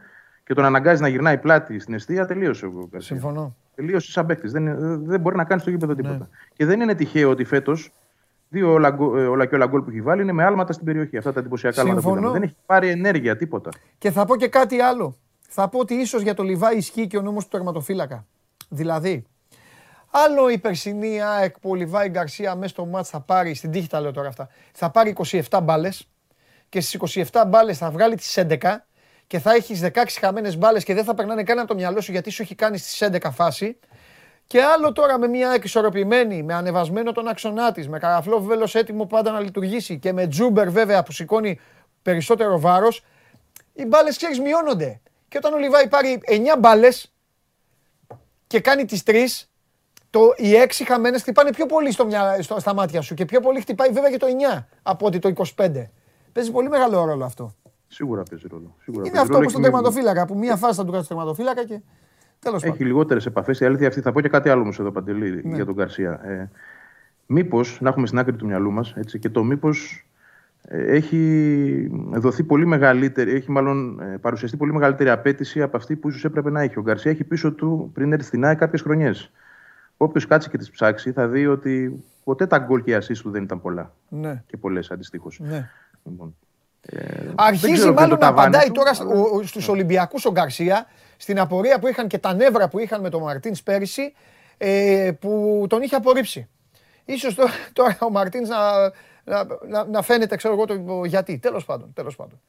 και 0.44 0.54
τον 0.54 0.66
αναγκάζεις 0.66 1.00
να 1.02 1.08
γυρνάει 1.08 1.38
πλάτη 1.38 1.80
στην 1.80 1.94
αιστεία, 1.94 2.26
τελείωσε 2.26 2.66
ο 2.66 2.88
Γκαρσία. 2.90 3.16
Συμφωνώ. 3.16 3.56
Τελείωσε 3.76 4.12
σαν 4.12 4.26
παίκτης. 4.26 4.52
Δεν, 4.52 4.66
δεν 5.06 5.20
μπορεί 5.20 5.36
να 5.36 5.44
κάνει 5.44 5.62
στο 5.62 5.70
γήπεδο 5.70 5.96
τίποτα. 5.96 6.18
Ναι. 6.18 6.26
Και 6.54 6.66
δεν 6.66 6.82
είναι 6.82 6.96
τυχαίο 6.96 7.30
ότι 7.30 7.44
φέτος 7.44 7.92
δύο 8.50 8.72
όλα, 8.72 8.90
γκο- 8.90 9.18
ε, 9.18 9.26
όλα 9.28 9.46
και 9.46 9.56
όλα 9.56 9.66
γκολ 9.66 9.82
που 9.82 9.90
έχει 9.90 10.02
βάλει 10.02 10.22
είναι 10.22 10.32
με 10.32 10.44
άλματα 10.44 10.74
στην 10.74 10.86
περιοχή. 10.86 11.18
Αυτά 11.18 11.34
τα 11.34 11.40
εντυπωσιακά 11.40 11.82
άλματα 11.82 11.96
που 12.00 12.02
Συμφωνώ. 12.02 12.22
είδαμε. 12.28 12.40
Δεν 12.40 12.48
έχει 12.50 12.58
πάρει 12.66 12.90
ενέργεια, 12.90 13.36
τίποτα. 13.36 13.70
Και 13.98 14.12
θα 14.12 14.26
πω 14.26 14.36
και 14.36 14.48
κάτι 14.48 14.80
άλλο. 14.80 15.16
Θα 15.48 15.70
πω 15.70 15.80
ότι 15.80 15.94
ίσως 15.94 16.22
για 16.22 16.34
το 16.34 16.44
Λιβάη 16.44 16.78
ισχύει 16.78 17.08
και 17.08 17.18
ο 17.18 17.22
νόμος 17.22 17.44
του 17.44 17.50
τερματοφύλακα. 17.50 18.26
Δηλαδή, 18.70 19.26
άλλο 20.18 20.50
η 20.50 20.58
περσινή 20.58 21.22
ΑΕΚ 21.22 21.60
που 21.60 21.70
ο 21.70 21.76
Λιβάη 21.76 22.10
Γκαρσία 22.10 22.56
μέσα 22.56 22.68
στο 22.68 22.86
μάτς 22.86 23.10
θα 23.10 23.20
πάρει, 23.20 23.54
στην 23.54 23.72
τύχη 23.72 23.88
τα 23.88 24.00
λέω 24.00 24.12
τώρα 24.12 24.28
αυτά, 24.28 24.50
θα 24.74 24.90
πάρει 24.90 25.16
27 25.50 25.60
μπάλες 25.64 26.08
και 26.70 26.82
στις 26.82 27.28
27 27.32 27.44
μπάλες 27.48 27.78
θα 27.78 27.92
βγάλει 27.92 28.16
τις 28.16 28.38
11 28.38 28.58
και 29.28 29.40
θα 29.40 29.54
έχεις 29.54 29.82
16 29.84 29.90
χαμένες 30.20 30.58
μπάλες 30.58 30.84
και 30.84 30.94
δεν 30.94 31.04
θα 31.04 31.14
περνάνε 31.14 31.44
καν 31.44 31.60
από 31.60 31.68
το 31.68 31.76
μυαλό 31.76 32.02
σου 32.02 32.12
γιατί 32.12 32.30
σου 32.30 32.42
έχει 32.42 32.56
κάνει 32.56 32.78
στις 32.78 33.10
11 33.12 33.32
φάση. 33.32 33.80
Και 34.48 34.62
άλλο 34.62 34.92
τώρα 34.92 35.18
με 35.20 35.28
μια 35.28 35.52
εξορροπημένη, 35.52 36.44
με 36.44 36.54
ανεβασμένο 36.54 37.12
τον 37.12 37.28
άξονά 37.28 37.72
της, 37.72 37.90
με 37.90 38.00
καραφλό 38.00 38.42
βέλος 38.42 38.76
έτοιμο 38.76 39.06
πάντα 39.06 39.32
να 39.32 39.40
λειτουργήσει 39.40 40.00
και 40.00 40.14
με 40.14 40.28
τζούμπερ 40.28 40.70
βέβαια 40.70 41.04
που 41.04 41.12
σηκώνει 41.12 41.60
περισσότερο 42.02 42.60
βάρος, 42.60 43.04
οι 43.74 43.86
μπάλες 43.86 44.18
ξέρεις 44.18 44.40
μειώνονται. 44.40 45.02
Και 45.28 45.38
όταν 45.38 45.54
ο 45.54 45.58
Λιβάη 45.58 45.88
πάρει 45.88 46.22
9 46.26 46.58
μπάλες 46.60 47.14
και 48.48 48.60
κάνει 48.60 48.86
τις 48.86 49.04
3, 49.06 49.50
το, 50.16 50.22
οι 50.38 50.50
6 50.68 50.84
χαμένες 50.88 51.22
χτυπάνε 51.22 51.50
πιο 51.52 51.66
πολύ 51.66 51.92
στο, 51.92 52.06
μυα- 52.06 52.38
στο- 52.42 52.60
στα 52.60 52.74
μάτια 52.74 53.02
σου 53.02 53.14
και 53.14 53.26
πιο 53.26 53.40
πολύ 53.40 53.60
χτυπάει 53.62 53.90
βέβαια 53.92 54.10
και 54.12 54.18
το 54.18 54.28
9 54.58 54.64
από 54.84 55.06
ότι 55.06 55.20
το 55.20 55.32
25. 55.36 55.44
Παίζει 56.32 56.52
πολύ 56.52 56.70
μεγάλο 56.70 57.06
ρόλο 57.06 57.26
αυτό. 57.26 57.54
Σίγουρα 57.88 58.24
παίζει 58.30 58.46
ρόλο. 58.50 58.76
Σίγουρα 58.84 59.02
Είναι 59.06 59.10
παίζει 59.16 59.18
αυτό 59.18 59.32
ρόλο. 59.34 59.38
όπως 59.40 59.54
τον 59.54 59.62
Έχει- 59.64 59.72
τερματοφύλακα 59.72 60.26
που 60.26 60.38
μία 60.38 60.56
φάση 60.56 60.76
θα 60.76 60.86
του 60.86 60.92
κάνει 60.92 61.04
τερματοφύλακα 61.06 61.66
και. 61.66 61.80
Τέλος 62.40 62.62
πάντων. 62.62 62.76
Έχει 62.76 62.86
λιγότερες 62.86 63.26
επαφές. 63.26 63.60
Η 63.60 63.66
αλήθεια 63.66 63.88
αυτή 63.88 64.02
θα 64.02 64.12
πω 64.12 64.22
και 64.22 64.30
κάτι 64.30 64.50
άλλο 64.50 64.62
όμως 64.62 64.80
εδώ, 64.80 64.92
Παντελή, 64.92 65.42
Ναι. 65.44 65.56
για 65.56 65.66
τον 65.66 65.74
Γκαρσία. 65.74 66.22
Ε, 66.26 66.50
μήπως 67.26 67.78
να 67.82 67.90
έχουμε 67.90 68.08
στην 68.08 68.20
άκρη 68.20 68.36
του 68.36 68.46
μυαλού 68.46 68.72
μας 68.72 68.94
και 69.20 69.30
το 69.30 69.44
μήπως 69.44 70.06
έχει 70.70 71.92
δοθεί 72.14 72.44
πολύ 72.44 72.66
μεγαλύτερη, 72.66 73.32
έχει 73.34 73.52
μάλλον 73.52 74.00
ε, 74.00 74.18
παρουσιαστεί 74.18 74.58
πολύ 74.58 74.74
μεγαλύτερη 74.74 75.10
απέτηση 75.10 75.62
από 75.62 75.78
αυτή 75.78 75.96
που 75.96 76.10
ίσως 76.10 76.26
έπρεπε 76.26 76.50
να 76.50 76.62
έχει. 76.62 76.80
Ο 76.80 76.82
Γκαρσία 76.82 77.12
έχει 77.12 77.24
πίσω 77.24 77.52
του 77.54 77.92
πριν 77.94 78.14
έρθει 78.14 78.26
στην 78.28 78.46
ΑΕΚ 78.46 78.58
κάποιες 78.58 78.82
χρονιές. 78.82 79.32
Όποιος 79.98 80.28
κάτσει 80.28 80.50
και 80.50 80.58
τις 80.58 80.70
ψάξει 80.72 81.12
θα 81.12 81.28
δει 81.28 81.48
ότι 81.48 82.04
ποτέ 82.24 82.48
τα 82.48 82.58
γκολ 82.58 82.84
και 82.84 82.92
οι 82.92 82.98
assist 83.02 83.18
του 83.22 83.32
δεν 83.32 83.44
ήταν 83.44 83.62
πολλά. 83.62 83.94
Ναι. 84.10 84.44
Και 84.48 84.58
πολλές 84.58 84.92
αντιστοίχως. 84.92 85.40
ναι. 85.40 85.70
Λοιπόν, 86.04 86.36
ε, 86.82 86.98
δεν 87.24 87.34
Αρχίζει 87.36 87.74
ξέρω 87.74 87.76
ποιο 87.76 87.92
είναι 87.92 87.94
μάλλον 88.02 88.10
το 88.20 88.26
να 88.26 88.30
ταβάνι 88.32 88.48
απαντάει 88.56 88.68
του, 88.68 88.74
τώρα 88.74 88.92
αλλά- 89.00 89.44
στους 89.48 89.68
Ολυμπιακούς 89.68 90.26
ο 90.26 90.32
Γκαρσία 90.32 90.86
στην 91.18 91.40
απορία 91.40 91.80
που 91.80 91.88
είχαν 91.88 92.08
και 92.08 92.18
τα 92.18 92.34
νεύρα 92.34 92.68
που 92.68 92.80
είχαν 92.80 93.02
με 93.02 93.10
τον 93.10 93.22
Μαρτίνς 93.22 93.64
πέρυσι 93.64 94.14
ε, 94.58 95.12
που 95.20 95.66
τον 95.70 95.82
είχε 95.82 95.96
απορρίψει. 95.96 96.50
Ίσως 97.06 97.36
τώρα, 97.36 97.52
τώρα 97.74 97.98
ο 98.02 98.10
Μαρτίνς 98.10 98.50
να, 98.50 98.58
να, 99.24 99.46
να, 99.68 99.86
να 99.86 100.02
φαίνεται, 100.02 100.36
ξέρω 100.36 100.54
εγώ, 100.54 100.66
το 100.66 101.04
γιατί. 101.06 101.38
Τέλος 101.38 101.66
πάντων. 101.66 101.94
Τέλος 101.94 102.16
πάντων. 102.16 102.42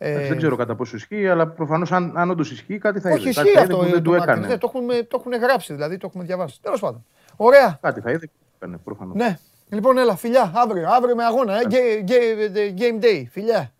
Εντάξει, 0.00 0.28
δεν 0.28 0.36
ξέρω 0.36 0.56
κατά 0.56 0.74
πόσο 0.74 0.96
ισχύει, 0.96 1.28
αλλά 1.28 1.48
προφανώς 1.48 1.92
αν, 1.92 2.12
αν 2.16 2.30
όντως 2.30 2.50
ισχύει 2.50 2.78
κάτι 2.78 3.00
θα 3.00 3.10
Όχι, 3.10 3.20
είδε. 3.22 3.32
Κάτι 3.32 3.48
ισχύει 3.48 3.58
θα 3.58 3.62
είδε 3.64 3.72
αυτό 3.72 3.76
που 3.76 3.82
ε, 3.82 3.86
δεν 3.92 4.02
το 4.02 4.02
του 4.02 4.10
Μαρτίν. 4.10 4.30
έκανε. 4.30 4.46
Ναι, 4.46 4.58
το, 4.58 4.72
έχουν, 4.74 5.08
το 5.08 5.16
έχουν 5.20 5.32
γράψει, 5.40 5.74
δηλαδή 5.74 5.96
το 5.96 6.06
έχουμε 6.06 6.24
διαβάσει. 6.24 6.60
Τέλος 6.62 6.80
πάντων. 6.80 7.04
Ωραία. 7.36 7.78
Κάτι 7.82 8.00
θα 8.00 8.10
είδε 8.10 8.26
και 8.26 8.32
του 8.40 8.46
έκανε 8.56 8.76
προφανώς. 8.84 9.14
Ναι. 9.14 9.38
Λοιπόν, 9.68 9.98
έλα, 9.98 10.16
φιλιά, 10.16 10.52
αύριο, 10.54 10.88
αύριο 10.90 11.14
με 11.14 11.24
αγώνα, 11.24 11.54
ε, 11.60 11.62
Gue- 11.70 12.04
gue- 12.10 12.74
game 12.80 13.04
day, 13.04 13.24
φιλιά. 13.30 13.72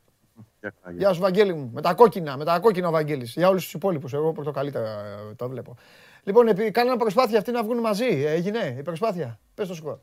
Γεια 0.96 1.12
σου, 1.12 1.20
Βαγγέλη 1.20 1.54
μου. 1.54 1.70
Με 1.74 1.80
τα 1.82 1.94
κόκκινα, 1.94 2.36
με 2.36 2.44
τα 2.44 2.58
κόκκινα 2.58 2.88
ο 2.88 2.90
Βαγγέλης. 2.90 3.32
Για 3.32 3.48
όλους 3.48 3.62
τους 3.64 3.72
υπόλοιπους, 3.74 4.12
εγώ 4.12 4.32
πορτοκαλίτερα 4.32 4.88
ε, 4.88 5.34
το 5.36 5.48
βλέπω. 5.48 5.76
Λοιπόν, 6.22 6.48
επί, 6.48 6.70
κάνανε 6.70 6.96
προσπάθεια 6.98 7.38
αυτοί 7.38 7.50
να 7.50 7.62
βγουν 7.62 7.78
μαζί. 7.78 8.04
Ε, 8.04 8.30
Έγινε 8.30 8.74
η 8.78 8.82
προσπάθεια. 8.82 9.38
Πες 9.54 9.68
το 9.68 9.74
σκορ. 9.74 9.98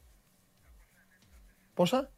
Πόσα; 1.73 2.09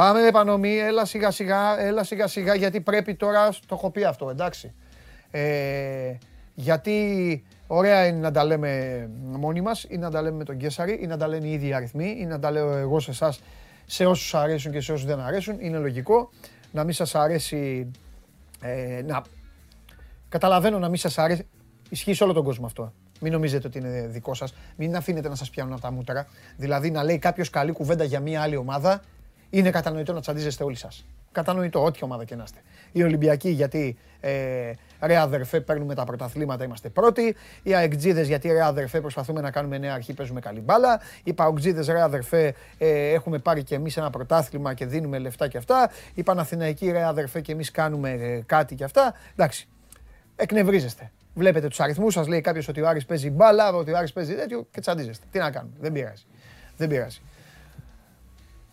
Πάμε 0.00 0.26
επανομή, 0.26 0.78
έλα 0.78 1.04
σιγά 1.04 1.30
σιγά, 1.30 1.80
έλα 1.80 2.04
σιγά 2.04 2.26
σιγά, 2.26 2.54
γιατί 2.54 2.80
πρέπει 2.80 3.14
τώρα, 3.14 3.48
το 3.48 3.74
έχω 3.74 3.90
πει 3.90 4.04
αυτό, 4.04 4.30
εντάξει. 4.30 4.74
Ε, 5.30 6.14
γιατί 6.54 7.44
ωραία 7.66 8.06
είναι 8.06 8.18
να 8.18 8.30
τα 8.30 8.44
λέμε 8.44 9.10
μόνοι 9.22 9.60
μας, 9.60 9.86
ή 9.88 9.96
να 9.96 10.10
τα 10.10 10.22
λέμε 10.22 10.36
με 10.36 10.44
τον 10.44 10.56
Κέσσαρη, 10.56 10.98
ή 11.02 11.06
να 11.06 11.16
τα 11.16 11.28
λένε 11.28 11.46
οι 11.46 11.52
ίδιοι 11.52 11.72
αριθμοί, 11.74 12.16
ή 12.20 12.24
να 12.24 12.38
τα 12.38 12.50
λέω 12.50 12.76
εγώ 12.76 13.00
σε 13.00 13.10
εσάς 13.10 13.40
σε 13.86 14.06
όσους 14.06 14.34
αρέσουν 14.34 14.72
και 14.72 14.80
σε 14.80 14.92
όσους 14.92 15.06
δεν 15.06 15.20
αρέσουν. 15.20 15.56
Είναι 15.60 15.78
λογικό 15.78 16.30
να 16.72 16.84
μην 16.84 16.94
σας 16.94 17.14
αρέσει, 17.14 17.90
ε, 18.60 19.02
να... 19.06 19.22
Καταλαβαίνω 20.28 20.78
να 20.78 20.88
μην 20.88 20.98
σας 20.98 21.18
αρέσει, 21.18 21.46
ισχύει 21.88 22.14
σε 22.14 22.24
όλο 22.24 22.32
τον 22.32 22.44
κόσμο 22.44 22.66
αυτό. 22.66 22.92
Μην 23.20 23.32
νομίζετε 23.32 23.66
ότι 23.66 23.78
είναι 23.78 24.06
δικό 24.06 24.34
σας, 24.34 24.54
μην 24.76 24.96
αφήνετε 24.96 25.28
να 25.28 25.34
σας 25.34 25.50
πιάνουν 25.50 25.72
από 25.72 25.82
τα 25.82 25.92
μούτρα. 25.92 26.26
Δηλαδή 26.56 26.90
να 26.90 27.04
λέει 27.04 27.18
κάποιος 27.18 27.50
καλή 27.50 27.72
κουβέντα 27.72 28.04
για 28.04 28.20
μια 28.20 28.42
άλλη 28.42 28.56
ομάδα, 28.56 29.02
είναι 29.50 29.70
κατανοητό 29.70 30.12
να 30.12 30.20
τσαντίζεστε 30.20 30.64
όλοι 30.64 30.76
σας. 30.76 31.04
Κατανοητό, 31.32 31.84
ό,τι 31.84 31.98
ομάδα 32.02 32.24
και 32.24 32.36
να 32.36 32.42
είστε. 32.42 32.58
Οι 32.92 33.02
Ολυμπιακοί 33.02 33.48
γιατί 33.48 33.96
ε, 34.20 34.72
ρε 35.00 35.16
αδερφέ 35.16 35.60
παίρνουμε 35.60 35.94
τα 35.94 36.04
πρωταθλήματα, 36.04 36.64
είμαστε 36.64 36.88
πρώτοι. 36.88 37.36
Οι 37.62 37.74
Αεκτζίδες 37.74 38.26
γιατί 38.28 38.48
ρε 38.48 38.64
αδερφέ 38.64 39.00
προσπαθούμε 39.00 39.40
να 39.40 39.50
κάνουμε 39.50 39.78
νέα 39.78 39.94
αρχή, 39.94 40.14
παίζουμε 40.14 40.40
καλή 40.40 40.60
μπάλα. 40.60 41.00
Οι 41.24 41.32
Παοκτζίδες 41.32 41.86
ρε 41.86 42.02
αδερφέ 42.02 42.54
ε, 42.78 43.12
έχουμε 43.12 43.38
πάρει 43.38 43.62
και 43.62 43.74
εμείς 43.74 43.96
ένα 43.96 44.10
πρωτάθλημα 44.10 44.74
και 44.74 44.86
δίνουμε 44.86 45.18
λεφτά 45.18 45.48
και 45.48 45.56
αυτά. 45.56 45.90
Οι 46.14 46.22
Παναθηναϊκοί 46.22 46.90
ρε 46.90 47.04
αδερφέ 47.04 47.40
και 47.40 47.52
εμείς 47.52 47.70
κάνουμε 47.70 48.10
ε, 48.10 48.42
κάτι 48.46 48.74
και 48.74 48.84
αυτά. 48.84 49.14
Εντάξει, 49.32 49.68
εκνευρίζεστε. 50.36 51.10
Βλέπετε 51.34 51.68
τους 51.68 51.80
αριθμούς 51.80 52.12
σας, 52.12 52.28
λέει 52.28 52.40
κάποιος 52.40 52.68
ότι 52.68 52.80
ο 52.80 52.88
Άρης 52.88 53.04
παίζει 53.04 53.30
μπάλα, 53.30 53.72
ότι 53.72 53.92
ο 53.92 53.96
Άρης 53.96 54.12
παίζει 54.12 54.34
τέτοιο 54.34 54.66
και 54.70 54.80
τσαντίζεστε. 54.80 55.26
Τι 55.30 55.38
να 55.38 55.50
κάνουμε, 55.50 55.74
δεν 55.80 55.92
πειράζει. 55.92 56.24
Δεν 56.76 56.88
πειράζει. 56.88 57.20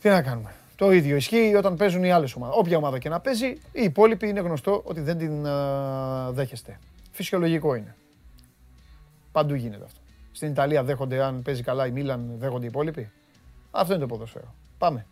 Τι 0.02 0.10
να 0.10 0.22
κάνουμε. 0.22 0.52
Το 0.78 0.92
ίδιο 0.92 1.16
ισχύει 1.16 1.56
όταν 1.56 1.76
παίζουν 1.76 2.04
οι 2.04 2.12
άλλες 2.12 2.36
ομάδες. 2.36 2.56
Όποια 2.58 2.78
ομάδα 2.78 3.00
και 3.00 3.10
να 3.10 3.20
παίζει, 3.20 3.46
οι 3.48 3.84
υπόλοιποι 3.84 4.28
είναι 4.28 4.40
γνωστό 4.40 4.82
ότι 4.86 5.02
δεν 5.02 5.18
την 5.18 5.48
α, 5.48 6.32
δέχεστε. 6.32 6.80
Φυσιολογικό 7.12 7.76
είναι. 7.76 7.96
Παντού 9.32 9.54
γίνεται 9.54 9.84
αυτό. 9.84 10.00
Στην 10.32 10.50
Ιταλία 10.50 10.84
δέχονται, 10.84 11.24
αν 11.24 11.42
παίζει 11.42 11.64
καλά 11.64 11.88
η 11.88 11.92
Μίλαν, 11.92 12.32
δέχονται 12.38 12.66
οι 12.66 12.68
υπόλοιποι. 12.68 13.12
Αυτό 13.72 13.94
είναι 13.94 14.02
το 14.02 14.08
ποδοσφαίρο. 14.08 14.54
Πάμε. 14.78 15.06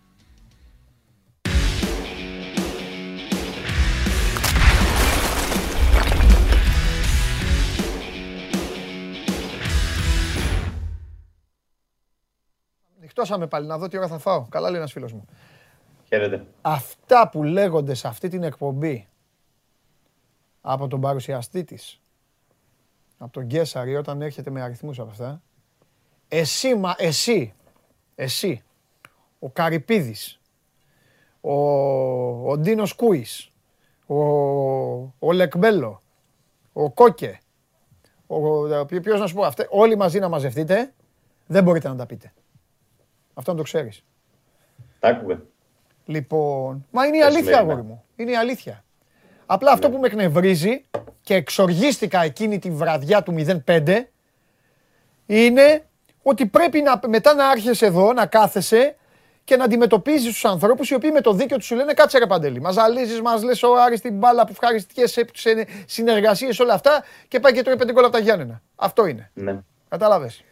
Νυχτώσαμε 13.01 13.47
πάλι 13.47 13.67
να 13.67 13.77
δω 13.77 13.87
τι 13.87 13.97
ώρα 13.97 14.07
θα 14.07 14.17
φάω. 14.17 14.45
Καλά 14.49 14.69
λέει 14.69 14.79
ένας 14.79 14.91
φίλος 14.91 15.13
μου. 15.13 15.25
Χαίρετε. 16.07 16.45
Αυτά 16.61 17.29
που 17.29 17.43
λέγονται 17.43 17.93
σε 17.93 18.07
αυτή 18.07 18.27
την 18.27 18.43
εκπομπή 18.43 19.07
από 20.61 20.87
τον 20.87 21.01
παρουσιαστή 21.01 21.63
της, 21.63 22.01
από 23.17 23.31
τον 23.31 23.43
Γκέσαρη 23.43 23.95
όταν 23.95 24.21
έρχεται 24.21 24.49
με 24.49 24.61
αριθμούς 24.61 24.99
από 24.99 25.09
αυτά, 25.09 25.41
εσύ, 26.27 26.75
μα, 26.75 26.95
εσύ, 26.97 27.53
εσύ, 28.15 28.63
ο 29.39 29.49
Καρυπίδης, 29.49 30.39
ο, 31.41 31.53
ο 32.49 32.57
Ντίνος 32.57 32.93
Κούης, 32.93 33.49
ο, 34.05 34.15
ο 35.19 35.31
Λεκμπέλο, 35.33 36.01
ο 36.73 36.91
Κόκε, 36.91 37.39
ο, 38.27 38.39
ποιο- 38.85 39.01
ποιος 39.01 39.19
να 39.19 39.27
σου 39.27 39.35
πω, 39.35 39.43
αυτέ, 39.45 39.67
όλοι 39.69 39.95
μαζί 39.97 40.19
να 40.19 40.29
μαζευτείτε, 40.29 40.93
δεν 41.47 41.63
μπορείτε 41.63 41.87
να 41.87 41.95
τα 41.95 42.05
πείτε. 42.05 42.33
Αυτό 43.33 43.51
να 43.51 43.57
το 43.57 43.63
ξέρεις. 43.63 44.03
Τα 44.99 45.07
άκουγα. 45.07 45.41
Λοιπόν, 46.05 46.85
μα 46.91 47.05
είναι 47.05 47.17
η 47.17 47.19
Τα 47.19 47.25
αλήθεια, 47.25 47.43
σημερινά. 47.45 47.71
αγόρι 47.71 47.87
μου. 47.87 48.03
Είναι 48.15 48.31
η 48.31 48.35
αλήθεια. 48.35 48.83
Απλά 49.45 49.71
αυτό 49.71 49.89
που 49.89 49.97
με 49.99 50.07
εκνευρίζει 50.07 50.85
και 51.21 51.33
εξοργίστηκα 51.35 52.23
εκείνη 52.23 52.59
τη 52.59 52.71
βραδιά 52.71 53.23
του 53.23 53.35
05 53.67 53.83
είναι 55.25 55.85
ότι 56.23 56.45
πρέπει 56.45 56.81
να, 56.81 56.99
μετά 57.07 57.33
να 57.33 57.47
άρχεσαι 57.49 57.85
εδώ, 57.85 58.13
να 58.13 58.25
κάθεσαι 58.25 58.95
και 59.43 59.55
να 59.55 59.63
αντιμετωπίζεις 59.63 60.27
τους 60.33 60.45
ανθρώπους 60.45 60.89
οι 60.89 60.93
οποίοι 60.93 61.09
με 61.13 61.21
το 61.21 61.33
δίκιο 61.33 61.57
τους 61.57 61.65
σου 61.65 61.75
λένε 61.75 61.93
Κάτσε 61.93 62.17
ρε 62.17 62.25
Παντελή. 62.27 62.61
Μας 62.61 62.73
ζαλίζεις, 62.73 63.21
μας 63.21 63.43
λες 63.43 63.63
ο 63.63 63.75
Άρης 63.81 64.01
την 64.01 64.17
μπάλα 64.17 64.43
που 64.45 64.51
ευχαριστιέσαι 64.51 65.25
σε 65.33 65.67
συνεργασίες, 65.85 66.59
όλα 66.59 66.73
αυτά 66.73 67.03
και 67.27 67.39
πάει 67.39 67.53
και 67.53 67.61
τρώει 67.61 67.75
πέντε 67.77 67.91
γκολ 67.91 68.03
από 68.03 68.13
τα 68.13 68.19
Γιάννενα. 68.19 68.61
Αυτό 68.75 69.05
είναι. 69.05 69.31
Ναι. 69.33 69.59
Κατάλαβες. 69.89 70.43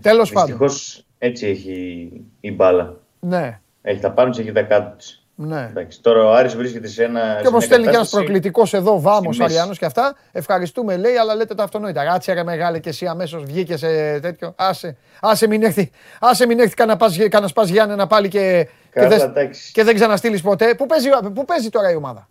Τέλος 0.00 0.32
πάντων. 0.32 0.58
Δυστυχώ 0.58 1.00
έτσι 1.18 1.46
έχει 1.46 2.10
η 2.40 2.52
μπάλα. 2.52 2.96
Ναι, 3.20 3.60
Έχει 3.82 4.00
τα 4.00 4.10
πάνω 4.10 4.30
της, 4.30 4.38
έχει 4.38 4.52
τα 4.52 4.62
κάτω 4.62 4.96
τη. 4.96 5.06
ναι. 5.34 5.66
Εντάξει, 5.70 6.02
τώρα 6.02 6.24
ο 6.24 6.32
Άρης 6.32 6.56
βρίσκεται 6.56 6.86
σε 6.88 7.04
ένα. 7.04 7.20
Και 7.40 7.46
όπως 7.46 7.46
σε 7.46 7.50
μια 7.50 7.60
στέλνει 7.60 7.82
και 7.84 7.88
ένας 7.88 7.96
κατάσταση- 7.96 8.24
προκλητικός 8.24 8.74
εδώ, 8.74 9.00
Βάμος, 9.00 9.34
στη 9.34 9.42
μέση. 9.42 9.54
Αριανός 9.54 9.78
και 9.78 9.84
αυτά. 9.84 10.14
Ευχαριστούμε, 10.32 10.96
λέει, 10.96 11.16
αλλά 11.16 11.34
λέτε 11.34 11.54
τα 11.54 11.62
αυτονόητα. 11.62 12.04
Ράτσε 12.04 12.32
ρε 12.32 12.42
μεγάλε 12.44 12.78
και 12.78 12.88
εσύ 12.88 13.06
αμέσως 13.06 13.42
βγήκε 13.44 13.76
σε 13.76 14.20
τέτοιο. 14.20 14.52
Άσε, 14.56 14.96
άσε 15.20 15.46
μην 15.46 15.62
έρθει, 15.62 15.90
άσε 16.20 16.46
μην 16.46 16.58
έρθει 16.60 16.74
κανένα 16.74 16.96
πας, 16.98 17.16
κανένας 17.16 17.52
πας 17.52 17.68
Γιάννενα 17.68 18.06
πάλι 18.06 18.28
και, 18.28 18.66
και, 18.92 19.00
Καλά, 19.00 19.08
δεν, 19.08 19.20
εντάξει. 19.28 19.72
και 19.72 19.84
δεν 19.84 19.94
ξαναστείλεις 19.94 20.42
ποτέ. 20.42 20.74
Πού 20.74 20.86
παίζει, 20.86 21.08
πού 21.34 21.44
παίζει 21.44 21.68
τώρα 21.68 21.90
η 21.90 21.94
ομάδα; 21.94 22.28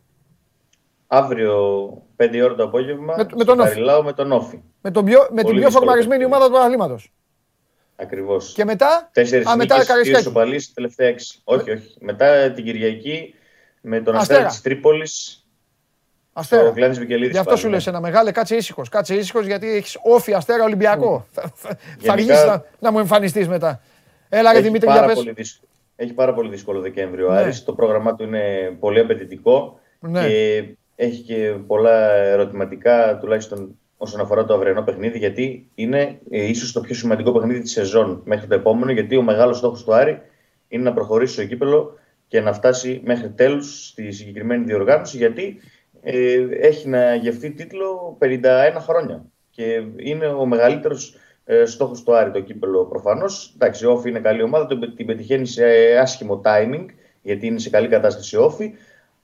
Αύριο 1.08 1.58
5 2.18 2.36
η 2.36 2.42
ώρα 2.42 2.56
το 2.56 2.64
απόγευμα. 2.64 3.14
Με- 3.18 3.24
με 3.24 3.30
στο 3.36 3.46
τον 3.46 3.60
Όφη. 3.60 3.70
Καριλάου 3.70 4.04
με 4.04 4.14
τον 4.14 4.32
Όφη. 4.32 4.60
Με, 4.82 4.92
τον 4.92 5.06
πιο, 5.06 5.20
με 5.20 5.26
την 5.26 5.36
Πολύ 5.36 5.44
πιο 5.44 5.54
δύσκολο 5.54 5.72
φορμαρισμένη 5.72 6.22
παιχνίδι. 6.24 6.26
ομάδα 6.34 6.46
του 6.46 6.52
πρωταθλήματο. 6.52 7.00
Ακριβώς. 8.02 8.54
Και 8.56 8.66
μετά; 8.66 9.10
Τέσσερις 9.14 9.48
α, 9.48 9.56
μετά 9.56 9.64
νίκες, 9.74 9.78
δύο 9.78 9.86
Καραϊσκάκη. 9.88 10.20
ισοπαλίες, 10.20 10.74
τελευταία 10.74 11.08
έξι. 11.08 11.40
Όχι, 11.44 11.72
όχι. 11.72 11.96
Μετά 12.00 12.52
την 12.52 12.64
Κυριακή 12.64 13.36
με 13.82 14.02
τον 14.02 14.16
Αστέρα. 14.16 14.40
Αστέρα 14.40 14.46
της 14.50 14.62
Τρίπολης. 14.62 15.44
Αστέρα. 16.34 16.68
Ο 16.68 16.72
Κλάνης 16.72 17.00
Βικελίδης 17.00 17.32
Γι' 17.32 17.38
αυτό 17.38 17.50
πάλι, 17.50 17.62
σου 17.62 17.68
ναι. 17.68 17.74
λες 17.76 17.88
ένα 17.88 18.00
μεγάλο, 18.00 18.32
κάτσε 18.32 18.56
ήσυχος. 18.56 18.90
Κάτσε 18.90 19.16
ήσυχος 19.16 19.46
γιατί 19.46 19.76
έχεις 19.76 19.98
όφη 20.04 20.34
αστέρα 20.34 20.64
Ολυμπιακό. 20.64 21.26
Θα, 21.32 21.42
θα, 21.42 21.70
θα 21.70 21.78
Γενικά- 22.00 22.12
αργήσεις 22.12 22.44
να, 22.46 22.64
να 22.80 22.92
μου 22.92 23.00
εμφανιστείς 23.00 23.48
μετά. 23.48 23.82
Έλα, 24.30 24.52
ρε 24.52 24.58
Έχει 24.58 24.66
Δημήτρη, 24.68 24.88
πάρα 24.88 25.00
για 25.00 25.08
πες. 25.08 25.18
πολύ 25.18 25.32
δύσκολο. 25.32 25.70
Έχει 25.96 26.14
πάρα 26.14 26.34
πολύ 26.34 26.50
δύσκολο 26.50 26.82
Δεκέμβριο 26.82 27.28
ο 27.28 27.32
Ναι. 27.32 27.38
Άρης. 27.40 27.64
Το 27.64 27.74
πρόγραμμά 27.74 28.16
του 28.16 28.24
είναι 28.24 28.76
πολύ 28.80 29.00
απαιτητικό 29.00 29.80
Ναι. 30.00 30.28
και 30.28 30.64
έχει 30.96 31.22
και 31.22 31.56
πολλά 31.68 32.12
ερωτηματικά 32.12 33.18
τουλάχιστον 33.22 33.79
όσον 34.02 34.20
αφορά 34.22 34.46
το 34.46 34.54
αυριανό 34.54 34.82
παιχνίδι 34.82 35.18
γιατί 35.18 35.70
είναι 35.76 36.20
ε, 36.30 36.46
ίσως 36.48 36.72
το 36.72 36.82
πιο 36.82 36.96
σημαντικό 36.96 37.32
παιχνίδι 37.32 37.60
της 37.62 37.72
σεζόν 37.72 38.22
μέχρι 38.26 38.48
το 38.48 38.56
επόμενο 38.56 38.92
γιατί 38.92 39.16
ο 39.18 39.22
μεγάλος 39.22 39.58
στόχος 39.58 39.84
του 39.84 39.94
Άρη 39.94 40.22
είναι 40.68 40.84
να 40.84 40.94
προχωρήσει 40.94 41.34
στο 41.34 41.46
κύπελο 41.46 41.98
και 42.28 42.42
να 42.42 42.54
φτάσει 42.54 43.02
μέχρι 43.04 43.30
τέλους 43.30 43.88
στη 43.88 44.12
συγκεκριμένη 44.12 44.64
διοργάνωση 44.66 45.18
γιατί 45.18 45.58
ε, 46.02 46.48
έχει 46.52 46.88
να 46.90 47.16
γευτεί 47.16 47.52
τίτλο 47.52 48.18
51 48.22 48.46
χρόνια 48.80 49.26
και 49.50 49.82
είναι 49.98 50.28
ο 50.28 50.46
μεγαλύτερος 50.46 51.16
ε, 51.46 51.66
στόχος 51.66 52.04
του 52.04 52.16
Άρη 52.16 52.32
το 52.32 52.40
κύπελο 52.40 52.86
προφανώς. 52.86 53.52
Εντάξει, 53.56 53.86
ο 53.86 53.92
Όφη 53.92 54.10
είναι 54.10 54.20
καλή 54.20 54.42
ομάδα, 54.44 54.66
τον- 54.66 54.96
την 54.96 55.06
πετυχαίνει 55.06 55.46
σε 55.46 55.64
άσχημο 56.02 56.42
timing, 56.46 56.86
γιατί 57.22 57.48
είναι 57.48 57.60
σε 57.60 57.70
καλή 57.70 57.88
κατάσταση 57.88 58.38
ο 58.38 58.44
Όφη. 58.44 58.74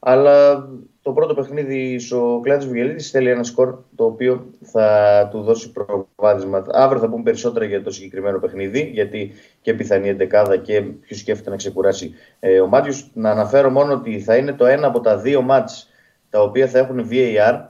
Αλλά 0.08 0.68
το 1.02 1.12
πρώτο 1.12 1.34
παιχνίδι 1.34 2.00
ο 2.14 2.40
Κλάδη 2.40 2.68
Βιγελίδη 2.68 3.02
θέλει 3.02 3.30
ένα 3.30 3.44
σκορ 3.44 3.78
το 3.96 4.06
οποίο 4.06 4.46
θα 4.62 5.28
του 5.32 5.42
δώσει 5.42 5.72
προβάδισμα. 5.72 6.66
Αύριο 6.72 7.02
θα 7.02 7.10
πούμε 7.10 7.24
περισσότερα 7.24 7.66
για 7.66 7.84
το 7.84 7.92
συγκεκριμένο 7.92 8.40
παιχνίδι, 8.40 8.90
γιατί 8.94 9.32
και 9.62 9.74
πιθανή 9.74 10.10
εντεκάδα 10.10 10.58
και 10.58 10.82
ποιος 10.82 11.20
σκέφτεται 11.20 11.50
να 11.50 11.56
ξεκουράσει 11.56 12.14
ε, 12.40 12.60
ο 12.60 12.68
Μάτιος. 12.68 13.12
Να 13.14 13.32
αναφέρω 13.32 13.70
μόνο 13.70 13.94
ότι 13.94 14.20
θα 14.20 14.36
είναι 14.36 14.54
το 14.54 14.66
ένα 14.66 14.88
από 14.88 15.00
τα 15.00 15.18
δύο 15.18 15.42
μάτς 15.42 15.90
τα 16.30 16.42
οποία 16.42 16.68
θα 16.68 16.80
έχουν 16.80 17.08
VAR. 17.12 17.62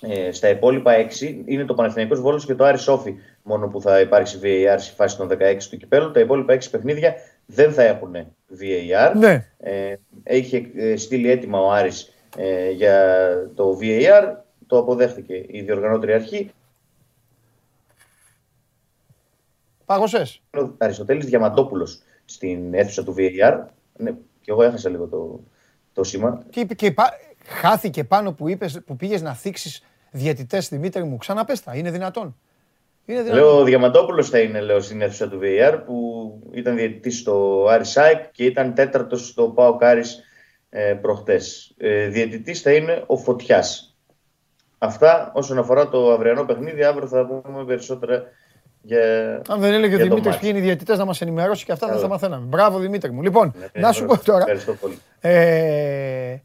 Ε, 0.00 0.32
στα 0.32 0.48
υπόλοιπα 0.48 0.92
6 1.20 1.42
είναι 1.44 1.64
το 1.64 1.74
Παναθηναϊκός 1.74 2.20
Βόλος 2.20 2.44
και 2.44 2.54
το 2.54 2.64
Άρης 2.64 2.82
Σόφι 2.82 3.14
μόνο 3.42 3.68
που 3.68 3.80
θα 3.80 4.00
υπάρξει 4.00 4.38
VAR 4.42 4.76
στη 4.78 4.94
φάση 4.94 5.16
των 5.16 5.28
16 5.28 5.36
του 5.70 5.76
κυπέλου. 5.76 6.10
Τα 6.10 6.20
υπόλοιπα 6.20 6.54
6 6.54 6.58
παιχνίδια 6.70 7.14
δεν 7.46 7.72
θα 7.72 7.82
έχουν 7.82 8.16
VAR. 8.60 9.12
Ναι. 9.16 9.46
Ε, 9.58 9.94
είχε 10.24 10.70
ε, 10.74 10.96
στείλει 10.96 11.30
έτοιμα 11.30 11.58
ο 11.60 11.70
Άρης 11.70 12.12
ε, 12.36 12.70
για 12.70 13.16
το 13.54 13.78
VAR. 13.80 14.34
Το 14.66 14.78
αποδέχτηκε 14.78 15.44
η 15.48 15.60
διοργανώτρια 15.62 16.14
αρχή. 16.14 16.50
Πάγωσες. 19.84 20.42
Ο 20.56 20.68
Αριστοτέλης 20.78 21.24
Διαμαντόπουλος 21.26 22.02
στην 22.24 22.74
αίθουσα 22.74 23.04
του 23.04 23.14
VAR. 23.18 23.64
Ναι, 23.96 24.10
και 24.40 24.50
εγώ 24.50 24.62
έχασα 24.62 24.88
λίγο 24.90 25.06
το, 25.06 25.40
το 25.92 26.04
σήμα. 26.04 26.42
Και, 26.50 26.60
είπε- 26.60 26.74
και 26.74 26.92
πα- 26.92 27.18
χάθηκε 27.46 28.04
πάνω 28.04 28.32
που, 28.32 28.48
είπες, 28.48 28.80
που 28.86 28.96
πήγες 28.96 29.22
να 29.22 29.34
θίξεις 29.34 29.82
διαιτητές 30.10 30.68
Δημήτρη 30.68 31.04
μου. 31.04 31.16
Ξαναπες 31.16 31.62
τα. 31.62 31.76
Είναι 31.76 31.90
δυνατόν. 31.90 32.36
Είναι 33.06 33.22
δυνατόν. 33.22 33.42
Λέω 33.44 33.58
ο 33.60 33.64
Διαμαντόπουλος 33.64 34.28
θα 34.28 34.38
είναι 34.38 34.60
λέω, 34.60 34.80
στην 34.80 35.00
αίθουσα 35.02 35.28
του 35.28 35.38
VAR 35.42 35.78
που 35.86 35.96
ήταν 36.52 36.76
διαιτητής 36.76 37.18
στο 37.18 37.66
Άρης 37.70 37.84
ΑΕΚ 37.84 38.30
και 38.32 38.44
ήταν 38.44 38.74
τέταρτος 38.74 39.26
στο 39.28 39.48
ΠΑΟΚ 39.48 39.76
Άρης 39.76 40.02
ε, 40.70 40.94
προχτές. 41.00 41.74
Ε, 41.76 42.06
διαιτητής 42.08 42.60
θα 42.60 42.72
είναι 42.72 43.02
ο 43.06 43.16
Φωτιάς. 43.16 43.96
Αυτά 44.78 45.32
όσον 45.34 45.58
αφορά 45.58 45.88
το 45.88 46.12
αυριανό 46.12 46.44
παιχνίδι. 46.44 46.84
Αύριο 46.84 47.06
θα 47.08 47.26
πούμε 47.26 47.64
περισσότερα 47.64 48.22
για. 48.82 49.00
Αν 49.48 49.60
δεν 49.60 49.72
έλεγε 49.72 49.94
ο 49.94 49.96
για 49.96 49.98
το 49.98 50.02
Δημήτρης 50.04 50.26
μάτς. 50.26 50.38
ποιοι 50.38 50.48
είναι 50.52 50.58
οι 50.58 50.62
διαιτητές 50.62 50.98
να 50.98 51.04
μας 51.04 51.20
ενημερώσει 51.20 51.64
και 51.64 51.72
αυτά 51.72 51.86
δεν 51.86 51.94
Καλά. 51.94 52.06
θα 52.08 52.12
μαθαίναμε. 52.12 52.46
Μπράβο 52.46 52.78
Δημήτρη 52.78 53.10
μου. 53.12 53.22
Λοιπόν, 53.22 53.54
Ναι, 53.58 53.80
να 53.80 53.92
σου 53.92 54.04
πω 54.04 54.12
ευχαριστώ. 54.12 54.32
τώρα. 54.32 54.42
Ευχαριστώ 54.42 54.72
πολύ. 54.74 54.98
Ε, 55.20 56.36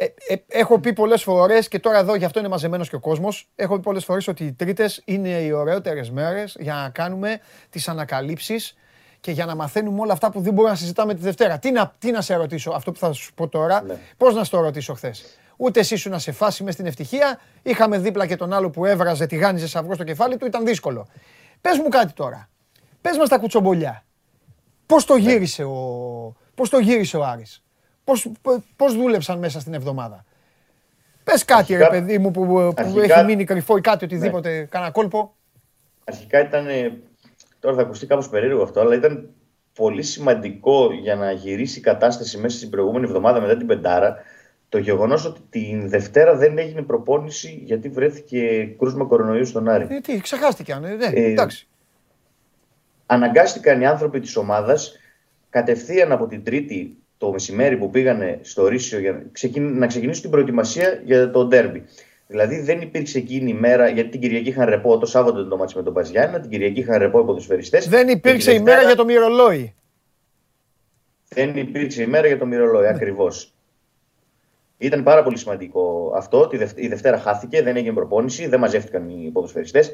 ε, 0.00 0.04
ε, 0.28 0.36
έχω 0.48 0.78
πει 0.80 0.92
πολλές 0.92 1.22
φορές 1.22 1.68
και 1.68 1.78
τώρα 1.78 1.98
εδώ 1.98 2.14
γι' 2.14 2.24
αυτό 2.24 2.38
είναι 2.38 2.48
μαζεμένος 2.48 2.88
και 2.88 2.94
ο 2.96 3.00
κόσμος. 3.00 3.48
Έχω 3.54 3.74
πει 3.76 3.82
πολλές 3.82 4.04
φορές 4.04 4.28
ότι 4.28 4.44
οι 4.44 4.52
Τρίτες 4.52 5.02
είναι 5.04 5.28
οι 5.28 5.52
ωραιότερες 5.52 6.10
μέρες 6.10 6.56
για 6.60 6.74
να 6.74 6.88
κάνουμε 6.90 7.40
τις 7.70 7.88
ανακαλύψεις 7.88 8.76
και 9.20 9.30
για 9.30 9.46
να 9.46 9.54
μαθαίνουμε 9.54 10.00
όλα 10.00 10.12
αυτά 10.12 10.30
που 10.30 10.40
δεν 10.40 10.52
μπορούμε 10.52 10.72
να 10.72 10.78
συζητάμε 10.78 11.14
τη 11.14 11.20
Δευτέρα. 11.20 11.58
Τι 11.58 11.70
να, 11.70 11.94
τι 11.98 12.10
να 12.10 12.20
σε 12.20 12.34
ρωτήσω, 12.34 12.70
αυτό 12.70 12.92
που 12.92 12.98
θα 12.98 13.12
σου 13.12 13.34
πω 13.34 13.48
τώρα, 13.48 13.82
Ναι. 13.82 13.98
πώς 14.16 14.34
να 14.34 14.44
στο 14.44 14.60
ρωτήσω 14.60 14.94
χθες. 14.94 15.38
Ούτε 15.56 15.80
εσύ 15.80 15.96
σου 15.96 16.08
να 16.10 16.18
σε 16.18 16.32
φάσει 16.32 16.62
μες 16.62 16.74
στην 16.74 16.86
ευτυχία. 16.86 17.40
Είχαμε 17.62 17.98
δίπλα 17.98 18.26
και 18.26 18.36
τον 18.36 18.52
άλλο 18.52 18.70
που 18.70 18.84
έβραζε, 18.84 19.26
τηγάνιζε 19.26 19.78
αυγό 19.78 19.94
στο 19.94 20.04
κεφάλι 20.04 20.36
του, 20.36 20.46
ήταν 20.46 20.64
δύσκολο. 20.64 21.08
Πες 21.60 21.78
μου 21.78 21.88
κάτι 21.88 22.12
τώρα. 22.12 22.48
Πες 23.00 23.16
μας 23.16 23.28
τα 23.28 23.38
κουτσομπολιά. 23.38 24.04
Πώς 24.86 25.04
το 25.04 25.16
γύρισε 25.16 25.64
ο, 25.64 26.36
πώς 26.54 26.68
το 26.68 26.78
γύρισε 26.78 27.16
ο 27.16 27.24
Άρης; 27.24 27.62
Πώς, 28.08 28.30
πώς 28.76 28.94
δούλεψαν 28.94 29.38
μέσα 29.38 29.60
στην 29.60 29.74
εβδομάδα; 29.74 30.24
Πες 31.24 31.44
κάτι 31.44 31.72
ρε 31.74 31.84
Αρχικά- 31.84 31.90
παιδί 32.00 32.18
μου 32.18 32.30
που, 32.30 32.46
που 32.46 32.58
αρχικά- 32.76 33.14
έχει 33.16 33.24
μείνει 33.24 33.44
κρυφό 33.44 33.76
ή 33.76 33.80
κάτι 33.80 34.04
οτιδήποτε, 34.04 34.64
κάνα 34.70 34.90
κόλπο. 34.90 35.34
Αρχικά 36.04 36.40
ήταν. 36.40 36.66
ε, 36.68 36.98
Τώρα 37.60 37.76
θα 37.76 37.82
ακουστεί 37.82 38.06
κάπως 38.06 38.28
περίεργο 38.28 38.62
αυτό, 38.62 38.80
αλλά 38.80 38.94
ήταν 38.94 39.28
πολύ 39.74 40.02
σημαντικό 40.02 40.92
για 40.92 41.14
να 41.16 41.32
γυρίσει 41.32 41.78
η 41.78 41.82
κατάσταση 41.82 42.38
μέσα 42.38 42.56
στην 42.56 42.70
προηγούμενη 42.70 43.04
εβδομάδα 43.04 43.40
μετά 43.40 43.56
την 43.56 43.66
Πεντάρα. 43.66 44.16
Το 44.68 44.78
γεγονός 44.78 45.24
ότι 45.24 45.40
την 45.50 45.88
Δευτέρα 45.88 46.36
δεν 46.36 46.58
έγινε 46.58 46.82
προπόνηση 46.82 47.62
γιατί 47.64 47.88
βρέθηκε 47.88 48.64
κρούσμα 48.78 49.04
κορονοϊού 49.04 49.44
στον 49.46 49.68
Άρη. 49.68 49.86
Ε, 49.90 50.00
τι, 50.00 50.20
ξεχάστηκαν. 50.20 50.84
Ε, 50.84 50.94
ναι, 50.94 51.06
Ε, 51.06 51.24
εντάξει. 51.30 51.68
Αναγκάστηκαν 53.06 53.80
οι 53.80 53.86
άνθρωποι 53.86 54.20
της 54.20 54.36
ομάδας 54.36 54.96
κατευθείαν 55.50 56.12
από 56.12 56.26
την 56.26 56.44
Τρίτη 56.44 56.96
το 57.18 57.30
μεσημέρι 57.32 57.76
που 57.76 57.90
πήγανε 57.90 58.38
στο 58.42 58.68
Ρήσιο 58.68 58.98
για 58.98 59.12
να 59.12 59.22
ξεκιν- 59.32 59.78
να 59.78 59.86
ξεκινήσουν 59.86 60.22
την 60.22 60.30
προετοιμασία 60.30 61.02
για 61.04 61.30
το 61.30 61.44
ντέρμπι. 61.44 61.82
Δηλαδή 62.26 62.60
δεν 62.60 62.80
υπήρξε 62.80 63.18
εκείνη 63.18 63.50
η 63.50 63.54
μέρα, 63.54 63.88
γιατί 63.88 64.08
την 64.10 64.20
Κυριακή 64.20 64.48
είχαν 64.48 64.68
ρεπό, 64.68 64.98
το 64.98 65.06
Σάββατο 65.06 65.36
ήταν 65.38 65.50
το 65.50 65.56
μάτς 65.56 65.74
με 65.74 65.82
τον 65.82 65.92
Παζιάννα, 65.94 66.40
την 66.40 66.50
Κυριακή 66.50 66.80
είχαν 66.80 66.98
ρεπό 66.98 67.20
οι 67.20 67.24
ποδοσφαιριστές. 67.24 67.88
Δεν 67.88 68.06
και 68.06 68.12
υπήρξε 68.12 68.50
τη 68.50 68.56
η 68.56 68.58
μέρα 68.60 68.64
Δευτέρα 68.76 68.86
για 68.86 68.96
το 68.96 69.04
μυρολόι. 69.04 69.74
Δεν 71.28 71.56
υπήρξε 71.56 72.02
ημέρα 72.02 72.26
για 72.26 72.38
το 72.38 72.46
μυρολόι, 72.46 72.86
ακριβώς. 72.86 73.52
Ήταν 74.78 75.02
πάρα 75.02 75.22
πολύ 75.22 75.38
σημαντικό 75.38 76.12
αυτό. 76.16 76.46
Τη 76.46 76.56
Δευ- 76.56 76.78
Η 76.78 76.88
Δευτέρα 76.88 77.18
χάθηκε, 77.18 77.62
δεν 77.62 77.76
έγινε 77.76 77.94
προπόνηση, 77.94 78.46
δεν 78.46 78.60
μαζεύτηκαν 78.60 79.08
οι 79.08 79.30
ποδοσφαιριστές. 79.32 79.92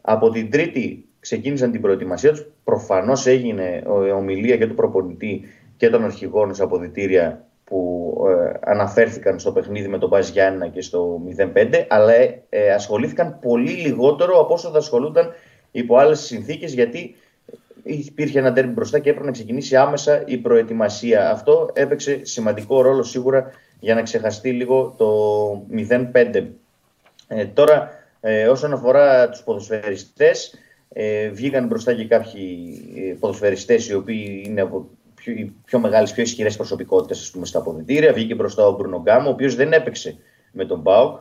Από 0.00 0.30
την 0.30 0.50
Τρίτη 0.50 1.04
ξεκίνησαν 1.20 1.70
την 1.72 1.80
προετοιμασία 1.80 2.30
τους. 2.30 2.46
Προφανώς 2.64 3.26
έγινε 3.26 3.82
ε, 3.86 3.90
ομιλία 3.90 4.56
και 4.56 4.66
του 4.66 4.74
προπονητή 4.74 5.44
και 5.78 5.90
των 5.90 6.04
αρχηγών 6.04 6.54
σε 6.54 6.62
αποδητήρια 6.62 7.44
που 7.64 8.12
ε, 8.28 8.70
αναφέρθηκαν 8.70 9.38
στο 9.38 9.52
παιχνίδι 9.52 9.88
με 9.88 9.98
τον 9.98 10.08
Μπάζ 10.08 10.28
Γιάννα 10.28 10.68
και 10.68 10.80
στο 10.80 11.22
0-5, 11.54 11.84
αλλά 11.88 12.12
ε, 12.12 12.42
ε, 12.48 12.72
ασχολήθηκαν 12.72 13.38
πολύ 13.40 13.70
λιγότερο 13.70 14.40
από 14.40 14.54
όσο 14.54 14.70
θα 14.70 14.78
ασχολούνταν 14.78 15.32
υπό 15.70 15.96
άλλες 15.96 16.20
συνθήκες, 16.20 16.72
γιατί 16.74 17.14
υπήρχε 17.82 18.38
ένα 18.38 18.52
τέρμι 18.52 18.72
μπροστά 18.72 18.98
και 18.98 19.08
έπρεπε 19.08 19.26
να 19.26 19.32
ξεκινήσει 19.32 19.76
άμεσα 19.76 20.22
η 20.26 20.36
προετοιμασία. 20.36 21.30
Αυτό 21.30 21.70
έπαιξε 21.72 22.20
σημαντικό 22.22 22.82
ρόλο 22.82 23.02
σίγουρα 23.02 23.50
για 23.80 23.94
να 23.94 24.02
ξεχαστεί 24.02 24.50
λίγο 24.50 24.94
το 24.96 25.08
0-5. 26.12 26.44
Ε, 27.28 27.46
τώρα, 27.46 27.90
ε, 28.20 28.48
όσον 28.48 28.72
αφορά 28.72 29.28
τους 29.28 29.42
ποδοσφαιριστές, 29.42 30.54
ε, 30.92 31.28
βγήκαν 31.28 31.66
μπροστά 31.66 31.94
και 31.94 32.06
κάποιοι 32.06 32.80
ε, 32.96 33.14
ποδοσφαιριστές 33.20 33.88
οι 33.88 33.94
οποίοι 33.94 34.42
είναι 34.46 34.60
από 34.60 34.88
πιο, 35.18 35.32
οι 35.32 35.52
πιο 35.64 35.78
μεγάλες, 35.78 36.12
πιο 36.12 36.22
ισχυρές 36.22 36.56
προσωπικότητες 36.56 37.20
ας 37.20 37.30
πούμε, 37.30 37.46
στα 37.46 37.58
αποδητήρια. 37.58 38.12
Βγήκε 38.12 38.34
μπροστά 38.34 38.66
ο 38.66 38.72
Μπρουνο 38.76 39.00
Γκάμο, 39.02 39.28
ο 39.28 39.32
οποίος 39.32 39.54
δεν 39.54 39.72
έπαιξε 39.72 40.16
με 40.52 40.64
τον 40.64 40.80
Μπάουκ. 40.80 41.16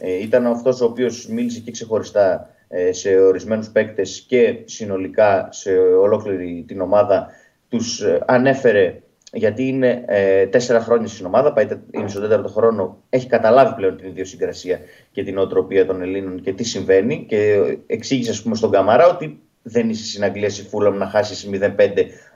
Ε, 0.00 0.22
ήταν 0.22 0.46
αυτός 0.46 0.80
ο 0.80 0.84
οποίος 0.84 1.28
μίλησε 1.28 1.60
και 1.60 1.70
ξεχωριστά 1.70 2.50
ε, 2.68 2.92
σε 2.92 3.18
ορισμένους 3.18 3.68
παίκτες 3.68 4.24
και 4.28 4.58
συνολικά 4.64 5.48
σε 5.50 5.70
ολόκληρη 5.78 6.64
την 6.68 6.80
ομάδα. 6.80 7.28
Τους 7.68 8.00
ε, 8.00 8.22
ανέφερε 8.26 9.00
γιατί 9.32 9.66
είναι 9.66 10.04
ε, 10.06 10.46
τέσσερα 10.46 10.80
χρόνια 10.80 11.06
στην 11.06 11.26
ομάδα, 11.26 11.52
πάει, 11.52 11.66
τε- 11.66 11.78
είναι 11.90 12.08
στον 12.08 12.22
τέταρτο 12.22 12.48
χρόνο, 12.48 13.02
έχει 13.10 13.26
καταλάβει 13.26 13.74
πλέον 13.74 13.96
την 13.96 14.08
ιδιοσυγκρασία 14.08 14.80
και 15.12 15.24
νοοτροπία 15.24 15.86
των 15.86 16.02
Ελλήνων 16.02 16.40
και 16.40 16.52
τι 16.52 16.64
συμβαίνει 16.64 17.24
και 17.28 17.60
εξήγησε 17.86 18.30
ας 18.30 18.42
πούμε 18.42 18.54
στον 18.54 18.70
Καμαρά 18.70 19.08
ότι 19.08 19.40
δεν 19.68 19.90
είσαι 19.90 20.06
στην 20.06 20.24
Αγγλία 20.24 20.50
στη 20.50 20.62
Φούλαμ 20.62 20.96
να 20.96 21.06
χάσεις 21.06 21.48
0-5 21.52 21.72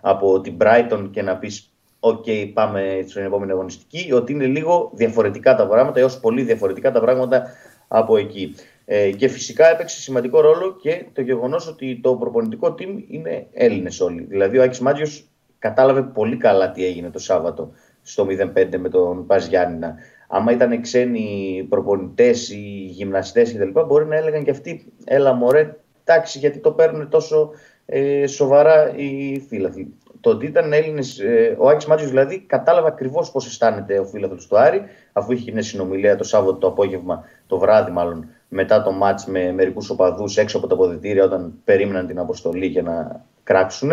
από 0.01 0.41
την 0.41 0.57
Brighton 0.61 1.09
και 1.11 1.23
να 1.23 1.37
πεις 1.37 1.73
οκ 2.01 2.25
πάμε 2.55 3.05
στην 3.09 3.25
επόμενη 3.25 3.51
αγωνιστική, 3.53 4.13
ότι 4.13 4.33
είναι 4.33 4.47
λίγο 4.47 4.91
διαφορετικά 4.95 5.55
τα 5.55 5.67
πράγματα 5.67 6.01
έως 6.01 6.21
πολύ 6.21 6.43
διαφορετικά 6.43 6.93
τα 6.93 7.01
πράγματα 7.01 7.47
από 7.89 8.17
εκεί. 8.17 8.55
Ε, 8.85 9.11
και 9.11 9.29
φυσικά 9.29 9.71
έπαιξε 9.71 10.01
σημαντικό 10.01 10.41
ρόλο 10.41 10.77
και 10.83 11.05
το 11.13 11.21
γεγονός 11.21 11.69
ότι 11.69 12.01
το 12.03 12.15
προπονητικό 12.17 12.75
team 12.79 13.05
είναι 13.09 13.47
Έλληνες 13.53 14.01
όλοι. 14.01 14.25
Δηλαδή 14.29 14.59
ο 14.59 14.63
Άκης 14.63 14.81
Μάντζιος 14.81 15.29
κατάλαβε 15.59 16.03
πολύ 16.03 16.37
καλά 16.37 16.71
τι 16.71 16.85
έγινε 16.85 17.11
το 17.11 17.19
Σάββατο 17.19 17.73
στο 18.03 18.27
0-5 18.55 18.79
με 18.79 18.89
τον 18.89 19.27
Πας 19.27 19.47
Γιάννηνα. 19.47 19.95
Άμα 20.29 20.53
ήταν 20.53 20.81
ξένοι 20.81 21.67
προπονητές 21.69 22.51
ή 22.51 22.87
γυμναστές 22.91 23.53
κτλ., 23.53 23.81
μπορεί 23.87 24.07
να 24.07 24.17
έλεγαν 24.17 24.45
και 24.45 24.51
αυτοί, 24.51 24.93
έλα 25.05 25.33
μωρέ, 25.33 25.77
εντάξει, 26.05 26.39
γιατί 26.39 26.59
το 26.59 26.71
παίρνουν 26.73 27.09
τόσο 27.09 27.51
ε, 27.87 28.27
σοβαρά 28.27 28.93
οι 28.97 29.41
φίλαθλοι. 29.49 29.95
Το 30.21 30.31
ότι 30.31 30.47
ήταν 30.47 30.73
Έλληνες, 30.73 31.19
ε, 31.19 31.57
ο 31.59 31.69
Άκης 31.69 31.87
Μάτζιο 31.87 32.09
δηλαδή, 32.09 32.39
κατάλαβε 32.39 32.89
ακριβώς 32.89 33.31
πώς 33.31 33.47
αισθάνεται 33.47 33.99
ο 33.99 34.05
φίλαθλος 34.05 34.47
του 34.47 34.59
Άρη, 34.59 34.83
αφού 35.13 35.33
είχε 35.33 35.53
μια 35.53 35.63
συνομιλία 35.63 36.17
το 36.17 36.25
Σάββατο 36.25 36.57
το 36.57 36.67
απόγευμα, 36.67 37.25
το 37.47 37.59
βράδυ 37.59 37.91
μάλλον, 37.91 38.29
μετά 38.49 38.83
το 38.83 38.93
μάτς 38.93 39.27
με 39.27 39.53
μερικούς 39.53 39.91
οπαδούς 39.91 40.37
έξω 40.37 40.59
από 40.59 40.67
τα 40.67 40.75
αποδητήρια, 40.75 41.25
όταν 41.25 41.53
περίμεναν 41.65 42.07
την 42.07 42.19
αποστολή 42.19 42.67
για 42.67 42.83
να 42.83 43.25
κράξουν. 43.43 43.91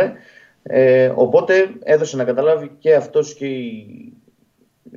Ε, 0.63 1.11
οπότε 1.15 1.53
έδωσε 1.83 2.15
να 2.17 2.23
καταλάβει 2.23 2.71
και 2.79 2.95
αυτός 2.95 3.33
και 3.33 3.45
η- 3.45 4.13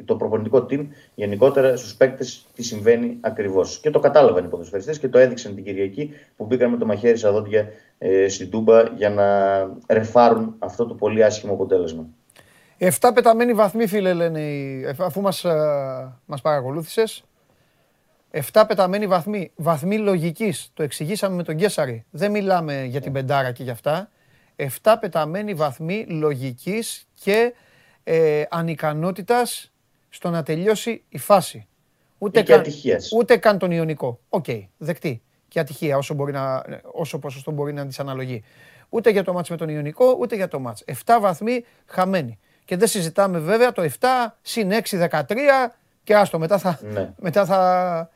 το 0.04 0.16
προπονητικό 0.16 0.66
team 0.70 0.86
γενικότερα 1.14 1.76
στους 1.76 1.94
παίκτες 1.94 2.46
τι 2.54 2.62
συμβαίνει 2.62 3.16
ακριβώς. 3.20 3.80
Και 3.80 3.90
το 3.90 3.98
κατάλαβαν 3.98 4.44
οι 4.44 4.48
ποδοσφαιριστές 4.48 4.98
και 4.98 5.08
το 5.08 5.18
έδειξαν 5.18 5.54
την 5.54 5.64
Κυριακή 5.64 6.10
που 6.36 6.44
μπήκαν 6.44 6.70
με 6.70 6.76
το 6.76 6.86
μαχαίρι 6.86 7.16
στα 7.16 7.32
δόντια 7.32 7.68
ε, 7.98 8.28
στην 8.28 8.50
Τούμπα 8.50 8.82
για 8.82 9.10
να 9.10 9.26
ρεφάρουν 9.86 10.54
αυτό 10.58 10.86
το 10.86 10.94
πολύ 10.94 11.24
άσχημο 11.24 11.52
αποτέλεσμα. 11.52 12.06
Εφτά 12.78 13.12
πεταμένοι 13.12 13.52
βαθμοί, 13.52 13.86
φίλε, 13.86 14.12
λένε, 14.12 14.40
οι- 14.40 14.84
εφ- 14.86 15.00
αφού 15.00 15.20
μας, 15.20 15.44
ε, 15.44 16.12
μας 16.26 16.40
παρακολούθησες. 16.40 17.24
Εφτά 18.30 18.66
πεταμένοι 18.66 19.06
βαθμοί. 19.06 19.50
Βαθμοί 19.56 19.98
λογικής. 19.98 20.70
Το 20.74 20.82
εξηγήσαμε 20.82 21.36
με 21.36 21.42
τον 21.42 21.54
Γκέσαρη. 21.54 22.04
Δεν 22.10 22.30
μιλάμε 22.30 22.84
για 22.84 23.00
την 23.00 23.12
πεντάρα 23.12 23.52
και 23.52 23.62
για 23.62 23.72
αυτά. 23.72 24.10
Εφτά 24.56 24.98
πεταμένοι 24.98 25.54
βαθμοί 25.54 26.06
λογικής 26.08 27.08
και 27.22 27.54
ε, 28.04 28.42
ανικανότητας 28.50 29.71
στο 30.14 30.30
να 30.30 30.42
τελειώσει 30.42 31.02
η 31.08 31.18
φάση. 31.18 31.66
Ούτε 32.18 32.40
Ή 32.40 32.42
και 32.42 32.50
καν, 32.52 32.60
ατυχίας. 32.60 33.12
ούτε 33.16 33.36
καν 33.36 33.58
τον 33.58 33.70
Ιωνικό. 33.70 34.20
Οκ, 34.28 34.44
δεκτή. 34.76 35.22
Και 35.48 35.60
ατυχία 35.60 35.96
όσο, 35.96 36.14
μπορεί 36.14 36.32
να, 36.32 36.62
όσο 36.92 37.18
ποσοστό 37.18 37.50
μπορεί 37.50 37.72
να 37.72 37.86
της 37.86 37.98
αναλογεί. 38.00 38.42
Ούτε 38.88 39.10
για 39.10 39.22
το 39.24 39.32
μάτς 39.32 39.50
με 39.50 39.56
τον 39.56 39.68
Ιωνικό, 39.68 40.16
ούτε 40.20 40.36
για 40.36 40.48
το 40.48 40.58
μάτς. 40.60 40.84
7 40.86 41.18
βαθμοί 41.20 41.64
χαμένοι. 41.86 42.38
Και 42.64 42.76
δεν 42.76 42.88
συζητάμε 42.88 43.38
βέβαια 43.38 43.72
το 43.72 43.82
7 43.82 44.36
συν 44.42 44.70
6, 44.72 44.98
13 44.98 45.74
και 46.04 46.14
άστο 46.16 46.38
μετά 46.38 46.58
θα, 46.58 46.78
Ναι. 46.82 47.10
μετά 47.18 47.44
θα, 47.44 48.10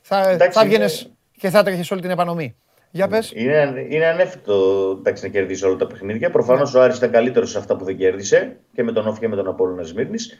θα, 0.00 0.28
Εντάξει, 0.30 0.58
θα 0.58 0.64
είναι- 0.64 0.74
βγαίνες 0.74 1.10
και 1.38 1.50
θα 1.50 1.62
τρέχεις 1.62 1.90
όλη 1.90 2.00
την 2.00 2.10
επανομή. 2.10 2.56
Για 2.90 3.08
πες. 3.08 3.32
Είναι, 3.34 3.86
είναι 3.88 4.06
ανέφικτο 4.06 4.54
εντάξει, 4.98 5.22
να 5.24 5.28
κερδίσει 5.30 5.64
όλα 5.64 5.76
τα 5.76 5.86
παιχνίδια. 5.86 6.30
Προφανώς 6.30 6.74
ο 6.74 6.82
Άρης 6.82 6.96
ήταν 6.96 7.10
καλύτερος 7.10 7.50
σε 7.50 7.58
αυτά 7.58 7.76
που 7.76 7.84
δεν 7.84 7.96
κέρδισε 7.96 8.56
και 8.72 8.82
με 8.82 8.92
τον 8.92 9.06
Όφη 9.06 9.20
και 9.20 9.28
με 9.28 9.36
τον 9.36 9.48
Απόλλωνα 9.48 9.82
Σμύρνης. 9.82 10.38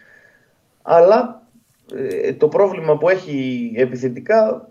Αλλά 0.82 1.42
ε, 1.94 2.32
το 2.32 2.48
πρόβλημα 2.48 2.98
που 2.98 3.08
έχει 3.08 3.72
επιθετικά 3.76 4.68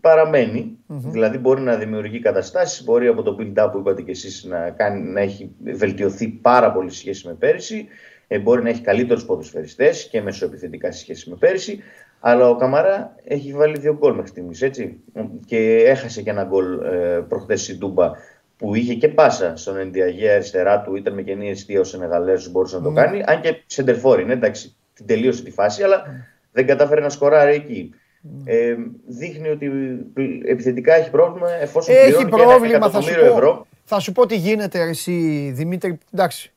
παραμένει. 0.00 0.78
Δηλαδή 0.86 1.38
μπορεί 1.38 1.60
να 1.60 1.76
δημιουργεί 1.76 2.20
καταστάσεις, 2.20 2.84
μπορεί 2.84 3.06
από 3.06 3.22
το 3.22 3.36
build-up 3.40 3.68
που 3.72 3.78
είπατε 3.78 4.02
και 4.02 4.10
εσείς 4.10 4.44
να, 4.44 4.70
κάνει, 4.70 5.02
να 5.02 5.20
έχει 5.20 5.50
βελτιωθεί 5.64 6.28
πάρα 6.28 6.72
πολύ 6.72 6.90
σε 6.90 6.98
σχέση 6.98 7.26
με 7.26 7.34
πέρυσι. 7.34 7.86
Ε, 8.28 8.38
μπορεί 8.38 8.62
να 8.62 8.68
έχει 8.68 8.80
καλύτερους 8.80 9.24
ποδοσφαιριστές 9.24 10.08
και 10.08 10.22
μεσοεπιθετικά 10.22 10.92
σε 10.92 10.98
σχέση 10.98 11.30
με 11.30 11.36
πέρυσι. 11.36 11.78
Αλλά 12.20 12.48
ο 12.48 12.56
Καμαρά 12.56 13.14
έχει 13.24 13.52
βάλει 13.52 13.78
δύο 13.78 13.96
γκολ 13.96 14.12
μέχρι 14.12 14.28
στιγμής, 14.28 14.62
έτσι. 14.62 15.00
Και 15.46 15.84
έχασε 15.86 16.22
και 16.22 16.30
ένα 16.30 16.44
γκολ 16.44 16.80
ε, 16.80 17.24
προχθές 17.28 17.62
στην 17.62 17.78
Τούμπα 17.78 18.10
που 18.56 18.74
είχε 18.74 18.94
και 18.94 19.08
πάσα 19.08 19.56
στον 19.56 19.76
Ενδιαγέ 19.76 20.30
αριστερά 20.30 20.80
του, 20.80 20.96
ήταν 20.96 21.14
με 21.14 21.22
κενή 21.22 21.50
αιστεία 21.50 21.80
ο 21.80 21.84
Σενεγαλέζος, 21.84 22.50
μπορούσε 22.50 22.76
να 22.76 22.82
το 22.82 22.92
κάνει. 22.92 23.22
Αν 23.26 23.40
και 23.40 23.62
σεντερφόρ 23.66 24.20
είναι, 24.20 24.32
εντάξει, 24.32 24.75
την 24.96 25.06
τελείωσε 25.06 25.42
τη 25.42 25.50
φάση, 25.50 25.82
αλλά 25.82 26.04
δεν 26.52 26.66
κατάφερε 26.66 27.00
να 27.00 27.08
σκοράρει 27.08 27.54
εκεί. 27.54 27.94
Ε, 28.44 28.74
δείχνει 29.06 29.48
ότι 29.48 29.70
επιθετικά 30.46 30.94
έχει 30.94 31.10
πρόβλημα 31.10 31.50
εφόσον 31.50 31.94
Έχει 31.94 32.24
πληρώνει 32.24 32.68
και 32.68 32.74
ένα 32.74 32.88
πρόβλημα, 32.88 32.90
θα 32.90 33.00
σου 33.00 33.08
εκατομμύριο 33.08 33.30
πω. 33.30 33.36
ευρώ. 33.36 33.66
Θα 33.84 33.98
σου 33.98 34.12
πω 34.12 34.26
τι 34.26 34.36
γίνεται 34.36 34.80
εσύ, 34.80 35.50
Δημήτρη. 35.54 35.98
Εντάξει, 36.12 36.52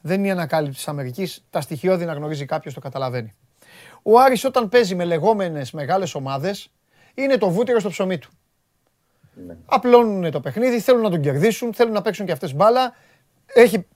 δεν 0.00 0.18
είναι 0.18 0.28
η 0.28 0.30
ανακάλυψη 0.30 0.76
της 0.76 0.88
Αμερικής. 0.88 1.44
Τα 1.50 1.60
στοιχειώδη 1.60 2.04
να 2.04 2.12
γνωρίζει 2.12 2.44
κάποιος 2.44 2.74
το 2.74 2.80
καταλαβαίνει. 2.80 3.34
Ο 4.02 4.20
Άρης 4.20 4.44
όταν 4.44 4.68
παίζει 4.68 4.94
με 4.94 5.04
λεγόμενες 5.04 5.70
μεγάλες 5.70 6.14
ομάδες, 6.14 6.70
είναι 7.14 7.36
το 7.36 7.50
βούτυρο 7.50 7.78
στο 7.80 7.88
ψωμί 7.88 8.18
του. 8.18 8.30
Ναι. 9.46 9.56
Απλώνουν 9.66 10.30
το 10.30 10.40
παιχνίδι, 10.40 10.80
θέλουν 10.80 11.02
να 11.02 11.10
τον 11.10 11.20
κερδίσουν, 11.20 11.74
θέλουν 11.74 11.92
να 11.92 12.02
παίξουν 12.02 12.26
και 12.26 12.32
αυτές 12.32 12.54
μπάλα. 12.54 12.94
Έχει 13.46 13.86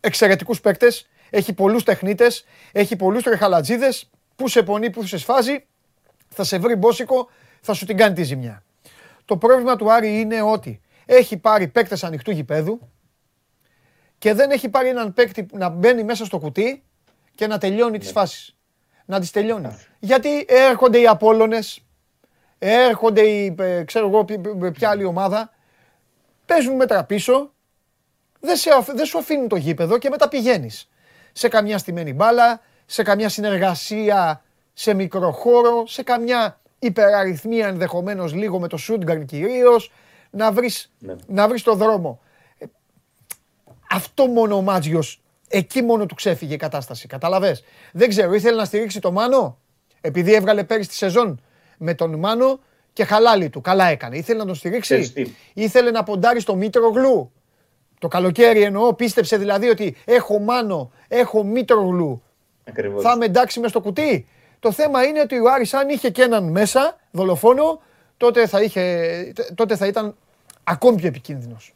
εξαιρετικούς 0.00 0.60
παίκτες, 0.60 1.08
έχει 1.34 1.52
πολλούς 1.52 1.82
τεχνίτες, 1.82 2.44
έχει 2.72 2.96
πολλούς 2.96 3.22
τρεχαλατζίδες, 3.22 4.10
που 4.36 4.48
σε 4.48 4.62
πονεί, 4.62 4.90
που 4.90 5.06
σε 5.06 5.18
σφάζει, 5.18 5.66
θα 6.28 6.44
σε 6.44 6.58
βρει 6.58 6.74
μπόσικο, 6.74 7.28
θα 7.60 7.72
σου 7.72 7.84
την 7.86 7.96
κάνει 7.96 8.14
τη 8.14 8.22
ζημιά. 8.22 8.62
Το 9.24 9.36
πρόβλημα 9.36 9.76
του 9.76 9.92
Άρη 9.92 10.20
είναι 10.20 10.42
ότι 10.42 10.80
έχει 11.06 11.36
πάρει 11.36 11.68
παίκτες 11.68 12.04
ανοιχτού 12.04 12.30
γηπέδου 12.30 12.80
και 14.18 14.34
δεν 14.34 14.50
έχει 14.50 14.68
πάρει 14.68 14.88
έναν 14.88 15.12
παίκτη 15.14 15.44
που 15.44 15.58
να 15.58 15.68
μπαίνει 15.68 16.02
μέσα 16.04 16.24
στο 16.24 16.38
κουτί 16.38 16.82
και 17.34 17.46
να 17.46 17.58
τελειώνει 17.58 17.98
τις 17.98 18.10
φάσεις. 18.10 18.56
Να 19.04 19.20
τις 19.20 19.30
τελειώνει. 19.30 19.78
Γιατί 19.98 20.44
έρχονται 20.48 20.98
οι 21.00 21.06
Απόλλωνες, 21.06 21.80
έρχονται 22.58 23.22
οι, 23.22 23.54
ε, 23.58 23.84
ξέρω 23.84 24.08
εγώ, 24.08 24.24
ποι- 24.24 24.48
ποι- 24.48 24.72
ποια 24.72 24.90
άλλη 24.90 25.04
ομάδα, 25.04 25.52
παίζουν 26.46 26.74
μέτρα 26.76 27.04
πίσω, 27.04 27.52
δεν, 28.40 28.56
σε, 28.56 28.70
αφ- 28.70 28.94
δεν 28.94 29.04
σου 29.06 29.18
αφήνουν 29.18 29.48
το 29.48 29.56
γήπεδο 29.56 29.98
και 29.98 30.08
μετά 30.08 30.28
πηγαίνεις 30.28 30.88
σε 31.36 31.48
καμιά 31.48 31.78
στημένη 31.78 32.12
μπάλα, 32.12 32.60
σε 32.86 33.02
καμιά 33.02 33.28
συνεργασία 33.28 34.42
σε 34.72 34.94
μικρό 34.94 35.30
χώρο, 35.32 35.86
σε 35.86 36.02
καμιά 36.02 36.60
υπεραριθμία 36.78 37.66
ενδεχομένως 37.66 38.34
λίγο 38.34 38.60
με 38.60 38.68
το 38.68 38.76
Σούντγκαρν 38.76 39.26
κυρίως, 39.26 39.92
να 40.30 40.52
βρεις, 40.52 40.92
Ναι. 40.98 41.14
να 41.26 41.48
βρεις 41.48 41.62
το 41.62 41.74
δρόμο. 41.74 42.20
Ε, 42.58 42.64
Αυτό 43.90 44.26
μόνο 44.26 44.56
ο 44.56 44.60
Μάτζιος, 44.60 45.22
εκεί 45.48 45.82
μόνο 45.82 46.06
του 46.06 46.14
ξέφυγε 46.14 46.54
η 46.54 46.56
κατάσταση. 46.56 47.06
Καταλαβες; 47.06 47.64
Δεν 47.92 48.08
ξέρω, 48.08 48.34
ήθελε 48.34 48.56
να 48.56 48.64
στηρίξει 48.64 49.00
το 49.00 49.12
Μάνο, 49.12 49.58
επειδή 50.00 50.34
έβγαλε 50.34 50.64
πέρυσι 50.64 50.88
τη 50.88 50.94
σεζόν 50.94 51.40
με 51.78 51.94
τον 51.94 52.18
Μάνο 52.18 52.60
και 52.92 53.04
χαλάλι 53.04 53.50
του. 53.50 53.60
Καλά 53.60 53.86
έκανε. 53.86 54.16
Ήθελε 54.16 54.38
να 54.38 54.44
τον 54.46 54.54
στηρίξει; 54.54 54.80
Ξέρεις 54.94 55.12
τι. 55.12 55.34
Ήθελε 55.54 55.90
να 55.90 56.02
ποντάρει 56.02 56.40
στο 56.40 56.54
Μήτρογλου; 56.54 57.32
Το 57.98 58.08
καλοκαίρι 58.08 58.62
εννοώ, 58.62 58.94
πίστεψε 58.94 59.36
δηλαδή 59.36 59.68
ότι 59.68 59.96
έχω 60.04 60.38
Μάνο, 60.38 60.90
έχω 61.08 61.44
Μήτρογλου, 61.44 62.22
Ακριβώς. 62.68 63.02
θα 63.02 63.12
είμαι 63.14 63.24
εντάξει 63.24 63.60
μες 63.60 63.70
στο 63.70 63.80
κουτί. 63.80 64.26
Το 64.58 64.72
θέμα 64.72 65.04
είναι 65.04 65.20
ότι 65.20 65.38
ο 65.38 65.50
Άρης 65.52 65.74
αν 65.74 65.88
είχε 65.88 66.10
και 66.10 66.22
έναν 66.22 66.44
μέσα, 66.44 66.96
δολοφόνο, 67.10 67.80
τότε 68.16 68.46
θα, 68.46 68.62
είχε, 68.62 69.32
τότε 69.54 69.76
θα 69.76 69.86
ήταν 69.86 70.14
ακόμη 70.64 70.96
πιο 70.96 71.08
επικίνδυνος. 71.08 71.74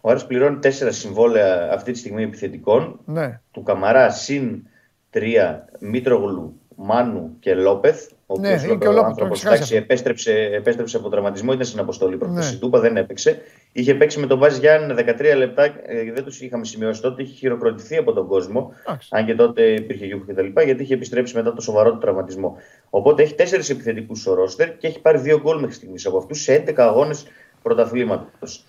Ο 0.00 0.10
Άρης 0.10 0.24
πληρώνει 0.26 0.58
τέσσερα 0.58 0.92
συμβόλαια 0.92 1.72
αυτή 1.72 1.92
τη 1.92 1.98
στιγμή 1.98 2.22
επιθετικών. 2.22 3.00
Ναι. 3.04 3.40
Του 3.50 3.62
Καμαρά 3.62 4.10
συν 4.10 4.62
τρία 5.10 5.68
Μήτρογλου, 5.78 6.60
Μάνου 6.76 7.36
και 7.40 7.54
Λόπεθ. 7.54 8.10
Ο 8.32 8.40
Ναι, 8.40 8.48
οποίος, 8.48 8.64
είναι 8.64 8.76
και 8.76 8.86
ο 8.86 8.90
ο 8.90 8.92
Λόπεθ, 8.92 9.08
άνθρωπος, 9.08 9.40
το 9.40 9.46
έχεις 9.48 9.58
εντάξει, 9.58 9.72
χάσει 9.72 9.76
επέστρεψε, 9.84 10.32
επέστρεψε 10.52 10.96
από 10.96 11.08
τραυματισμό, 11.08 11.52
ήταν 11.52 11.64
στην 11.64 11.80
αποστολή 11.80 12.16
προχθές 12.16 12.38
Ναι. 12.38 12.44
στην 12.46 12.58
Τούπα, 12.60 12.80
δεν 12.80 12.96
έπαιξε. 12.96 13.40
Είχε 13.72 13.94
παίξει 13.94 14.18
με 14.20 14.26
τον 14.26 14.38
Βάζ 14.38 14.56
Γιάννη 14.56 14.94
13 14.96 15.34
λεπτά, 15.36 15.64
ε, 15.64 16.12
δεν 16.14 16.24
τους 16.24 16.40
είχαμε 16.40 16.64
σημειώσει 16.64 17.02
τότε, 17.02 17.22
είχε 17.22 17.34
χειροκροτηθεί 17.34 17.96
από 17.96 18.12
τον 18.12 18.26
κόσμο. 18.26 18.72
Εντάξει. 18.86 19.08
Αν 19.12 19.26
και 19.26 19.34
τότε 19.34 19.62
υπήρχε 19.62 20.06
γιούχο 20.06 20.24
κτλ. 20.28 20.60
Γιατί 20.64 20.82
είχε 20.82 20.94
επιστρέψει 20.94 21.34
μετά 21.36 21.52
το 21.54 21.60
σοβαρό 21.60 21.92
του 21.92 21.98
τραυματισμό. 21.98 22.56
Οπότε 22.90 23.22
έχει 23.22 23.34
τέσσερις 23.34 23.70
επιθετικούς 23.70 24.20
στο 24.20 24.34
ρόστερ 24.34 24.76
και 24.76 24.86
έχει 24.86 25.00
πάρει 25.00 25.18
δύο 25.18 25.40
γκολ 25.40 25.58
μέχρι 25.58 25.74
στιγμής 25.74 26.06
από 26.06 26.18
αυτούς 26.18 26.42
σε 26.42 26.64
11 26.66 26.72
αγώνες 26.76 27.26
πρωταθλήματος. 27.62 28.64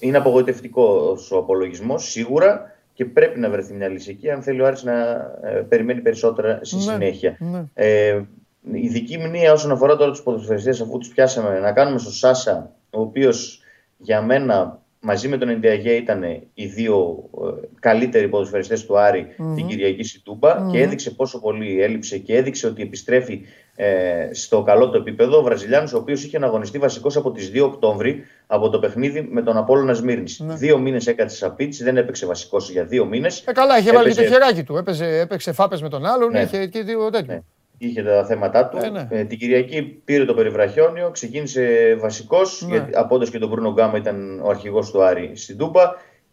Είναι 0.00 0.16
απογοητευτικό 0.16 1.16
ο 1.30 1.36
απολογισμός 1.36 2.10
σίγουρα 2.10 2.70
και 2.94 3.04
πρέπει 3.04 3.38
να 3.40 3.50
βρεθεί 3.50 3.72
μια 3.74 3.88
λύση 3.88 4.10
εκεί 4.10 4.30
αν 4.30 4.42
θέλει 4.42 4.60
ο 4.60 4.66
Άρης 4.66 4.82
να 4.82 5.00
ε, 5.42 5.50
περιμένει 5.68 6.00
περισσότερα 6.00 6.58
στη 6.62 6.76
Ναι, 6.76 6.82
συνέχεια. 6.82 7.36
ναι. 7.40 7.64
Ε, 7.74 8.20
η 8.72 8.88
δική 8.88 9.18
μνήμα 9.18 9.52
όσον 9.52 9.70
αφορά 9.70 9.96
τώρα 9.96 10.10
τους 10.10 10.22
ποδοσφαιριστές 10.22 10.80
αφού 10.80 10.98
τους 10.98 11.08
πιάσαμε 11.08 11.58
να 11.58 11.72
κάνουμε 11.72 11.98
στο 11.98 12.10
Σάσα, 12.10 12.72
ο 12.90 13.00
οποίος 13.00 13.60
για 13.96 14.22
μένα 14.22 14.80
μαζί 15.00 15.28
με 15.28 15.36
τον 15.38 15.48
Ενδιαγέ 15.48 15.90
ήταν 15.92 16.22
οι 16.54 16.66
δύο 16.66 17.24
ε, 17.62 17.66
καλύτεροι 17.80 18.28
ποδοσφαιριστές 18.28 18.86
του 18.86 18.98
αρη 18.98 19.26
την 19.54 19.66
Κυριακή 19.66 20.02
στη 20.04 20.20
τουμπα 20.22 20.68
και 20.70 20.80
έδειξε 20.82 21.10
πόσο 21.10 21.40
πολύ 21.40 21.82
έλειψε 21.82 22.18
και 22.18 22.36
έδειξε 22.36 22.66
ότι 22.66 22.82
επιστρέφει 22.82 23.40
ε, 23.76 24.28
στο 24.32 24.62
καλό 24.62 24.90
του 24.90 24.96
επίπεδο. 24.96 25.38
Ο 25.38 25.42
Βραζιλιάνος 25.42 25.92
ο 25.92 25.96
οποίος 25.96 26.24
είχε 26.24 26.36
αναγωνιστεί 26.36 26.78
βασικός 26.78 27.16
από 27.16 27.30
τις 27.32 27.50
2 27.54 27.62
Οκτώβρη 27.64 28.22
από 28.46 28.68
το 28.70 28.78
παιχνίδι 28.78 29.28
με 29.30 29.42
τον 29.42 29.56
Απόλλωνα 29.56 29.94
Σμύρνης. 29.94 30.40
Δύο 30.44 30.78
μήνες 30.78 31.06
έκατσε 31.06 31.36
σαν 31.36 31.54
πίτς, 31.54 31.82
δεν 31.82 31.96
έπαιξε 31.96 32.26
βασικός 32.26 32.70
για 32.70 32.84
δύο 32.84 33.04
μήνες. 33.04 33.44
Ε, 33.46 33.52
καλά, 33.52 33.78
είχε 33.78 33.92
βάλει 33.92 34.08
και 34.08 34.14
το 34.14 34.20
Έπαιζε- 34.20 34.38
χεράκι 34.42 34.62
του. 34.64 34.76
Έπαιζε, 34.76 35.18
έπαιξε 35.18 35.52
φάπες 35.52 35.82
με 35.82 35.88
τον 35.88 36.06
άλλον, 36.06 36.30
Ναι. 36.30 36.40
είχε 36.40 36.66
και 36.66 36.82
δύο 36.82 37.10
τέτοιο. 37.10 37.34
Ναι. 37.34 37.40
Είχε 37.78 38.02
τα 38.02 38.24
θέματα 38.24 38.68
του. 38.68 38.76
Ε, 38.82 38.88
ναι. 38.88 39.06
Ε, 39.10 39.24
την 39.24 39.38
Κυριακή 39.38 39.82
πήρε 39.82 40.24
το 40.24 40.34
περιβραχιόνιο, 40.34 41.10
ξεκίνησε 41.10 41.96
βασικός, 42.00 42.62
Ναι. 42.62 42.76
γιατί 42.76 42.90
από 42.94 43.14
όντως 43.14 43.30
και 43.30 43.38
τον 43.38 43.48
Μπρούνο 43.48 43.72
Γκάμα 43.72 43.96
ήταν 43.96 44.40
ο 44.44 44.48
αρχηγός 44.48 44.90
του 44.90 45.02
Άρη 45.02 45.30
στην 45.34 45.56
Τούμπα 45.58 45.82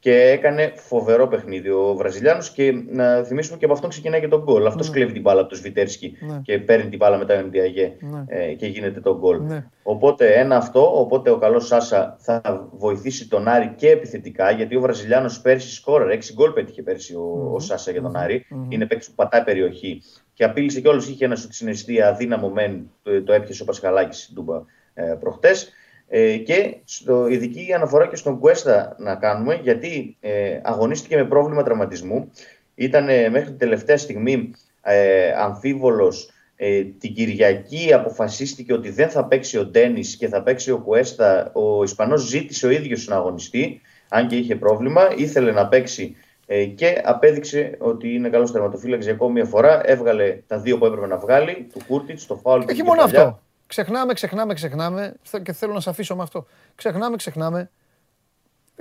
και 0.04 0.30
έκανε 0.30 0.72
φοβερό 0.76 1.28
παιχνίδι 1.28 1.70
ο 1.70 1.94
Βραζιλιάνος 1.98 2.52
και 2.52 2.74
να 2.90 3.24
θυμίσουμε 3.24 3.58
και 3.58 3.66
από 3.66 3.74
αυτόν 3.74 3.90
ξεκινάει 3.90 4.20
και 4.20 4.28
τον 4.28 4.42
γκολ. 4.44 4.66
Αυτός 4.66 4.90
κλέβει 4.90 5.12
την 5.14 5.22
μπάλα 5.22 5.40
από 5.40 5.50
τον 5.50 5.58
Σβιτέρσκι 5.58 6.18
Ναι. 6.20 6.40
και 6.44 6.60
παίρνει 6.60 6.90
την 6.90 6.98
μπάλα 6.98 7.18
μετά 7.18 7.42
τον 7.42 7.52
Διαγέ 7.52 7.96
Ναι. 8.00 8.24
ε, 8.28 8.54
και 8.54 8.66
γίνεται 8.68 9.00
το 9.00 9.18
γκολ. 9.18 9.40
Ναι. 9.42 9.66
Οπότε 9.84 10.34
ένα 10.34 10.56
αυτό, 10.56 11.00
οπότε 11.00 11.30
ο 11.30 11.38
καλός 11.38 11.68
Σάσα 11.68 12.16
θα 12.20 12.68
βοηθήσει 12.72 13.28
τον 13.28 13.48
Άρη 13.48 13.74
και 13.76 13.90
επιθετικά, 13.90 14.52
γιατί 14.52 14.76
ο 14.76 14.82
Βραζιλιάνος 14.82 15.42
πέρσι 15.42 15.74
σκόρερ, 15.76 16.10
6 16.18 16.34
γκολ 16.34 16.52
πέτυχε 16.52 16.82
πέρσι 16.84 17.16
ο, 17.16 17.52
ο 17.54 17.60
Σάσα 17.60 17.92
για 17.92 18.02
τον 18.02 18.16
αρη 18.16 18.46
Είναι 18.70 18.86
παίκτης 18.86 19.08
που 19.08 19.16
πατάει 19.16 19.44
περιοχή 19.44 20.02
και 20.34 20.44
απείλησε 20.44 20.82
κιόλας. 20.82 21.08
Είχε 21.08 21.26
ένα 21.26 21.36
σου 21.36 21.48
στην 21.54 21.68
αιστεία 21.68 22.08
αδύναμο 22.08 22.50
μεν, 22.50 22.90
το, 23.04 23.24
το 23.24 23.34
έπιασε 23.34 23.62
ο 23.62 23.66
Πασχαλάκης 23.66 24.22
στην 24.22 24.36
Τούμπα 24.36 24.62
ε, 24.94 25.04
προχτές. 25.20 25.72
Ε, 26.15 26.38
και 26.38 26.77
στο 26.84 27.27
ειδική 27.27 27.73
αναφορά 27.73 28.07
και 28.07 28.15
στον 28.15 28.40
Κουέστα 28.40 28.95
να 28.99 29.15
κάνουμε, 29.15 29.60
γιατί 29.64 30.18
ε, 30.19 30.60
αγωνίστηκε 30.64 31.15
με 31.15 31.26
πρόβλημα 31.26 31.64
τραυματισμού. 31.64 32.31
Ήταν 32.76 33.10
ε, 33.10 33.30
μέχρι 33.30 33.49
την 33.49 33.57
τελευταία 33.57 33.98
στιγμή 33.98 34.52
ε, 34.81 35.31
αμφίβολος 35.38 36.30
ε, 36.56 36.84
την 36.84 37.14
Κυριακή 37.14 37.94
αποφασίστηκε 37.94 38.73
ότι 38.73 38.90
δεν 38.90 39.10
θα 39.10 39.26
παίξει 39.26 39.57
ο 39.57 39.65
Ντένις 39.65 40.15
και 40.15 40.27
θα 40.27 40.44
παίξει 40.44 40.72
ο 40.72 40.77
Κουέστα. 40.77 41.52
Ο 41.53 41.84
Ισπανός 41.84 42.22
ζήτησε 42.22 42.68
ο 42.68 42.69
ίδιος 42.69 43.07
να 43.07 43.15
αγωνιστεί, 43.15 43.81
αν 44.10 44.27
και 44.27 44.35
είχε 44.35 44.56
πρόβλημα. 44.56 45.02
Ήθελε 45.15 45.52
να 45.52 45.68
παίξει 45.68 46.15
ε, 46.45 46.65
και 46.65 47.02
απέδειξε 47.06 47.77
ότι 47.80 48.14
είναι 48.14 48.30
καλός 48.30 48.52
τερματοφύλακας 48.52 49.06
για 49.06 49.14
ακόμη 49.14 49.34
μια 49.34 49.45
φορά. 49.45 49.81
Έβγαλε 49.85 50.40
τα 50.48 50.60
δύο 50.60 50.77
που 50.77 50.85
έπρεπε 50.85 51.07
να 51.07 51.18
βγάλει, 51.18 51.68
του 51.73 51.80
Κούρτιτς, 51.88 52.26
το 52.26 52.35
φάουλ 52.35 52.60
και 52.60 52.72
Όχι 52.72 52.76
την 52.76 52.85
μόνο 52.85 53.02
κεφαλιά. 53.02 53.22
αυτό. 53.22 53.41
Ξεχνάμε, 53.68 54.14
ξεχνάμε, 54.14 54.53
ξεχνάμε 54.53 55.14
θε- 55.23 55.41
και 55.44 55.53
θέλω 55.53 55.73
να 55.73 55.80
σε 55.80 55.90
αφήσω 55.90 56.15
με 56.15 56.23
αυτό. 56.23 56.45
Ξεχνάμε, 56.76 57.15
ξεχνάμε. 57.15 57.69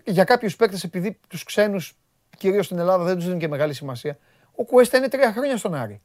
Για 0.04 0.24
κάποιους 0.24 0.56
παίκτες, 0.56 0.84
επειδή 0.84 1.18
τους 1.28 1.44
ξένους, 1.44 1.94
κυρίως 2.36 2.64
στην 2.64 2.78
Ελλάδα, 2.78 3.04
δεν 3.04 3.14
τους 3.14 3.24
δίνουν 3.24 3.38
και 3.38 3.48
μεγάλη 3.48 3.74
σημασία. 3.74 4.18
Ο 4.54 4.64
Κουέστα 4.64 4.96
είναι 4.96 5.08
τρία 5.08 5.32
χρόνια 5.32 5.56
στον 5.56 5.74
Άρη. 5.74 6.00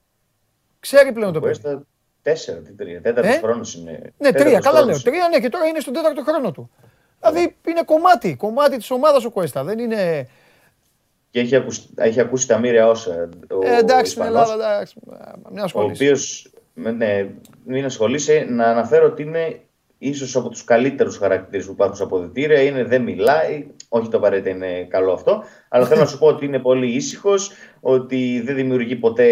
Ξέρει 0.79 1.11
πλέον 1.11 1.33
το 1.33 1.39
Ο 1.39 1.41
παιδί. 1.41 1.59
Κουέστα 1.61 1.83
τέσσερα, 2.21 2.59
τι 2.59 2.71
τρία, 2.73 3.01
τέταρτος 3.01 3.35
Ε; 3.35 3.37
χρόνος 3.39 3.75
είναι. 3.75 3.91
Ναι, 3.91 3.97
Τέταρτος 4.17 4.41
τρία, 4.43 4.59
καλά 4.59 4.77
χρόνος 4.79 5.03
λέω. 5.03 5.13
Τρία, 5.13 5.27
ναι, 5.27 5.39
και 5.39 5.49
τώρα 5.49 5.65
είναι 5.65 5.79
στον 5.79 5.93
τέταρτο 5.93 6.23
χρόνο 6.23 6.51
του. 6.51 6.69
Δηλαδή 7.19 7.55
είναι 7.67 7.83
κομμάτι, 7.85 8.35
κομμάτι 8.35 8.77
της 8.77 8.91
ομάδας 8.91 9.25
ο 9.25 9.29
Κουέστα. 9.31 9.63
Δεν 9.63 9.79
είναι. 9.79 10.27
Και 11.29 11.39
έχει 11.39 11.55
ακούσει, 11.55 11.89
έχει 11.95 12.19
ακούσει 12.19 12.47
τα 12.47 12.57
μοίρια 12.59 12.87
όσα. 12.87 13.29
Ο 13.49 13.65
Ε, 13.67 13.77
εντάξει, 13.77 14.11
στην 14.11 14.23
Ισπανός. 14.23 14.51
Ελλάδα, 14.51 14.73
εντάξει. 14.73 14.95
Μια 15.51 15.61
ο 15.61 15.65
ασχολήση. 15.65 16.03
οποίο 16.09 16.17
ναι, 16.77 17.29
μην 17.65 17.85
ασχολείσαι, 17.85 18.47
να 18.49 18.65
αναφέρω 18.65 19.05
ότι 19.05 19.21
είναι 19.21 19.59
ίσως 19.97 20.35
από 20.35 20.49
τους 20.49 20.63
καλύτερους 20.63 21.17
χαρακτήρες 21.17 21.65
που 21.65 21.71
υπάρχουν 21.71 21.95
στα 21.95 22.05
αποδητήρια. 22.05 22.61
Είναι, 22.61 22.83
δεν 22.83 23.01
μιλάει, 23.01 23.67
όχι 23.89 24.09
το 24.09 24.17
απαραίτητα 24.17 24.49
είναι 24.49 24.83
καλό 24.83 25.11
αυτό, 25.11 25.43
αλλά 25.69 25.85
θέλω 25.85 25.99
να 25.99 26.05
σου 26.05 26.17
πω 26.17 26.27
ότι 26.27 26.45
είναι 26.45 26.59
πολύ 26.59 26.87
ήσυχος, 26.87 27.51
ότι 27.79 28.41
δεν 28.45 28.55
δημιουργεί 28.55 28.95
ποτέ 28.95 29.27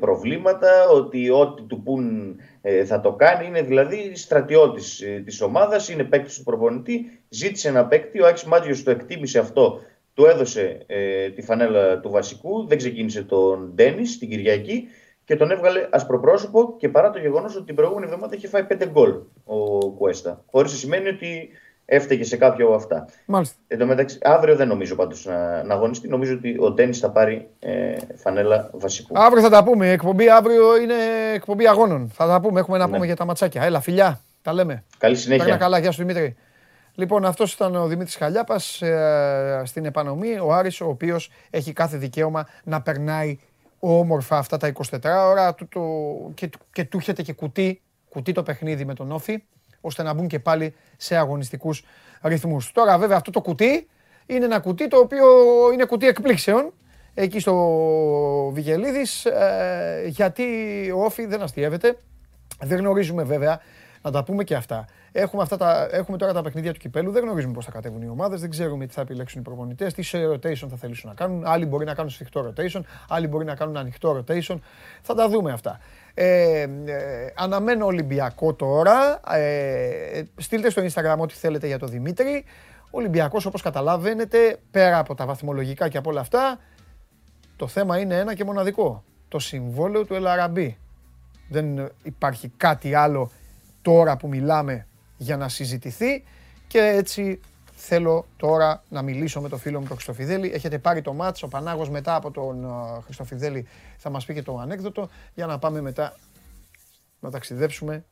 προβλήματα, 0.00 0.88
ότι 0.88 1.30
ό,τι 1.30 1.62
του 1.62 1.82
πουν 1.82 2.36
ε, 2.60 2.84
θα 2.84 3.00
το 3.00 3.12
κάνει. 3.12 3.46
Είναι 3.46 3.62
δηλαδή 3.62 4.12
στρατιώτης 4.14 5.00
ε, 5.00 5.22
της 5.24 5.40
ομάδας, 5.40 5.88
είναι 5.88 6.04
παίκτης 6.04 6.36
του 6.36 6.42
προπονητή. 6.42 7.20
Ζήτησε 7.28 7.68
ένα 7.68 7.86
παίκτη, 7.86 8.22
ο 8.22 8.26
Άκης 8.26 8.44
Μάτζιος 8.44 8.82
το 8.82 8.90
εκτίμησε 8.90 9.38
αυτό. 9.38 9.80
Του 10.14 10.24
έδωσε 10.24 10.82
ε, 10.86 11.28
τη 11.30 11.42
φανέλα 11.42 12.00
του 12.00 12.10
βασικού, 12.10 12.66
δεν 12.66 12.78
ξεκίνησε 12.78 13.22
τον 13.22 13.72
Ντένις 13.74 14.18
την 14.18 14.28
Κυριακή 14.28 14.88
και 15.30 15.36
τον 15.36 15.50
έβγαλε 15.50 15.88
ασπροπρόσωπο 15.90 16.74
και 16.78 16.88
παρά 16.88 17.10
το 17.10 17.18
γεγονός 17.18 17.56
ότι 17.56 17.64
την 17.64 17.74
προηγούμενη 17.74 18.06
εβδομάδα 18.06 18.34
είχε 18.36 18.48
φάει 18.48 18.66
5 18.68 18.86
γκολ 18.90 19.14
ο 19.44 19.56
Κουέστα. 19.90 20.44
Χωρίς 20.50 20.72
να 20.72 20.78
σημαίνει 20.78 21.08
ότι 21.08 21.48
έφταιγε 21.84 22.24
σε 22.24 22.36
κάποιο 22.36 22.66
από 22.66 22.74
αυτά. 22.74 23.08
Μάλιστα. 23.26 23.56
Εν 23.66 23.78
τω 23.78 23.86
μεταξύ, 23.86 24.18
αύριο 24.22 24.56
δεν 24.56 24.68
νομίζω 24.68 24.94
πάντως 24.94 25.24
να, 25.24 25.62
να 25.62 25.74
αγωνιστεί. 25.74 26.08
Νομίζω 26.08 26.34
ότι 26.34 26.56
ο 26.60 26.70
Ντένι 26.70 26.92
θα 26.92 27.10
πάρει 27.10 27.48
ε, 27.58 27.94
φανέλα 28.16 28.70
βασικού. 28.72 29.18
Αύριο 29.18 29.42
θα 29.42 29.48
τα 29.50 29.64
πούμε. 29.64 29.86
Η 29.86 29.90
εκπομπή 29.90 30.30
αύριο 30.30 30.76
είναι 30.80 30.94
εκπομπή 31.34 31.66
αγώνων. 31.66 32.10
Θα 32.14 32.26
τα 32.26 32.40
πούμε. 32.40 32.60
Έχουμε 32.60 32.78
να 32.78 32.86
Ναι. 32.86 32.92
πούμε 32.92 33.06
για 33.06 33.16
τα 33.16 33.24
ματσάκια. 33.24 33.62
Έλα, 33.62 33.80
φιλιά. 33.80 34.20
Τα 34.42 34.52
λέμε. 34.52 34.84
Καλή 34.98 35.14
Παίρνα 35.14 35.36
συνέχεια. 35.36 35.56
καλά, 35.56 35.78
γεια 35.78 35.90
σου 35.90 35.98
Δημήτρη. 35.98 36.36
Λοιπόν, 36.94 37.24
αυτός 37.24 37.52
ήταν 37.52 37.76
ο 37.76 37.86
Δημήτρης 37.86 38.16
Χαλιάπας 38.16 38.82
στην 39.64 39.84
επανομή. 39.84 40.38
Ο 40.38 40.52
Άρης, 40.52 40.80
ο 40.80 40.86
οποίος 40.88 41.30
έχει 41.50 41.72
κάθε 41.72 41.96
δικαίωμα 41.96 42.48
να 42.64 42.82
περνάει 42.82 43.38
όμορφα 43.80 44.38
αυτά 44.38 44.56
τα 44.56 44.72
24 44.90 44.98
ώρα 45.04 45.54
του, 45.54 45.68
το, 45.68 45.80
και, 46.34 46.48
του- 46.48 46.58
και 46.72 46.84
του 46.84 46.96
έχετε 46.98 47.22
και 47.22 47.32
κουτί, 47.32 47.82
κουτί 48.08 48.32
το 48.32 48.42
παιχνίδι 48.42 48.84
με 48.84 48.94
τον 48.94 49.12
Όφη, 49.12 49.42
ώστε 49.80 50.02
να 50.02 50.12
μπουν 50.14 50.26
και 50.28 50.38
πάλι 50.38 50.74
σε 50.96 51.16
αγωνιστικούς 51.16 51.84
ρυθμούς. 52.22 52.72
Τώρα 52.72 52.98
βέβαια 52.98 53.16
αυτό 53.16 53.30
το 53.30 53.40
κουτί 53.40 53.88
είναι 54.26 54.44
ένα 54.44 54.60
κουτί 54.60 54.88
το 54.88 54.96
οποίο 54.98 55.24
είναι 55.72 55.84
κουτί 55.84 56.06
εκπλήξεων 56.06 56.72
εκεί 57.14 57.40
στο 57.40 57.54
Βιγελίδης, 58.54 59.24
ε, 59.24 60.02
γιατί 60.06 60.44
ο 60.96 61.04
Όφη 61.04 61.26
δεν 61.26 61.42
αστείευεται. 61.42 61.96
Δεν 62.62 62.78
γνωρίζουμε 62.78 63.22
βέβαια 63.22 63.60
Να 64.02 64.10
τα 64.10 64.24
πούμε 64.24 64.44
και 64.44 64.54
αυτά. 64.54 64.84
Έχουμε, 65.12 65.42
αυτά 65.42 65.56
τα, 65.56 65.88
έχουμε 65.90 66.16
τώρα 66.16 66.32
τα 66.32 66.42
παιχνίδια 66.42 66.72
του 66.72 66.78
κυπέλου, 66.78 67.10
δεν 67.10 67.22
γνωρίζουμε 67.22 67.52
πώς 67.52 67.64
θα 67.64 67.70
κατέβουν 67.70 68.02
οι 68.02 68.08
ομάδες, 68.08 68.40
δεν 68.40 68.50
ξέρουμε 68.50 68.86
τι 68.86 68.94
θα 68.94 69.00
επιλέξουν 69.00 69.40
οι 69.40 69.44
προπονητές, 69.44 69.94
τι 69.94 70.02
σε 70.02 70.28
rotation 70.28 70.66
θα 70.70 70.76
θελήσουν 70.76 71.08
να 71.08 71.14
κάνουν. 71.14 71.46
Άλλοι 71.46 71.66
μπορεί 71.66 71.84
να 71.84 71.94
κάνουν 71.94 72.10
σφιχτό 72.10 72.52
rotation, 72.52 72.80
άλλοι 73.08 73.26
μπορεί 73.26 73.44
να 73.44 73.54
κάνουν 73.54 73.76
ανοιχτό 73.76 74.24
rotation. 74.24 74.58
Θα 75.02 75.14
τα 75.14 75.28
δούμε 75.28 75.52
αυτά. 75.52 75.78
Ε, 76.14 76.60
ε, 76.60 76.68
αναμένω 77.34 77.86
Ολυμπιακό 77.86 78.54
τώρα. 78.54 79.20
Ε, 79.36 80.22
στείλτε 80.36 80.70
στο 80.70 80.82
Instagram 80.82 81.16
ό,τι 81.18 81.34
θέλετε 81.34 81.66
για 81.66 81.78
τον 81.78 81.88
Δημήτρη. 81.88 82.44
Ο 82.84 82.98
Ολυμπιακός 82.98 83.46
όπως 83.46 83.62
καταλαβαίνετε, 83.62 84.56
πέρα 84.70 84.98
από 84.98 85.14
τα 85.14 85.26
βαθμολογικά 85.26 85.88
και 85.88 85.98
από 85.98 86.10
όλα 86.10 86.20
αυτά, 86.20 86.58
το 87.56 87.66
θέμα 87.66 87.98
είναι 87.98 88.18
ένα 88.18 88.34
και 88.34 88.44
μοναδικό. 88.44 89.04
Το 89.28 89.38
συμβόλαιο 89.38 90.04
του 90.04 90.14
Ελαραμπή. 90.14 90.78
Δεν 91.48 91.90
υπάρχει 92.02 92.48
κάτι 92.56 92.94
άλλο 92.94 93.30
τώρα 93.82 94.16
που 94.16 94.28
μιλάμε 94.28 94.86
για 95.16 95.36
να 95.36 95.48
συζητηθεί 95.48 96.24
και 96.66 96.78
έτσι 96.78 97.40
θέλω 97.74 98.26
τώρα 98.36 98.82
να 98.88 99.02
μιλήσω 99.02 99.40
με 99.40 99.48
τον 99.48 99.58
φίλο 99.58 99.80
μου 99.80 99.86
τον 99.86 99.96
Χριστοφιδέλη. 99.96 100.50
Έχετε 100.52 100.78
πάρει 100.78 101.02
το 101.02 101.12
μάτς, 101.12 101.42
ο 101.42 101.48
Πανάγος 101.48 101.90
μετά 101.90 102.14
από 102.14 102.30
τον 102.30 102.64
ε, 102.64 103.00
Χριστοφιδέλη 103.04 103.66
θα 103.96 104.10
μας 104.10 104.24
πει 104.24 104.34
και 104.34 104.42
το 104.42 104.58
ανέκδοτο 104.58 105.08
για 105.34 105.46
να 105.46 105.58
πάμε 105.58 105.80
μετά 105.80 106.16
να 107.20 107.30
ταξιδέψουμε. 107.30 108.04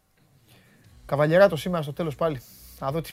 Καβαλιερά 1.06 1.48
το 1.48 1.56
σήμερα 1.56 1.82
στο 1.82 1.92
τέλος 1.92 2.14
πάλι. 2.14 2.40
Να 2.80 2.90
δω 2.90 3.00
τι... 3.00 3.12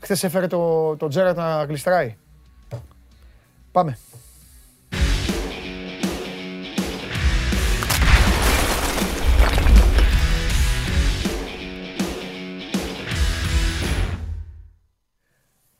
Χθες 0.00 0.24
έφερε 0.24 0.46
το, 0.46 0.96
το 0.96 1.08
Τζέρα 1.08 1.34
να 1.34 1.64
γλιστράει. 1.64 2.16
Πάμε. 3.72 3.98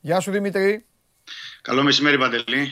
Γεια 0.01 0.19
σου 0.19 0.31
Δημήτρη. 0.31 0.85
Καλό 1.61 1.83
μεσημέρι 1.83 2.17
Παντελή. 2.17 2.67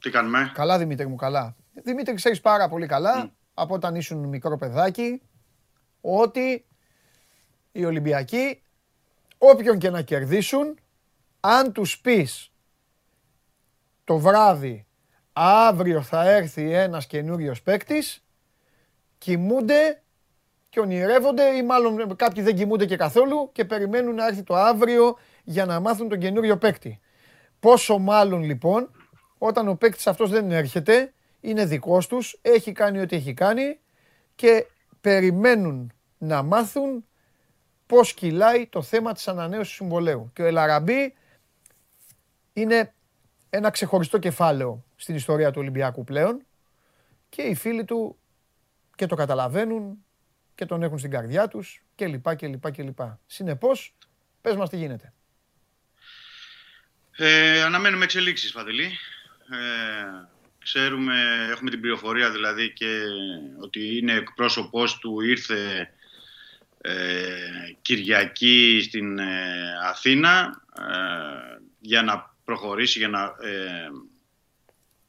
Τι 0.00 0.10
κάνουμε; 0.10 0.50
Καλά 0.54 0.78
Δημήτρη 0.78 1.06
μου, 1.06 1.16
καλά. 1.16 1.56
Δημήτρη 1.72 2.14
ξέρεις 2.14 2.40
πάρα 2.40 2.68
πολύ 2.68 2.86
καλά 2.86 3.32
από 3.54 3.74
όταν 3.74 3.94
ήσουν 3.94 4.18
μικρό 4.28 4.56
παιδάκι 4.56 5.22
ότι 6.00 6.64
οι 7.72 7.84
Ολυμπιακοί 7.84 8.62
όποιον 9.38 9.78
και 9.78 9.90
να 9.90 10.02
κερδίσουν 10.02 10.78
αν 11.40 11.72
τους 11.72 11.98
πεις 11.98 12.52
το 14.04 14.18
βράδυ 14.18 14.86
αύριο 15.32 16.02
θα 16.02 16.30
έρθει 16.30 16.72
ένας 16.72 17.06
καινούριος 17.06 17.62
παίκτης, 17.62 18.24
κοιμούνται 19.18 20.02
και 20.68 20.80
ονειρεύονται 20.80 21.44
ή 21.44 21.62
μάλλον 21.62 22.16
κάποιοι 22.16 22.42
δεν 22.42 22.56
κοιμούνται 22.56 22.86
και 22.86 22.96
καθόλου 22.96 23.50
και 23.52 23.64
περιμένουν 23.64 24.14
να 24.14 24.26
έρθει 24.26 24.42
το 24.42 24.56
αύριο 24.56 25.18
για 25.44 25.64
να 25.64 25.80
μάθουν 25.80 26.08
τον 26.08 26.18
καινούριο 26.18 26.56
παίκτη. 26.58 27.00
Πόσο 27.60 27.98
μάλλον 27.98 28.42
λοιπόν 28.42 28.90
όταν 29.38 29.68
ο 29.68 29.74
παίκτης 29.74 30.06
αυτός 30.06 30.30
δεν 30.30 30.50
έρχεται, 30.50 31.12
είναι 31.40 31.64
δικός 31.64 32.06
τους, 32.06 32.38
έχει 32.42 32.72
κάνει 32.72 33.00
ό,τι 33.00 33.16
έχει 33.16 33.34
κάνει 33.34 33.78
και 34.34 34.66
περιμένουν 35.00 35.92
να 36.18 36.42
μάθουν 36.42 37.04
πώς 37.86 38.14
κυλάει 38.14 38.66
το 38.66 38.82
θέμα 38.82 39.12
της 39.12 39.28
ανανέωσης 39.28 39.74
συμβολέου. 39.74 40.30
Και 40.32 40.42
ο 40.42 40.46
Ελαραμπή 40.46 41.14
είναι 42.52 42.94
ένα 43.50 43.70
ξεχωριστό 43.70 44.18
κεφάλαιο 44.18 44.84
στην 44.96 45.14
ιστορία 45.14 45.50
του 45.50 45.60
Ολυμπιακού 45.60 46.04
πλέον 46.04 46.44
και 47.28 47.42
οι 47.42 47.54
φίλοι 47.54 47.84
του 47.84 48.18
και 48.94 49.06
το 49.06 49.14
καταλαβαίνουν 49.14 50.04
και 50.54 50.66
τον 50.66 50.82
έχουν 50.82 50.98
στην 50.98 51.10
καρδιά 51.10 51.48
τους 51.48 51.84
και 51.94 52.06
λοιπά 52.06 52.34
και 52.34 52.46
λοιπά 52.46 52.70
και 52.70 52.82
λοιπά. 52.82 53.20
Συνεπώς, 53.26 53.96
πες 54.40 54.56
μας 54.56 54.68
τι 54.68 54.76
γίνεται. 54.76 55.12
Ε, 57.16 57.62
αναμένουμε 57.62 58.04
εξελίξεις, 58.04 58.52
Παντελή. 58.52 58.98
Ε, 59.50 60.26
ξέρουμε, 60.62 61.48
έχουμε 61.50 61.70
την 61.70 61.80
πληροφορία 61.80 62.30
δηλαδή 62.30 62.72
και 62.72 63.00
ότι 63.60 63.96
είναι 63.98 64.12
εκπρόσωπός 64.12 64.98
του, 64.98 65.20
ήρθε 65.20 65.90
ε, 66.80 67.72
Κυριακή 67.82 68.80
στην 68.84 69.18
ε, 69.18 69.78
Αθήνα 69.84 70.62
ε, 70.78 70.82
για 71.80 72.02
να 72.02 72.34
προχωρήσει, 72.44 72.98
για 72.98 73.08
να 73.08 73.22
ε, 73.22 73.88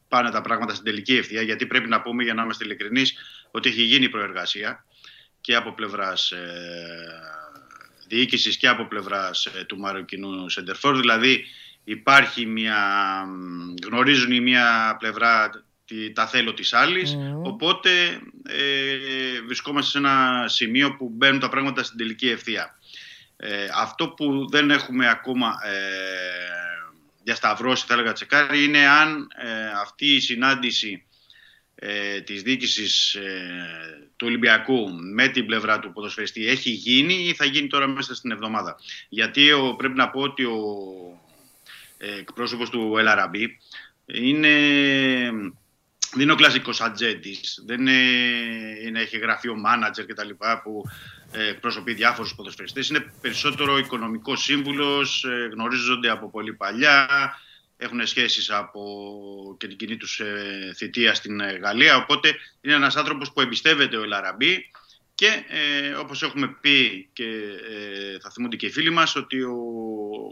πάνε 0.07 0.31
τα 0.31 0.41
πράγματα 0.41 0.73
στην 0.73 0.85
τελική 0.85 1.15
ευθεία, 1.15 1.41
γιατί 1.41 1.65
πρέπει 1.65 1.89
να 1.89 2.01
πούμε, 2.01 2.23
για 2.23 2.33
να 2.33 2.43
είμαστε 2.43 2.63
ειλικρινείς, 2.63 3.13
ότι 3.51 3.69
έχει 3.69 3.81
γίνει 3.81 4.09
προεργασία 4.09 4.85
και 5.41 5.55
από 5.55 5.73
πλευράς 5.73 6.33
διοίκησης 8.07 8.57
και 8.57 8.67
από 8.67 8.85
πλευράς 8.85 9.47
του 9.67 9.77
Μαροκινού 9.77 10.49
Σεντερφόρ, 10.49 10.99
δηλαδή 10.99 11.45
υπάρχει 11.85 12.45
μια, 12.45 12.77
γνωρίζουν 13.85 14.31
η 14.31 14.39
μία 14.39 14.95
πλευρά 14.99 15.49
τα 16.13 16.27
θέλω 16.27 16.53
της 16.53 16.73
άλλης, 16.73 17.17
οπότε 17.43 17.89
ε, 18.47 19.41
βρισκόμαστε 19.45 19.91
σε 19.91 19.97
ένα 19.97 20.45
σημείο 20.47 20.95
που 20.95 21.09
μπαίνουν 21.09 21.39
τα 21.39 21.49
πράγματα 21.49 21.83
στην 21.83 21.97
τελική 21.97 22.29
ευθεία. 22.29 22.77
Ε, 23.37 23.67
αυτό 23.75 24.09
που 24.09 24.49
δεν 24.49 24.69
έχουμε 24.69 25.09
ακόμα 25.09 25.55
ε, 25.63 26.45
διασταυρώσει, 27.23 27.85
θα 27.87 27.93
έλεγα 27.93 28.11
τσεκάρι, 28.11 28.63
είναι 28.63 28.87
αν 28.87 29.27
ε, 29.35 29.67
αυτή 29.81 30.05
η 30.05 30.19
συνάντηση 30.19 31.05
ε, 31.75 32.21
της 32.21 32.41
διοίκησης 32.41 33.13
ε, 33.13 34.09
του 34.15 34.27
Ολυμπιακού 34.27 34.89
με 35.13 35.27
την 35.27 35.45
πλευρά 35.45 35.79
του 35.79 35.91
ποδοσφαιριστή 35.91 36.47
έχει 36.47 36.69
γίνει 36.69 37.13
ή 37.13 37.33
θα 37.33 37.45
γίνει 37.45 37.67
τώρα 37.67 37.87
μέσα 37.87 38.15
στην 38.15 38.31
εβδομάδα. 38.31 38.75
Γιατί 39.09 39.51
ο, 39.51 39.75
πρέπει 39.75 39.97
να 39.97 40.09
πω 40.09 40.21
ότι 40.21 40.43
ο 40.43 40.55
εκπρόσωπος 42.19 42.69
του 42.69 42.97
Ελαραμπή 42.97 43.57
είναι, 44.05 44.49
δεν 46.11 46.21
είναι 46.21 46.31
ο 46.31 46.35
κλασικός 46.35 46.81
ατζέντης, 46.81 47.63
δεν 47.65 47.79
είναι, 47.79 47.99
είναι, 48.85 48.99
έχει 48.99 49.17
γραφείο 49.17 49.55
μάνατζερ 49.55 50.05
κτλ. 50.05 50.29
που 50.63 50.83
ε, 51.31 51.47
εκπροσωπεί 51.47 51.93
διάφορους 51.93 52.35
ποδοσφαιριστές. 52.35 52.89
Είναι 52.89 53.13
περισσότερο 53.21 53.77
οικονομικό 53.77 54.35
σύμβουλος, 54.35 55.23
ε, 55.23 55.49
γνωρίζονται 55.51 56.09
από 56.09 56.29
πολύ 56.29 56.53
παλιά, 56.53 57.07
έχουν 57.77 58.07
σχέσεις 58.07 58.49
από 58.49 58.81
και 59.59 59.67
την 59.67 59.77
κοινή 59.77 59.97
τους 59.97 60.19
ε, 60.19 60.73
θητεία 60.75 61.13
στην 61.13 61.41
Γαλλία, 61.61 61.95
οπότε 61.95 62.35
είναι 62.61 62.73
ένας 62.73 62.95
άνθρωπος 62.95 63.33
που 63.33 63.41
εμπιστεύεται 63.41 63.97
ο 63.97 64.03
Ελαραμπή 64.03 64.71
και 65.15 65.43
ε, 65.47 65.93
όπως 65.93 66.23
έχουμε 66.23 66.57
πει 66.61 67.09
και 67.13 67.23
ε, 67.23 68.19
θα 68.19 68.29
θυμούνται 68.29 68.55
και 68.55 68.65
οι 68.65 68.71
φίλοι 68.71 68.89
μας 68.89 69.15
ότι 69.15 69.41
ο 69.41 69.57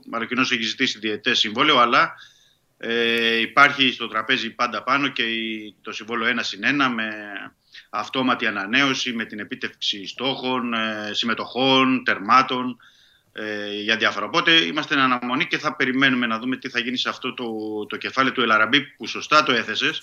Μαροκινός 0.09 0.51
έχει 0.51 0.63
ζητήσει 0.63 0.99
διαιτές 0.99 1.39
συμβόλαιο 1.39 1.77
αλλά 1.77 2.15
ε, 2.77 3.39
υπάρχει 3.39 3.91
στο 3.91 4.07
τραπέζι 4.07 4.49
πάντα 4.49 4.83
πάνω 4.83 5.07
και 5.07 5.23
το 5.81 5.91
συμβόλαιο 5.91 6.27
ένα 6.27 6.43
συν 6.43 6.63
ένα 6.63 6.89
με 6.89 7.09
αυτόματη 7.89 8.47
ανανέωση, 8.47 9.13
με 9.13 9.25
την 9.25 9.39
επίτευξη 9.39 10.07
στόχων, 10.07 10.73
ε, 10.73 11.09
συμμετοχών, 11.13 12.03
τερμάτων 12.03 12.77
ε, 13.31 13.73
για 13.81 13.97
διάφορα. 13.97 14.25
Οπότε 14.25 14.51
είμαστε 14.51 14.93
εν 14.93 14.99
αναμονή 14.99 15.47
και 15.47 15.57
θα 15.57 15.75
περιμένουμε 15.75 16.25
να 16.27 16.39
δούμε 16.39 16.57
τι 16.57 16.69
θα 16.69 16.79
γίνει 16.79 16.97
σε 16.97 17.09
αυτό 17.09 17.33
το, 17.33 17.45
το 17.85 17.97
κεφάλαιο 17.97 18.33
του 18.33 18.41
Ελαραμπή 18.41 18.81
που 18.81 19.07
σωστά 19.07 19.43
το 19.43 19.51
έθεσες 19.51 20.01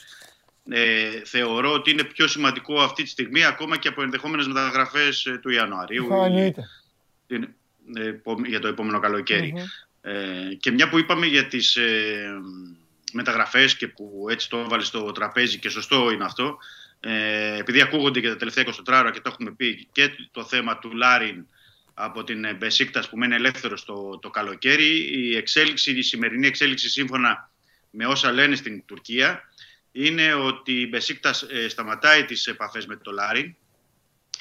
ε, 0.68 1.22
θεωρώ 1.24 1.72
ότι 1.72 1.90
είναι 1.90 2.04
πιο 2.04 2.26
σημαντικό 2.26 2.80
αυτή 2.80 3.02
τη 3.02 3.08
στιγμή 3.08 3.44
ακόμα 3.44 3.76
και 3.76 3.88
από 3.88 4.02
ενδεχόμενες 4.02 4.46
μεταγραφές 4.46 5.26
ε, 5.26 5.38
του 5.42 5.50
Ιανουαρίου 5.50 6.08
ή, 7.26 7.34
ε, 7.94 8.14
για 8.46 8.60
το 8.60 8.68
επόμενο 8.68 9.00
Ε, 10.00 10.54
και 10.60 10.70
μια 10.70 10.88
που 10.88 10.98
είπαμε 10.98 11.26
για 11.26 11.46
τις 11.46 11.76
ε, 11.76 12.40
μεταγραφές 13.12 13.76
και 13.76 13.88
που 13.88 14.26
έτσι 14.30 14.48
το 14.48 14.58
έβαλε 14.58 14.82
στο 14.82 15.12
τραπέζι 15.12 15.58
και 15.58 15.68
σωστό 15.68 16.10
είναι 16.10 16.24
αυτό 16.24 16.58
ε, 17.00 17.58
επειδή 17.58 17.80
ακούγονται 17.80 18.20
και 18.20 18.28
τα 18.28 18.36
τελευταία 18.36 18.64
24 18.64 18.70
ώρα 18.86 19.10
και 19.10 19.20
το 19.20 19.30
έχουμε 19.32 19.50
πει 19.50 19.88
και 19.92 20.10
το 20.30 20.44
θέμα 20.44 20.78
του 20.78 20.92
Λάριν 20.92 21.46
από 21.94 22.24
την 22.24 22.56
Μπεσίκτας 22.56 23.08
που 23.08 23.16
μένει 23.16 23.34
ελεύθερο 23.34 23.76
το, 23.86 24.18
το 24.18 24.30
καλοκαίρι 24.30 24.96
η, 25.12 25.36
εξέλιξη, 25.36 25.90
η 25.90 26.02
σημερινή 26.02 26.46
εξέλιξη 26.46 26.88
σύμφωνα 26.88 27.50
με 27.90 28.06
όσα 28.06 28.32
λένε 28.32 28.56
στην 28.56 28.82
Τουρκία 28.86 29.49
είναι 29.92 30.34
ότι 30.34 30.80
η 30.80 30.86
Μπεσίκτας 30.90 31.42
ε, 31.42 31.68
σταματάει 31.68 32.24
τις 32.24 32.46
επαφές 32.46 32.86
με 32.86 32.96
το 32.96 33.10
Λάριν 33.10 33.54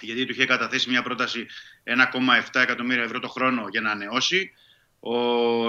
γιατί 0.01 0.26
του 0.26 0.31
είχε 0.31 0.45
καταθέσει 0.45 0.89
μια 0.89 1.01
πρόταση 1.01 1.47
1,7 1.84 2.61
εκατομμύρια 2.61 3.03
ευρώ 3.03 3.19
το 3.19 3.27
χρόνο 3.27 3.67
για 3.69 3.81
να 3.81 3.91
ανεώσει. 3.91 4.51
Ο 4.99 5.15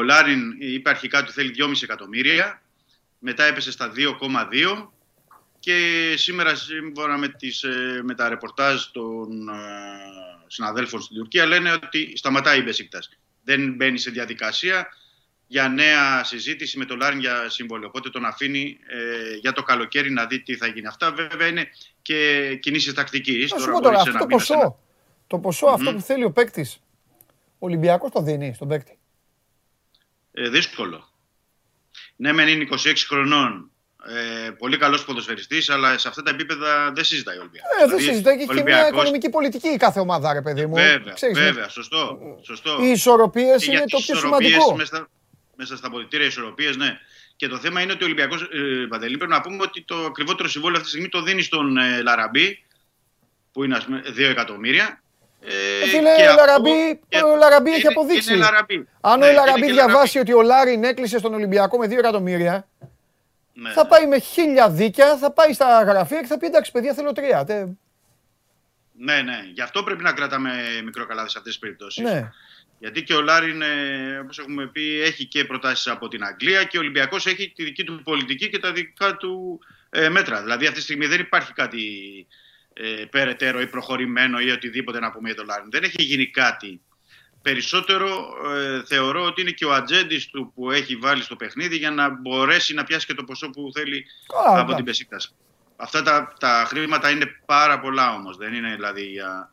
Λάριν 0.03 0.57
είπε 0.59 0.91
αρχικά 0.91 1.19
ότι 1.19 1.33
θέλει 1.33 1.55
2,5 1.59 1.73
εκατομμύρια, 1.83 2.63
μετά 3.19 3.45
έπεσε 3.45 3.71
στα 3.71 3.93
2,2 3.97 4.89
και 5.59 6.15
σήμερα 6.17 6.55
σύμφωνα 6.55 7.19
με, 7.19 7.29
τις, 7.29 7.63
ε, 7.63 8.01
με 8.05 8.15
τα 8.15 8.29
ρεπορτάζ 8.29 8.83
των 8.83 9.49
ε, 9.49 9.53
συναδέλφων 10.47 11.01
στην 11.01 11.17
Τουρκία 11.17 11.47
λένε 11.47 11.73
ότι 11.73 12.13
σταματάει 12.17 12.59
η 12.59 12.63
Μπεσίκτας. 12.65 13.09
Δεν 13.45 13.75
μπαίνει 13.75 13.99
σε 13.99 14.11
διαδικασία 14.11 14.89
για 15.51 15.69
νέα 15.69 16.25
συζήτηση 16.25 16.79
με 16.79 16.85
το 16.85 16.97
Λάριν 16.97 17.19
για 17.19 17.49
σύμβολο. 17.49 17.87
Οπότε 17.87 18.11
τον 18.11 18.25
αφήνει 18.25 18.79
ε, 18.87 19.35
για 19.41 19.53
το 19.53 19.63
καλοκαίρι 19.63 20.11
να 20.11 20.27
δει 20.27 20.41
τι 20.41 20.57
θα 20.57 20.67
γίνει. 20.67 20.87
Αυτά 20.87 21.13
βέβαια 21.13 21.47
είναι 21.47 21.69
και 22.03 22.57
κινήσεις 22.63 22.95
τακτικής. 22.95 23.53
Να 23.53 23.59
σου 23.59 23.71
πω 23.71 23.81
τώρα, 23.81 24.01
αυτό 24.01 24.19
το 24.19 24.27
ποσό. 24.27 24.79
Το 25.27 25.39
ποσό 25.39 25.67
αυτό 25.67 25.93
που 25.93 26.01
θέλει 26.01 26.25
ο 26.25 26.31
παίκτης, 26.31 26.81
ο 27.39 27.67
Ολυμπιακός 27.67 28.11
το 28.11 28.23
δίνει 28.23 28.55
στον 28.55 28.69
παίκτη; 28.69 28.99
Ε, 30.33 30.49
δύσκολο. 30.49 31.09
Ναι, 32.17 32.33
μεν 32.33 32.49
είναι 32.49 32.67
26 32.71 32.77
χρονών. 33.09 33.71
Ε, 34.47 34.51
πολύ 34.51 34.77
καλός 34.77 35.05
ποδοσφαιριστής, 35.05 35.71
αλλά 35.71 35.99
σε 35.99 36.09
αυτά 36.09 36.23
τα 36.23 36.31
επίπεδα 36.31 36.93
δεν 36.95 37.05
συζητάει 37.05 37.37
ο 37.37 37.41
Ολυμπιακός. 37.41 37.71
Ε, 37.83 37.87
δεν 37.87 37.99
συζητάει 37.99 38.37
και 38.37 38.43
έχει 38.43 38.55
και 38.55 38.63
μια 38.63 38.89
οικονομική 38.89 39.31
πολιτική 39.31 39.69
η 39.69 39.77
κάθε 39.77 40.01
ομάδα, 40.01 40.33
ρε 40.33 40.43
παιδί 40.43 40.67
μου. 40.67 40.75
Βέβαια, 40.75 41.13
Ξέρεις, 41.13 41.39
βέβαια, 41.39 41.69
σωστό. 41.69 42.19
σωστό. 42.43 42.79
Οι 42.83 42.91
ισορροπίες 42.91 43.59
Και 43.65 43.71
για 43.71 43.75
είναι 43.75 43.85
τις 43.85 43.93
το 43.93 43.99
πιο 43.99 44.15
ισορροπίες 44.15 44.51
σημαντικό. 44.51 44.77
Μέσα, 44.77 45.09
μέσα 45.61 45.77
στα 45.77 45.87
αποδητήρια 45.87 46.27
ισορροπίες, 46.27 46.77
ναι. 46.77 46.99
Και 47.37 47.49
το 47.49 47.59
θέμα 47.59 47.81
είναι 47.81 47.93
ότι 47.93 48.03
ο 48.03 48.07
Ολυμπιακός 48.07 48.43
ε, 48.43 48.87
Παντελή 48.89 49.17
πρέπει 49.17 49.33
να 49.33 49.41
πούμε 49.41 49.57
ότι 49.63 49.83
το 49.83 50.05
ακριβότερο 50.05 50.49
συμβόλαιο 50.49 50.77
αυτή 50.81 50.91
τη 50.91 50.97
στιγμή 50.97 51.09
το 51.13 51.23
δίνει 51.23 51.43
στον 51.43 51.77
ε, 51.77 52.03
Λαραμπή, 52.03 52.65
που 53.53 53.65
είναι 53.65 53.77
ας 53.77 53.85
πούμε 53.85 54.03
2 54.07 54.19
εκατομμύρια. 54.19 55.03
Ε, 55.43 55.83
Ε, 55.85 55.87
Φίλε, 55.89 56.15
και 56.17 56.23
ο 56.23 56.31
αυτό- 56.31 56.37
Λαραμπή, 56.45 57.01
και- 57.09 57.23
ο 57.23 57.37
Λαραμπή 57.37 57.71
έχει 57.71 57.81
είναι- 57.81 57.89
αποδείξει. 57.89 58.33
είναι 58.35 58.43
Λαραμπή. 58.43 58.87
Αν 59.01 59.19
Ναι, 59.19 59.25
ο 59.25 59.29
είναι 59.29 59.39
Λαραμπή 59.39 59.67
και 59.67 59.73
διαβάσει 59.73 60.19
ότι 60.19 60.33
ο 60.33 60.43
Λάριν 60.43 60.85
έκλεισε 60.85 61.19
στον 61.19 61.35
Ολυμπιακό 61.35 61.79
με 61.79 61.87
2 61.87 61.99
εκατομμύρια, 61.99 62.69
Ναι. 63.53 63.71
θα 63.71 63.87
πάει 63.87 64.07
με 64.07 64.19
χίλια 64.19 64.71
δίκια, 64.71 65.17
θα 65.17 65.31
πάει 65.33 65.53
στα 65.53 65.83
γραφεία 65.83 66.21
και 66.21 66.27
θα 66.27 66.39
πει 66.39 66.47
εντάξει, 66.47 66.71
παιδιά, 66.73 66.95
θέλω 66.95 67.13
τρία. 67.13 67.45
Τε- 67.45 67.67
Ναι, 68.93 69.23
ναι. 69.23 69.39
Γι' 69.53 69.61
αυτό 69.63 69.83
πρέπει 69.83 70.03
να 70.03 70.13
κρατάμε 70.13 70.51
μικρό 70.85 71.07
καλάθι 71.07 71.31
σε 71.31 71.39
αυτές 71.39 71.53
τις 71.53 71.61
περιπτώσεις. 71.61 72.03
Ναι. 72.05 72.31
Γιατί 72.81 73.03
και 73.03 73.15
ο 73.15 73.21
Λάριν, 73.21 73.63
όπως 74.23 74.39
έχουμε 74.39 74.67
πει, 74.67 75.01
έχει 75.03 75.25
και 75.25 75.45
προτάσεις 75.45 75.87
από 75.87 76.09
την 76.09 76.25
Αγγλία 76.25 76.65
και 76.65 76.77
ο 76.77 76.81
Ολυμπιακός 76.81 77.27
έχει 77.27 77.53
τη 77.55 77.65
δική 77.65 77.85
του 77.85 78.03
πολιτική 78.05 78.49
και 78.49 78.59
τα 78.59 78.73
δικά 78.73 79.17
του 79.17 79.61
ε, 79.91 80.09
μέτρα. 80.09 80.43
Δηλαδή 80.43 80.65
αυτή 80.65 80.77
τη 80.77 80.83
στιγμή 80.83 81.07
δεν 81.07 81.21
υπάρχει 81.21 81.53
κάτι 81.53 81.83
ε, 82.73 83.05
περαιτέρω 83.11 83.61
ή 83.61 83.67
προχωρημένο 83.67 84.39
ή 84.41 84.51
οτιδήποτε 84.51 85.01
να 85.01 85.11
πούμε 85.11 85.29
για 85.29 85.37
τον 85.37 85.47
Λάριν. 85.47 85.71
Δεν 85.71 85.83
έχει 85.83 86.03
γίνει 86.03 86.27
κάτι. 86.27 86.81
Περισσότερο 87.43 88.35
ε, 88.57 88.83
θεωρώ 88.85 89.25
ότι 89.25 89.41
είναι 89.41 89.51
και 89.51 89.65
ο 89.65 89.73
ατζέντης 89.73 90.27
του 90.27 90.53
που 90.55 90.71
έχει 90.71 90.97
βάλει 90.97 91.23
στο 91.23 91.37
παιχνίδι 91.37 91.77
για 91.77 91.91
να 91.91 92.11
μπορέσει 92.11 92.75
να 92.75 92.85
πιάσει 92.85 93.07
και 93.07 93.15
το 93.15 93.25
ποσό 93.25 93.51
που 93.51 93.71
θέλει 93.75 94.05
Α, 94.47 94.51
από 94.51 94.59
εντάξει. 94.59 94.75
την 94.75 94.85
Πεσίκτας. 94.85 95.35
Αυτά 95.77 96.03
τα, 96.03 96.35
τα 96.41 96.65
χρήματα 96.69 97.11
είναι 97.11 97.27
πάρα 97.47 97.81
πολλά 97.81 98.15
όμως. 98.15 98.37
Δεν 98.37 98.55
είναι 98.55 98.75
δηλαδή 98.75 99.07
για 99.07 99.51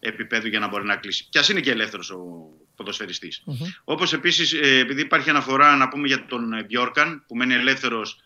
επίπεδο 0.00 0.48
για 0.48 0.58
να 0.58 0.68
μπορεί 0.68 0.84
να 0.84 0.96
κλείσει. 0.96 1.26
Κι 1.30 1.38
ας 1.38 1.48
είναι 1.48 1.60
και 1.60 1.70
ελεύθερος 1.70 2.10
ο 2.10 2.50
ποδοσφαιριστής. 2.80 3.42
Όπως 3.84 4.12
επίσης, 4.12 4.52
ε, 4.52 4.78
επειδή 4.78 5.00
υπάρχει 5.00 5.30
αναφορά 5.30 5.76
να 5.76 5.88
πούμε 5.88 6.06
για 6.06 6.26
τον 6.26 6.52
ε, 6.52 6.62
Μπιόρκαν 6.64 7.24
που 7.26 7.36
μένει 7.36 7.54
ελεύθερος 7.54 8.20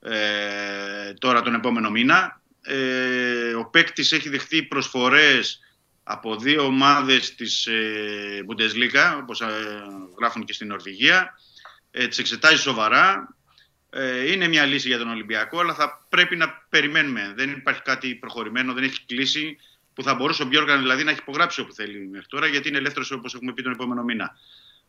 ε, 0.00 1.12
τώρα 1.18 1.42
τον 1.42 1.54
επόμενο 1.54 1.90
μήνα. 1.90 2.40
Ε, 2.62 3.54
ο 3.54 3.64
παίκτης 3.70 4.12
έχει 4.12 4.28
δεχτεί 4.28 4.62
προσφορές 4.62 5.60
από 6.02 6.36
δύο 6.36 6.64
ομάδες 6.64 7.34
της 7.34 7.66
ε, 7.66 8.44
Bundesliga, 8.48 9.18
όπως 9.22 9.40
ε, 9.40 9.46
γράφουν 10.18 10.44
και 10.44 10.52
στην 10.52 10.66
Νορβηγία. 10.66 11.38
Ε, 11.90 12.06
τις 12.06 12.18
εξετάζει 12.18 12.60
σοβαρά. 12.60 13.36
Ε, 13.90 14.32
είναι 14.32 14.48
μια 14.48 14.64
λύση 14.64 14.88
για 14.88 14.98
τον 14.98 15.08
Ολυμπιακό, 15.10 15.60
αλλά 15.60 15.74
θα 15.74 16.06
πρέπει 16.08 16.36
να 16.36 16.66
περιμένουμε. 16.68 17.32
Δεν 17.36 17.50
υπάρχει 17.50 17.82
κάτι 17.82 18.14
προχωρημένο, 18.14 18.72
δεν 18.72 18.84
έχει 18.84 19.04
κλείσει 19.06 19.56
που 19.96 20.02
θα 20.02 20.14
μπορούσε 20.14 20.42
ο 20.42 20.46
Μπιόργαν 20.46 20.80
δηλαδή 20.80 21.04
να 21.04 21.10
έχει 21.10 21.20
υπογράψει 21.20 21.60
όπου 21.60 21.72
θέλει 21.72 22.08
μέχρι 22.08 22.26
τώρα, 22.26 22.46
γιατί 22.46 22.68
είναι 22.68 22.78
ελεύθερος 22.78 23.10
όπως 23.10 23.34
έχουμε 23.34 23.52
πει 23.52 23.62
τον 23.62 23.72
επόμενο 23.72 24.02
μήνα. 24.02 24.36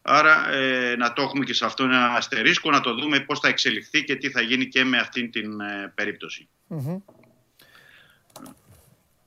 Άρα 0.01 0.49
ε, 0.51 0.95
να 0.95 1.13
το 1.13 1.21
έχουμε 1.21 1.45
και 1.45 1.53
σε 1.53 1.65
αυτό 1.65 1.83
ένα 1.83 2.05
αστερίσκο, 2.05 2.71
να 2.71 2.79
το 2.79 2.93
δούμε 2.95 3.19
πώς 3.19 3.39
θα 3.39 3.47
εξελιχθεί 3.47 4.03
και 4.03 4.15
τι 4.15 4.29
θα 4.29 4.41
γίνει 4.41 4.67
και 4.67 4.83
με 4.83 4.97
αυτήν 4.97 5.31
την 5.31 5.59
ε, 5.59 5.91
περίπτωση. 5.95 6.47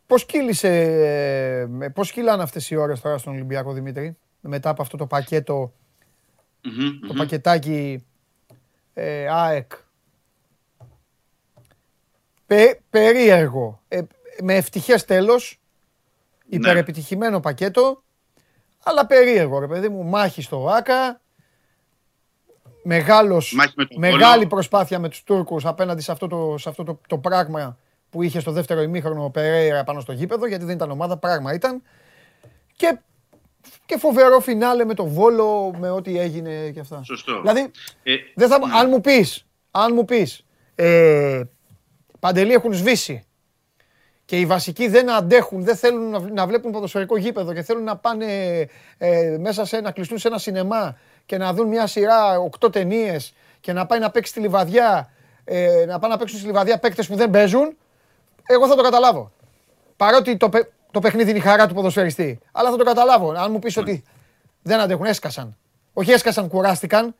Πώς 0.07 0.27
κύλησε, 0.27 0.69
ε, 1.81 1.89
πώς 1.89 2.13
κύλαν 2.13 2.41
αυτές 2.41 2.71
οι 2.71 2.77
ώρες 2.77 3.01
τώρα 3.01 3.19
στον 3.19 3.33
Ολυμπιακό 3.33 3.73
Δημήτρη, 3.73 4.17
μετά 4.41 4.71
από 4.71 4.83
αυτό 4.83 4.97
το 4.97 5.07
πακέτο, 5.07 5.75
Μμμ, 6.63 6.99
το 7.01 7.13
μμμ. 7.13 7.17
πακετάκι 7.17 8.07
ε, 8.95 9.27
ΑΕΚ; 9.29 9.73
Πε, 12.47 12.81
περίεργο, 12.91 13.83
ε, 13.89 14.03
με 14.43 14.55
ευτυχές 14.55 15.05
τέλος, 15.05 15.55
Ναι. 15.55 15.60
Υπερεπιτυχημένο 16.51 17.41
πακέτο, 17.41 18.03
αλλά 18.85 19.07
περίεργο 19.07 19.59
ρε 19.59 19.67
παιδί 19.67 19.89
μου, 19.89 20.05
μάχη 20.05 20.43
στο 20.43 20.69
ΆΚΑ, 20.69 21.21
μεγάλος, 22.83 23.53
Μάχη 23.57 23.73
με 23.77 23.85
τον 23.85 23.99
μεγάλη 23.99 24.35
Βόλο. 24.35 24.47
προσπάθεια 24.47 24.99
με 24.99 25.09
τους 25.09 25.23
Τούρκους 25.23 25.67
απέναντι 25.67 26.03
σε 26.03 26.13
αυτό, 26.13 26.27
το, 26.27 26.55
σε 26.59 26.69
αυτό 26.69 26.85
το, 26.85 27.01
το 27.07 27.19
πράγμα 27.19 27.79
που 28.11 28.23
είχε 28.23 28.41
στο 28.41 28.53
δεύτερο 28.53 28.83
ημίχρονο 28.83 29.25
ο 29.25 29.31
Περέιρα 29.31 29.85
πάνω 29.85 30.01
στο 30.01 30.13
γήπεδο, 30.13 30.47
γιατί 30.47 30.65
δεν 30.65 30.75
ήταν 30.75 30.91
ομάδα, 30.91 31.17
πράγμα 31.17 31.55
ήταν. 31.55 31.83
Και, 32.77 32.99
και 33.87 33.99
φοβερό 33.99 34.41
φινάλε 34.41 34.85
με 34.85 34.95
το 34.95 35.07
Βόλο, 35.07 35.75
με 35.79 35.91
ό,τι 35.91 36.19
έγινε 36.19 36.71
και 36.71 36.81
αυτά. 36.81 37.03
Σωστό. 37.05 37.41
Δηλαδή, 37.41 37.71
Ε, 38.03 38.15
δεν 38.35 38.49
θα, 38.49 38.59
ναι. 38.59 38.75
αν 38.79 38.89
μου 38.89 39.01
πεις, 39.01 39.47
αν 39.71 39.95
μου 39.95 40.05
πεις, 40.05 40.45
ε, 40.75 41.43
Παντελή 42.21 42.53
έχουν 42.53 42.73
σβήσει 42.73 43.25
και 44.31 44.39
οι 44.39 44.47
βασικοί 44.47 44.89
δεν 44.89 45.11
αντέχουν, 45.11 45.65
δεν 45.65 45.77
θέλουν 45.77 46.11
να, 46.11 46.19
β- 46.21 46.33
να 46.33 46.47
βλέπουν 46.47 46.73
ποδοσφαιρικό 46.73 47.17
γήπεδο 47.17 47.53
και 47.53 47.63
θέλουν 47.63 47.85
να 47.85 47.97
πάνε 47.97 48.27
ε, 48.99 49.37
μέσα 49.41 49.65
σε 49.65 49.81
να 49.81 49.91
κλειστούν 49.91 50.19
σε 50.19 50.29
ένα 50.29 50.39
σινεμά 50.39 50.97
και 51.27 51.37
να 51.39 51.53
δουν 51.53 51.69
μια 51.69 51.87
σειρά 51.87 52.39
οκτώ 52.39 52.71
ταινίες 52.71 53.35
και 53.61 53.73
να 53.73 53.87
πάει 53.87 53.99
να 53.99 54.11
παίξει 54.11 54.31
στη 54.31 54.41
λιβαδιά, 54.41 55.11
ε, 55.45 55.85
να 55.87 55.99
πάνε 55.99 56.13
να 56.13 56.19
παίξουν 56.19 56.39
στη 56.39 56.47
λιβαδιά 56.47 56.79
παίκτες 56.79 57.07
που 57.07 57.17
δεν 57.17 57.31
παίζουν, 57.31 57.77
εγώ 58.47 58.69
θα 58.69 58.75
το 58.75 58.83
καταλάβω. 58.83 59.33
Παρότι 59.97 60.37
το, 60.37 60.49
παι- 60.49 60.71
το 60.91 61.01
παιχνίδι 61.01 61.31
είναι 61.31 61.39
η 61.39 61.43
χαρά 61.43 61.67
του 61.67 61.75
ποδοσφαιριστή. 61.75 62.39
Αλλά 62.53 62.71
θα 62.71 62.77
το 62.77 62.85
καταλάβω. 62.85 63.31
Αν 63.33 63.51
μου 63.53 63.59
πεις 63.59 63.77
ότι 63.77 64.03
δεν 64.63 64.81
αντέχουν, 64.81 65.07
έσκασαν. 65.07 65.57
Όχι 65.93 66.11
έσκασαν, 66.11 66.49
κουράστηκαν. 66.49 67.15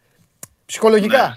Ψυχολογικά. 0.67 1.23
Ναι. 1.29 1.37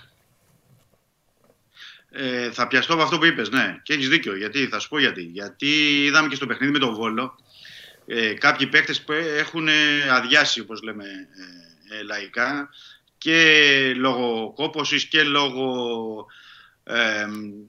Ε, 2.16 2.52
θα 2.52 2.68
πιαστώ 2.68 2.94
από 2.94 3.02
αυτό 3.02 3.18
που 3.18 3.26
είπες, 3.26 3.50
ναι. 3.50 3.80
Και 3.84 3.94
έχεις 3.94 4.10
δίκιο. 4.10 4.36
Γιατί, 4.36 4.68
θα 4.68 4.80
σου 4.80 4.90
πω 4.90 5.00
γιατί. 5.00 5.22
Γιατί 5.22 6.04
είδαμε 6.04 6.28
και 6.28 6.36
στο 6.36 6.46
παιχνίδι 6.46 6.72
με 6.72 6.80
τον 6.80 6.94
Βόλο 6.94 7.36
ε, 8.06 8.34
κάποιοι 8.34 8.68
παίκτες 8.68 9.02
που 9.02 9.12
έχουν 9.12 9.68
ε, 9.68 10.10
αδειάσει, 10.10 10.60
όπως 10.60 10.82
λέμε 10.82 11.04
ε, 11.04 11.98
ε, 11.98 12.04
λαϊκά, 12.04 12.70
και 13.18 13.94
λόγω 13.96 14.54
κόπωσης 14.56 15.06
και 15.06 15.24
λόγω 15.24 16.26
ε, 16.84 17.26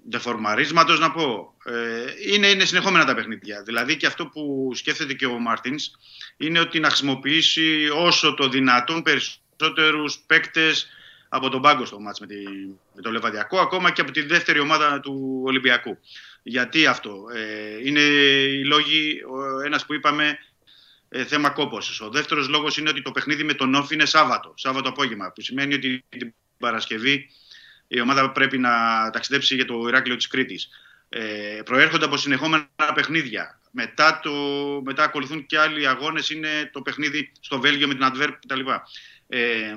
δεφορμαρίσματος, 0.09 0.99
να 0.99 1.11
πω. 1.11 1.55
Ε, 1.65 2.33
είναι, 2.33 2.47
είναι 2.47 2.65
συνεχόμενα 2.65 3.05
τα 3.05 3.15
παιχνίδια. 3.15 3.63
Δηλαδή 3.63 3.97
και 3.97 4.07
αυτό 4.07 4.27
που 4.27 4.73
σκέφτεται 4.75 5.15
και 5.15 5.27
ο 5.27 5.39
Μάρτινς 5.39 5.91
είναι 6.37 6.61
ότι 6.61 6.81
να 6.81 6.89
χρησιμοποιήσει 6.89 7.89
όσο 7.95 8.35
το 8.35 8.49
δυνατόν 8.49 9.03
περισσότερους 9.03 10.19
παίκτες 10.27 10.89
από 11.35 11.49
τον 11.49 11.61
πάγκο 11.61 11.85
στο 11.85 12.01
μάτς 12.01 12.21
με, 12.21 12.27
τη, 12.27 12.37
με 12.95 13.03
το 13.03 13.11
Λεβαδιακό, 13.11 13.59
ακόμα 13.59 13.91
και 13.91 14.01
από 14.01 14.11
τη 14.11 14.23
δεύτερη 14.23 14.59
ομάδα 14.59 15.01
του 15.01 15.43
Ολυμπιακού. 15.45 15.99
Γιατί 16.43 16.87
αυτό; 16.87 17.25
Ε, 17.35 17.87
είναι 17.87 18.01
οι 18.01 18.65
λόγοι, 18.65 19.23
ο 19.31 19.61
ένας 19.61 19.87
που 19.87 19.95
είπαμε, 19.95 20.39
ε, 21.09 21.25
θέμα 21.25 21.51
κόπωσης. 21.51 22.01
Ο 22.01 22.11
δεύτερος 22.11 22.49
λόγος 22.49 22.77
είναι 22.77 22.91
ότι 22.91 23.03
το 23.03 23.11
παιχνίδι 23.11 23.45
με 23.45 23.55
τον 23.55 23.75
Όφ 23.75 23.91
είναι 23.91 24.05
Σάββατο, 24.05 24.55
Σάββατο 24.57 24.89
απόγευμα, 24.89 25.33
που 25.33 25.41
σημαίνει 25.41 25.75
ότι 25.75 26.05
την 26.09 26.35
Παρασκευή 26.59 27.31
η 27.89 28.01
ομάδα 28.01 28.31
πρέπει 28.31 28.59
να 28.59 28.71
ταξιδέψει 29.11 29.55
για 29.55 29.65
το 29.65 29.89
Ηράκλειο 29.89 30.17
της 30.17 30.27
Κρήτης. 30.27 30.69
Ε, 31.09 31.61
προέρχονται 31.65 32.05
από 32.05 32.17
συνεχόμενα 32.17 32.69
παιχνίδια. 32.95 33.61
Μετά, 33.71 34.21
το, 34.23 34.33
μετά 34.85 35.03
ακολουθούν 35.03 35.47
και 35.47 35.59
άλλοι 35.59 35.89
αγώνες, 35.89 36.31
είναι 36.31 36.71
το 36.73 36.83
παιχνίδι 36.83 37.33
στο 37.41 37.61
Βέλγιο 37.61 37.87
με 37.87 37.95
την 37.95 38.05
Αντβέρπ 38.05 38.35
κτλ. 38.41 38.61
Ε, 39.29 39.77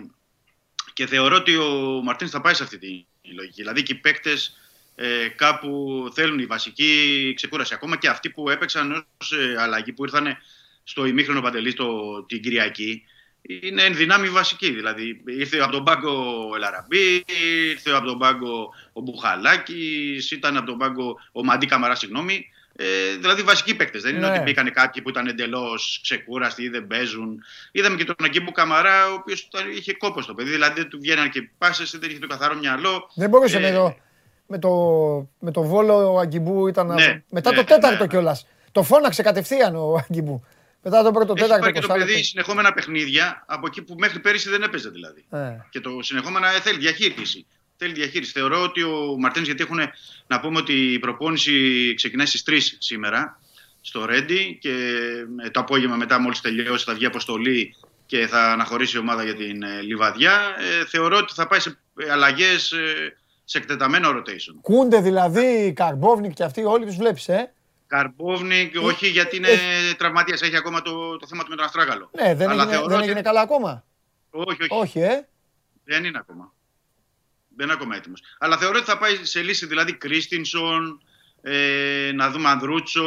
και 0.97 1.07
θεωρώ 1.07 1.35
ότι 1.35 1.55
ο 1.55 2.01
Μαρτίνς 2.03 2.31
θα 2.31 2.41
πάει 2.41 2.53
σε 2.53 2.63
αυτή 2.63 2.77
τη 2.77 3.05
λογική. 3.35 3.61
Δηλαδή 3.61 3.83
και 3.83 3.93
οι 3.93 3.95
παίκτες 3.95 4.57
ε, 4.95 5.27
κάπου 5.27 6.09
θέλουν 6.13 6.39
η 6.39 6.45
βασική 6.45 7.33
ξεκούραση. 7.35 7.73
Ακόμα 7.73 7.97
και 7.97 8.07
αυτοί 8.07 8.29
που 8.29 8.49
έπαιξαν 8.49 9.07
ως 9.21 9.31
ε, 9.31 9.55
αλλαγή, 9.59 9.93
που 9.93 10.03
ήρθαν 10.03 10.37
στο 10.83 11.05
ημίχρονο 11.05 11.41
παντελής 11.41 11.73
το, 11.73 12.23
την 12.23 12.41
Κυριακή, 12.41 13.03
είναι 13.41 13.83
εν 13.83 13.95
δυνάμει 13.95 14.29
βασική. 14.29 14.71
Δηλαδή 14.71 15.23
ήρθε 15.25 15.59
από 15.59 15.71
τον 15.71 15.83
πάγκο 15.83 16.47
ο 16.49 16.55
Ελαραμπή, 16.55 17.25
ήρθε 17.69 17.91
από 17.91 18.05
τον 18.05 18.17
πάγκο 18.17 18.73
ο 18.93 19.01
Μπουχαλάκης, 19.01 20.31
ήταν 20.31 20.57
από 20.57 20.65
τον 20.65 20.77
πάγκο 20.77 21.19
ο 21.31 21.43
Μαντί 21.43 21.65
Καμαρά, 21.65 21.95
συγγνώμη. 21.95 22.49
Ε, 22.79 22.85
δηλαδή 23.19 23.41
βασικοί 23.41 23.75
παίκτες. 23.75 24.01
Δεν 24.01 24.15
είναι 24.15 24.27
Ναι. 24.27 24.33
ότι 24.33 24.41
μπήκαν 24.41 24.71
κάποιοι 24.71 25.01
που 25.01 25.09
ήταν 25.09 25.27
εντελώς 25.27 25.99
ξεκούραστοι 26.03 26.63
ή 26.63 26.69
δεν 26.69 26.87
παίζουν. 26.87 27.43
Είδαμε 27.71 27.95
και 27.95 28.03
τον 28.03 28.15
Αγκίμπου 28.23 28.51
Καμαρά, 28.51 29.09
ο 29.09 29.13
οποίος 29.13 29.47
είχε 29.77 29.93
κόπο 29.93 30.21
στο 30.21 30.33
παιδί. 30.33 30.49
Δηλαδή 30.49 30.79
δεν 30.81 30.89
του 30.89 30.99
βγαίναν 31.01 31.29
και 31.29 31.49
πάσες, 31.57 31.97
δεν 31.99 32.09
είχε 32.09 32.19
το 32.19 32.27
καθαρό 32.27 32.55
μυαλό. 32.55 33.09
Δεν 33.15 33.29
μπορούσε 33.29 33.57
Ε, 33.57 33.59
με, 33.61 33.71
το, 33.71 33.95
με, 34.47 34.59
το, 34.59 34.69
με 35.39 35.51
το 35.51 35.63
βόλο 35.63 36.13
ο 36.13 36.19
Αγκιμπού 36.19 36.67
ήταν. 36.67 36.87
Ναι, 36.93 37.23
μετά 37.29 37.49
ναι, 37.51 37.55
το 37.57 37.63
τέταρτο 37.63 37.95
ναι, 37.97 38.01
ναι. 38.01 38.07
κιόλας. 38.07 38.47
Το 38.71 38.83
φώναξε 38.83 39.21
κατευθείαν 39.21 39.75
ο 39.75 40.03
Αγκιμπού. 40.09 40.43
Μετά 40.83 41.03
το 41.03 41.11
πρώτο 41.11 41.33
Έχει 41.37 41.41
τέταρτο 41.41 41.61
πάρει 41.61 41.73
και 41.73 41.79
το 41.87 41.93
20 41.93 41.97
παιδί 41.97 42.09
λεπτό. 42.11 42.23
συνεχόμενα 42.23 42.73
παιχνίδια 42.73 43.43
από 43.47 43.67
εκεί 43.67 43.81
που 43.81 43.95
μέχρι 43.97 44.19
πέρυσι 44.19 44.49
δεν 44.49 44.61
έπαιζε 44.63 44.89
δηλαδή. 44.89 45.25
Ε. 45.29 45.37
Και 45.69 45.79
το 45.79 45.89
συνεχόμενα 46.01 46.47
ε, 46.55 46.59
θέλει 46.59 46.77
διαχείριση. 46.77 47.45
Θέλει 47.77 47.93
διαχείριση. 47.93 48.31
Θεωρώ 48.31 48.63
ότι 48.63 48.81
ο 48.83 49.15
Μαρτίνς, 49.19 49.45
γιατί 49.47 49.63
έχουν 49.63 49.79
να 50.27 50.39
πούμε 50.39 50.57
ότι 50.59 50.93
η 50.93 50.99
προπόνηση 50.99 51.93
ξεκινάει 51.95 52.25
στις 52.25 52.43
3 52.43 52.57
σήμερα 52.79 53.39
στο 53.81 54.05
Ρέντι 54.05 54.57
και 54.61 54.71
ε, 55.43 55.49
το 55.49 55.59
απόγευμα 55.59 55.95
μετά 55.95 56.19
μόλις 56.19 56.41
τελειώσει 56.41 56.83
θα 56.83 56.93
βγει 56.93 57.05
αποστολή 57.05 57.75
και 58.05 58.27
θα 58.27 58.51
αναχωρήσει 58.51 58.95
η 58.97 58.99
ομάδα 58.99 59.23
για 59.23 59.35
την 59.35 59.63
ε, 59.63 59.81
Λιβαδιά. 59.81 60.55
Ε, 60.81 60.85
θεωρώ 60.85 61.17
ότι 61.17 61.33
θα 61.33 61.47
πάει 61.47 61.59
σε 61.59 61.77
αλλαγές 62.11 62.71
ε, 62.71 63.17
σε 63.43 63.57
εκτεταμένο 63.57 64.09
rotation. 64.09 64.55
Κούντε 64.61 65.01
δηλαδή, 65.01 65.73
Καρμπόβνικ 65.75 66.33
και 66.33 66.43
αυτοί 66.43 66.63
όλοι 66.63 66.85
τους 66.85 66.95
βλέπεις, 66.95 67.27
ε; 67.27 67.53
Καρμπόβνικ, 67.87 68.75
όχι 68.81 69.07
γιατί 69.07 69.35
είναι 69.35 69.47
τραυματίας, 69.97 70.41
έχει 70.41 70.55
ακόμα 70.57 70.81
το, 70.81 71.17
το 71.17 71.27
θέμα 71.27 71.43
του 71.43 71.49
με 71.49 71.55
τον 71.55 71.65
Αστράγαλο. 71.65 72.09
Ναι, 72.21 72.35
δεν 72.35 72.49
Αλλά 72.49 72.61
έγινε, 72.61 72.71
θεωρώ 72.75 72.87
δεν 72.89 72.97
ότι- 72.97 73.05
έγινε 73.07 73.21
καλά 73.21 73.41
ακόμα. 73.41 73.83
Όχι, 74.29 74.47
όχι. 74.61 74.67
Όχι, 74.81 74.99
ε; 74.99 75.27
Δεν 75.83 76.03
είναι 76.03 76.17
ακόμα. 76.17 76.53
Δεν 77.57 77.65
είναι 77.65 77.73
ακόμα 77.73 77.95
έτοιμος. 77.95 78.21
Αλλά 78.39 78.57
θεωρώ 78.57 78.77
ότι 78.77 78.85
θα 78.85 78.97
πάει 78.97 79.15
σε 79.25 79.41
λύση 79.41 79.65
δηλαδή 79.65 79.93
Κρίστινσον, 79.93 81.01
ε, 81.41 82.11
να 82.13 82.29
δούμε 82.29 82.49
Ανδρούτσο, 82.49 83.03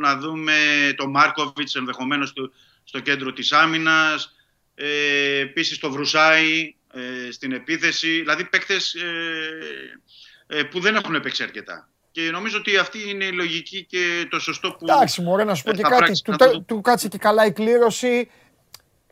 να 0.00 0.16
δούμε 0.16 0.54
το 0.96 1.08
Μάρκοβιτς 1.08 1.74
ενδεχομένως 1.74 2.28
στο, 2.28 2.50
στο 2.84 3.00
κέντρο 3.00 3.32
της 3.32 3.52
άμυνας, 3.52 4.34
ε, 4.74 5.38
επίσης 5.38 5.78
το 5.78 5.90
Βρουσάη 5.90 6.74
ε, 6.92 7.30
στην 7.30 7.52
επίθεση, 7.52 8.08
δηλαδή 8.20 8.44
παίκτες 8.44 8.94
ε, 8.94 10.58
ε, 10.58 10.62
που 10.62 10.80
δεν 10.80 10.94
έχουν 10.96 11.20
παίξει 11.20 11.42
αρκετά. 11.42 11.88
Και 12.10 12.30
νομίζω 12.30 12.58
ότι 12.58 12.76
αυτή 12.76 13.10
είναι 13.10 13.24
η 13.24 13.32
λογική 13.32 13.84
και 13.84 14.26
το 14.30 14.38
σωστό 14.40 14.70
που... 14.70 14.78
Εντάξει, 14.88 15.22
μωρέ, 15.22 15.44
να 15.44 15.54
σου 15.54 15.62
πω 15.62 15.70
ε, 15.70 15.74
και 15.74 15.82
θα 15.82 15.88
κάτι. 15.88 16.02
πράξει, 16.02 16.22
Του, 16.22 16.30
να 16.30 16.36
το 16.36 16.44
τε- 16.44 16.52
δω. 16.54 16.60
του 16.60 16.80
κάτσε 16.80 17.08
και 17.08 17.18
καλά 17.18 17.44
η 17.46 17.52
κλήρωση. 17.52 18.30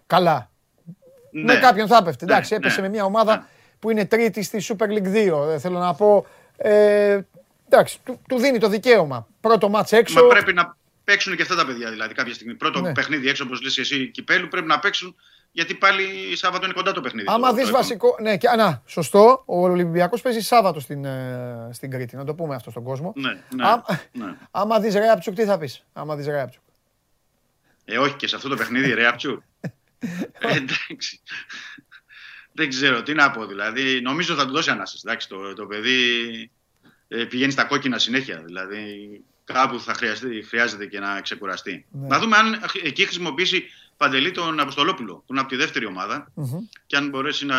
Καλά. 0.06 0.51
Ναι. 1.31 1.43
Με 1.52 1.59
κάποιον 1.61 1.86
θα 1.86 1.97
έπεφτε. 1.97 2.24
Εντάξει, 2.24 2.52
Ναι, 2.52 2.56
έπεσε 2.59 2.81
ναι. 2.81 2.86
με 2.86 2.89
μια 2.94 3.05
ομάδα 3.05 3.48
που 3.85 3.90
είναι 3.90 4.05
τρίτη 4.06 4.43
στη 4.43 4.65
Super 4.69 4.86
League 4.89 5.15
2. 5.43 5.47
Δεν 5.47 5.61
θέλω 5.61 5.78
να 5.78 5.94
πω. 5.94 6.27
Ε, 6.56 7.20
εντάξει, 7.69 7.98
του, 8.05 8.20
του 8.28 8.39
δίνει 8.39 8.59
το 8.59 8.69
δικαίωμα. 8.69 9.27
Πρώτο 9.40 9.69
μάτς 9.69 9.93
έξω. 9.93 10.23
Μα 10.23 10.27
πρέπει 10.28 10.52
να 10.52 10.77
παίξουν 11.05 11.36
και 11.36 11.43
αυτά 11.43 11.55
τα 11.55 11.66
παιδιά 11.66 11.90
δηλαδή 11.90 12.15
κάποια 12.15 12.35
στιγμή. 12.35 12.55
Πρώτο 12.55 12.81
Ναι. 12.81 12.93
παιχνίδι 12.93 13.28
έξω, 13.28 13.44
όπως 13.44 13.62
λες 13.62 13.78
εσύ, 13.78 14.09
κυπέλου, 14.11 14.48
πρέπει 14.48 14.66
να 14.66 14.78
παίξουν 14.78 15.15
γιατί 15.52 15.74
πάλι 15.74 16.36
Σάββατο 16.36 16.65
είναι 16.65 16.74
κοντά 16.74 16.93
το 16.93 17.01
παιχνίδι. 17.01 17.27
Άμα 17.31 17.48
Το- 17.48 17.55
δεις 17.55 17.66
το 17.66 17.73
βασικό. 17.73 18.16
Ναι, 18.20 18.36
και, 18.36 18.48
α, 18.48 18.56
να, 18.56 18.82
σωστό. 18.86 19.43
Ο 19.47 19.61
Ολυμπιακός 19.61 20.20
παίζει 20.20 20.40
Σάββατο 20.40 20.81
στην, 20.81 21.05
ε, 21.05 21.69
στην 21.73 21.90
Κρήτη. 21.90 22.16
Να 22.16 22.24
το 22.24 22.35
πούμε 22.35 22.55
αυτό 22.55 22.70
στον 22.70 22.82
κόσμο. 22.82 23.12
Ναι, 23.16 23.31
ναι, 23.55 23.65
Ά- 23.66 23.82
ναι. 24.12 24.24
Άμα 24.51 24.81
δεις 24.81 24.94
Ρέαπτσουκ, 24.94 25.35
τι 25.35 25.44
θα 25.44 25.59
πεις; 25.59 25.85
Άμα 25.93 26.16
δεις 26.16 26.27
Ρέαπτσουκ. 26.27 26.62
Ε, 27.85 27.98
όχι 27.98 28.15
και 28.15 28.27
σε 28.27 28.36
αυτό 28.36 28.48
το 28.48 28.55
παιχνίδι, 28.56 28.93
ρε 28.94 29.06
Απτσού. 29.06 29.43
ε, 30.40 30.56
εντάξει. 30.56 31.20
Δεν 32.55 32.69
ξέρω 32.69 33.03
τι 33.03 33.15
να 33.15 33.31
πω. 33.31 33.47
Δηλαδή, 33.47 34.01
νομίζω 34.01 34.35
θα 34.35 34.47
του 34.47 34.53
δώσει 34.53 34.71
ανάσες. 34.71 35.03
Εντάξει, 35.05 35.29
το, 35.29 35.55
το 35.55 35.67
παιδί 35.67 36.01
ε, 37.09 37.25
πηγαίνει 37.25 37.53
στα 37.53 37.65
κόκκινα 37.65 37.99
συνέχεια. 37.99 38.43
Δηλαδή, 38.45 39.21
κάπου 39.45 39.81
θα 39.81 39.95
χρειαστεί, 39.95 40.45
χρειάζεται 40.49 40.87
και 40.87 40.99
να 41.01 41.21
ξεκουραστεί. 41.21 41.87
Ναι. 41.91 42.07
Να 42.07 42.19
δούμε 42.19 42.37
αν 42.37 42.63
εκεί 42.83 43.03
χρησιμοποιήσει 43.05 43.65
Παντελή 43.97 44.31
τον 44.31 44.61
Αποστολόπουλο, 44.61 45.15
που 45.15 45.33
είναι 45.33 45.41
από 45.41 45.49
τη 45.49 45.57
δεύτερη 45.57 45.87
ομάδα. 45.87 46.27
Μμμ. 46.35 46.59
και 46.87 46.97
αν 46.97 47.09
μπορέσει 47.09 47.47
να, 47.47 47.57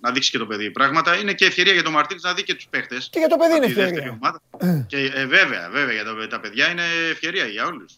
να 0.00 0.10
δείξει 0.12 0.30
και 0.30 0.38
το 0.38 0.46
παιδί 0.46 0.70
πράγματα. 0.70 1.16
Είναι 1.16 1.32
και 1.32 1.44
ευκαιρία 1.44 1.72
για 1.72 1.82
τον 1.82 1.92
Μαρτίνς 1.92 2.22
να 2.22 2.34
δει 2.34 2.42
και 2.42 2.54
τους 2.54 2.66
παίχτες. 2.70 3.08
Και 3.12 3.18
για 3.18 3.28
το 3.28 3.36
παιδί 3.36 3.52
από 3.52 3.64
είναι 3.64 3.66
τη 3.66 3.80
δεύτερη 3.80 3.96
ευκαιρία. 3.96 4.18
ομάδα. 4.20 4.86
και 4.86 4.96
ε, 5.14 5.26
βέβαια, 5.26 5.68
βέβαια, 5.70 5.94
για 5.94 6.04
τα, 6.04 6.26
τα 6.26 6.40
παιδιά 6.40 6.70
είναι 6.70 6.82
ευκαιρία 7.10 7.46
για 7.46 7.66
όλους. 7.66 7.92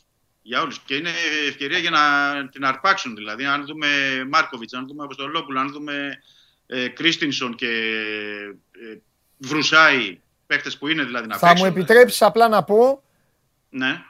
Για 0.47 0.61
όλους. 0.61 0.79
Και 0.79 0.95
είναι 0.95 1.11
ευκαιρία 1.49 1.79
για 1.79 1.91
να 1.91 2.01
την 2.49 2.65
αρπάξουν. 2.65 3.15
Δηλαδή, 3.15 3.45
αν 3.45 3.67
δούμε 3.67 3.87
Μάρκοβιτς, 4.31 4.73
αν 4.75 4.87
δούμε 4.87 5.03
Αποστολόπουλο, 5.05 5.61
αν 5.61 5.73
δούμε 5.73 6.19
ε, 6.67 6.89
Κρίστινσον 6.89 7.55
και 7.55 7.67
ε, 8.73 8.97
Βρουσάη, 9.39 10.21
παίχτες 10.47 10.79
που 10.79 10.89
είναι 10.89 11.05
δηλαδή 11.05 11.27
να 11.27 11.37
Θα 11.37 11.47
μου 11.47 11.53
παίξουν. 11.53 11.71
επιτρέψεις 11.77 12.23
απλά 12.23 12.49
να 12.49 12.65
πω 12.65 13.03
Ναι. 13.71 14.03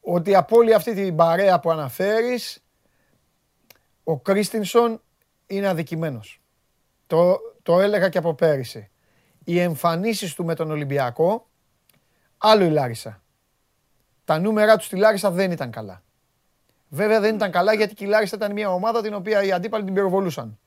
ότι 0.00 0.34
από 0.34 0.56
όλη 0.56 0.74
αυτή 0.74 0.94
την 0.94 1.16
παρέα 1.16 1.60
που 1.60 1.70
αναφέρεις, 1.70 2.64
ο 4.04 4.20
Κρίστινσον 4.20 5.00
είναι 5.46 5.68
αδικημένος. 5.68 6.40
Το, 7.06 7.38
το 7.62 7.80
έλεγα 7.80 8.08
και 8.08 8.18
από 8.18 8.34
πέρυσι. 8.34 8.90
Οι 9.44 9.58
εμφανίσεις 9.60 10.34
του 10.34 10.44
με 10.44 10.54
τον 10.54 10.70
Ολυμπιακό, 10.70 11.48
άλλο 12.38 12.64
η 12.64 12.70
Λάρισα. 12.70 13.22
Τα 14.28 14.38
νούμερα 14.38 14.76
τους 14.76 14.86
στη 14.86 14.96
Λάρισα 14.96 15.30
δεν 15.30 15.50
ήταν 15.50 15.70
καλά. 15.70 16.02
Βέβαια 16.88 17.20
δεν 17.20 17.34
ήταν 17.34 17.50
καλά 17.50 17.74
γιατί 17.74 17.94
και 17.94 18.04
η 18.04 18.08
Λάρισα 18.08 18.36
ήταν 18.36 18.52
μια 18.52 18.72
ομάδα 18.72 19.02
την 19.02 19.14
οποία 19.14 19.42
οι 19.42 19.52
αντίπαλοι 19.52 19.84
την 19.84 19.94
πυροβολούσαν. 19.94 20.58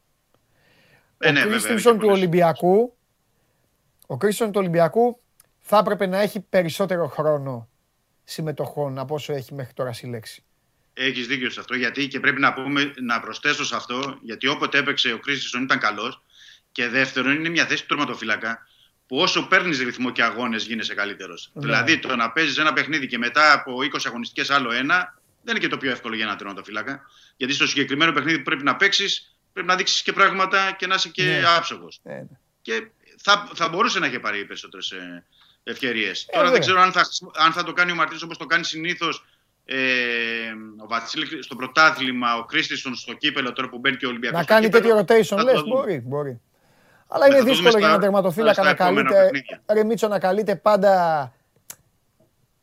Ε, 1.17 1.29
ο 1.29 1.31
ναι, 1.31 1.39
βέβαια, 1.39 1.51
Κρίστινσον 1.51 1.93
και 1.93 1.99
του 1.99 2.05
πολλές. 2.05 2.17
Ολυμπιακού, 2.17 2.97
ο 4.07 4.17
Κρίστινσον 4.17 4.53
του 4.53 4.59
Ολυμπιακού 4.59 5.21
θα 5.59 5.77
έπρεπε 5.77 6.05
να 6.05 6.19
έχει 6.19 6.39
περισσότερο 6.39 7.07
χρόνο 7.07 7.69
συμμετοχών 8.23 8.99
από 8.99 9.15
όσο 9.15 9.33
έχει 9.33 9.53
μέχρι 9.53 9.73
τώρα 9.73 9.93
συλλέξει. 9.93 10.43
Έχεις 10.93 11.27
δίκιο 11.27 11.49
σε 11.49 11.59
αυτό, 11.59 11.75
γιατί 11.75 12.07
και 12.07 12.19
πρέπει 12.19 12.39
να, 12.39 12.53
πούμε, 12.53 12.93
να 13.01 13.19
προσθέσω 13.19 13.65
σε 13.65 13.75
αυτό, 13.75 14.17
γιατί 14.21 14.47
όποτε 14.47 14.77
έπαιξε 14.77 15.13
ο 15.13 15.19
Κρίστισον 15.19 15.63
ήταν 15.63 15.79
καλός. 15.79 16.23
Και 16.71 16.87
δεύτερον, 16.87 17.35
είναι 17.35 17.49
μια 17.49 17.65
θέση 17.65 17.81
του 17.81 17.95
τερματοφύλακα 17.95 18.67
που 19.11 19.17
όσο 19.17 19.47
παίρνεις 19.47 19.79
ρυθμό 19.79 20.11
και 20.11 20.23
αγώνες 20.23 20.65
γίνεσαι 20.65 20.93
καλύτερος. 20.93 21.49
Ναι. 21.53 21.61
Δηλαδή, 21.61 21.99
το 21.99 22.15
να 22.15 22.31
παίζεις 22.31 22.57
ένα 22.57 22.73
παιχνίδι 22.73 23.07
και 23.07 23.17
μετά 23.17 23.53
από 23.53 23.77
20 23.81 23.97
αγωνιστικές 24.05 24.49
άλλο 24.49 24.71
ένα, 24.71 25.19
δεν 25.43 25.55
είναι 25.55 25.59
και 25.65 25.67
το 25.67 25.77
πιο 25.77 25.91
εύκολο 25.91 26.15
για 26.15 26.25
ένα 26.25 26.35
τερματοφύλακα. 26.35 27.01
Γιατί 27.37 27.53
στο 27.53 27.67
συγκεκριμένο 27.67 28.11
παιχνίδι 28.11 28.37
που 28.37 28.43
πρέπει 28.43 28.63
να 28.63 28.75
παίξεις, 28.75 29.37
πρέπει 29.53 29.67
να 29.67 29.75
δείξεις 29.75 30.01
και 30.01 30.13
πράγματα 30.13 30.71
και 30.77 30.87
να 30.87 30.95
είσαι 30.95 31.09
και 31.09 31.23
Ναι. 31.23 31.41
άψογος. 31.57 31.99
Ε, 32.03 32.13
ναι. 32.13 32.25
Και 32.61 32.87
θα, 33.21 33.49
θα 33.53 33.69
μπορούσε 33.69 33.99
να 33.99 34.05
έχει 34.05 34.19
πάρει 34.19 34.45
περισσότερες 34.45 34.93
ευκαιρίες. 35.63 36.25
Τώρα 36.25 36.37
βέβαια. 36.37 36.51
δεν 36.51 36.61
ξέρω 36.61 36.81
αν 36.81 36.91
θα, 36.91 37.05
αν 37.33 37.51
θα 37.51 37.63
το 37.63 37.73
κάνει 37.73 37.91
ο 37.91 37.95
Μαρτίνος 37.95 38.23
όπως 38.23 38.37
το 38.37 38.45
κάνει 38.45 38.63
συνήθως 38.63 39.25
ε, 39.65 39.77
ο 40.77 40.87
Βασίλη 40.87 41.43
στο 41.43 41.55
πρωτάθλημα, 41.55 42.35
ο 42.37 42.45
Κρίστισον 42.45 42.95
στο 42.95 43.13
κύπελο, 43.13 43.53
τώρα 43.53 43.69
που 43.69 43.77
μπαίνει 43.77 43.97
και 43.97 44.05
ο 44.05 44.09
Ολυμπιακός. 44.09 44.39
Να 44.39 44.45
κάνει 44.45 44.69
τέτοιο 44.69 44.99
rotation, 44.99 45.43
λες, 45.43 45.63
μπορεί, 45.63 46.03
μπορεί. 46.05 46.41
Αλλά 47.13 47.25
είναι 47.25 47.35
θα 47.35 47.39
το 47.39 47.45
δούμε 47.45 47.51
δύσκολο 47.53 47.69
για 47.69 47.79
στα- 47.79 47.87
έναν 47.87 47.99
τερματοφύλακα 47.99 48.53
στα 48.53 48.63
να 48.63 48.69
επόμενα 48.69 49.09
καλείται, 49.09 49.21
παιχνίδια. 49.23 49.61
ρε 49.73 49.83
Μίτσο, 49.83 50.07
να 50.07 50.19
καλείται 50.19 50.55
πάντα 50.55 51.33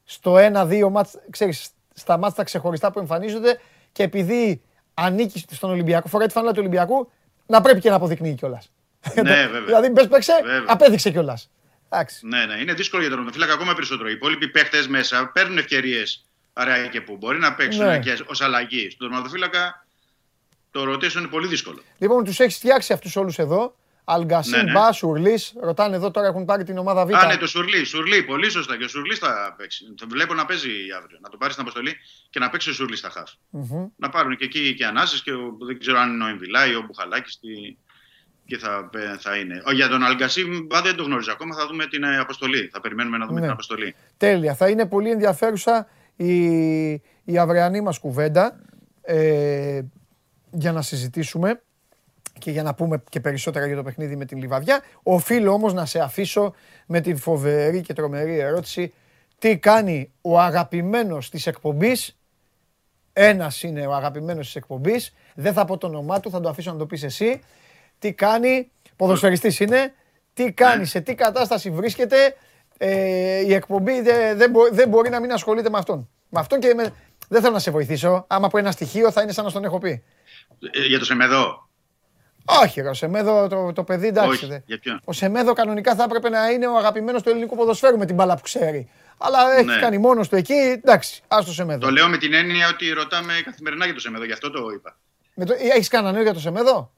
στο 0.04 0.36
1-2 0.38 0.90
μάτς, 0.90 1.14
ξέρεις, 1.30 1.68
στα 1.94 2.16
μάτς 2.18 2.34
τα 2.34 2.44
ξεχωριστά 2.44 2.92
που 2.92 2.98
εμφανίζονται 2.98 3.60
και 3.92 4.02
επειδή 4.02 4.62
ανήκεις 4.94 5.44
στον 5.50 5.70
Ολυμπιακό, 5.70 6.08
φοράει 6.08 6.26
τη 6.26 6.32
φανέλα 6.32 6.52
του 6.52 6.58
Ολυμπιακού, 6.60 7.10
να 7.46 7.60
πρέπει 7.60 7.80
και 7.80 7.90
να 7.90 7.96
αποδεικνύει 7.96 8.34
κιόλας. 8.34 8.70
Ναι, 9.14 9.22
βέβαια. 9.22 9.60
δηλαδή, 9.64 9.88
μπες 9.88 10.08
παίξε, 10.08 10.32
Βέβαια. 10.44 10.64
απέδειξε 10.66 11.10
κιόλας. 11.10 11.50
Εντάξει. 11.90 12.26
Ναι, 12.26 12.44
ναι, 12.44 12.54
είναι 12.60 12.72
δύσκολο 12.72 13.00
για 13.02 13.10
τον 13.10 13.18
τερματοφύλακα 13.18 13.52
ακόμα 13.54 13.74
περισσότερο. 13.74 14.08
Οι 14.08 14.12
υπόλοιποι 14.12 14.48
παίχτες 14.48 14.88
μέσα 14.88 15.30
παίρνουν 15.34 15.58
ευκαιρίες 15.58 16.24
αραιά 16.52 16.86
και 16.86 17.00
που 17.00 17.16
μπορεί 17.16 17.38
να 17.38 17.54
παίξουν 17.54 17.86
Ναι. 17.86 17.98
και 17.98 18.18
ως 18.26 18.40
αλλαγή. 18.40 18.90
Στον 18.90 19.08
τερματοφύλακα 19.08 19.86
το 20.70 20.82
rotation 20.92 21.14
είναι 21.18 21.26
πολύ 21.26 21.46
δύσκολο. 21.46 21.82
Λοιπόν, 21.98 22.24
τους 22.24 22.40
έχεις 22.40 22.56
φτιάξει 22.56 22.92
αυτούς 22.92 23.16
όλους 23.16 23.38
εδώ. 23.38 23.74
Αλγκασίν, 24.10 24.56
Ναι, 24.56 24.62
ναι. 24.62 24.72
Μπα, 24.72 24.92
Σουρλής, 24.92 25.52
ρωτάνε 25.60 25.96
εδώ 25.96 26.10
τώρα 26.10 26.26
έχουν 26.26 26.44
πάρει 26.44 26.64
την 26.64 26.78
ομάδα 26.78 27.06
Β. 27.06 27.14
Α, 27.14 27.26
ναι, 27.26 27.36
το 27.36 27.46
Σουρλί. 27.46 27.84
Σουρλί, 27.84 28.22
πολύ 28.22 28.50
σωστά. 28.50 28.76
Και 28.76 28.84
ο 28.84 28.88
Σουρλί 28.88 29.14
θα 29.14 29.54
παίξει. 29.58 29.94
Το 29.96 30.06
βλέπω 30.08 30.34
να 30.34 30.44
παίζει 30.46 30.68
αύριο. 30.98 31.18
Να 31.22 31.28
το 31.28 31.36
πάρεις 31.36 31.54
στην 31.54 31.66
αποστολή 31.66 31.96
και 32.30 32.38
να 32.38 32.50
παίξει 32.50 32.70
ο 32.70 32.72
Σουρλί 32.72 32.96
στα 32.96 33.10
χαφ. 33.10 33.30
Μμμ. 33.50 33.86
Να 33.96 34.08
πάρουν 34.08 34.36
και 34.36 34.44
εκεί 34.44 34.74
και 34.74 34.86
ανάσει 34.86 35.22
και 35.22 35.32
ο, 35.32 35.56
δεν 35.66 35.78
ξέρω 35.78 35.98
αν 35.98 36.12
είναι 36.12 36.24
ο 36.24 36.28
Εμβιλά 36.28 36.66
ή 36.66 36.74
ο 36.74 36.82
Μπουχαλάκης 36.86 37.38
τι, 37.40 37.76
και 38.46 38.58
θα, 38.58 38.90
θα 39.18 39.36
είναι. 39.36 39.62
Ο, 39.66 39.72
για 39.72 39.88
τον 39.88 40.02
Αλγκασί 40.02 40.44
μπα, 40.66 40.82
δεν 40.82 40.96
το 40.96 41.02
γνωρίζω 41.02 41.32
ακόμα. 41.32 41.54
Θα 41.54 41.66
δούμε 41.66 41.86
την 41.86 42.02
ε, 42.02 42.18
αποστολή. 42.18 42.68
Θα 42.72 42.80
περιμένουμε 42.80 43.18
να 43.18 43.26
δούμε 43.26 43.38
Ναι. 43.38 43.44
την 43.44 43.52
αποστολή. 43.52 43.94
Τέλεια. 44.16 44.54
Θα 44.54 44.68
είναι 44.68 44.86
πολύ 44.86 45.10
ενδιαφέρουσα 45.10 45.86
η, 46.16 46.42
η 47.24 47.38
αυριανή 47.38 47.80
μας 47.80 47.98
κουβέντα 47.98 48.60
ε, 49.02 49.80
για 50.50 50.72
να 50.72 50.82
συζητήσουμε 50.82 51.62
και 52.38 52.50
για 52.50 52.62
να 52.62 52.74
πούμε 52.74 53.02
και 53.08 53.20
περισσότερα 53.20 53.66
για 53.66 53.76
το 53.76 53.82
παιχνίδι 53.82 54.16
με 54.16 54.24
την 54.24 54.38
Λιβαδιά. 54.38 54.82
Οφείλω 55.02 55.52
όμως 55.52 55.72
να 55.74 55.86
σε 55.86 55.98
αφήσω 55.98 56.54
με 56.86 57.00
την 57.00 57.16
φοβερή 57.16 57.80
και 57.80 57.92
τρομερή 57.92 58.38
ερώτηση 58.38 58.92
τι 59.38 59.58
κάνει 59.58 60.12
ο 60.20 60.40
αγαπημένος 60.40 61.30
της 61.30 61.46
εκπομπής; 61.46 62.18
Ένας 63.12 63.62
είναι 63.62 63.86
ο 63.86 63.94
αγαπημένος 63.94 64.46
της 64.46 64.56
εκπομπής. 64.56 65.14
Δεν 65.34 65.52
θα 65.52 65.64
πω 65.64 65.78
το 65.78 65.86
όνομά 65.86 66.20
του, 66.20 66.30
θα 66.30 66.40
το 66.40 66.48
αφήσω 66.48 66.72
να 66.72 66.78
το 66.78 66.86
πεις 66.86 67.02
εσύ. 67.02 67.40
Τι 67.98 68.12
κάνει, 68.12 68.70
ποδοσφαιριστής 68.96 69.60
είναι, 69.60 69.92
τι 70.34 70.52
κάνει, 70.52 70.84
σε 70.84 71.00
τι 71.00 71.14
κατάσταση 71.14 71.70
βρίσκεται. 71.70 72.36
Ε, 72.78 73.40
η 73.46 73.54
εκπομπή 73.54 74.00
δεν 74.00 74.36
δεν 74.38 74.50
μπο- 74.50 74.70
δεν 74.72 74.88
μπορεί 74.88 75.10
να 75.10 75.20
μην 75.20 75.32
ασχολείται 75.32 75.70
με 75.70 75.78
αυτόν. 75.78 76.08
Με 76.28 76.40
αυτόν 76.40 76.60
και 76.60 76.74
με... 76.74 76.92
δεν 77.28 77.40
θέλω 77.40 77.52
να 77.52 77.58
σε 77.58 77.70
βοηθήσω. 77.70 78.24
Άμα 78.28 78.48
πω 78.48 78.58
ένα 78.58 78.70
στοιχείο 78.70 79.10
θα 79.10 79.22
είναι 79.22 79.32
σαν 79.32 79.44
να 79.44 79.50
στον 79.50 79.64
έχω 79.64 79.78
πει. 79.78 80.02
Ε, 80.72 80.86
για 80.86 80.98
το 80.98 81.04
Σεμεδό. 81.04 81.67
Όχι, 82.62 82.80
ρε, 82.80 82.88
ο 82.88 82.94
Σεμέδο 82.94 83.48
το, 83.48 83.72
το 83.72 83.82
παιδί 83.84 84.06
εντάξει. 84.06 84.28
Όχι, 84.30 84.46
δε. 84.46 84.58
για 84.66 84.78
ποιον; 84.78 85.00
Ο 85.04 85.12
Σεμέδο 85.12 85.52
κανονικά 85.52 85.94
θα 85.94 86.02
έπρεπε 86.02 86.28
να 86.28 86.50
είναι 86.50 86.66
ο 86.66 86.76
αγαπημένος 86.76 87.22
του 87.22 87.28
ελληνικού 87.28 87.56
ποδοσφαίρου 87.56 87.98
με 87.98 88.06
την 88.06 88.14
μπάλα 88.14 88.34
που 88.34 88.42
ξέρει. 88.42 88.90
Αλλά 89.18 89.38
έχει 89.56 89.64
Ναι. 89.64 89.78
κάνει 89.78 89.98
μόνος 89.98 90.28
του 90.28 90.36
εκεί, 90.36 90.52
εντάξει, 90.52 91.22
ας 91.28 91.44
το 91.44 91.52
Σεμέδο. 91.52 91.78
Το 91.80 91.90
λέω 91.90 92.08
με 92.08 92.16
την 92.16 92.32
έννοια 92.34 92.68
ότι 92.68 92.90
ρωτάμε 92.90 93.32
καθημερινά 93.44 93.84
για 93.84 93.94
το 93.94 94.00
Σεμεδό. 94.00 94.24
Γι' 94.24 94.32
αυτό 94.32 94.50
το 94.50 94.58
είπα. 94.74 94.96
Με 95.34 95.44
το... 95.44 95.54
Έχεις 95.74 95.88
κανένα 95.88 96.12
νέο 96.12 96.22
για 96.22 96.32
το 96.34 96.40
Σεμέδο; 96.40 96.90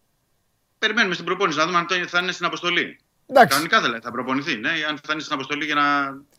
Περιμένουμε 0.78 1.14
στην 1.14 1.26
προπόνηση 1.26 1.58
να 1.58 1.66
δούμε 1.66 1.78
αν 1.78 1.86
το- 1.86 1.94
θα 2.08 2.18
είναι 2.18 2.32
στην 2.32 2.46
αποστολή. 2.46 2.98
Εντάξει. 3.26 3.48
Κανονικά 3.48 3.80
δεν 3.80 3.90
λέει, 3.90 4.00
θα 4.02 4.10
προπονηθεί. 4.10 4.56
Ναι, 4.56 4.70
αν 4.88 4.98
θα 5.06 5.12
είναι 5.12 5.20
στην 5.22 5.34
αποστολή 5.34 5.64
για 5.64 5.74
να. 5.74 5.82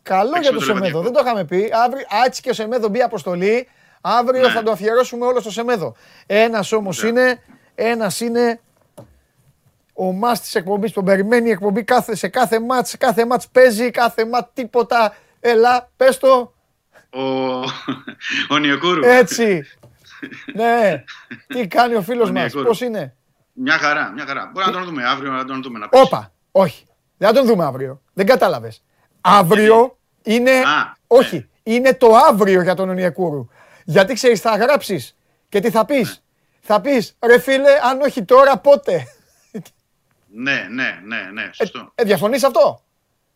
Καλό 0.02 0.30
παίξει 0.30 0.42
για 0.42 0.52
με 0.52 0.58
το 0.58 0.66
το 0.66 0.72
Σεμέδο. 0.72 0.84
Λεβαδιακό. 0.84 1.02
Δεν 1.02 1.12
το 1.12 1.20
είχαμε 1.24 1.44
πει. 1.44 1.70
Αύριο, 1.84 2.06
α, 2.08 2.24
έτσι 2.26 2.40
και 2.42 2.50
ο 2.50 2.52
Σεμέδο 2.54 2.88
μπει 2.88 3.02
αποστολή. 3.02 3.68
Αύριο 4.00 4.40
Ναι. 4.46 4.52
θα 4.52 4.62
το 4.62 4.70
αφιερώσουμε 4.70 5.26
όλο 5.26 5.40
στο 5.40 5.50
Σεμέδο. 5.50 5.96
Ένας 6.26 6.72
όμως 6.72 7.02
Ναι. 7.02 7.08
είναι, 7.08 7.42
ένας 7.74 8.20
είναι 8.20 8.60
ο 10.06 10.12
μας 10.12 10.40
της 10.40 10.54
εκπομπής. 10.54 10.92
Τον 10.92 11.04
περιμένει 11.04 11.48
η 11.48 11.50
εκπομπή 11.50 11.84
κάθε, 11.84 12.16
σε 12.16 12.28
κάθε 12.28 12.60
μάτς. 12.60 12.88
Σε 12.90 12.96
κάθε 12.96 13.26
μάτς 13.26 13.48
παίζει, 13.48 13.90
κάθε 13.90 14.26
μάτς 14.26 14.50
τίποτα. 14.54 15.14
Έλα, 15.40 15.90
πες 15.96 16.18
το. 16.18 16.52
Ο, 17.10 17.22
ο 18.48 18.58
Νιεκούρου. 18.60 19.04
Έτσι. 19.04 19.64
ναι. 20.58 21.04
Τι 21.46 21.66
κάνει 21.66 21.94
ο 21.94 22.02
φίλος 22.02 22.28
Ο 22.28 22.32
μας. 22.32 22.42
Νιακούρου. 22.42 22.64
Πώς 22.64 22.80
είναι; 22.80 23.16
Μια 23.52 23.78
χαρά, 23.78 24.10
μια 24.10 24.26
χαρά. 24.26 24.50
Μπορεί 24.52 24.66
να 24.66 24.72
τον 24.72 24.84
δούμε 24.84 25.04
αύριο, 25.04 25.30
να 25.30 25.44
τον 25.44 25.62
δούμε 25.62 25.78
να 25.78 25.88
παίξει. 25.88 26.06
Όπα. 26.06 26.32
Όχι. 26.52 26.86
Δεν 27.16 27.28
θα 27.28 27.34
τον 27.34 27.46
δούμε 27.46 27.64
αύριο. 27.64 28.00
Δεν 28.12 28.26
κατάλαβες. 28.26 28.82
Αύριο 29.20 29.98
είναι... 30.22 30.50
Α, 30.50 30.96
Όχι. 31.06 31.48
Είναι 31.62 31.94
το 31.94 32.16
αύριο 32.28 32.62
για 32.62 32.74
τον 32.74 32.88
Ονιακούρου. 32.88 33.48
Γιατί 33.84 34.14
ξέρεις 34.14 34.40
θα 34.40 34.56
γράψεις 34.56 35.16
και 35.48 35.60
τι 35.60 35.70
θα 35.70 35.84
πεις; 35.84 36.22
Θα 36.60 36.80
πεις 36.80 37.16
ρε 37.26 37.38
φίλε 37.38 37.70
αν 37.90 38.00
όχι 38.00 38.24
τώρα 38.24 38.58
πότε; 38.58 39.06
Ναι, 40.34 40.66
ναι, 40.70 41.00
ναι, 41.04 41.28
ναι, 41.32 41.50
σωστό. 41.52 41.92
Ε, 41.94 42.04
διαφωνείς 42.04 42.44
αυτό; 42.44 42.82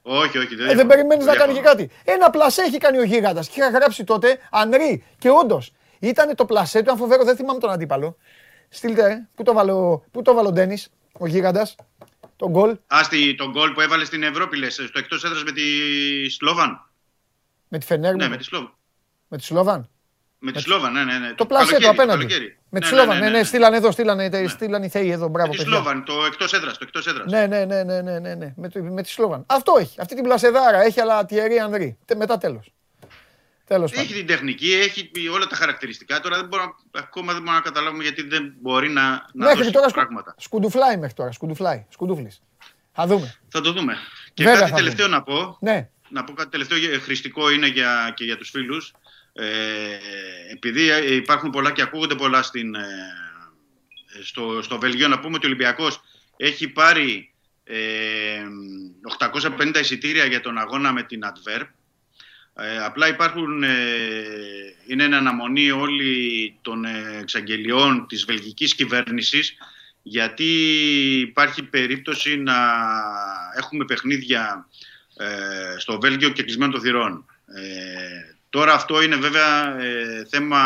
όχι, 0.02 0.38
όχι. 0.38 0.54
Ε, 0.68 0.74
δεν 0.74 0.86
περιμένεις 0.86 1.24
να 1.26 1.36
κάνει 1.36 1.52
και 1.52 1.60
διαφωνώ. 1.60 1.84
κάτι. 1.86 1.94
Ένα 2.04 2.30
πλασέ 2.30 2.62
έχει 2.62 2.78
κάνει 2.78 2.98
ο 2.98 3.02
Γίγαντας 3.02 3.48
και 3.48 3.60
είχα 3.60 3.70
γράψει 3.70 4.04
τότε 4.04 4.38
Ανρί 4.50 5.04
και 5.18 5.30
όντως 5.30 5.72
ήταν 5.98 6.34
το 6.34 6.44
πλασέ 6.44 6.82
του, 6.82 6.90
αν 6.90 6.96
φοβερό 6.96 7.24
δεν 7.24 7.36
θυμάμαι 7.36 7.60
τον 7.60 7.70
αντίπαλο. 7.70 8.16
Στείλτε, 8.68 9.10
ε, 9.10 9.28
πού 9.34 9.42
το 9.42 9.52
βάλε 9.52 9.72
ο, 9.72 10.04
πού 10.10 10.22
το 10.22 10.34
βάλε 10.34 10.48
ο 10.48 10.52
Ντένις, 10.52 10.88
ο 11.18 11.26
Γίγαντας, 11.26 11.74
τον 12.36 12.50
γκολ 12.50 12.76
Α, 12.94 13.02
στη- 13.02 13.34
τον 13.34 13.50
γκολ 13.50 13.72
που 13.72 13.80
έβαλε 13.80 14.04
στην 14.04 14.22
Ευρώπη, 14.22 14.56
λες, 14.56 14.74
στο 14.74 14.98
εκτός 14.98 15.24
έδρας 15.24 15.42
με 15.44 15.52
τη 15.52 15.62
Σλόβαν. 16.30 16.90
με 17.68 17.78
τη 17.78 17.86
Φενέρ, 17.86 18.14
Ναι, 18.14 18.28
με 18.28 18.36
τη 18.36 18.44
Σλόβαν. 18.44 18.74
με 19.28 19.36
τη 19.36 19.44
Σλόβαν. 19.44 19.90
Με 20.38 20.52
τη 20.52 20.60
Σλόβαν, 20.60 20.92
ναι, 20.92 21.04
ναι. 21.04 21.18
ναι. 21.18 21.32
Το 21.34 21.46
πλασέ 21.46 21.74
του 21.74 21.80
καλοκαίρι, 21.80 22.00
απέναντι. 22.02 22.26
καλοκαίρι. 22.26 22.58
Με 22.78 22.82
τη 22.86 22.94
Ναι, 22.94 23.00
Σλόβαν, 23.00 23.16
ναι, 23.16 23.22
ναι, 23.22 23.26
ναι, 23.26 23.30
ναι, 23.32 23.38
ναι. 23.38 23.44
στείλανε 23.44 23.76
εδώ, 23.76 23.90
στείλανε, 23.90 24.30
στείλανε 24.48 24.86
οι 24.86 24.88
θεοί 24.88 25.10
εδώ, 25.10 25.28
μπράβο 25.28 25.48
Με 25.50 25.56
τη 25.56 25.62
παιδιά. 25.64 25.72
Σλόβαν, 25.78 26.04
το 26.04 26.24
εκτός 26.24 26.52
έδρας, 26.52 26.72
το 26.72 26.84
εκτός 26.86 27.06
έδρας. 27.06 27.30
Ναι, 27.32 27.46
ναι, 27.46 27.64
ναι, 27.64 27.82
ναι, 27.82 28.00
ναι, 28.00 28.18
ναι, 28.18 28.34
ναι. 28.34 28.52
Με, 28.56 28.68
το- 28.68 28.82
με 28.82 29.02
τη 29.02 29.08
Σλόβαν. 29.08 29.44
Αυτό 29.46 29.76
έχει. 29.80 30.00
Αυτή 30.00 30.14
την 30.14 30.24
πλασεδάρα 30.24 30.82
έχει, 30.82 31.00
αλλά 31.00 31.24
Τιερή 31.26 31.58
Ανδρή. 31.58 31.98
Τε- 32.04 32.16
Μετά 32.16 32.38
τέλος. 32.38 32.70
Τέλος 33.66 33.92
Έχει 33.92 34.00
πάντων. 34.00 34.16
την 34.16 34.26
τεχνική, 34.26 34.72
έχει 34.72 35.10
όλα 35.34 35.46
τα 35.46 35.56
χαρακτηριστικά. 35.56 36.20
Τώρα 36.20 36.36
δεν 36.36 36.46
μπορώ, 36.46 36.62
να- 36.90 37.00
ακόμα 37.00 37.32
δεν 37.32 37.42
μπορούμε 37.42 37.56
να 37.58 37.64
καταλάβουμε 37.64 38.02
γιατί 38.02 38.22
δεν 38.22 38.52
μπορεί 38.60 38.88
να, 38.88 39.02
να 39.02 39.20
Μέχρι 39.32 39.58
δώσει 39.58 39.70
τώρα 39.70 39.88
σκου... 39.88 39.98
πράγματα. 39.98 40.34
σκουντουφλάει 40.38 40.96
μέχρι 40.96 41.14
τώρα. 41.14 41.32
Σκουντουφλάει. 41.32 41.84
Σκουντούφλης. 41.88 42.40
Θα 42.92 43.06
δούμε. 43.06 43.34
Θα 43.48 43.60
το 43.60 43.72
δούμε. 43.72 43.94
Και 44.34 44.42
Βέβαια 44.44 44.58
κάτι 44.58 44.70
θα 44.70 44.76
τελευταίο 44.76 45.08
να 45.08 45.22
πω. 45.22 45.56
Ναι. 45.60 45.88
Να 46.08 46.24
πω 46.24 46.32
κάτι 46.32 46.48
τελευταίο 46.50 46.78
ε, 46.78 46.98
χρηστικό 46.98 47.50
είναι 47.50 47.66
για, 47.66 48.12
και 48.16 48.24
για 48.24 48.36
τους 48.36 48.50
φίλους. 48.50 48.92
Ε, 49.38 49.98
επειδή 50.52 50.90
ε, 50.90 51.14
υπάρχουν 51.14 51.50
πολλά 51.50 51.72
και 51.72 51.82
ακούγονται 51.82 52.14
πολλά 52.14 52.42
στην, 52.42 52.74
ε, 52.74 52.84
στο, 54.22 54.62
στο 54.62 54.78
Βελγίο, 54.78 55.08
να 55.08 55.18
πούμε 55.18 55.34
ότι 55.34 55.46
ο 55.46 55.48
Ολυμπιακός 55.48 56.00
έχει 56.36 56.68
πάρει 56.68 57.32
ε, 57.64 58.42
850 59.40 59.76
εισιτήρια 59.80 60.24
για 60.24 60.40
τον 60.40 60.58
αγώνα 60.58 60.92
με 60.92 61.02
την 61.02 61.20
Adverb. 61.24 61.66
Ε, 62.54 62.78
απλά 62.78 63.08
υπάρχουν, 63.08 63.62
ε, 63.62 63.68
είναι 64.86 65.04
εν 65.04 65.14
αναμονή 65.14 65.70
όλοι 65.70 66.54
των 66.62 66.84
ε, 66.84 67.18
εξαγγελιών 67.20 68.06
της 68.08 68.24
βελγικής 68.24 68.74
κυβέρνησης 68.74 69.56
γιατί 70.02 70.44
υπάρχει 71.20 71.62
περίπτωση 71.62 72.36
να 72.36 72.54
έχουμε 73.56 73.84
παιχνίδια 73.84 74.68
ε, 75.16 75.78
στο 75.78 76.00
Βέλγιο 76.00 76.28
και 76.28 76.42
κλεισμένο 76.42 76.72
των 76.72 76.80
θυρών. 76.80 77.26
Ε, 77.46 78.35
τώρα 78.56 78.72
αυτό 78.72 79.02
είναι 79.02 79.16
βέβαια 79.16 79.78
ε, 79.80 80.26
θέμα 80.30 80.60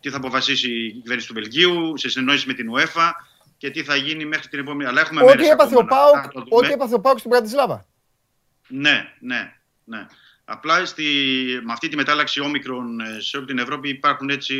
τι 0.00 0.10
θα 0.10 0.16
αποφασίσει 0.16 0.70
η 0.86 0.92
κυβέρνηση 0.92 1.28
του 1.28 1.34
Βελγίου 1.34 1.92
σε 1.98 2.08
συνεννόηση 2.08 2.46
με 2.46 2.52
την 2.54 2.66
UEFA 2.76 3.10
και 3.58 3.70
τι 3.70 3.82
θα 3.82 3.96
γίνει 3.96 4.24
μέχρι 4.24 4.48
την 4.48 4.58
επόμενη. 4.58 4.88
Αλλά 4.88 5.00
έχουμε 5.00 5.22
Ό,τι 5.22 5.30
μέρες 5.36 5.50
έπαθε 5.50 5.76
ο 5.76 5.78
ακόμα 5.78 6.00
να- 6.00 6.10
Πάουκ, 6.12 6.24
να 6.24 6.28
το 6.32 6.40
δούμε. 6.40 6.56
ό,τι 6.56 6.72
έπαθε 6.72 6.94
ο 6.94 7.00
Πάουκ 7.00 7.18
στην 7.18 7.30
Πρατισλάβα. 7.30 7.86
Ναι, 8.68 9.12
ναι, 9.20 9.52
ναι. 9.84 10.06
Απλά 10.44 10.84
στη, 10.84 11.04
με 11.64 11.72
αυτή 11.72 11.88
τη 11.88 11.96
μετάλλαξη 11.96 12.40
όμικρον 12.40 13.00
ε, 13.00 13.20
σε 13.20 13.36
όλη 13.36 13.46
την 13.46 13.58
Ευρώπη 13.58 13.88
υπάρχουν 13.88 14.28
έτσι 14.30 14.56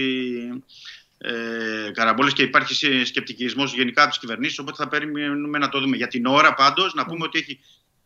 ε, 1.19 1.91
καραμπόλες 1.93 2.33
και 2.33 2.43
υπάρχει 2.43 2.75
σε- 2.75 3.05
σκεπτικισμός 3.05 3.75
γενικά 3.75 4.01
από 4.03 4.11
τις 4.11 4.19
κυβερνήσεις, 4.21 4.59
οπότε 4.59 4.83
θα 4.83 4.89
περιμένουμε 4.89 5.59
να 5.59 5.69
το 5.69 5.81
δούμε. 5.81 5.97
Για 5.97 6.09
την 6.09 6.27
ώρα 6.27 6.55
πάντως 6.55 6.95
να 6.95 7.07
πούμε 7.07 7.25
ότι 7.25 7.39
έχει, 7.39 7.61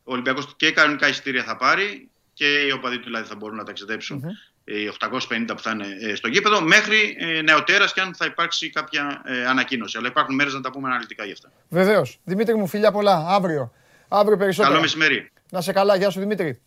ο 0.04 0.12
Ολυμπιακός 0.12 0.54
και 0.56 0.70
κανονικά 0.70 1.08
εισιτήρια 1.08 1.44
θα 1.44 1.56
πάρει 1.56 2.08
και 2.34 2.46
οι 2.66 2.70
οπαδοί 2.70 2.98
του 2.98 3.04
δηλαδή 3.04 3.26
θα 3.26 3.36
μπορούν 3.36 3.56
να 3.56 3.64
ταξιδέψουν 3.64 4.24
οι 4.64 4.90
850 5.00 5.18
που 5.46 5.60
θα 5.60 5.70
είναι 5.70 5.86
ε, 6.00 6.14
στο 6.14 6.28
γήπεδο 6.28 6.60
μέχρι 6.60 7.16
ε, 7.18 7.42
νεοτέρας 7.42 7.92
και 7.92 8.00
αν 8.00 8.14
θα 8.14 8.24
υπάρξει 8.24 8.70
κάποια 8.70 9.22
ε, 9.24 9.46
ανακοίνωση. 9.46 9.98
Αλλά 9.98 10.08
υπάρχουν 10.08 10.34
μέρες 10.34 10.52
να 10.52 10.60
τα 10.60 10.70
πούμε 10.70 10.88
αναλυτικά 10.88 11.24
γι' 11.24 11.32
αυτά. 11.32 11.52
Βεβαίως. 11.68 12.18
Δημήτρη 12.24 12.54
μου, 12.54 12.66
φιλιά 12.66 12.92
πολλά. 12.92 13.26
Αύριο. 13.28 13.72
Αύριο 14.08 14.36
περισσότερα. 14.36 14.68
Καλό 14.68 14.80
μεσημέρι. 14.80 15.30
Να 15.50 15.60
σε 15.60 15.72
καλά, 15.72 15.96
γεια 15.96 16.10
σου 16.10 16.20
Δημήτρη. 16.20 16.60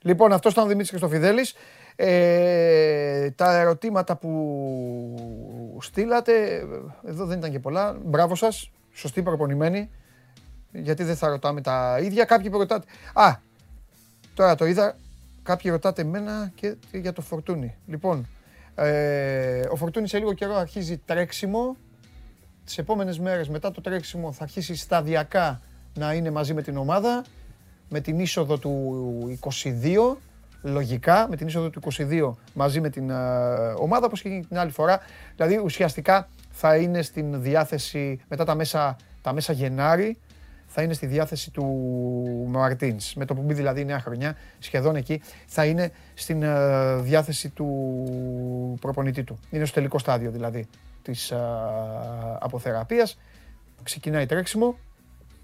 Λοιπόν, 0.00 0.32
αυτός 0.32 0.52
ήταν 0.52 0.64
ο 0.64 0.66
Δημήτρης 0.66 0.90
Χριστοφιδέλης. 0.90 1.54
Ε, 1.96 3.30
τα 3.30 3.58
ερωτήματα 3.58 4.16
που 4.16 5.78
στείλατε, 5.80 6.64
εδώ 7.06 7.26
δεν 7.26 7.38
ήταν 7.38 7.50
και 7.50 7.58
πολλά. 7.58 7.96
Μπράβο 8.04 8.34
σας, 8.34 8.70
σωστή 8.94 9.22
προπονημένη. 9.22 9.90
Γιατί 10.72 11.04
δεν 11.04 11.16
θα 11.16 11.28
ρωτάμε 11.28 11.60
τα 11.60 11.98
ίδια. 12.00 12.24
Κάποιοι 12.24 12.50
που 12.50 12.58
ρωτάτε... 12.58 12.86
Α, 13.12 13.36
τώρα 14.34 14.54
το 14.54 14.66
είδα. 14.66 14.96
Κάποιοι 15.44 15.70
ρωτάτε 15.70 16.02
εμένα 16.02 16.52
και 16.54 16.76
για 16.92 17.12
το 17.12 17.20
Φορτούνι. 17.20 17.74
Λοιπόν, 17.86 18.28
ε, 18.74 19.60
ο 19.70 19.76
Φορτούνι 19.76 20.08
σε 20.08 20.18
λίγο 20.18 20.32
καιρό 20.32 20.54
αρχίζει 20.54 20.98
τρέξιμο. 20.98 21.76
Τις 22.64 22.78
επόμενες 22.78 23.18
μέρες 23.18 23.48
μετά 23.48 23.70
το 23.70 23.80
τρέξιμο 23.80 24.32
θα 24.32 24.42
αρχίσει 24.42 24.76
σταδιακά 24.76 25.60
να 25.94 26.14
είναι 26.14 26.30
μαζί 26.30 26.54
με 26.54 26.62
την 26.62 26.76
ομάδα 26.76 27.24
με 27.88 28.00
την 28.00 28.18
είσοδο 28.18 28.58
του 28.58 29.38
22, 29.40 30.16
λογικά, 30.62 31.26
με 31.30 31.36
την 31.36 31.46
είσοδο 31.46 31.70
του 31.70 31.80
22 31.96 32.32
μαζί 32.54 32.80
με 32.80 32.90
την 32.90 33.10
ε, 33.10 33.14
ομάδα, 33.78 34.06
όπως 34.06 34.22
και 34.22 34.44
την 34.48 34.58
άλλη 34.58 34.70
φορά. 34.70 35.00
Δηλαδή, 35.36 35.60
ουσιαστικά 35.64 36.28
θα 36.50 36.76
είναι 36.76 37.02
στην 37.02 37.42
διάθεση, 37.42 38.20
μετά 38.28 38.44
τα 38.44 38.54
μέσα, 38.54 38.96
τα 39.22 39.32
μέσα 39.32 39.52
Γενάρη, 39.52 40.18
θα 40.74 40.82
είναι 40.82 40.92
στη 40.92 41.06
διάθεση 41.06 41.50
του 41.50 41.64
Μαρτίνς. 42.48 43.14
Με 43.14 43.24
το 43.24 43.34
που 43.34 43.42
μπει 43.42 43.54
δηλαδή 43.54 43.80
η 43.80 43.84
νέα 43.84 44.00
χρονιά, 44.00 44.36
σχεδόν 44.58 44.96
εκεί, 44.96 45.22
θα 45.46 45.64
είναι 45.64 45.90
στην 46.14 46.42
ε, 46.42 46.96
διάθεση 46.96 47.48
του 47.48 47.68
προπονητή 48.80 49.24
του. 49.24 49.38
Είναι 49.50 49.64
στο 49.64 49.74
τελικό 49.74 49.98
στάδιο 49.98 50.30
δηλαδή 50.30 50.66
της 51.02 51.30
ε, 51.30 51.36
αποθεραπείας. 52.38 53.18
Ξεκινάει 53.82 54.26
τρέξιμο, 54.26 54.76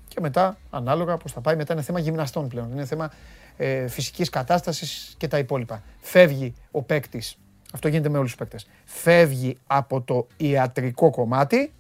και 0.09 0.21
μετά 0.21 0.57
ανάλογα 0.71 1.17
πώς 1.17 1.33
θα 1.33 1.41
πάει. 1.41 1.57
Μετά 1.57 1.73
είναι 1.73 1.83
θέμα 1.83 1.99
γυμναστών 1.99 2.49
πλέον. 2.49 2.71
Είναι 2.71 2.85
θέμα 2.85 3.11
ε, 3.57 3.89
φυσικής 3.89 4.31
κατάστασης 4.31 5.15
και 5.17 5.29
τα 5.29 5.39
υπόλοιπα. 5.39 5.83
Φεύγει 6.01 6.55
ο 6.71 6.83
παίκτης. 6.83 7.37
Αυτό 7.73 7.89
γίνεται 7.89 8.09
με 8.09 8.19
όλους 8.19 8.31
τους 8.31 8.39
παίκτες. 8.39 8.67
Φεύγει 8.85 9.57
από 9.67 10.01
το 10.01 10.27
ιατρικό 10.37 11.11
κομμάτι 11.11 11.73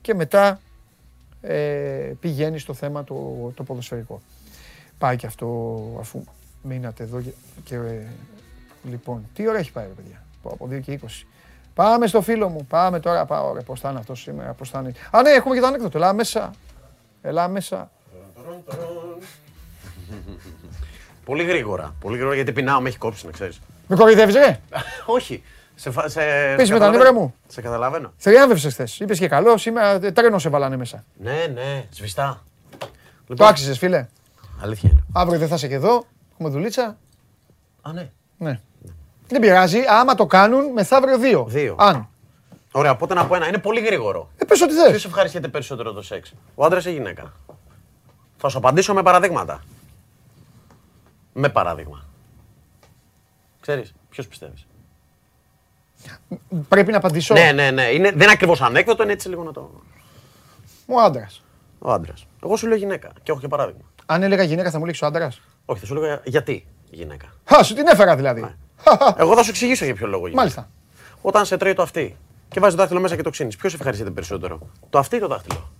και 0.00 0.14
μετά 0.14 0.60
ε, 1.40 2.12
πηγαίνει 2.20 2.58
στο 2.58 2.74
θέμα 2.74 3.04
το, 3.04 3.14
το 3.54 3.62
ποδοσφαιρικό. 3.62 4.20
Πάει 4.98 5.16
και 5.16 5.26
αυτό 5.26 5.46
αφού 6.00 6.24
μείνατε 6.62 7.02
εδώ 7.02 7.20
και, 7.20 7.30
και, 7.64 7.74
ε, 7.74 8.06
λοιπόν, 8.84 9.28
τι 9.34 9.48
ώρα 9.48 9.58
έχει 9.58 9.72
πάει 9.72 9.84
ρε 9.86 9.92
παιδιά, 9.92 10.22
Πω, 10.42 10.50
από 10.50 10.68
2 10.70 10.80
και 10.80 11.00
20. 11.02 11.06
Πάμε 11.74 12.06
στο 12.06 12.20
φίλο 12.20 12.48
μου, 12.48 12.66
πάμε 12.68 13.00
τώρα, 13.00 13.24
πάω 13.24 13.54
ρε, 13.54 13.60
πώς 13.60 13.80
θα 13.80 13.90
είναι 13.90 13.98
αυτός 13.98 14.20
σήμερα, 14.20 14.52
πώς 14.52 14.70
θα 14.70 14.78
είναι. 14.78 14.92
Α 15.10 15.22
ναι, 15.22 15.30
έχουμε 15.30 15.54
και 15.54 15.60
το 15.60 15.66
ανέκδοτο, 15.66 15.98
έλα 15.98 16.12
μέσα. 16.12 16.50
Έλα 17.22 17.48
μέσα. 17.48 17.90
Πολύ 21.24 21.44
γρήγορα. 21.44 21.94
Πολύ 22.00 22.14
γρήγορα 22.14 22.34
γιατί 22.34 22.52
πεινάω, 22.52 22.80
με 22.80 22.88
έχει 22.88 22.98
κόψει 22.98 23.26
να 23.26 23.32
ξέρεις. 23.32 23.60
Με 23.86 23.96
κοροϊδεύεις 23.96 24.34
ρε; 24.34 24.60
Όχι. 25.16 25.42
Σε, 25.80 25.90
φα- 25.90 26.08
σε, 26.08 26.20
Πες 26.56 26.66
σε 26.66 26.72
με 26.72 26.78
τα 26.78 26.84
καταλαβαίνω. 26.86 26.92
νεύρα 26.96 27.12
μου. 27.12 27.34
Σε 27.46 27.60
καταλαβαίνω. 27.60 28.12
Θριάμβευσες 28.16 28.72
χθες. 28.72 29.00
Είπες 29.00 29.18
και 29.18 29.28
καλό, 29.28 29.56
σήμερα 29.56 29.90
ε, 29.90 30.12
τρένο 30.12 30.38
σε 30.38 30.48
βάλανε 30.48 30.76
μέσα. 30.76 31.04
Ναι, 31.18 31.46
ναι, 31.54 31.86
σβηστά. 31.90 32.42
Το 33.36 33.44
άξιζες 33.44 33.78
φίλε. 33.78 34.06
Αλήθεια 34.62 34.90
είναι. 34.92 35.02
Αύριο 35.12 35.38
δεν 35.38 35.48
θα 35.48 35.54
είσαι 35.54 35.68
και 35.68 35.74
εδώ, 35.74 36.06
έχουμε 36.32 36.48
δουλίτσα. 36.48 36.96
Α, 37.82 37.92
ναι. 37.92 38.10
Ναι. 38.38 38.60
Δεν 39.28 39.40
πειράζει, 39.40 39.78
άμα 39.88 40.14
το 40.14 40.26
κάνουν, 40.26 40.72
μεθαύριο 40.72 41.18
δύο. 41.18 41.44
Δύο. 41.48 41.76
Αν. 41.78 42.08
Ωραία, 42.72 42.90
οπότε 42.90 43.14
να 43.14 43.26
πω 43.26 43.34
ένα. 43.34 43.48
Είναι 43.48 43.58
πολύ 43.58 43.80
γρήγορο. 43.80 44.30
Ε, 44.36 44.44
πες 44.44 44.60
ό,τι 44.62 44.74
Ποιος 44.74 44.90
θες. 44.90 45.04
ευχαριστιέται 45.04 45.48
περισσότερο 45.48 45.92
το 45.92 46.02
σεξ, 46.02 46.32
ο 46.54 46.64
άντρας 46.64 46.84
ή 46.84 46.88
η 46.90 46.92
γυναίκα; 46.92 47.32
Θα 48.36 48.48
σου 48.48 48.58
απαντήσω 48.58 48.94
με 48.94 49.02
παραδείγματα. 49.02 49.62
Με 51.32 51.48
παράδειγμα. 51.48 52.04
Ξέρεις, 53.60 53.94
ποιος 54.10 54.26
πιστεύεις; 54.28 54.66
Πρέπει 56.68 56.90
να 56.90 56.96
απαντήσω. 56.96 57.34
Ναι, 57.34 57.52
ναι, 57.52 57.70
ναι. 57.70 57.82
Είναι, 57.82 58.10
δεν 58.10 58.20
είναι 58.20 58.32
ακριβώς 58.32 58.60
ανέκδοτο, 58.60 59.02
είναι 59.02 59.12
έτσι 59.12 59.28
λίγο 59.28 59.42
να 59.42 59.52
το... 59.52 59.70
Ο 60.86 61.00
άντρας. 61.00 61.42
Ο 61.78 61.92
άντρας. 61.92 62.26
Εγώ 62.44 62.56
σου 62.56 62.66
λέω 62.66 62.76
γυναίκα 62.76 63.10
και 63.22 63.30
έχω 63.30 63.40
και 63.40 63.48
παράδειγμα. 63.48 63.80
Αν 64.06 64.22
έλεγα 64.22 64.42
γυναίκα 64.42 64.70
θα 64.70 64.78
μου 64.78 64.84
λέξει 64.84 65.04
ο 65.04 65.06
άντρας; 65.06 65.40
Όχι, 65.64 65.80
θα 65.80 65.86
σου 65.86 65.94
λέω 65.94 66.20
γιατί 66.24 66.66
γυναίκα. 66.90 67.26
Χα, 67.44 67.62
σου 67.62 67.74
την 67.74 67.86
έφερα 67.86 68.16
δηλαδή. 68.16 68.54
Εγώ 69.16 69.34
θα 69.34 69.42
σου 69.42 69.50
εξηγήσω 69.50 69.84
για 69.84 69.94
ποιο 69.94 70.06
λόγο 70.06 70.20
γυναίκα. 70.22 70.36
Μάλιστα. 70.40 70.70
Όταν 71.22 71.46
σε 71.46 71.56
τρώει 71.56 71.74
το 71.74 71.82
αυτή 71.82 72.16
και 72.48 72.60
βάζεις 72.60 72.74
το 72.74 72.80
δάχτυλο 72.80 73.00
μέσα 73.00 73.16
και 73.16 73.22
το 73.22 73.30
ξύνεις, 73.30 73.56
ποιος 73.56 73.74
ευχαριστείται 73.74 74.10
περισσότερο; 74.10 74.58
Το 74.90 74.98
αυτή 74.98 75.16
ή 75.16 75.18
το 75.18 75.26
δάχτυλο; 75.26 75.70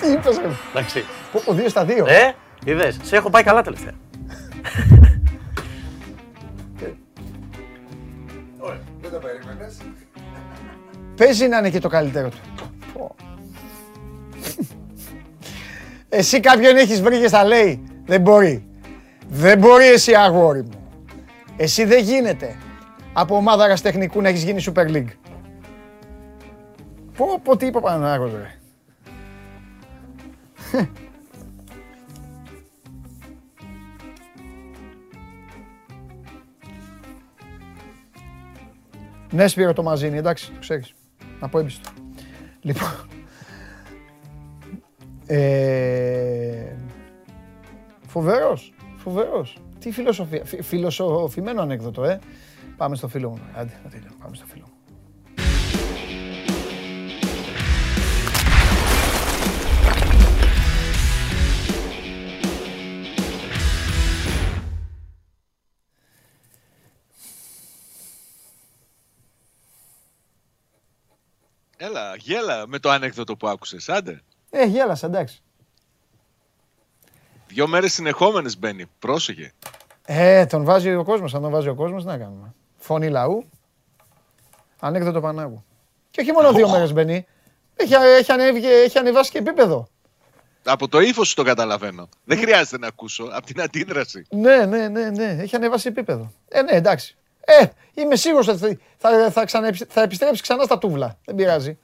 Τι 0.00 0.10
είπες 0.12 0.36
ρε. 0.38 0.50
Εντάξει. 0.70 1.04
Πω, 1.32 1.42
πω, 1.44 1.52
δύο 1.52 1.68
στα 1.68 1.84
δύο. 1.84 2.06
Ε, 2.06 2.34
είδες, 2.64 2.98
σε 3.02 3.16
έχω 3.16 3.30
πάει 3.30 3.42
καλά 3.42 3.62
τελευταία. 3.62 3.92
Παίζει 11.24 11.48
να 11.48 11.58
είναι 11.58 11.70
και 11.70 11.78
το 11.78 11.88
καλύτερο 11.88 12.28
του. 12.28 12.38
Πω. 12.92 13.14
Εσύ 16.08 16.40
κάποιον 16.40 16.76
έχεις 16.76 17.02
βρει 17.02 17.20
και 17.20 17.28
στα 17.28 17.44
λέει. 17.44 17.82
Δεν 18.04 18.20
μπορεί. 18.20 18.66
Δεν 19.28 19.58
μπορεί 19.58 19.84
εσύ 19.84 20.14
αγόρι 20.14 20.62
μου. 20.62 20.90
Εσύ 21.56 21.84
δεν 21.84 22.02
γίνεται. 22.02 22.56
Από 23.12 23.36
ομάδα 23.36 23.62
αεραστεχνικού 23.62 24.20
να 24.20 24.28
έχεις 24.28 24.42
γίνει 24.42 24.64
Super 24.66 24.86
League. 24.86 25.10
Πω 27.16 27.40
πω 27.42 27.56
τι 27.56 27.66
είπε 27.66 27.76
ο 27.76 27.80
Παναγιώτος 27.80 28.32
ρε. 28.32 28.58
Ναι, 39.30 39.48
Σπύρο 39.48 39.72
το 39.72 39.82
Μαζίνη, 39.82 40.16
εντάξει, 40.16 40.50
το 40.50 40.58
ξέρεις. 40.60 40.94
Να 41.42 41.48
πω 41.48 41.58
έμπιστο. 41.58 41.90
Λοιπόν. 42.60 42.88
Ε, 45.26 46.76
φοβερός, 48.06 48.72
φοβερός. 48.96 49.56
Τι 49.78 49.90
φιλοσοφία, 49.92 50.44
φι- 50.44 50.62
φιλοσοφημένο 50.62 51.62
ανέκδοτο, 51.62 52.04
ε. 52.04 52.20
Πάμε 52.76 52.96
στο 52.96 53.08
φίλο 53.08 53.30
μου. 53.30 53.40
Άντε, 53.54 53.80
να 53.84 53.90
τελειώ, 53.90 54.10
πάμε 54.22 54.36
στο 54.36 54.46
φίλο 54.46 54.64
μου. 54.66 54.71
Έλα, 71.84 72.16
γέλα 72.16 72.66
με 72.66 72.78
το 72.78 72.90
ανέκδοτο 72.90 73.36
που 73.36 73.48
άκουσες, 73.48 73.88
άντε. 73.88 74.20
Ε, 74.50 74.64
γέλασα, 74.64 75.06
εντάξει. 75.06 75.42
Δυο 77.46 77.66
μέρες 77.66 77.92
συνεχόμενες 77.92 78.58
μπαίνει, 78.58 78.86
πρόσεχε. 78.98 79.52
Ε, 80.04 80.46
τον 80.46 80.64
βάζει 80.64 80.94
ο 80.94 81.04
κόσμος, 81.04 81.34
αν 81.34 81.42
τον 81.42 81.50
βάζει 81.50 81.68
ο 81.68 81.74
κόσμος, 81.74 82.02
τι 82.02 82.08
να 82.08 82.18
κάνουμε. 82.18 82.54
Φωνή 82.76 83.08
λαού, 83.08 83.48
ανέκδοτο 84.80 85.20
Πανάγου. 85.20 85.64
Και 86.10 86.20
όχι 86.20 86.32
μόνο 86.32 86.52
δύο 86.52 86.68
μέρες 86.68 86.92
μπαίνει, 86.92 87.26
έχει, 87.74 87.94
έχει, 87.94 88.32
ανέβει, 88.32 88.66
έχει 88.66 88.98
ανεβάσει 88.98 89.30
και 89.30 89.38
επίπεδο. 89.38 89.88
Από 90.64 90.88
το 90.88 91.00
ύφος 91.00 91.28
σου 91.28 91.34
το 91.34 91.42
καταλαβαίνω. 91.42 92.08
Δεν 92.24 92.38
χρειάζεται 92.38 92.78
να 92.78 92.86
ακούσω, 92.86 93.28
από 93.32 93.46
την 93.46 93.60
αντίδραση. 93.60 94.26
Ναι, 94.30 94.66
ναι, 94.66 94.88
ναι, 94.88 95.10
ναι, 95.10 95.36
έχει 95.40 95.56
ανεβάσει 95.56 95.88
επίπεδο. 95.88 96.32
Ε, 96.48 96.62
ναι, 96.62 96.72
εντάξει. 96.72 97.16
Ε, 97.44 97.64
είμαι 97.94 98.16
σίγουρος 98.16 98.48
ότι 98.48 98.58
θα, 98.58 99.10
θα, 99.10 99.30
θα, 99.30 99.44
ξαναεπι- 99.44 99.92
θα 99.92 100.02
επιστρέψει 100.02 100.42
ξανά 100.42 100.64
στα 100.64 100.78
τούβλα. 100.78 101.18
Δεν 101.24 101.34
πειράζει. 101.34 101.78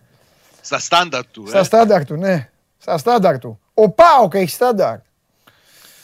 Στα 0.60 0.78
στάνταρ 0.78 1.26
του, 1.26 1.46
Στα 1.48 1.58
ε. 1.58 1.62
στάνταρ 1.62 2.04
του, 2.04 2.14
ναι. 2.16 2.50
Στα 2.78 2.98
στάνταρ 2.98 3.38
του. 3.38 3.60
Ο 3.74 3.90
Πάοκ 3.90 4.34
έχει 4.34 4.50
στάνταρ. 4.50 4.96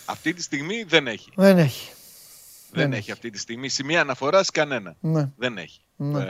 Αυτή 0.05 0.33
τη 0.34 0.42
στιγμή 0.42 0.83
δεν 0.83 1.07
έχει. 1.07 1.31
Δεν 1.34 1.58
έχει. 1.58 1.91
Δεν, 2.70 2.83
Δεν 2.83 2.92
έχει 2.92 3.10
αυτή 3.10 3.31
τη 3.31 3.39
στιγμή 3.39 3.68
σημεία 3.68 4.00
αναφοράς 4.00 4.50
κανένα. 4.50 4.97
Ναι. 5.00 5.28
Δεν 5.36 5.58
έχει. 5.58 5.81
Ναι. 5.97 6.20
Ε, 6.23 6.26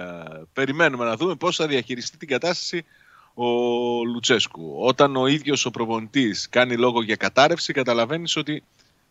περιμένουμε 0.52 1.04
να 1.04 1.16
δούμε 1.16 1.34
πώς 1.34 1.56
θα 1.56 1.66
διαχειριστεί 1.66 2.16
την 2.16 2.28
κατάσταση 2.28 2.84
ο 3.34 3.44
Λουτσέσκου. 4.04 4.76
Όταν 4.80 5.16
ο 5.16 5.26
ίδιος 5.26 5.64
ο 5.66 5.70
προπονητής 5.70 6.48
κάνει 6.48 6.76
λόγο 6.76 7.02
για 7.02 7.16
κατάρρευση, 7.16 7.72
καταλαβαίνεις 7.72 8.36
ότι 8.36 8.62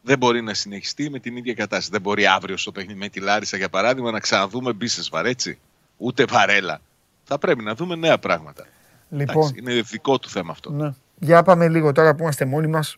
δεν 0.05 0.17
μπορεί 0.17 0.41
να 0.41 0.53
συνεχιστεί 0.53 1.09
με 1.09 1.19
την 1.19 1.37
ίδια 1.37 1.53
κατάσταση. 1.53 1.89
Δεν 1.91 2.01
μπορεί 2.01 2.25
αύριο 2.27 2.57
στο 2.57 2.71
παιχνίδι 2.71 2.99
με 2.99 3.09
τη 3.09 3.19
Λάρισα, 3.19 3.57
για 3.57 3.69
παράδειγμα, 3.69 4.11
να 4.11 4.19
ξαναδούμε 4.19 4.73
Μπίσεσβαρ, 4.73 5.25
έτσι. 5.25 5.59
Ούτε 5.97 6.25
Βαρέλα. 6.25 6.81
Θα 7.23 7.37
πρέπει 7.37 7.63
να 7.63 7.75
δούμε 7.75 7.95
νέα 7.95 8.17
πράγματα. 8.19 8.65
Λοιπόν, 9.09 9.35
Εντάξει, 9.35 9.53
είναι 9.59 9.81
δικό 9.81 10.19
του 10.19 10.29
θέμα 10.29 10.51
αυτό. 10.51 10.71
ναι. 10.71 10.93
για 11.19 11.43
πάμε 11.43 11.67
λίγο 11.69 11.91
τώρα 11.91 12.15
που 12.15 12.21
είμαστε 12.23 12.45
μόνοι 12.45 12.67
μας 12.67 12.97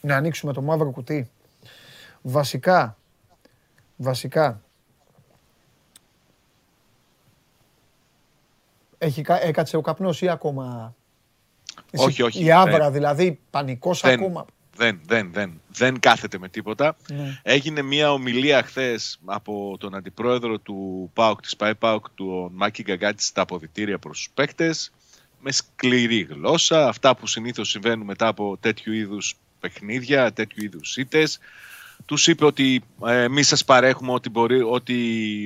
να 0.00 0.16
ανοίξουμε 0.16 0.52
το 0.52 0.62
μαύρο 0.62 0.90
κουτί. 0.90 1.30
Βασικά, 2.22 2.96
βασικά, 3.96 4.60
έχει, 8.98 9.22
κα- 9.22 9.42
έκατσε 9.44 9.76
ο 9.76 9.80
καπνός 9.80 10.22
ή 10.22 10.28
ακόμα... 10.28 10.94
Εσύ- 11.90 12.04
Όχι, 12.06 12.22
όχι. 12.22 12.44
Η 12.44 12.52
άβρα 12.52 12.84
Ε, 12.86 12.90
δηλαδή, 12.90 13.40
πανικός 13.50 14.00
δεν, 14.00 14.12
ακόμα; 14.22 14.46
Δεν, 14.80 15.00
δεν, 15.06 15.32
δεν, 15.32 15.60
δεν 15.72 16.00
κάθεται 16.00 16.38
με 16.38 16.48
τίποτα. 16.48 16.96
Ναι. 17.08 17.40
Έγινε 17.42 17.82
μια 17.82 18.12
ομιλία 18.12 18.62
χθες 18.62 19.18
από 19.24 19.76
τον 19.78 19.94
αντιπρόεδρο 19.94 20.58
του 20.58 21.10
ΠΑΟΚ, 21.14 21.40
της 21.40 21.56
ΠΑΕ 21.56 21.74
ΠΑΟΚ, 21.74 22.06
του 22.14 22.50
Μάκη 22.54 22.82
Γκαγκάτη, 22.82 23.22
στα 23.22 23.42
αποδητήρια 23.42 23.98
προς 23.98 24.16
τους 24.16 24.30
παίκτες, 24.34 24.92
με 25.40 25.52
σκληρή 25.52 26.20
γλώσσα, 26.30 26.88
αυτά 26.88 27.16
που 27.16 27.26
συνήθως 27.26 27.68
συμβαίνουν 27.68 28.06
μετά 28.06 28.26
από 28.26 28.56
τέτοιου 28.60 28.92
είδους 28.92 29.34
παιχνίδια, 29.60 30.32
τέτοιου 30.32 30.64
είδους 30.64 30.96
ήττες. 30.96 31.38
Τους 32.04 32.26
είπε 32.26 32.44
ότι 32.44 32.82
ε, 33.06 33.22
εμείς 33.22 33.46
σας 33.46 33.64
παρέχουμε 33.64 34.12
ό,τι, 34.12 34.30
μπορεί, 34.30 34.62
ό,τι 34.62 34.94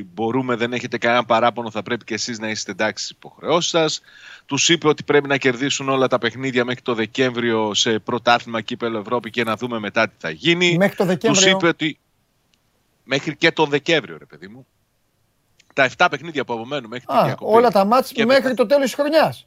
μπορούμε, 0.05 0.55
δεν 0.57 0.73
έχετε 0.73 0.99
κανένα 0.99 1.25
παράπονο, 1.25 1.71
θα 1.71 1.83
πρέπει 1.83 2.05
και 2.05 2.15
εσείς 2.15 2.39
να 2.39 2.49
είστε 2.49 2.71
εντάξει 2.71 3.05
στις 3.05 3.17
υποχρεώσεις 3.17 3.71
σας. 3.71 4.01
Τους 4.47 4.69
είπε 4.69 4.89
ότι 4.89 5.03
πρέπει 5.03 5.29
να 5.29 5.37
κερδίσουν 5.37 5.89
όλα 5.89 6.07
τα 6.09 6.19
παιχνίδια 6.19 6.65
μέχρι 6.65 6.83
το 6.83 6.95
Δεκέμβριο 6.95 7.75
σε 7.75 7.99
πρωτάθλημα 7.99 8.61
κύπελο 8.61 8.99
Ευρώπη 8.99 9.31
και 9.31 9.45
να 9.45 9.57
δούμε 9.57 9.79
μετά 9.79 10.09
τι 10.09 10.15
θα 10.19 10.31
γίνει. 10.31 10.77
Μέχρι 10.77 10.97
το 10.97 11.03
Τους 11.05 11.13
Δεκέμβριο. 11.13 11.51
είπε 11.51 11.67
ότι 11.67 11.99
μέχρι 13.05 13.37
και 13.37 13.53
τον 13.53 13.69
Δεκέμβριο, 13.69 14.17
ρε 14.19 14.25
παιδί 14.25 14.49
μου. 14.49 14.67
Τα 15.75 15.89
7 15.97 16.07
παιχνίδια 16.11 16.45
που 16.45 16.53
απομένουν 16.53 16.89
μέχρι 16.91 17.07
τη 17.07 17.15
Α, 17.17 17.25
διακοπή. 17.25 17.57
όλα 17.57 17.71
τα 17.71 17.85
μάτς 17.85 18.13
Και 18.13 18.25
μέχρι 18.27 18.43
μετά- 18.43 18.55
το 18.55 18.67
τέλος 18.67 18.85
της 18.85 18.95
χρονιάς. 18.95 19.47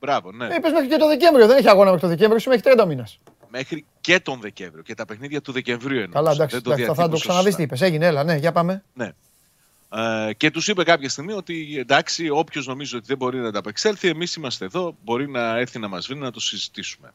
Μπράβο, 0.00 0.32
ναι. 0.32 0.46
Ε, 0.46 0.54
είπες 0.54 0.72
μέχρι 0.72 0.88
και 0.88 0.96
το 0.96 1.06
Δεκέμβριο, 1.08 1.46
δεν 1.46 1.56
έχει 1.56 1.68
αγώνα 1.68 1.84
μέχρι 1.84 2.00
το 2.00 2.08
Δεκέμβριο, 2.08 2.38
σου 2.38 2.48
μέχρι 2.48 2.62
30 2.76 2.86
μήνας. 2.86 3.18
Μέχρι 3.56 3.84
και 4.00 4.20
τον 4.20 4.40
Δεκέμβριο. 4.40 4.82
Και 4.82 4.94
τα 4.94 5.04
παιχνίδια 5.04 5.40
του 5.40 5.52
Δεκεμβρίου 5.52 5.98
εννοούσα. 6.00 6.12
Καλά, 6.18 6.30
εντάξει, 6.30 6.54
Δεν 6.54 6.64
το 6.64 6.70
εντάξει, 6.70 6.86
θα, 6.88 6.94
θα 6.94 7.02
το 7.02 7.08
διατύπωσα 7.08 7.28
ξαναδείς 7.28 7.54
σωστά. 7.54 7.56
τι 7.56 7.62
είπες. 7.62 7.80
Έγινε, 7.80 8.06
έλα, 8.06 8.24
ναι, 8.24 8.36
για 8.36 8.52
πάμε. 8.52 8.84
Ναι. 8.94 9.12
Ε, 10.28 10.32
και 10.32 10.50
τους 10.50 10.68
είπε 10.68 10.82
κάποια 10.82 11.08
στιγμή 11.08 11.32
ότι 11.32 11.76
εντάξει, 11.78 12.28
όποιος 12.28 12.66
νομίζει 12.66 12.96
ότι 12.96 13.04
δεν 13.06 13.16
μπορεί 13.16 13.38
να 13.38 13.48
ανταπεξέλθει, 13.48 14.08
εμείς 14.08 14.34
είμαστε 14.34 14.64
εδώ, 14.64 14.96
μπορεί 15.04 15.28
να 15.28 15.58
έρθει 15.58 15.78
να 15.78 15.88
μας 15.88 16.06
βρει 16.06 16.18
να 16.18 16.30
το 16.30 16.40
συζητήσουμε. 16.40 17.12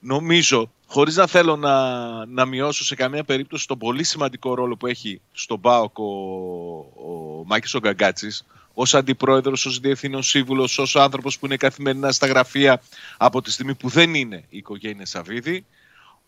Νομίζω, 0.00 0.70
χωρίς 0.86 1.16
να 1.16 1.26
θέλω 1.26 1.56
να, 1.56 2.26
να 2.26 2.44
μειώσω 2.44 2.84
σε 2.84 2.94
καμία 2.94 3.24
περίπτωση 3.24 3.66
τον 3.66 3.78
πολύ 3.78 4.04
σημαντικό 4.04 4.54
ρόλο 4.54 4.76
που 4.76 4.86
έχει 4.86 5.20
στον 5.32 5.60
ΠΑΟΚ 5.60 5.98
ο, 5.98 6.04
ο 6.04 7.42
Μάκης 7.46 7.74
ο 7.74 7.78
Γκαγκάτσης, 7.78 8.44
ως 8.74 8.94
αντιπρόεδρος, 8.94 9.66
ως 9.66 9.80
διευθύνων 9.80 10.22
σύμβουλος, 10.22 10.78
ως 10.78 10.96
άνθρωπος 10.96 11.38
που 11.38 11.46
είναι 11.46 11.56
καθημερινά 11.56 12.12
στα 12.12 12.26
γραφεία 12.26 12.82
από 13.16 13.42
τη 13.42 13.50
στιγμή 13.50 13.74
που 13.74 13.88
δεν 13.88 14.14
είναι 14.14 14.44
η 14.48 14.56
οικογένεια 14.56 15.06
Σαββίδη, 15.06 15.66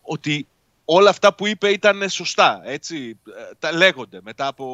ότι 0.01 0.47
όλα 0.85 1.09
αυτά 1.09 1.33
που 1.33 1.47
είπε 1.47 1.69
ήταν 1.69 2.09
σωστά, 2.09 2.61
έτσι, 2.65 3.19
ε, 3.27 3.55
τα 3.59 3.71
λέγονται 3.71 4.19
μετά 4.23 4.47
από, 4.47 4.67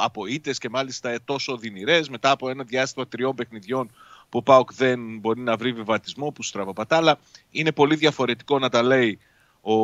από 0.00 0.26
ήττες 0.26 0.58
και 0.58 0.68
μάλιστα 0.68 1.18
τόσο 1.24 1.56
δυνηρές, 1.56 2.08
μετά 2.08 2.30
από 2.30 2.48
ένα 2.48 2.64
διάστημα 2.64 3.06
τριών 3.06 3.34
παιχνιδιών 3.34 3.90
που 4.28 4.38
ο 4.38 4.42
ΠΑΟΚ 4.42 4.74
δεν 4.74 5.18
μπορεί 5.18 5.40
να 5.40 5.56
βρει 5.56 5.72
βιβατισμό, 5.72 6.30
που 6.30 6.42
στραβοπατά, 6.42 6.96
αλλά 6.96 7.18
είναι 7.50 7.72
πολύ 7.72 7.96
διαφορετικό 7.96 8.58
να 8.58 8.68
τα 8.68 8.82
λέει 8.82 9.18
ο, 9.60 9.74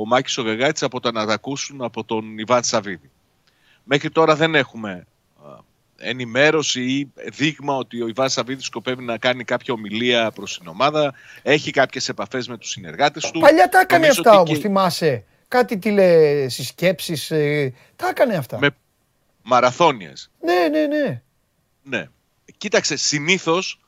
ο 0.00 0.06
Μάκης 0.06 0.38
ο 0.38 0.42
Γαγάτης 0.42 0.82
από 0.82 1.00
το 1.00 1.12
να 1.12 1.26
τα 1.26 1.32
ακούσουν 1.32 1.82
από 1.82 2.04
τον 2.04 2.38
Ιβάν 2.38 2.64
Σαββίδη. 2.64 3.10
Μέχρι 3.84 4.10
τώρα 4.10 4.36
δεν 4.36 4.54
έχουμε 4.54 4.90
α, 4.92 5.06
ενημέρωση 6.00 6.82
ή 6.82 7.12
δείγμα 7.32 7.76
ότι 7.76 8.02
ο 8.02 8.08
Ιβάν 8.08 8.28
Σαββίδης 8.28 8.64
σκοπεύει 8.64 9.04
να 9.04 9.18
κάνει 9.18 9.44
κάποια 9.44 9.74
ομιλία 9.74 10.30
προς 10.30 10.58
την 10.58 10.68
ομάδα, 10.68 11.14
έχει 11.42 11.70
κάποιες 11.70 12.08
επαφές 12.08 12.48
με 12.48 12.58
τους 12.58 12.70
συνεργάτες 12.70 13.30
του. 13.30 13.40
Παλιά 13.40 13.68
τα 13.68 13.80
έκανε 13.80 14.00
Νομίζω 14.00 14.20
αυτά 14.20 14.32
ότι 14.32 14.48
όμως, 14.48 14.58
και- 14.58 14.66
θυμάσαι. 14.66 15.24
Κάτι 15.48 15.78
τηλεσυσκέψεις, 15.78 17.30
ε, 17.30 17.72
τα 17.96 18.08
έκανε 18.08 18.34
αυτά. 18.36 18.58
Με 18.58 18.70
μαραθώνιες. 19.42 20.30
Ναι, 20.40 20.68
ναι, 20.78 20.86
ναι. 20.86 21.22
Ναι. 21.82 22.08
Κοίταξε, 22.56 22.96
συνήθως 22.96 23.80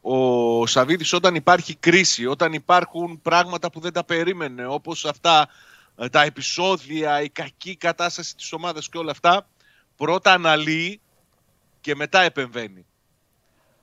ο 0.00 0.66
Σαββίδης 0.66 1.12
όταν 1.12 1.34
υπάρχει 1.34 1.74
κρίση, 1.74 2.26
όταν 2.26 2.52
υπάρχουν 2.52 3.22
πράγματα 3.22 3.70
που 3.70 3.80
δεν 3.80 3.92
τα 3.92 4.04
περίμενε, 4.04 4.66
όπως 4.66 5.04
αυτά 5.04 5.48
ε, 5.98 6.08
τα 6.08 6.22
επεισόδια, 6.22 7.22
η 7.22 7.28
κακή 7.28 7.76
κατάσταση 7.76 8.36
της 8.36 8.52
ομάδας 8.52 8.88
και 8.88 8.98
όλα 8.98 9.10
αυτά, 9.10 9.48
πρώτα 9.96 10.32
αναλύει 10.32 11.00
και 11.88 11.94
μετά 11.94 12.20
επεμβαίνει. 12.20 12.86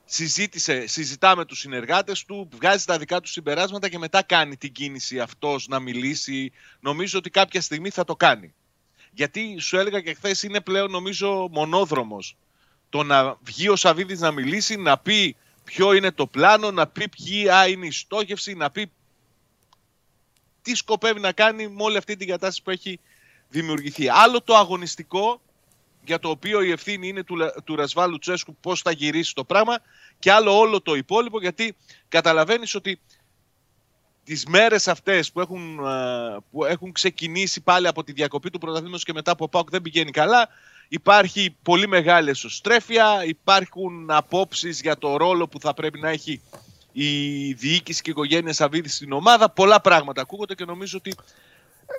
συζήτησε, 0.04 0.86
συζητά 0.86 1.36
με 1.36 1.44
τους 1.44 1.58
συνεργάτες 1.58 2.24
του, 2.24 2.48
βγάζει 2.52 2.84
τα 2.84 2.98
δικά 2.98 3.20
του 3.20 3.28
συμπεράσματα 3.28 3.88
και 3.88 3.98
μετά 3.98 4.22
κάνει 4.22 4.56
την 4.56 4.72
κίνηση 4.72 5.20
αυτός 5.20 5.68
να 5.68 5.78
μιλήσει. 5.78 6.52
Νομίζω 6.80 7.18
ότι 7.18 7.30
κάποια 7.30 7.60
στιγμή 7.60 7.90
θα 7.90 8.04
το 8.04 8.16
κάνει. 8.16 8.54
Γιατί 9.12 9.58
σου 9.60 9.76
έλεγα 9.76 10.00
και 10.00 10.14
χθες 10.14 10.42
είναι 10.42 10.60
πλέον 10.60 10.90
νομίζω 10.90 11.48
μονόδρομος. 11.50 12.36
Το 12.88 13.02
να 13.02 13.38
βγει 13.42 13.68
ο 13.68 13.76
Σαββίδης 13.76 14.20
να 14.20 14.30
μιλήσει, 14.30 14.76
να 14.76 14.98
πει 14.98 15.36
ποιο 15.64 15.92
είναι 15.92 16.10
το 16.10 16.26
πλάνο, 16.26 16.70
να 16.70 16.86
πει 16.86 17.08
ποια 17.08 17.68
είναι 17.68 17.86
η 17.86 17.90
στόχευση, 17.90 18.54
να 18.54 18.70
πει 18.70 18.90
τι 20.62 20.74
σκοπεύει 20.74 21.20
να 21.20 21.32
κάνει 21.32 21.68
με 21.68 21.82
όλη 21.82 21.96
αυτή 21.96 22.16
την 22.16 22.28
κατάσταση 22.28 22.62
που 22.62 22.70
έχει 22.70 23.00
δημιουργηθεί. 23.48 24.08
Άλλο 24.08 24.42
το 24.42 24.56
αγωνιστικό 24.56 25.40
για 26.06 26.18
το 26.18 26.28
οποίο 26.28 26.62
η 26.62 26.70
ευθύνη 26.70 27.08
είναι 27.08 27.24
του, 27.24 27.36
του 27.64 27.76
Ρασβάλου 27.76 28.18
Τσέσκου 28.18 28.56
πώς 28.60 28.80
θα 28.82 28.90
γυρίσει 28.90 29.34
το 29.34 29.44
πράγμα 29.44 29.78
και 30.18 30.32
άλλο 30.32 30.58
όλο 30.58 30.80
το 30.80 30.94
υπόλοιπο 30.94 31.40
γιατί 31.40 31.76
καταλαβαίνεις 32.08 32.74
ότι 32.74 33.00
τις 34.24 34.46
μέρες 34.46 34.88
αυτές 34.88 35.32
που 35.32 35.40
έχουν, 35.40 35.78
ε, 35.86 36.36
που 36.50 36.64
έχουν 36.64 36.92
ξεκινήσει 36.92 37.60
πάλι 37.60 37.86
από 37.86 38.04
τη 38.04 38.12
διακοπή 38.12 38.50
του 38.50 38.58
πρωταθλήματος 38.58 39.04
και 39.04 39.12
μετά 39.12 39.30
από 39.30 39.48
ΠΑΟΚ 39.48 39.70
δεν 39.70 39.82
πηγαίνει 39.82 40.10
καλά 40.10 40.48
υπάρχει 40.88 41.56
πολύ 41.62 41.88
μεγάλη 41.88 42.30
εσωστρέφεια 42.30 43.24
υπάρχουν 43.26 44.10
απόψεις 44.10 44.80
για 44.80 44.98
το 44.98 45.16
ρόλο 45.16 45.48
που 45.48 45.60
θα 45.60 45.74
πρέπει 45.74 46.00
να 46.00 46.08
έχει 46.08 46.42
η 46.92 47.52
διοίκηση 47.52 48.02
και 48.02 48.10
η 48.10 48.12
οικογένεια 48.16 48.52
Σαββίδης 48.52 48.94
στην 48.94 49.12
ομάδα 49.12 49.50
πολλά 49.50 49.80
πράγματα 49.80 50.20
ακούγονται 50.20 50.54
και 50.54 50.64
νομίζω 50.64 50.98
ότι 50.98 51.14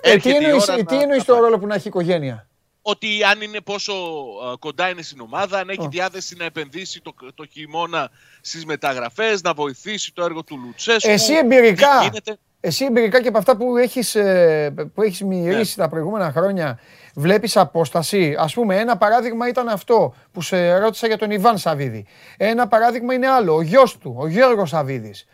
τι 0.00 0.10
έρχεται 0.10 0.40
η 0.40 0.44
εννοείς, 0.44 0.68
ώρα 0.68 0.84
τι 0.84 0.94
να- 0.94 1.00
εννοείς 1.02 1.26
να 1.26 1.34
το 1.34 1.40
ρόλο 1.40 1.58
που 1.58 1.66
να 1.66 1.74
έχει 1.74 1.86
η 1.86 1.88
οικογένεια; 1.88 2.47
Ότι 2.90 3.24
αν 3.30 3.40
είναι 3.40 3.60
πόσο 3.60 3.92
α, 3.92 4.56
κοντά 4.58 4.88
είναι 4.88 5.02
στην 5.02 5.20
ομάδα, 5.20 5.58
αν 5.58 5.68
έχει 5.68 5.80
Ω. 5.80 5.88
διάθεση 5.88 6.34
να 6.38 6.44
επενδύσει 6.44 7.00
το, 7.00 7.14
το 7.34 7.46
χειμώνα 7.52 8.10
στις 8.40 8.64
μεταγραφές, 8.64 9.42
να 9.42 9.52
βοηθήσει 9.54 10.12
το 10.12 10.24
έργο 10.24 10.44
του 10.44 10.60
Λουτσέσκου. 10.64 11.10
Εσύ 11.10 11.32
τι 11.32 11.38
εμπειρικά, 11.38 12.02
γίνεται. 12.02 12.36
εσύ 12.60 12.84
εμπειρικά 12.84 13.22
και 13.22 13.28
από 13.28 13.38
αυτά 13.38 13.56
που 13.56 13.76
έχεις, 13.76 14.14
ε, 14.14 14.74
που 14.94 15.02
έχεις 15.02 15.22
μυρίσει 15.22 15.74
Ναι. 15.78 15.84
τα 15.84 15.88
προηγούμενα 15.90 16.32
χρόνια, 16.32 16.78
βλέπεις 17.14 17.56
απόσταση; 17.56 18.36
Ας 18.38 18.54
πούμε, 18.54 18.76
ένα 18.78 18.96
παράδειγμα 18.96 19.48
ήταν 19.48 19.68
αυτό 19.68 20.14
που 20.32 20.40
σε 20.42 20.78
ρώτησα 20.78 21.06
για 21.06 21.18
τον 21.18 21.30
Ιβάν 21.30 21.58
Σαββίδη. 21.58 22.06
Ένα 22.36 22.68
παράδειγμα 22.68 23.14
είναι 23.14 23.28
άλλο, 23.28 23.54
ο 23.54 23.62
γιος 23.62 23.98
του, 23.98 24.14
ο 24.18 24.26
Γιώργος 24.28 24.68
Σαββίδης, 24.68 25.26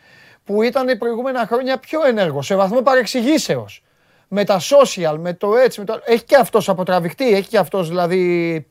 που 0.45 0.63
ήταν 0.63 0.99
προηγούμενα 0.99 1.47
χρόνια 1.47 1.79
πιο 1.79 2.05
ενέργος, 2.07 2.47
σε 2.47 2.55
βαθμό 2.55 2.83
παρεξηγήσεως. 2.83 3.83
Με 4.37 4.45
τα 4.45 4.61
social, 4.61 5.17
με 5.19 5.35
το 5.35 5.57
έτσι, 5.57 5.81
με 5.81 5.87
το... 5.87 6.01
Έχει 6.05 6.25
και 6.25 6.37
αυτός 6.37 6.69
αποτραβηχτεί, 6.69 7.33
έχει 7.35 7.49
και 7.49 7.59
αυτός 7.59 7.89
δηλαδή 7.89 8.67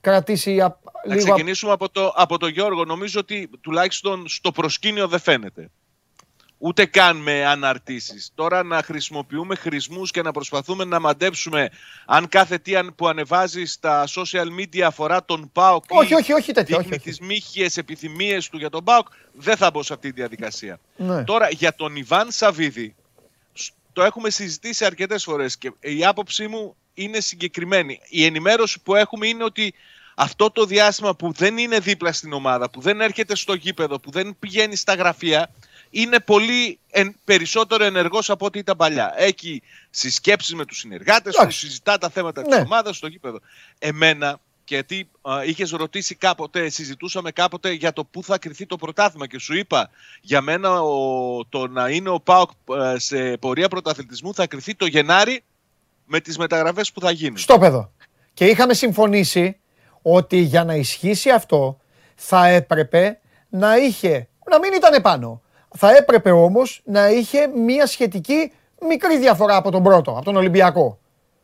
κρατήσει 0.00 0.60
α- 0.60 0.78
Να 1.06 1.14
λίγο... 1.14 1.26
ξεκινήσουμε 1.26 1.72
από 1.72 1.88
το, 1.88 2.12
από 2.16 2.38
το 2.38 2.46
Γιώργο. 2.46 2.84
Νομίζω 2.84 3.20
ότι 3.20 3.50
τουλάχιστον 3.60 4.28
στο 4.28 4.52
προσκήνιο 4.52 5.08
δεν 5.08 5.20
φαίνεται. 5.20 5.70
Ούτε 6.58 6.84
καν 6.86 7.16
με 7.16 7.46
αναρτήσεις. 7.46 8.30
Τώρα 8.34 8.62
να 8.62 8.82
χρησιμοποιούμε 8.82 9.54
χρησμούς 9.54 10.10
και 10.10 10.22
να 10.22 10.32
προσπαθούμε 10.32 10.84
να 10.84 11.00
μαντέψουμε 11.00 11.68
αν 12.06 12.28
κάθε 12.28 12.58
τι 12.58 12.76
αν- 12.76 12.94
που 12.94 13.08
ανεβάζει 13.08 13.64
στα 13.64 14.04
social 14.08 14.46
media 14.60 14.80
αφορά 14.80 15.24
τον 15.24 15.50
ΠΑΟΚ 15.52 15.84
Όχι, 15.88 16.12
ή 16.12 16.16
όχι, 16.16 16.32
όχι 16.32 16.52
τέτοια, 16.52 16.76
όχι, 16.76 16.88
δείχνει 16.88 16.98
όχι. 17.00 17.08
τις 17.18 17.20
μύχιες 17.26 17.76
επιθυμίες 17.76 18.48
του 18.48 18.56
για 18.58 18.70
τον 18.70 18.84
ΠΑΟΚ, 18.84 19.06
δεν 19.32 19.56
θα 19.56 19.70
μπω 19.70 19.82
σε 19.82 19.92
αυτή 19.92 20.08
τη 20.08 20.14
διαδικασία. 20.14 20.80
Ναι. 20.96 21.24
Τώρα 21.24 21.48
για 21.50 21.74
τον 21.74 21.96
Ιβάν 21.96 22.30
Σαββίδη, 22.30 22.94
σ- 22.94 22.99
το 23.92 24.02
έχουμε 24.02 24.30
συζητήσει 24.30 24.84
αρκετές 24.84 25.22
φορές 25.24 25.58
και 25.58 25.72
η 25.80 26.04
άποψή 26.04 26.46
μου 26.48 26.76
είναι 26.94 27.20
συγκεκριμένη. 27.20 28.00
Η 28.08 28.24
ενημέρωση 28.24 28.80
που 28.80 28.94
έχουμε 28.94 29.26
είναι 29.26 29.44
ότι 29.44 29.74
αυτό 30.14 30.50
το 30.50 30.64
διάστημα 30.64 31.14
που 31.16 31.32
δεν 31.32 31.58
είναι 31.58 31.78
δίπλα 31.78 32.12
στην 32.12 32.32
ομάδα, 32.32 32.70
που 32.70 32.80
δεν 32.80 33.00
έρχεται 33.00 33.36
στο 33.36 33.54
γήπεδο, 33.54 34.00
που 34.00 34.10
δεν 34.10 34.36
πηγαίνει 34.38 34.76
στα 34.76 34.94
γραφεία, 34.94 35.50
είναι 35.90 36.20
πολύ 36.20 36.78
εν- 36.90 37.16
περισσότερο 37.24 37.84
ενεργός 37.84 38.30
από 38.30 38.46
ό,τι 38.46 38.58
ήταν 38.58 38.76
παλιά. 38.76 39.12
Έχει 39.16 39.62
συσκέψεις 39.90 40.54
με 40.54 40.64
τους 40.64 40.78
συνεργάτες 40.78 41.32
τους, 41.32 41.40
Εντάξει. 41.42 41.58
συζητά 41.58 41.98
τα 41.98 42.08
θέματα 42.08 42.40
Ναι. 42.40 42.46
της 42.48 42.56
ομάδας 42.64 42.96
στο 42.96 43.06
γήπεδο. 43.06 43.40
Εμένα, 43.78 44.40
γιατί 44.70 45.10
α, 45.22 45.44
είχες 45.44 45.70
ρωτήσει 45.70 46.14
κάποτε, 46.14 46.68
συζητούσαμε 46.68 47.30
κάποτε 47.30 47.72
για 47.72 47.92
το 47.92 48.04
πού 48.04 48.22
θα 48.22 48.38
κρυθεί 48.38 48.66
το 48.66 48.76
πρωτάθλημα 48.76 49.26
και 49.26 49.38
σου 49.38 49.56
είπα, 49.56 49.90
για 50.20 50.40
μένα 50.40 50.82
ο, 50.82 51.44
το 51.48 51.66
να 51.66 51.88
είναι 51.88 52.08
ο 52.08 52.20
ΠΑΟΚ 52.20 52.50
ε, 52.94 52.98
σε 52.98 53.36
πορεία 53.36 53.68
πρωταθλητισμού 53.68 54.34
θα 54.34 54.46
κρυθεί 54.46 54.74
το 54.74 54.86
Γενάρη 54.86 55.44
με 56.04 56.20
τις 56.20 56.38
μεταγραφές 56.38 56.92
που 56.92 57.00
θα 57.00 57.10
γίνουν. 57.10 57.38
στο 57.38 57.58
παιδό. 57.58 57.92
Και 58.34 58.46
είχαμε 58.46 58.74
συμφωνήσει 58.74 59.56
ότι 60.02 60.36
για 60.36 60.64
να 60.64 60.74
ισχύσει 60.74 61.30
αυτό 61.30 61.80
θα 62.14 62.46
έπρεπε 62.46 63.18
να 63.48 63.76
είχε, 63.76 64.28
να 64.50 64.58
μην 64.58 64.72
ήταν 64.72 64.94
επάνω. 64.94 65.42
Θα 65.76 65.96
έπρεπε 65.96 66.30
όμως 66.30 66.80
να 66.84 67.08
είχε 67.08 67.46
μία 67.46 67.86
σχετική 67.86 68.52
μικρή 68.88 69.18
διαφορά 69.18 69.56
από 69.56 69.70
τον 69.70 69.82
πρώτο, 69.82 70.10
από 70.10 70.24
τον 70.24 70.36
Ολυμπιακό. 70.36 70.98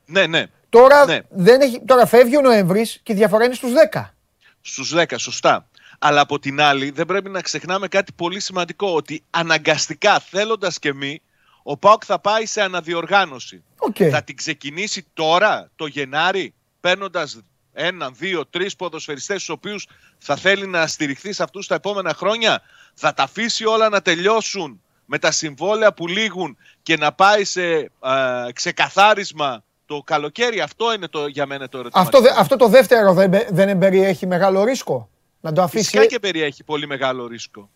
Ναι, 0.07 0.27
ναι. 0.27 0.47
Τώρα, 0.77 1.07
Ναι. 1.07 1.21
δεν 1.31 1.61
έχει, 1.61 1.81
τώρα 1.85 2.07
φεύγει 2.07 2.37
ο 2.37 2.41
Νοέμβρης 2.41 3.01
και 3.03 3.13
η 3.13 3.15
διαφορά 3.17 3.45
είναι 3.45 3.55
στους 3.55 3.73
10. 3.93 4.15
Στους 4.61 4.93
10, 4.95 5.19
σωστά. 5.19 5.69
Αλλά 5.99 6.21
από 6.21 6.39
την 6.39 6.61
άλλη 6.61 6.91
δεν 6.91 7.07
πρέπει 7.07 7.31
να 7.31 7.41
ξεχνάμε 7.41 7.89
κάτι 7.89 8.13
πολύ 8.13 8.41
σημαντικό, 8.41 8.95
ότι 8.95 9.23
αναγκαστικά 9.31 10.19
θέλοντας 10.19 10.79
και 10.79 10.95
μη, 10.95 11.23
ο 11.63 11.77
ΠΑΟΚ 11.77 12.03
θα 12.07 12.19
πάει 12.19 12.47
σε 12.47 12.63
αναδιοργάνωση. 12.63 13.63
Οκ. 13.79 13.97
Θα 14.11 14.23
την 14.23 14.37
ξεκινήσει 14.37 15.07
τώρα, 15.15 15.71
το 15.77 15.87
Γενάρη, 15.87 16.55
παίρνοντας 16.81 17.41
έναν, 17.73 18.15
δύο, 18.19 18.47
τρεις 18.47 18.77
ποδοσφαιριστές 18.77 19.43
στους 19.43 19.55
οποίους 19.55 19.87
θα 20.19 20.37
θέλει 20.37 20.67
να 20.67 20.87
στηριχθεί 20.87 21.33
σε 21.33 21.43
αυτούς 21.43 21.67
τα 21.67 21.75
επόμενα 21.75 22.15
χρόνια. 22.15 22.63
Θα 22.95 23.15
τα 23.15 23.23
αφήσει 23.23 23.65
όλα 23.65 23.89
να 23.89 24.03
τελειώσουν 24.03 24.81
με 25.05 25.19
τα 25.19 25.31
συμβόλαια 25.31 25.93
που 25.93 26.07
λήγουν 26.07 26.57
και 26.83 26.97
να 26.97 27.13
πάει 27.13 27.45
σε 27.45 27.91
α, 28.01 28.13
ξεκαθάρισμα 28.53 29.65
το 29.87 30.03
καλοκαίρι. 30.05 30.61
Αυτό 30.61 30.93
είναι 30.93 31.09
το, 31.09 31.27
για 31.27 31.47
μένα 31.47 31.69
το 31.69 31.79
ερωτηματικό. 31.79 32.17
Αυτό, 32.19 32.29
δε- 32.35 32.41
αυτό 32.41 32.57
το 32.57 32.69
δεύτερο 32.69 33.13
δεν, 33.15 33.29
μπε- 33.29 33.49
δεν 33.53 33.69
εμπεριέχει 33.69 34.27
μεγάλο 34.27 34.65
ρίσκο; 34.65 35.09
Να 35.41 35.53
το 35.53 35.63
αφήσει. 35.63 35.85
Φυσικά 35.85 36.07
και 36.07 36.19
περιέχει 36.19 36.65
πολύ 36.65 36.87
μεγάλο 36.87 37.27
ρίσκο. 37.27 37.71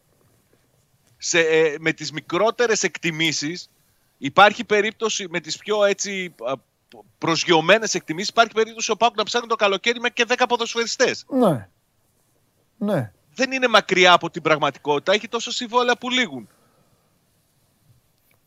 Σε, 1.19 1.41
ε, 1.41 1.75
με 1.81 1.93
τις 1.93 2.13
μικρότερες 2.13 2.83
εκτιμήσεις 2.83 3.71
υπάρχει 4.19 4.65
περίπτωση, 4.65 5.27
με 5.31 5.41
τις 5.41 5.57
πιο 5.57 5.85
έτσι 5.85 6.35
α, 6.45 6.53
προσγειωμένες 7.19 7.95
εκτιμήσεις, 7.95 8.29
υπάρχει 8.29 8.53
περίπτωση 8.53 8.91
ο 8.91 8.97
Πάουκ 8.97 9.17
να 9.17 9.23
ψάχνει 9.23 9.49
το 9.49 9.57
καλοκαίρι 9.57 10.01
με 10.01 10.09
και 10.09 10.25
10 10.29 10.45
ποδοσφαιριστές. 10.49 11.25
Ναι. 11.29 11.69
Ναι. 12.79 13.13
Δεν 13.35 13.53
είναι 13.53 13.69
μακριά 13.69 14.13
από 14.13 14.31
την 14.31 14.43
πραγματικότητα, 14.43 15.13
έχει 15.13 15.29
τόσο 15.29 15.51
συμβόλαια 15.51 15.97
που 15.97 16.11
λήγουν. 16.11 16.49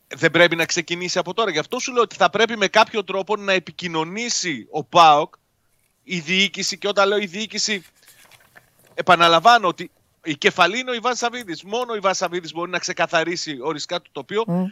Δεν 0.08 0.30
πρέπει 0.30 0.56
να 0.56 0.64
ξεκινήσει 0.64 1.18
από 1.18 1.34
τώρα. 1.34 1.50
Γι' 1.50 1.58
αυτό 1.58 1.78
σου 1.78 1.92
λέω 1.92 2.02
ότι 2.02 2.16
θα 2.16 2.30
πρέπει 2.30 2.56
με 2.56 2.66
κάποιο 2.66 3.04
τρόπο 3.04 3.36
να 3.36 3.52
επικοινωνήσει 3.52 4.66
ο 4.70 4.84
ΠΑΟΚ, 4.84 5.34
η 6.02 6.18
διοίκηση, 6.18 6.78
και 6.78 6.88
όταν 6.88 7.08
λέω 7.08 7.18
η 7.18 7.26
διοίκηση, 7.26 7.84
επαναλαμβάνω 8.94 9.68
ότι 9.68 9.90
η 10.24 10.36
κεφαλή 10.36 10.78
είναι 10.78 10.90
ο 10.90 10.94
Ιβάν 10.94 11.14
Σαββίδης. 11.16 11.62
Μόνο 11.62 11.92
ο 11.92 11.96
Ιβάν 11.96 12.14
Σαββίδης 12.14 12.52
μπορεί 12.52 12.70
να 12.70 12.78
ξεκαθαρίσει 12.78 13.58
οριστικά 13.60 14.02
το 14.02 14.08
τοπίο. 14.12 14.44
Μμ. 14.46 14.64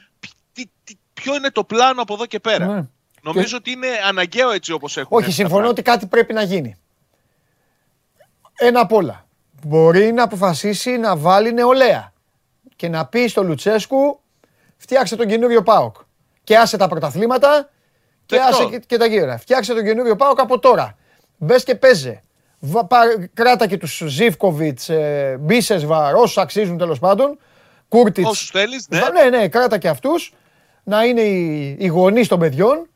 Τι, 0.52 0.64
τι, 0.84 0.94
ποιο 1.14 1.34
είναι 1.34 1.50
το 1.50 1.64
πλάνο 1.64 2.02
από 2.02 2.14
εδώ 2.14 2.26
και 2.26 2.40
πέρα; 2.40 2.66
Ναι. 2.66 2.88
Νομίζω 3.22 3.56
ότι 3.56 3.70
είναι 3.70 3.88
αναγκαίο 4.06 4.50
έτσι 4.50 4.72
όπως 4.72 4.96
έχουν 4.96 5.16
Όχι, 5.16 5.24
έρθει 5.26 5.36
τα 5.36 5.46
συμφωνώ 5.46 5.68
ότι 5.68 5.82
κάτι 5.82 6.06
πρέπει 6.06 6.32
να 6.32 6.42
γίνει. 6.42 6.76
Ένα 8.54 8.80
απ' 8.80 8.92
όλα. 8.92 9.26
Μπορεί 9.62 10.12
να 10.12 10.22
αποφασίσει 10.22 10.96
να 10.96 11.16
βάλει 11.16 11.52
νεολαία 11.52 12.12
και 12.76 12.88
να 12.88 13.06
πει 13.06 13.26
στο 13.26 13.42
Λουτσέσκου 13.42 14.21
φτιάξε 14.82 15.16
τον 15.16 15.26
καινούριο 15.26 15.62
ΠΑΟΚ. 15.62 15.96
Και 16.44 16.56
άσε 16.56 16.76
τα 16.76 16.88
πρωταθλήματα 16.88 17.70
και 18.26 18.36
Δεκτό. 18.36 18.56
άσε 18.56 18.64
και, 18.64 18.78
και 18.86 18.96
τα 18.96 19.06
γύρω. 19.06 19.36
Φτιάξε 19.38 19.74
τον 19.74 19.84
καινούριο 19.84 20.16
ΠΑΟΚ 20.16 20.40
από 20.40 20.58
τώρα. 20.58 20.96
Μπες 21.36 21.64
και 21.64 21.74
παίζε. 21.74 22.22
Βα- 22.58 22.84
πα- 22.86 23.28
κράτα 23.34 23.66
και 23.66 23.76
τους 23.76 24.02
Ζίβκοβιτς, 24.06 24.88
ε, 24.88 25.36
Μπίσεσβαρ, 25.40 26.14
όσους 26.14 26.38
αξίζουν 26.38 26.78
τέλος 26.78 26.98
πάντων. 26.98 27.38
Κούρτιτς. 27.88 28.28
Όσους 28.28 28.50
θέλεις, 28.50 28.86
ναι. 28.88 29.00
Βα- 29.00 29.10
ναι, 29.10 29.36
ναι, 29.38 29.48
κράτα 29.48 29.78
και 29.78 29.88
αυτούς. 29.88 30.32
Να 30.84 31.04
είναι 31.04 31.20
οι, 31.20 31.76
οι 31.78 31.86
γονείς 31.86 32.28
των 32.28 32.38
παιδιών. 32.38 32.86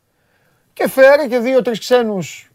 Και 0.72 0.88
φέρε 0.88 1.26
και 1.28 1.38
δύο-τρεις 1.38 1.78
ξένους 1.78 2.50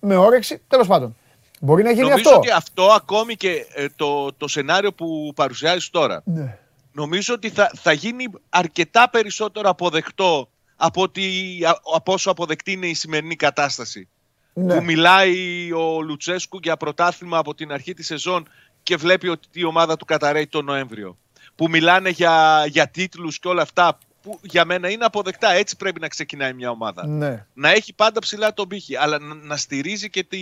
με 0.00 0.16
όρεξη. 0.16 0.62
Τέλος 0.68 0.86
πάντων. 0.86 1.16
Μπορεί 1.60 1.82
να 1.82 1.90
γίνει 1.90 2.08
Νομίζω 2.08 2.28
αυτό. 2.28 2.38
ότι 2.38 2.50
αυτό 2.50 2.84
ακόμη 2.84 3.34
και 3.36 3.66
ε, 3.74 3.86
το, 3.96 4.32
το 4.32 4.48
σενάριο 4.48 4.92
που 4.92 5.32
παρουσιάζεις 5.34 5.90
τώρα 5.90 6.22
Ναι. 6.24 6.58
Νομίζω 6.92 7.34
ότι 7.34 7.50
θα, 7.50 7.70
θα 7.74 7.92
γίνει 7.92 8.24
αρκετά 8.48 9.10
περισσότερο 9.10 9.68
αποδεκτό 9.68 10.48
από, 10.76 11.02
ότι, 11.02 11.58
α- 11.66 11.80
από 11.94 12.12
όσο 12.12 12.30
αποδεκτή 12.30 12.72
είναι 12.72 12.86
η 12.86 12.94
σημερινή 12.94 13.36
κατάσταση. 13.36 14.08
Ναι. 14.52 14.74
Που 14.74 14.84
μιλάει 14.84 15.72
ο 15.72 16.00
Λουτσέσκου 16.00 16.58
για 16.62 16.76
πρωτάθλημα 16.76 17.38
από 17.38 17.54
την 17.54 17.72
αρχή 17.72 17.94
της 17.94 18.06
σεζόν 18.06 18.48
και 18.82 18.96
βλέπει 18.96 19.28
ότι 19.28 19.48
η 19.52 19.64
ομάδα 19.64 19.96
του 19.96 20.04
καταραίει 20.04 20.46
τον 20.46 20.64
Νοέμβριο. 20.64 21.18
Που 21.54 21.68
μιλάνε 21.68 22.08
για, 22.08 22.64
για 22.68 22.88
τίτλους 22.88 23.38
και 23.38 23.48
όλα 23.48 23.62
αυτά 23.62 23.98
που 24.22 24.38
για 24.42 24.64
μένα 24.64 24.90
είναι 24.90 25.04
αποδεκτά. 25.04 25.52
Έτσι 25.52 25.76
πρέπει 25.76 26.00
να 26.00 26.08
ξεκινάει 26.08 26.52
μια 26.52 26.70
ομάδα. 26.70 27.06
Ναι. 27.06 27.46
Να 27.54 27.70
έχει 27.70 27.94
πάντα 27.94 28.20
ψηλά 28.20 28.54
τον 28.54 28.68
πύχη, 28.68 28.96
αλλά 28.96 29.18
να, 29.18 29.34
να 29.34 29.56
στηρίζει 29.56 30.10
και, 30.10 30.24
τη, 30.24 30.38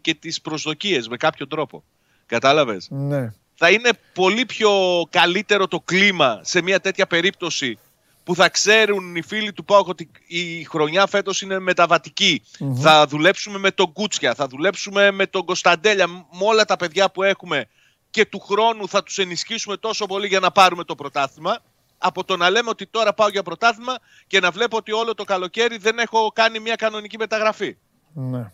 και 0.00 0.14
τις 0.14 0.40
προσδοκίες 0.40 1.08
με 1.08 1.16
κάποιο 1.16 1.46
τρόπο. 1.46 1.84
Κατάλαβες; 2.26 2.88
Ναι. 2.90 3.32
Θα 3.60 3.70
είναι 3.70 3.90
πολύ 4.14 4.46
πιο 4.46 4.70
καλύτερο 5.10 5.68
το 5.68 5.80
κλίμα 5.80 6.40
σε 6.42 6.62
μια 6.62 6.80
τέτοια 6.80 7.06
περίπτωση 7.06 7.78
που 8.24 8.34
θα 8.34 8.48
ξέρουν 8.48 9.16
οι 9.16 9.22
φίλοι 9.22 9.52
του 9.52 9.64
ΠΑΟΚ 9.64 9.88
ότι 9.88 10.10
η 10.26 10.64
χρονιά 10.64 11.06
φέτος 11.06 11.42
είναι 11.42 11.58
μεταβατική. 11.58 12.42
Θα 12.76 13.06
δουλέψουμε 13.06 13.58
με 13.58 13.70
τον 13.70 13.92
Κούτσια, 13.92 14.34
θα 14.34 14.46
δουλέψουμε 14.46 15.10
με 15.10 15.26
τον 15.26 15.44
Κωνσταντέλια, 15.44 16.06
με 16.06 16.22
όλα 16.38 16.64
τα 16.64 16.76
παιδιά 16.76 17.10
που 17.10 17.22
έχουμε 17.22 17.66
και 18.10 18.26
του 18.26 18.40
χρόνου 18.40 18.88
θα 18.88 19.02
τους 19.02 19.18
ενισχύσουμε 19.18 19.76
τόσο 19.76 20.06
πολύ 20.06 20.26
για 20.26 20.40
να 20.40 20.50
πάρουμε 20.50 20.84
το 20.84 20.94
πρωτάθλημα. 20.94 21.58
Από 21.98 22.24
το 22.24 22.36
να 22.36 22.50
λέμε 22.50 22.68
ότι 22.68 22.86
τώρα 22.86 23.14
πάω 23.14 23.28
για 23.28 23.42
πρωτάθλημα 23.42 23.94
και 24.26 24.40
να 24.40 24.50
βλέπω 24.50 24.76
ότι 24.76 24.92
όλο 24.92 25.14
το 25.14 25.24
καλοκαίρι 25.24 25.76
δεν 25.76 25.98
έχω 25.98 26.30
κάνει 26.34 26.58
μια 26.58 26.74
κανονική 26.74 27.18
μεταγραφή. 27.18 27.76
Ναι. 28.12 28.52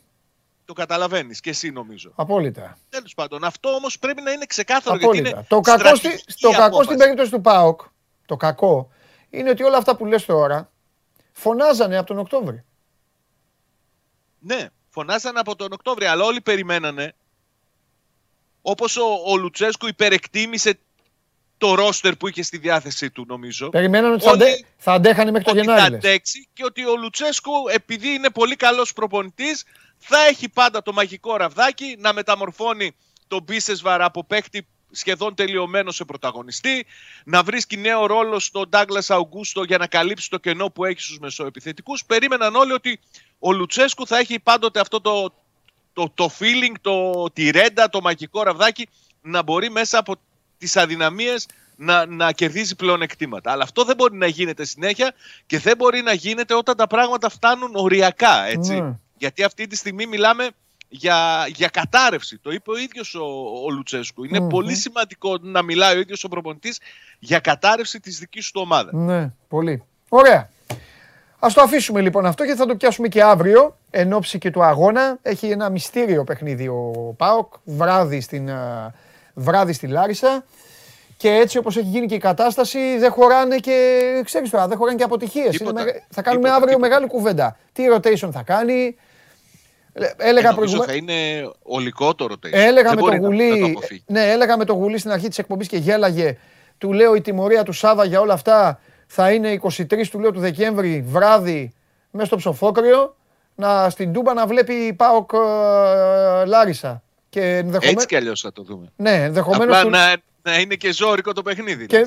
Το 0.64 0.72
καταλαβαίνεις 0.72 1.40
και 1.40 1.50
εσύ 1.50 1.70
νομίζω. 1.70 2.12
Απόλυτα. 2.14 2.78
Τέλος 2.88 3.14
πάντων, 3.14 3.44
αυτό 3.44 3.68
όμως 3.74 3.98
πρέπει 3.98 4.22
να 4.22 4.30
είναι 4.30 4.46
ξεκάθαρο 4.46 4.96
γιατί 4.96 5.04
Απόλυτα. 5.18 5.28
είναι 5.36 5.46
Το 5.48 5.60
κακό, 5.60 5.78
στη- 5.88 5.96
στρατηγική 5.96 6.32
το 6.40 6.50
κακό 6.50 6.64
απόφαση. 6.64 6.84
στην 6.86 6.98
περίπτωση 6.98 7.30
του 7.30 7.40
ΠΑΟΚ, 7.40 7.80
το 8.26 8.36
κακό, 8.36 8.88
είναι 9.30 9.50
ότι 9.50 9.62
όλα 9.62 9.76
αυτά 9.76 9.96
που 9.96 10.06
λες 10.06 10.24
τώρα 10.24 10.70
φωνάζανε 11.32 11.96
από 11.96 12.06
τον 12.06 12.18
Οκτώβρη. 12.18 12.64
Ναι, 14.38 14.68
φωνάζανε 14.88 15.38
από 15.40 15.56
τον 15.56 15.72
Οκτώβριο, 15.72 16.10
αλλά 16.10 16.24
όλοι 16.24 16.40
περιμένανε. 16.40 17.14
Όπως 18.62 18.96
ο, 18.96 19.04
ο 19.26 19.36
Λουτσέσκου 19.36 19.86
υπερεκτίμησε 19.86 20.78
το 21.58 21.74
ρόστερ 21.74 22.16
που 22.16 22.28
είχε 22.28 22.42
στη 22.42 22.58
διάθεσή 22.58 23.10
του, 23.10 23.24
νομίζω. 23.28 23.68
Περιμένανε 23.68 24.14
ότι 24.14 24.24
θα, 24.24 24.30
Όλοι 24.30 24.42
αντε- 24.42 24.64
θα 24.76 24.92
αντέχανε 24.92 25.30
μέχρι 25.30 25.44
το 25.44 25.50
ότι 25.50 25.60
Γενάρη. 25.60 25.80
θα 25.82 25.88
λες. 25.90 25.98
αντέξει 25.98 26.48
και 26.52 26.64
ότι 26.64 26.84
ο 26.86 26.96
Λουτσέσκου, 26.96 27.52
επειδή 27.72 28.08
είναι 28.08 28.30
πολύ 28.30 28.56
καλός 28.56 28.92
προπονητής, 28.92 29.64
θα 30.06 30.26
έχει 30.26 30.48
πάντα 30.48 30.82
το 30.82 30.92
μαγικό 30.92 31.36
ραβδάκι 31.36 31.96
να 31.98 32.12
μεταμορφώνει 32.12 32.94
τον 33.28 33.42
Μπίσεσβαρ 33.42 34.02
από 34.02 34.24
παίχτη 34.24 34.66
σχεδόν 34.90 35.34
τελειωμένος 35.34 35.94
σε 35.94 36.04
πρωταγωνιστή, 36.04 36.86
να 37.24 37.42
βρίσκει 37.42 37.76
νέο 37.76 38.06
ρόλο 38.06 38.38
στον 38.38 38.68
Ντάγκλας 38.68 39.10
Αουγκούστο 39.10 39.62
για 39.62 39.78
να 39.78 39.86
καλύψει 39.86 40.30
το 40.30 40.38
κενό 40.38 40.70
που 40.70 40.84
έχει 40.84 41.00
στους 41.00 41.18
μεσοεπιθετικούς. 41.18 42.04
Περίμεναν 42.04 42.54
όλοι 42.54 42.72
ότι 42.72 43.00
ο 43.38 43.52
Λουτσέσκου 43.52 44.06
θα 44.06 44.18
έχει 44.18 44.40
πάντοτε 44.40 44.80
αυτό 44.80 45.00
το, 45.00 45.34
το, 45.92 46.10
το 46.14 46.30
feeling, 46.38 46.74
το, 46.80 47.24
τη 47.32 47.50
ρέντα, 47.50 47.88
το 47.88 48.00
μαγικό 48.00 48.42
ραβδάκι 48.42 48.88
να 49.20 49.42
μπορεί 49.42 49.70
μέσα 49.70 49.98
από 49.98 50.16
τις 50.58 50.76
αδυναμίες 50.76 51.46
να, 51.76 52.06
να 52.06 52.32
κερδίζει 52.32 52.76
πλεονεκτήματα. 52.76 53.52
Αλλά 53.52 53.62
αυτό 53.62 53.84
δεν 53.84 53.96
μπορεί 53.96 54.16
να 54.16 54.26
γίνεται 54.26 54.64
συνέχεια 54.64 55.14
και 55.46 55.58
δεν 55.58 55.76
μπορεί 55.76 56.02
να 56.02 56.12
γίνεται 56.12 56.54
όταν 56.54 56.76
τα 56.76 56.86
πράγματα 56.86 57.28
φτάνουν 57.28 57.70
οριακά. 57.74 58.46
Έτσι. 58.46 58.80
Ναι. 58.80 58.98
Γιατί 59.24 59.42
αυτή 59.44 59.66
τη 59.66 59.76
στιγμή 59.76 60.06
μιλάμε 60.06 60.48
για, 60.88 61.46
για 61.54 61.68
κατάρρευση. 61.68 62.38
Το 62.38 62.50
είπε 62.50 62.70
ο 62.70 62.76
ίδιος 62.76 63.14
ο, 63.14 63.24
ο 63.66 63.70
Λουτσέσκου. 63.70 64.24
Είναι 64.24 64.40
Μμμ. 64.40 64.48
πολύ 64.48 64.74
σημαντικό 64.74 65.38
να 65.40 65.62
μιλάει 65.62 65.96
ο 65.96 65.98
ίδιος 66.00 66.24
ο 66.24 66.28
προπονητής 66.28 66.80
για 67.18 67.38
κατάρρευση 67.38 68.00
της 68.00 68.18
δικής 68.18 68.50
του 68.50 68.60
ομάδας. 68.64 68.92
Ναι, 68.94 69.32
πολύ. 69.48 69.82
Ωραία. 70.08 70.48
Α 71.38 71.48
το 71.54 71.60
αφήσουμε 71.60 72.00
λοιπόν 72.00 72.26
αυτό 72.26 72.44
και 72.46 72.54
θα 72.54 72.66
το 72.66 72.76
πιάσουμε 72.76 73.08
και 73.08 73.22
αύριο 73.22 73.76
εν 73.90 74.12
ώψη 74.12 74.38
και 74.38 74.50
του 74.50 74.62
αγώνα. 74.64 75.18
Έχει 75.22 75.50
ένα 75.50 75.68
μυστήριο 75.68 76.24
παιχνίδι 76.24 76.68
ο 76.68 77.14
Πάοκ, 77.16 77.54
βράδυ, 77.64 78.20
στην, 78.20 78.50
α, 78.50 78.92
βράδυ 79.34 79.72
στη 79.72 79.86
Λάρισα. 79.86 80.44
Και 81.16 81.30
έτσι 81.30 81.58
όπως 81.58 81.76
έχει 81.76 81.86
γίνει 81.88 82.06
και 82.06 82.14
η 82.14 82.18
κατάσταση, 82.18 82.98
δεν 82.98 83.10
χωράνε 83.10 83.56
και, 83.58 84.00
ξέρεις 84.24 84.50
τώρα, 84.50 84.68
δεν 84.68 84.76
χωράνε 84.76 84.96
και 84.96 85.02
αποτυχίες. 85.04 85.56
Τίποτα. 85.56 85.80
Είναι 85.80 85.90
μεγα- 85.90 86.06
Θα 86.10 86.22
κάνουμε 86.22 86.42
Τίποτα, 86.44 86.54
αύριο 86.62 86.74
τίποτα. 86.76 86.88
μεγάλη 86.88 87.06
κουβέντα. 87.10 87.56
Τι 87.72 87.84
rotation 87.94 88.28
θα 88.32 88.42
κάνει. 88.42 88.96
Ε, 89.96 90.06
Έλεγα 90.16 90.48
Ε, 90.48 90.52
νομίζω 90.52 90.54
προηγουμένως... 90.54 90.86
θα 90.86 90.94
είναι 90.94 91.50
ολικότερο 91.62 92.38
τέτοιο. 92.38 92.60
Έλεγα 92.60 92.94
Δεν 92.94 93.04
με, 93.04 93.10
το 93.10 93.16
μπορεί 93.18 93.20
να- 93.40 93.48
να 93.48 93.48
το 93.48 93.54
γουλί, 93.58 93.70
αποφύγει. 93.70 94.02
ναι, 94.06 94.30
έλεγα 94.30 94.56
με 94.58 94.64
το 94.64 94.72
γουλί 94.72 94.98
στην 94.98 95.10
αρχή 95.10 95.28
της 95.28 95.38
εκπομπής 95.38 95.68
και 95.68 95.76
γέλαγε. 95.76 96.36
Του 96.78 96.92
λέω 96.92 97.14
η 97.14 97.20
τιμωρία 97.20 97.62
του 97.62 97.72
Σάβα 97.72 98.04
για 98.04 98.20
όλα 98.20 98.32
αυτά 98.32 98.80
θα 99.06 99.32
είναι 99.32 99.60
23 99.62 100.08
του 100.10 100.20
λέω 100.20 100.30
του 100.32 100.40
Δεκέμβρη 100.40 101.04
βράδυ 101.08 101.72
μέσα 102.10 102.26
στο 102.26 102.36
ψοφόκριο 102.36 103.16
να, 103.54 103.90
στην 103.90 104.12
Τούμπα 104.12 104.34
να 104.34 104.46
βλέπει 104.46 104.92
ΠΑΟΚ 104.92 105.30
ε, 105.32 106.44
Λάρισα. 106.44 107.02
Και 107.28 107.40
ενδεχομένως, 107.40 107.92
Έτσι 107.92 108.06
κι 108.06 108.16
αλλιώς 108.16 108.40
θα 108.40 108.52
το 108.52 108.62
δούμε. 108.62 108.92
ναι, 108.96 109.22
ενδεχομένως 109.24 109.64
Απλά 109.76 109.82
του- 109.82 109.90
να, 110.42 110.52
να 110.52 110.58
είναι 110.60 110.74
και 110.74 110.92
ζώρικο 110.92 111.32
το 111.32 111.42
παιχνίδι. 111.42 111.86
και, 111.86 112.06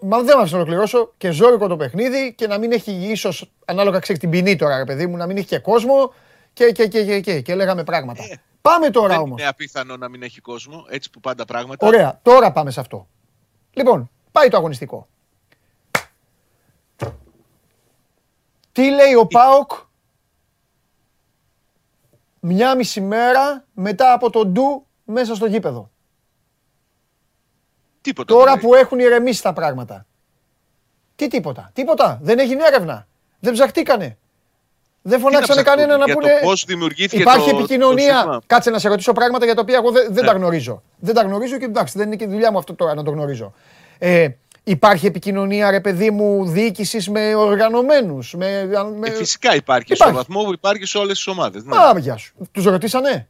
μα 0.00 0.20
δεν 0.22 0.38
μας 0.38 0.52
ολοκληρώσω 0.52 1.12
και 1.18 1.30
ζώρικο 1.30 1.66
το 1.66 1.76
παιχνίδι 1.76 2.34
και 2.36 2.46
να 2.46 2.58
μην 2.58 2.72
έχει 2.72 2.92
ίσως 2.92 3.50
ανάλογα 3.64 3.98
ξέρεις 3.98 4.20
την 4.20 4.30
ποινή 4.30 4.56
τώρα 4.56 4.76
ρε 4.76 4.84
παιδί 4.84 5.06
μου 5.06 5.16
να 5.16 5.26
μην 5.26 5.36
έχει 5.36 5.46
και 5.46 5.58
κόσμο 5.58 6.14
και, 6.56 6.72
και, 6.72 6.88
και, 6.88 7.04
και, 7.04 7.20
και, 7.20 7.40
και 7.40 7.54
λέγαμε 7.54 7.84
πράγματα. 7.84 8.22
Πάμε 8.60 8.90
τώρα 8.90 9.08
δεν 9.08 9.18
όμως. 9.18 9.40
είναι 9.40 9.48
απίθανο 9.48 9.96
να 9.96 10.08
μην 10.08 10.22
έχει 10.22 10.40
κόσμο, 10.40 10.84
έτσι 10.88 11.10
που 11.10 11.20
πάντα 11.20 11.44
πράγματα. 11.44 11.86
Ωραία, 11.86 12.18
τώρα 12.22 12.52
πάμε 12.52 12.70
σε 12.70 12.80
αυτό. 12.80 13.08
Λοιπόν, 13.72 14.10
πάει 14.32 14.48
το 14.48 14.56
αγωνιστικό. 14.56 15.08
Τι 18.72 18.90
λέει 18.90 19.14
ο 19.14 19.26
ΠΑΟΚ 19.26 19.70
μια 22.40 22.74
μισή 22.74 23.00
μέρα 23.00 23.64
μετά 23.72 24.12
από 24.12 24.30
τον 24.30 24.52
ντου 24.52 24.86
μέσα 25.04 25.34
στο 25.34 25.46
γήπεδο. 25.46 25.90
Τίποτα. 28.00 28.34
Τώρα 28.34 28.52
δεν 28.52 28.60
που 28.60 28.74
έχουν 28.74 28.98
ηρεμήσει 28.98 29.42
τα 29.42 29.52
πράγματα. 29.52 30.06
Τι 31.16 31.28
τίποτα, 31.28 31.70
τίποτα. 31.72 32.18
Δεν 32.22 32.38
έγινε 32.38 32.64
έρευνα. 32.64 33.06
Δεν 33.40 33.52
ψαχτήκανε. 33.52 34.18
Δεν 35.08 35.20
φωνάξανε 35.20 35.60
ψαχτούν, 35.62 35.64
κανένα 35.64 35.96
να 35.98 36.04
για 36.04 36.14
το 36.14 36.20
πούνε. 36.20 36.32
πώς 36.42 36.64
δημιουργήθηκε 36.66 37.22
Υπάρχει 37.22 37.44
το- 37.50 37.50
το 37.50 37.58
επικοινωνία. 37.58 38.12
σύστημα; 38.14 38.40
Κάτσε 38.46 38.70
να 38.70 38.78
σε 38.78 38.88
ρωτήσω 38.88 39.12
πράγματα 39.12 39.44
για 39.44 39.54
τα 39.54 39.60
οποία 39.60 39.76
εγώ 39.76 39.90
δεν, 39.90 40.04
δεν 40.10 40.24
Ναι. 40.24 40.30
τα 40.30 40.36
γνωρίζω. 40.36 40.82
Δεν 40.98 41.14
τα 41.14 41.22
γνωρίζω 41.22 41.56
και 41.58 41.64
εντάξει, 41.64 41.98
δεν 41.98 42.06
είναι 42.06 42.16
και 42.16 42.24
η 42.24 42.28
δουλειά 42.28 42.52
μου 42.52 42.58
αυτό 42.58 42.74
τώρα 42.74 42.94
να 42.94 43.02
το 43.02 43.10
γνωρίζω. 43.10 43.52
Ε, 43.98 44.28
υπάρχει 44.64 45.06
επικοινωνία, 45.06 45.70
ρε 45.70 45.80
παιδί 45.80 46.10
μου, 46.10 46.44
διοίκησης 46.46 47.08
με 47.08 47.34
οργανωμένους. 47.34 48.34
Με, 48.34 48.68
με... 48.98 49.08
Ε, 49.08 49.10
φυσικά 49.10 49.54
υπάρχει, 49.54 49.92
Υπάρχει. 49.92 50.14
στο 50.14 50.24
βαθμό 50.24 50.42
που 50.44 50.52
υπάρχει 50.52 50.84
σε 50.86 50.98
όλες 50.98 51.16
τις 51.16 51.26
ομάδες. 51.26 51.64
Ναι. 51.64 51.76
Α, 51.76 51.98
γεια 51.98 52.16
σου. 52.16 52.34
Τους 52.52 52.64
ρωτήσανε; 52.64 53.28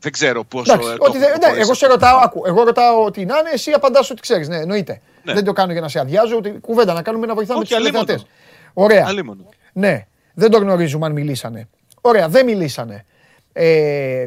Δεν 0.00 0.12
ξέρω 0.12 0.44
πόσο. 0.44 0.72
Εντάξει, 0.72 0.90
ε, 0.92 0.96
το 0.96 1.04
ότι 1.04 1.18
δεν- 1.18 1.22
έχουν 1.28 1.32
ναι, 1.32 1.38
προχωρήσει 1.38 1.60
εγώ 1.66 1.74
σε 1.74 1.84
αυτό. 1.86 1.96
ρωτάω, 1.98 2.18
άκου, 2.24 2.42
εγώ 2.46 2.64
ρωτάω 2.64 3.04
ότι 3.04 3.24
να 3.24 3.38
είναι, 3.38 3.50
εσύ 3.52 3.70
απαντάς 3.70 4.10
ότι 4.10 4.20
ξέρεις. 4.20 4.48
Ναι, 4.48 4.56
εννοείται. 4.56 5.00
Ναι. 5.22 5.32
Δεν 5.32 5.44
το 5.44 5.52
κάνω 5.52 5.72
για 5.72 5.80
να 5.80 5.88
σε 5.88 5.98
αδειάζω, 6.00 6.36
ούτε 6.36 6.48
κουβέντα 6.48 6.92
να 6.92 7.02
κάνουμε 7.02 7.26
να 7.26 7.34
βοηθάμε 7.34 7.58
Όχι, 7.58 7.68
τους 7.68 7.76
αλίμονο. 7.76 8.04
τηλεθεατές. 8.04 8.32
Ωραία. 8.74 9.04
Αλίμονο. 9.08 9.44
Ναι, 9.72 10.06
δεν 10.34 10.50
το 10.50 10.58
γνωρίζουμε 10.58 11.06
αν 11.06 11.12
μιλήσανε. 11.12 11.68
Ωραία, 12.00 12.28
δεν 12.28 12.44
μιλήσανε. 12.44 13.04
Ε, 13.52 14.26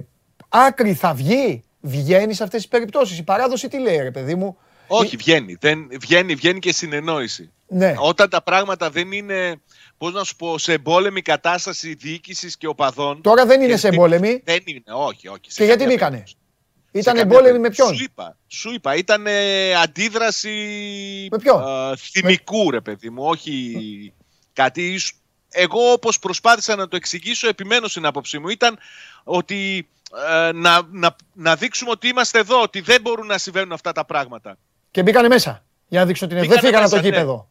άκρη 0.50 0.94
θα 0.94 1.14
βγει, 1.14 1.64
βγαίνει 1.82 2.34
σε 2.34 2.44
αυτές 2.44 2.62
τις 2.62 2.70
περιπτώσεις. 2.70 3.18
Η 3.20 3.24
παράδοση 3.24 3.68
τι 3.68 3.80
λέει, 3.80 3.98
ρε 3.98 4.12
παιδί 4.12 4.36
μου; 4.36 4.58
Όχι, 4.88 5.16
βγαίνει. 5.18 5.56
Δεν, 5.60 5.88
βγαίνει, 6.00 6.36
βγαίνει 6.36 6.60
και 6.60 6.74
συνεννόηση. 6.74 7.52
Ναι. 7.68 7.94
Όταν 8.00 8.30
τα 8.30 8.42
πράγματα 8.44 8.90
δεν 8.90 9.12
είναι, 9.12 9.62
πώς 9.98 10.14
να 10.14 10.24
σου 10.24 10.36
πω, 10.36 10.58
σε 10.58 10.74
εμπόλεμη 10.74 11.22
κατάσταση 11.22 11.94
διοίκησης 11.94 12.58
και 12.58 12.68
οπαδών. 12.68 13.22
Τώρα 13.22 13.46
δεν 13.46 13.62
είναι 13.62 13.72
και 13.72 13.78
σε 13.78 13.88
εμπόλεμη. 13.88 14.42
Δεν 14.44 14.60
είναι, 14.66 14.84
όχι, 14.86 15.28
όχι. 15.28 15.40
σε 15.48 15.58
Και 15.58 15.64
γιατί 15.64 15.80
καμία 15.80 15.96
μπήκανε. 15.96 16.16
περίπτωση. 16.16 16.36
Ήταν 16.92 17.16
Σε 17.16 17.22
καμία 17.22 17.38
εμπόλεμη 17.38 17.60
με 17.60 17.70
περίπτωση. 17.70 17.90
ποιον; 17.90 17.98
Σου 17.98 18.04
είπα, 18.12 18.38
σου 18.48 18.74
είπα 18.74 18.96
ήταν 18.96 19.26
αντίδραση 19.84 20.50
Με 21.32 21.38
ποιον; 21.38 21.62
ε, 21.92 21.96
θυμικού 21.96 22.72
ρε 22.72 22.82
παιδί 22.82 23.10
μου, 23.10 23.24
όχι 23.26 24.14
κάτι... 24.54 25.00
ίσ- 25.58 25.64
Εγώ 25.64 25.92
όπως 25.92 26.20
προσπάθησα 26.20 26.76
να 26.76 26.88
το 26.88 26.96
εξηγήσω, 26.96 27.48
επιμένω 27.48 27.88
στην 27.88 28.06
άποψή 28.06 28.40
μου, 28.40 28.50
ήταν 28.50 28.78
ότι 29.24 29.88
ε, 30.30 30.52
να, 30.52 30.82
να, 30.92 31.16
να 31.34 31.56
δείξουμε 31.56 31.92
ότι 31.92 32.08
είμαστε 32.08 32.40
εδώ, 32.40 32.62
ότι 32.62 32.82
δεν 32.82 33.02
μπορούν 33.02 33.28
να 33.28 33.38
συμβαίνουν 33.38 33.72
αυτά 33.72 33.92
τα 33.92 34.06
πράγματα. 34.06 34.58
Και 34.92 35.02
μπήκανε 35.04 35.28
μέσα. 35.28 35.64
Για 35.88 36.00
να 36.00 36.06
δείξω 36.06 36.26
ότι 36.26 36.34
είναι. 36.34 36.44
Δεν 36.48 36.50
Μπήκανε 36.50 36.68
φύγανε 36.68 36.86
από 36.86 36.96
το 36.96 37.02
μέσα, 37.02 37.10
ναι. 37.10 37.18
γήπεδο. 37.18 37.50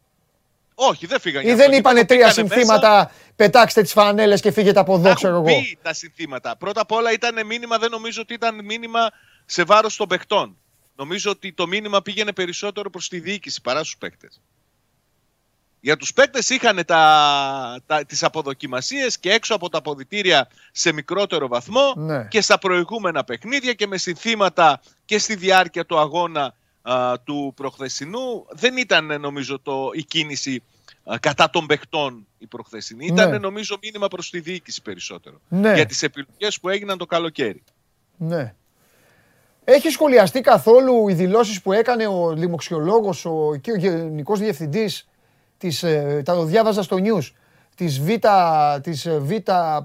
Όχι, 0.79 1.05
δεν 1.05 1.19
φύγαν 1.19 1.41
Ή 1.41 1.45
για 1.45 1.55
δεν 1.55 1.65
αυτό. 1.65 1.77
είπανε 1.77 1.99
Μπήκανε 2.01 2.21
τρία 2.21 2.27
μέσα. 2.35 2.55
συνθήματα, 2.55 3.11
πετάξτε 3.35 3.81
τις 3.81 3.91
φανέλες 3.91 4.41
και 4.41 4.51
φύγετε 4.51 4.79
από 4.79 4.95
εδώ, 4.95 5.13
ξέρω 5.13 5.35
Έχουν 5.35 5.47
εγώ. 5.47 5.59
μπει 5.59 5.77
τα 5.81 5.93
συνθήματα. 5.93 6.55
Πρώτα 6.57 6.81
απ' 6.81 6.91
όλα 6.91 7.11
ήταν 7.11 7.45
μήνυμα, 7.45 7.77
δεν 7.77 7.89
νομίζω 7.91 8.21
ότι 8.21 8.33
ήταν 8.33 8.65
μήνυμα 8.65 9.09
σε 9.45 9.63
βάρος 9.63 9.95
των 9.95 10.07
παιχτών. 10.07 10.57
Νομίζω 10.95 11.31
ότι 11.31 11.53
το 11.53 11.67
μήνυμα 11.67 12.01
πήγαινε 12.01 12.31
περισσότερο 12.31 12.89
προς 12.89 13.09
τη 13.09 13.19
διοίκηση 13.19 13.61
παρά 13.61 13.79
στους 13.79 13.97
παίκτες. 13.97 14.41
Για 15.79 15.97
τους 15.97 16.13
παίκτες 16.13 16.49
είχαν 16.49 16.85
τα, 16.85 17.79
τα, 17.85 18.05
τις 18.05 18.23
αποδοκιμασίες 18.23 19.17
και 19.19 19.31
έξω 19.31 19.55
από 19.55 19.69
τα 19.69 19.77
αποδητήρια 19.77 20.47
σε 20.71 20.91
μικρότερο 20.91 21.47
βαθμό 21.47 21.93
Ναι. 21.95 22.25
και 22.29 22.41
στα 22.41 22.57
προηγούμενα 22.57 23.23
παιχνίδια 23.23 23.73
και 23.73 23.87
με 23.87 23.97
συνθήματα 23.97 24.81
και 25.05 25.19
στη 25.19 25.35
διάρκεια 25.35 25.85
του 25.85 25.99
αγώνα 25.99 26.53
α, 26.81 27.13
του 27.23 27.53
προχθεσινού. 27.55 28.45
Δεν 28.49 28.77
ήταν 28.77 29.21
νομίζω 29.21 29.59
το, 29.59 29.89
η 29.93 30.03
κίνηση 30.03 30.63
α, 31.03 31.17
κατά 31.19 31.49
των 31.49 31.65
παιχτών 31.65 32.27
η 32.37 32.45
προχθεσινή. 32.45 33.05
Ήταν 33.05 33.29
Ναι. 33.29 33.37
νομίζω 33.37 33.77
μήνυμα 33.81 34.07
προς 34.07 34.29
τη 34.29 34.39
διοίκηση 34.39 34.81
περισσότερο. 34.81 35.39
Ναι. 35.47 35.73
Για 35.73 35.85
τις 35.85 36.03
επιλογές 36.03 36.59
που 36.59 36.69
έγιναν 36.69 36.97
το 36.97 37.05
καλοκαίρι. 37.05 37.63
Ναι. 38.17 38.53
Έχει 39.63 39.89
σχολιαστεί 39.89 40.41
καθόλου 40.41 41.07
οι 41.09 41.13
δηλώσεις 41.13 41.61
που 41.61 41.71
έκανε 41.73 42.07
ο 42.07 42.31
λοιμοξιολόγος, 42.35 43.25
ο, 43.25 43.55
και 43.61 43.71
ο 43.71 43.75
γενικός 43.75 44.39
διευθυντής, 44.39 45.07
της, 45.57 45.83
ε, 45.83 46.21
τα 46.25 46.33
το 46.35 46.43
διάβαζα 46.43 46.83
στο 46.83 46.97
news, 46.99 47.31
της 47.75 48.01
β, 48.01 48.07
της 48.81 49.09
β 49.09 49.31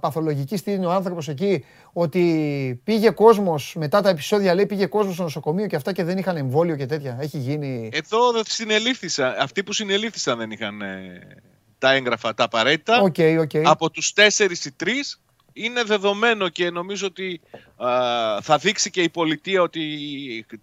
παθολογικής, 0.01 0.62
τι 0.62 0.73
είναι 0.73 0.86
ο 0.86 0.91
άνθρωπος 0.91 1.28
εκεί, 1.28 1.65
ότι 1.92 2.81
πήγε 2.84 3.10
κόσμος, 3.10 3.75
μετά 3.78 4.01
τα 4.01 4.09
επεισόδια 4.09 4.55
λέει 4.55 4.67
πήγε 4.67 4.86
κόσμος 4.86 5.15
στο 5.15 5.23
νοσοκομείο 5.23 5.67
και 5.67 5.76
αυτά 5.76 5.92
και 5.92 6.05
δεν 6.05 6.18
είχαν 6.18 6.36
εμβόλιο 6.36 6.76
και 6.76 6.86
τέτοια. 6.86 7.17
Έχει 7.20 7.39
γίνει... 7.39 7.91
Εδώ 7.92 8.33
δεν 8.33 8.42
συνελήφθησαν. 8.47 9.34
Αυτοί 9.39 9.62
που 9.62 9.73
συνελήφθησαν 9.73 10.39
δεν 10.39 10.51
είχαν 10.51 10.83
ε, 10.83 11.20
τα 11.78 11.92
έγγραφα 11.92 12.34
τα 12.34 12.44
απαραίτητα. 12.44 13.01
OK, 13.01 13.17
OK. 13.41 13.51
Από 13.65 13.91
τους 13.91 14.12
τέσσερις 14.12 14.65
ή 14.65 14.73
τρεις 14.73 15.20
είναι 15.52 15.83
δεδομένο 15.83 16.49
και 16.49 16.70
νομίζω 16.70 17.07
ότι 17.07 17.41
α, 17.76 17.89
θα 18.42 18.59
δείξει 18.59 18.91
και 18.91 19.02
η 19.02 19.09
πολιτεία 19.09 19.62
ότι 19.62 19.83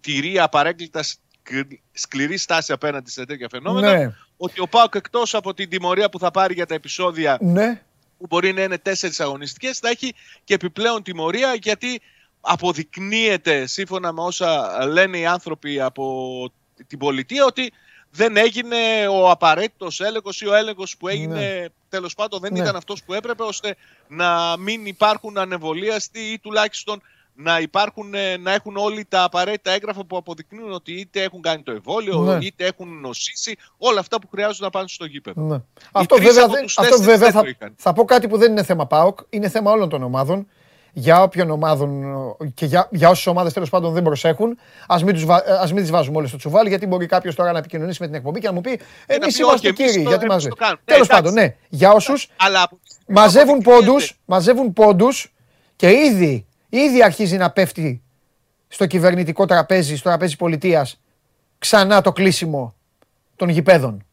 τηρεί 0.00 0.38
απαρέγκλιτα 0.38 1.02
σκ- 1.02 1.80
σκληρή 1.92 2.36
στάση 2.36 2.72
απέναντι 2.72 3.10
σε 3.10 3.24
τέτοια 3.24 3.48
φαινόμενα. 3.50 3.96
Ναι. 3.96 4.14
Ότι 4.42 4.60
ο 4.60 4.66
ΠΑΟΚ 4.68 4.94
εκτός 4.94 5.34
από 5.34 5.54
την 5.54 5.68
τιμωρία 5.68 6.08
που 6.10 6.18
θα 6.18 6.30
πάρει 6.30 6.54
για 6.54 6.66
τα 6.66 6.74
επεισόδια 6.74 7.38
Ναι, 7.40 7.82
που 8.18 8.26
μπορεί 8.28 8.52
να 8.52 8.62
είναι 8.62 8.78
τέσσερις 8.78 9.20
αγωνιστικές, 9.20 9.78
θα 9.78 9.88
έχει 9.88 10.14
και 10.44 10.54
επιπλέον 10.54 11.02
τιμωρία 11.02 11.54
γιατί 11.62 12.00
αποδεικνύεται 12.40 13.66
σύμφωνα 13.66 14.12
με 14.12 14.20
όσα 14.22 14.78
λένε 14.86 15.18
οι 15.18 15.26
άνθρωποι 15.26 15.80
από 15.80 16.52
την 16.86 16.98
πολιτεία 16.98 17.44
ότι 17.44 17.72
δεν 18.10 18.36
έγινε 18.36 18.76
ο 19.10 19.30
απαραίτητος 19.30 20.00
έλεγχος 20.00 20.40
ή 20.40 20.46
ο 20.46 20.54
έλεγχος 20.54 20.96
που 20.96 21.08
έγινε 21.08 21.34
Ναι. 21.34 21.64
τέλος 21.88 22.14
πάντων 22.14 22.40
δεν 22.40 22.52
Ναι. 22.52 22.58
ήταν 22.58 22.76
αυτός 22.76 23.02
που 23.02 23.14
έπρεπε 23.14 23.42
ώστε 23.42 23.76
να 24.08 24.56
μην 24.56 24.86
υπάρχουν 24.86 25.38
ανεμβολίαστοι 25.38 26.20
ή 26.20 26.38
τουλάχιστον 26.38 27.02
να, 27.42 27.60
υπάρχουν, 27.60 28.14
ε, 28.14 28.36
να 28.36 28.52
έχουν 28.52 28.76
όλοι 28.76 29.04
τα 29.08 29.22
απαραίτητα 29.22 29.70
έγγραφα 29.70 30.04
που 30.04 30.16
αποδεικνύουν 30.16 30.72
ότι 30.72 30.92
είτε 30.92 31.22
έχουν 31.22 31.40
κάνει 31.40 31.62
το 31.62 31.70
εμβόλιο, 31.72 32.18
Ναι. 32.18 32.38
είτε 32.44 32.64
έχουν 32.66 33.00
νοσήσει, 33.00 33.56
όλα 33.78 34.00
αυτά 34.00 34.18
που 34.20 34.28
χρειάζονται 34.30 34.64
να 34.64 34.70
πάνε 34.70 34.88
στο 34.88 35.04
γήπεδο. 35.04 35.42
ναι. 35.42 35.58
Αυτό 35.92 36.14
τρεις 36.14 36.26
βέβαια, 36.28 36.44
από 36.44 36.52
δεν, 36.52 36.62
τους 36.62 36.78
αυτό 36.78 36.90
τέσσερις 36.90 37.06
βέβαια 37.18 37.30
δεν 37.30 37.36
θα, 37.36 37.42
το 37.42 37.48
είχαν. 37.48 37.74
θα 37.76 37.92
πω 37.92 38.04
κάτι 38.04 38.28
που 38.28 38.36
δεν 38.38 38.50
είναι 38.50 38.62
θέμα 38.62 38.86
ΠΑΟΚ, 38.86 39.18
είναι 39.30 39.48
θέμα 39.48 39.70
όλων 39.70 39.88
των 39.88 40.02
ομάδων. 40.02 40.46
Για 40.92 41.22
όποιον 41.22 41.50
ομάδων 41.50 42.02
ε, 42.40 42.46
και 42.54 42.66
για, 42.66 42.88
για 42.90 43.08
όσες 43.08 43.26
ομάδες 43.26 43.52
τέλος 43.52 43.68
πάντων 43.70 43.92
δεν 43.92 44.02
προσέχουν, 44.02 44.58
ας 44.86 45.04
μην, 45.04 45.14
τους 45.14 45.24
βα- 45.24 45.48
ε, 45.48 45.52
ας 45.52 45.72
μην 45.72 45.82
τις 45.82 45.90
βάζουμε 45.90 46.16
όλε 46.16 46.26
στο 46.26 46.36
τσουβάλι, 46.36 46.68
γιατί 46.68 46.86
μπορεί 46.86 47.06
κάποιος 47.06 47.34
τώρα 47.34 47.52
να 47.52 47.58
επικοινωνήσει 47.58 47.98
με 48.00 48.06
την 48.06 48.14
εκπομπή 48.16 48.40
και 48.40 48.46
να 48.46 48.52
μου 48.52 48.60
πει 48.60 48.70
Εμεί 48.70 48.80
να 49.06 49.18
πει, 49.18 49.24
όχι, 49.26 49.42
είμαστε 49.42 49.68
εμείς 49.68 49.80
κύριοι, 49.80 50.02
το- 50.02 50.08
γιατί 50.08 50.24
εμείς 50.24 50.34
μαζί. 50.34 50.48
το 50.48 50.54
κάνουμε. 50.54 50.80
Ναι, 50.84 50.92
Τέλος 50.94 51.06
εντάξει. 51.08 51.22
πάντων, 51.22 51.42
ναι. 51.42 51.54
Για 51.68 51.92
όσους 51.92 52.28
Αλλά 52.36 52.62
από 52.62 52.74
τη 52.84 52.90
στιγμή 52.90 53.04
που 53.06 53.12
μαζεύουν 53.20 53.48
αποδεικνύεται- 53.54 53.86
πόντους, 53.86 54.18
μαζεύουν 54.24 54.72
πόντους 54.72 55.32
και 55.76 55.90
ήδη, 55.90 56.46
ήδη 56.70 57.02
αρχίζει 57.02 57.36
να 57.36 57.50
πέφτει 57.50 58.02
στο 58.68 58.86
κυβερνητικό 58.86 59.44
τραπέζι, 59.44 59.96
στο 59.96 60.08
τραπέζι 60.08 60.36
πολιτείας, 60.36 61.00
ξανά 61.58 62.00
το 62.00 62.12
κλείσιμο 62.12 62.74
των 63.36 63.48
γηπέδων. 63.48 64.04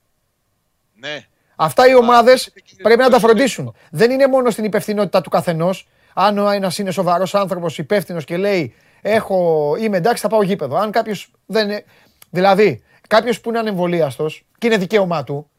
Ναι. 0.94 1.26
Αυτά 1.56 1.88
οι 1.88 1.96
ομάδες 1.96 2.40
έχετε 2.40 2.60
και 2.60 2.76
πρέπει 2.82 3.00
να 3.00 3.06
τα 3.06 3.12
το 3.12 3.20
φροντίσουν. 3.20 3.76
Δεν 3.92 4.12
είναι 4.12 4.28
μόνο 4.28 4.50
στην 4.50 4.64
υπευθυνότητα 4.64 5.22
του 5.22 5.30
καθενός. 5.30 5.88
Αν 6.14 6.38
ο 6.38 6.50
ένας 6.50 6.78
είναι 6.78 6.92
σοβαρός 6.92 7.36
άνθρωπος, 7.36 7.78
υπεύθυνος 7.78 8.26
και 8.26 8.38
λέει: 8.38 8.76
Έχω, 9.02 9.76
είμαι 9.80 9.98
εντάξει, 9.98 10.22
θα 10.22 10.28
πάω 10.28 10.44
γήπεδο. 10.44 10.76
Αν 10.76 10.92
κάποιος 10.92 11.32
δεν 11.46 11.70
είναι. 11.70 11.86
Δηλαδή, 12.30 12.84
κάποιος 13.08 13.42
που 13.42 13.50
είναι 13.50 13.60
ανεμβολίαστος 13.60 14.46
και 14.58 14.68
είναι 14.68 14.78
δικαίωμά 14.78 15.24
του, 15.24 15.50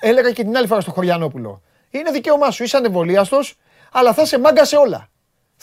έλεγα 0.00 0.30
και 0.32 0.42
την 0.42 0.56
άλλη 0.56 0.66
φορά 0.66 0.80
στο 0.80 0.90
Χωριανόπουλο. 0.90 1.62
Είναι 1.90 2.10
δικαίωμά 2.10 2.50
σου, 2.50 2.62
είσαι 2.62 2.76
ανεμβολίαστος, 2.76 3.58
αλλά 3.92 4.14
θα 4.14 4.22
είσαι 4.22 4.38
μάγκα 4.38 4.64
σε 4.64 4.76
όλα. 4.76 5.08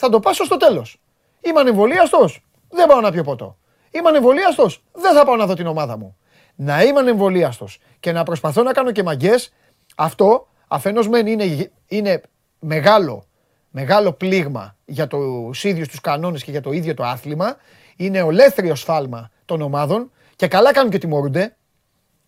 Θα 0.00 0.08
το 0.08 0.20
πάσω 0.20 0.44
στο 0.44 0.56
τέλος. 0.56 1.00
Είμαι 1.40 1.60
ανεμβολίαστος, 1.60 2.44
δεν 2.68 2.86
πάω 2.86 3.00
να 3.00 3.10
πιω 3.12 3.22
ποτό. 3.22 3.58
Είμαι 3.90 4.08
ανεμβολίαστος, 4.08 4.82
δεν 4.92 5.14
θα 5.14 5.24
πάω 5.24 5.36
να 5.36 5.46
δω 5.46 5.54
την 5.54 5.66
ομάδα 5.66 5.98
μου. 5.98 6.16
Να 6.54 6.82
είμαι 6.82 6.98
ανεμβολίαστος 6.98 7.78
και 8.00 8.12
να 8.12 8.22
προσπαθώ 8.22 8.62
να 8.62 8.72
κάνω 8.72 8.90
και 8.92 9.02
μαγκές, 9.02 9.52
αυτό 9.96 10.48
αφενός 10.68 11.08
μεν 11.08 11.26
είναι, 11.26 11.70
είναι 11.86 12.20
μεγάλο, 12.58 13.24
μεγάλο 13.70 14.12
πλήγμα 14.12 14.76
για 14.84 15.06
τους 15.06 15.64
ίδιους 15.64 15.88
τους 15.88 16.00
κανόνες 16.00 16.44
και 16.44 16.50
για 16.50 16.60
το 16.60 16.72
ίδιο 16.72 16.94
το 16.94 17.04
άθλημα. 17.04 17.56
Είναι 17.96 18.22
ολέθριο 18.22 18.74
σφάλμα 18.74 19.30
των 19.44 19.62
ομάδων 19.62 20.10
και 20.36 20.48
καλά 20.48 20.72
κάνουν 20.72 20.90
και 20.90 20.98
τιμωρούνται. 20.98 21.56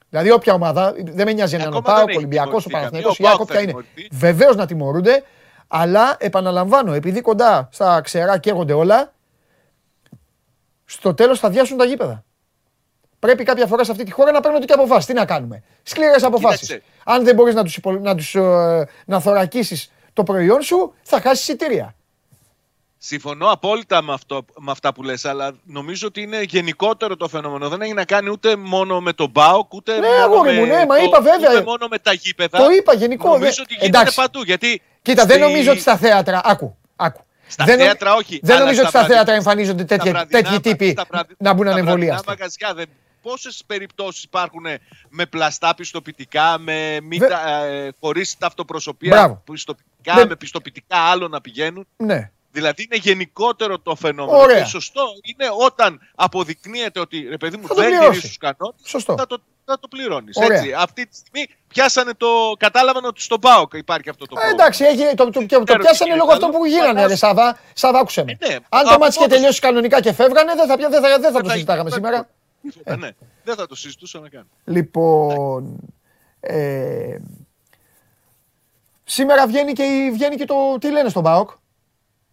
Δηλαδή, 0.09 0.31
όποια 0.31 0.55
ομάδα, 0.55 0.93
δεν 0.97 1.27
με 1.27 1.33
νοιάζει 1.33 1.55
αν 1.55 1.61
είναι 1.61 1.75
ο 1.75 1.79
Ακόμα 1.79 1.95
δεν 1.95 1.95
Πάοκ, 1.95 2.09
έχει 2.09 2.19
Ολυμπιακός, 2.19 2.65
ο 2.65 2.69
τιμωρηθεί 2.69 2.91
Παναθηναϊκός, 2.91 3.19
η 3.19 3.23
καμία. 3.23 3.37
Ο 3.39 3.39
ΑΕΚ, 3.39 3.49
ΠΑΟΚ 3.49 3.51
θα 3.53 3.59
όποια 3.59 3.61
είναι. 3.61 3.71
τιμωρηθεί. 3.71 4.09
Βεβαίως 4.13 4.57
να 4.57 4.67
τιμωρούνται, 4.67 5.25
αλλά 5.73 6.17
επαναλαμβάνω, 6.19 6.93
επειδή 6.93 7.21
κοντά 7.21 7.69
στα 7.73 8.01
ξερά 8.01 8.39
καίγονται 8.39 8.73
όλα, 8.73 9.13
στο 10.85 11.15
τέλος 11.15 11.39
θα 11.39 11.51
διάσουν 11.51 11.77
τα 11.77 11.85
γήπεδα. 11.85 12.25
Πρέπει 13.19 13.45
κάποια 13.45 13.67
φορά 13.67 13.85
σε 13.85 13.91
αυτή 13.91 14.05
τη 14.05 14.11
χώρα 14.11 14.33
να 14.33 14.41
παίρνονται 14.41 14.65
και 14.65 14.73
αποφάσεις. 14.73 15.07
Τι 15.07 15.13
να 15.13 15.25
κάνουμε; 15.25 15.63
Σκληρές 15.83 16.23
αποφάσεις. 16.23 16.61
Κοίταξε. 16.61 16.87
Αν 17.05 17.25
δεν 17.25 17.35
μπορείς 17.35 17.55
να 17.55 17.65
τους 17.65 17.79
να, 18.01 18.15
τους, 18.15 18.35
ε, 18.35 18.89
να 19.07 19.21
θωρακίσεις 19.21 19.93
το 20.13 20.23
προϊόν 20.23 20.63
σου, 20.63 20.95
θα 21.03 21.21
χάσεις 21.21 21.41
εισιτήρια. 21.49 21.95
Συμφωνώ 23.03 23.51
απόλυτα 23.51 24.03
με, 24.03 24.13
αυτό, 24.13 24.45
με 24.59 24.71
αυτά 24.71 24.93
που 24.93 25.03
λες, 25.03 25.25
αλλά 25.25 25.53
νομίζω 25.65 26.07
ότι 26.07 26.21
είναι 26.23 26.43
γενικότερο 26.43 27.17
το 27.17 27.29
φαινόμενο. 27.29 27.69
Δεν 27.69 27.81
έχει 27.81 27.93
να 27.93 28.05
κάνει 28.05 28.29
ούτε 28.31 28.57
μόνο 28.57 29.01
με 29.01 29.13
τον 29.13 29.33
ΠΑΟΚ, 29.33 29.73
ούτε 29.73 29.99
Ναι, 29.99 30.07
μόνο 30.09 30.23
αγόρι 30.23 30.53
με 30.53 30.59
μου, 30.61 30.67
ναι, 30.67 30.87
μα 30.87 30.97
το- 30.97 31.03
είπα 31.05 31.21
βέβαια. 31.21 31.51
ούτε 31.53 31.63
μόνο 31.63 31.87
με 31.91 31.99
τα 31.99 32.13
γήπεδα. 32.13 32.59
Το 32.59 32.71
είπα 32.71 32.95
γενικό. 32.95 33.29
Νομίζω 33.29 33.55
δε- 33.55 33.61
ότι 33.63 33.75
γίνεται 33.75 33.99
εντάξει. 33.99 34.15
παντού. 34.17 34.43
Γιατί 34.43 34.83
Κοίτα, 35.03 35.25
δεν 35.27 35.37
στη- 35.37 35.47
νομίζω 35.47 35.71
ότι 35.71 35.81
στα 35.81 35.97
θέατρα. 35.97 36.41
Άκου. 36.45 36.77
άκου. 36.97 37.25
Στα 37.47 37.65
δεν, 37.65 37.75
νομι- 37.75 37.87
θέατρα 37.91 38.15
όχι, 38.15 38.41
Δεν 38.43 38.55
αλλά 38.57 38.65
νομίζω 38.65 38.81
ότι 38.81 38.91
στα 38.91 38.99
στα 38.99 39.09
θέατρα 39.09 39.25
βραδι- 39.25 39.47
εμφανίζονται 39.47 39.85
στα 39.85 39.97
τέτοιοι, 39.97 40.11
βραδινά 40.11 40.41
τέτοιοι 40.41 40.53
μα- 40.53 40.61
τύποι 40.61 40.91
στα 40.91 41.05
βραδι- 41.11 41.37
να 41.39 41.53
μπουν 41.53 41.63
στα 41.65 41.73
ανεμβολίαστοι. 41.73 42.25
βραδινά 42.25 42.37
μαγαζιά 42.39 42.75
δεν... 42.75 42.87
Πόσες 43.23 43.63
περιπτώσεις 43.67 44.23
υπάρχουν 44.23 44.63
με 45.09 45.27
πλαστά 45.27 45.75
πιστοποιητικά, 45.75 46.59
με 46.59 46.99
μη 47.03 47.17
Βε- 47.17 47.29
τα, 47.31 47.65
ε, 47.65 47.91
χωρίς 48.01 48.37
ταυτοπροσωπία, 48.39 49.11
Μπράβο. 49.11 49.43
πιστοποιητικά, 49.53 50.15
Δεν- 50.15 50.29
με 50.29 50.37
πιστοποιητικά 50.37 50.97
άλλων 50.97 51.31
να 51.31 51.41
πηγαίνουν; 51.41 51.87
Ναι. 51.97 52.31
Δηλαδή 52.53 52.83
είναι 52.83 52.97
γενικότερο 52.97 53.79
το 53.79 53.95
φαινόμενο. 53.95 54.39
Ωραία. 54.39 54.59
Και 54.59 54.65
σωστό 54.65 55.03
είναι 55.23 55.49
όταν 55.67 56.01
αποδεικνύεται 56.15 57.01
ότι 57.01 57.27
ρε 57.29 57.37
παιδί 57.37 57.57
μου 57.57 57.67
Θα 57.67 57.75
το 57.75 57.81
δεν 57.81 57.89
πληρώσει. 57.91 58.11
τηρείς 58.11 58.23
τους 58.29 58.39
κανόνες, 58.39 58.81
Σωστό. 58.85 59.15
θα 59.17 59.27
το, 59.27 59.39
θα 59.65 59.79
το 59.79 59.89
πληρώνεις. 59.89 60.37
Ωραία. 60.37 60.59
Έτσι. 60.59 60.73
Αυτή 60.73 61.07
τη 61.07 61.17
στιγμή 61.17 61.47
πιάσανε 61.69 62.13
το. 62.17 62.27
Κατάλαβαν 62.59 63.05
ότι 63.05 63.21
στον 63.23 63.41
ΠΑΟΚ 63.41 63.73
υπάρχει 63.75 64.09
αυτό 64.09 64.27
το 64.27 64.35
Ε, 64.37 64.41
πρόβλημα. 64.41 64.63
εντάξει, 64.63 64.85
έγινε, 64.85 65.15
το, 65.15 65.25
το, 65.31 65.31
το, 65.31 65.47
το 65.47 65.63
ξέρω 65.65 65.79
πιάσανε 65.83 66.11
τι 66.13 66.17
λόγω 66.19 66.31
γίνεται, 66.33 66.47
αυτό 66.47 66.59
που 66.59 66.65
αλλά 66.65 66.69
γίνανε, 66.75 67.07
ρε 67.07 67.17
φαντάζομαι. 67.17 67.17
Σάβα. 67.17 67.59
Σάβα, 67.75 67.99
άκουσε 67.99 68.25
με. 68.25 68.37
Ε, 68.39 68.49
ναι, 68.49 68.55
Αν 68.69 68.85
το 68.85 68.91
από 68.91 68.99
μάτς 68.99 69.15
είχε 69.15 69.21
μόνος 69.25 69.37
τελειώσει 69.37 69.61
κανονικά 69.61 70.01
και 70.01 70.13
φεύγανε, 70.13 70.53
δεν 70.55 70.67
θα, 70.67 70.77
δεν 70.77 70.91
θα, 70.91 71.01
δεν 71.19 71.33
θα 71.33 71.41
το 71.41 71.47
θα 71.47 71.53
συζητάγαμε 71.53 71.89
είχε- 71.89 71.97
σήμερα. 71.97 72.29
Ε, 72.85 72.97
ναι, 72.97 73.11
δεν 73.45 73.55
θα 73.57 73.67
το 73.67 73.75
συζητούσαμε 73.75 74.29
καν. 74.29 74.47
Λοιπόν, 74.65 75.77
ε, 76.41 77.17
σήμερα 79.05 79.47
βγαίνει 79.47 79.73
και, 79.73 79.83
η- 79.83 80.11
βγαίνει 80.11 80.37
και 80.37 80.45
το, 80.45 80.55
τι 80.81 80.91
λένε 80.91 81.09
στον 81.09 81.23
ΠΑΟΚ; 81.23 81.51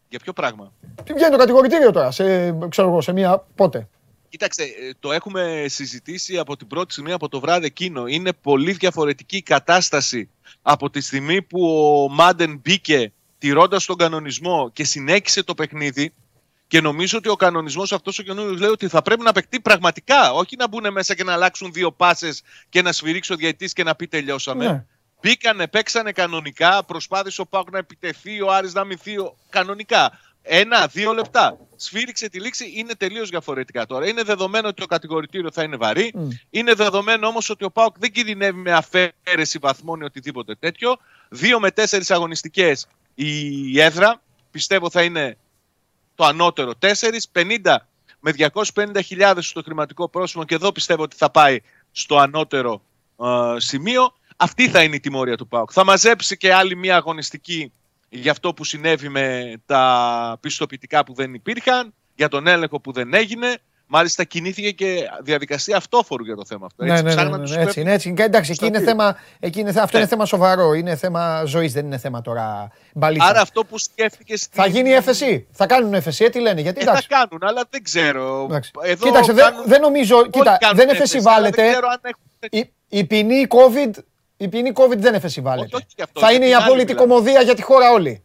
Για 0.09 0.19
ποιο 0.19 0.33
πράγμα; 0.33 0.73
Τι 1.03 1.13
βγαίνει 1.13 1.31
το 1.31 1.37
κατηγορητήριο 1.37 1.91
τώρα, 1.91 2.11
σε, 2.11 2.51
ξέρω 2.69 2.87
εγώ, 2.87 3.01
σε 3.01 3.11
μία, 3.11 3.45
πότε; 3.55 3.87
Κοίταξε, 4.29 4.63
ε, 4.63 4.91
το 4.99 5.11
έχουμε 5.11 5.65
συζητήσει 5.67 6.37
από 6.37 6.57
την 6.57 6.67
πρώτη 6.67 6.91
στιγμή, 6.91 7.11
από 7.11 7.29
το 7.29 7.39
βράδυ 7.39 7.65
εκείνο. 7.65 8.07
Είναι 8.07 8.33
πολύ 8.33 8.71
διαφορετική 8.71 9.37
η 9.37 9.41
κατάσταση 9.41 10.29
από 10.61 10.89
τη 10.89 11.01
στιγμή 11.01 11.41
που 11.41 11.67
ο 11.67 12.09
Μάντεν 12.13 12.59
μπήκε 12.63 13.11
τηρώντας 13.37 13.85
τον 13.85 13.95
κανονισμό 13.95 14.69
και 14.73 14.83
συνέχισε 14.83 15.43
το 15.43 15.53
παιχνίδι. 15.53 16.13
Και 16.67 16.81
νομίζω 16.81 17.17
ότι 17.17 17.29
ο 17.29 17.35
κανονισμός 17.35 17.91
αυτός 17.91 18.19
ο 18.19 18.23
καινούριο 18.23 18.53
λέει 18.53 18.69
ότι 18.69 18.87
θα 18.87 19.01
πρέπει 19.01 19.23
να 19.23 19.31
παιχτεί 19.31 19.59
πραγματικά. 19.59 20.33
Όχι 20.33 20.55
να 20.57 20.67
μπουν 20.67 20.91
μέσα 20.91 21.15
και 21.15 21.23
να 21.23 21.33
αλλάξουν 21.33 21.71
δύο 21.73 21.91
πάσες 21.91 22.41
και 22.69 22.81
να 22.81 22.91
σφυρίξει 22.91 23.33
ο 23.33 23.35
διαιτητής 23.35 23.73
και 23.73 23.83
να 23.83 23.95
πει 23.95 24.07
τελειώσαμε. 24.07 24.65
Ναι. 24.65 24.85
Μπήκανε, 25.21 25.67
παίξανε 25.67 26.11
κανονικά. 26.11 26.83
Προσπάθησε 26.83 27.41
ο 27.41 27.45
Πάουκ 27.45 27.71
να 27.71 27.77
επιτεθεί, 27.77 28.41
ο 28.41 28.51
Άρης 28.53 28.73
να 28.73 28.83
μυθεί 28.83 29.17
ο- 29.17 29.35
κανονικά. 29.49 30.19
Ένα, 30.41 30.87
δύο 30.87 31.13
λεπτά. 31.13 31.57
Σφύριξε 31.75 32.29
τη 32.29 32.39
λήξη, 32.39 32.71
είναι 32.75 32.93
τελείως 32.95 33.29
διαφορετικά 33.29 33.85
τώρα. 33.85 34.07
Είναι 34.07 34.23
δεδομένο 34.23 34.67
ότι 34.67 34.81
το 34.81 34.85
κατηγορητήριο 34.85 35.51
θα 35.51 35.63
είναι 35.63 35.75
βαρύ. 35.75 36.13
Είναι 36.49 36.73
δεδομένο 36.73 37.27
όμως 37.27 37.49
ότι 37.49 37.63
ο 37.63 37.71
Πάουκ 37.71 37.95
δεν 37.99 38.11
κινδυνεύει 38.11 38.57
με 38.59 38.71
αφαίρεση 38.73 39.57
βαθμών 39.61 40.01
ή 40.01 40.03
οτιδήποτε 40.03 40.55
τέτοιο. 40.55 40.97
Δύο 41.29 41.59
με 41.59 41.71
τέσσερις 41.71 42.11
αγωνιστικές 42.11 42.87
η 43.15 43.81
έδρα. 43.81 44.21
Πιστεύω 44.51 44.89
θα 44.89 45.03
είναι 45.03 45.37
το 46.15 46.25
ανώτερο 46.25 46.73
4, 46.79 47.27
50 47.31 47.75
με 48.19 48.31
250.000 48.31 49.33
στο 49.39 49.61
χρηματικό 49.63 50.09
πρόσημο 50.09 50.43
και 50.43 50.55
εδώ 50.55 50.71
πιστεύω 50.71 51.03
ότι 51.03 51.15
θα 51.15 51.29
πάει 51.29 51.59
στο 51.91 52.17
ανώτερο 52.17 52.81
ε, 53.23 53.59
σημείο. 53.59 54.13
Αυτή 54.37 54.69
θα 54.69 54.83
είναι 54.83 54.95
η 54.95 54.99
τιμωρία 54.99 55.37
του 55.37 55.47
ΠΑΟΚ. 55.47 55.69
Θα 55.73 55.83
μαζέψει 55.85 56.37
και 56.37 56.53
άλλη 56.53 56.75
μια 56.75 56.95
αγωνιστική 56.95 57.71
για 58.09 58.31
αυτό 58.31 58.53
που 58.53 58.63
συνέβη 58.63 59.09
με 59.09 59.53
τα 59.65 60.37
πιστοποιητικά 60.41 61.03
που 61.03 61.13
δεν 61.13 61.33
υπήρχαν, 61.33 61.93
για 62.15 62.27
τον 62.27 62.47
έλεγχο 62.47 62.79
που 62.79 62.91
δεν 62.91 63.13
έγινε. 63.13 63.57
Μάλιστα 63.89 64.23
κινήθηκε 64.23 64.71
και 64.71 65.09
διαδικασία 65.23 65.77
αυτόφορου 65.77 66.23
για 66.23 66.35
το 66.35 66.45
θέμα 66.45 66.65
αυτό. 66.65 66.83
Ναι, 66.83 66.93
ναι, 66.93 67.01
ναι, 67.01 67.09
ψάχναν 67.09 67.39
ναι, 67.39 67.45
τους 67.45 67.55
ναι, 67.55 67.61
έτσι, 67.61 67.79
είναι, 67.81 67.93
έτσι. 67.93 68.13
Εντάξει, 68.17 68.51
εκεί 68.51 68.65
είναι 68.65 68.77
Σταθείο. 68.77 68.89
θέμα, 68.95 69.17
εκεί 69.39 69.59
είναι, 69.59 69.71
θέ- 69.71 69.83
αυτό 69.83 69.97
Ναι. 69.97 70.03
είναι 70.03 70.11
θέμα 70.11 70.25
σοβαρό. 70.25 70.73
Είναι 70.73 70.95
θέμα 70.95 71.43
ζωής, 71.45 71.73
δεν 71.73 71.85
είναι 71.85 71.97
θέμα 71.97 72.21
τώρα 72.21 72.71
μπαλίτσα. 72.93 73.27
Άρα 73.27 73.41
αυτό 73.41 73.65
που 73.65 73.77
σκέφτηκε 73.77 74.37
στην... 74.37 74.61
Θα 74.61 74.67
γίνει 74.67 74.89
έφεση; 74.89 75.47
Θα 75.51 75.65
κάνουν 75.65 75.93
έφεση, 75.93 76.23
ε, 76.23 76.29
τι 76.29 76.39
λένε. 76.39 76.61
Γιατί 76.61 76.79
Ε, 76.81 76.83
θα 76.83 76.89
εντάξει. 76.89 77.07
κάνουν, 77.07 77.39
αλλά 77.41 77.63
δεν 77.69 77.83
ξέρω. 77.83 78.43
εντάξει. 78.49 78.71
Εδώ 78.81 79.05
Κοίταξε, 79.05 79.33
δεν, 79.33 79.43
κάνουν- 79.43 79.67
δεν 79.67 79.81
νομίζω. 79.81 80.15
όλοι 80.17 80.29
Κοίτα, 80.29 80.57
κάνουν 80.59 80.77
δεν 80.77 80.89
έφεση, 80.89 81.17
αλλά 81.17 81.47
εφεσιβάλλεται. 81.47 81.61
Δεν 81.61 81.71
ξέρω 81.71 81.87
αν 81.87 81.99
έχουν... 82.03 82.21
Η, 82.49 82.97
η 82.99 83.03
ποινή 83.05 83.47
COVID 83.49 83.91
Η 84.37 84.47
ποινή 84.47 84.71
COVID 84.75 84.97
δεν 84.97 85.13
εφεσιβάλλεται. 85.13 85.75
Όχι, 85.75 85.75
όχι 85.75 85.93
γι' 85.95 86.01
αυτό, 86.01 86.19
Θα 86.19 86.27
για 86.27 86.35
είναι 86.35 86.45
η 86.45 86.47
την 86.49 86.57
άλλη 86.57 86.65
απόλυτη 86.65 86.93
δηλαδή. 86.93 87.07
κομμωδία 87.07 87.41
για 87.41 87.55
τη 87.55 87.61
χώρα 87.61 87.91
όλη. 87.91 88.21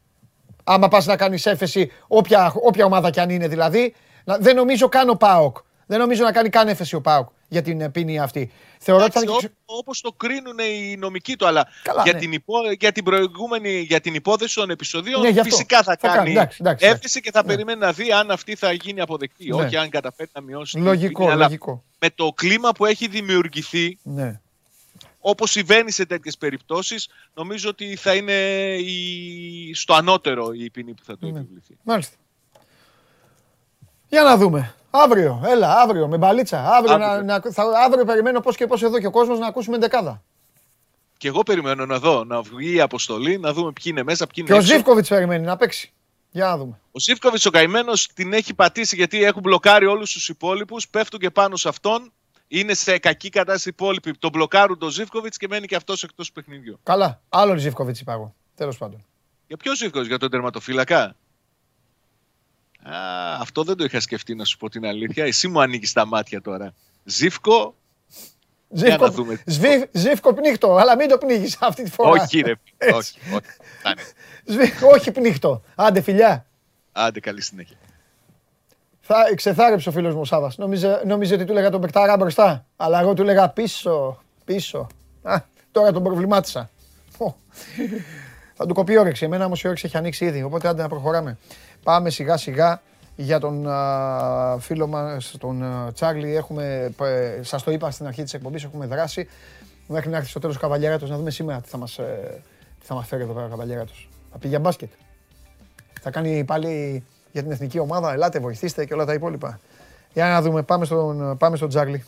Άμα 0.65 0.89
πας 0.89 1.07
να 1.07 1.17
κάνεις 1.17 1.47
έφεση, 1.47 1.91
όποια, 2.07 2.53
όποια 2.63 2.85
ομάδα 2.85 3.11
κι 3.11 3.21
αν 3.21 3.31
είναι 3.31 3.49
δηλαδή, 3.49 3.95
να- 4.25 4.37
δεν 4.39 4.57
νομίζω 4.57 4.89
καν 4.89 5.09
ο 5.09 5.15
Πάοκ. 5.15 5.57
Δεν 5.87 5.99
νομίζω 6.01 6.25
να 6.25 6.33
κάνει 6.33 6.49
καν 6.49 6.69
έφεση 6.69 6.95
ο 6.95 7.01
Πάοκ 7.01 7.29
για 7.49 7.63
την 7.63 7.81
ε, 7.81 7.89
ποινή 7.89 8.19
αυτή. 8.19 8.51
Θεωρώ 8.79 9.03
ότι 9.05 9.13
θα 9.13 9.21
είναι 9.21 9.31
και 9.31 9.37
ξε- 9.37 9.53
Όπως 9.65 10.01
το 10.01 10.13
κρίνουν 10.13 10.59
οι 10.59 10.97
νομικοί 10.97 11.37
του, 11.37 11.47
αλλά 11.47 11.67
Καλά, 11.83 12.03
για, 12.03 12.13
ναι. 12.13 12.19
την 12.19 12.33
υπό, 12.33 12.55
για 12.79 12.93
την 12.93 13.05
προηγούμενη, 13.05 13.71
για 13.81 14.01
την 14.01 14.15
υπόθεση 14.15 14.55
των 14.55 14.71
επεισοδίων 14.71 15.21
Ναι, 15.21 15.29
γι' 15.29 15.39
αυτό. 15.41 15.51
φυσικά 15.51 15.83
θα, 15.83 15.97
Θα 16.01 16.09
κάνει, 16.09 16.17
κάνει 16.17 16.31
εντάξει, 16.31 16.57
εντάξει, 16.61 16.85
εντάξει. 16.85 16.87
έφεση 16.87 17.21
και 17.21 17.31
θα 17.31 17.45
περιμένει 17.45 17.79
να 17.81 17.93
δει 17.93 18.13
αν 18.13 18.31
αυτή 18.31 18.55
θα 18.57 18.73
γίνει 18.73 19.01
αποδεκτή. 19.01 19.49
Ναι. 19.49 19.63
Όχι 19.65 19.77
αν 19.77 19.89
καταφέρει 19.89 20.31
να 20.35 20.41
μειώσει. 20.41 20.73
την 20.73 20.83
Λογικό, 20.85 21.21
ποινή, 21.21 21.33
αλλά 21.33 21.45
λογικό. 21.45 21.85
Με 21.99 22.11
το 22.15 22.33
κλίμα 22.35 22.73
που 22.73 22.85
έχει 22.87 23.07
δημιουργηθεί, 23.09 23.99
Ναι. 24.03 24.41
Όπως 25.25 25.51
συμβαίνει 25.51 25.91
σε 25.91 26.07
τέτοιες 26.07 26.39
περιπτώσεις, 26.39 27.09
νομίζω 27.35 27.69
ότι 27.69 27.97
θα 27.97 28.15
είναι 28.15 28.33
η... 28.77 29.75
στο 29.75 29.95
ανώτερο 29.95 30.49
η 30.53 30.71
ποινή 30.71 30.95
που 30.95 31.05
θα 31.05 31.19
του 31.19 31.31
Ναι. 31.31 31.39
επιβληθεί. 31.41 31.77
Μάλιστα. 31.83 32.17
Για 34.09 34.23
να 34.23 34.37
δούμε. 34.37 34.75
Αύριο, 34.91 35.43
έλα, 35.45 35.81
αύριο 35.81 36.09
με 36.09 36.17
μπαλίτσα. 36.17 36.75
Αύριο, 36.77 36.95
Αύριο. 36.95 37.23
Να, 37.23 37.23
να, 37.23 37.53
θα, 37.53 37.63
αύριο 37.85 38.05
περιμένω 38.05 38.41
πώς 38.41 38.57
και 38.57 38.67
πώς 38.67 38.83
εδώ 38.83 38.99
και 38.99 39.07
ο 39.07 39.11
κόσμος 39.11 39.39
να 39.39 39.47
ακούσουμε 39.47 39.79
δεκάδα. 39.79 40.23
Και 41.17 41.29
εγώ 41.29 41.43
περιμένω 41.43 41.87
να 41.87 41.99
δω, 41.99 42.25
να 42.25 42.43
βγει 42.43 42.75
η 42.75 42.81
αποστολή, 42.81 43.39
να 43.39 43.53
δούμε 43.53 43.73
ποιοι 43.73 43.85
είναι 43.87 44.03
μέσα, 44.03 44.27
ποιοι 44.27 44.45
Και 44.45 44.53
είναι 44.53 44.61
ο 44.61 44.63
έξω. 44.63 44.75
Ζήφκοβιτς 44.75 45.09
περιμένει 45.09 45.45
να 45.45 45.57
παίξει. 45.57 45.93
Για 46.31 46.47
να 46.47 46.57
δούμε. 46.57 46.81
Ο 46.93 46.99
Σίφκοβιτ 46.99 47.47
ο 47.47 47.51
καημένος 47.51 48.07
την 48.15 48.33
έχει 48.33 48.55
πατήσει 48.55 48.97
γιατί 48.97 49.25
έχουν 49.25 49.43
μπλοκάρει 49.43 49.87
όλους 49.87 50.13
τους 50.13 50.29
υπόλοιπους. 50.29 50.89
Πέφτουν 50.89 51.21
και 51.21 51.31
πάνω 51.31 51.57
σε 51.57 51.69
αυτόν. 51.69 52.13
Είναι 52.55 52.75
σε 52.75 52.99
κακή 52.99 53.29
κατάσταση 53.29 53.69
οι 53.69 53.73
υπόλοιποι. 53.75 54.13
Τον 54.19 54.31
μπλοκάρουν 54.31 54.79
τον 54.79 54.91
Ζήφκοβιτς 54.91 55.37
και 55.37 55.49
μένει 55.49 55.67
και 55.67 55.77
αυτός 55.77 56.03
εκτός 56.03 56.33
παιχνιδιού. 56.33 56.81
Καλά. 56.83 57.23
Άλλον 57.29 57.59
Ζήφκοβιτς 57.59 58.01
είπα 58.01 58.13
εγώ. 58.13 58.35
Τέλος 58.55 58.79
πάντων. 58.79 59.05
Για 59.47 59.57
ποιο 59.57 59.75
Ζήφκοβιτς, 59.77 60.09
για 60.09 60.19
τον 60.19 60.31
τερματοφύλακα; 60.31 61.17
Α, 62.83 62.95
αυτό 63.41 63.63
δεν 63.65 63.77
το 63.77 63.85
είχα 63.85 64.01
σκεφτεί 64.01 64.35
να 64.35 64.45
σου 64.45 64.57
πω 64.57 64.69
την 64.69 64.87
αλήθεια. 64.87 65.25
Εσύ 65.25 65.49
μου 65.49 65.61
ανοίγεις 65.61 65.93
τα 65.93 66.07
μάτια 66.07 66.41
τώρα. 66.41 66.75
Ζήφκο. 67.05 67.75
Για 68.69 68.89
Ζήφκο, 68.91 69.05
να 69.07 69.11
δούμε. 69.13 69.43
Σβίφ- 69.47 69.89
Ζήφκο 69.93 70.35
πνίχτο, 70.35 70.75
αλλά 70.77 70.97
μην 70.97 71.09
το 71.09 71.19
πνίγεις 71.19 71.57
αυτή 71.61 71.83
τη 71.83 71.91
φορά. 71.91 72.09
Όχι, 72.23 72.41
ρε. 72.41 72.53
Έτσι. 72.79 72.95
όχι, 72.97 73.19
όχι. 73.35 73.47
Φτάνει. 73.79 74.01
Σβί- 74.45 74.83
όχι 74.83 75.11
πνίχτο. 75.13 75.63
Άντε, 75.75 76.01
φιλιά. 76.01 76.47
Άντε, 76.93 77.21
καλή 77.21 77.41
συνέχεια. 77.43 77.77
Θα 79.05 79.35
ξεθάρεψε 79.35 79.89
ο 79.89 79.93
φίλος 79.93 80.15
μου 80.15 80.21
ο 80.21 80.25
Σάβα. 80.25 80.53
Νόμιζε, 80.57 81.03
νόμιζε 81.07 81.35
ότι 81.35 81.45
του 81.45 81.53
λέγα 81.53 81.71
τον 81.71 81.81
Πεκτάρα 81.81 82.17
μπροστά. 82.17 82.67
Αλλά 82.77 83.01
εγώ 83.01 83.15
του 83.15 83.23
λέγα 83.25 83.49
πίσω, 83.49 84.23
πίσω. 84.45 84.87
Α, 85.23 85.37
τώρα 85.73 85.93
τον 85.93 86.03
προβλημάτισα. 86.03 86.71
Πω. 87.19 87.37
Θα 88.55 88.67
του 88.67 88.75
κοπεί 88.75 88.93
η 88.93 88.99
όρεξη. 88.99 89.25
Εμένα 89.25 89.45
όμως 89.45 89.63
η 89.63 89.67
όρεξη 89.67 89.87
έχει 89.87 89.97
ανοίξει 89.97 90.25
ήδη. 90.25 90.43
Οπότε 90.43 90.69
άντε 90.69 90.83
να 90.83 90.89
προχωράμε. 90.89 91.39
Πάμε 91.83 92.11
σιγά 92.11 92.37
σιγά 92.37 92.81
για 93.17 93.41
τον 93.41 93.69
α, 93.69 94.57
φίλο 94.59 94.87
μας, 94.87 95.35
τον 95.39 95.63
α, 95.63 95.93
Τσάρλι. 95.93 96.37
Έχουμε, 96.37 96.95
σας 97.41 97.63
το 97.63 97.71
είπα 97.71 97.91
στην 97.91 98.07
αρχή 98.07 98.23
της 98.23 98.35
εκπομπής, 98.35 98.65
έχουμε 98.65 98.87
δράσει. 98.87 99.29
Μέχρι 99.87 100.11
να 100.11 100.17
έρθει 100.17 100.29
στο 100.29 100.39
τέλος 100.39 100.57
ο 100.57 100.61
Καβαλιέράτο 100.61 101.07
να 101.07 101.17
δούμε 101.17 101.31
σήμερα 101.31 101.61
τι 101.61 101.69
θα 101.69 101.77
μας 101.77 101.95
τι 102.81 102.87
θα 102.87 102.95
μας 102.95 103.07
φέρει 103.07 103.23
εδώ 103.23 103.33
πέρα 103.33 103.47
ο 103.47 103.49
Καβαλιέράτο. 103.49 103.93
Θα 104.33 104.39
πει 104.39 104.49
για 104.49 104.59
μπάσκετ. 104.59 104.91
Θα 106.01 106.11
κάνει 106.11 106.45
πάλι 106.45 107.05
για 107.33 107.43
την 107.43 107.51
εθνική 107.51 107.79
ομάδα. 107.79 108.13
Ελάτε, 108.13 108.39
βοηθήστε 108.39 108.85
και 108.85 108.95
όλα 108.95 109.05
τα 109.05 109.13
υπόλοιπα. 109.13 109.61
Για 110.13 110.29
να 110.29 110.43
δούμε. 110.43 110.63
Πάμε 110.63 110.85
στον, 110.85 111.37
πάμε 111.37 111.57
στον 111.57 111.69
Τζάρλι. 111.69 112.05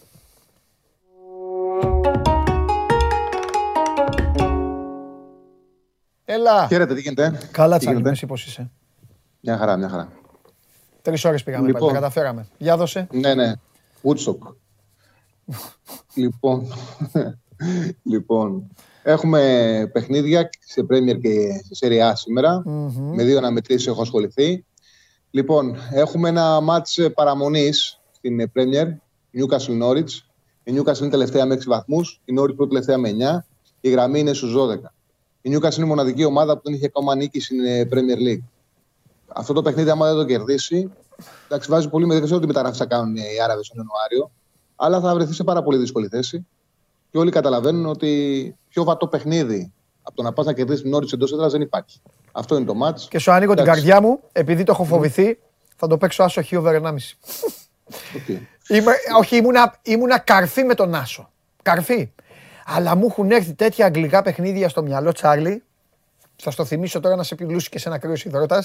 Έλα. 6.25 6.67
Χαίρετε, 6.69 6.95
τι 6.95 7.01
γίνεται; 7.01 7.39
Καλά, 7.51 7.75
Τι 7.75 7.81
Τσάρλι, 7.81 7.99
γίνεται; 7.99 8.11
εσύ 8.15 8.27
πώς 8.27 8.47
είσαι; 8.47 8.71
Μια 9.41 9.57
χαρά, 9.57 9.77
μια 9.77 9.89
χαρά. 9.89 10.13
Τρεις 11.03 11.25
ώρες 11.25 11.43
πήγαμε 11.43 11.67
Λοιπόν. 11.67 11.81
πάλι, 11.81 11.93
τα 11.93 11.99
καταφέραμε. 11.99 12.47
Για 12.59 12.77
δώσε. 12.77 13.07
Ναι, 13.13 13.35
ναι. 13.35 13.53
Woodstock. 14.03 14.55
λοιπόν, 16.15 16.73
λοιπόν, 18.03 18.71
έχουμε 19.03 19.41
παιχνίδια 19.93 20.51
σε 20.67 20.87
Premier 20.91 21.21
και 21.21 21.63
σε 21.71 21.87
Serie 21.87 22.11
A 22.11 22.13
σήμερα. 22.15 22.63
Με 22.95 23.25
δύο 23.25 23.39
αναμετρήσεις 23.39 23.87
έχω 23.87 24.03
ασχοληθεί. 24.03 24.65
Λοιπόν, 25.35 25.77
έχουμε 25.93 26.29
ένα 26.29 26.61
μάτς 26.61 26.99
ε, 26.99 27.09
παραμονής 27.09 28.01
στην 28.13 28.41
ε, 28.41 28.53
Premier, 28.55 28.87
Newcastle 29.39 29.83
Norwich. 29.83 30.11
Η 30.65 30.73
Newcastle 30.77 31.01
είναι 31.01 31.11
τελευταία 31.11 31.47
με 31.47 31.55
6 31.55 31.59
βαθμούς, 31.67 32.21
η 32.25 32.35
Norwich 32.39 32.57
πρώτη 32.57 32.69
τελευταία 32.69 32.99
με 32.99 33.11
9. 33.41 33.45
Η 33.81 33.91
γραμμή 33.91 34.21
είναι 34.21 34.33
στους 34.33 34.55
12. 34.57 34.77
Η 35.41 35.57
Newcastle 35.57 35.77
είναι 35.77 35.85
η 35.85 35.89
μοναδική 35.89 36.25
ομάδα 36.25 36.55
που 36.57 36.61
δεν 36.65 36.75
είχε 36.75 36.87
ακόμα 36.87 37.15
νίκη 37.15 37.41
στην 37.41 37.65
ε, 37.65 37.89
Premier 37.91 38.29
League. 38.29 38.43
Αυτό 39.29 39.53
το 39.53 39.63
παιχνίδι, 39.63 39.91
άμα 39.91 40.07
δεν 40.07 40.17
το 40.17 40.25
κερδίσει, 40.25 40.93
εντάξει, 41.45 41.71
βάζει 41.71 41.89
πολύ 41.89 42.07
με 42.07 42.15
δεν 42.15 42.23
ξέρω 42.25 42.41
τι 42.41 42.47
μεταγραφή 42.47 42.77
θα 42.77 42.87
κάνουν 42.87 43.17
οι 43.17 43.41
Άραβες 43.45 43.69
τον 43.69 43.77
Ιανουάριο, 43.77 44.31
αλλά 44.77 45.01
θα 45.01 45.15
βρεθεί 45.15 45.33
σε 45.33 45.45
πάρα 45.45 45.63
πολύ 45.63 45.79
δύσκολη 45.79 46.09
θέση. 46.09 46.47
Και 47.11 47.19
όλοι 47.19 47.31
καταλαβαίνουν 47.31 47.87
ότι 47.87 48.57
πιο 48.69 48.85
βατό 48.85 49.09
παιχνίδι 49.09 49.73
από 50.03 50.17
το 50.17 50.23
να 50.23 50.33
πας 50.33 50.47
να 50.47 50.53
κερδίσεις 50.53 50.83
την 50.83 50.95
όρη 50.95 51.09
εντός 51.13 51.33
έδρας 51.33 51.53
δεν 51.53 51.61
υπάρχει. 51.61 52.01
Αυτό 52.37 52.57
είναι 52.57 52.65
το 52.65 52.75
μάτς. 52.75 53.09
Και 53.09 53.19
σου 53.19 53.33
ανοίγω 53.33 53.55
την 53.55 53.65
καρδιά 53.65 54.01
μου, 54.01 54.21
επειδή 54.33 54.63
το 54.63 54.73
έχω 54.73 54.85
φοβηθεί, 54.85 55.39
θα 55.77 55.87
το 55.87 55.99
παίξω 55.99 56.23
άσο 56.23 56.43
χ 56.43 56.53
over 56.53 56.81
1,5. 56.83 56.95
Είμαι, 58.69 58.93
όχι, 59.19 59.37
ήμουνα, 59.37 59.75
ήμουνα 59.83 60.19
καρφί 60.19 60.63
με 60.65 60.75
τον 60.75 60.95
Άσο. 60.95 61.31
Καρφί. 61.63 62.13
Αλλά 62.67 62.97
μου 62.97 63.07
έχουν 63.11 63.31
έρθει 63.31 63.55
τέτοια 63.55 63.87
αγγλικά 63.87 64.23
παιχνίδια 64.23 64.69
στο 64.69 64.83
μυαλό, 64.83 65.13
Τσάρλι. 65.13 65.63
Θα 66.37 66.51
στο 66.51 66.65
θυμίσω 66.65 67.01
τώρα 67.01 67.17
να 67.17 67.23
σε 67.23 67.35
επιλούσει 67.35 67.69
και 67.69 67.79
σε 67.79 67.89
ένα 67.89 67.99
κρύο 67.99 68.15
υδρότα. 68.25 68.65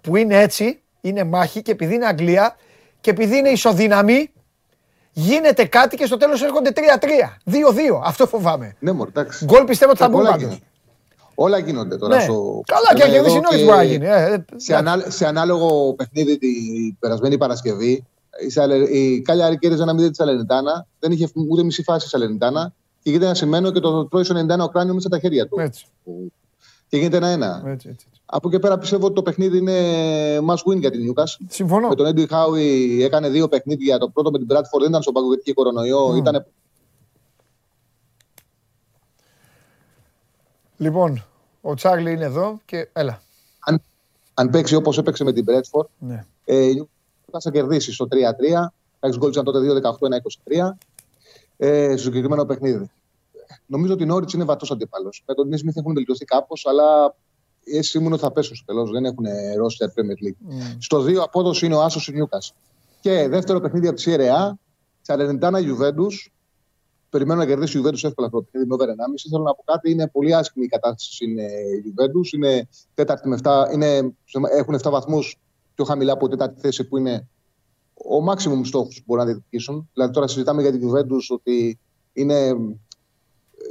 Που 0.00 0.16
είναι 0.16 0.40
έτσι, 0.40 0.80
είναι 1.00 1.24
μάχη 1.24 1.62
και 1.62 1.70
επειδή 1.70 1.94
είναι 1.94 2.06
Αγγλία 2.06 2.56
και 3.00 3.10
επειδή 3.10 3.36
είναι 3.36 3.48
ισοδύναμη, 3.48 4.30
γίνεται 5.12 5.64
κάτι 5.64 5.96
και 5.96 6.06
στο 6.06 6.16
τέλος 6.16 6.42
έρχονται 6.42 6.72
3-3. 6.74 6.80
2-2. 7.46 8.00
Αυτό 8.04 8.26
φοβάμαι. 8.26 8.76
Ναι, 8.78 8.92
μωρέ, 8.92 9.10
εντάξει. 9.10 9.44
Γκολ 9.44 9.64
πιστεύω 9.64 9.90
ότι 9.90 10.00
θα 10.00 10.08
μπουν 10.08 10.20
Όλα 10.20 10.30
πάντως. 10.30 10.42
γίνονται. 10.42 10.64
Όλα 11.34 11.58
γίνονται 11.58 11.96
τώρα. 11.96 12.16
Ναι. 12.16 12.22
Στο... 12.22 12.60
Καλά, 12.66 12.94
και 12.94 13.02
αν 13.02 13.08
Εδώ 13.08 13.16
κερδίσει 13.16 13.36
η 13.36 13.40
Νόριτς 13.40 13.56
και 13.56 13.64
μπορεί 13.64 13.76
να 13.76 13.82
γίνει, 13.82 14.06
ε, 14.06 14.32
ε, 14.32 14.44
σε, 14.56 14.74
ανά... 14.74 15.04
σε 15.08 15.26
ανάλογο 15.26 15.94
παιχνίδι 15.94 16.38
την 16.38 16.96
περασμένη 16.98 17.38
Παρασκευή, 17.38 18.04
η, 18.46 18.50
Σαλε... 18.50 18.76
η 18.76 19.20
Κάλια 19.20 19.54
κέρδιζε 19.54 19.82
ένα 19.82 19.92
0 19.92 19.96
της 19.96 20.16
Σαλενιτάνα, 20.16 20.86
δεν 20.98 21.12
είχε 21.12 21.28
ούτε 21.50 21.62
μισή 21.62 21.82
φάση 21.82 22.06
η 22.06 22.08
Σαλενιτάνα 22.08 22.72
και 23.02 23.10
γίνεται 23.10 23.26
ένα 23.26 23.34
σημαίνω 23.34 23.70
και 23.70 23.80
το 23.80 24.06
τρώει 24.06 24.24
στο 24.24 24.46
91 24.54 24.58
ο 24.58 24.68
κράνιο 24.68 24.94
μέσα 24.94 25.08
στα 25.08 25.18
χέρια 25.18 25.48
του. 25.48 25.60
Έτσι. 25.60 25.86
Και 26.88 26.96
γίνεται 26.96 27.16
ένα-ένα. 27.16 27.62
Έτσι, 27.66 27.88
έτσι. 27.88 28.06
Από 28.26 28.48
εκεί 28.48 28.58
πέρα 28.58 28.78
πιστεύω 28.78 29.06
ότι 29.06 29.14
το 29.14 29.22
παιχνίδι 29.22 29.58
είναι 29.58 29.72
must 30.48 30.72
win 30.72 30.78
για 30.78 30.90
την 30.90 31.00
Newcastle. 31.00 31.46
Συμφωνώ. 31.48 31.88
Με 31.88 31.94
τον 31.94 32.06
Έντι 32.06 32.26
Χάουι 32.26 33.02
έκανε 33.04 33.28
δύο 33.28 33.48
παιχνίδια. 33.48 33.98
Το 33.98 34.08
πρώτο 34.08 34.30
με 34.30 34.38
την 34.38 34.46
Bradford 34.50 34.80
δεν 34.80 34.88
ήταν 34.88 35.02
στον 35.02 35.14
πάγκο 35.14 35.26
γιατί 35.26 35.42
είχε 35.44 35.54
κορονοϊό. 35.54 36.08
Μμ. 36.08 36.16
Ήταν 36.16 36.46
Λοιπόν, 40.82 41.24
ο 41.60 41.74
Τσάρλι 41.74 42.12
είναι 42.12 42.24
εδώ 42.24 42.60
και 42.64 42.88
έλα. 42.92 43.22
αν, 43.58 43.82
αν 44.34 44.50
παίξει 44.50 44.74
όπως 44.74 44.98
έπαιξε 44.98 45.24
με 45.24 45.32
την 45.32 45.44
Bradford, 45.48 45.86
Ναι. 45.98 46.24
ε, 46.44 46.64
η 46.64 46.74
Newcastle 46.80 47.38
θα 47.42 47.50
κερδίσει 47.50 47.92
στο 47.92 48.06
3-3. 48.10 48.72
Εντάξει, 49.00 49.18
γκολ 49.18 49.30
ήταν 49.30 49.44
τότε 49.44 49.58
2-18-1-23 49.58 50.76
ε, 51.56 51.88
στο 51.96 52.02
συγκεκριμένο 52.06 52.44
παιχνίδι. 52.44 52.90
Νομίζω 53.66 53.92
ότι 53.92 54.02
η 54.02 54.06
Νόριτ 54.06 54.30
είναι 54.32 54.44
βατός 54.44 54.70
αντίπαλος. 54.70 55.22
Με 55.26 55.34
τον 55.34 55.48
Νίσμιθ 55.48 55.76
έχουν 55.76 55.94
βελτιωθεί 55.94 56.24
κάπως, 56.24 56.66
αλλά 56.66 57.14
εσύ 57.64 57.98
ήμουν 57.98 58.12
ότι 58.12 58.22
θα 58.22 58.32
πέσουν 58.32 58.56
στο 58.56 58.64
τέλος. 58.64 58.90
Δεν 58.90 59.04
έχουν 59.04 59.24
ρόστερ 59.56 59.88
Premier 59.88 60.26
League. 60.26 60.56
Στο 60.78 60.98
2 61.02 61.16
απόδοση 61.22 61.66
είναι 61.66 61.74
ο 61.74 61.82
Άσος 61.82 62.08
η 62.08 62.12
Νιούκας. 62.12 62.54
Και 63.00 63.28
δεύτερο 63.28 63.60
παιχνίδι 63.60 63.86
από 63.86 63.96
τη 63.96 64.02
Σιερεά, 64.02 64.58
Σαλερνιτάνα 65.02 65.58
Γιουβέντου. 65.58 66.06
Περιμένω 67.12 67.40
να 67.40 67.46
κερδίσει 67.46 67.76
η 67.76 67.80
Γιουβέντου 67.80 68.06
εύκολα 68.06 68.26
αυτό 68.26 68.38
το 68.38 68.44
παιχνίδι 68.44 68.66
με 68.68 68.74
over 68.74 68.86
1,5. 68.86 68.94
Θέλω 69.30 69.42
να 69.42 69.54
πω 69.54 69.62
κάτι, 69.64 69.90
είναι 69.90 70.08
πολύ 70.08 70.34
άσχημη 70.34 70.64
η 70.64 70.68
κατάσταση 70.68 71.14
στην 71.14 71.36
Γιουβέντου. 71.82 72.20
Είναι 72.34 72.68
τέταρτη 72.94 73.28
με 73.28 73.38
7, 73.42 73.68
είναι, 73.72 74.14
έχουν 74.56 74.74
7 74.82 74.90
βαθμούς 74.90 75.36
πιο 75.74 75.84
χαμηλά 75.84 76.12
από 76.12 76.28
τέταρτη 76.28 76.60
θέση 76.60 76.84
που 76.84 76.96
είναι 76.96 77.28
ο 77.94 78.30
maximum 78.30 78.60
στόχος 78.64 78.96
που 78.96 79.02
μπορούν 79.06 79.24
να 79.24 79.30
διεκδικήσουν. 79.30 79.90
Δηλαδή 79.92 80.12
τώρα 80.12 80.26
συζητάμε 80.26 80.62
για 80.62 80.70
την 80.70 80.80
Γιουβέντου 80.80 81.16
ότι 81.28 81.78
είναι 82.12 82.56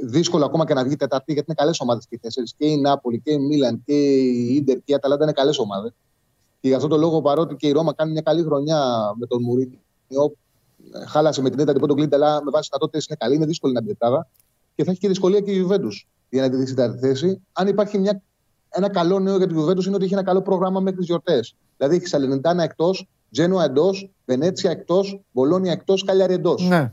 δύσκολο 0.04 0.44
ακόμα 0.44 0.66
και 0.66 0.74
να 0.74 0.84
βγει 0.84 0.96
τεταρτή 0.96 1.32
γιατί 1.32 1.46
είναι 1.48 1.58
καλές 1.58 1.80
ομάδες 1.80 2.06
και 2.08 2.14
οι 2.14 2.18
τέσσερις. 2.18 2.54
Και 2.58 2.66
η 2.66 2.76
Νάπολη 2.76 3.20
και 3.20 3.32
η 3.32 3.38
Μίλαν 3.38 3.82
και 3.84 3.94
η 3.94 4.54
Ιντερ 4.54 4.76
και 4.76 4.92
η 4.92 4.94
Αταλάντα 4.94 5.24
είναι 5.24 5.32
καλές 5.32 5.58
ομάδες. 5.58 5.92
Και 6.60 6.68
γι' 6.68 6.74
αυτό 6.74 6.88
το 6.88 6.96
λόγο, 6.96 7.20
παρότι 7.20 7.54
και 7.56 7.66
η 7.66 7.72
Ρώμα 7.72 7.94
κάνει 7.94 8.12
μια 8.12 8.22
καλή 8.22 8.42
χρονιά 8.42 9.12
με 9.18 9.26
τον 9.26 9.42
Μουρίνιο, 9.42 9.78
ε, 10.08 10.16
χάλασε 11.08 11.42
με 11.42 11.50
την 11.50 11.58
Ιντερ 11.58 11.78
την 11.78 11.94
Κλίντε, 11.94 12.16
αλλά 12.16 12.42
με 12.44 12.50
βάση 12.50 12.68
δυνατότητε 12.72 13.04
είναι 13.08 13.16
καλή, 13.20 13.34
είναι 13.34 13.46
δύσκολη 13.46 13.72
να 13.72 13.80
την 13.80 13.88
τετράδα. 13.88 14.28
Και 14.74 14.84
θα 14.84 14.90
έχει 14.90 15.00
και 15.00 15.08
δυσκολία 15.08 15.40
και 15.40 15.50
η 15.50 15.54
Γιουβέντου 15.54 15.88
για 16.28 16.42
να 16.42 16.50
τη 16.50 16.56
δείξει 16.56 16.74
τέταρτη 16.74 17.06
θέση. 17.06 17.42
Αν 17.52 17.68
υπάρχει 17.68 17.98
μια, 17.98 18.22
ένα 18.68 18.90
καλό 18.90 19.18
νέο 19.18 19.36
για 19.36 19.46
τη 19.46 19.52
Γιουβέντου 19.52 19.82
είναι 19.86 19.94
ότι 19.94 20.04
έχει 20.04 20.12
ένα 20.12 20.22
καλό 20.22 20.42
πρόγραμμα 20.42 20.80
μέχρι 20.80 20.98
τις 20.98 21.06
γιορτές. 21.06 21.54
Δηλαδή 21.76 21.96
έχει 21.96 22.06
Σαλενιτάνα 22.06 22.62
εκτός, 22.62 23.08
Τζένουα 23.30 23.64
εντός, 23.64 24.10
Βενέτσια 24.24 24.70
εκτός, 24.70 25.20
Μπολόνια 25.32 25.72
εκτός, 25.72 26.04
Κάλιαρη 26.04 26.34
εντός. 26.34 26.68
Ναι. 26.68 26.92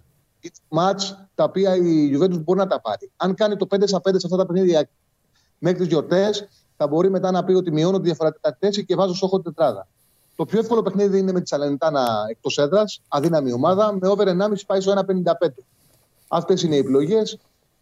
Match 0.70 1.02
τα 1.36 1.44
οποία 1.44 1.76
η 1.76 2.12
Juventus 2.14 2.44
μπορεί 2.44 2.60
να 2.60 2.68
τα 2.68 2.82
πάρει. 2.82 3.12
Αν 3.16 3.36
κάνει 3.36 3.56
το 3.56 3.68
5 3.70 3.76
5 3.76 4.20
σε 4.20 4.26
αυτά 4.26 4.38
τα 4.38 4.46
παιχνίδια 4.46 4.90
μέχρι 5.58 5.78
τις 5.80 5.88
γιορτές, 5.88 6.48
θα 6.78 6.88
μπορεί 6.88 7.10
μετά 7.10 7.32
να 7.32 7.44
πει 7.44 7.54
ότι 7.54 7.72
μειώνω 7.72 7.98
τη 7.98 8.04
διαφορετικά 8.04 8.58
θέση 8.60 8.86
και 8.86 8.96
βάζω 8.96 9.16
στόχο 9.16 9.42
τετράδα. 9.42 9.88
Το 10.40 10.46
πιο 10.46 10.60
εύκολο 10.60 10.82
παιχνίδι 10.82 11.20
είναι 11.20 11.32
με 11.32 11.42
τη 11.42 11.48
Σαλενιτάνα 11.48 12.26
εκτός 12.30 12.58
έδρας, 12.58 13.02
αδύναμη 13.08 13.52
ομάδα, 13.52 13.98
με 14.02 14.08
over 14.08 14.28
1,5 14.28 14.66
πάει 14.68 14.82
στο 14.82 14.92
1,55. 14.92 15.48
Αυτές 16.28 16.64
είναι 16.64 16.76
οι 16.76 16.78
επιλογές. 16.78 17.38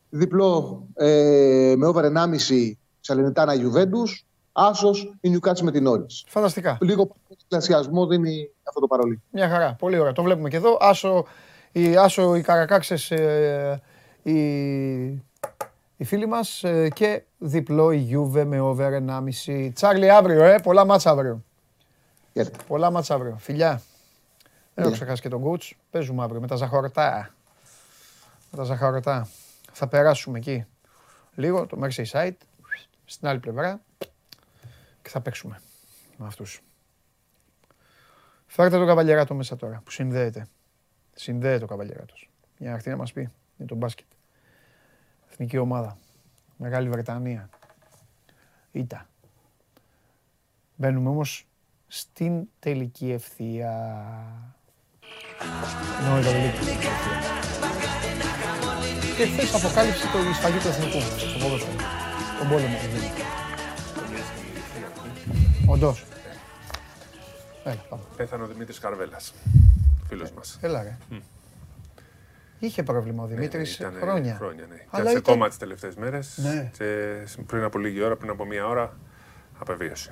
Διπλό 0.10 0.84
ε, 0.94 1.74
με 1.78 1.88
over 1.88 2.04
1,5 2.04 2.72
Σαλενιτάνα 3.00 3.54
Juventus, 3.54 4.26
άσος 4.52 5.14
η 5.22 5.36
Newcastle 5.36 5.62
με 5.62 5.72
την 5.72 5.88
Όρη. 5.88 6.06
Φανταστικά. 6.28 6.78
Λίγο 6.82 7.16
πλασιασμό 7.48 8.08
δίνει 8.08 8.50
αυτό 8.64 8.80
το 8.80 8.88
παρολί. 8.88 9.22
Μια 9.32 9.50
χαρά. 9.50 9.76
Πολύ 9.80 10.00
ωραία. 10.00 10.14
Το 10.14 10.24
βλέπουμε 10.24 10.50
και 10.50 10.58
εδώ. 10.58 10.78
Άσο, 10.80 11.26
η, 11.72 11.96
άσο, 11.96 12.36
οι 12.36 12.42
καρακάξες, 12.42 13.12
ε, 13.12 13.82
οι, 14.24 14.42
οι 15.98 16.04
φίλοι 16.04 16.28
μας 16.28 16.64
ε, 16.64 16.90
και 16.94 17.24
διπλό 17.38 17.92
η 17.92 18.10
Juve 18.12 18.44
με 18.46 18.60
over 18.60 18.92
1,5. 19.46 19.70
Τσάρλι 19.74 20.12
αύριο, 20.12 20.44
ε, 20.44 20.60
πολλά 20.64 20.86
μάτσα 20.86 21.10
αύριο. 21.10 21.42
Χαίρετε. 22.38 22.64
Πολλά 22.68 22.92
μάτσα 22.92 23.14
αύριο. 23.14 23.38
Φιλιά. 23.38 23.70
Δεν 23.70 23.82
έχω 24.74 24.84
Φιλιά. 24.84 24.96
ξεχάσει 24.96 25.22
και 25.22 25.30
τον 25.30 25.42
Κούτς. 25.42 25.76
Παίζουμε 25.90 26.24
αύριο 26.24 26.42
με 26.42 26.48
τα 26.48 26.56
ζαχαρωτά. 26.56 27.34
Με 28.52 28.58
τα 28.58 28.64
ζαχαρωτά. 28.64 29.28
Θα 29.72 29.88
περάσουμε 29.88 30.38
εκεί 30.38 30.66
λίγο 31.36 31.66
το 31.66 31.80
Merseyside 31.84 32.36
στην 33.06 33.28
άλλη 33.28 33.40
πλευρά 33.40 33.82
και 35.02 35.10
θα 35.10 35.22
παίξουμε 35.22 35.62
με 36.18 36.26
αυτούς. 36.26 36.62
Φέρτε 38.48 38.78
τον 38.78 38.88
Καβαλιεράτο 38.88 39.36
μέσα 39.36 39.56
τώρα 39.56 39.82
που 39.86 39.92
συνδέεται. 39.92 40.48
Συνδέεται 41.14 41.64
ο 41.64 41.68
Καβαλιεράτος. 41.68 42.30
Για 42.58 42.70
να 42.70 42.76
έρθει 42.76 42.90
να 42.90 42.96
μας 42.96 43.14
πει 43.14 43.32
για 43.58 43.66
τον 43.66 43.78
μπάσκετ. 43.78 44.08
Εθνική 45.30 45.58
ομάδα. 45.58 45.98
Μεγάλη 46.58 46.90
Βρετανία. 46.90 47.50
Ήτα. 48.72 49.08
Μπαίνουμε 50.76 51.10
όμως 51.10 51.47
στην 51.88 52.48
τελική 52.60 53.12
ευθεία. 53.12 53.72
Ενώ 56.06 56.20
η 56.20 56.22
τελική 56.22 56.48
ευθεία. 56.70 56.92
Και 59.18 59.26
χθες 59.26 59.64
αποκάλυψε 59.64 60.08
το 60.12 60.20
η 60.30 60.34
σφαγή 60.34 60.58
του 60.58 60.68
εθνικού 60.68 61.00
στο 61.00 61.40
ποδόσφαιρο. 61.40 61.76
Τον 62.40 62.48
πόλεμο 62.50 62.78
που 62.78 62.88
γίνεται. 62.98 63.22
Όντως. 65.68 66.06
Έλα, 67.64 67.86
πάμε. 67.90 68.04
Πέθανε 68.18 68.44
ο 68.44 68.48
Δημήτρης 68.48 68.80
Καρβέλας. 68.80 69.34
Φίλος 70.08 70.32
μας. 70.32 70.58
Έλα 70.62 70.84
ρε. 70.84 70.98
Είχε 72.60 72.84
πρόβλημα 72.84 73.24
ο 73.24 73.28
Δημήτρης 73.28 73.76
Ήτανε 73.80 74.00
χρόνια. 74.00 74.36
χρόνια 74.36 74.66
ναι. 74.70 74.76
Αλλά 74.90 75.04
Και 75.04 75.10
σε 75.10 75.18
ήταν- 75.18 75.34
κόμμα 75.34 75.48
τις 75.48 75.58
τελευταίες 75.58 75.96
μέρες. 75.96 76.38
Ναι. 76.38 76.72
Και 76.78 77.16
πριν 77.46 77.64
από 77.64 77.78
λίγη 77.80 78.02
ώρα, 78.04 78.16
πριν 78.16 78.30
από 78.30 78.46
μία 78.46 78.68
ώρα, 78.68 78.98
απεβίωσε. 79.60 80.12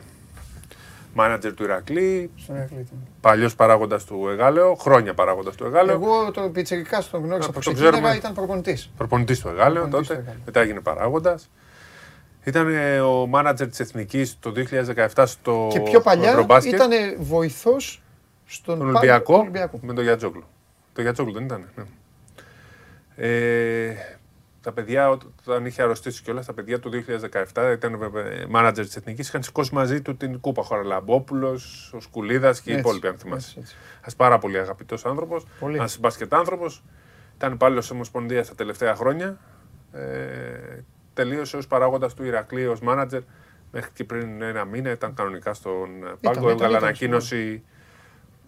Μάνατζερ 1.18 1.54
του 1.54 1.64
Ηρακλή, 1.64 2.32
Στον 2.36 2.56
Ηρακλή 2.56 2.80
ήταν. 2.80 3.08
παλιός 3.22 3.56
παράγοντας 3.56 4.04
του 4.06 4.28
Εγάλεο, 4.32 4.76
χρόνια 4.76 5.14
παράγοντας 5.14 5.56
του 5.56 5.66
Εγάλεο. 5.66 5.96
Εγώ 5.96 6.32
τον 6.32 6.52
Πιτσερικά 6.52 7.04
τον 7.12 7.24
γνώρισα 7.24 7.50
Από 7.50 7.60
που 7.60 7.64
το 7.66 7.72
ξεκίναγα, 7.72 7.92
ξέρουμε. 7.98 8.16
ήταν 8.18 8.34
προπονητής. 8.34 8.92
Προπονητής 8.98 9.40
του 9.40 9.48
Εγάλεο 9.48 9.82
Προπονητής 9.82 10.08
τότε. 10.08 10.20
του 10.20 10.26
Εγάλεο. 10.26 10.42
Μετά 10.46 10.60
έγινε 10.60 10.80
παράγοντας. 10.80 11.50
Ήταν 12.44 12.68
ε, 12.76 13.00
ο 13.00 13.28
μάνατζερ 13.28 13.68
της 13.68 13.80
Εθνικής 13.80 14.38
το 14.40 14.52
2017 15.16 15.24
στο 15.26 15.68
Και 15.72 15.80
πιο 15.80 16.02
παλιά 16.02 16.30
Ευρωμπάσκετ, 16.30 16.74
ήταν 16.74 16.90
βοηθός 17.20 18.02
στον 18.46 18.78
τον 18.78 18.92
Πα- 18.92 18.98
Ολυμπιακό, 19.00 19.38
Ολυμπιακό. 19.38 19.80
με 19.82 19.94
τον 19.94 20.04
Γιατζόγλου. 20.04 20.44
Το 20.94 21.02
Γιατζόγλου 21.02 21.34
δεν 21.34 21.44
ήταν. 21.44 21.66
Ναι. 21.76 21.84
Ε, 23.16 24.15
τα 24.66 24.72
παιδιά, 24.72 25.10
όταν 25.10 25.66
είχε 25.66 25.82
αρρωστήσει 25.82 26.24
κιόλας, 26.24 26.46
τα 26.46 26.54
παιδιά 26.54 26.80
του 26.80 26.90
2017 27.54 27.72
ήταν 27.74 28.00
μάνατζερ 28.50 28.86
της 28.86 28.96
Εθνικής. 28.96 29.28
Είχαν 29.28 29.44
σηκώσει 29.44 29.74
μαζί 29.74 30.02
του 30.02 30.18
την 30.18 30.40
κούπα. 30.40 30.62
Ο 30.62 30.66
Χαραλαμπόπουλο, 30.66 31.60
ο 31.92 32.00
Σκουλίδας 32.00 32.62
και 32.62 32.70
οι 32.70 32.74
Έτσι, 32.74 32.86
υπόλοιποι, 32.86 33.08
αν 33.08 33.18
θυμάσαι. 33.18 33.48
έτσι, 33.48 33.60
έτσι. 33.60 33.76
Ένας 34.02 34.16
πάρα 34.16 34.38
πολύ 34.38 34.60
αγαπητός 34.60 35.06
άνθρωπος. 35.06 35.46
Πολύ. 35.60 35.76
Ένας 35.76 36.00
μπάσκετ 36.00 36.34
άνθρωπο. 36.34 36.66
Ήταν 37.36 37.54
υπάλληλος 37.54 37.84
της 37.84 37.92
Ομοσπονδίας 37.92 38.48
τα 38.48 38.56
τελευταία 38.56 38.96
χρόνια. 38.96 39.38
Ε, 39.92 40.84
τελείωσε 41.14 41.58
ως 41.58 41.68
παράγοντας 41.68 42.14
του 42.14 42.24
Ηρακλή 42.24 42.68
ως 42.68 42.80
μάνατζερ. 42.80 43.22
Μέχρι 43.72 43.92
και 43.94 44.04
πριν 44.04 44.42
ένα 44.42 44.66
μήνα 44.66 44.92
ήταν 44.92 45.14
κανονικά 45.14 45.54
στον 45.54 45.90
πάγκο. 46.22 46.40
ήταν, 46.40 46.50
Έβγαλε 46.50 46.72
ήταν, 46.72 46.84
ανακοίνωση 46.84 47.64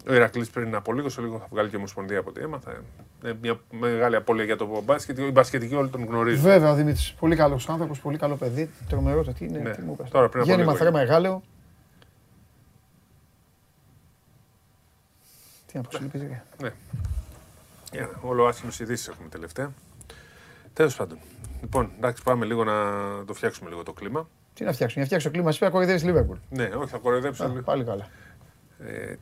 ο 0.08 0.14
Ηρακλής 0.14 0.50
πριν 0.50 0.74
από 0.74 0.92
λίγο. 0.92 1.08
Σε 1.08 1.20
λίγο 1.20 1.38
θα 1.38 1.46
βγάλει 1.50 1.68
και 1.68 1.74
η 1.74 1.78
Ομοσπονδία 1.78 2.18
από 2.18 2.28
ό,τι 2.28 2.40
έμαθα. 2.40 2.82
Ε, 3.22 3.32
μια 3.40 3.60
μεγάλη 3.70 4.16
απώλεια 4.16 4.44
για 4.44 4.56
το 4.56 4.82
μπάσκετ. 4.84 5.18
Οι 5.18 5.30
μπασκετικοί 5.30 5.74
όλοι 5.74 5.88
τον 5.88 6.04
γνωρίζουν. 6.04 6.42
Βέβαια 6.42 6.70
ο 6.70 6.74
Δημήτρης. 6.74 7.14
Πολύ 7.18 7.36
καλός 7.36 7.68
άνθρωπος, 7.68 8.00
πολύ 8.00 8.18
καλό 8.18 8.36
παιδί. 8.36 8.70
Τρομερό 8.88 9.24
το 9.24 9.32
τι 9.32 9.44
είναι. 9.44 9.58
Ναι. 9.58 9.70
Τι 9.70 9.82
μου 9.82 9.92
είπες. 9.92 10.10
Τώρα 10.10 10.28
πριν 10.28 10.42
από 10.42 10.50
Γέννημα 10.50 10.72
λίγο 10.72 10.84
θρέμα 10.84 11.00
Εγάλεο. 11.00 11.42
Τι 15.66 15.76
να 15.76 15.82
πω, 15.82 15.90
σου 15.90 16.02
λείπει, 16.02 16.18
ρε. 16.18 16.42
Ναι. 16.62 16.72
Για, 17.92 18.10
όλο 18.22 18.46
άσχημες 18.46 18.78
ειδήσεις 18.78 19.08
έχουμε 19.08 19.28
τελευταία. 19.28 19.72
Τέλος 20.72 20.96
πάντων. 20.96 21.18
Λοιπόν, 21.60 21.90
εντάξει, 21.96 22.22
πάμε 22.22 22.44
λίγο 22.44 22.64
να 22.64 22.74
το 23.24 23.34
φτιάξουμε 23.34 23.70
λίγο 23.70 23.82
το 23.82 23.92
κλίμα. 23.92 24.28
Τι 24.54 24.64
να 24.64 24.72
φτιάξουμε, 24.72 25.00
να 25.00 25.06
φτιάξω 25.06 25.30
κλίμα, 25.30 25.48
εσύ 25.48 25.58
πέρα 25.58 25.70
κοροϊδεύεις 25.70 26.04
Λίβερπουλ. 26.04 26.36
Ναι, 26.48 26.64
όχι, 26.64 26.90
θα 26.90 26.98
κοροϊδέψω 26.98 27.44
Α, 27.44 27.48
λίγο. 27.48 27.62
Πάλι 27.62 27.84
καλά. 27.84 28.08
Ε, 28.84 29.14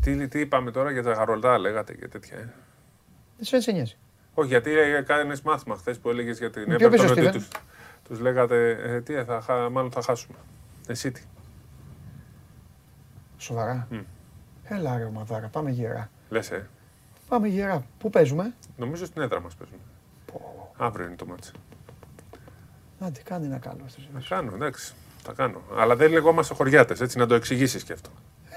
τι, 0.00 0.28
τι 0.28 0.40
είπαμε 0.40 0.70
τώρα 0.70 0.90
για 0.90 1.02
τα 1.02 1.12
γαρολτά, 1.12 1.58
λέγατε 1.58 1.94
και 1.94 2.08
τέτοια. 2.08 2.36
Ε; 2.36 2.52
Δεν 3.36 3.44
σε 3.46 3.56
έτσι 3.56 3.72
νοιάζει. 3.72 3.96
Όχι, 4.34 4.48
γιατί 4.48 4.70
έκανε 4.78 5.34
μάθημα 5.44 5.76
χθες 5.76 5.98
που 5.98 6.10
έλεγες 6.10 6.38
για 6.38 6.50
την 6.50 6.64
Με 6.66 6.76
ποιο 6.76 6.88
Everton 6.88 6.90
παίζει 6.96 7.06
ο 7.06 7.12
ότι 7.12 7.26
Steven? 7.26 7.32
τους, 7.32 7.48
τους 8.08 8.20
λέγατε, 8.20 8.70
ε, 8.70 9.00
τι, 9.00 9.14
θα, 9.24 9.40
χα- 9.40 9.70
μάλλον 9.70 9.90
θα 9.90 10.02
χάσουμε. 10.02 10.36
Εσύ 10.86 11.10
τι. 11.10 11.22
Σοβαρά. 13.38 13.86
Μμ. 13.90 13.98
Έλα 14.64 14.96
ρε 14.98 15.04
ομαδάρα, 15.04 15.48
πάμε 15.48 15.70
γερά. 15.70 16.10
Λες, 16.28 16.50
ε. 16.50 16.68
Πάμε 17.28 17.48
γερά. 17.48 17.84
Πού 17.98 18.10
παίζουμε; 18.10 18.54
Νομίζω 18.76 19.04
στην 19.06 19.22
έδρα 19.22 19.40
μας 19.40 19.54
παίζουν. 19.54 19.78
Αύριο 20.76 21.06
είναι 21.06 21.16
το 21.16 21.26
μάτς. 21.26 21.52
Άντε, 23.00 23.20
κάνε 23.24 23.46
ένα 23.46 23.58
καλό. 23.58 23.84
Θα 23.88 24.22
κάνω, 24.28 24.54
εντάξει. 24.54 24.94
Θα 25.22 25.32
κάνω. 25.32 25.62
Αλλά 25.76 25.96
δεν 25.96 26.10
λεγόμαστε 26.12 26.54
χωριάτες, 26.54 27.00
έτσι, 27.00 27.18
να 27.18 27.26
το 27.26 27.34
εξηγήσεις 27.34 27.82
και 27.84 27.92
αυτό. 27.92 28.10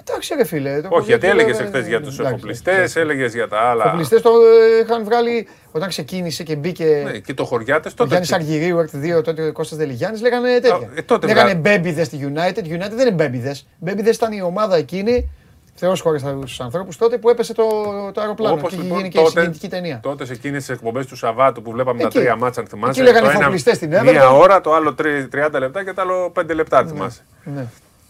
Εντάξει 0.10 0.34
ρε 0.38 0.44
φίλε. 0.46 0.82
το 0.82 0.88
Όχι, 0.92 1.06
γιατί 1.06 1.28
κορίτσι, 1.28 1.46
έλεγες 1.46 1.60
ε, 1.60 1.64
εχθές 1.64 1.88
για 1.88 2.02
τους 2.02 2.14
εντάξει, 2.20 2.34
εφοπλιστέ, 2.36 2.72
εντάξει. 2.76 3.00
έλεγες 3.00 3.34
για 3.34 3.48
τα 3.48 3.60
άλλα. 3.60 3.84
Οι 3.84 3.88
εφοπλιστές 3.88 4.22
το 4.22 4.30
ε, 4.30 4.84
είχαν 4.84 5.04
βγάλει 5.04 5.48
όταν 5.72 5.90
ξεκίνησε 5.90 6.44
και 6.44 6.56
μπήκε. 6.56 7.02
Ναι, 7.06 7.18
και 7.18 7.34
το 7.34 7.46
χωριάτες 7.46 7.92
Ο 7.92 7.96
τότε. 7.96 8.10
Γιάννη 8.10 8.28
Αργυρίου, 8.32 8.78
Act 8.78 9.18
2, 9.20 9.24
τότε 9.24 9.48
ο 9.48 9.52
Κώστας 9.52 9.78
Δελιγιάννης, 9.78 10.22
λέγανε 10.22 10.60
τέτοια. 10.60 10.90
ε, 10.96 11.02
τότε 11.02 11.28
λέγανε 11.28 11.50
βγα- 11.50 11.60
μπέμπιδες 11.60 12.08
στη 12.08 12.32
United. 12.34 12.64
United 12.64 12.92
δεν 12.92 13.00
είναι 13.08 13.12
μπέμπιδες. 13.12 13.68
Μπέμπιδες 13.78 14.16
ήταν 14.16 14.32
η 14.32 14.42
ομάδα 14.42 14.76
εκείνη, 14.76 15.30
Θεός 15.76 16.02
χωρίς 16.02 16.24
τους 16.42 16.60
ανθρώπους 16.60 16.98
τότε, 16.98 17.18
που 17.18 17.30
έπεσε 17.30 17.54
το, 17.54 17.64
το 18.14 18.22
αεροπλάνο 18.22 18.54
Όπως 18.56 18.70
και 18.70 18.76
είχε 18.76 18.84
λοιπόν 18.84 18.98
γίνει 18.98 19.10
και 19.10 19.18
η 19.20 19.22
τότε- 19.24 19.36
συγκινητική 19.40 19.68
ταινία. 19.70 20.00
Τότε 20.04 20.26
σε 20.26 20.34
εκείνες 20.34 20.66
τις 20.66 20.76
εκπομπές 20.76 21.06
του 21.06 21.16
Σαββάτου 21.16 21.62
που 21.62 21.72
βλέπαμε 21.72 22.04
Εκεί. 22.04 22.14
τα 22.14 22.20
τρία 22.20 22.36
μάτσα, 22.36 22.60
αν 22.60 22.68
θυμάσαι. 22.68 22.92
Εκεί 23.02 23.10
λέγανε 23.10 23.26
το 23.26 23.30
ένα 23.32 23.40
εφοπλιστές 23.40 23.76
στην 23.76 23.90
Μία 23.90 24.04
Everton. 24.32 24.40
ώρα, 24.40 24.62
το 24.62 24.74
άλλο 24.74 24.94
τρι- 24.94 25.28
30 25.36 25.60
λεπτά 25.60 25.84
και 25.84 25.94
το 25.94 26.02
άλλο 26.02 26.30
5 26.36 26.54
λεπτά, 26.54 26.78
αν 26.78 26.88
θυμάσαι. 26.88 27.22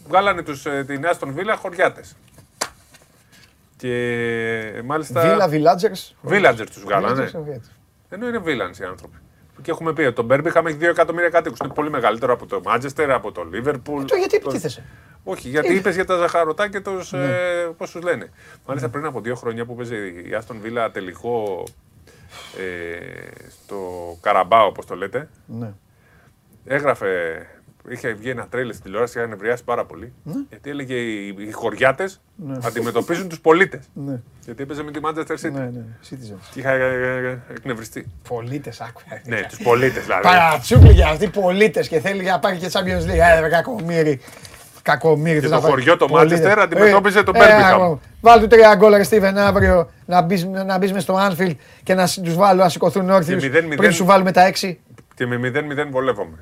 Ναι. 0.02 0.08
Βγάλανε 0.08 0.42
τους, 0.42 0.66
ε, 0.66 0.84
την 0.86 1.06
Άστον 1.06 1.32
Βίλα 1.32 1.56
χωριάτες. 1.56 2.16
Και 3.76 4.82
μάλιστα. 4.84 5.20
Βίλα, 5.48 5.76
Villagers. 5.76 6.30
Villagers 6.30 6.66
τους 6.72 6.82
βγάλανε. 6.82 7.30
Villagers, 7.32 7.38
okay. 7.38 7.60
Ενώ 8.08 8.28
είναι 8.28 8.38
βίλαν 8.38 8.72
οι 8.80 8.84
άνθρωποι. 8.84 9.16
Και 9.62 9.70
έχουμε 9.70 9.92
πει 9.92 10.02
ότι 10.02 10.14
το 10.14 10.22
Μπέρμπιχαμ 10.22 10.66
έχει 10.66 10.76
2 10.80 10.82
εκατομμύρια 10.82 11.28
κατοίκους. 11.28 11.58
Είναι 11.58 11.72
πολύ 11.74 11.90
μεγαλύτερο 11.90 12.32
από 12.32 12.46
το 12.46 12.60
Μάντζεστερ, 12.64 13.10
από 13.10 13.32
το 13.32 13.42
Λίβερπουλ. 13.44 14.04
Το 14.04 14.16
γιατί 14.16 14.36
επιτίθεσαι; 14.36 14.84
Όχι, 15.24 15.48
γιατί 15.48 15.74
είπες 15.74 15.94
για 15.94 16.04
τα 16.04 16.16
ζαχαρωτά 16.16 16.68
και 16.68 16.80
του. 16.80 17.00
Ναι. 17.10 17.24
Ε, 17.24 17.68
Πώς 17.76 17.90
τους 17.90 18.02
λένε. 18.02 18.30
Μάλιστα 18.66 18.88
πριν 18.88 19.04
από 19.04 19.20
δύο 19.20 19.34
χρόνια 19.34 19.64
που 19.64 19.74
παίζει 19.74 20.24
η 20.30 20.34
Άστον 20.34 20.58
Βίλα 20.60 20.90
τελικό 20.90 21.64
ε, 22.58 23.50
στο 23.50 23.78
Καραμπάο, 24.20 24.66
όπως 24.66 24.86
το 24.86 24.94
λέτε, 24.96 25.28
Ναι. 25.46 25.72
έγραφε. 26.64 27.46
Είχε 27.88 28.12
βγει 28.12 28.30
ένα 28.30 28.46
τρέλε 28.50 28.72
στην 28.72 28.84
τηλεόραση 28.84 29.12
και 29.12 29.18
είχαν 29.18 29.30
νευριάσει 29.30 29.64
πάρα 29.64 29.84
πολύ. 29.84 30.12
Ναι. 30.22 30.32
Γιατί 30.48 30.70
έλεγε 30.70 30.94
οι, 30.94 31.34
οι 31.38 31.50
χωριάτες 31.52 32.20
Ναι. 32.36 32.56
αντιμετωπίζουν 32.64 33.28
τους 33.28 33.40
πολίτες. 33.40 33.80
Ναι. 33.94 34.20
Γιατί 34.44 34.62
έπαιζε 34.62 34.82
με 34.82 34.90
τη 34.90 35.00
Manchester 35.02 35.46
City. 35.46 35.52
Ναι, 35.52 35.60
ναι, 35.60 35.84
Citizens. 36.10 36.38
Και 36.52 36.60
είχα 36.60 36.70
ε, 36.70 37.16
ε, 37.26 37.38
εκνευριστεί. 37.56 38.06
Πολίτες, 38.28 38.80
άκουγα. 38.80 39.20
Ναι, 39.26 39.40
τους 39.48 39.58
πολίτες 39.62 40.02
δηλαδή. 40.02 40.22
Παρατσούκλοι 40.22 40.92
για 40.92 41.08
αυτοί 41.08 41.28
πολίτες 41.28 41.88
και 41.88 42.00
θέλει 42.00 42.22
να 42.22 42.38
πάρει 42.38 42.56
και 42.56 42.68
Champions 42.72 43.10
League. 43.10 43.44
Ε, 43.44 43.48
κακομύρι. 43.48 44.20
Κακομύρι. 44.82 45.34
Και 45.34 45.40
θες 45.40 45.48
το 45.50 45.54
να 45.54 45.60
πάρει. 45.60 45.72
χωριό 45.72 45.96
το 45.96 46.06
Πολίτες. 46.06 46.40
Manchester 46.40 46.58
αντιμετώπιζε 46.58 47.18
Ε, 47.18 47.22
τον 47.22 47.34
ε, 47.34 47.38
Birmingham. 47.38 47.62
αγώ. 47.72 48.00
Βάλ 48.20 48.40
του 48.40 48.46
τρία 48.46 48.74
γκολ, 48.74 48.94
ρε 48.94 49.02
Στίβεν, 49.02 49.38
αύριο 49.38 49.90
να 50.06 50.22
μπεις, 50.22 50.44
να 50.44 50.78
μπεις 50.78 50.92
μες 50.92 51.02
στο 51.02 51.18
Anfield 51.30 51.54
και 51.82 51.94
να 51.94 52.06
τους 52.22 52.34
βάλω 52.34 52.62
να 52.62 52.68
σηκωθούν 52.68 53.10
όρθιους 53.10 53.42
Και 53.42 53.50
0-0. 53.72 53.76
πριν 53.76 53.92
σου 53.92 54.04
βάλουμε 54.04 54.32
τα 54.32 54.46
έξι. 54.46 54.80
Και 55.14 55.26
με 55.26 55.36
0-0 55.36 55.90
βολεύομαι. 55.90 56.36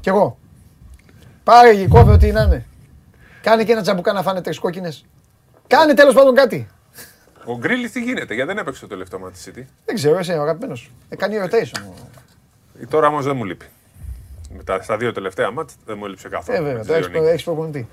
Κι 0.00 0.08
εγώ. 0.08 0.38
Πάρε 1.44 1.72
γη, 1.72 1.88
κόβε 1.88 2.12
ό,τι 2.12 2.32
να 2.32 2.42
είναι. 2.42 2.66
Κάνε 3.42 3.64
και 3.64 3.72
ένα 3.72 3.82
τζαμπουκά 3.82 4.12
να 4.12 4.22
φάνε 4.22 4.40
τρεις 4.42 4.58
κόκκινες. 4.58 5.04
Κάνε 5.66 5.94
τέλος 5.94 6.14
πάντων 6.14 6.34
κάτι. 6.34 6.68
Ο 7.44 7.56
Γκρίλι 7.58 7.90
τι 7.90 8.00
γίνεται, 8.02 8.34
γιατί 8.34 8.48
δεν 8.48 8.58
έπαιξε 8.58 8.80
το 8.80 8.86
τελευταίο 8.86 9.18
μάτι 9.18 9.38
τη 9.38 9.50
City. 9.50 9.64
Δεν 9.84 9.94
ξέρω, 9.94 10.18
εσύ 10.18 10.30
είναι 10.30 10.40
ο 10.40 10.42
αγαπημένος. 10.42 10.90
Ε, 11.08 11.16
κάνει 11.16 11.36
rotation. 11.42 11.80
Ε, 12.82 12.86
Τώρα 12.86 13.06
όμως 13.06 13.24
δεν 13.24 13.36
μου 13.36 13.44
λείπει. 13.44 13.64
Με 14.56 14.62
τα, 14.62 14.82
στα 14.82 14.96
δύο 14.96 15.12
τελευταία 15.12 15.50
μάτς 15.50 15.74
δεν 15.86 15.96
μου 15.98 16.04
έλειψε 16.04 16.28
καθόλου. 16.28 16.58
Ε, 16.58 16.60
με 16.60 16.66
βέβαια, 16.66 16.80
τις 16.82 16.86
το 16.88 16.94
δύο 16.94 17.02
έχεις- 17.04 17.14
νίκες. 17.14 17.30
έχεις 17.32 17.44
προπονητή. 17.44 17.88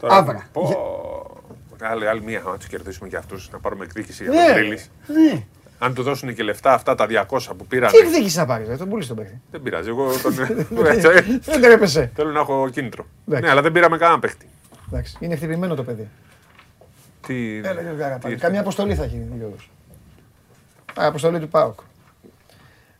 Τώρα, 0.00 0.14
Άβρα. 0.16 0.46
Πω, 0.52 1.40
άλλη, 1.80 2.08
άλλη 2.08 2.22
μία 2.22 2.42
να 2.46 2.56
τους 2.56 2.66
κερδίσουμε 2.66 3.08
για 3.08 3.18
αυτούς, 3.18 3.50
να 3.52 3.58
πάρουμε 3.58 3.84
εκδίκηση 3.84 4.22
για 4.24 4.32
Ναι, 4.32 4.46
τον 4.46 4.54
Γκρίλις. 4.54 4.90
ναι. 5.06 5.44
Αν 5.84 5.94
του 5.94 6.02
δώσουν 6.02 6.34
και 6.34 6.42
λεφτά 6.42 6.72
αυτά 6.72 6.94
τα 6.94 7.06
200 7.28 7.38
που 7.58 7.66
πήραν. 7.66 7.90
Τι 7.90 7.98
εκδίκηση 7.98 8.38
να 8.38 8.46
πάρεις, 8.46 8.78
τον 8.78 8.88
πουλήσει 8.88 9.08
τον 9.08 9.16
παίχτη. 9.16 9.40
Δεν 9.50 9.62
πειράζει, 9.62 9.88
εγώ 9.88 10.06
τον. 10.22 10.34
Δεν 11.44 11.60
τρέπεσαι. 11.60 12.10
Θέλω 12.14 12.30
να 12.30 12.40
έχω 12.40 12.68
κίνητρο. 12.72 13.06
Εντάξει. 13.28 13.44
Ναι, 13.44 13.50
αλλά 13.50 13.62
δεν 13.62 13.72
πήραμε 13.72 13.96
κανένα 13.98 14.18
παίχτη. 14.18 14.48
Εντάξει, 14.88 15.16
είναι 15.20 15.36
χτυπημένο 15.36 15.74
το 15.74 15.82
παιδί. 15.84 16.08
Τι... 17.26 17.56
Έλα, 17.56 17.80
Γιώργο, 17.80 18.04
άρα, 18.04 18.18
πάλι. 18.18 18.34
τι- 18.34 18.40
Καμία 18.40 18.60
αποστολή 18.60 18.94
θα 18.94 19.04
έχει 19.04 19.14
ο 19.32 19.36
Γιώργος. 19.36 19.70
Α, 21.00 21.06
αποστολή 21.06 21.38
του 21.40 21.48
ΠΑΟΚ. 21.48 21.78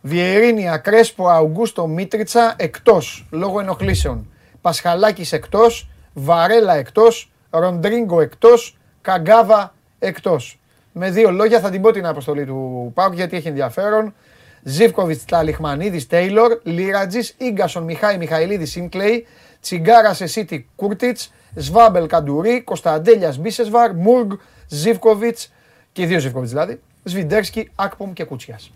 Βιερίνια, 0.00 0.76
Κρέσπο, 0.76 1.28
Αουγκούστο, 1.28 1.86
Μίτριτσα 1.86 2.54
εκτός 2.58 3.26
λόγω 3.30 3.60
ενοχλήσεων. 3.60 4.28
Πασχαλάκης 4.60 5.32
εκτός, 5.32 5.88
Βαρέλα 6.12 6.74
εκτός, 6.74 7.32
Ροντρίγκο 7.50 8.20
εκτός, 8.20 8.76
Καγκάβα 9.00 9.74
εκτός. 9.98 10.58
Με 10.96 11.10
δύο 11.10 11.30
λόγια 11.30 11.60
θα 11.60 11.70
την 11.70 11.80
πω 11.80 11.90
την 11.90 12.06
αποστολή 12.06 12.44
του 12.44 12.90
ΠΑΟΚ 12.94 13.14
γιατί 13.14 13.36
έχει 13.36 13.48
ενδιαφέρον. 13.48 14.14
Ζήφκοβιτς, 14.62 15.24
Ταλιχμανίδη, 15.24 16.06
Τέιλορ, 16.06 16.60
Λίρατζης, 16.62 17.36
γκασον 17.52 17.82
Μιχάη, 17.82 18.16
Μιχαηλίδης, 18.16 18.70
Σίνκλεϊ, 18.70 19.26
Τσιγκάρα, 19.60 20.14
Σεσίτη, 20.14 20.68
Κούρτιτς, 20.76 21.32
Σβάμπελ, 21.54 22.06
Καντουρί, 22.06 22.62
Κωνσταντέλιας, 22.62 23.38
Μπίσεσβαρ, 23.38 23.94
Μουργκ, 23.94 24.30
Ζήφκοβιτς 24.68 25.52
και 25.92 26.02
οι 26.02 26.06
δύο 26.06 26.18
Ζήφκοβιτς 26.18 26.50
δηλαδή, 26.50 26.80
Σβιντέρσκι, 27.04 27.70
Ακπομ 27.74 28.12
και 28.12 28.24
Κούτσιας. 28.24 28.72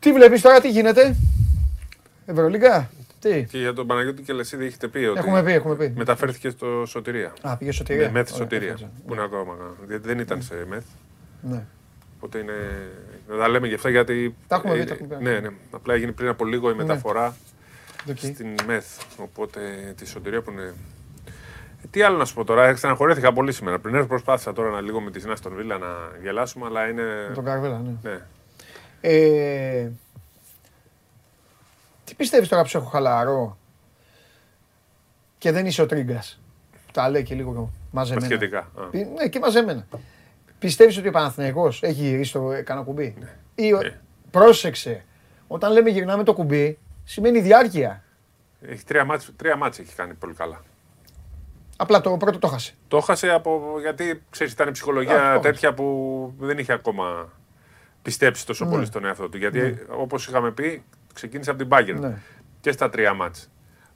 Τι 0.00 0.12
βλέπεις 0.12 0.40
τώρα, 0.40 0.60
τι 0.60 0.70
γίνεται, 0.70 1.16
Ευρωλίγκα, 2.26 2.90
τι; 3.28 3.44
Και 3.44 3.58
για 3.58 3.72
τον 3.72 3.86
Παναγιώτη 3.86 4.22
και 4.22 4.32
Λεσίδη 4.32 4.64
έχετε 4.64 4.88
πει 4.88 4.98
ότι. 4.98 5.18
Έχουμε 5.18 5.42
πει, 5.42 5.52
έχουμε 5.52 5.74
πει. 5.74 5.92
Μεταφέρθηκε 5.96 6.50
στο 6.50 6.82
Σωτηρία. 6.86 7.32
Α, 7.42 7.56
πήγε 7.56 7.70
σωτηρία. 7.72 8.06
Με 8.06 8.10
μεθ 8.12 8.26
Ωραία, 8.32 8.42
Σωτηρία. 8.42 8.68
ευχαριστώ. 8.72 9.02
Που 9.06 9.12
είναι 9.14 9.22
ακόμα. 9.22 9.54
Γιατί 9.88 10.06
δεν 10.08 10.18
ήταν 10.18 10.42
σε 10.42 10.54
μεθ. 10.68 10.84
Ναι. 11.42 11.64
Οπότε 12.16 12.38
είναι. 12.38 12.52
Να 13.28 13.36
τα 13.36 13.48
λέμε 13.48 13.66
γι' 13.66 13.74
αυτά 13.74 13.88
γιατί. 13.90 14.34
Τα 14.46 14.56
έχουμε 14.56 14.74
δει, 14.74 14.80
ε, 14.80 14.84
τα 14.84 14.94
έχουμε 14.94 15.16
πει. 15.16 15.22
Ναι, 15.24 15.38
ναι. 15.40 15.48
Απλά 15.70 15.94
έγινε 15.94 16.12
πριν 16.12 16.28
από 16.28 16.44
λίγο 16.44 16.70
η 16.70 16.74
Ναι. 16.74 16.82
μεταφορά 16.82 17.36
Οκ. 18.10 18.18
στην 18.18 18.46
ΜΕΘ. 18.66 18.84
Οπότε 19.16 19.60
τη 19.96 20.06
Σωτηρία 20.06 20.42
που 20.42 20.50
είναι. 20.50 20.62
Ε, 21.82 21.86
Τι 21.90 22.02
άλλο 22.02 22.16
να 22.16 22.24
σου 22.24 22.34
πω 22.34 22.44
τώρα, 22.44 22.76
στεναχωρέθηκα 22.76 23.32
πολύ 23.32 23.52
σήμερα. 23.52 23.78
Πριν 23.78 23.94
έρθω 23.94 24.06
προσπάθησα 24.06 24.52
τώρα 24.52 24.70
να 24.70 24.80
λίγο 24.80 25.00
με 25.00 25.10
τη 25.10 25.20
Σινά 25.20 25.36
στον 25.36 25.54
Βίλα 25.54 25.78
να 25.78 25.86
γελάσουμε, 26.22 26.66
αλλά 26.66 26.88
είναι. 26.88 27.02
Με 27.28 27.34
τον 27.34 27.44
Καρβέλα, 27.44 27.78
ναι. 27.78 28.10
Ναι. 28.10 28.18
Ε, 29.00 29.90
τι 32.04 32.14
πιστεύεις 32.14 32.48
τώρα 32.48 32.62
που 32.62 32.68
σε 32.68 32.76
έχω 32.76 32.86
χαλαρό; 32.86 33.58
Και 35.38 35.52
δεν 35.52 35.66
είσαι 35.66 35.82
ο 35.82 35.86
Τρίγκας. 35.86 36.40
Τα 36.92 37.08
λέει 37.10 37.22
και 37.22 37.34
λίγο 37.34 37.70
μαζεμένα. 37.90 38.26
Σχετικά. 38.26 38.58
Α. 38.58 38.82
Πι- 38.90 39.06
Ναι, 39.18 39.28
και 39.28 39.38
μαζεμένα. 39.38 39.86
Πιστεύεις 40.58 40.96
ότι 40.98 41.08
ο 41.08 41.10
Παναθηναϊκός 41.10 41.82
έχει 41.82 41.92
γυρίσει 42.02 42.32
το 42.32 42.52
ε, 42.52 42.62
κανένα 42.62 42.86
κουμπί; 42.86 43.16
Ή, 43.54 43.72
ο- 43.72 43.80
Πρόσεξε. 44.30 45.04
Όταν 45.46 45.72
λέμε 45.72 45.90
γυρνάμε 45.90 46.22
το 46.24 46.32
κουμπί, 46.34 46.78
σημαίνει 47.04 47.40
διάρκεια. 47.40 48.02
Έχει 48.60 48.84
τρία 48.84 49.04
μάτς, 49.04 49.30
τρία 49.36 49.56
μάτς 49.56 49.78
έχει 49.78 49.94
κάνει 49.94 50.14
πολύ 50.14 50.34
καλά. 50.34 50.62
Απλά 51.76 52.00
το 52.00 52.16
πρώτο 52.16 52.38
το 52.38 52.46
χάσε. 52.48 52.72
Το 52.88 52.96
έχασε 52.96 53.30
από, 53.30 53.76
γιατί 53.80 54.22
ξέρεις, 54.30 54.52
ήταν 54.52 54.66
η 54.66 54.68
Α, 54.68 54.72
ψυχολογία 54.72 55.32
το 55.34 55.40
τέτοια 55.40 55.74
που 55.74 56.34
δεν 56.38 56.58
είχε 56.58 56.72
ακόμα 56.72 57.32
πιστέψει 58.02 58.46
τόσο 58.46 58.64
Ναι. 58.64 58.70
πολύ 58.70 58.86
στον 58.86 59.04
εαυτό 59.04 59.28
του. 59.28 59.36
Γιατί 59.36 59.58
Ναι. 59.60 59.74
όπως 59.96 60.26
είχαμε 60.26 60.50
πει, 60.50 60.82
ξεκίνησε 61.14 61.50
από 61.50 61.58
την 61.58 61.68
Bayern 61.72 62.00
Ναι. 62.00 62.18
και 62.60 62.72
στα 62.72 62.90
τρία 62.90 63.14
μάτς. 63.14 63.48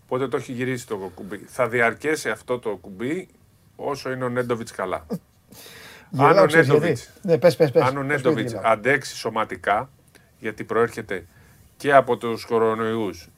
Οπότε 0.05 0.29
το 0.29 0.37
έχει 0.37 0.53
γυρίσει 0.53 0.87
το 0.87 0.97
κουμπί. 1.15 1.45
Θα 1.47 1.69
διαρκέσει 1.69 2.29
αυτό 2.31 2.59
το 2.59 2.77
κουμπί 2.77 3.29
όσο 3.77 4.11
είναι 4.13 4.25
ο 4.25 4.29
Νέντοβιτς 4.29 4.71
καλά. 4.73 5.07
Γελάω, 6.11 6.29
αν 6.31 6.39
ο 6.39 6.47
ξέρεις 6.47 6.67
γιατί. 6.67 6.81
Νέντοβιτς, 6.81 7.11
Ναι, 7.23 7.39
πες, 7.39 7.57
πες, 7.57 7.71
πες. 7.71 7.83
αν 7.83 7.97
ο 7.97 8.01
Πες, 8.01 8.09
Νέντοβιτς 8.09 8.41
γιατί 8.41 8.57
γελάω. 8.57 8.73
αντέξει 8.73 9.17
σωματικά, 9.17 9.91
γιατί 10.39 10.65
προέρχεται 10.65 11.27
και 11.77 11.93
από 11.95 12.17
τους 12.17 12.45
κορονοϊούς 12.45 13.29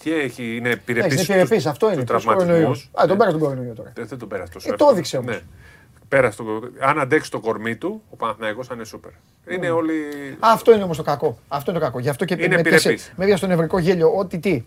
και 0.00 0.14
έχει, 0.14 0.42
είναι 0.56 0.68
Εντάξει, 0.68 0.80
επιρρεπής 0.82 1.12
είναι 1.12 1.22
στους- 1.22 1.34
επιρρεπής, 1.34 1.66
αυτό 1.66 1.86
στους 1.86 1.98
είναι. 1.98 2.04
τους 2.06 2.22
τραυματισμούς. 2.22 2.54
κορονοϊούς. 2.54 2.90
Α, 3.02 3.06
τον 3.06 3.16
πέρα 3.18 3.30
τον 3.30 3.40
κορονοϊό 3.40 3.74
τώρα. 3.74 3.92
Δεν, 3.94 4.06
δεν 4.06 4.18
τον 4.18 4.28
πέρασε 4.28 4.52
τόσο 4.52 4.66
Ε, 4.66 4.70
το 4.70 4.74
εύκολα. 4.74 4.92
έδειξε 4.92 5.16
όμως. 5.16 5.34
Ναι. 5.34 5.40
Πέρασε 6.10 6.36
το, 6.36 6.60
αν 6.80 7.00
αντέξει 7.00 7.30
το 7.30 7.40
κορμί 7.40 7.76
του, 7.76 8.02
ο 8.10 8.16
Παναθηναϊκός 8.16 8.66
θα 8.66 8.74
είναι 8.74 8.84
σούπερ. 8.84 9.10
Είναι 9.48 9.70
Mm. 9.70 9.74
όλοι. 9.76 9.94
Αυτό 10.38 10.72
είναι 10.74 10.82
όμως 10.82 10.96
το 10.96 11.02
κακό. 11.02 11.38
Αυτό 11.48 11.70
είναι 11.70 11.80
το 11.80 11.84
κακό. 11.86 11.98
Γι' 11.98 12.08
αυτό 12.08 12.24
και 12.24 12.34
Είναι 12.38 12.56
με 12.56 12.62
πιάσε- 12.62 12.74
επιρρεπής. 12.78 13.12
με 13.16 13.24
πιάσε 13.24 13.38
στο 13.38 13.46
νευρικό 13.46 13.78
γέλιο. 13.78 14.12
Ότι 14.16 14.38
τι. 14.38 14.64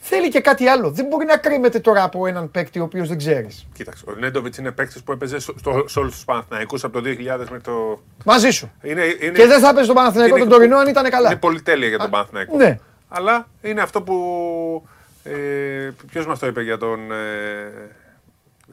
Θέλει 0.00 0.28
και 0.28 0.40
κάτι 0.40 0.66
άλλο. 0.66 0.90
Δεν 0.90 1.06
μπορεί 1.06 1.26
να 1.26 1.36
κρέμεται 1.36 1.78
τώρα 1.80 2.02
από 2.02 2.26
έναν 2.26 2.50
παίκτη 2.50 2.78
ο 2.80 2.82
οποίος 2.82 3.08
δεν 3.08 3.18
ξέρεις. 3.18 3.66
Κοίταξε, 3.74 4.04
ο 4.08 4.14
Νέντοβιτς 4.18 4.58
είναι 4.58 4.70
παίκτης 4.70 5.02
που 5.02 5.12
έπαιζε 5.12 5.38
στο, 5.38 5.54
στο, 5.58 5.84
σε 5.88 5.98
όλους 5.98 6.14
τους 6.14 6.24
Παναθηναϊκούς 6.24 6.84
από 6.84 7.00
το 7.00 7.08
2000 7.08 7.38
μέχρι 7.38 7.60
το. 7.60 8.02
Μαζί 8.24 8.50
σου. 8.50 8.70
Είναι, 8.82 9.02
είναι, 9.04 9.32
Και 9.38 9.46
δεν 9.46 9.60
θα 9.60 9.68
έπαιζε 9.68 9.86
τον 9.86 9.94
Παναθηναϊκό 9.94 10.36
είναι- 10.36 10.44
τον 10.46 10.54
τωρινό 10.58 10.76
αν 10.78 10.88
ήταν 10.88 11.10
καλά. 11.10 11.28
Είναι 11.30 11.38
πολυτέλεια 11.38 11.88
για 11.88 11.98
τον 11.98 12.10
Παναθηναϊκό. 12.10 12.56
ναι. 12.56 12.78
Αλλά 13.08 13.48
είναι 13.62 13.80
αυτό 13.80 14.02
που. 14.02 14.88
Ε, 15.24 15.90
Ποιος 16.10 16.26
μας 16.26 16.38
το 16.38 16.46
είπε 16.46 16.62
για 16.62 16.78
τον. 16.78 17.12
Ε, 17.12 17.72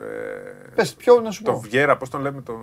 ε, 0.02 0.72
Πες, 0.76 0.94
ποιο 0.94 1.20
να 1.20 1.32
σου 1.32 1.44
το 1.44 1.52
πω; 1.52 1.60
Βιέρα, 1.60 1.98
πώς 1.98 2.10
τον 2.10 2.22
λέμε. 2.22 2.42
Το, 2.42 2.54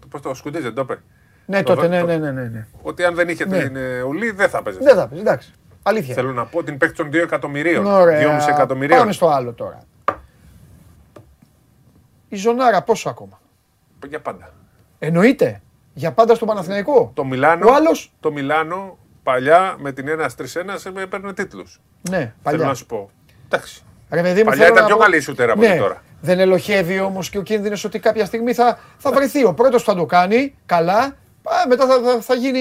το, 0.00 0.06
πώς 0.10 0.20
το 0.20 0.34
Σκουντίζ, 0.34 0.62
δεν 0.62 0.74
το 0.74 0.80
είπε. 0.80 0.98
Ναι, 1.46 1.62
Το- 1.62 1.74
τότε, 1.74 1.88
ναι, 1.88 2.00
το- 2.00 2.06
ναι, 2.06 2.16
ναι, 2.16 2.30
ναι, 2.30 2.42
ναι. 2.42 2.66
Ότι 2.82 3.04
αν 3.04 3.14
δεν 3.14 3.28
είχε 3.28 3.44
Ναι. 3.44 3.58
την 3.62 3.76
ε, 3.76 4.02
Ουλή 4.02 4.30
δεν 4.30 4.48
θα 4.48 4.58
έπαιζε. 4.58 4.78
Δεν 4.82 4.96
θα 4.96 5.06
παίζει, 5.06 5.22
εντάξει. 5.24 5.52
Αλήθεια. 5.82 6.14
Θέλω 6.14 6.32
να 6.32 6.44
πω 6.46 6.58
ότι 6.58 6.68
είναι 6.70 6.78
παίκτη 6.78 6.96
των 6.96 7.08
2 7.08 7.14
εκατομμυρίων. 7.14 7.86
Ωραία. 7.86 8.38
2,5 8.40 8.48
εκατομμυρίων. 8.48 8.98
Πάμε 8.98 9.12
στο 9.12 9.28
άλλο 9.28 9.52
τώρα. 9.52 9.78
Η 12.28 12.36
Ζωνάρα 12.36 12.82
πόσο 12.82 13.08
ακόμα; 13.08 13.40
Για 14.08 14.20
πάντα. 14.20 14.50
Εννοείται. 14.98 15.60
Για 15.94 16.12
πάντα 16.12 16.34
στο 16.34 16.46
Παναθηναϊκό. 16.46 17.10
Το 17.14 17.24
Μιλάνο, 17.24 17.68
Ο 17.68 17.74
άλλος; 17.74 18.12
το 18.20 18.32
Μιλάνο 18.32 18.98
παλιά 19.22 19.74
με 19.78 19.92
την 19.92 20.06
1-3-1 20.08 21.00
έπαιρνε 21.00 21.32
τίτλους. 21.32 21.80
Ναι, 22.10 22.16
Θέλω 22.18 22.32
παλιά. 22.42 22.66
να 22.66 22.74
σου 22.74 22.86
πω. 22.86 23.10
Εντάξει. 23.44 23.82
Ρε 24.10 24.22
παιδί 24.22 24.38
μου, 24.42 24.44
Παλιά 24.48 24.62
θέλω 24.64 24.72
ήταν 24.74 24.82
να 24.82 24.88
πιο 24.88 24.96
πω- 24.96 25.02
καλή 25.04 25.16
η 25.16 25.20
σουτέρα 25.20 25.52
από 25.52 25.60
ναι, 25.60 25.68
ότι 25.68 25.78
τώρα. 25.78 26.02
Δεν 26.20 26.38
ελοχεύει 26.38 27.00
όμως 27.00 27.30
και 27.30 27.38
ο 27.38 27.42
κίνδυνος 27.42 27.84
ότι 27.84 27.98
κάποια 27.98 28.24
στιγμή 28.24 28.52
θα, 28.54 28.78
θα 28.98 29.12
βρεθεί. 29.12 29.44
Ο 29.44 29.54
πρώτος 29.54 29.84
που 29.84 29.90
θα 29.90 29.96
το 29.96 30.06
κάνει 30.06 30.54
καλά, 30.66 30.98
α, 31.42 31.68
μετά 31.68 31.86
θα, 31.86 32.00
θα, 32.00 32.20
θα 32.20 32.34
γίνει 32.34 32.60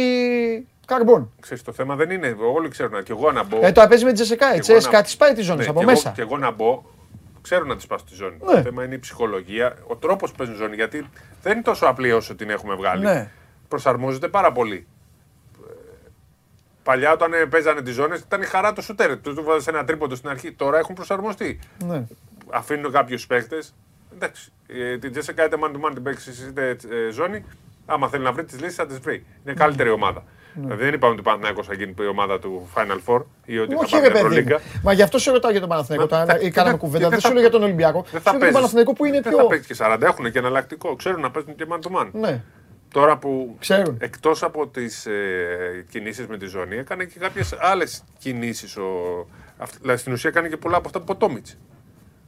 καρμπών. 0.85 1.31
Ξέρεις, 1.39 1.63
το 1.63 1.71
θέμα 1.71 1.95
δεν 1.95 2.09
είναι. 2.09 2.35
Όλοι 2.55 2.69
ξέρουν. 2.69 3.03
Και 3.03 3.11
εγώ 3.11 3.31
να 3.31 3.43
μπω. 3.43 3.59
Ε, 3.61 3.71
το 3.71 3.85
παίζει 3.89 4.03
με 4.03 4.09
τη 4.09 4.15
Τζεσεκά. 4.15 4.45
Η 4.47 4.49
και 4.49 4.53
εγώ 4.71 4.77
Τζεσεκά 4.79 4.97
να- 4.97 5.03
τη 5.03 5.15
πάει 5.17 5.33
τη 5.33 5.41
ζώνη 5.41 5.59
Ναι, 5.59 5.65
από 5.67 5.79
και 5.79 5.85
μέσα. 5.85 6.07
Εγώ, 6.07 6.15
και 6.15 6.21
εγώ 6.21 6.37
να 6.37 6.51
μπω. 6.51 6.83
Ξέρω 7.41 7.65
να 7.65 7.75
τη 7.75 7.85
πάω 7.87 7.97
στη 7.97 8.13
ζώνη. 8.15 8.37
Ναι. 8.45 8.53
Το 8.55 8.61
θέμα 8.61 8.83
είναι 8.83 8.95
η 8.95 8.99
ψυχολογία, 8.99 9.75
ο 9.87 9.95
τρόπος 9.95 10.31
που 10.31 10.37
παίζουν 10.37 10.55
ζώνη. 10.55 10.75
Γιατί 10.75 11.05
δεν 11.41 11.53
είναι 11.53 11.61
τόσο 11.61 11.85
απλή 11.85 12.11
όσο 12.11 12.35
την 12.35 12.49
έχουμε 12.49 12.75
βγάλει. 12.75 13.03
Ναι. 13.03 13.29
Προσαρμόζεται 13.67 14.27
πάρα 14.27 14.51
πολύ. 14.51 14.87
Ε, 15.69 15.73
Παλιά 16.83 17.11
όταν 17.11 17.33
ε, 17.33 17.45
παίζανε 17.45 17.81
τις 17.81 17.93
ζώνες 17.93 18.19
ήταν 18.19 18.41
η 18.41 18.45
χαρά 18.45 18.73
του 18.73 18.81
σουτέρ. 18.81 19.17
Του 19.21 19.33
του 19.35 19.43
βάζανε 19.43 19.77
ένα 19.77 19.85
τρίποντο 19.87 20.15
στην 20.15 20.29
αρχή. 20.29 20.51
Τώρα 20.51 20.77
έχουν 20.77 20.95
προσαρμοστεί. 20.95 21.59
Ναι. 21.87 22.03
Αφήνουν 22.51 22.91
κάποιους 22.91 23.27
παίχτε. 23.27 23.57
Εντάξει, 24.15 24.51
ε, 24.67 24.97
την 24.97 25.11
Τζέσσεκα 25.11 25.45
είτε 25.45 25.55
man 25.61 25.67
to 25.67 25.89
man 25.89 25.91
την 25.93 26.03
παίξεις 26.03 26.47
είτε 26.47 26.69
ε, 26.69 27.11
ζώνη. 27.11 27.45
Άμα 27.85 28.07
θέλει 28.07 28.23
να 28.23 28.31
βρει 28.31 28.43
τις 28.43 28.59
λύσεις, 28.59 28.75
θα 28.75 28.85
τις 28.85 28.99
βρει. 28.99 29.25
Είναι 29.45 29.53
καλύτερη 29.55 29.89
ομάδα. 29.89 30.23
Ναι. 30.53 30.61
Δηλαδή 30.65 30.83
δεν 30.83 30.93
είπαμε 30.93 31.11
ότι 31.11 31.21
ο 31.21 31.23
Παναθηναϊκός 31.23 31.67
θα 31.67 31.73
γίνει 31.73 31.93
η 31.99 32.07
ομάδα 32.07 32.39
του 32.39 32.69
Final 32.75 32.97
Four 33.05 33.21
ή 33.45 33.59
ότι 33.59 33.75
Όχι, 33.75 33.95
θα 33.95 33.99
ρε 34.01 34.09
πάμε 34.09 34.11
παιδί 34.11 34.11
μου. 34.11 34.17
Ευρωλίγκα. 34.17 34.59
Μα 34.83 34.93
γι' 34.93 35.01
αυτό 35.01 35.17
σε 35.19 35.31
ρωτάω 35.31 35.51
για 35.51 35.59
τον 35.59 35.69
Παναθηναϊκό. 35.69 36.03
Μα, 36.03 36.09
τώρα, 36.09 36.23
εντάξει, 36.23 36.45
Ή 36.47 36.51
κάναμε 36.51 36.71
δεν- 36.71 36.79
κουβέντα. 36.79 36.99
δεν 37.01 37.09
Δεν 37.09 37.19
θα- 37.19 37.27
σου 37.27 37.33
λέω 37.33 37.41
για 37.41 37.51
τον 37.51 37.63
Ολυμπιακό. 37.63 38.01
Δεν 38.01 38.05
Σου 38.07 38.11
λέω 38.13 38.21
θα 38.21 38.29
για 38.29 38.31
τον 38.31 38.39
παίζεις. 38.39 38.55
Παναθηναϊκό 38.55 38.93
που 38.93 39.05
είναι 39.05 39.21
Δεν 39.21 39.31
πιο. 39.33 39.41
θα 39.41 39.47
παίξεις 39.47 39.67
και 39.67 39.73
40, 39.73 40.05
έχουν 40.07 40.31
και 40.31 40.39
εναλλακτικό. 40.39 40.95
Ξέρουν 40.95 41.21
να 41.21 41.31
παίζουν 41.31 41.55
και 41.55 41.65
man 41.69 41.79
to 41.79 41.99
man. 42.01 42.09
Ναι. 42.11 42.41
Τώρα 42.93 43.17
που 43.17 43.55
Ξέρουν. 43.59 43.97
εκτός 43.99 44.43
από 44.43 44.67
τις 44.67 45.05
ε, 45.05 45.85
κινήσεις 45.89 46.27
με 46.27 46.37
τη 46.37 46.45
ζώνη, 46.45 46.75
έκανε 46.77 47.03
και 47.05 47.19
κάποιες 47.19 47.55
άλλες 47.59 48.03
κινήσεις. 48.19 48.77
Ο... 48.77 48.89
αυ- 49.57 49.81
Δηλαδή 49.81 49.99
στην 49.99 50.13
ουσία 50.13 50.29
έκανε 50.29 50.47
και 50.47 50.57
πολλά 50.57 50.77
από 50.77 50.87
αυτά 50.87 50.99
που 50.99 51.05
είπε 51.13 51.25
ο 51.25 51.27
Τόμιτς. 51.27 51.57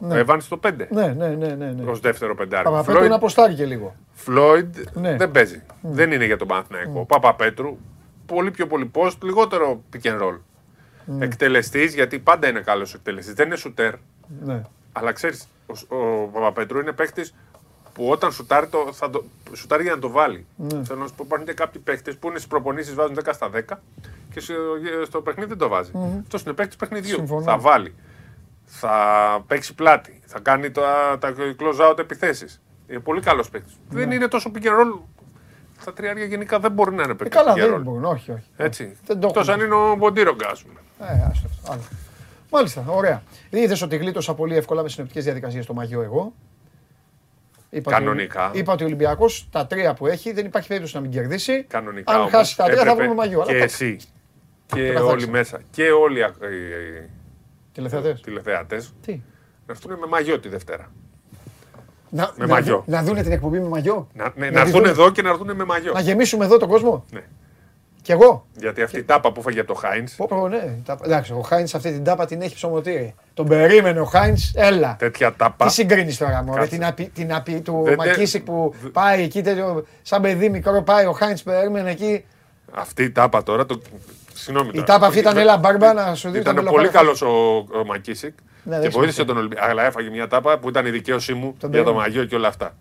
Ναι. 0.02 0.14
Ο 0.14 0.18
Εβάν 0.18 0.42
στο 0.42 0.60
5. 0.64 0.72
Ναι, 0.90 1.08
ναι, 1.08 1.28
ναι. 1.28 1.48
ναι, 1.48 1.72
ναι. 1.72 1.92
Ω 1.92 1.96
δεύτερο 1.96 2.36
πεντάρι. 2.36 2.64
Παπαπέτρου 2.64 3.08
να 3.08 3.16
αποστάρει 3.16 3.54
και 3.54 3.66
λίγο. 3.66 3.96
Φλόιντ 4.14 4.76
Ναι. 4.94 5.16
δεν 5.16 5.32
παίζει. 5.32 5.62
Δεν 5.82 6.12
είναι 6.12 6.26
για 6.26 6.38
τον 6.38 6.48
Παναθηναϊκό. 6.48 7.00
Ο 7.00 7.06
Παπαπέτρου 7.06 7.78
πολύ 8.26 8.52
πιο 8.52 8.68
πολύ 8.68 8.92
post, 8.94 9.16
λιγότερο 9.24 9.82
pick 9.94 10.08
and 10.08 10.22
roll. 10.22 10.38
Ναι. 11.06 11.26
Εκτελεστής, 11.26 11.94
γιατί 11.94 12.20
πάντα 12.20 12.48
είναι 12.48 12.60
καλός 12.60 12.94
εκτελεστής. 12.94 13.34
Δεν 13.34 13.46
είναι 13.46 13.56
σουτέρ. 13.56 13.94
Ναι. 14.44 14.62
Αλλά 14.92 15.12
ξέρεις, 15.12 15.48
ο, 15.88 15.96
ο 15.98 16.30
Παπαπέτρου 16.34 16.80
είναι 16.80 16.92
παίχτης 16.92 17.34
που 17.94 18.08
όταν 18.10 18.32
σουτάρει, 18.32 18.68
το, 18.68 18.90
θα 18.92 19.10
το, 19.10 19.24
σουτάρει 19.54 19.84
για 19.84 19.92
να 19.94 20.00
το 20.00 20.10
βάλει. 20.10 20.46
Ναι. 20.56 20.84
Θέλω 20.84 21.00
να 21.00 21.08
σου 21.08 21.14
πω, 21.16 21.24
υπάρχουν 21.26 21.48
και 21.48 21.54
κάποιοι 21.54 21.82
παίχτες 21.82 22.16
που 22.16 22.28
είναι 22.28 22.38
στις 22.38 22.50
προπονήσεις 22.50 22.94
βάζουν 22.94 23.18
10 23.26 23.30
στα 23.34 23.50
10 23.72 23.78
και 24.34 24.40
στο, 24.40 24.54
στο 25.06 25.22
παιχνίδι 25.22 25.50
δεν 25.50 25.58
το 25.58 25.68
βάζει. 25.68 25.92
Μμμ. 25.94 26.20
Αυτός 26.24 26.42
είναι 26.44 26.54
παίχτης 26.54 26.76
παιχνιδιού. 26.76 27.16
Συμφωνώ. 27.16 27.42
Θα 27.42 27.58
βάλει. 27.58 27.94
Θα 28.74 29.44
παίξει 29.48 29.76
πλάτη. 29.76 30.22
Θα 30.26 30.40
κάνει 30.40 30.72
τα, 30.72 31.18
τα 31.20 31.34
close 31.60 31.90
out 31.92 32.00
επιθέσεις. 32.00 32.62
Είναι 32.88 33.00
πολύ 33.00 33.22
καλός 33.22 33.50
παίκτης. 33.50 33.74
Δεν 33.90 34.12
είναι 34.12 34.28
τόσο 34.28 34.52
pick 34.56 34.64
and 34.66 34.70
roll. 34.70 35.00
Τα 35.86 35.94
τριάρια 35.94 36.26
γενικά 36.26 36.60
δεν 36.60 36.72
μπορεί 36.72 36.96
να 36.96 37.04
είναι 37.04 37.12
Ε, 37.12 37.16
παίκτης. 37.16 37.38
καλά, 37.42 37.54
pick 37.54 37.58
and 37.58 37.60
δεν 37.70 37.76
roll. 37.76 37.82
μπορούν, 37.84 38.06
όχι, 38.06 38.32
όχι. 38.32 38.44
Έτσι. 38.58 38.98
Δεν 39.06 39.20
το 39.20 39.28
Εκτός 39.28 39.48
έχουν. 39.50 39.60
αν 39.62 39.66
είναι 39.66 39.76
ο 39.76 39.96
Μποντίρογκα, 39.96 40.48
ας 40.50 40.64
πούμε. 40.64 40.80
Ε, 41.00 41.28
άστο, 41.32 41.50
άλλο. 41.72 41.82
Μάλιστα, 42.52 42.84
ωραία. 42.88 43.24
Είδες 43.50 43.82
ότι 43.82 43.96
γλίτωσα 43.98 44.34
πολύ 44.34 44.56
εύκολα 44.56 44.82
με 44.82 44.90
συνοπτικές 44.90 45.24
διαδικασίες 45.24 45.64
στο 45.64 45.74
μαγιό 45.74 46.02
εγώ. 46.02 46.34
Είπα 47.70 47.92
ότι- 47.96 48.04
Κανονικά. 48.04 48.52
είπα 48.54 48.74
ότι 48.74 48.84
ο 48.84 48.86
Ολυμπιακός 48.86 49.48
τα 49.52 49.68
τρία 49.68 49.94
που 49.94 50.08
έχει 50.08 50.32
δεν 50.32 50.46
υπάρχει 50.46 50.68
περίπτωση 50.68 50.96
να 50.96 51.02
μην 51.02 51.12
κερδίσει. 51.12 51.64
Κανονικά 51.64 52.12
Αν 52.14 52.20
όμως, 52.20 52.32
χάσει 52.32 52.58
τα 52.58 52.64
τρία 52.64 52.76
θα 52.76 52.82
έπρεπε 52.82 53.00
βρούμε 53.00 53.16
μαγιό. 53.16 53.38
Και 53.44 53.50
αλλά 53.50 53.58
τα- 53.60 53.64
εσύ. 53.66 53.98
Το 54.68 54.76
Και 54.76 54.82
καθάρισα. 54.88 55.12
όλοι 55.12 55.28
μέσα. 55.28 55.62
Και 55.72 55.92
όλοι 55.92 56.24
οι 57.84 57.86
ακ- 57.86 58.06
οι- 58.06 58.10
οι 58.10 58.14
Τηλεθεατές. 58.14 58.22
τηλεθεατές. 58.22 58.94
Τι; 59.06 59.12
Να 59.68 59.74
έρθουν 59.74 59.98
με 60.00 60.08
μαγιό 60.08 60.40
τη 60.40 60.50
Δευτέρα. 60.50 60.92
Να, 62.10 62.32
Με 62.36 62.46
να, 62.46 62.54
μαγιό. 62.54 62.84
να 62.88 63.04
δούνε 63.04 63.22
την 63.24 63.32
εκπομπή 63.32 63.60
με 63.60 63.68
μαγιό; 63.68 64.08
Να, 64.14 64.32
ναι, 64.36 64.46
Να 64.46 64.52
να 64.52 64.60
έρθουν 64.60 64.74
δουν- 64.80 64.86
εδώ 64.90 65.12
και 65.12 65.22
να 65.22 65.30
έρθουν 65.30 65.56
με 65.56 65.64
μαγιό. 65.66 65.92
Να 65.94 66.00
γεμίσουμε 66.00 66.46
εδώ 66.46 66.58
τον 66.58 66.70
κόσμο; 66.70 67.06
Ναι. 67.12 67.22
Κι 68.02 68.12
εγώ; 68.12 68.46
Γιατί 68.58 68.82
αυτή 68.82 68.98
η 68.98 69.04
τάπα 69.04 69.32
που 69.32 69.42
φάγε 69.42 69.60
από 69.60 69.68
το 69.68 69.80
Χάιντ. 69.80 70.08
Πω, 70.18 70.26
πω, 70.28 70.48
ναι. 70.48 70.76
Τα- 70.86 70.98
Εντάξει, 71.04 71.34
ο 71.34 71.42
Χάιντς 71.42 71.76
αυτή 71.76 71.92
την 71.92 72.04
τάπα 72.04 72.26
την 72.26 72.42
έχει 72.42 72.56
ψωμοτήρι. 72.56 73.16
Τον 73.34 73.48
περίμενε 73.48 74.00
ο 74.00 74.06
Χάιντς, 74.06 74.52
έλα. 74.56 74.96
Τέτοια 75.00 75.34
τάπα. 75.34 75.66
Τι 75.66 75.72
συγκρίνεις 75.72 76.18
τώρα, 76.18 76.44
Μωρέ, 76.44 76.60
Κάτσε. 76.60 76.76
την 76.76 76.86
απει, 76.86 77.10
την 77.14 77.34
απει 77.34 77.62
του 77.62 77.82
Δεν- 77.86 77.96
Μακίσικ 77.98 78.44
που 78.44 78.74
πάει 78.92 79.24
εκεί, 79.24 79.42
τέτοιο, 79.42 79.86
σαν 80.02 80.22
παιδί 80.22 80.50
μικρό 80.50 80.82
πάει, 80.82 81.06
ο 81.06 81.12
Χάιντς 81.12 81.44
περίμενε 81.44 81.92
εκεί. 81.92 82.26
Αυτή 82.74 83.04
η 83.04 83.12
τάπα 83.12 83.44
τώρα. 83.44 83.66
Το... 83.66 83.82
Συγγνώμη 84.42 84.70
Η 84.70 84.72
τώρα. 84.74 84.86
τάπα 84.86 85.06
αυτή 85.08 85.20
ήταν 85.20 85.36
Με- 85.36 85.42
έλα 85.42 85.58
μπάρμπα 85.58 85.94
να 85.94 86.16
σου 86.16 86.30
δει 86.30 86.40
Ήταν 86.40 86.56
τον 86.56 86.64
πολύ 86.66 86.76
πελοκάρπο. 86.76 86.98
καλός 86.98 87.22
ο, 87.22 87.80
ο 87.80 87.86
Μακίσικ 87.86 88.34
Ναι, 88.64 88.76
και 88.76 88.82
δεν 88.82 88.92
βοήθησε 88.92 88.92
σημασία. 88.92 89.26
τον 89.26 89.38
Ολυμπιακό. 89.38 89.66
Αλλά 89.70 89.84
έφαγε 89.86 90.10
μια 90.10 90.28
τάπα 90.28 90.60
που 90.60 90.70
ήταν 90.70 90.86
η 90.86 90.90
δικαίωσή 90.90 91.34
μου 91.34 91.46
για 91.60 91.60
το 91.60 91.68
περίμενα. 91.70 91.96
μαγιό 91.98 92.26
και 92.26 92.36
όλα 92.36 92.48
αυτά. 92.48 92.76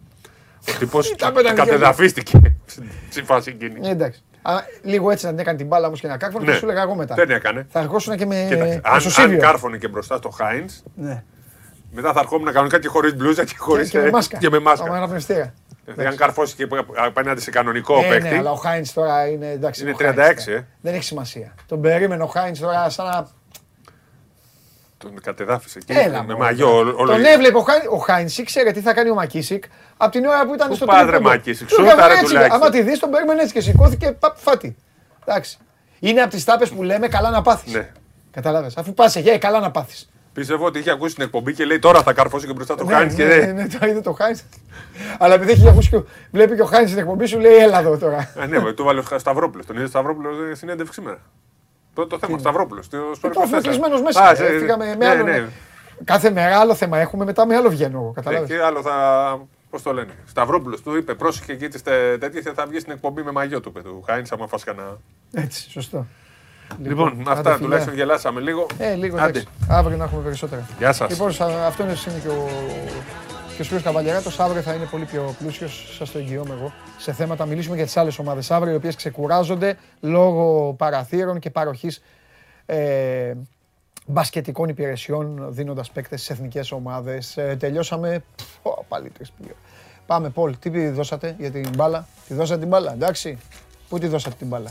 Ο 0.68 0.72
τύπος 0.78 1.14
τάπα 1.16 1.40
ήταν 1.40 1.54
κατεδαφίστηκε 1.54 2.40
στη 3.10 3.22
φάση 3.22 3.50
εκείνη. 3.60 3.88
Ε, 3.88 3.90
εντάξει. 3.90 4.22
Α, 4.42 4.52
λίγο 4.82 5.10
έτσι 5.10 5.24
να 5.24 5.30
την 5.30 5.40
έκανε 5.40 5.56
την 5.58 5.66
μπάλα 5.66 5.86
όμως 5.86 6.00
και 6.00 6.06
να 6.08 6.16
κάρφωνε 6.16 6.44
Ναι. 6.44 6.50
και 6.52 6.56
σου 6.58 6.64
έλεγα 6.64 6.82
εγώ 6.82 6.94
μετά. 6.94 7.14
Δεν 7.14 7.30
έκανε. 7.30 7.66
Θα 7.70 7.80
αρχόσουν 7.80 8.16
και 8.16 8.26
με, 8.26 8.46
Κοίταξε, 8.48 8.74
με 8.74 8.80
αν, 8.84 9.00
σωσίβιο. 9.00 9.32
αν 9.34 9.38
κάρφωνε 9.40 9.76
και 9.78 9.88
μπροστά 9.88 10.16
στο 10.16 10.28
Χάιντς, 10.30 10.82
Ναι. 10.94 11.22
μετά 11.92 12.12
θα 12.12 12.20
ερχόμουν 12.20 12.52
κανονικά 12.52 12.78
και 12.80 12.88
χωρίς 12.88 13.14
μπλούζα 13.14 13.44
και 13.44 13.54
χωρίς 13.58 13.90
Και, 13.90 13.98
και 13.98 14.04
με 14.04 14.10
μάσκα. 14.10 14.38
Και 14.38 14.50
με 14.50 14.58
μάσκα. 14.58 15.52
Άμα 15.92 16.02
αναπνευστήρα. 16.02 16.02
Δηλαδή, 16.02 16.06
αν 16.08 16.16
καρφώσει 16.16 16.54
και 16.54 16.68
απέναντι 17.06 17.40
σε 17.40 17.50
κανονικό 17.50 17.98
Ε, 17.98 18.08
παίκτη. 18.08 18.28
ναι, 18.28 18.36
αλλά 18.38 18.50
ο 18.50 18.54
Χάιντς 18.54 18.92
τώρα 18.92 19.26
είναι 19.28 19.50
εντάξει. 19.50 19.82
Είναι 19.82 19.90
ο 19.90 19.94
Χάιντς 19.94 20.16
36, 20.44 20.44
τώρα. 20.44 20.56
ε. 20.58 20.66
Δεν 20.80 20.94
έχει 20.94 21.02
σημασία. 21.04 21.54
Τον 21.66 21.80
περίμενε 21.80 22.22
ο 22.22 22.26
Χάιντς 22.26 22.60
τώρα 22.60 22.90
σαν 22.90 23.06
να. 23.06 23.28
Τον 24.98 25.20
κατεδάφισε 25.22 25.78
εκεί 25.78 25.92
Έλα, 25.98 26.22
με 26.22 26.34
μωρέ. 26.34 26.44
μαγιό. 26.44 26.76
όλο- 26.76 26.94
όλο- 26.96 27.12
Τον 27.12 27.24
έβλεπε 27.24 27.56
ο, 27.58 27.60
Χάιν, 27.60 27.82
ο 27.90 27.96
Χάιντς, 27.96 28.38
ήξερε 28.38 28.70
τι 28.72 28.80
θα 28.80 28.92
κάνει 28.94 29.10
ο 29.10 29.14
Μακίσικ 29.14 29.64
από 29.96 30.10
την 30.12 30.24
ώρα 30.24 30.46
που 30.46 30.54
ήταν 30.54 30.68
Πού 30.68 30.74
στο 30.74 30.84
πας, 30.86 31.00
ρε, 31.00 31.06
τρίποντο. 31.06 31.28
Μακίσικ, 31.28 31.68
Του 31.68 31.74
σούταρε 31.74 31.96
έκαμε 31.96 32.12
έτσι, 32.12 32.24
τουλάχιστον. 32.24 32.60
Άμα 32.62 32.70
τη 32.70 32.82
δεις 32.82 32.98
τον 32.98 33.10
περίμενε 33.10 33.40
έτσι 33.42 33.52
και 33.54 33.60
σηκώθηκε, 33.60 34.12
παπ, 34.12 34.36
φάτη. 34.38 34.76
Εντάξει. 35.24 35.58
Είναι 36.00 36.20
από 36.20 36.30
τις 36.30 36.44
τάπες 36.44 36.68
που 36.70 36.82
λέμε 36.82 37.08
καλά 37.08 37.30
να 37.30 37.42
πάθεις. 37.42 37.72
Ναι. 37.72 37.88
Καταλάβες. 38.30 38.76
Αφού 38.76 38.94
πας 38.94 39.16
εκεί, 39.16 39.28
ε, 39.28 39.38
καλά 39.38 39.60
να 39.60 39.70
πάθεις. 39.70 40.09
Πίστευω 40.32 40.64
ότι 40.64 40.78
είχε 40.78 40.90
ακούσει 40.90 41.14
την 41.14 41.24
εκπομπή 41.24 41.54
και 41.54 41.64
λέει 41.64 41.78
τώρα 41.78 42.02
θα 42.02 42.12
καρφώσει 42.12 42.46
και 42.46 42.52
μπροστά 42.52 42.74
το 42.74 42.84
Ναι, 42.84 42.92
Χάιντ. 42.94 43.08
ναι, 43.10 43.14
και 43.16 43.24
ναι, 43.24 43.52
ναι, 43.52 43.66
το 43.68 43.86
είδε 43.86 44.00
το 44.00 44.12
Χάιντς. 44.12 44.44
Αλλά 45.18 45.34
επειδή 45.34 45.52
έχει 45.52 45.68
ακούσει 45.68 45.88
και 45.88 45.96
ο- 45.96 46.06
βλέπει 46.32 46.54
και 46.54 46.62
ο 46.62 46.64
Χάιντς 46.64 46.90
την 46.90 47.00
εκπομπή 47.00 47.26
σου, 47.26 47.38
λέει 47.38 47.54
έλα 47.56 47.78
εδώ 47.78 47.96
τώρα. 47.98 48.32
Α, 48.40 48.46
ναι, 48.46 48.72
του 48.72 48.84
βάλε 48.84 49.00
ο 49.12 49.18
Σταυρόπουλος. 49.18 49.66
Τον 49.66 49.76
είδε 49.76 49.86
Σταυρόπουλος 49.86 50.34
στην 50.36 50.56
συνέντευξη 50.56 50.92
σήμερα. 50.94 51.18
Το, 51.94 52.06
το 52.06 52.18
θέμα, 52.18 52.38
Σταυρόπουλος. 52.38 52.86
Είπα 53.24 53.42
αφού 53.42 53.60
κλεισμένος 53.60 54.02
μέσα. 54.02 54.30
ε, 54.30 54.58
Φύγαμε 54.58 54.96
με 54.98 55.06
άλλο. 55.08 55.22
ναι. 55.24 55.44
Κάθε 56.04 56.30
μέρα 56.30 56.58
άλλο 56.58 56.74
θέμα 56.74 56.98
έχουμε, 56.98 57.24
μετά 57.24 57.46
με 57.46 57.56
άλλο 57.56 57.68
βγαίνω 57.70 57.98
εγώ. 57.98 58.12
Καταλάβες. 58.14 58.48
Και 58.48 58.62
άλλο 58.62 58.82
θα. 58.82 59.38
Πώς 59.70 59.82
το 59.82 59.92
λένε. 59.92 60.12
Σταυρόπουλος 60.26 60.82
του 60.82 60.96
είπε 60.96 61.14
πρόσεχε 61.14 61.52
εκεί 61.52 61.68
τις 61.68 61.82
τέτοιες 61.82 62.44
θα 62.54 62.66
βγει 62.66 62.78
στην 62.80 62.92
εκπομπή 62.92 63.22
με 63.22 63.30
μαγιό 63.32 63.60
του 63.60 63.68
είπε 63.68 63.80
του 63.88 64.02
Χάιντ. 64.06 64.26
άμα 64.30 64.46
φας 64.46 64.64
κανένα. 64.64 64.98
Έτσι, 65.34 65.70
σωστό. 65.70 66.06
Λοιπόν, 66.82 67.08
άντε, 67.20 67.30
αυτά 67.30 67.42
φιλιά. 67.42 67.58
τουλάχιστον 67.58 67.94
γελάσαμε 67.94 68.40
λίγο. 68.40 68.66
Ε, 68.78 68.94
λίγο 68.94 69.16
Άντε. 69.16 69.28
εντάξει. 69.28 69.46
Αύριο 69.68 69.96
να 69.96 70.04
έχουμε 70.04 70.22
περισσότερα. 70.22 70.66
Γεια 70.78 70.92
σας. 70.92 71.10
Λοιπόν, 71.10 71.32
σα- 71.32 71.66
αυτό 71.66 71.82
είναι, 71.82 71.92
είναι 72.08 72.18
και 72.18 72.28
ο, 72.28 72.48
και 73.56 73.60
ο 73.60 73.64
Σπύρος 73.64 73.82
Καβαλιαράτος. 73.82 74.40
Αύριο 74.40 74.62
θα 74.62 74.74
είναι 74.74 74.84
πολύ 74.84 75.04
πιο 75.04 75.34
πλούσιος, 75.38 75.94
σας 75.98 76.10
το 76.10 76.18
εγγυώμαι 76.18 76.54
εγώ, 76.58 76.72
σε 76.98 77.12
θέματα. 77.12 77.46
Μιλήσουμε 77.46 77.76
για 77.76 77.84
τις 77.84 77.96
άλλες 77.96 78.18
ομάδες 78.18 78.50
αύριο, 78.50 78.72
οι 78.72 78.76
οποίες 78.76 78.96
ξεκουράζονται 78.96 79.76
λόγω 80.00 80.72
παραθύρων 80.78 81.38
και 81.38 81.50
παροχής 81.50 82.02
ε, 82.66 83.32
μπασκετικών 84.06 84.68
υπηρεσιών, 84.68 85.46
δίνοντας 85.50 85.90
παίκτες 85.90 86.20
στις 86.22 86.36
εθνικές 86.36 86.72
ομάδες. 86.72 87.36
Ε, 87.36 87.56
τελειώσαμε, 87.58 88.22
Πω, 88.62 88.84
πάλι 88.88 89.10
τρεις 89.10 89.30
πήγα. 89.30 89.52
Πάμε, 90.06 90.28
Πολ, 90.28 90.54
τι 90.58 90.88
δώσατε 90.88 91.34
για 91.38 91.50
την 91.50 91.68
μπάλα; 91.76 92.06
Τη 92.28 92.34
δώσατε 92.34 92.58
την 92.60 92.68
μπάλα, 92.68 92.92
εντάξει. 92.92 93.38
Πού 93.88 93.98
τη 93.98 94.06
δώσατε 94.06 94.34
την 94.38 94.46
μπάλα; 94.46 94.70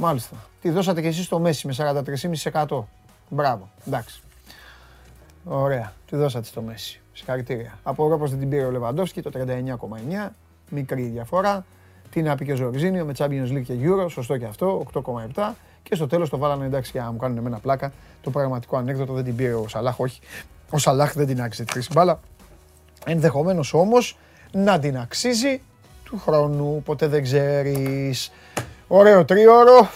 Μάλιστα. 0.00 0.36
Τη 0.60 0.70
δώσατε 0.70 1.00
και 1.00 1.08
εσείς 1.08 1.24
στο 1.24 1.38
Μέση 1.38 1.66
με 1.66 1.74
43,5%. 2.52 2.84
Μπράβο. 3.28 3.70
Εντάξει. 3.86 4.20
Ωραία. 5.44 5.92
Τη 6.10 6.16
δώσατε 6.16 6.46
στο 6.46 6.62
Μέση. 6.62 7.00
Συγχαρητήρια. 7.12 7.78
Απορώ 7.82 8.18
πως 8.18 8.30
δεν 8.30 8.38
την 8.38 8.48
πήρε 8.48 8.64
ο 8.64 8.70
Λεβαντόφσκι 8.70 9.22
το 9.22 9.30
39,9. 9.34 10.28
Μικρή 10.70 11.02
διαφορά. 11.02 11.64
Τι 12.10 12.22
να 12.22 12.34
πει 12.34 12.44
και 12.44 12.52
ο 12.52 12.56
Ζορζίνιο 12.56 13.04
με 13.04 13.12
Champions 13.18 13.52
League 13.52 13.62
και 13.62 13.74
Euro. 13.82 14.06
Σωστό 14.10 14.36
και 14.36 14.44
αυτό. 14.44 14.86
8,7. 15.34 15.54
Και 15.82 15.94
στο 15.94 16.06
τέλος 16.06 16.28
το 16.30 16.38
βάλανε 16.38 16.64
εντάξει 16.64 16.90
για 16.90 17.02
να 17.02 17.12
μου 17.12 17.18
κάνουν 17.18 17.38
εμένα 17.38 17.58
πλάκα. 17.58 17.92
Το 18.22 18.30
πραγματικό 18.30 18.76
ανέκδοτο 18.76 19.12
δεν 19.12 19.24
την 19.24 19.36
πήρε 19.36 19.54
ο 19.54 19.68
Σαλάχ. 19.68 20.00
Όχι. 20.00 20.20
Ο 20.70 20.78
Σαλάχ 20.78 21.12
δεν 21.12 21.26
την 21.26 21.42
άξιζε 21.42 21.64
τη 21.64 21.72
χρήση 21.72 21.90
μπάλα. 21.92 22.20
Ενδεχομένως 23.06 23.74
όμως 23.74 24.18
να 24.52 24.78
την 24.78 24.98
αξίζει 24.98 25.60
του 26.04 26.18
χρόνου. 26.18 26.82
Ποτέ 26.84 27.06
δεν 27.06 27.22
ξέρεις. 27.22 28.32
Ωραίο 28.88 29.24
τρίωρο. 29.24 29.88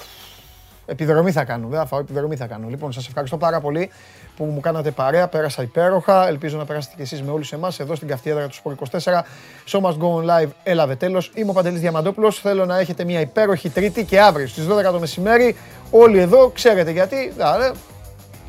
Επιδρομή 0.86 1.32
θα 1.32 1.44
κάνω. 1.44 1.68
Δεν 1.68 1.78
θα 1.78 1.86
φάω, 1.86 2.00
επιδρομή 2.00 2.36
θα 2.36 2.46
κάνω. 2.46 2.68
Λοιπόν, 2.68 2.92
σας 2.92 3.06
ευχαριστώ 3.08 3.36
πάρα 3.36 3.60
πολύ 3.60 3.90
που 4.36 4.44
μου 4.44 4.60
κάνατε 4.60 4.90
παρέα. 4.90 5.28
Πέρασα 5.28 5.62
υπέροχα. 5.62 6.28
Ελπίζω 6.28 6.56
να 6.56 6.64
περάσετε 6.64 6.94
κι 6.96 7.02
εσείς 7.02 7.22
με 7.22 7.30
όλους 7.30 7.52
εμάς 7.52 7.80
εδώ 7.80 7.94
στην 7.94 8.08
καυτή 8.08 8.30
έδρα 8.30 8.48
του 8.48 8.56
Sport 8.62 8.98
24. 8.98 9.24
Show 9.68 9.80
must 9.80 9.98
go 9.98 10.14
on 10.14 10.24
live. 10.24 10.48
Έλαβε 10.62 10.96
τέλος. 10.96 11.30
Είμαι 11.34 11.50
ο 11.50 11.52
Παντελής 11.52 11.80
Διαμαντόπουλος. 11.80 12.40
Θέλω 12.40 12.64
να 12.64 12.78
έχετε 12.78 13.04
μια 13.04 13.20
υπέροχη 13.20 13.68
Τρίτη 13.68 14.04
και 14.04 14.20
αύριο 14.20 14.46
στις 14.46 14.66
12 14.66 14.92
το 14.92 15.00
μεσημέρι. 15.00 15.56
Όλοι 15.90 16.18
εδώ 16.18 16.50
ξέρετε 16.54 16.90
γιατί. 16.90 17.32
Δηλαδή, 17.36 17.70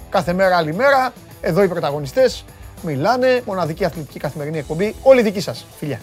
κάθε 0.10 0.34
μέρα 0.34 0.58
άλλη 0.58 0.74
μέρα. 0.74 1.14
Εδώ 1.42 1.64
οι 1.64 1.68
πρωταγωνιστές 1.68 2.46
μιλάνε. 2.82 3.42
Μοναδική 3.46 3.86
αθλητική 3.86 4.20
καθημερινή 4.20 4.58
εκπομπή. 4.58 4.96
Όλοι 5.04 5.22
δικοί 5.22 5.40
σας. 5.40 5.66
Φιλιά. 5.78 6.00